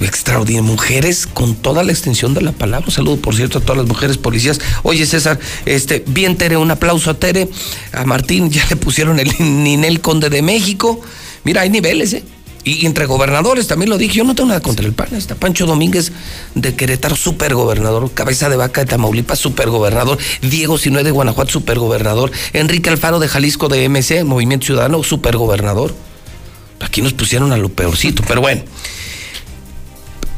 extraordinarias. 0.00 0.64
Mujeres 0.70 1.26
con 1.26 1.54
toda 1.54 1.82
la 1.82 1.92
extensión 1.92 2.34
de 2.34 2.42
la 2.42 2.52
palabra. 2.52 2.86
Un 2.86 2.92
saludo, 2.92 3.16
por 3.16 3.34
cierto, 3.34 3.58
a 3.58 3.60
todas 3.62 3.78
las 3.78 3.86
mujeres 3.86 4.18
policías. 4.18 4.60
Oye, 4.82 5.06
César, 5.06 5.38
este, 5.64 6.04
bien, 6.06 6.36
Tere, 6.36 6.56
un 6.58 6.70
aplauso 6.70 7.10
a 7.10 7.14
Tere. 7.14 7.48
A 7.92 8.04
Martín 8.04 8.50
ya 8.50 8.66
le 8.68 8.76
pusieron 8.76 9.18
el 9.18 9.32
Ninel 9.38 10.00
Conde 10.00 10.28
de 10.30 10.42
México. 10.42 11.00
Mira, 11.44 11.62
hay 11.62 11.70
niveles, 11.70 12.12
¿eh? 12.14 12.24
Y 12.66 12.86
entre 12.86 13.04
gobernadores, 13.04 13.66
también 13.66 13.90
lo 13.90 13.98
dije, 13.98 14.14
yo 14.16 14.24
no 14.24 14.34
tengo 14.34 14.48
nada 14.48 14.60
contra 14.62 14.86
el 14.86 14.94
PAN. 14.94 15.14
Está 15.14 15.34
Pancho 15.34 15.66
Domínguez 15.66 16.12
de 16.54 16.74
Querétaro, 16.74 17.14
supergobernador. 17.14 18.10
Cabeza 18.14 18.48
de 18.48 18.56
Vaca 18.56 18.80
de 18.80 18.86
Tamaulipas, 18.86 19.38
supergobernador. 19.38 20.16
Diego 20.40 20.78
Sinue 20.78 21.04
de 21.04 21.10
Guanajuato, 21.10 21.50
supergobernador. 21.52 22.30
Enrique 22.54 22.88
Alfaro 22.88 23.18
de 23.18 23.28
Jalisco 23.28 23.68
de 23.68 23.84
MC, 23.90 24.24
Movimiento 24.24 24.64
Ciudadano, 24.64 25.02
supergobernador. 25.02 25.94
Aquí 26.80 27.02
nos 27.02 27.12
pusieron 27.12 27.52
a 27.52 27.58
lo 27.58 27.68
peorcito, 27.68 28.22
pero 28.26 28.40
bueno. 28.40 28.62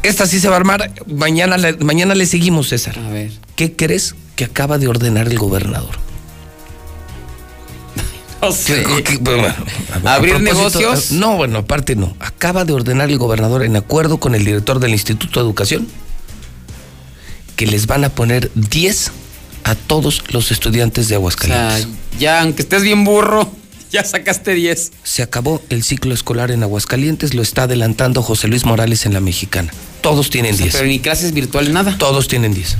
Esta 0.02 0.26
sí 0.26 0.41
se 0.41 0.49
va 0.49 0.55
a 0.55 0.59
armar. 0.59 0.93
Mañana, 1.07 1.57
le- 1.59 1.76
mañana 1.78 2.15
le 2.17 2.26
seguimos, 2.26 2.68
César. 2.70 2.99
A 2.99 3.09
ver. 3.10 3.31
¿Qué 3.55 3.75
crees 3.76 4.15
que 4.35 4.44
acaba 4.44 4.78
de 4.78 4.89
ordenar 4.89 5.28
el 5.28 5.39
gobernador? 5.39 5.97
No 8.42 8.52
sé. 8.52 8.84
Que- 9.05 9.16
bueno, 9.18 9.47
a- 10.05 10.08
a 10.10 10.15
¿Abrir 10.15 10.40
negocios? 10.40 11.10
No, 11.12 11.36
bueno, 11.36 11.58
aparte 11.58 11.97
no. 11.97 12.16
Acaba 12.20 12.65
de 12.65 12.73
ordenar 12.73 13.10
el 13.10 13.18
gobernador 13.18 13.65
en 13.65 13.76
acuerdo 13.76 14.18
con 14.18 14.34
el 14.34 14.44
director 14.44 14.78
del 14.78 14.92
Instituto 14.92 15.40
de 15.40 15.47
Educación 15.47 15.86
que 17.56 17.66
les 17.66 17.86
van 17.86 18.05
a 18.05 18.10
poner 18.10 18.50
10 18.55 19.10
a 19.65 19.74
todos 19.74 20.23
los 20.28 20.50
estudiantes 20.52 21.08
de 21.08 21.16
O 21.16 21.18
Aguascalientes. 21.20 21.84
sea, 21.84 22.18
ya, 22.18 22.40
aunque 22.42 22.62
estés 22.62 22.82
bien 22.82 23.02
burro, 23.05 23.50
ya 23.90 24.05
sacaste 24.05 24.52
10. 24.55 24.92
Se 25.02 25.23
acabó 25.23 25.62
el 25.70 25.82
ciclo 25.82 26.12
escolar 26.15 26.50
en 26.50 26.62
Aguascalientes, 26.62 27.34
lo 27.34 27.42
está 27.42 27.62
adelantando 27.62 28.23
José 28.23 28.47
Luis 28.48 28.65
Morales 28.65 29.06
en 29.06 29.15
la 29.15 29.20
Mexicana. 29.20 29.73
Todos 30.02 30.28
tienen 30.31 30.52
O 30.55 30.56
sea, 30.56 30.65
10. 30.66 30.76
pero 30.76 30.86
ni 30.86 31.00
clases 31.00 31.32
virtuales, 31.32 31.73
nada. 31.73 31.97
Todos 31.98 32.28
tienen 32.28 32.52
10. 32.55 32.76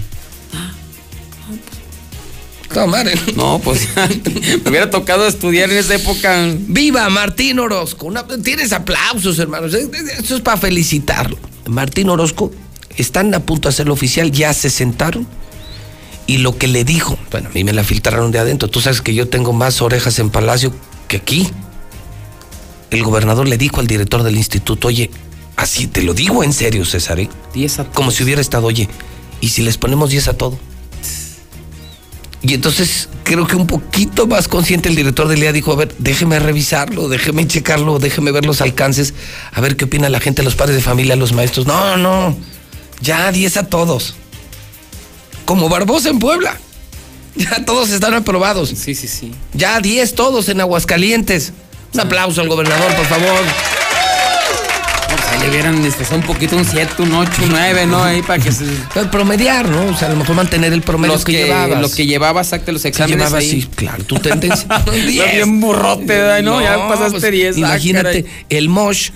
No, 3.37 3.59
pues 3.59 3.89
me 4.65 4.71
hubiera 4.71 4.91
tocado 4.91 5.27
estudiar 5.27 5.71
en 5.71 5.79
esa 5.79 5.95
época. 5.95 6.47
¡Viva 6.69 7.09
Martín 7.09 7.59
Orozco! 7.59 8.07
Una- 8.07 8.27
tienes 8.27 8.73
aplausos, 8.73 9.39
hermanos. 9.39 9.75
Esto 9.75 10.37
es 10.37 10.41
para 10.43 10.57
felicitarlo. 10.57 11.39
Martín 11.69 12.09
Orozco, 12.11 12.53
están 12.97 13.35
a 13.35 13.41
punto 13.41 13.69
de 13.69 13.73
hacerlo 13.75 13.95
oficial, 13.95 14.31
ya 14.33 14.53
se 14.53 14.71
sentaron. 14.71 15.27
Y 16.29 16.39
lo 16.39 16.59
que 16.59 16.67
le 16.67 16.85
dijo, 16.85 17.17
bueno, 17.31 17.49
a 17.51 17.53
mí 17.53 17.63
me 17.63 17.73
la 17.73 17.85
filtraron 17.85 18.33
de 18.33 18.39
adentro. 18.41 18.69
Tú 18.69 18.81
sabes 18.81 19.01
que 19.01 19.15
yo 19.15 19.29
tengo 19.29 19.53
más 19.53 19.81
orejas 19.81 20.19
en 20.19 20.31
Palacio 20.31 20.75
que 21.09 21.19
aquí. 21.19 21.49
El 22.91 23.03
gobernador 23.05 23.49
le 23.49 23.59
dijo 23.59 23.81
al 23.81 23.87
director 23.87 24.23
del 24.23 24.37
instituto, 24.37 24.89
oye, 24.89 25.11
así 25.57 25.87
te 25.87 26.03
lo 26.03 26.15
digo 26.15 26.43
en 26.45 26.53
serio, 26.53 26.85
César, 26.85 27.21
¿eh? 27.21 27.29
10 27.55 27.79
a 27.81 27.85
Como 27.87 28.11
si 28.11 28.23
hubiera 28.25 28.41
estado, 28.41 28.67
oye, 28.67 28.89
¿y 29.41 29.49
si 29.51 29.63
les 29.63 29.77
ponemos 29.79 30.11
10 30.11 30.29
a 30.29 30.33
todo? 30.37 30.59
Y 32.47 32.55
entonces 32.55 33.09
creo 33.25 33.45
que 33.47 33.57
un 33.57 33.67
poquito 33.67 34.29
más 34.29 34.47
consciente 34.47 34.89
el 34.89 34.95
director 34.95 35.27
del 35.27 35.41
día 35.41 35.53
dijo, 35.53 35.73
a 35.73 35.77
ver, 35.77 35.93
déjeme 35.99 36.39
revisarlo, 36.39 37.09
déjeme 37.09 37.45
checarlo, 37.49 37.99
déjeme 37.99 38.31
ver 38.31 38.47
los 38.47 38.61
alcances, 38.61 39.15
a 39.53 39.61
ver 39.61 39.77
qué 39.77 39.87
opina 39.87 40.09
la 40.09 40.21
gente, 40.21 40.45
los 40.45 40.55
padres 40.55 40.77
de 40.77 40.83
familia, 40.83 41.17
los 41.17 41.33
maestros. 41.33 41.67
No, 41.67 41.97
no, 41.97 42.37
ya 43.01 43.33
10 43.33 43.57
a 43.57 43.67
todos. 43.67 44.15
Como 45.45 45.69
Barbosa 45.69 46.09
en 46.09 46.19
Puebla. 46.19 46.57
Ya 47.39 47.63
todos 47.67 47.91
están 47.91 48.15
aprobados. 48.15 48.71
Sí, 48.71 48.95
sí, 48.95 49.07
sí. 49.09 49.31
Ya 49.53 49.79
10 49.79 50.15
todos 50.15 50.49
en 50.49 50.59
Aguascalientes. 50.63 51.53
Un 51.93 52.01
aplauso 52.01 52.41
al 52.41 52.49
gobernador, 52.49 52.95
por 52.95 53.05
favor. 53.05 53.41
Expresado 55.47 56.17
un 56.21 56.27
poquito 56.27 56.57
un 56.57 56.65
7, 56.65 57.03
un 57.03 57.13
8, 57.15 57.31
un 57.45 57.49
9, 57.51 57.87
¿no? 57.87 58.03
Ahí 58.03 58.21
para 58.21 58.43
que 58.43 58.51
se. 58.51 58.65
Pero 58.93 59.11
promediar, 59.11 59.69
¿no? 59.69 59.87
O 59.87 59.97
sea, 59.97 60.09
a 60.09 60.11
lo 60.11 60.17
mejor 60.17 60.35
mantener 60.35 60.73
el 60.73 60.83
promedio 60.83 61.15
Los 61.15 61.25
que, 61.25 61.33
que, 61.33 61.45
llevabas. 61.45 61.81
lo 61.81 61.91
que 61.91 62.07
llevaba, 62.07 62.41
exacto, 62.41 62.73
los 62.73 62.85
exámenes. 62.85 63.19
llevabas, 63.19 63.41
ahí. 63.43 63.63
sí, 63.63 63.69
claro, 63.75 64.03
tu 64.05 64.17
tendencia. 64.19 64.67
Bien 65.07 65.61
burrote, 65.61 66.05
¿verdad? 66.05 66.43
¿no? 66.43 66.61
Ya 66.61 66.89
pasaste 66.89 67.21
pues, 67.21 67.33
10. 67.33 67.57
ah, 67.57 67.59
Imagínate, 67.61 68.25
caray. 68.25 68.47
el 68.51 68.69
Mosh 68.69 69.11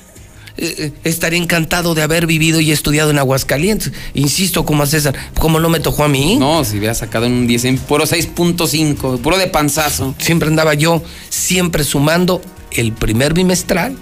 eh, 0.56 0.74
eh, 0.78 0.92
estaría 1.04 1.38
encantado 1.38 1.94
de 1.94 2.02
haber 2.02 2.26
vivido 2.26 2.60
y 2.60 2.70
estudiado 2.70 3.10
en 3.10 3.18
Aguascalientes. 3.18 3.92
Insisto, 4.14 4.64
como 4.64 4.84
a 4.84 4.86
César, 4.86 5.14
como 5.38 5.58
no 5.58 5.68
me 5.68 5.80
tocó 5.80 6.04
a 6.04 6.08
mí. 6.08 6.36
No, 6.38 6.64
si 6.64 6.78
hubiera 6.78 6.94
sacado 6.94 7.26
en 7.26 7.32
un 7.32 7.46
10, 7.48 7.64
en 7.64 7.78
puro 7.78 8.04
6.5, 8.04 9.18
puro 9.20 9.36
de 9.36 9.48
panzazo. 9.48 10.14
Siempre 10.18 10.48
andaba 10.48 10.74
yo, 10.74 11.02
siempre 11.28 11.82
sumando 11.82 12.40
el 12.70 12.92
primer 12.92 13.34
bimestral, 13.34 13.96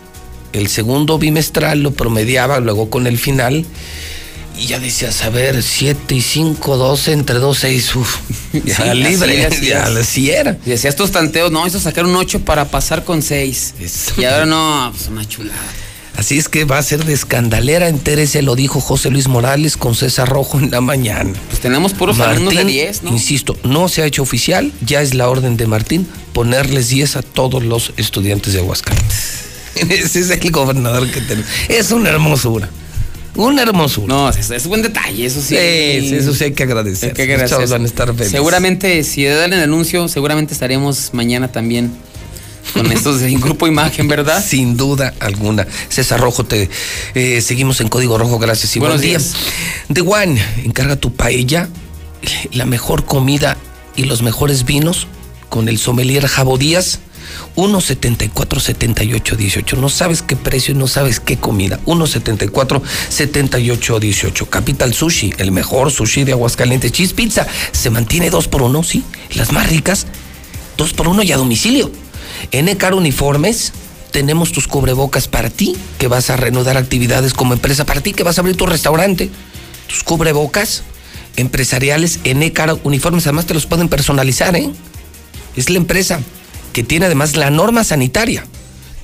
el 0.52 0.68
segundo 0.68 1.18
bimestral 1.18 1.82
lo 1.82 1.92
promediaba, 1.92 2.60
luego 2.60 2.90
con 2.90 3.06
el 3.06 3.18
final. 3.18 3.64
Y 4.58 4.66
ya 4.66 4.80
decías, 4.80 5.22
a 5.22 5.30
ver, 5.30 5.62
7 5.62 6.14
y 6.14 6.20
5, 6.20 6.76
12, 6.76 7.12
entre 7.12 7.38
2, 7.38 7.58
6, 7.58 7.96
uff, 7.96 8.16
ya 8.64 8.76
Sí, 8.76 8.98
libre, 8.98 9.48
ya 9.62 9.84
así 9.84 10.30
era. 10.30 10.58
Y 10.66 10.70
decías 10.70 10.96
tus 10.96 11.12
tanteos, 11.12 11.52
no, 11.52 11.64
eso 11.64 11.78
sacar 11.78 12.04
un 12.04 12.16
8 12.16 12.40
para 12.40 12.64
pasar 12.64 13.04
con 13.04 13.22
6. 13.22 13.74
Y 14.16 14.24
ahora 14.24 14.46
no, 14.46 14.90
pues 14.92 15.08
una 15.08 15.26
chulada. 15.26 15.60
Así 16.16 16.36
es 16.36 16.48
que 16.48 16.64
va 16.64 16.78
a 16.78 16.82
ser 16.82 17.04
de 17.04 17.12
escandalera, 17.12 17.86
entérese, 17.86 18.42
lo 18.42 18.56
dijo 18.56 18.80
José 18.80 19.08
Luis 19.08 19.28
Morales 19.28 19.76
con 19.76 19.94
César 19.94 20.28
Rojo 20.28 20.58
en 20.58 20.72
la 20.72 20.80
mañana. 20.80 21.32
Pues 21.48 21.60
tenemos 21.60 21.94
puros 21.94 22.18
alumnos 22.18 22.56
de 22.56 22.64
10, 22.64 23.04
¿no? 23.04 23.12
Insisto, 23.12 23.56
no 23.62 23.88
se 23.88 24.02
ha 24.02 24.06
hecho 24.06 24.22
oficial, 24.24 24.72
ya 24.84 25.00
es 25.00 25.14
la 25.14 25.28
orden 25.28 25.56
de 25.56 25.68
Martín 25.68 26.08
ponerles 26.32 26.88
10 26.88 27.16
a 27.16 27.22
todos 27.22 27.62
los 27.62 27.92
estudiantes 27.96 28.52
de 28.52 28.58
Aguascalientes. 28.58 29.47
Ese 29.90 30.20
es 30.20 30.30
el 30.30 30.50
gobernador 30.50 31.10
que 31.10 31.20
tenemos. 31.20 31.50
Es 31.68 31.90
una 31.90 32.10
hermosura. 32.10 32.68
Una 33.36 33.62
hermosura. 33.62 34.06
No, 34.08 34.28
es, 34.30 34.50
es 34.50 34.66
buen 34.66 34.82
detalle, 34.82 35.24
eso 35.24 35.40
sí. 35.40 35.56
Eso 35.56 36.34
sí 36.34 36.44
hay 36.44 36.52
que 36.52 36.64
agradecer. 36.64 37.10
Hay 37.10 37.14
que 37.14 37.22
agradecer. 37.22 37.50
chavos 37.50 37.70
van 37.70 37.82
a 37.82 37.86
estar 37.86 38.08
felices. 38.08 38.32
Seguramente, 38.32 39.04
si 39.04 39.24
dan 39.24 39.52
el 39.52 39.60
anuncio, 39.60 40.08
seguramente 40.08 40.52
estaremos 40.54 41.10
mañana 41.12 41.46
también 41.46 41.92
con 42.72 42.90
estos 42.92 43.20
de 43.20 43.30
Grupo 43.34 43.66
Imagen, 43.66 44.08
¿verdad? 44.08 44.44
Sin 44.44 44.76
duda 44.76 45.14
alguna. 45.20 45.66
César 45.88 46.20
Rojo, 46.20 46.44
te 46.44 46.68
eh, 47.14 47.40
seguimos 47.40 47.80
en 47.80 47.88
Código 47.88 48.18
Rojo, 48.18 48.38
gracias 48.38 48.74
y 48.74 48.80
Buenos 48.80 48.98
buen 48.98 49.08
día. 49.08 49.18
días. 49.18 49.34
The 49.92 50.00
One, 50.00 50.42
encarga 50.64 50.96
tu 50.96 51.14
paella, 51.14 51.68
la 52.52 52.66
mejor 52.66 53.04
comida 53.04 53.56
y 53.94 54.04
los 54.04 54.22
mejores 54.22 54.64
vinos 54.64 55.06
con 55.48 55.68
el 55.68 55.78
sommelier 55.78 56.26
Jabo 56.26 56.58
Díaz. 56.58 57.00
1.74 57.56 58.60
78 58.60 59.36
18. 59.36 59.76
No 59.76 59.88
sabes 59.88 60.22
qué 60.22 60.36
precio 60.36 60.74
y 60.74 60.78
no 60.78 60.86
sabes 60.86 61.20
qué 61.20 61.36
comida. 61.36 61.78
1.74 61.86 62.82
78 63.08 64.00
18. 64.00 64.46
Capital 64.46 64.94
Sushi, 64.94 65.34
el 65.38 65.52
mejor 65.52 65.90
sushi 65.90 66.24
de 66.24 66.32
Aguascalientes. 66.32 66.92
Cheese 66.92 67.14
Pizza 67.14 67.46
se 67.72 67.90
mantiene 67.90 68.30
2 68.30 68.48
por 68.48 68.62
1 68.62 68.82
sí. 68.82 69.04
Las 69.34 69.52
más 69.52 69.68
ricas, 69.68 70.06
2 70.76 70.92
por 70.92 71.08
1 71.08 71.22
y 71.22 71.32
a 71.32 71.36
domicilio. 71.36 71.90
NCAR 72.52 72.94
Uniformes, 72.94 73.72
tenemos 74.10 74.52
tus 74.52 74.68
cubrebocas 74.68 75.28
para 75.28 75.50
ti, 75.50 75.76
que 75.98 76.08
vas 76.08 76.30
a 76.30 76.36
reanudar 76.36 76.76
actividades 76.76 77.34
como 77.34 77.52
empresa, 77.52 77.84
para 77.84 78.00
ti 78.00 78.12
que 78.12 78.22
vas 78.22 78.38
a 78.38 78.42
abrir 78.42 78.56
tu 78.56 78.66
restaurante. 78.66 79.30
Tus 79.86 80.02
cubrebocas 80.02 80.82
empresariales 81.36 82.20
NCAR 82.24 82.78
Uniformes, 82.84 83.26
además 83.26 83.46
te 83.46 83.54
los 83.54 83.66
pueden 83.66 83.88
personalizar, 83.88 84.54
¿eh? 84.56 84.70
Es 85.56 85.70
la 85.70 85.78
empresa 85.78 86.20
que 86.72 86.84
tiene 86.84 87.06
además 87.06 87.36
la 87.36 87.50
norma 87.50 87.84
sanitaria. 87.84 88.46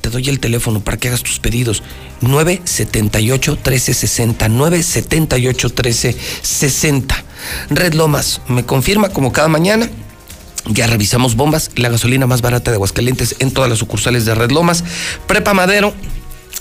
Te 0.01 0.11
doy 0.11 0.29
el 0.29 0.39
teléfono 0.39 0.81
para 0.81 0.99
que 0.99 1.09
hagas 1.09 1.23
tus 1.23 1.39
pedidos. 1.39 1.83
978-1360. 2.21 4.51
978-1360. 4.51 7.25
Red 7.71 7.95
Lomas, 7.95 8.43
me 8.49 8.67
confirma 8.67 9.09
como 9.09 9.33
cada 9.33 9.49
mañana. 9.49 9.89
Ya 10.67 10.87
revisamos 10.87 11.37
bombas, 11.37 11.71
la 11.77 11.91
gasolina 11.91 12.27
más 12.27 12.41
barata 12.41 12.71
de 12.71 12.77
Aguascalientes 12.77 13.37
en 13.39 13.51
todas 13.51 13.69
las 13.69 13.79
sucursales 13.79 14.25
de 14.25 14.35
Red 14.35 14.51
Lomas. 14.51 14.83
Prepa 15.27 15.53
Madero, 15.53 15.93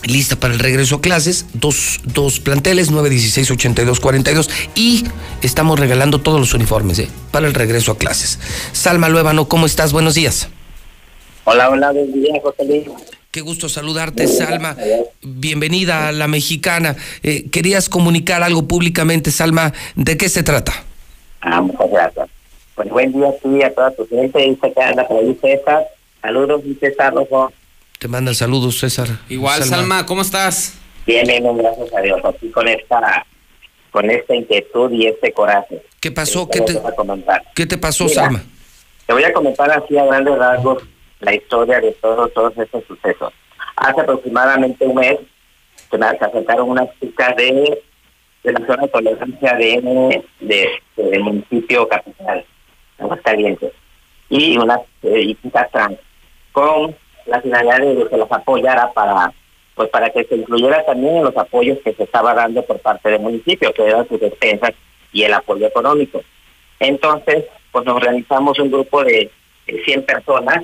lista 0.04 0.36
para 0.36 0.54
el 0.54 0.60
regreso 0.60 0.96
a 0.96 1.02
clases. 1.02 1.46
Dos, 1.54 2.02
dos 2.04 2.40
planteles, 2.40 2.92
916-8242. 2.92 4.50
Y 4.76 5.06
estamos 5.42 5.80
regalando 5.80 6.22
todos 6.22 6.40
los 6.40 6.54
uniformes 6.54 7.00
¿eh? 7.00 7.10
para 7.32 7.48
el 7.48 7.54
regreso 7.54 7.92
a 7.92 7.98
clases. 7.98 8.40
Salma 8.74 9.10
Luébano, 9.10 9.48
¿cómo 9.48 9.66
estás? 9.66 9.94
Buenos 9.94 10.16
días. 10.16 10.50
Hola, 11.46 11.70
hola, 11.70 11.92
buen 11.92 12.14
día, 12.14 12.40
José 12.42 12.66
Luis. 12.66 12.84
Qué 13.30 13.42
gusto 13.42 13.68
saludarte, 13.68 14.28
Salma. 14.28 14.78
Bienvenida 15.22 16.08
a 16.08 16.12
la 16.12 16.28
mexicana. 16.28 16.96
Eh, 17.22 17.50
querías 17.50 17.90
comunicar 17.90 18.44
algo 18.44 18.68
públicamente, 18.68 19.30
Salma. 19.30 19.74
¿De 19.96 20.16
qué 20.16 20.30
se 20.30 20.44
trata? 20.44 20.72
Ah, 21.42 21.60
muchas 21.60 21.90
gracias. 21.92 22.30
Pues 22.76 22.90
buen 22.90 23.12
día 23.12 23.28
a 23.28 23.32
ti 23.34 23.50
y 23.60 23.64
a 23.64 23.74
toda 23.74 23.92
tu 23.92 24.08
gente. 24.08 24.40
Dice 24.40 24.72
que 24.74 24.82
anda 24.82 25.06
por 25.08 25.18
ahí 25.18 25.38
César. 25.42 25.84
Saludos, 26.22 26.64
mi 26.64 26.76
César 26.76 27.14
Rojo. 27.14 27.52
Te 28.00 28.08
mandan 28.08 28.36
saludos, 28.36 28.80
César. 28.80 29.10
Igual, 29.28 29.64
Salma, 29.64 30.06
¿cómo 30.06 30.22
estás? 30.22 30.76
Bien, 31.06 31.28
bien, 31.28 31.44
gracias 31.58 31.94
a 31.94 32.02
Dios. 32.02 32.22
Aquí 32.24 32.50
con 32.52 32.68
esta, 32.70 33.26
con 33.92 34.10
esta 34.10 34.34
inquietud 34.34 34.92
y 34.92 35.08
este 35.08 35.34
coraje. 35.34 35.84
¿Qué 36.00 36.12
pasó? 36.12 36.48
Te 36.48 36.60
¿Qué 36.60 36.66
te, 36.66 36.80
voy 36.80 36.92
a 36.92 36.96
comentar. 36.96 37.44
qué 37.54 37.66
te 37.66 37.78
pasó, 37.78 38.06
Mira, 38.06 38.22
Salma? 38.22 38.44
Te 39.08 39.14
voy 39.14 39.24
a 39.26 39.34
comentar 39.34 39.70
así 39.72 39.98
a 39.98 40.06
grandes 40.06 40.38
rasgos 40.38 40.84
la 41.24 41.34
historia 41.34 41.80
de 41.80 41.92
todos, 41.94 42.32
todos 42.34 42.58
estos 42.58 42.84
sucesos. 42.86 43.34
Hace 43.76 44.02
aproximadamente 44.02 44.86
un 44.86 44.96
mes 44.96 45.20
se 45.90 45.98
me 45.98 46.06
acercaron 46.06 46.70
unas 46.70 46.88
chicas 47.00 47.36
de, 47.36 47.82
de 48.44 48.52
la 48.52 48.66
zona 48.66 48.84
de 48.84 48.88
tolerancia 48.90 49.54
de, 49.56 50.24
de, 50.40 50.70
del 50.98 51.24
municipio 51.24 51.88
capital, 51.88 52.46
Aguascalientes, 53.00 53.72
y 54.30 54.58
unas 54.58 54.80
eh, 55.04 55.36
chicas 55.42 55.70
trans, 55.72 56.00
con 56.52 56.96
la 57.26 57.42
finalidad 57.42 57.80
de 57.80 58.08
que 58.10 58.18
las 58.18 58.32
apoyara 58.32 58.92
para 58.92 59.32
pues 59.76 59.90
para 59.90 60.12
que 60.12 60.24
se 60.26 60.36
incluyera 60.36 60.86
también 60.86 61.18
en 61.18 61.24
los 61.24 61.36
apoyos 61.36 61.80
que 61.84 61.94
se 61.94 62.04
estaba 62.04 62.36
dando 62.36 62.64
por 62.64 62.80
parte 62.80 63.10
del 63.10 63.22
municipio, 63.22 63.74
que 63.74 63.84
eran 63.84 64.08
sus 64.08 64.20
despensas 64.20 64.74
y 65.12 65.24
el 65.24 65.34
apoyo 65.34 65.66
económico. 65.66 66.22
Entonces, 66.80 67.46
pues 67.72 67.84
nos 67.84 67.96
organizamos 67.96 68.60
un 68.60 68.70
grupo 68.70 69.04
de 69.04 69.32
100 69.66 70.06
personas 70.06 70.64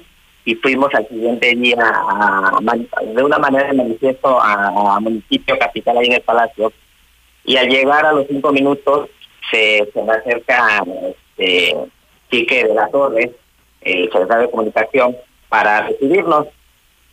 y 0.50 0.56
fuimos 0.56 0.92
al 0.96 1.08
siguiente 1.08 1.54
día 1.54 1.78
a, 1.80 2.60
de 3.06 3.24
una 3.24 3.38
manera 3.38 3.68
de 3.68 3.74
manifiesto 3.74 4.42
a, 4.42 5.00
municipio 5.00 5.60
capital 5.60 6.00
ahí 6.00 6.08
en 6.08 6.14
el 6.14 6.22
Palacio 6.22 6.74
y 7.46 7.56
al 7.56 7.70
llegar 7.70 8.04
a 8.04 8.14
los 8.14 8.26
cinco 8.26 8.52
minutos 8.52 9.10
se, 9.52 9.88
se 9.94 10.02
me 10.02 10.12
acerca 10.12 10.84
este, 11.38 11.76
Quique 12.32 12.64
de 12.64 12.74
la 12.74 12.88
Torre, 12.88 13.32
el 13.82 14.12
secretario 14.12 14.48
de 14.48 14.50
Comunicación, 14.50 15.18
para 15.50 15.84
recibirnos. 15.84 16.48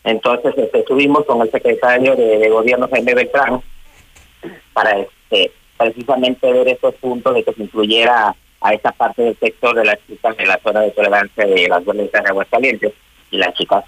Entonces 0.05 0.55
este, 0.57 0.79
estuvimos 0.79 1.27
con 1.27 1.43
el 1.43 1.51
secretario 1.51 2.17
de, 2.17 2.49
Gobierno, 2.49 2.89
Jaime 2.91 3.15
Beltrán, 3.15 3.61
para 4.73 4.99
este, 4.99 5.53
precisamente 5.77 6.51
ver 6.51 6.69
estos 6.69 6.95
puntos 6.95 7.35
de 7.35 7.45
que 7.45 7.53
se 7.53 7.65
incluyera 7.65 8.35
a 8.63 8.73
esa 8.73 8.93
parte 8.93 9.21
del 9.21 9.39
sector 9.39 9.75
de 9.75 9.85
las 9.85 9.99
chicas 10.07 10.35
de 10.39 10.47
la 10.47 10.59
zona 10.63 10.81
de 10.81 10.91
tolerancia 10.93 11.47
de 11.47 11.69
las 11.69 11.85
violencias 11.85 12.23
de 12.23 12.31
Aguascalientes. 12.31 12.93
Y 13.31 13.39
las 13.39 13.55
chicas, 13.55 13.85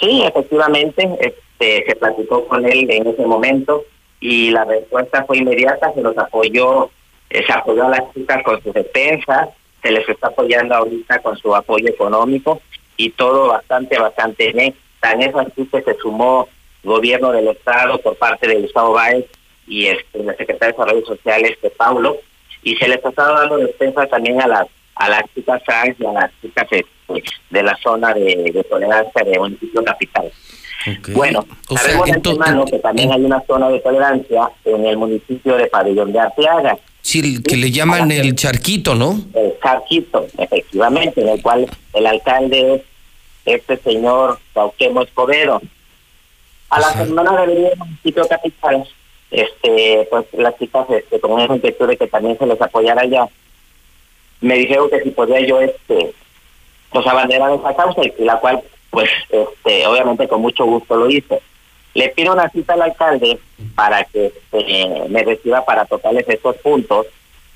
sí, 0.00 0.22
efectivamente, 0.24 1.08
este, 1.20 1.84
se 1.86 1.96
platicó 1.96 2.46
con 2.46 2.64
él 2.64 2.90
en 2.90 3.06
ese 3.06 3.26
momento 3.26 3.84
y 4.20 4.50
la 4.50 4.64
respuesta 4.64 5.24
fue 5.24 5.38
inmediata, 5.38 5.92
se 5.92 6.02
los 6.02 6.16
apoyó, 6.16 6.90
eh, 7.30 7.44
se 7.46 7.52
apoyó 7.52 7.86
a 7.86 7.90
las 7.90 8.12
chicas 8.14 8.42
con 8.42 8.62
sus 8.62 8.72
defensas, 8.72 9.48
se 9.82 9.90
les 9.90 10.08
está 10.08 10.28
apoyando 10.28 10.74
ahorita 10.74 11.18
con 11.20 11.36
su 11.36 11.54
apoyo 11.54 11.88
económico 11.88 12.60
y 12.96 13.10
todo 13.10 13.48
bastante, 13.48 13.98
bastante 13.98 14.52
bien. 14.52 14.74
Tan 15.00 15.22
es 15.22 15.34
así 15.34 15.66
que 15.66 15.82
se 15.82 15.94
sumó 15.96 16.48
gobierno 16.82 17.32
del 17.32 17.48
Estado 17.48 17.98
por 17.98 18.16
parte 18.16 18.46
de 18.46 18.60
Gustavo 18.62 18.92
Báez 18.92 19.26
y 19.66 19.86
este, 19.86 20.20
el 20.20 20.36
secretario 20.36 20.58
de 20.58 20.72
Desarrollo 20.72 21.06
Social, 21.06 21.44
este 21.44 21.70
Paulo, 21.70 22.16
y 22.62 22.76
se 22.76 22.88
les 22.88 23.04
estado 23.04 23.34
dando 23.34 23.58
defensa 23.58 24.06
también 24.06 24.40
a 24.40 24.46
las 24.46 24.66
a 24.96 25.10
las 25.10 25.22
chicas 25.34 25.62
trans 25.64 25.94
y 26.00 26.06
a 26.06 26.12
las 26.12 26.30
chicas 26.40 26.66
de, 27.50 27.62
la 27.62 27.76
zona 27.82 28.12
de, 28.14 28.64
tolerancia 28.68 29.24
de 29.24 29.38
municipio 29.38 29.84
capital. 29.84 30.30
Bueno, 31.14 31.44
sabemos 31.74 32.06
de 32.06 32.70
que 32.70 32.78
también 32.78 33.12
hay 33.12 33.24
una 33.24 33.42
zona 33.46 33.68
de 33.68 33.80
tolerancia 33.80 34.50
en 34.64 34.86
el 34.86 34.96
municipio 34.96 35.56
de 35.56 35.66
Pabellón 35.66 36.12
de 36.12 36.20
Arteaga. 36.20 36.78
Sí, 37.00 37.42
que 37.42 37.56
le 37.56 37.70
llaman 37.70 38.10
el 38.10 38.34
charquito, 38.34 38.94
¿no? 38.94 39.20
El 39.34 39.54
charquito, 39.62 40.26
efectivamente, 40.38 41.20
en 41.20 41.28
el 41.28 41.42
cual 41.42 41.68
el 41.92 42.06
alcalde 42.06 42.74
es 42.74 42.82
este 43.46 43.76
señor 43.78 44.38
Cauquemo 44.52 45.02
Escobedo. 45.02 45.60
A 46.68 46.80
la 46.80 46.92
semana 46.92 47.40
de 47.40 47.46
venir 47.46 47.66
al 47.72 47.78
municipio 47.78 48.26
capital, 48.26 48.88
este, 49.30 50.06
pues 50.10 50.26
las 50.32 50.58
chicas, 50.58 50.86
este, 50.90 51.20
con 51.20 51.40
esa 51.40 51.54
inquietud 51.54 51.88
de 51.88 51.96
que 51.96 52.08
también 52.08 52.38
se 52.38 52.46
les 52.46 52.60
apoyara 52.60 53.02
allá, 53.02 53.28
me 54.40 54.56
dijeron 54.56 54.90
que 54.90 55.02
si 55.02 55.10
podía 55.10 55.40
yo, 55.40 55.60
este, 55.60 56.12
pues 56.90 57.06
abanderar 57.06 57.52
esa 57.52 57.74
causa, 57.74 58.02
y 58.04 58.24
la 58.24 58.38
cual, 58.38 58.62
pues, 58.90 59.10
este, 59.30 59.86
obviamente 59.86 60.28
con 60.28 60.42
mucho 60.42 60.64
gusto 60.64 60.96
lo 60.96 61.10
hice. 61.10 61.40
Le 61.94 62.10
pido 62.10 62.32
una 62.32 62.48
cita 62.50 62.74
al 62.74 62.82
alcalde 62.82 63.38
para 63.74 64.04
que 64.04 64.26
este, 64.26 65.08
me 65.08 65.22
reciba 65.22 65.64
para 65.64 65.86
tocarles 65.86 66.28
estos 66.28 66.56
puntos, 66.56 67.06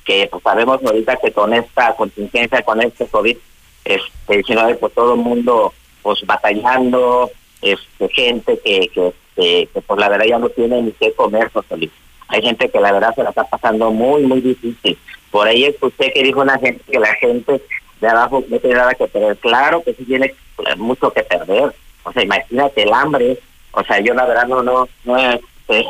que 0.04 0.28
pues 0.30 0.42
sabemos 0.42 0.80
ahorita 0.84 1.16
que 1.16 1.30
con 1.30 1.52
esta 1.52 1.94
contingencia, 1.94 2.62
con 2.62 2.80
este 2.80 3.06
COVID, 3.06 3.36
este, 3.84 4.34
19, 4.34 4.76
pues 4.76 4.94
todo 4.94 5.14
el 5.14 5.20
mundo, 5.20 5.74
pues 6.02 6.24
batallando, 6.24 7.30
este, 7.60 8.08
gente 8.08 8.58
que, 8.64 8.88
que 8.88 9.12
que, 9.40 9.68
por 9.86 9.98
la 9.98 10.08
verdad 10.08 10.26
ya 10.26 10.38
no 10.38 10.48
tiene 10.50 10.82
ni 10.82 10.92
qué 10.92 11.12
comer, 11.12 11.50
José 11.52 11.90
Hay 12.28 12.42
gente 12.42 12.68
que 12.68 12.80
la 12.80 12.92
verdad 12.92 13.14
se 13.14 13.22
la 13.22 13.30
está 13.30 13.44
pasando 13.44 13.90
muy, 13.90 14.22
muy 14.22 14.40
difícil. 14.40 14.98
Por 15.30 15.46
ahí 15.46 15.64
escuché 15.64 16.12
que 16.12 16.22
dijo 16.22 16.40
una 16.40 16.58
gente 16.58 16.82
que 16.90 16.98
la 16.98 17.14
gente 17.14 17.60
de 18.00 18.08
abajo 18.08 18.42
no 18.48 18.58
tiene 18.58 18.76
nada 18.76 18.94
que 18.94 19.06
perder. 19.06 19.36
Claro 19.38 19.82
que 19.82 19.94
sí 19.94 20.04
tiene 20.04 20.34
mucho 20.76 21.12
que 21.12 21.22
perder. 21.22 21.74
O 22.02 22.12
sea, 22.12 22.22
imagínate 22.22 22.82
el 22.82 22.92
hambre. 22.92 23.38
O 23.72 23.84
sea, 23.84 24.00
yo 24.00 24.14
la 24.14 24.26
verdad 24.26 24.46
no, 24.46 24.62
no, 24.62 24.88
no, 25.04 25.18
este, 25.18 25.86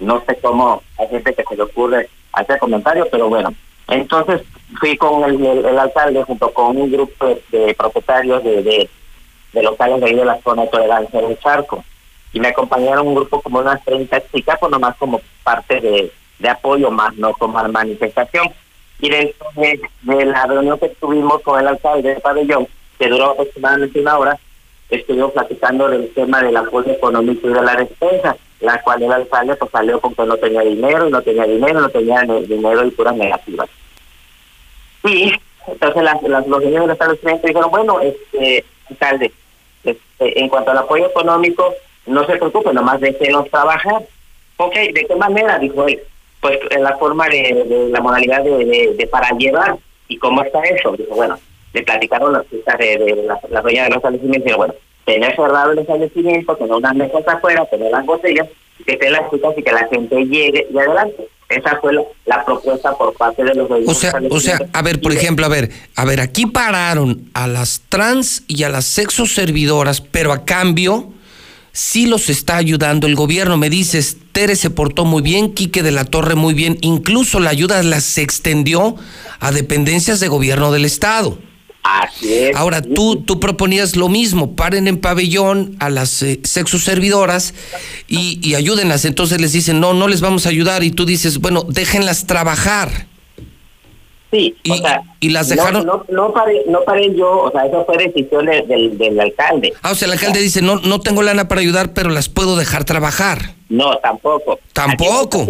no 0.00 0.22
sé 0.26 0.36
cómo 0.40 0.82
hay 0.98 1.08
gente 1.08 1.34
que 1.34 1.44
se 1.44 1.56
le 1.56 1.62
ocurre 1.62 2.08
hacer 2.32 2.58
comentarios, 2.58 3.08
pero 3.10 3.28
bueno. 3.28 3.54
Entonces 3.88 4.42
fui 4.80 4.96
con 4.96 5.24
el, 5.24 5.78
alcalde 5.78 6.22
junto 6.24 6.52
con 6.52 6.76
un 6.76 6.90
grupo 6.90 7.38
de, 7.50 7.74
propietarios 7.74 8.42
de, 8.42 8.62
de, 8.62 8.90
de, 9.52 9.62
locales 9.62 10.00
de 10.00 10.06
ahí 10.06 10.14
de 10.14 10.24
la 10.24 10.40
zona 10.42 10.62
de 10.62 10.68
tolerancia 10.68 11.20
del 11.20 11.38
charco 11.38 11.84
y 12.32 12.40
me 12.40 12.48
acompañaron 12.48 13.06
un 13.06 13.14
grupo 13.14 13.42
como 13.42 13.58
unas 13.58 13.84
30 13.84 14.22
chicas, 14.32 14.56
pues 14.58 14.72
nomás 14.72 14.96
como 14.96 15.20
parte 15.44 15.80
de, 15.80 16.10
de 16.38 16.48
apoyo, 16.48 16.90
más 16.90 17.14
no 17.16 17.32
como 17.34 17.62
manifestación. 17.68 18.50
Y 19.02 19.10
dentro 19.10 19.48
de, 19.56 20.24
la 20.24 20.46
reunión 20.46 20.78
que 20.78 20.88
tuvimos 20.90 21.42
con 21.42 21.58
el 21.58 21.66
alcalde 21.66 22.14
de 22.14 22.20
Pabellón, 22.20 22.68
que 23.00 23.08
duró 23.08 23.32
aproximadamente 23.32 24.00
una 24.00 24.16
hora, 24.16 24.38
estuvimos 24.88 25.32
platicando 25.32 25.88
del 25.88 26.08
tema 26.14 26.40
del 26.40 26.56
apoyo 26.56 26.92
económico 26.92 27.48
y 27.48 27.52
de 27.52 27.62
la 27.62 27.74
despensa, 27.74 28.36
la 28.60 28.80
cual 28.80 29.02
el 29.02 29.10
alcalde 29.10 29.56
pues 29.56 29.72
salió 29.72 30.00
con 30.00 30.14
que 30.14 30.24
no 30.24 30.36
tenía 30.36 30.60
dinero, 30.60 31.10
no 31.10 31.20
tenía 31.20 31.44
dinero, 31.46 31.80
no 31.80 31.88
tenía 31.88 32.22
dinero 32.22 32.86
y 32.86 32.90
puras 32.92 33.16
negativas. 33.16 33.68
Y 35.02 35.32
entonces 35.66 36.02
las, 36.04 36.22
las, 36.22 36.46
los 36.46 36.62
señores 36.62 36.96
del 36.96 37.42
dijeron, 37.42 37.72
bueno, 37.72 38.00
este 38.00 38.64
alcalde, 38.88 39.32
este, 39.82 40.40
en 40.40 40.48
cuanto 40.48 40.70
al 40.70 40.78
apoyo 40.78 41.06
económico, 41.06 41.74
no 42.06 42.24
se 42.24 42.36
preocupe, 42.36 42.72
nomás 42.72 43.00
déjenos 43.00 43.50
trabajar. 43.50 44.02
Ok, 44.58 44.74
¿de 44.74 45.06
qué 45.08 45.16
manera? 45.16 45.58
Dijo 45.58 45.88
él. 45.88 46.00
Pues 46.42 46.58
en 46.70 46.82
la 46.82 46.98
forma 46.98 47.26
de, 47.28 47.88
la 47.90 48.00
modalidad 48.00 48.42
de, 48.42 48.94
de, 48.98 49.06
para 49.06 49.30
llevar. 49.38 49.78
¿Y 50.08 50.18
cómo 50.18 50.42
está 50.42 50.60
eso? 50.64 50.92
Dijo, 50.92 51.14
bueno, 51.14 51.38
le 51.72 51.82
platicaron 51.82 52.34
las 52.34 52.46
chicas 52.50 52.76
de, 52.76 52.98
de 52.98 53.22
la, 53.22 53.40
la 53.48 53.62
dueña 53.62 53.84
de 53.84 53.88
los 53.88 53.96
establecimientos. 53.96 54.44
Dijo, 54.44 54.58
bueno, 54.58 54.74
tener 55.06 55.34
cerrado 55.34 55.72
el 55.72 55.78
establecimiento, 55.78 56.56
tener 56.56 56.74
unas 56.74 56.94
mesas 56.94 57.26
afuera, 57.26 57.64
tener 57.66 57.90
las 57.90 58.04
botellas, 58.04 58.48
que 58.84 58.92
estén 58.92 59.12
las 59.12 59.30
chicas 59.30 59.54
y 59.56 59.62
que 59.62 59.72
la 59.72 59.88
gente 59.88 60.16
llegue 60.26 60.66
y 60.70 60.78
adelante. 60.78 61.28
Esa 61.48 61.78
fue 61.80 61.92
la, 62.24 62.44
propuesta 62.44 62.96
por 62.96 63.14
parte 63.14 63.44
de 63.44 63.54
los 63.54 63.70
O 63.70 63.94
sea, 63.94 64.14
o 64.30 64.40
sea, 64.40 64.58
a 64.72 64.82
ver, 64.82 65.00
por 65.00 65.12
ejemplo, 65.12 65.44
a 65.44 65.50
ver, 65.50 65.70
a 65.96 66.04
ver, 66.04 66.20
aquí 66.20 66.46
pararon 66.46 67.30
a 67.34 67.46
las 67.46 67.82
trans 67.88 68.44
y 68.48 68.62
a 68.64 68.70
las 68.70 68.86
sexo 68.86 69.26
servidoras, 69.26 70.00
pero 70.00 70.32
a 70.32 70.44
cambio 70.44 71.12
sí 71.72 72.06
los 72.06 72.30
está 72.30 72.56
ayudando 72.56 73.06
el 73.06 73.14
gobierno. 73.14 73.56
Me 73.56 73.70
dices, 73.70 74.16
Tere 74.32 74.56
se 74.56 74.70
portó 74.70 75.04
muy 75.04 75.22
bien, 75.22 75.52
Quique 75.52 75.82
de 75.82 75.90
la 75.90 76.04
Torre 76.04 76.34
muy 76.34 76.54
bien, 76.54 76.78
incluso 76.82 77.40
la 77.40 77.50
ayuda 77.50 77.82
la 77.82 78.00
se 78.00 78.22
extendió 78.22 78.96
a 79.40 79.52
dependencias 79.52 80.20
de 80.20 80.28
gobierno 80.28 80.72
del 80.72 80.84
Estado. 80.84 81.38
Así 81.82 82.32
es. 82.32 82.56
Ahora, 82.56 82.80
tú, 82.80 83.16
tú 83.16 83.40
proponías 83.40 83.96
lo 83.96 84.08
mismo, 84.08 84.54
paren 84.54 84.86
en 84.86 84.98
pabellón 84.98 85.76
a 85.80 85.90
las 85.90 86.22
eh, 86.22 86.40
sexoservidoras 86.44 87.54
y, 88.06 88.38
y 88.40 88.54
ayúdenlas. 88.54 89.04
Entonces 89.04 89.40
les 89.40 89.52
dicen, 89.52 89.80
no, 89.80 89.92
no 89.92 90.06
les 90.06 90.20
vamos 90.20 90.46
a 90.46 90.50
ayudar. 90.50 90.84
Y 90.84 90.92
tú 90.92 91.04
dices, 91.04 91.38
bueno, 91.38 91.64
déjenlas 91.68 92.28
trabajar. 92.28 93.08
Sí, 94.32 94.56
y, 94.62 94.70
o 94.72 94.76
sea, 94.76 95.02
y 95.20 95.28
las 95.28 95.50
dejaron. 95.50 95.84
No, 95.84 96.06
no, 96.08 96.32
paré, 96.32 96.62
no 96.66 96.80
paré 96.80 97.14
yo, 97.14 97.42
o 97.42 97.50
sea, 97.50 97.66
eso 97.66 97.84
fue 97.84 97.98
decisión 97.98 98.46
del, 98.46 98.96
del 98.96 99.20
alcalde. 99.20 99.74
Ah, 99.82 99.90
o 99.90 99.94
sea, 99.94 100.06
el 100.06 100.12
alcalde 100.12 100.40
dice, 100.40 100.62
no, 100.62 100.76
no 100.76 101.00
tengo 101.00 101.22
lana 101.22 101.48
para 101.48 101.60
ayudar, 101.60 101.92
pero 101.92 102.08
las 102.08 102.30
puedo 102.30 102.56
dejar 102.56 102.84
trabajar. 102.84 103.54
No, 103.68 103.94
tampoco. 103.98 104.58
Tampoco. 104.72 105.46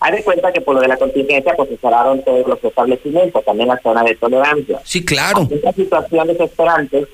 Haz 0.00 0.12
de 0.12 0.24
cuenta 0.24 0.52
que 0.52 0.60
por 0.60 0.74
lo 0.74 0.80
de 0.80 0.88
la 0.88 0.96
contingencia, 0.96 1.54
pues 1.56 1.68
se 1.68 1.76
cerraron 1.76 2.24
todos 2.24 2.44
los 2.44 2.64
establecimientos, 2.64 3.44
también 3.44 3.68
la 3.68 3.78
zona 3.80 4.02
de 4.02 4.16
tolerancia. 4.16 4.80
Sí, 4.82 5.04
claro. 5.04 5.46
En 5.48 5.58
esta 5.58 5.72
situación 5.72 6.26
desesperante, 6.26 7.06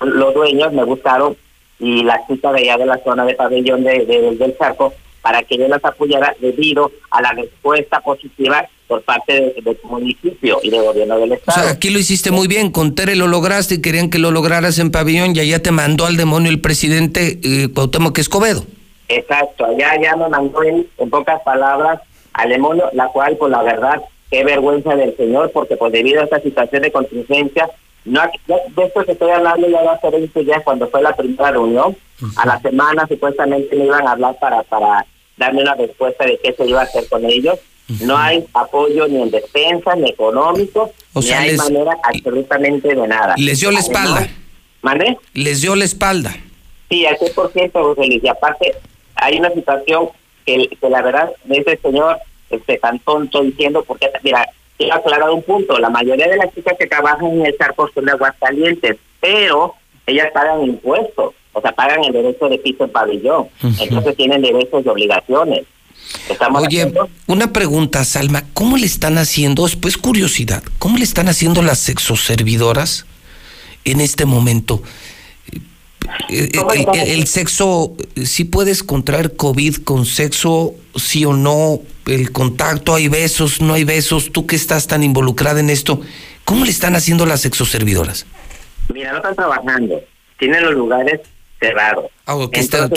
los 0.00 0.32
dueños 0.32 0.72
me 0.72 0.84
buscaron 0.84 1.36
y 1.80 2.04
la 2.04 2.24
chica 2.28 2.52
de 2.52 2.60
allá 2.60 2.78
de 2.78 2.86
la 2.86 2.98
zona 3.02 3.24
de 3.24 3.34
pabellón 3.34 3.82
de, 3.82 4.06
del 4.38 4.56
Charco 4.56 4.94
para 5.22 5.42
que 5.42 5.58
yo 5.58 5.66
las 5.66 5.84
apoyara 5.84 6.36
debido 6.40 6.92
a 7.10 7.20
la 7.20 7.32
respuesta 7.32 7.98
positiva 7.98 8.68
por 8.86 9.02
parte 9.02 9.32
del 9.32 9.64
de 9.64 9.78
municipio 9.84 10.58
y 10.62 10.70
del 10.70 10.82
gobierno 10.82 11.18
del 11.18 11.32
estado. 11.32 11.60
O 11.60 11.64
sea, 11.64 11.72
aquí 11.72 11.90
lo 11.90 11.98
hiciste 11.98 12.30
muy 12.30 12.46
bien, 12.46 12.70
con 12.70 12.94
Tere 12.94 13.16
lo 13.16 13.26
lograste 13.26 13.76
y 13.76 13.80
querían 13.80 14.10
que 14.10 14.18
lo 14.18 14.30
lograras 14.30 14.78
en 14.78 14.90
pabellón 14.90 15.34
y 15.34 15.40
allá 15.40 15.62
te 15.62 15.72
mandó 15.72 16.06
al 16.06 16.16
demonio 16.16 16.50
el 16.50 16.60
presidente 16.60 17.40
eh, 17.42 17.68
Cuauhtémoc 17.74 18.16
Escobedo. 18.18 18.64
Exacto, 19.08 19.64
allá 19.64 20.00
ya 20.02 20.16
me 20.16 20.28
mandó 20.28 20.62
en 20.62 20.86
pocas 21.10 21.40
palabras 21.42 22.00
al 22.32 22.50
demonio, 22.50 22.90
la 22.92 23.08
cual, 23.08 23.36
por 23.36 23.50
pues, 23.50 23.52
la 23.52 23.62
verdad, 23.62 24.02
qué 24.30 24.44
vergüenza 24.44 24.94
del 24.94 25.16
señor, 25.16 25.50
porque 25.52 25.76
pues 25.76 25.92
debido 25.92 26.20
a 26.20 26.24
esta 26.24 26.40
situación 26.40 26.82
de 26.82 26.92
contingencia, 26.92 27.70
no, 28.04 28.20
de 28.46 28.84
esto 28.84 29.04
que 29.04 29.12
estoy 29.12 29.30
hablando 29.30 29.68
ya 29.68 29.82
va 29.82 29.92
a 29.92 30.00
ser 30.00 30.12
20 30.12 30.44
días 30.44 30.62
cuando 30.62 30.86
fue 30.88 31.02
la 31.02 31.16
primera 31.16 31.50
reunión, 31.50 31.96
a 32.36 32.46
la 32.46 32.60
semana 32.60 33.06
supuestamente 33.08 33.74
me 33.74 33.86
iban 33.86 34.06
a 34.06 34.12
hablar 34.12 34.36
para, 34.38 34.62
para 34.62 35.04
darme 35.36 35.62
una 35.62 35.74
respuesta 35.74 36.24
de 36.24 36.38
qué 36.42 36.52
se 36.52 36.66
iba 36.66 36.80
a 36.80 36.84
hacer 36.84 37.08
con 37.08 37.24
ellos, 37.24 37.58
no 38.00 38.16
hay 38.16 38.44
apoyo 38.52 39.06
ni 39.06 39.22
en 39.22 39.30
defensa, 39.30 39.94
ni 39.94 40.10
económico, 40.10 40.92
ni 41.14 41.30
hay 41.30 41.56
manera 41.56 41.96
absolutamente 42.02 42.94
de 42.94 43.06
nada. 43.06 43.34
Les 43.36 43.60
dio 43.60 43.70
la 43.70 43.80
espalda. 43.80 44.28
¿Mande? 44.82 45.16
Les 45.34 45.62
dio 45.62 45.74
la 45.74 45.84
espalda. 45.84 46.34
Sí, 46.88 47.06
al 47.06 47.16
100%, 47.18 47.72
José 47.72 48.06
Luis. 48.06 48.22
Y 48.22 48.28
aparte, 48.28 48.74
hay 49.16 49.38
una 49.38 49.50
situación 49.50 50.10
que, 50.44 50.68
que 50.80 50.88
la 50.88 51.02
verdad 51.02 51.30
ese 51.48 51.76
señor 51.78 52.18
este 52.50 52.78
tan 52.78 52.98
tonto 53.00 53.42
diciendo 53.42 53.84
porque 53.84 54.08
mira 54.22 54.48
he 54.78 54.92
aclarado 54.92 55.34
un 55.34 55.42
punto 55.42 55.78
la 55.78 55.90
mayoría 55.90 56.28
de 56.28 56.36
las 56.36 56.54
chicas 56.54 56.76
que 56.78 56.86
trabajan 56.86 57.26
en 57.26 57.46
el 57.46 57.56
Sarco 57.56 57.90
son 57.92 58.04
de 58.04 58.12
Aguascalientes 58.12 58.96
pero 59.20 59.74
ellas 60.06 60.30
pagan 60.32 60.62
impuestos 60.62 61.34
o 61.52 61.60
sea 61.60 61.72
pagan 61.72 62.04
el 62.04 62.12
derecho 62.12 62.48
de 62.48 62.58
piso 62.58 62.84
en 62.84 62.90
pabellón 62.90 63.48
entonces 63.80 64.16
tienen 64.16 64.42
derechos 64.42 64.84
y 64.86 64.88
obligaciones 64.88 65.64
Oye, 66.54 66.92
una 67.26 67.52
pregunta, 67.52 68.04
Salma, 68.04 68.44
¿cómo 68.52 68.76
le 68.76 68.86
están 68.86 69.18
haciendo, 69.18 69.66
pues 69.80 69.96
curiosidad, 69.96 70.62
cómo 70.78 70.98
le 70.98 71.04
están 71.04 71.28
haciendo 71.28 71.62
las 71.62 71.78
sexoservidoras 71.78 73.06
en 73.84 74.00
este 74.00 74.24
momento? 74.24 74.82
Eh, 76.28 76.50
eh, 76.52 77.04
el, 77.08 77.26
sexo, 77.26 77.94
si 78.24 78.44
puedes 78.44 78.82
contraer 78.82 79.36
COVID 79.36 79.76
con 79.78 80.06
sexo, 80.06 80.74
sí 80.94 81.24
o 81.24 81.32
no, 81.32 81.80
el 82.06 82.32
contacto, 82.32 82.94
hay 82.94 83.08
besos, 83.08 83.60
no 83.60 83.74
hay 83.74 83.84
besos, 83.84 84.30
tú 84.32 84.46
que 84.46 84.56
estás 84.56 84.86
tan 84.86 85.02
involucrada 85.02 85.60
en 85.60 85.70
esto, 85.70 86.00
¿cómo 86.44 86.64
le 86.64 86.70
están 86.70 86.94
haciendo 86.94 87.26
las 87.26 87.40
sexoservidoras? 87.40 88.26
Mira, 88.92 89.12
no 89.12 89.18
están 89.18 89.34
trabajando, 89.34 90.00
tienen 90.38 90.62
los 90.62 90.74
lugares 90.74 91.20
cerrados. 91.58 92.06
Ah, 92.26 92.36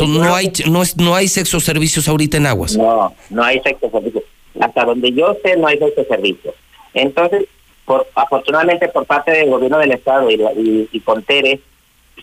no, 0.08 0.36
hay, 0.36 0.52
no, 0.70 0.82
es, 0.82 0.98
no 0.98 1.16
hay 1.16 1.28
sexo 1.28 1.60
servicios 1.60 2.08
ahorita 2.08 2.38
en 2.38 2.48
Aguas. 2.48 2.76
No, 2.78 3.14
no 3.30 3.44
hay 3.44 3.60
sexo 3.62 3.90
servicios. 3.90 4.24
Hasta 4.60 4.86
donde 4.86 5.12
yo 5.12 5.38
sé, 5.44 5.56
no 5.58 5.68
hay 5.68 5.78
sexo 5.78 6.04
servicios. 6.06 6.56
Entonces, 6.94 7.46
por, 7.86 8.08
afortunadamente 8.16 8.88
por 8.90 9.06
parte 9.06 9.32
del 9.32 9.50
gobierno 9.50 9.78
del 9.80 9.92
Estado 9.92 10.30
y, 10.30 10.36
y, 10.36 10.90
y 10.92 11.00
Contere, 11.02 11.60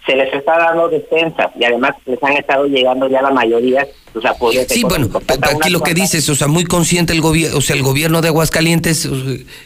se 0.04 0.14
les 0.14 0.32
está 0.32 0.58
dando 0.58 0.88
despensa 0.88 1.50
y 1.58 1.64
además 1.64 1.92
les 2.06 2.22
han 2.22 2.32
estado 2.34 2.66
llegando 2.66 3.08
ya 3.08 3.22
la 3.22 3.30
mayoría 3.30 3.86
sus 4.12 4.24
apoyos. 4.24 4.66
Sí, 4.68 4.84
bueno, 4.84 5.08
aquí 5.42 5.70
lo 5.70 5.80
que 5.80 5.94
dices, 5.94 6.28
o 6.28 6.34
sea, 6.34 6.46
muy 6.46 6.64
consciente 6.64 7.12
el 7.12 7.20
gobierno, 7.20 7.58
o 7.58 7.60
sea, 7.60 7.74
el 7.74 7.82
gobierno 7.82 8.20
de 8.20 8.28
Aguascalientes, 8.28 9.08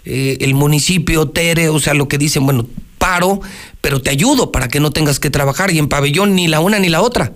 eh, 0.04 0.38
el 0.40 0.54
municipio, 0.54 1.28
Tere, 1.28 1.68
o 1.68 1.78
sea, 1.78 1.94
lo 1.94 2.08
que 2.08 2.16
dicen, 2.16 2.46
bueno, 2.46 2.66
paro, 3.00 3.40
pero 3.80 4.00
te 4.00 4.10
ayudo 4.10 4.52
para 4.52 4.68
que 4.68 4.78
no 4.78 4.92
tengas 4.92 5.18
que 5.18 5.30
trabajar 5.30 5.72
y 5.72 5.78
en 5.78 5.88
pabellón 5.88 6.36
ni 6.36 6.46
la 6.46 6.60
una 6.60 6.78
ni 6.78 6.90
la 6.90 7.00
otra. 7.00 7.32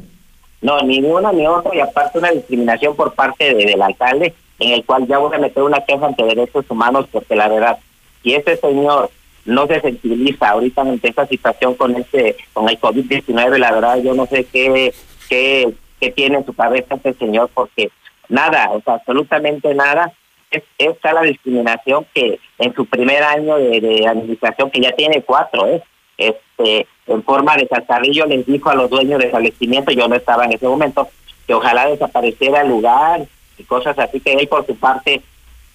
No, 0.60 0.80
ni 0.82 1.00
una 1.00 1.32
ni 1.32 1.46
otra 1.46 1.74
y 1.74 1.80
aparte 1.80 2.18
una 2.18 2.30
discriminación 2.30 2.94
por 2.94 3.14
parte 3.14 3.54
del 3.54 3.82
alcalde 3.82 4.34
en 4.60 4.72
el 4.72 4.84
cual 4.84 5.06
ya 5.08 5.18
voy 5.18 5.34
a 5.34 5.38
meter 5.38 5.62
una 5.62 5.80
queja 5.80 6.06
ante 6.06 6.22
derechos 6.22 6.64
humanos 6.68 7.06
porque 7.10 7.34
la 7.34 7.48
verdad, 7.48 7.78
si 8.22 8.34
ese 8.34 8.56
señor 8.56 9.10
no 9.44 9.66
se 9.66 9.80
sensibiliza 9.80 10.50
ahorita 10.50 10.82
ante 10.82 11.08
esta 11.08 11.26
situación 11.26 11.74
con 11.74 11.96
este 11.96 12.36
con 12.52 12.68
el 12.68 12.78
COVID-19, 12.80 13.58
la 13.58 13.72
verdad 13.72 13.98
yo 14.02 14.14
no 14.14 14.26
sé 14.26 14.44
qué, 14.44 14.94
qué, 15.28 15.72
qué 16.00 16.10
tiene 16.10 16.38
en 16.38 16.46
su 16.46 16.52
cabeza 16.52 16.94
este 16.94 17.14
señor, 17.14 17.50
porque 17.52 17.90
nada, 18.28 18.70
o 18.70 18.80
sea, 18.82 18.94
absolutamente 18.94 19.74
nada, 19.74 20.12
es 20.56 20.62
esta 20.78 21.12
la 21.12 21.22
discriminación 21.22 22.06
que 22.14 22.38
en 22.58 22.74
su 22.74 22.86
primer 22.86 23.22
año 23.22 23.56
de, 23.56 24.06
administración, 24.06 24.70
que 24.70 24.80
ya 24.80 24.92
tiene 24.92 25.22
cuatro, 25.22 25.66
¿eh? 25.66 25.82
este 26.18 26.86
en 27.06 27.22
forma 27.22 27.56
de 27.56 27.66
saltarrillo 27.66 28.24
les 28.26 28.46
dijo 28.46 28.70
a 28.70 28.74
los 28.74 28.88
dueños 28.88 29.18
de 29.18 29.26
establecimiento, 29.26 29.92
yo 29.92 30.08
no 30.08 30.14
estaba 30.14 30.46
en 30.46 30.52
ese 30.52 30.66
momento, 30.66 31.08
que 31.46 31.54
ojalá 31.54 31.86
desapareciera 31.86 32.62
el 32.62 32.68
lugar 32.68 33.26
y 33.58 33.64
cosas 33.64 33.98
así, 33.98 34.20
que 34.20 34.32
él 34.32 34.48
por 34.48 34.66
su 34.66 34.74
parte 34.76 35.22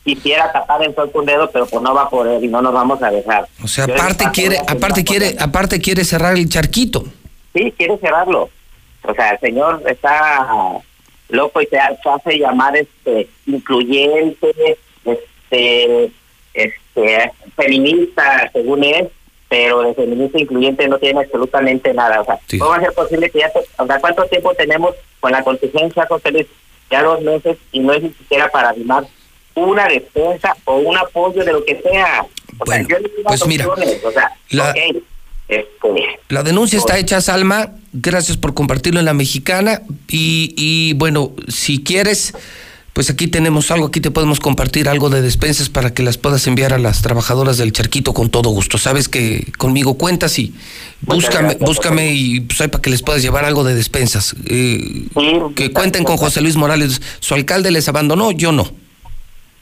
quisiera 0.04 0.52
tapar 0.52 0.82
el 0.84 0.96
sol 0.96 1.12
con 1.12 1.26
dedo, 1.26 1.50
pero 1.52 1.68
pues 1.68 1.82
no 1.84 1.94
va 1.94 2.04
a 2.04 2.10
poder 2.10 2.44
y 2.44 2.48
no 2.48 2.62
nos 2.62 2.74
vamos 2.74 3.02
a 3.04 3.12
dejar. 3.12 3.48
O 3.64 3.68
sea, 3.68 3.86
aparte 3.86 4.26
quiere, 4.34 4.58
aparte 4.68 5.04
quiere, 5.04 5.36
aparte 5.40 5.80
quiere 5.80 6.04
cerrar 6.04 6.36
el 6.36 6.50
charquito. 6.50 7.04
Sí, 7.54 7.74
quiere 7.78 7.98
cerrarlo. 7.98 8.50
O 9.04 9.14
sea, 9.14 9.32
el 9.32 9.40
señor 9.40 9.84
está 9.88 10.48
loco 11.30 11.62
y 11.62 11.68
se 11.68 11.78
hace 11.80 12.38
llamar 12.38 12.76
este 12.76 13.30
incluyente, 13.46 14.78
este, 15.06 16.12
este 16.54 17.32
feminista, 17.56 18.50
según 18.52 18.84
él, 18.84 19.10
pero 19.48 19.82
de 19.82 19.94
feminista 19.94 20.40
incluyente 20.40 20.88
no 20.88 21.00
tiene 21.00 21.22
absolutamente 21.22 21.94
nada. 21.94 22.22
O 22.22 22.26
sea, 22.26 22.40
¿cómo 22.60 22.72
va 22.72 22.78
a 22.78 22.82
ser 22.82 22.94
posible 22.94 23.30
que 23.30 23.40
ya, 23.40 23.52
o 23.78 23.86
sea, 23.86 24.00
cuánto 24.00 24.26
tiempo 24.26 24.54
tenemos 24.54 24.96
con 25.20 25.32
la 25.32 25.44
contingencia, 25.44 26.06
José 26.08 26.48
Ya 26.90 27.04
dos 27.04 27.22
meses 27.22 27.58
y 27.72 27.80
no 27.80 27.94
es 27.94 28.04
ni 28.04 28.10
siquiera 28.10 28.50
para 28.50 28.70
animar 28.70 29.06
una 29.56 29.88
defensa 29.88 30.56
o 30.66 30.78
un 30.78 30.98
apoyo 30.98 31.44
de 31.44 31.54
lo 31.54 31.66
que 31.66 31.82
sea. 31.82 32.26
bueno, 32.66 32.88
pues 33.26 33.48
mira, 33.48 33.68
la, 34.50 34.74
este, 35.50 36.20
la, 36.30 36.44
denuncia 36.44 36.78
está 36.78 36.98
hecha, 36.98 37.20
Salma. 37.22 37.72
Gracias 37.92 38.38
por 38.38 38.54
compartirlo 38.54 39.00
en 39.00 39.06
la 39.08 39.14
mexicana. 39.14 39.82
Y, 40.08 40.54
y 40.56 40.94
bueno, 40.94 41.32
si 41.48 41.84
quieres, 41.84 42.36
pues 42.94 43.10
aquí 43.10 43.28
tenemos 43.28 43.72
algo, 43.72 43.88
aquí 43.88 44.02
te 44.02 44.12
podemos 44.12 44.40
compartir 44.40 44.90
algo 44.90 45.10
de 45.10 45.22
despensas 45.22 45.70
para 45.70 45.94
que 45.94 46.04
las 46.04 46.18
puedas 46.18 46.46
enviar 46.48 46.74
a 46.74 46.78
las 46.78 47.02
trabajadoras 47.02 47.58
del 47.58 47.72
charquito 47.72 48.14
con 48.14 48.30
todo 48.30 48.50
gusto. 48.50 48.78
Sabes 48.78 49.10
que 49.10 49.52
conmigo 49.58 49.98
cuentas 49.98 50.38
y 50.38 50.54
búscame, 51.02 51.56
búscame 51.60 52.12
y 52.14 52.42
pues, 52.42 52.60
para 52.70 52.82
que 52.82 52.90
les 52.90 53.02
puedas 53.02 53.22
llevar 53.22 53.46
algo 53.46 53.64
de 53.64 53.74
despensas. 53.74 54.36
Eh, 54.48 55.08
que 55.56 55.72
cuenten 55.74 56.04
con 56.04 56.18
José 56.18 56.42
Luis 56.42 56.58
Morales. 56.58 57.02
Su 57.22 57.34
alcalde 57.34 57.72
les 57.72 57.88
abandonó, 57.88 58.32
yo 58.32 58.52
no. 58.52 58.70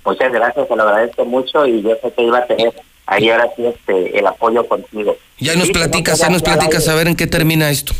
Muchas 0.04 0.32
gracias, 0.32 0.68
te 0.68 0.76
lo 0.76 0.84
agradezco 0.84 1.24
mucho 1.24 1.66
y 1.66 1.82
yo 1.82 1.92
sé 2.02 2.12
que 2.14 2.24
iba 2.24 2.40
a 2.40 2.48
tener 2.48 2.74
ahí 3.08 3.30
ahora 3.30 3.50
sí 3.56 3.66
este, 3.66 4.20
el 4.20 4.28
apoyo 4.28 4.68
contigo. 4.68 5.18
Ya 5.40 5.56
nos 5.56 5.70
platicas, 5.72 6.20
ya 6.20 6.30
nos 6.30 6.44
platicas 6.44 6.88
a 6.88 6.96
ver 6.96 7.08
en 7.08 7.16
qué 7.16 7.26
termina 7.26 7.70
esto. 7.70 7.94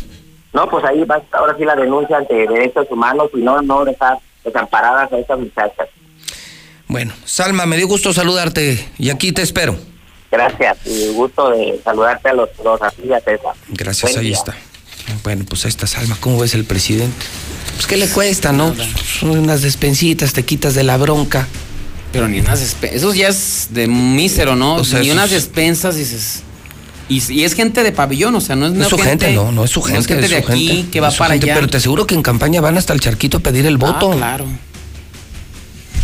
No, 0.52 0.68
pues 0.68 0.84
ahí 0.84 1.04
va 1.04 1.20
ahora 1.32 1.56
sí 1.56 1.64
la 1.64 1.76
denuncia 1.76 2.16
ante 2.16 2.34
derechos 2.34 2.86
humanos 2.90 3.30
y 3.34 3.38
no, 3.38 3.60
no 3.62 3.84
dejar 3.84 4.18
desamparadas 4.44 5.12
a 5.12 5.18
estas 5.18 5.38
muchachas. 5.38 5.88
Bueno, 6.86 7.12
Salma, 7.24 7.66
me 7.66 7.76
dio 7.76 7.86
gusto 7.86 8.12
saludarte 8.12 8.86
y 8.98 9.10
aquí 9.10 9.32
te 9.32 9.42
espero. 9.42 9.76
Gracias, 10.30 10.78
y 10.84 11.08
gusto 11.14 11.50
de 11.50 11.80
saludarte 11.82 12.28
a 12.28 12.34
los 12.34 12.50
dos, 12.62 12.80
así 12.82 13.02
ya 13.06 13.20
Gracias, 13.68 14.16
ahí 14.16 14.32
está. 14.32 14.54
Bueno, 15.22 15.44
pues 15.48 15.64
ahí 15.64 15.70
está 15.70 15.86
Salma, 15.86 16.16
¿cómo 16.20 16.38
ves 16.38 16.54
el 16.54 16.64
presidente? 16.64 17.24
Pues 17.74 17.86
qué 17.86 17.96
le 17.96 18.08
cuesta, 18.08 18.52
¿no? 18.52 18.74
Son 18.74 19.30
unas 19.30 19.62
despensitas, 19.62 20.32
te 20.32 20.44
quitas 20.44 20.74
de 20.74 20.82
la 20.82 20.96
bronca. 20.96 21.46
Pero 22.12 22.28
ni 22.28 22.40
unas 22.40 22.60
despensas. 22.60 22.96
Eso 22.96 23.14
ya 23.14 23.28
es 23.28 23.68
de 23.70 23.86
mísero, 23.86 24.56
¿no? 24.56 24.76
O 24.76 24.84
sea, 24.84 25.00
ni 25.00 25.10
unas 25.10 25.30
despensas 25.30 25.96
dices. 25.96 26.42
Y, 27.08 27.42
es 27.42 27.54
gente 27.54 27.82
de 27.82 27.92
pabellón, 27.92 28.34
o 28.34 28.40
sea, 28.40 28.54
no 28.54 28.66
es, 28.66 28.72
no 28.72 28.84
es 28.84 28.90
su 28.90 28.98
gente, 28.98 29.32
no, 29.32 29.50
no 29.50 29.64
es 29.64 29.70
su 29.70 29.80
gente. 29.80 30.00
es 30.00 30.06
gente 30.06 30.28
de 30.28 30.36
aquí 30.36 30.88
que 30.92 31.00
va 31.00 31.10
para 31.10 31.34
allá. 31.34 31.54
Pero 31.54 31.66
te 31.66 31.78
aseguro 31.78 32.06
que 32.06 32.14
en 32.14 32.22
campaña 32.22 32.60
van 32.60 32.76
hasta 32.76 32.92
el 32.92 33.00
charquito 33.00 33.38
a 33.38 33.40
pedir 33.40 33.64
el 33.64 33.74
ah, 33.76 33.78
voto. 33.78 34.10
claro. 34.10 34.44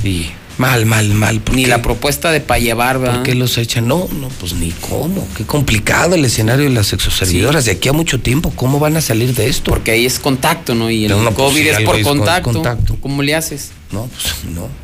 Y 0.03 0.31
mal, 0.57 0.87
mal, 0.87 1.09
mal. 1.13 1.43
Ni 1.53 1.67
la 1.67 1.83
propuesta 1.83 2.31
de 2.31 2.41
para 2.41 2.59
llevar, 2.59 2.99
¿verdad? 2.99 3.17
¿Por 3.17 3.23
qué 3.25 3.35
los 3.35 3.59
echan? 3.59 3.87
No, 3.87 4.09
no, 4.13 4.29
pues 4.29 4.55
ni 4.55 4.71
cómo. 4.71 5.27
Qué 5.37 5.45
complicado 5.45 6.15
el 6.15 6.25
escenario 6.25 6.65
de 6.65 6.71
las 6.71 6.87
sexoservidoras. 6.87 7.67
De 7.67 7.73
aquí 7.73 7.89
a 7.91 7.93
mucho 7.93 8.21
tiempo, 8.21 8.53
¿cómo 8.57 8.79
van 8.79 8.97
a 8.97 9.03
salir 9.03 9.35
de 9.35 9.49
esto? 9.49 9.73
Porque 9.73 9.91
ahí 9.91 10.07
es 10.07 10.19
contacto, 10.19 10.75
¿no? 10.75 10.91
Y 10.91 11.05
el 11.05 11.13
pues, 11.13 11.35
COVID 11.35 11.67
es 11.67 11.81
por 11.81 12.01
contacto. 12.03 12.53
contacto. 12.53 12.97
¿Cómo 13.01 13.23
le 13.23 13.35
haces? 13.35 13.73
No, 13.91 14.09
pues 14.09 14.55
no. 14.55 14.84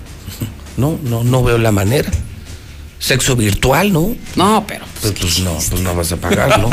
No, 0.77 0.99
no, 1.03 1.25
no 1.25 1.43
veo 1.43 1.59
la 1.59 1.73
manera. 1.73 2.11
Sexo 2.99 3.35
virtual, 3.35 3.93
¿no? 3.93 4.15
No, 4.37 4.65
pero. 4.67 4.85
Pues, 5.01 5.15
pues 5.19 5.41
no, 5.41 5.55
pues 5.55 5.81
no 5.81 5.95
vas 5.95 6.13
a 6.13 6.17
pagar, 6.19 6.61
¿no? 6.61 6.71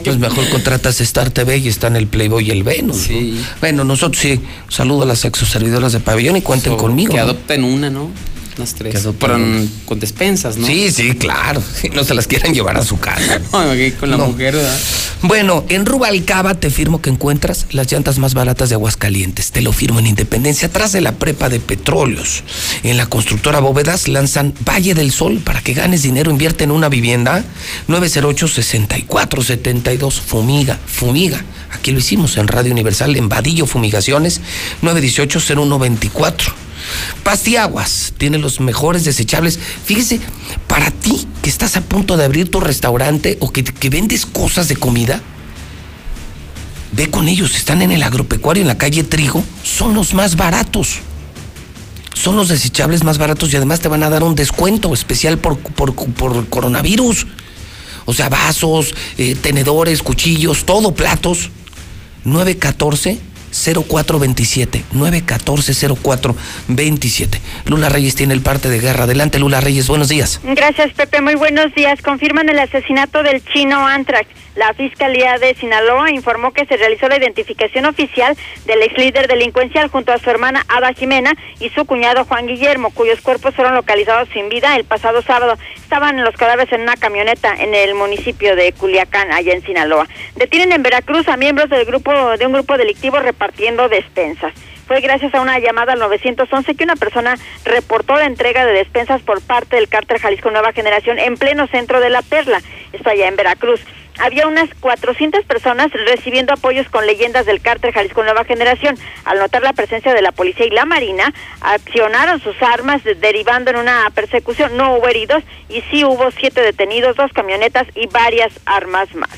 pues 0.04 0.18
mejor 0.18 0.48
contratas 0.48 1.00
Star 1.00 1.30
TV 1.30 1.58
y 1.58 1.68
está 1.68 1.86
en 1.86 1.94
el 1.96 2.08
Playboy 2.08 2.48
y 2.48 2.50
el 2.50 2.64
Venus. 2.64 3.02
Sí. 3.02 3.40
Bueno, 3.60 3.84
nosotros 3.84 4.20
sí, 4.20 4.40
saludo 4.68 5.02
a 5.02 5.06
las 5.06 5.20
sexo 5.20 5.46
servidoras 5.46 5.92
de 5.92 6.00
pabellón 6.00 6.36
y 6.36 6.42
cuenten 6.42 6.76
conmigo. 6.76 7.12
Que 7.12 7.20
adopten 7.20 7.62
una, 7.62 7.88
¿no? 7.88 8.10
Las 8.56 8.74
tres. 8.74 9.06
Pero 9.18 9.38
con 9.84 10.00
despensas, 10.00 10.56
¿no? 10.56 10.66
Sí, 10.66 10.90
sí, 10.90 11.14
claro. 11.14 11.62
No 11.94 12.04
se 12.04 12.14
las 12.14 12.26
quieran 12.26 12.54
llevar 12.54 12.76
a 12.76 12.84
su 12.84 12.98
casa. 12.98 13.40
con 13.98 14.10
la 14.10 14.16
mujer, 14.16 14.56
¿verdad? 14.56 14.78
Bueno, 15.22 15.64
en 15.68 15.84
Rubalcaba 15.86 16.54
te 16.54 16.70
firmo 16.70 17.02
que 17.02 17.10
encuentras 17.10 17.66
las 17.72 17.92
llantas 17.92 18.18
más 18.18 18.34
baratas 18.34 18.70
de 18.70 18.76
Aguascalientes. 18.76 19.50
Te 19.50 19.60
lo 19.60 19.72
firmo 19.72 19.98
en 19.98 20.06
Independencia, 20.06 20.68
atrás 20.68 20.92
de 20.92 21.00
la 21.00 21.10
prepa 21.12 21.48
de 21.48 21.58
petróleos. 21.60 22.44
En 22.82 22.96
la 22.96 23.06
constructora 23.06 23.58
Bóvedas 23.60 24.08
lanzan 24.08 24.54
Valle 24.66 24.94
del 24.94 25.12
Sol 25.12 25.40
para 25.44 25.60
que 25.60 25.74
ganes 25.74 26.02
dinero. 26.02 26.30
Invierte 26.30 26.64
en 26.64 26.70
una 26.70 26.88
vivienda. 26.88 27.44
908-6472. 27.88 30.20
Fumiga, 30.20 30.78
fumiga. 30.86 31.44
Aquí 31.72 31.92
lo 31.92 31.98
hicimos 31.98 32.36
en 32.36 32.48
Radio 32.48 32.72
Universal, 32.72 33.16
en 33.16 33.28
Vadillo 33.28 33.66
Fumigaciones. 33.66 34.40
918-0124. 34.82 36.52
Pastiaguas 37.22 38.14
tiene 38.18 38.38
los 38.38 38.60
mejores 38.60 39.04
desechables. 39.04 39.58
Fíjese, 39.84 40.20
para 40.66 40.90
ti 40.90 41.26
que 41.42 41.50
estás 41.50 41.76
a 41.76 41.82
punto 41.82 42.16
de 42.16 42.24
abrir 42.24 42.50
tu 42.50 42.60
restaurante 42.60 43.36
o 43.40 43.52
que, 43.52 43.90
vendes 43.90 44.26
cosas 44.26 44.68
de 44.68 44.76
comida, 44.76 45.20
ve 46.92 47.10
con 47.10 47.28
ellos, 47.28 47.54
están 47.56 47.82
en 47.82 47.92
el 47.92 48.02
agropecuario 48.02 48.62
en 48.62 48.68
la 48.68 48.78
calle 48.78 49.04
Trigo, 49.04 49.44
son 49.62 49.94
los 49.94 50.14
más 50.14 50.36
baratos. 50.36 51.00
Son 52.14 52.36
los 52.36 52.48
desechables 52.48 53.02
más 53.02 53.16
baratos 53.16 53.50
y 53.52 53.56
además 53.56 53.80
te 53.80 53.88
van 53.88 54.02
a 54.02 54.10
dar 54.10 54.22
un 54.22 54.34
descuento 54.34 54.92
especial 54.92 55.38
por, 55.38 55.58
por, 55.58 55.94
coronavirus. 56.50 57.26
O 58.04 58.12
sea, 58.12 58.28
vasos, 58.28 58.94
eh, 59.16 59.36
tenedores, 59.36 60.02
cuchillos, 60.02 60.66
todo, 60.66 60.94
platos. 60.94 61.50
914 62.24 63.29
0427 63.52 64.84
914 64.92 65.96
0427. 66.02 67.40
Lula 67.66 67.88
Reyes 67.88 68.14
tiene 68.14 68.34
el 68.34 68.40
parte 68.40 68.68
de 68.68 68.80
guerra. 68.80 69.04
Adelante, 69.04 69.38
Lula 69.38 69.60
Reyes, 69.60 69.88
buenos 69.88 70.08
días. 70.08 70.40
Gracias, 70.42 70.92
Pepe. 70.92 71.20
Muy 71.20 71.34
buenos 71.34 71.74
días. 71.74 72.00
Confirman 72.02 72.48
el 72.48 72.58
asesinato 72.58 73.22
del 73.22 73.42
chino 73.44 73.86
Antrax. 73.86 74.26
La 74.56 74.74
Fiscalía 74.74 75.38
de 75.38 75.54
Sinaloa 75.54 76.10
informó 76.10 76.52
que 76.52 76.66
se 76.66 76.76
realizó 76.76 77.08
la 77.08 77.18
identificación 77.18 77.86
oficial 77.86 78.36
del 78.66 78.82
ex 78.82 78.98
líder 78.98 79.28
delincuencial 79.28 79.88
junto 79.88 80.12
a 80.12 80.18
su 80.18 80.28
hermana 80.28 80.64
Ada 80.68 80.92
Jimena 80.92 81.34
y 81.60 81.68
su 81.70 81.84
cuñado 81.84 82.24
Juan 82.24 82.48
Guillermo, 82.48 82.90
cuyos 82.90 83.20
cuerpos 83.20 83.54
fueron 83.54 83.76
localizados 83.76 84.28
sin 84.30 84.48
vida 84.48 84.74
el 84.74 84.84
pasado 84.84 85.22
sábado. 85.22 85.56
Estaban 85.76 86.24
los 86.24 86.34
cadáveres 86.34 86.72
en 86.72 86.80
una 86.80 86.96
camioneta 86.96 87.54
en 87.54 87.74
el 87.74 87.94
municipio 87.94 88.56
de 88.56 88.72
Culiacán, 88.72 89.32
allá 89.32 89.52
en 89.52 89.62
Sinaloa. 89.62 90.08
Detienen 90.34 90.72
en 90.72 90.82
Veracruz 90.82 91.28
a 91.28 91.36
miembros 91.36 91.70
del 91.70 91.84
grupo 91.84 92.12
de 92.36 92.46
un 92.46 92.52
grupo 92.52 92.76
delictivo 92.76 93.20
repartiendo 93.20 93.88
despensas 93.88 94.52
fue 94.90 95.00
gracias 95.02 95.32
a 95.36 95.40
una 95.40 95.60
llamada 95.60 95.92
al 95.92 96.00
911 96.00 96.74
que 96.74 96.82
una 96.82 96.96
persona 96.96 97.36
reportó 97.64 98.16
la 98.16 98.24
entrega 98.24 98.66
de 98.66 98.72
despensas 98.72 99.22
por 99.22 99.40
parte 99.40 99.76
del 99.76 99.88
cártel 99.88 100.18
Jalisco 100.18 100.50
Nueva 100.50 100.72
Generación 100.72 101.20
en 101.20 101.36
pleno 101.36 101.68
centro 101.68 102.00
de 102.00 102.10
La 102.10 102.22
Perla, 102.22 102.60
esto 102.92 103.08
allá 103.08 103.28
en 103.28 103.36
Veracruz 103.36 103.80
había 104.20 104.46
unas 104.46 104.68
400 104.80 105.44
personas 105.44 105.90
recibiendo 105.92 106.52
apoyos 106.52 106.88
con 106.88 107.06
leyendas 107.06 107.46
del 107.46 107.60
cártel 107.60 107.92
Jalisco 107.92 108.22
Nueva 108.22 108.44
Generación. 108.44 108.96
Al 109.24 109.38
notar 109.38 109.62
la 109.62 109.72
presencia 109.72 110.14
de 110.14 110.22
la 110.22 110.32
policía 110.32 110.66
y 110.66 110.70
la 110.70 110.84
marina, 110.84 111.32
accionaron 111.60 112.40
sus 112.40 112.60
armas 112.62 113.02
derivando 113.02 113.70
en 113.70 113.76
una 113.76 114.08
persecución. 114.14 114.76
No 114.76 114.94
hubo 114.94 115.08
heridos 115.08 115.42
y 115.68 115.80
sí 115.90 116.04
hubo 116.04 116.30
siete 116.30 116.60
detenidos, 116.60 117.16
dos 117.16 117.32
camionetas 117.32 117.86
y 117.94 118.06
varias 118.08 118.52
armas 118.66 119.14
más. 119.14 119.30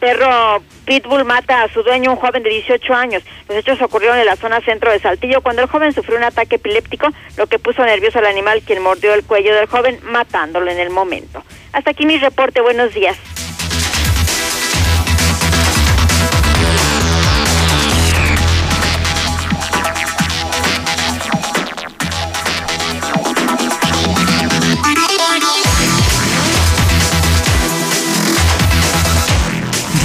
Perro 0.00 0.62
Pitbull 0.86 1.26
mata 1.26 1.62
a 1.62 1.68
su 1.68 1.82
dueño, 1.82 2.12
un 2.12 2.16
joven 2.16 2.42
de 2.42 2.48
18 2.48 2.94
años. 2.94 3.22
Los 3.48 3.58
hechos 3.58 3.82
ocurrieron 3.82 4.18
en 4.18 4.24
la 4.24 4.36
zona 4.36 4.62
centro 4.62 4.90
de 4.90 4.98
Saltillo 4.98 5.42
cuando 5.42 5.60
el 5.60 5.68
joven 5.68 5.92
sufrió 5.92 6.16
un 6.16 6.24
ataque 6.24 6.56
epiléptico, 6.56 7.08
lo 7.36 7.46
que 7.46 7.58
puso 7.58 7.84
nervioso 7.84 8.18
al 8.18 8.26
animal, 8.26 8.62
quien 8.62 8.82
mordió 8.82 9.12
el 9.12 9.24
cuello 9.24 9.54
del 9.54 9.66
joven, 9.66 10.00
matándolo 10.02 10.70
en 10.70 10.80
el 10.80 10.88
momento. 10.88 11.44
Hasta 11.72 11.90
aquí 11.90 12.06
mi 12.06 12.16
reporte. 12.16 12.62
Buenos 12.62 12.94
días. 12.94 13.18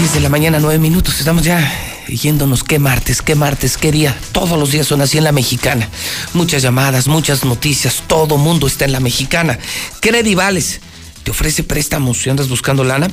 10 0.05 0.13
de 0.13 0.19
la 0.19 0.29
mañana, 0.29 0.59
9 0.59 0.77
minutos. 0.77 1.17
Estamos 1.17 1.41
ya 1.41 1.67
yéndonos. 2.07 2.63
¿Qué 2.63 2.77
martes? 2.77 3.23
¿Qué 3.23 3.33
martes? 3.33 3.75
¿Qué 3.75 3.91
día? 3.91 4.15
Todos 4.33 4.59
los 4.59 4.69
días 4.69 4.85
son 4.85 5.01
así 5.01 5.17
en 5.17 5.23
la 5.23 5.31
mexicana. 5.31 5.89
Muchas 6.35 6.61
llamadas, 6.61 7.07
muchas 7.07 7.43
noticias. 7.43 8.03
Todo 8.05 8.37
mundo 8.37 8.67
está 8.67 8.85
en 8.85 8.91
la 8.91 8.99
mexicana. 8.99 9.57
Credivales 10.01 10.81
te 11.23 11.31
ofrece 11.31 11.63
préstamos 11.63 12.21
si 12.21 12.29
andas 12.29 12.49
buscando 12.49 12.83
lana. 12.83 13.09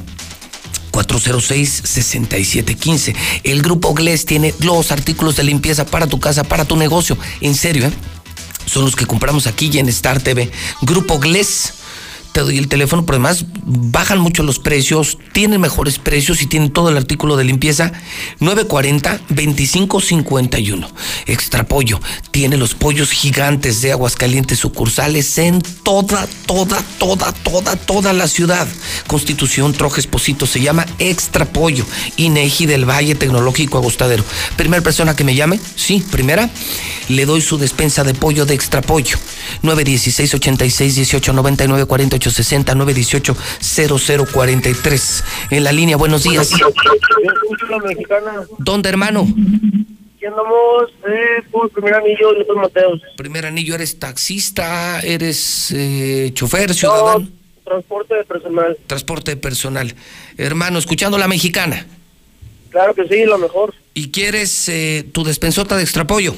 406-6715. 0.93 3.17
El 3.43 3.63
grupo 3.63 3.95
GLES 3.95 4.27
tiene 4.27 4.55
los 4.59 4.93
artículos 4.93 5.37
de 5.37 5.45
limpieza 5.45 5.87
para 5.87 6.09
tu 6.09 6.21
casa, 6.21 6.45
para 6.45 6.67
tu 6.67 6.77
negocio. 6.77 7.17
En 7.41 7.55
serio, 7.55 7.87
¿eh? 7.87 7.93
Son 8.67 8.85
los 8.85 8.97
que 8.97 9.07
compramos 9.07 9.47
aquí 9.47 9.71
y 9.73 9.79
en 9.79 9.89
Star 9.89 10.21
TV. 10.21 10.51
Grupo 10.83 11.19
GLES 11.19 11.73
te 12.33 12.41
doy 12.41 12.59
el 12.59 12.67
teléfono, 12.69 13.05
pero 13.05 13.17
además 13.17 13.45
bajan 13.65 14.19
mucho 14.19 14.43
los 14.43 14.59
precios, 14.59 15.19
tienen 15.33 15.61
mejores 15.61 15.99
precios 15.99 16.41
y 16.43 16.47
tienen 16.47 16.71
todo 16.71 16.89
el 16.89 16.97
artículo 16.97 17.37
de 17.37 17.45
limpieza. 17.45 17.93
940-2551. 18.41 20.89
Extra 21.27 21.65
Pollo 21.65 22.01
tiene 22.31 22.57
los 22.57 22.75
pollos 22.75 23.11
gigantes 23.11 23.83
de 23.83 23.93
Aguascalientes 23.93 24.59
sucursales 24.59 25.37
en 25.39 25.61
toda, 25.61 26.27
toda, 26.47 26.83
toda, 26.99 27.33
toda, 27.33 27.77
toda 27.77 28.13
la 28.13 28.29
ciudad. 28.29 28.67
Constitución, 29.07 29.73
Trojes, 29.73 30.07
Posito, 30.07 30.47
se 30.47 30.61
llama 30.61 30.87
Extra 30.99 31.45
Pollo. 31.45 31.85
INEGI 32.17 32.67
del 32.67 32.89
Valle 32.89 33.15
Tecnológico 33.15 33.79
Agostadero. 33.79 34.25
Primera 34.57 34.83
persona 34.83 35.15
que 35.15 35.25
me 35.25 35.35
llame, 35.35 35.61
sí, 35.77 36.03
primera, 36.11 36.49
le 37.09 37.27
doy 37.27 37.43
su 37.43 37.59
despensa 37.59 38.05
de 38.05 38.15
pollo 38.15 38.47
de 38.47 38.55
Extra 38.55 38.81
Pollo. 38.81 39.19
916 39.63 40.35
86 40.35 40.95
18 40.95 41.33
99 41.33 41.87
48 41.87 42.22
60 42.31 42.75
918 42.75 43.37
0043. 43.61 45.25
En 45.51 45.65
la 45.65 45.73
línea, 45.73 45.97
buenos 45.97 46.23
días. 46.25 46.51
¿Dónde, 48.59 48.89
hermano? 48.89 49.27
Aquí 50.17 50.27
andamos 50.27 50.91
eh, 51.09 51.43
por 51.51 51.69
primer 51.71 51.95
anillo, 51.95 52.33
López 52.33 52.57
Mateos. 52.57 53.01
Primer 53.17 53.47
anillo, 53.47 53.75
¿eres 53.75 53.99
taxista? 53.99 55.01
¿Eres 55.01 55.73
eh, 55.75 56.31
chofer, 56.33 56.73
ciudadano? 56.75 57.19
No, 57.19 57.29
transporte 57.65 58.15
de 58.15 58.25
personal. 58.25 58.79
Transporte 58.87 59.37
personal. 59.37 59.95
Hermano, 60.39 60.79
escuchando 60.79 61.19
la 61.19 61.29
mexicana. 61.29 61.87
Claro 62.71 62.95
que 62.95 63.07
sí, 63.07 63.25
lo 63.25 63.37
mejor. 63.37 63.75
¿Y 63.95 64.11
quieres 64.11 64.69
eh, 64.69 65.05
tu 65.13 65.25
despensota 65.25 65.77
de 65.77 65.83
extrapollo? 65.83 66.35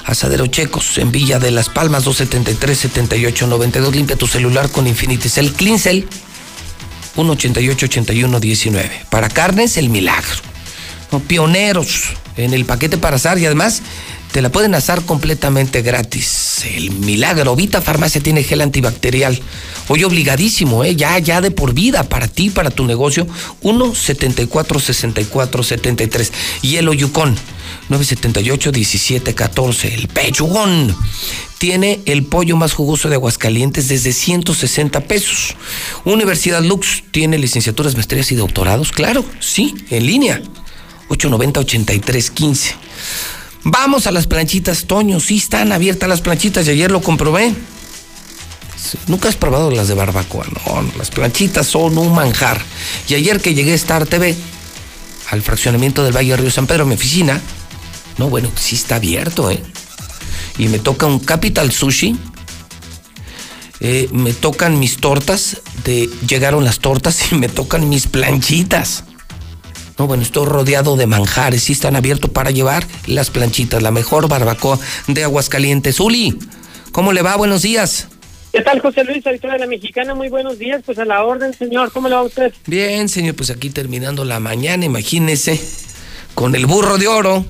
Asadero 0.04 0.46
Checos, 0.46 0.98
en 0.98 1.12
Villa 1.12 1.38
de 1.38 1.50
las 1.50 1.68
Palmas, 1.68 2.04
273-7892. 2.06 3.92
Limpia 3.92 4.16
tu 4.16 4.26
celular 4.26 4.70
con 4.70 4.86
Infiniticel 4.86 5.52
Cleansel, 5.52 6.08
188-8119. 7.16 9.04
Para 9.10 9.28
carnes, 9.28 9.76
el 9.76 9.90
milagro. 9.90 10.40
Pioneros 11.20 12.04
en 12.38 12.54
el 12.54 12.64
paquete 12.64 12.96
para 12.96 13.16
asar 13.16 13.38
y 13.38 13.44
además 13.44 13.82
te 14.32 14.40
la 14.40 14.50
pueden 14.50 14.74
asar 14.74 15.02
completamente 15.04 15.82
gratis. 15.82 16.64
El 16.64 16.90
milagro. 16.90 17.54
Vita 17.54 17.82
Farmacia 17.82 18.22
tiene 18.22 18.42
gel 18.42 18.62
antibacterial. 18.62 19.38
Hoy 19.88 20.04
obligadísimo, 20.04 20.84
¿eh? 20.84 20.96
Ya, 20.96 21.18
ya 21.18 21.42
de 21.42 21.50
por 21.50 21.74
vida 21.74 22.02
para 22.02 22.28
ti, 22.28 22.48
para 22.48 22.70
tu 22.70 22.86
negocio. 22.86 23.26
1 23.60 23.94
74 23.94 24.80
64 24.80 25.62
73. 25.62 26.32
Hielo 26.62 26.94
Yukon. 26.94 27.36
978 27.90 28.72
17 28.72 29.34
14. 29.34 29.94
El 29.94 30.08
pechugón. 30.08 30.96
Tiene 31.58 32.00
el 32.06 32.24
pollo 32.24 32.56
más 32.56 32.72
jugoso 32.72 33.10
de 33.10 33.16
Aguascalientes 33.16 33.88
desde 33.88 34.12
160 34.12 35.00
pesos. 35.02 35.54
Universidad 36.04 36.62
Lux 36.62 37.04
tiene 37.10 37.36
licenciaturas, 37.36 37.94
maestrías 37.94 38.32
y 38.32 38.36
doctorados. 38.36 38.92
Claro, 38.92 39.24
sí, 39.40 39.74
en 39.90 40.06
línea. 40.06 40.40
890 41.08 41.60
83 41.60 42.30
15. 42.30 42.74
Vamos 43.64 44.06
a 44.06 44.10
las 44.10 44.26
planchitas, 44.26 44.84
Toño. 44.84 45.20
Sí 45.20 45.36
están 45.36 45.72
abiertas 45.72 46.08
las 46.08 46.20
planchitas 46.20 46.66
y 46.66 46.70
ayer 46.70 46.90
lo 46.90 47.00
comprobé. 47.00 47.54
Nunca 49.06 49.28
has 49.28 49.36
probado 49.36 49.70
las 49.70 49.86
de 49.88 49.94
barbacoa, 49.94 50.44
no, 50.44 50.82
las 50.98 51.10
planchitas 51.10 51.66
son 51.66 51.96
un 51.98 52.12
manjar. 52.12 52.60
Y 53.08 53.14
ayer 53.14 53.40
que 53.40 53.54
llegué 53.54 53.72
a 53.72 53.76
Star 53.76 54.06
TV, 54.06 54.34
al 55.30 55.42
fraccionamiento 55.42 56.02
del 56.02 56.14
Valle 56.14 56.36
Río 56.36 56.50
San 56.50 56.66
Pedro, 56.66 56.84
mi 56.84 56.94
oficina, 56.94 57.40
no, 58.18 58.28
bueno, 58.28 58.50
sí 58.56 58.74
está 58.74 58.96
abierto, 58.96 59.50
¿eh? 59.50 59.62
Y 60.58 60.68
me 60.68 60.78
toca 60.78 61.06
un 61.06 61.20
Capital 61.20 61.72
Sushi, 61.72 62.16
Eh, 63.84 64.08
me 64.12 64.32
tocan 64.32 64.78
mis 64.78 64.98
tortas, 64.98 65.60
de, 65.84 66.08
llegaron 66.28 66.64
las 66.64 66.78
tortas 66.78 67.32
y 67.32 67.34
me 67.34 67.48
tocan 67.48 67.88
mis 67.88 68.06
planchitas. 68.06 69.02
No, 70.02 70.08
bueno, 70.08 70.24
estoy 70.24 70.46
rodeado 70.46 70.96
de 70.96 71.06
manjares, 71.06 71.62
sí 71.62 71.74
están 71.74 71.94
abiertos 71.94 72.28
para 72.28 72.50
llevar 72.50 72.84
las 73.06 73.30
planchitas, 73.30 73.84
la 73.84 73.92
mejor 73.92 74.26
barbacoa 74.26 74.76
de 75.06 75.22
Aguascalientes. 75.22 76.00
Uli, 76.00 76.36
¿cómo 76.90 77.12
le 77.12 77.22
va? 77.22 77.36
Buenos 77.36 77.62
días. 77.62 78.08
¿Qué 78.52 78.62
tal, 78.62 78.80
José 78.80 79.04
Luis, 79.04 79.24
auditora 79.24 79.52
de 79.52 79.60
la 79.60 79.68
Mexicana? 79.68 80.16
Muy 80.16 80.28
buenos 80.28 80.58
días, 80.58 80.82
pues 80.84 80.98
a 80.98 81.04
la 81.04 81.22
orden, 81.22 81.54
señor. 81.54 81.92
¿Cómo 81.92 82.08
le 82.08 82.16
va 82.16 82.22
a 82.22 82.24
usted? 82.24 82.52
Bien, 82.66 83.08
señor, 83.08 83.36
pues 83.36 83.50
aquí 83.50 83.70
terminando 83.70 84.24
la 84.24 84.40
mañana, 84.40 84.84
imagínese, 84.84 85.60
con 86.34 86.56
el 86.56 86.66
burro 86.66 86.98
de 86.98 87.06
oro. 87.06 87.46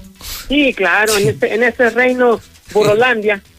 Sí, 0.49 0.75
claro, 0.75 1.17
en 1.17 1.29
este, 1.31 1.55
en 1.55 1.63
este 1.63 1.89
reino 1.89 2.39
Burrolandia. 2.75 3.43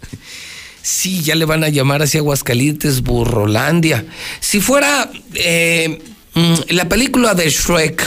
Sí, 0.83 1.23
ya 1.23 1.33
le 1.33 1.45
van 1.45 1.63
a 1.63 1.69
llamar 1.69 2.03
hacia 2.03 2.19
Aguascalientes 2.19 3.03
Burrolandia. 3.03 4.05
Si 4.41 4.59
fuera 4.59 5.09
eh, 5.33 5.97
mm, 6.33 6.55
la 6.71 6.89
película 6.89 7.33
de 7.35 7.49
Shrek, 7.49 8.03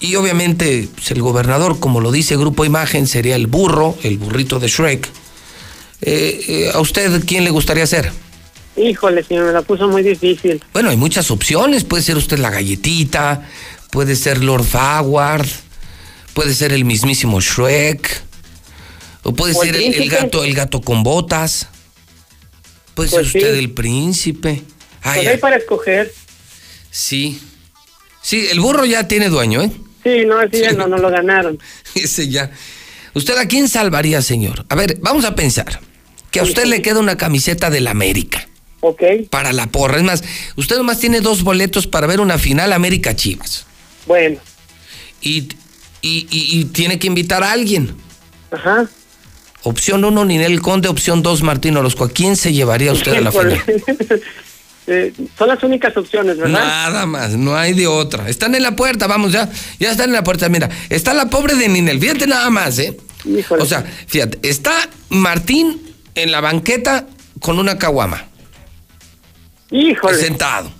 y 0.00 0.16
obviamente 0.16 0.88
pues, 0.94 1.10
el 1.10 1.22
gobernador, 1.22 1.80
como 1.80 2.00
lo 2.00 2.12
dice 2.12 2.36
Grupo 2.36 2.64
Imagen, 2.64 3.06
sería 3.06 3.36
el 3.36 3.46
burro, 3.46 3.96
el 4.02 4.18
burrito 4.18 4.58
de 4.58 4.68
Shrek. 4.68 5.08
Eh, 6.02 6.44
eh, 6.48 6.70
¿A 6.74 6.80
usted 6.80 7.24
quién 7.26 7.44
le 7.44 7.50
gustaría 7.50 7.86
ser? 7.86 8.12
Híjole, 8.76 9.22
señor, 9.22 9.46
me 9.46 9.52
la 9.52 9.62
puso 9.62 9.88
muy 9.88 10.02
difícil. 10.02 10.62
Bueno, 10.72 10.90
hay 10.90 10.96
muchas 10.96 11.30
opciones. 11.30 11.84
Puede 11.84 12.02
ser 12.02 12.16
usted 12.16 12.38
la 12.38 12.50
galletita, 12.50 13.48
puede 13.90 14.16
ser 14.16 14.42
Lord 14.42 14.64
Faward, 14.64 15.46
puede 16.34 16.52
ser 16.54 16.72
el 16.72 16.84
mismísimo 16.84 17.40
Shrek, 17.40 18.22
o 19.22 19.32
puede 19.32 19.52
el 19.52 19.58
ser 19.58 19.76
el, 19.76 20.10
gato, 20.10 20.44
el 20.44 20.54
gato 20.54 20.80
con 20.80 21.02
botas. 21.04 21.68
Puede 22.94 23.08
Pues 23.10 23.10
ser 23.10 23.22
usted 23.42 23.52
sí. 23.54 23.58
el 23.58 23.70
príncipe. 23.70 24.62
Ay, 25.02 25.20
Pues 25.20 25.28
hay 25.28 25.38
para 25.38 25.56
escoger. 25.56 26.12
sí. 26.90 27.40
Sí, 28.22 28.48
el 28.50 28.58
burro 28.58 28.86
ya 28.86 29.06
tiene 29.06 29.28
dueño, 29.28 29.60
¿eh? 29.62 29.70
Sí, 30.04 30.24
no, 30.26 30.40
sí, 30.42 30.60
ya 30.60 30.72
no, 30.72 30.86
no 30.86 30.98
lo 30.98 31.10
ganaron. 31.10 31.58
Ese 31.94 32.28
ya. 32.28 32.50
¿Usted 33.14 33.36
a 33.38 33.46
quién 33.48 33.68
salvaría, 33.68 34.22
señor? 34.22 34.64
A 34.68 34.74
ver, 34.74 34.98
vamos 35.00 35.24
a 35.24 35.34
pensar. 35.34 35.80
Que 36.30 36.40
a 36.40 36.42
usted 36.42 36.64
le 36.66 36.82
queda 36.82 36.98
una 37.00 37.16
camiseta 37.16 37.70
del 37.70 37.86
América. 37.86 38.48
Ok. 38.80 39.02
Para 39.30 39.52
la 39.52 39.66
porra. 39.68 39.96
Es 39.98 40.02
más, 40.02 40.24
usted 40.56 40.76
nomás 40.76 40.98
tiene 40.98 41.20
dos 41.20 41.42
boletos 41.42 41.86
para 41.86 42.06
ver 42.06 42.20
una 42.20 42.38
final 42.38 42.72
América 42.72 43.14
Chivas. 43.16 43.66
Bueno. 44.06 44.38
Y, 45.22 45.48
y, 46.02 46.26
y- 46.30 46.58
y 46.60 46.64
tiene 46.66 46.98
que 46.98 47.06
invitar 47.06 47.42
a 47.44 47.52
alguien. 47.52 47.94
Ajá. 48.50 48.86
Opción 49.62 50.04
uno, 50.04 50.24
Ninel 50.24 50.60
Conde. 50.60 50.88
Opción 50.88 51.22
dos, 51.22 51.42
Martín 51.42 51.76
Orozco. 51.76 52.04
¿A 52.04 52.10
quién 52.10 52.36
se 52.36 52.52
llevaría 52.52 52.92
usted 52.92 53.14
a 53.14 53.20
la 53.20 53.32
final? 53.32 53.62
Eh, 54.86 55.12
son 55.38 55.48
las 55.48 55.62
únicas 55.62 55.96
opciones, 55.96 56.36
¿verdad? 56.36 56.52
Nada 56.52 57.06
más, 57.06 57.32
no 57.32 57.56
hay 57.56 57.72
de 57.72 57.86
otra. 57.86 58.28
Están 58.28 58.54
en 58.54 58.62
la 58.62 58.76
puerta, 58.76 59.06
vamos 59.06 59.32
ya. 59.32 59.48
Ya 59.78 59.90
están 59.90 60.10
en 60.10 60.14
la 60.14 60.24
puerta. 60.24 60.48
Mira, 60.48 60.68
está 60.90 61.14
la 61.14 61.26
pobre 61.26 61.54
de 61.54 61.68
Ninel. 61.68 61.98
Fíjate 61.98 62.26
nada 62.26 62.50
más, 62.50 62.78
¿eh? 62.78 62.96
O 63.58 63.64
sea, 63.64 63.82
fíjate, 64.06 64.38
está 64.46 64.72
Martín 65.08 65.80
en 66.14 66.30
la 66.30 66.40
banqueta 66.40 67.06
con 67.40 67.58
una 67.58 67.78
caguama. 67.78 68.24
Híjole. 69.70 70.18
Sentado. 70.18 70.70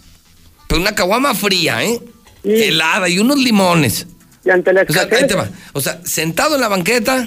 Pero 0.68 0.82
una 0.82 0.94
caguama 0.94 1.34
fría, 1.34 1.82
¿eh? 1.82 2.00
Helada 2.44 3.08
y 3.08 3.18
unos 3.18 3.38
limones. 3.38 4.06
Y 4.44 4.50
ante 4.50 4.72
la 4.74 4.82
O 4.82 4.92
sea, 4.92 5.08
ahí 5.10 5.26
te 5.26 5.34
va. 5.34 5.48
O 5.72 5.80
sea, 5.80 6.00
sentado 6.04 6.56
en 6.56 6.60
la 6.60 6.68
banqueta 6.68 7.26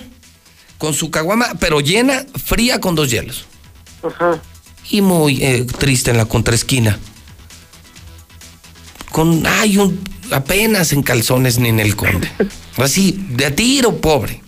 con 0.78 0.94
su 0.94 1.10
caguama, 1.10 1.54
pero 1.60 1.80
llena, 1.80 2.24
fría 2.46 2.80
con 2.80 2.94
dos 2.94 3.10
hielos. 3.10 3.46
Ajá. 4.04 4.40
Y 4.90 5.02
muy 5.02 5.44
eh, 5.44 5.66
triste 5.66 6.12
en 6.12 6.18
la 6.18 6.26
contraesquina. 6.26 6.98
Con, 9.12 9.46
ay, 9.46 9.78
un, 9.78 10.00
apenas 10.32 10.94
en 10.94 11.04
calzones 11.04 11.60
ni 11.60 11.70
en 11.70 11.80
el 11.80 11.96
conde. 11.96 12.30
Así, 12.78 13.20
de 13.30 13.46
a 13.46 13.56
tiro, 13.56 13.98
pobre. 13.98 14.42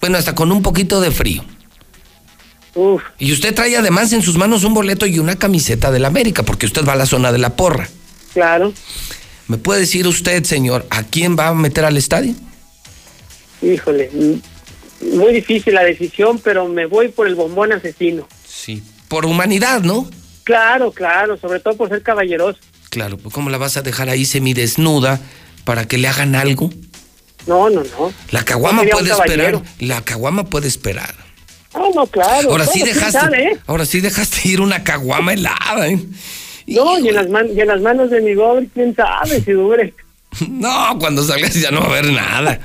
Bueno, 0.00 0.18
hasta 0.18 0.34
con 0.34 0.52
un 0.52 0.62
poquito 0.62 1.00
de 1.00 1.10
frío. 1.10 1.44
Y 3.18 3.32
usted 3.32 3.54
trae 3.54 3.76
además 3.76 4.12
en 4.12 4.22
sus 4.22 4.36
manos 4.36 4.62
un 4.64 4.74
boleto 4.74 5.06
y 5.06 5.18
una 5.18 5.36
camiseta 5.36 5.90
del 5.90 6.04
América, 6.04 6.42
porque 6.42 6.66
usted 6.66 6.84
va 6.84 6.92
a 6.92 6.96
la 6.96 7.06
zona 7.06 7.32
de 7.32 7.38
la 7.38 7.56
porra. 7.56 7.88
Claro. 8.34 8.72
¿Me 9.48 9.56
puede 9.56 9.80
decir 9.80 10.06
usted, 10.06 10.44
señor, 10.44 10.86
a 10.90 11.02
quién 11.02 11.36
va 11.38 11.48
a 11.48 11.54
meter 11.54 11.86
al 11.86 11.96
estadio? 11.96 12.34
Híjole. 13.62 14.10
Muy 15.12 15.32
difícil 15.32 15.74
la 15.74 15.84
decisión, 15.84 16.38
pero 16.38 16.68
me 16.68 16.86
voy 16.86 17.08
por 17.08 17.26
el 17.26 17.34
bombón 17.34 17.72
asesino. 17.72 18.28
Sí. 18.46 18.82
Por 19.08 19.26
humanidad, 19.26 19.80
¿no? 19.82 20.08
Claro, 20.44 20.92
claro, 20.92 21.36
sobre 21.36 21.60
todo 21.60 21.76
por 21.76 21.88
ser 21.88 22.02
caballeroso. 22.02 22.58
Claro, 22.90 23.18
pues 23.18 23.34
¿cómo 23.34 23.50
la 23.50 23.58
vas 23.58 23.76
a 23.76 23.82
dejar 23.82 24.08
ahí 24.08 24.24
semidesnuda 24.24 25.20
para 25.64 25.86
que 25.86 25.98
le 25.98 26.08
hagan 26.08 26.34
algo? 26.34 26.70
No, 27.46 27.68
no, 27.70 27.82
no. 27.82 28.12
La 28.30 28.44
caguama 28.44 28.82
puede 28.84 29.10
esperar. 29.12 29.62
La 29.80 30.02
caguama 30.02 30.44
puede 30.44 30.68
esperar. 30.68 31.14
No, 31.74 31.90
no, 31.90 32.06
claro. 32.06 32.50
Ahora 32.50 32.66
sí 32.66 32.82
dejaste, 32.82 33.42
¿eh? 33.42 33.58
ahora 33.66 33.84
sí 33.84 34.00
dejaste 34.00 34.48
ir 34.48 34.60
una 34.60 34.82
caguama 34.82 35.34
helada, 35.34 35.88
¿eh? 35.88 35.98
No, 36.68 36.98
y 36.98 37.08
en, 37.08 37.14
las 37.14 37.28
man- 37.28 37.48
y 37.54 37.60
en 37.60 37.68
las 37.68 37.80
manos 37.80 38.10
de 38.10 38.20
mi 38.22 38.34
gober, 38.34 38.66
quién 38.72 38.94
sabe 38.96 39.40
si 39.42 39.52
dure. 39.52 39.94
No, 40.50 40.98
cuando 40.98 41.22
salgas 41.22 41.54
ya 41.54 41.70
no 41.70 41.80
va 41.80 41.86
a 41.86 41.88
haber 41.98 42.12
nada. 42.12 42.60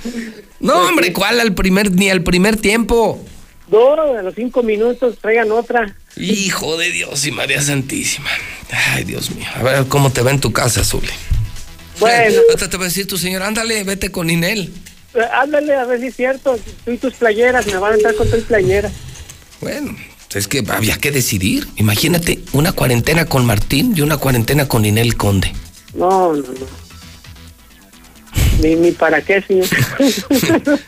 No, 0.59 0.87
hombre, 0.87 1.13
¿cuál 1.13 1.39
al 1.39 1.53
primer 1.53 1.91
ni 1.91 2.09
al 2.09 2.21
primer 2.21 2.57
tiempo? 2.57 3.23
Dos, 3.67 3.97
a 4.17 4.21
los 4.21 4.33
cinco 4.35 4.61
minutos 4.63 5.17
traigan 5.21 5.51
otra. 5.51 5.95
Hijo 6.17 6.77
de 6.77 6.91
Dios 6.91 7.25
y 7.25 7.31
María 7.31 7.61
Santísima. 7.61 8.30
Ay, 8.93 9.03
Dios 9.03 9.31
mío. 9.31 9.48
A 9.56 9.64
ver 9.64 9.85
cómo 9.88 10.11
te 10.11 10.22
va 10.22 10.31
en 10.31 10.40
tu 10.40 10.51
casa, 10.51 10.83
Zuli. 10.83 11.07
Bueno. 11.99 12.40
Ahorita 12.49 12.69
te 12.69 12.77
va 12.77 12.83
a 12.83 12.88
decir 12.88 13.07
tu 13.07 13.17
señor, 13.17 13.43
ándale, 13.43 13.83
vete 13.83 14.11
con 14.11 14.30
Inel. 14.30 14.73
Eh, 15.14 15.19
Háblale 15.33 15.75
a 15.75 15.85
ver 15.85 15.99
si 15.99 16.07
es 16.07 16.15
cierto. 16.15 16.59
Tú 16.85 16.91
y 16.91 16.98
tus 16.98 17.14
playeras, 17.14 17.65
me 17.67 17.77
van 17.77 17.93
a 17.93 17.95
entrar 17.95 18.15
con 18.15 18.30
tus 18.30 18.43
playeras. 18.43 18.91
Bueno, 19.59 19.95
es 20.33 20.48
que 20.48 20.64
había 20.69 20.98
que 20.98 21.11
decidir. 21.11 21.67
Imagínate 21.77 22.40
una 22.53 22.72
cuarentena 22.72 23.25
con 23.25 23.45
Martín 23.45 23.93
y 23.95 24.01
una 24.01 24.17
cuarentena 24.17 24.67
con 24.67 24.85
Inel 24.85 25.17
Conde. 25.17 25.53
No, 25.93 26.33
no, 26.33 26.41
no. 26.41 26.81
Ni, 28.61 28.75
ni 28.75 28.91
para 28.91 29.22
qué, 29.22 29.41
señor. 29.41 29.67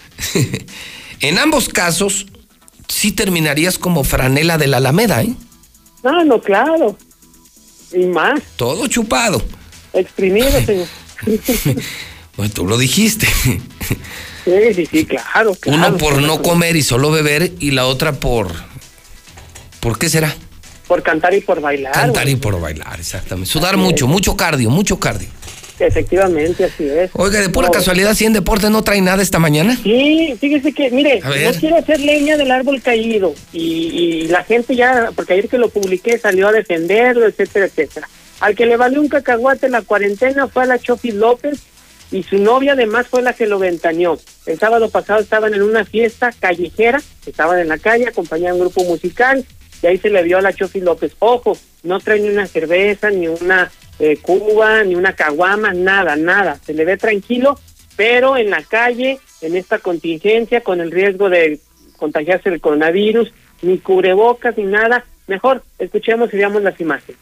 En 1.19 1.40
ambos 1.40 1.69
casos, 1.69 2.26
sí 2.88 3.12
terminarías 3.12 3.78
como 3.78 4.03
franela 4.03 4.58
de 4.58 4.68
la 4.68 4.78
Alameda, 4.78 5.22
¿eh? 5.24 5.34
no, 6.03 6.24
no, 6.24 6.42
claro. 6.42 6.98
Y 7.92 8.06
más, 8.06 8.42
Todo 8.56 8.88
chupado. 8.88 9.42
exprimido, 9.94 10.50
señor. 10.66 10.88
Bueno, 12.36 12.52
tú 12.52 12.66
lo 12.66 12.80
dijiste. 12.80 13.28
Sí, 14.44 14.74
sí, 14.74 14.86
sí, 14.88 15.06
claro. 15.06 15.53
claro. 15.53 15.78
Uno 15.78 15.98
por 15.98 16.22
no 16.22 16.42
comer 16.42 16.76
y 16.76 16.82
solo 16.82 17.12
beber 17.12 17.53
y 17.60 17.72
la 17.72 17.86
otra 17.86 18.14
por... 18.14 18.52
¿Por 19.80 20.00
qué 20.00 20.10
será? 20.10 20.36
Por 20.88 21.03
cantar 21.03 21.34
y 21.34 21.42
por 21.42 21.62
bailar. 21.62 21.94
Cantar 21.94 22.24
güey. 22.24 22.34
y 22.34 22.38
por 22.38 22.60
bailar, 22.60 23.00
exactamente. 23.00 23.52
Sudar 23.52 23.78
mucho, 23.78 24.08
mucho 24.08 24.36
cardio, 24.36 24.70
mucho 24.70 25.00
cardio. 25.00 25.30
Efectivamente, 25.80 26.66
así 26.66 26.88
es. 26.88 27.10
Oiga, 27.14 27.40
de 27.42 27.50
pura 27.50 27.68
No. 27.68 27.74
casualidad, 27.74 28.14
si 28.14 28.26
en 28.26 28.34
deporte 28.34 28.69
no 28.69 28.84
trae 28.84 29.02
nada 29.02 29.22
esta 29.24 29.40
mañana? 29.40 29.77
Sí, 29.82 30.35
fíjese 30.40 30.72
que, 30.74 30.92
mire, 30.92 31.19
no 31.22 31.60
quiero 31.60 31.77
hacer 31.77 32.00
leña 32.00 32.38
del 32.38 32.52
árbol 32.52 32.82
caído 32.82 33.34
y, 33.52 33.61
y 33.61 34.27
la 34.27 34.43
gente 34.43 34.76
ya, 34.76 35.10
porque 35.16 35.34
ayer 35.34 35.50
que 35.50 35.58
lo 35.58 35.69
publiqué 35.69 36.18
salió 36.18 36.48
a 36.48 36.52
defenderlo, 36.52 37.26
etcétera, 37.27 37.66
etcétera. 37.66 38.08
Al 38.40 38.56
que 38.56 38.66
le 38.66 38.77
valió 38.77 39.02
un 39.02 39.08
cacahuate 39.10 39.69
la 39.69 39.82
cuarentena 39.82 40.48
fue 40.48 40.64
a 40.64 40.66
la 40.68 40.80
Chofis 40.80 41.14
López 41.16 41.60
y 42.11 42.24
su 42.24 42.38
novia 42.38 42.74
además 42.74 43.08
fue 43.08 43.22
la 43.22 43.34
que 43.34 43.48
lo 43.48 43.58
ventaneó. 43.58 44.19
El 44.45 44.60
sábado 44.60 44.90
pasado 44.90 45.22
estaban 45.22 45.53
en 45.53 45.64
una 45.64 45.85
fiesta 45.85 46.32
callejera, 46.40 47.02
estaban 47.26 47.60
en 47.60 47.69
la 47.69 47.77
calle, 47.77 48.08
acompañaban 48.08 48.56
un 48.56 48.61
grupo 48.68 48.84
musical 48.84 49.43
y 49.82 49.88
ahí 49.88 49.98
se 49.98 50.10
le 50.10 50.22
vio 50.24 50.38
a 50.38 50.42
la 50.42 50.53
Chofis 50.53 50.84
López. 50.84 51.14
Ojo, 51.19 51.58
no 51.84 52.00
trae 52.00 52.19
ni 52.19 52.30
una 52.30 52.45
cerveza, 52.48 53.10
ni 53.10 53.27
una 53.27 53.72
eh, 54.03 54.17
cuba, 54.17 54.83
ni 54.83 54.95
una 54.95 55.14
caguama, 55.14 55.73
nada, 55.73 56.17
nada. 56.17 56.59
Se 56.65 56.73
le 56.73 56.83
ve 56.83 56.98
tranquilo, 56.98 57.57
pero 57.95 58.35
en 58.35 58.49
la 58.49 58.61
calle, 58.61 59.17
en 59.41 59.56
esta 59.56 59.80
contingencia, 59.80 60.61
con 60.61 60.82
el 60.82 60.91
riesgo 60.91 61.30
de 61.30 61.59
contagiarse 61.95 62.49
del 62.49 62.59
coronavirus, 62.59 63.32
ni 63.61 63.77
cubrebocas 63.77 64.57
ni 64.57 64.65
nada. 64.65 65.06
Mejor, 65.27 65.64
escuchemos 65.80 66.33
y 66.33 66.38
veamos 66.38 66.61
las 66.64 66.80
imágenes. 66.82 67.17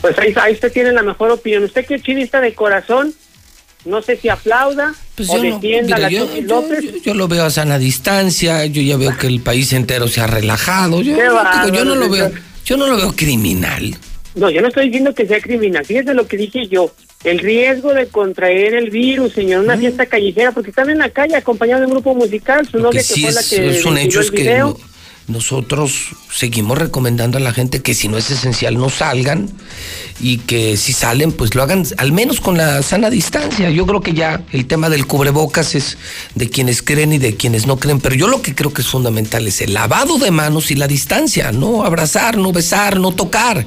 Pues 0.00 0.18
ahí, 0.18 0.34
ahí 0.40 0.52
usted 0.52 0.72
tiene 0.72 0.92
la 0.92 1.02
mejor 1.02 1.32
opinión. 1.32 1.64
Usted 1.64 1.86
que 1.86 1.96
es 1.96 2.02
chivista 2.02 2.40
de 2.40 2.54
corazón, 2.54 3.12
no 3.84 4.00
sé 4.02 4.16
si 4.16 4.28
aplauda 4.28 4.94
Pues 5.16 5.28
o 5.30 5.36
yo 5.36 5.44
no, 5.44 5.54
defienda 5.56 5.96
mira, 5.96 5.96
a 5.96 6.00
la 6.00 6.10
yo- 6.10 6.28
López. 6.42 6.82
yo- 6.84 7.02
yo 7.02 7.14
lo 7.14 7.28
veo 7.28 7.44
a 7.44 7.50
sana 7.50 7.78
distancia, 7.78 8.64
yo 8.66 8.82
ya 8.82 8.96
veo 8.96 9.16
que 9.16 9.26
el 9.26 9.40
país 9.40 9.72
entero 9.72 10.08
se 10.08 10.20
ha 10.20 10.26
relajado. 10.26 11.02
Yo, 11.02 11.14
digo, 11.14 11.26
yo 11.26 11.34
bárbaro, 11.34 11.84
no 11.84 11.94
lo 11.96 12.08
veo, 12.08 12.30
yo 12.64 12.76
no 12.76 12.86
lo 12.86 12.96
veo 12.96 13.12
criminal. 13.16 13.96
No, 14.34 14.48
yo 14.50 14.62
no 14.62 14.68
estoy 14.68 14.86
diciendo 14.86 15.14
que 15.14 15.26
sea 15.26 15.40
criminal. 15.40 15.84
Fíjese 15.84 16.14
lo 16.14 16.26
que 16.26 16.36
dije 16.36 16.66
yo. 16.68 16.92
el 17.24 17.38
riesgo 17.38 17.94
de 17.94 18.08
contraer 18.08 18.74
el 18.74 18.90
virus, 18.90 19.32
señor, 19.34 19.62
una 19.62 19.76
fiesta 19.78 20.06
callejera, 20.06 20.50
porque 20.50 20.70
están 20.70 20.90
en 20.90 20.98
la 20.98 21.08
calle 21.10 21.36
acompañados 21.36 21.82
de 21.82 21.86
un 21.86 21.92
grupo 21.92 22.16
musical, 22.16 22.66
su 22.68 22.80
novia 22.80 22.98
que, 23.00 23.04
sí 23.06 23.20
fue 23.20 23.30
es, 23.30 23.34
la 23.36 23.42
que 23.44 23.70
es 23.78 23.84
un 23.84 23.96
hecho 23.96 24.20
es 24.20 24.30
que 24.32 24.38
video. 24.42 24.66
no- 24.70 24.91
nosotros 25.32 26.10
seguimos 26.30 26.78
recomendando 26.78 27.38
a 27.38 27.40
la 27.40 27.52
gente 27.52 27.82
que 27.82 27.94
si 27.94 28.08
no 28.08 28.18
es 28.18 28.30
esencial 28.30 28.78
no 28.78 28.90
salgan 28.90 29.50
y 30.20 30.38
que 30.38 30.76
si 30.76 30.92
salen 30.92 31.32
pues 31.32 31.54
lo 31.54 31.62
hagan 31.62 31.84
al 31.96 32.12
menos 32.12 32.40
con 32.40 32.56
la 32.56 32.82
sana 32.82 33.10
distancia. 33.10 33.70
Yo 33.70 33.86
creo 33.86 34.00
que 34.00 34.12
ya 34.12 34.42
el 34.52 34.66
tema 34.66 34.90
del 34.90 35.06
cubrebocas 35.06 35.74
es 35.74 35.98
de 36.34 36.48
quienes 36.50 36.82
creen 36.82 37.12
y 37.14 37.18
de 37.18 37.34
quienes 37.36 37.66
no 37.66 37.78
creen, 37.78 38.00
pero 38.00 38.14
yo 38.14 38.28
lo 38.28 38.42
que 38.42 38.54
creo 38.54 38.72
que 38.72 38.82
es 38.82 38.88
fundamental 38.88 39.46
es 39.46 39.60
el 39.60 39.74
lavado 39.74 40.18
de 40.18 40.30
manos 40.30 40.70
y 40.70 40.76
la 40.76 40.86
distancia, 40.86 41.50
no 41.50 41.84
abrazar, 41.84 42.36
no 42.36 42.52
besar, 42.52 43.00
no 43.00 43.12
tocar 43.12 43.66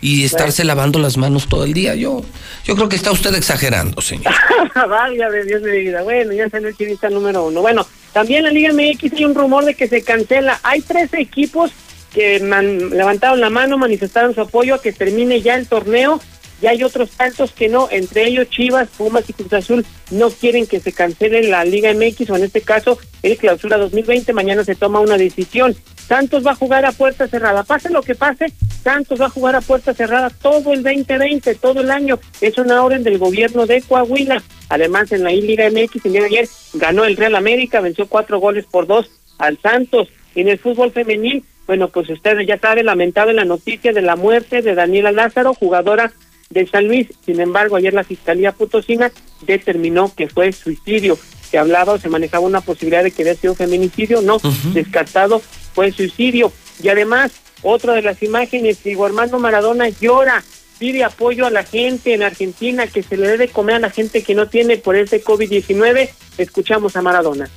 y 0.00 0.24
estarse 0.24 0.64
lavando 0.64 0.98
las 0.98 1.16
manos 1.16 1.48
todo 1.48 1.64
el 1.64 1.72
día. 1.72 1.94
Yo 1.94 2.22
yo 2.64 2.74
creo 2.76 2.88
que 2.88 2.96
está 2.96 3.12
usted 3.12 3.34
exagerando, 3.34 4.00
señor. 4.00 4.32
Válgame 4.74 5.44
Dios 5.44 5.62
de 5.62 5.70
mi 5.70 5.78
vida. 5.78 6.02
Bueno, 6.02 6.32
ya 6.32 6.48
salió 6.50 6.68
el 6.68 6.76
chivista 6.76 7.08
número 7.08 7.46
uno. 7.46 7.60
Bueno, 7.60 7.86
también 8.14 8.44
la 8.44 8.50
Liga 8.50 8.72
MX 8.72 9.12
hay 9.12 9.24
un 9.24 9.34
rumor 9.34 9.64
de 9.64 9.74
que 9.74 9.88
se 9.88 10.02
cancela. 10.02 10.60
Hay 10.62 10.82
tres 10.82 11.12
equipos 11.14 11.72
que 12.14 12.38
levantaron 12.38 13.40
la 13.40 13.50
mano, 13.50 13.76
manifestaron 13.76 14.36
su 14.36 14.40
apoyo 14.40 14.76
a 14.76 14.80
que 14.80 14.92
termine 14.92 15.42
ya 15.42 15.56
el 15.56 15.66
torneo. 15.66 16.20
Y 16.62 16.66
hay 16.66 16.84
otros 16.84 17.10
tantos 17.10 17.50
que 17.50 17.68
no, 17.68 17.88
entre 17.90 18.28
ellos 18.28 18.48
Chivas, 18.48 18.88
Pumas 18.96 19.28
y 19.28 19.32
Cruz 19.32 19.52
Azul, 19.52 19.84
no 20.12 20.30
quieren 20.30 20.68
que 20.68 20.78
se 20.78 20.92
cancele 20.92 21.42
la 21.48 21.64
Liga 21.64 21.92
MX 21.92 22.30
o 22.30 22.36
en 22.36 22.44
este 22.44 22.60
caso 22.60 22.96
el 23.22 23.36
Clausura 23.36 23.78
2020. 23.78 24.32
Mañana 24.32 24.62
se 24.62 24.76
toma 24.76 25.00
una 25.00 25.18
decisión. 25.18 25.76
Santos 26.06 26.46
va 26.46 26.52
a 26.52 26.56
jugar 26.56 26.86
a 26.86 26.92
puerta 26.92 27.26
cerrada. 27.26 27.64
Pase 27.64 27.90
lo 27.90 28.02
que 28.02 28.14
pase, 28.14 28.46
Santos 28.84 29.18
va 29.20 29.26
a 29.26 29.30
jugar 29.30 29.56
a 29.56 29.62
puerta 29.62 29.94
cerrada 29.94 30.28
todo 30.28 30.74
el 30.74 30.82
2020, 30.82 31.54
todo 31.54 31.80
el 31.80 31.90
año. 31.90 32.20
Es 32.42 32.58
una 32.58 32.84
orden 32.84 33.02
del 33.02 33.18
gobierno 33.18 33.66
de 33.66 33.80
Coahuila. 33.80 34.42
Además, 34.68 35.10
en 35.10 35.24
la 35.24 35.30
Liga 35.30 35.68
MX, 35.70 36.04
el 36.04 36.12
día 36.12 36.20
de 36.20 36.26
ayer 36.26 36.48
ganó 36.74 37.04
el 37.04 37.16
Real 37.16 37.34
América, 37.34 37.80
venció 37.80 38.06
cuatro 38.06 38.38
goles 38.38 38.66
por 38.70 38.86
dos 38.86 39.10
al 39.38 39.58
Santos. 39.58 40.08
En 40.34 40.48
el 40.48 40.58
fútbol 40.58 40.92
femenil, 40.92 41.44
bueno, 41.66 41.88
pues 41.88 42.10
ustedes 42.10 42.46
ya 42.46 42.58
saben, 42.58 42.86
lamentable 42.86 43.32
la 43.32 43.46
noticia 43.46 43.92
de 43.92 44.02
la 44.02 44.16
muerte 44.16 44.60
de 44.60 44.74
Daniela 44.74 45.12
Lázaro, 45.12 45.54
jugadora 45.54 46.12
de 46.50 46.66
San 46.66 46.86
Luis. 46.86 47.08
Sin 47.24 47.40
embargo, 47.40 47.76
ayer 47.76 47.94
la 47.94 48.04
Fiscalía 48.04 48.52
Potosina 48.52 49.10
determinó 49.46 50.12
que 50.14 50.28
fue 50.28 50.52
suicidio. 50.52 51.18
Se 51.50 51.56
hablaba 51.56 51.94
o 51.94 51.98
se 51.98 52.10
manejaba 52.10 52.44
una 52.44 52.60
posibilidad 52.60 53.02
de 53.02 53.12
que 53.12 53.22
había 53.22 53.34
sido 53.34 53.54
feminicidio, 53.54 54.20
no, 54.20 54.38
descartado, 54.74 55.40
fue 55.72 55.90
suicidio. 55.90 56.52
Y 56.82 56.88
además, 56.88 57.32
otra 57.64 57.94
de 57.94 58.02
las 58.02 58.22
imágenes, 58.22 58.84
Diego 58.84 59.06
Armando 59.06 59.38
Maradona 59.38 59.88
llora, 59.88 60.44
pide 60.78 61.02
apoyo 61.02 61.46
a 61.46 61.50
la 61.50 61.64
gente 61.64 62.14
en 62.14 62.22
Argentina, 62.22 62.86
que 62.86 63.02
se 63.02 63.16
le 63.16 63.26
debe 63.26 63.48
comer 63.48 63.76
a 63.76 63.80
la 63.80 63.90
gente 63.90 64.22
que 64.22 64.34
no 64.34 64.48
tiene 64.48 64.76
por 64.76 64.96
este 64.96 65.24
COVID-19. 65.24 66.10
Escuchamos 66.38 66.94
a 66.96 67.02
Maradona. 67.02 67.48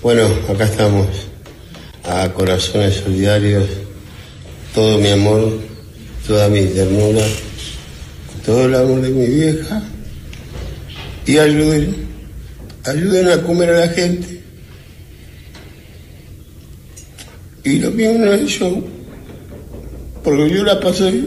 Bueno, 0.00 0.28
acá 0.48 0.64
estamos, 0.64 1.08
a 2.04 2.32
corazones 2.32 2.94
solidarios, 2.94 3.68
todo 4.74 4.98
mi 4.98 5.08
amor, 5.08 5.58
toda 6.26 6.48
mi 6.48 6.64
ternura, 6.66 7.24
todo 8.46 8.66
el 8.66 8.74
amor 8.76 9.00
de 9.00 9.10
mi 9.10 9.26
vieja, 9.26 9.82
y 11.26 11.38
ayuden, 11.38 12.06
ayuden 12.84 13.28
a 13.28 13.42
comer 13.42 13.70
a 13.70 13.80
la 13.80 13.88
gente. 13.88 14.40
Y 17.64 17.80
lo 17.80 17.90
mío 17.90 18.12
no 18.14 18.32
es 18.32 18.48
show, 18.48 18.97
porque 20.28 20.50
yo 20.50 20.62
la 20.62 20.78
pasé, 20.78 21.24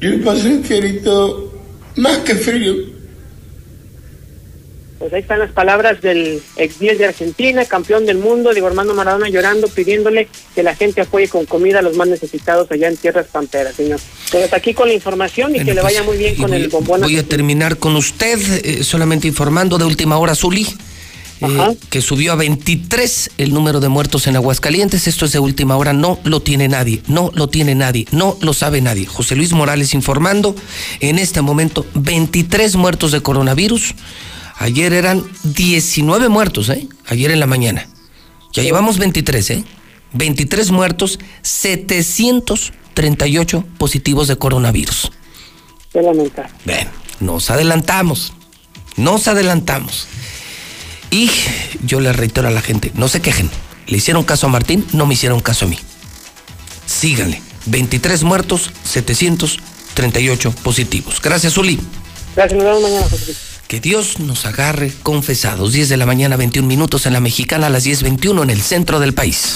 yo 0.00 0.10
la 0.10 0.24
pasé 0.24 0.58
fierito, 0.64 1.52
más 1.94 2.18
que 2.18 2.34
frío. 2.34 2.74
Pues 4.98 5.12
ahí 5.12 5.20
están 5.20 5.38
las 5.38 5.52
palabras 5.52 6.00
del 6.02 6.42
ex 6.56 6.80
10 6.80 6.98
de 6.98 7.06
Argentina, 7.06 7.64
campeón 7.66 8.04
del 8.04 8.18
mundo, 8.18 8.50
Diego 8.50 8.66
Armando 8.66 8.94
Maradona 8.94 9.28
llorando, 9.28 9.68
pidiéndole 9.68 10.26
que 10.52 10.64
la 10.64 10.74
gente 10.74 11.02
apoye 11.02 11.28
con 11.28 11.46
comida 11.46 11.78
a 11.78 11.82
los 11.82 11.96
más 11.96 12.08
necesitados 12.08 12.68
allá 12.72 12.88
en 12.88 12.96
tierras 12.96 13.28
pamperas, 13.28 13.76
señor. 13.76 14.00
Pues 14.32 14.42
hasta 14.42 14.56
aquí 14.56 14.74
con 14.74 14.88
la 14.88 14.94
información 14.94 15.54
y 15.54 15.64
que 15.64 15.72
le 15.72 15.82
vaya 15.82 16.02
muy 16.02 16.18
bien 16.18 16.34
con 16.34 16.52
el 16.52 16.68
bombón. 16.68 17.02
Voy 17.02 17.16
a 17.16 17.22
terminar 17.22 17.76
con 17.76 17.94
usted, 17.94 18.40
eh, 18.64 18.82
solamente 18.82 19.28
informando 19.28 19.78
de 19.78 19.84
última 19.84 20.18
hora, 20.18 20.34
Zuli, 20.34 20.66
eh, 21.40 21.76
que 21.88 22.02
subió 22.02 22.32
a 22.32 22.36
23 22.36 23.30
el 23.38 23.54
número 23.54 23.80
de 23.80 23.88
muertos 23.88 24.26
en 24.26 24.36
Aguascalientes. 24.36 25.06
Esto 25.06 25.24
es 25.24 25.32
de 25.32 25.38
última 25.38 25.76
hora, 25.76 25.92
no 25.92 26.18
lo 26.24 26.42
tiene 26.42 26.68
nadie, 26.68 27.02
no 27.06 27.30
lo 27.34 27.48
tiene 27.48 27.74
nadie, 27.74 28.06
no 28.12 28.36
lo 28.40 28.52
sabe 28.52 28.80
nadie. 28.80 29.06
José 29.06 29.36
Luis 29.36 29.52
Morales 29.52 29.94
informando, 29.94 30.54
en 31.00 31.18
este 31.18 31.40
momento 31.40 31.86
23 31.94 32.76
muertos 32.76 33.12
de 33.12 33.22
coronavirus. 33.22 33.94
Ayer 34.58 34.92
eran 34.92 35.24
19 35.42 36.28
muertos, 36.28 36.68
¿eh? 36.68 36.86
Ayer 37.06 37.30
en 37.30 37.40
la 37.40 37.46
mañana. 37.46 37.88
Ya 38.52 38.62
llevamos 38.62 38.98
23, 38.98 39.50
¿eh? 39.50 39.64
23 40.12 40.70
muertos, 40.70 41.18
738 41.42 43.64
positivos 43.78 44.28
de 44.28 44.36
coronavirus. 44.36 45.10
Qué 45.92 46.02
lamentable. 46.02 46.50
Nos 47.20 47.50
adelantamos, 47.50 48.32
nos 48.96 49.28
adelantamos. 49.28 50.08
Y 51.10 51.30
yo 51.84 52.00
le 52.00 52.12
reitero 52.12 52.48
a 52.48 52.50
la 52.50 52.62
gente, 52.62 52.92
no 52.94 53.08
se 53.08 53.20
quejen. 53.20 53.50
Le 53.86 53.96
hicieron 53.96 54.24
caso 54.24 54.46
a 54.46 54.50
Martín, 54.50 54.86
no 54.92 55.06
me 55.06 55.14
hicieron 55.14 55.40
caso 55.40 55.66
a 55.66 55.68
mí. 55.68 55.78
Síganle. 56.86 57.42
23 57.66 58.22
muertos, 58.22 58.70
738 58.84 60.52
positivos. 60.62 61.20
Gracias, 61.20 61.56
Uli. 61.58 61.78
Gracias, 62.34 62.56
nos 62.56 62.64
vemos 62.64 62.82
mañana, 62.82 63.06
José. 63.10 63.34
Que 63.68 63.80
Dios 63.80 64.18
nos 64.18 64.46
agarre 64.46 64.92
confesados. 65.02 65.72
10 65.72 65.88
de 65.88 65.96
la 65.96 66.06
mañana, 66.06 66.36
21 66.36 66.66
minutos 66.66 67.06
en 67.06 67.12
la 67.12 67.20
mexicana, 67.20 67.68
a 67.68 67.70
las 67.70 67.86
10.21 67.86 68.42
en 68.42 68.50
el 68.50 68.60
centro 68.62 68.98
del 68.98 69.14
país. 69.14 69.54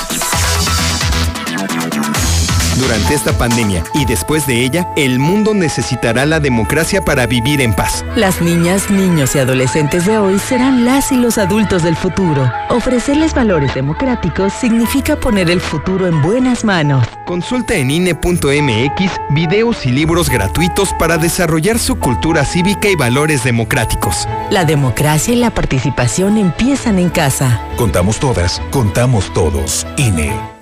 Durante 2.79 3.15
esta 3.15 3.37
pandemia 3.39 3.85
y 3.95 4.05
después 4.05 4.47
de 4.47 4.65
ella, 4.65 4.89
el 4.97 5.19
mundo 5.19 5.55
necesitará 5.55 6.27
la 6.27 6.41
democracia 6.41 7.05
para 7.05 7.27
vivir 7.27 7.61
en 7.61 7.73
paz. 7.73 8.05
Las 8.17 8.41
niñas, 8.41 8.91
niños 8.91 9.35
y 9.37 9.39
adolescentes 9.39 10.07
de 10.07 10.19
hoy 10.19 10.39
serán 10.39 10.85
las 10.85 11.13
y 11.13 11.17
los 11.17 11.39
adultos 11.39 11.83
del 11.85 11.97
futuro. 11.97 12.51
Ofrecerles 12.71 13.33
valores 13.33 13.75
democráticos 13.75 14.53
significa 14.53 15.17
poner 15.17 15.51
el 15.51 15.61
futuro 15.61 16.09
en 16.09 16.21
buenas 16.21 16.65
manos. 16.65 17.07
Consulta 17.27 17.75
en 17.75 17.91
INE.mx 17.91 19.13
videos 19.31 19.87
y 19.87 19.93
libros 19.93 20.29
gratuitos 20.29 20.93
para 20.99 21.17
desarrollar 21.17 21.79
su 21.79 21.97
cultura 21.97 22.45
cívica 22.45 22.89
y 22.89 22.97
valores 22.97 23.45
democráticos. 23.45 24.29
La 24.51 24.65
democracia 24.65 25.33
y 25.33 25.37
la 25.37 25.51
participación 25.51 26.39
empiezan 26.39 26.99
en 26.99 27.11
casa. 27.11 27.61
Contamos 27.77 28.19
todas, 28.19 28.61
contamos 28.71 29.33
todos. 29.33 29.87
INE. 29.97 30.54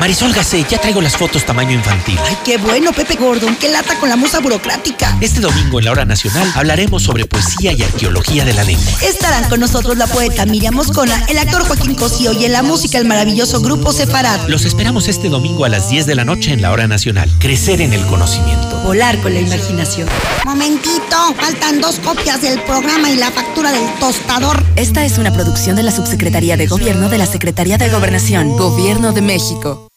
Marisol 0.00 0.32
Gacé, 0.32 0.64
ya 0.68 0.78
traigo 0.78 1.00
las 1.00 1.16
fotos 1.16 1.44
tamaño 1.44 1.72
infantil. 1.72 2.18
Ay, 2.24 2.36
qué 2.44 2.56
bueno, 2.56 2.92
Pepe 2.92 3.16
Gordon. 3.16 3.56
Qué 3.56 3.68
lata 3.68 3.98
con 3.98 4.08
la 4.08 4.16
musa 4.16 4.38
burocrática. 4.40 5.16
Este 5.20 5.40
domingo 5.40 5.80
en 5.80 5.86
la 5.86 5.90
hora 5.90 6.04
nacional 6.04 6.50
hablaremos 6.54 7.02
sobre 7.02 7.26
poesía 7.26 7.72
y 7.72 7.82
arqueología 7.82 8.44
de 8.44 8.54
la 8.54 8.62
lengua. 8.62 8.92
Estarán 9.02 9.48
con 9.48 9.58
nosotros 9.58 9.96
la 9.96 10.06
poeta 10.06 10.46
Miriam 10.46 10.74
Moscona, 10.74 11.24
el 11.28 11.38
actor 11.38 11.66
Joaquín 11.66 11.94
Cosío 11.96 12.32
y 12.32 12.44
en 12.44 12.52
la 12.52 12.62
música 12.62 12.98
el 12.98 13.06
maravilloso 13.06 13.60
grupo 13.60 13.92
Separat. 13.92 14.48
Los 14.48 14.64
esperamos 14.64 15.08
este 15.08 15.28
domingo 15.28 15.64
a 15.64 15.68
las 15.68 15.90
10 15.90 16.06
de 16.06 16.14
la 16.14 16.24
noche 16.24 16.52
en 16.52 16.62
la 16.62 16.70
hora 16.70 16.86
nacional. 16.86 17.28
Crecer 17.40 17.80
en 17.80 17.92
el 17.92 18.06
conocimiento. 18.06 18.80
Volar 18.84 19.20
con 19.20 19.34
la 19.34 19.40
imaginación. 19.40 20.08
Momentito, 20.44 21.34
faltan 21.40 21.80
dos 21.80 21.98
copias 21.98 22.40
del 22.40 22.62
programa 22.62 23.10
y 23.10 23.16
la 23.16 23.32
factura 23.32 23.72
del 23.72 23.98
tostador. 23.98 24.64
Esta 24.76 25.04
es 25.04 25.18
una 25.18 25.32
producción 25.32 25.74
de 25.74 25.82
la 25.82 25.90
Subsecretaría 25.90 26.56
de 26.56 26.66
Gobierno 26.66 27.08
de 27.08 27.18
la 27.18 27.26
Secretaría 27.26 27.78
de 27.78 27.88
Gobernación, 27.88 28.56
Gobierno 28.56 29.12
de 29.12 29.22
México. 29.22 29.87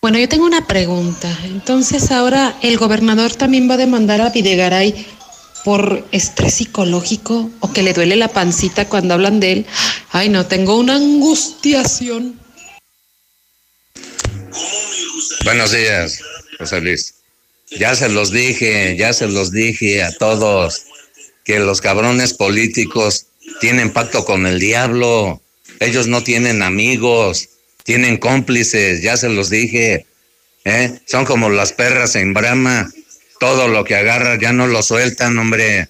Bueno, 0.00 0.20
yo 0.20 0.28
tengo 0.28 0.46
una 0.46 0.64
pregunta. 0.64 1.28
Entonces 1.44 2.12
ahora 2.12 2.56
el 2.62 2.78
gobernador 2.78 3.34
también 3.34 3.68
va 3.68 3.74
a 3.74 3.78
demandar 3.78 4.20
a 4.20 4.30
Videgaray 4.30 4.94
por 5.64 6.06
estrés 6.12 6.54
psicológico 6.54 7.50
o 7.58 7.72
que 7.72 7.82
le 7.82 7.94
duele 7.94 8.14
la 8.14 8.28
pancita 8.28 8.88
cuando 8.88 9.14
hablan 9.14 9.40
de 9.40 9.52
él. 9.52 9.66
Ay, 10.10 10.28
no, 10.28 10.46
tengo 10.46 10.76
una 10.76 10.94
angustiación. 10.94 12.38
Buenos 15.44 15.72
días, 15.72 16.20
José 16.60 16.80
Luis. 16.80 17.14
Ya 17.76 17.96
se 17.96 18.08
los 18.08 18.30
dije, 18.30 18.96
ya 18.96 19.12
se 19.12 19.26
los 19.26 19.50
dije 19.50 20.04
a 20.04 20.12
todos 20.12 20.84
que 21.44 21.58
los 21.58 21.80
cabrones 21.80 22.34
políticos 22.34 23.26
tienen 23.60 23.92
pacto 23.92 24.24
con 24.24 24.46
el 24.46 24.60
diablo. 24.60 25.42
Ellos 25.80 26.06
no 26.06 26.22
tienen 26.22 26.62
amigos 26.62 27.48
tienen 27.88 28.18
cómplices, 28.18 29.00
ya 29.00 29.16
se 29.16 29.30
los 29.30 29.48
dije, 29.48 30.04
¿eh? 30.66 30.98
son 31.06 31.24
como 31.24 31.48
las 31.48 31.72
perras 31.72 32.16
en 32.16 32.34
brama, 32.34 32.86
todo 33.40 33.66
lo 33.66 33.82
que 33.84 33.96
agarra 33.96 34.38
ya 34.38 34.52
no 34.52 34.66
lo 34.66 34.82
sueltan, 34.82 35.38
hombre. 35.38 35.88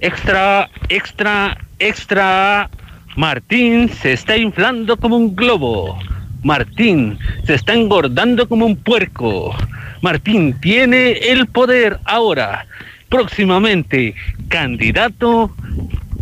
Extra, 0.00 0.68
extra, 0.88 1.56
extra. 1.78 2.68
Martín 3.14 3.88
se 4.02 4.14
está 4.14 4.36
inflando 4.36 4.96
como 4.96 5.16
un 5.18 5.36
globo. 5.36 5.96
Martín 6.42 7.16
se 7.46 7.54
está 7.54 7.74
engordando 7.74 8.48
como 8.48 8.66
un 8.66 8.74
puerco. 8.74 9.56
Martín 10.02 10.58
tiene 10.60 11.12
el 11.12 11.46
poder 11.46 12.00
ahora, 12.06 12.66
próximamente 13.08 14.16
candidato 14.48 15.54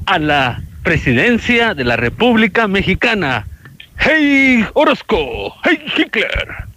a 0.05 0.19
la 0.19 0.63
presidencia 0.85 1.75
de 1.75 1.83
la 1.83 1.97
República 1.97 2.69
Mexicana. 2.69 3.49
¡Hey 3.99 4.65
Orozco! 4.75 5.55
¡Hey 5.65 5.83
Hitler! 5.97 6.69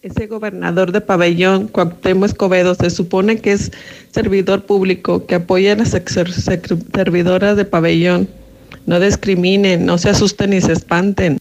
Ese 0.00 0.28
gobernador 0.28 0.92
de 0.92 1.00
pabellón, 1.02 1.66
Cuauhtémoc 1.66 2.30
Escobedo, 2.30 2.74
se 2.74 2.88
supone 2.88 3.40
que 3.40 3.52
es 3.52 3.72
servidor 4.12 4.64
público, 4.64 5.26
que 5.26 5.34
apoya 5.34 5.72
a 5.72 5.76
las 5.76 5.90
servidoras 5.90 7.56
de 7.56 7.64
pabellón. 7.64 8.30
No 8.86 9.00
discriminen, 9.00 9.84
no 9.84 9.98
se 9.98 10.08
asusten 10.08 10.50
ni 10.50 10.60
se 10.60 10.72
espanten. 10.72 11.38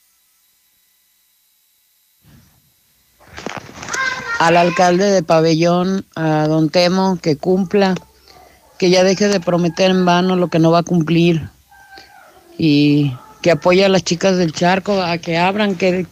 Al 4.39 4.57
alcalde 4.57 5.05
de 5.05 5.21
pabellón, 5.21 6.03
a 6.15 6.47
don 6.47 6.69
Temo, 6.69 7.19
que 7.21 7.37
cumpla 7.37 7.95
que 8.79 8.89
ya 8.89 9.03
deje 9.03 9.27
de 9.27 9.41
prometer 9.41 9.91
en 9.91 10.05
vano 10.05 10.35
lo 10.35 10.47
que 10.47 10.57
no 10.57 10.71
va 10.71 10.79
a 10.79 10.83
cumplir 10.83 11.49
y 12.57 13.13
que 13.41 13.51
apoye 13.51 13.85
a 13.85 13.89
las 13.89 14.03
chicas 14.03 14.37
del 14.37 14.53
charco 14.53 15.01
a 15.01 15.17
que 15.17 15.37
abran, 15.37 15.75
que 15.75 16.07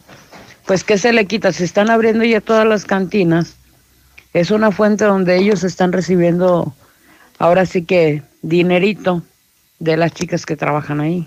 pues 0.66 0.84
que 0.84 0.98
se 0.98 1.14
le 1.14 1.26
quita, 1.26 1.50
se 1.50 1.64
están 1.64 1.90
abriendo 1.90 2.24
ya 2.24 2.42
todas 2.42 2.66
las 2.66 2.84
cantinas. 2.84 3.56
Es 4.34 4.50
una 4.50 4.70
fuente 4.70 5.06
donde 5.06 5.38
ellos 5.38 5.64
están 5.64 5.92
recibiendo 5.92 6.74
ahora 7.38 7.64
sí 7.64 7.84
que 7.84 8.22
dinerito 8.42 9.22
de 9.78 9.96
las 9.96 10.12
chicas 10.12 10.44
que 10.44 10.56
trabajan 10.56 11.00
ahí 11.00 11.26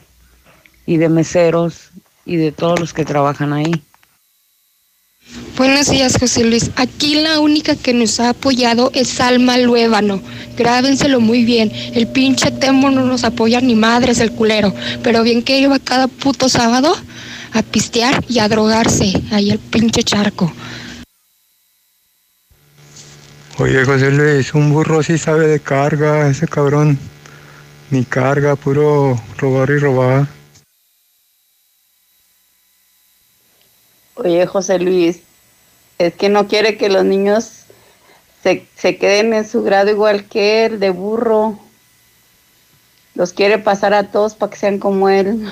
y 0.85 0.97
de 0.97 1.09
meseros 1.09 1.89
y 2.23 2.35
de 2.35 2.51
todos 2.51 2.79
los 2.79 2.93
que 2.93 3.03
trabajan 3.03 3.51
ahí. 3.51 3.83
Buenos 5.57 5.89
días, 5.89 6.17
José 6.19 6.43
Luis. 6.43 6.71
Aquí 6.75 7.21
la 7.21 7.39
única 7.39 7.75
que 7.75 7.93
nos 7.93 8.19
ha 8.19 8.29
apoyado 8.29 8.89
es 8.95 9.19
Alma 9.19 9.57
Luébano. 9.57 10.21
Grábenselo 10.57 11.19
muy 11.19 11.43
bien. 11.43 11.71
El 11.93 12.07
pinche 12.07 12.49
Temo 12.51 12.89
no 12.89 13.05
nos 13.05 13.23
apoya 13.23 13.61
ni 13.61 13.75
madres 13.75 14.19
el 14.19 14.31
culero. 14.31 14.73
Pero 15.03 15.21
bien 15.21 15.43
que 15.43 15.59
iba 15.59 15.77
cada 15.77 16.07
puto 16.07 16.49
sábado 16.49 16.95
a 17.53 17.61
pistear 17.61 18.23
y 18.27 18.39
a 18.39 18.47
drogarse. 18.47 19.13
Ahí 19.31 19.51
el 19.51 19.59
pinche 19.59 20.03
charco. 20.03 20.51
Oye, 23.59 23.85
José 23.85 24.09
Luis, 24.09 24.53
un 24.55 24.71
burro 24.71 25.03
sí 25.03 25.19
sabe 25.19 25.47
de 25.47 25.59
carga, 25.59 26.27
ese 26.27 26.47
cabrón. 26.47 26.97
Ni 27.91 28.03
carga, 28.05 28.55
puro 28.55 29.21
robar 29.37 29.69
y 29.69 29.77
robar. 29.77 30.40
Oye, 34.23 34.45
José 34.45 34.77
Luis, 34.77 35.21
es 35.97 36.13
que 36.13 36.29
no 36.29 36.47
quiere 36.47 36.77
que 36.77 36.89
los 36.89 37.03
niños 37.03 37.49
se, 38.43 38.65
se 38.75 38.97
queden 38.97 39.33
en 39.33 39.49
su 39.49 39.63
grado 39.63 39.89
igual 39.89 40.25
que 40.25 40.65
él, 40.65 40.79
de 40.79 40.91
burro. 40.91 41.59
Los 43.15 43.33
quiere 43.33 43.57
pasar 43.57 43.93
a 43.93 44.11
todos 44.11 44.35
para 44.35 44.51
que 44.51 44.59
sean 44.59 44.77
como 44.77 45.09
él. 45.09 45.51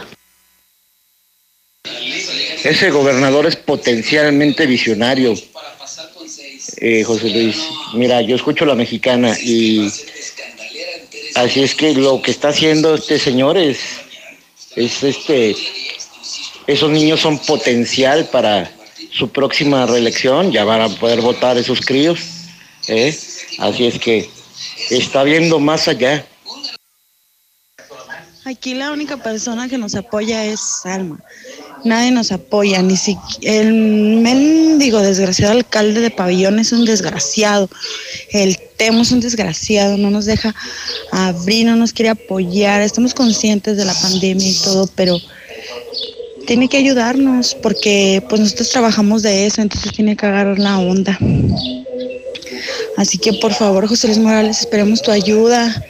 Ese 2.63 2.91
gobernador 2.91 3.47
es 3.47 3.55
potencialmente 3.55 4.65
visionario. 4.65 5.33
Eh, 6.77 7.03
José 7.03 7.29
Luis, 7.29 7.57
mira, 7.95 8.21
yo 8.21 8.35
escucho 8.35 8.65
la 8.65 8.75
mexicana 8.75 9.35
y 9.39 9.91
así 11.35 11.63
es 11.63 11.73
que 11.73 11.93
lo 11.93 12.21
que 12.21 12.31
está 12.31 12.49
haciendo 12.49 12.95
este 12.95 13.17
señor 13.17 13.57
es, 13.57 13.79
es 14.75 15.03
este 15.03 15.55
esos 16.69 16.91
niños 16.91 17.19
son 17.19 17.39
potencial 17.39 18.29
para 18.31 18.71
su 19.11 19.27
próxima 19.29 19.87
reelección, 19.87 20.51
ya 20.51 20.63
van 20.63 20.81
a 20.81 20.89
poder 20.89 21.19
votar 21.19 21.57
esos 21.57 21.81
críos. 21.81 22.19
¿eh? 22.87 23.17
Así 23.57 23.87
es 23.87 23.97
que 23.97 24.29
está 24.91 25.23
viendo 25.23 25.59
más 25.59 25.87
allá. 25.87 26.23
Aquí 28.45 28.75
la 28.75 28.91
única 28.91 29.17
persona 29.17 29.67
que 29.67 29.79
nos 29.79 29.95
apoya 29.95 30.45
es 30.45 30.59
Salma. 30.83 31.19
Nadie 31.83 32.11
nos 32.11 32.31
apoya, 32.31 32.81
ni 32.83 32.97
siquiera 32.97 33.61
el 33.61 33.73
mendigo 33.73 34.99
desgraciado 34.99 35.53
alcalde 35.53 36.01
de 36.01 36.11
Pabellón 36.11 36.59
es 36.59 36.71
un 36.71 36.85
desgraciado. 36.85 37.67
El 38.31 38.59
Temo 38.77 39.01
es 39.01 39.11
un 39.11 39.21
desgraciado, 39.21 39.97
no 39.97 40.11
nos 40.11 40.25
deja 40.25 40.53
abrir, 41.11 41.65
no 41.65 41.75
nos 41.75 41.93
quiere 41.93 42.09
apoyar. 42.09 42.81
Estamos 42.81 43.15
conscientes 43.15 43.75
de 43.75 43.85
la 43.85 43.93
pandemia 43.93 44.49
y 44.49 44.59
todo, 44.61 44.87
pero 44.95 45.17
tiene 46.49 46.67
que 46.67 46.77
ayudarnos 46.77 47.53
porque 47.61 48.23
pues 48.27 48.41
nosotros 48.41 48.71
trabajamos 48.71 49.21
de 49.21 49.45
eso, 49.45 49.61
entonces 49.61 49.91
tiene 49.91 50.17
que 50.17 50.25
agarrar 50.25 50.57
la 50.57 50.79
onda. 50.79 51.15
Así 52.97 53.19
que 53.19 53.33
por 53.33 53.53
favor, 53.53 53.87
José 53.87 54.07
Luis 54.07 54.17
Morales, 54.17 54.61
esperemos 54.61 55.03
tu 55.03 55.11
ayuda, 55.11 55.85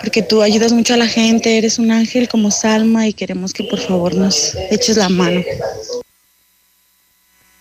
porque 0.00 0.22
tú 0.22 0.42
ayudas 0.42 0.72
mucho 0.72 0.94
a 0.94 0.96
la 0.96 1.06
gente, 1.06 1.56
eres 1.56 1.78
un 1.78 1.92
ángel 1.92 2.28
como 2.28 2.50
Salma 2.50 3.06
y 3.06 3.12
queremos 3.12 3.52
que 3.52 3.62
por 3.62 3.78
favor 3.78 4.16
nos 4.16 4.56
eches 4.72 4.96
la 4.96 5.08
mano. 5.08 5.44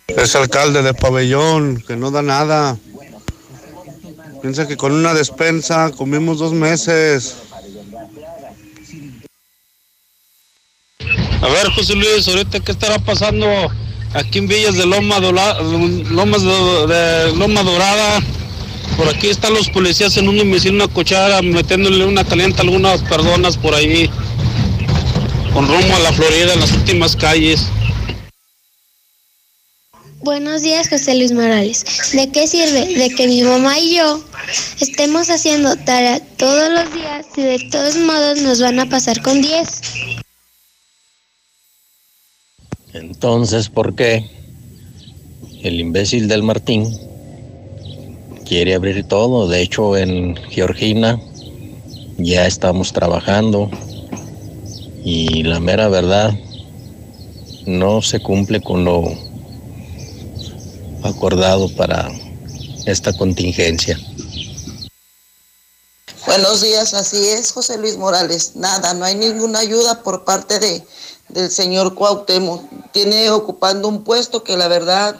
Es 0.07 0.35
alcalde 0.35 0.81
de 0.81 0.95
pabellón, 0.95 1.83
que 1.87 1.95
no 1.95 2.09
da 2.09 2.23
nada. 2.23 2.75
Piensa 4.41 4.67
que 4.67 4.77
con 4.77 4.93
una 4.93 5.13
despensa 5.13 5.91
comimos 5.95 6.39
dos 6.39 6.53
meses. 6.53 7.35
A 11.45 11.47
ver, 11.47 11.69
José 11.73 11.93
Luis, 11.93 12.27
ahorita 12.27 12.59
qué 12.59 12.71
estará 12.71 12.97
pasando 12.97 13.45
aquí 14.15 14.39
en 14.39 14.47
Villas 14.47 14.77
de 14.77 14.87
Loma, 14.87 15.19
Lomas 15.19 16.41
de, 16.41 17.35
Loma 17.37 17.61
Dorada. 17.61 18.19
Por 18.97 19.07
aquí 19.09 19.27
están 19.27 19.53
los 19.53 19.69
policías 19.69 20.17
en 20.17 20.27
un 20.27 20.39
domicilio, 20.39 20.83
una 20.83 20.91
cochara, 20.91 21.43
metiéndole 21.43 22.03
una 22.03 22.23
caliente 22.23 22.57
a 22.57 22.63
algunas 22.63 23.03
personas 23.03 23.57
por 23.57 23.75
ahí, 23.75 24.09
con 25.53 25.67
rumbo 25.67 25.95
a 25.95 25.99
la 25.99 26.13
Florida, 26.13 26.53
en 26.53 26.61
las 26.61 26.71
últimas 26.71 27.15
calles. 27.15 27.67
Buenos 30.21 30.63
días, 30.63 30.89
José 30.89 31.13
Luis 31.13 31.31
Morales. 31.31 31.85
¿De 32.13 32.31
qué 32.31 32.47
sirve? 32.47 32.87
De 32.97 33.11
que 33.11 33.27
mi 33.27 33.43
mamá 33.43 33.77
y 33.77 33.97
yo 33.97 34.25
estemos 34.79 35.29
haciendo 35.29 35.75
tarea 35.75 36.19
todos 36.37 36.71
los 36.71 36.91
días 36.91 37.27
y 37.37 37.41
de 37.43 37.69
todos 37.69 37.97
modos 37.97 38.41
nos 38.41 38.59
van 38.61 38.79
a 38.79 38.89
pasar 38.89 39.21
con 39.21 39.43
10. 39.43 39.81
Entonces, 42.95 43.67
¿por 43.67 43.93
qué 43.93 44.25
el 45.63 45.81
imbécil 45.81 46.29
del 46.29 46.43
Martín 46.43 46.97
quiere 48.47 48.73
abrir 48.73 49.05
todo? 49.05 49.49
De 49.49 49.61
hecho, 49.61 49.97
en 49.97 50.37
Georgina 50.49 51.19
ya 52.17 52.47
estamos 52.47 52.93
trabajando 52.93 53.69
y 55.03 55.43
la 55.43 55.59
mera 55.59 55.89
verdad 55.89 56.33
no 57.65 58.01
se 58.01 58.21
cumple 58.21 58.61
con 58.61 58.85
lo 58.85 59.03
acordado 61.03 61.67
para 61.75 62.09
esta 62.85 63.11
contingencia. 63.11 63.99
Buenos 66.25 66.61
días, 66.61 66.93
así 66.93 67.27
es, 67.27 67.51
José 67.51 67.77
Luis 67.77 67.97
Morales. 67.97 68.55
Nada, 68.55 68.93
no 68.93 69.03
hay 69.03 69.15
ninguna 69.15 69.59
ayuda 69.59 70.01
por 70.01 70.23
parte 70.23 70.59
de, 70.59 70.81
del 71.29 71.51
señor 71.51 71.95
Cuauhtémoc. 71.95 72.63
Tiene 72.91 73.29
ocupando 73.29 73.87
un 73.87 74.03
puesto 74.03 74.43
que 74.43 74.57
la 74.57 74.67
verdad, 74.67 75.15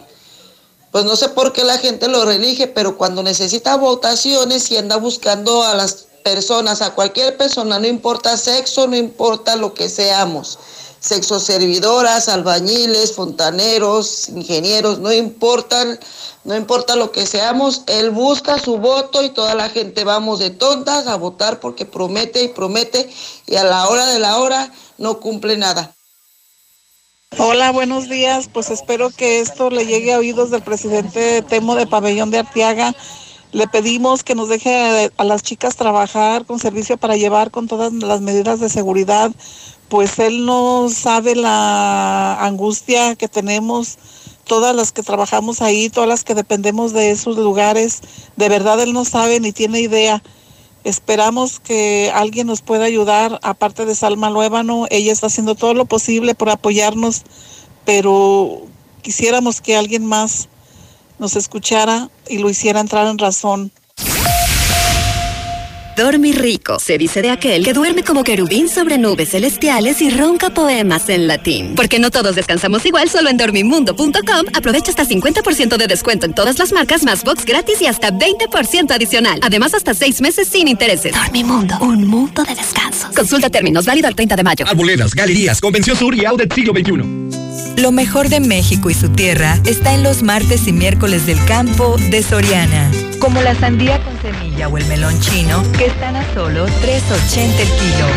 pues 0.91 1.05
no 1.05 1.15
sé 1.15 1.29
por 1.29 1.53
qué 1.53 1.63
la 1.63 1.77
gente 1.77 2.07
lo 2.07 2.25
relige, 2.25 2.67
pero 2.67 2.97
cuando 2.97 3.23
necesita 3.23 3.77
votaciones 3.77 4.69
y 4.71 4.77
anda 4.77 4.97
buscando 4.97 5.63
a 5.63 5.73
las 5.73 6.07
personas, 6.23 6.81
a 6.81 6.95
cualquier 6.95 7.37
persona, 7.37 7.79
no 7.79 7.87
importa 7.87 8.37
sexo, 8.37 8.87
no 8.87 8.95
importa 8.95 9.55
lo 9.55 9.73
que 9.73 9.89
seamos 9.89 10.57
sexoservidoras, 11.05 12.29
albañiles, 12.29 13.13
fontaneros, 13.13 14.27
ingenieros, 14.29 14.97
no 14.99 15.13
importan, 15.13 15.99
no 16.43 16.55
importa 16.55 16.95
lo 16.95 17.11
que 17.11 17.27
seamos, 17.27 17.83
él 17.85 18.09
busca 18.09 18.57
su 18.57 18.77
voto 18.77 19.21
y 19.21 19.29
toda 19.29 19.53
la 19.53 19.69
gente 19.69 20.03
vamos 20.03 20.39
de 20.39 20.49
tontas 20.49 21.05
a 21.05 21.15
votar 21.15 21.59
porque 21.59 21.85
promete 21.85 22.43
y 22.43 22.47
promete 22.47 23.07
y 23.45 23.55
a 23.55 23.63
la 23.63 23.87
hora 23.87 24.07
de 24.07 24.17
la 24.17 24.39
hora 24.39 24.73
no 24.97 25.19
cumple 25.19 25.57
nada. 25.57 25.94
Hola, 27.37 27.71
buenos 27.71 28.09
días. 28.09 28.49
Pues 28.51 28.69
espero 28.69 29.09
que 29.09 29.39
esto 29.39 29.69
le 29.69 29.85
llegue 29.85 30.13
a 30.13 30.19
oídos 30.19 30.51
del 30.51 30.61
presidente 30.61 31.41
Temo 31.41 31.75
de 31.75 31.87
Pabellón 31.87 32.31
de 32.31 32.39
Arteaga. 32.39 32.95
Le 33.51 33.67
pedimos 33.67 34.23
que 34.23 34.35
nos 34.35 34.49
deje 34.49 35.11
a 35.15 35.23
las 35.23 35.43
chicas 35.43 35.75
trabajar 35.75 36.45
con 36.45 36.59
servicio 36.59 36.97
para 36.97 37.15
llevar 37.15 37.51
con 37.51 37.67
todas 37.67 37.93
las 37.93 38.21
medidas 38.21 38.59
de 38.59 38.69
seguridad 38.69 39.31
pues 39.89 40.17
él 40.19 40.45
no 40.45 40.89
sabe 40.89 41.35
la 41.35 42.43
angustia 42.43 43.15
que 43.15 43.27
tenemos 43.27 43.97
todas 44.45 44.75
las 44.75 44.91
que 44.91 45.03
trabajamos 45.03 45.61
ahí, 45.61 45.89
todas 45.89 46.09
las 46.09 46.23
que 46.23 46.35
dependemos 46.35 46.93
de 46.93 47.11
esos 47.11 47.37
lugares. 47.37 48.01
De 48.35 48.49
verdad 48.49 48.79
él 48.79 48.93
no 48.93 49.05
sabe 49.05 49.39
ni 49.39 49.51
tiene 49.51 49.81
idea. 49.81 50.21
Esperamos 50.85 51.59
que 51.59 52.11
alguien 52.13 52.45
nos 52.45 52.61
pueda 52.61 52.85
ayudar, 52.85 53.39
aparte 53.41 53.87
de 53.87 53.95
Salma 53.95 54.29
Luébano. 54.29 54.85
Ella 54.91 55.11
está 55.11 55.25
haciendo 55.25 55.55
todo 55.55 55.73
lo 55.73 55.85
posible 55.85 56.35
por 56.35 56.51
apoyarnos, 56.51 57.23
pero 57.85 58.61
quisiéramos 59.01 59.61
que 59.61 59.75
alguien 59.75 60.05
más 60.05 60.47
nos 61.17 61.35
escuchara 61.35 62.11
y 62.29 62.37
lo 62.37 62.51
hiciera 62.51 62.79
entrar 62.79 63.07
en 63.07 63.17
razón. 63.17 63.71
Dormir 65.95 66.41
rico. 66.41 66.77
Se 66.79 66.97
dice 66.97 67.21
de 67.21 67.29
aquel 67.29 67.63
que 67.63 67.73
duerme 67.73 68.03
como 68.03 68.23
querubín 68.23 68.67
sobre 68.67 68.97
nubes 68.97 69.29
celestiales 69.29 70.01
y 70.01 70.09
ronca 70.09 70.49
poemas 70.49 71.07
en 71.09 71.27
latín. 71.27 71.73
Porque 71.75 71.99
no 71.99 72.11
todos 72.11 72.35
descansamos 72.35 72.85
igual, 72.85 73.09
solo 73.09 73.29
en 73.29 73.37
dormimundo.com 73.37 74.45
aprovecha 74.53 74.91
hasta 74.91 75.05
50% 75.05 75.77
de 75.77 75.87
descuento 75.87 76.25
en 76.25 76.33
todas 76.33 76.59
las 76.59 76.71
marcas, 76.71 77.03
más 77.03 77.23
box 77.23 77.45
gratis 77.45 77.81
y 77.81 77.85
hasta 77.87 78.11
20% 78.11 78.91
adicional. 78.91 79.39
Además, 79.41 79.73
hasta 79.73 79.93
seis 79.93 80.21
meses 80.21 80.47
sin 80.47 80.67
intereses. 80.67 81.13
Dormimundo, 81.13 81.77
un 81.79 82.05
mundo 82.07 82.43
de 82.43 82.55
descanso. 82.55 83.09
Consulta 83.15 83.49
términos, 83.49 83.85
válido 83.85 84.07
al 84.07 84.15
30 84.15 84.35
de 84.35 84.43
mayo. 84.43 84.65
Arboledas, 84.67 85.13
galerías, 85.13 85.61
Convención 85.61 85.95
Sur 85.97 86.15
y 86.15 86.25
Audet 86.25 86.53
Siglo 86.53 86.73
XXI. 86.73 87.44
Lo 87.77 87.91
mejor 87.91 88.29
de 88.29 88.39
México 88.39 88.89
y 88.89 88.93
su 88.93 89.09
tierra 89.09 89.59
está 89.65 89.93
en 89.93 90.03
los 90.03 90.23
martes 90.23 90.67
y 90.67 90.73
miércoles 90.73 91.25
del 91.25 91.43
campo 91.45 91.97
de 91.97 92.23
Soriana. 92.23 92.91
Como 93.19 93.41
la 93.41 93.55
sandía 93.55 94.01
con 94.03 94.19
semilla 94.21 94.67
o 94.67 94.77
el 94.77 94.85
melón 94.87 95.19
chino, 95.19 95.63
que 95.77 95.85
están 95.85 96.15
a 96.15 96.33
solo 96.33 96.67
3.80 96.67 97.59
el 97.59 97.67
kilo. 97.67 98.07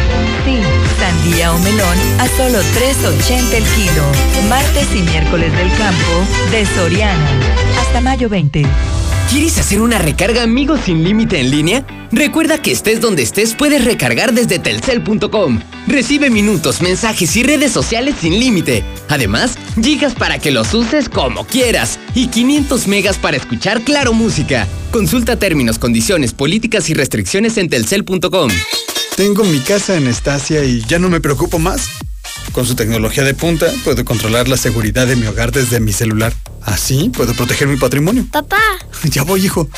Sí, 0.44 0.58
sandía 0.99 1.52
o 1.52 1.58
melón 1.58 1.99
a 2.18 2.26
solo 2.28 2.58
3.80 2.58 3.55
el 3.55 3.65
kilo. 3.65 4.49
Martes 4.49 4.89
y 4.94 5.02
miércoles 5.02 5.52
del 5.52 5.70
campo 5.76 6.50
de 6.50 6.67
Soriana. 6.67 7.28
Hasta 7.81 8.00
mayo 8.00 8.28
20. 8.28 8.62
¿Quieres 9.31 9.59
hacer 9.59 9.83
una 9.83 9.99
recarga 9.99 10.43
amigos 10.43 10.81
sin 10.87 11.05
límite 11.05 11.39
en 11.39 11.51
línea? 11.51 11.87
Recuerda 12.11 12.63
que 12.63 12.73
estés 12.73 13.03
donde 13.03 13.23
estés 13.23 13.55
puedes 13.55 13.85
recargar 13.85 14.33
desde 14.33 14.59
telcel.com. 14.59 15.61
Recibe 15.87 16.31
minutos, 16.31 16.81
mensajes 16.81 17.37
y 17.37 17.43
redes 17.43 17.71
sociales 17.71 18.15
sin 18.19 18.41
límite. 18.41 18.85
Además, 19.11 19.59
gigas 19.83 20.15
para 20.15 20.39
que 20.39 20.51
los 20.51 20.73
uses 20.73 21.11
como 21.11 21.45
quieras 21.45 21.99
y 22.15 22.29
500 22.29 22.89
megas 22.89 23.19
para 23.19 23.37
escuchar 23.37 23.83
Claro 23.83 24.15
Música. 24.15 24.67
Consulta 24.93 25.39
términos, 25.39 25.79
condiciones, 25.79 26.33
políticas 26.33 26.89
y 26.89 26.95
restricciones 26.95 27.59
en 27.59 27.69
telcel.com. 27.69 28.51
Tengo 29.15 29.45
mi 29.45 29.61
casa 29.61 29.97
en 29.97 30.07
Estacia 30.07 30.65
y 30.65 30.81
ya 30.87 30.99
no 30.99 31.11
me 31.11 31.21
preocupo 31.21 31.59
más. 31.59 31.87
Con 32.52 32.67
su 32.67 32.75
tecnología 32.75 33.25
de 33.25 33.35
punta, 33.35 33.67
puedo 33.85 34.05
controlar 34.05 34.49
la 34.49 34.57
seguridad 34.57 35.07
de 35.07 35.17
mi 35.17 35.27
hogar 35.27 35.52
desde 35.52 35.81
mi 35.81 35.93
celular. 35.93 36.33
Así 36.62 37.10
puedo 37.15 37.35
proteger 37.35 37.68
mi 37.68 37.77
patrimonio. 37.77 38.27
Papá. 38.31 38.59
Ya 39.05 39.23
voy, 39.23 39.44
hijo. 39.44 39.68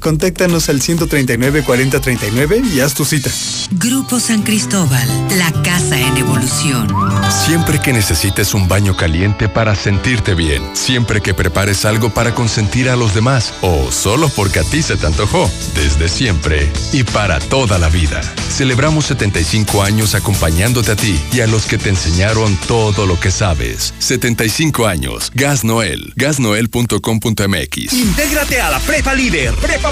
Contáctanos 0.00 0.68
al 0.68 0.80
139 0.80 1.62
4039 1.64 2.62
y 2.72 2.80
haz 2.80 2.94
tu 2.94 3.04
cita. 3.04 3.30
Grupo 3.72 4.20
San 4.20 4.42
Cristóbal, 4.42 5.08
la 5.36 5.52
casa 5.62 6.00
en 6.00 6.16
evolución. 6.16 6.88
Siempre 7.30 7.80
que 7.80 7.92
necesites 7.92 8.54
un 8.54 8.68
baño 8.68 8.96
caliente 8.96 9.48
para 9.48 9.74
sentirte 9.74 10.34
bien, 10.34 10.62
siempre 10.74 11.20
que 11.20 11.34
prepares 11.34 11.84
algo 11.84 12.10
para 12.10 12.34
consentir 12.34 12.88
a 12.88 12.96
los 12.96 13.14
demás 13.14 13.52
o 13.60 13.90
solo 13.92 14.28
porque 14.30 14.60
a 14.60 14.64
ti 14.64 14.82
se 14.82 14.96
te 14.96 15.06
antojó, 15.06 15.50
desde 15.74 16.08
siempre 16.08 16.70
y 16.92 17.02
para 17.02 17.38
toda 17.38 17.78
la 17.78 17.88
vida. 17.88 18.20
Celebramos 18.48 19.06
75 19.06 19.82
años 19.82 20.14
acompañándote 20.14 20.92
a 20.92 20.96
ti 20.96 21.18
y 21.32 21.40
a 21.40 21.46
los 21.46 21.66
que 21.66 21.78
te 21.78 21.90
enseñaron 21.90 22.56
todo 22.66 23.06
lo 23.06 23.20
que 23.20 23.30
sabes. 23.30 23.94
75 23.98 24.86
años. 24.86 25.30
Gas 25.34 25.64
Noel. 25.64 26.12
Gasnoel.com.mx. 26.16 27.92
Intégrate 27.92 28.60
a 28.60 28.70
la 28.70 28.80
Prepa 28.80 29.14
Líder, 29.14 29.54
Prepa 29.54 29.87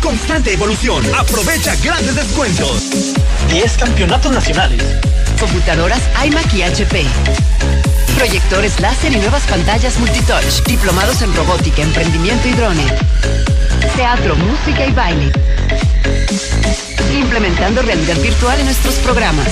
Constante 0.00 0.54
evolución. 0.54 1.04
Aprovecha 1.14 1.76
grandes 1.84 2.14
descuentos. 2.14 3.14
10 3.50 3.76
campeonatos 3.76 4.32
nacionales. 4.32 4.82
Computadoras 5.38 6.00
iMac 6.24 6.54
y 6.54 6.62
HP. 6.62 7.04
Proyectores 8.16 8.80
láser 8.80 9.12
y 9.12 9.16
nuevas 9.16 9.42
pantallas 9.42 9.98
multitouch. 9.98 10.64
Diplomados 10.66 11.20
en 11.20 11.34
robótica, 11.34 11.82
emprendimiento 11.82 12.48
y 12.48 12.52
drone. 12.52 12.86
Teatro, 13.94 14.34
música 14.34 14.86
y 14.86 14.92
baile. 14.92 15.30
Implementando 17.12 17.82
realidad 17.82 18.16
virtual 18.20 18.60
en 18.60 18.66
nuestros 18.66 18.94
programas. 18.96 19.48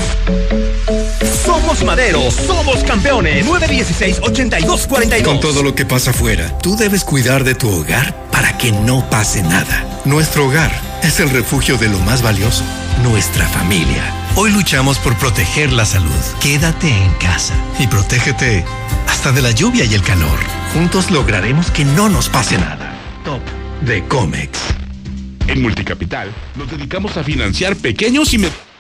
Somos 1.45 1.83
Madero, 1.85 2.31
somos 2.31 2.83
campeones. 2.85 3.47
916-8242. 3.47 5.23
Con 5.23 5.41
todo 5.41 5.63
lo 5.63 5.75
que 5.75 5.85
pasa 5.85 6.11
afuera, 6.11 6.57
tú 6.59 6.77
debes 6.77 7.05
cuidar 7.05 7.45
de 7.45 7.55
tu 7.55 7.69
hogar 7.71 8.15
para 8.31 8.57
que 8.59 8.73
no 8.73 9.09
pase 9.11 9.43
nada. 9.43 9.85
Nuestro 10.05 10.47
hogar 10.47 10.73
es 11.03 11.21
el 11.21 11.31
refugio 11.31 11.79
de 11.79 11.89
lo 11.89 11.99
más 12.01 12.23
valioso, 12.23 12.65
nuestra 13.03 13.47
familia. 13.49 14.03
Hoy 14.37 14.51
luchamos 14.51 14.99
por 14.99 15.17
proteger 15.17 15.73
la 15.73 15.85
salud. 15.85 16.11
Quédate 16.41 16.89
en 16.89 17.13
casa 17.15 17.55
y 17.79 17.87
protégete 17.87 18.65
hasta 19.09 19.33
de 19.33 19.43
la 19.43 19.51
lluvia 19.51 19.85
y 19.85 19.95
el 19.95 20.03
calor. 20.03 20.39
Juntos 20.75 21.11
lograremos 21.11 21.71
que 21.71 21.85
no 21.85 22.09
nos 22.09 22.29
pase 22.29 22.57
nada. 22.59 22.97
Top 23.25 23.41
de 23.83 24.07
Comex. 24.09 24.82
En 25.53 25.61
Multicapital 25.61 26.31
nos 26.57 26.71
dedicamos 26.71 27.19
a 27.19 27.23
financiar 27.23 27.77
pequeños 27.77 28.33
y 28.33 28.39
medianos 28.39 28.63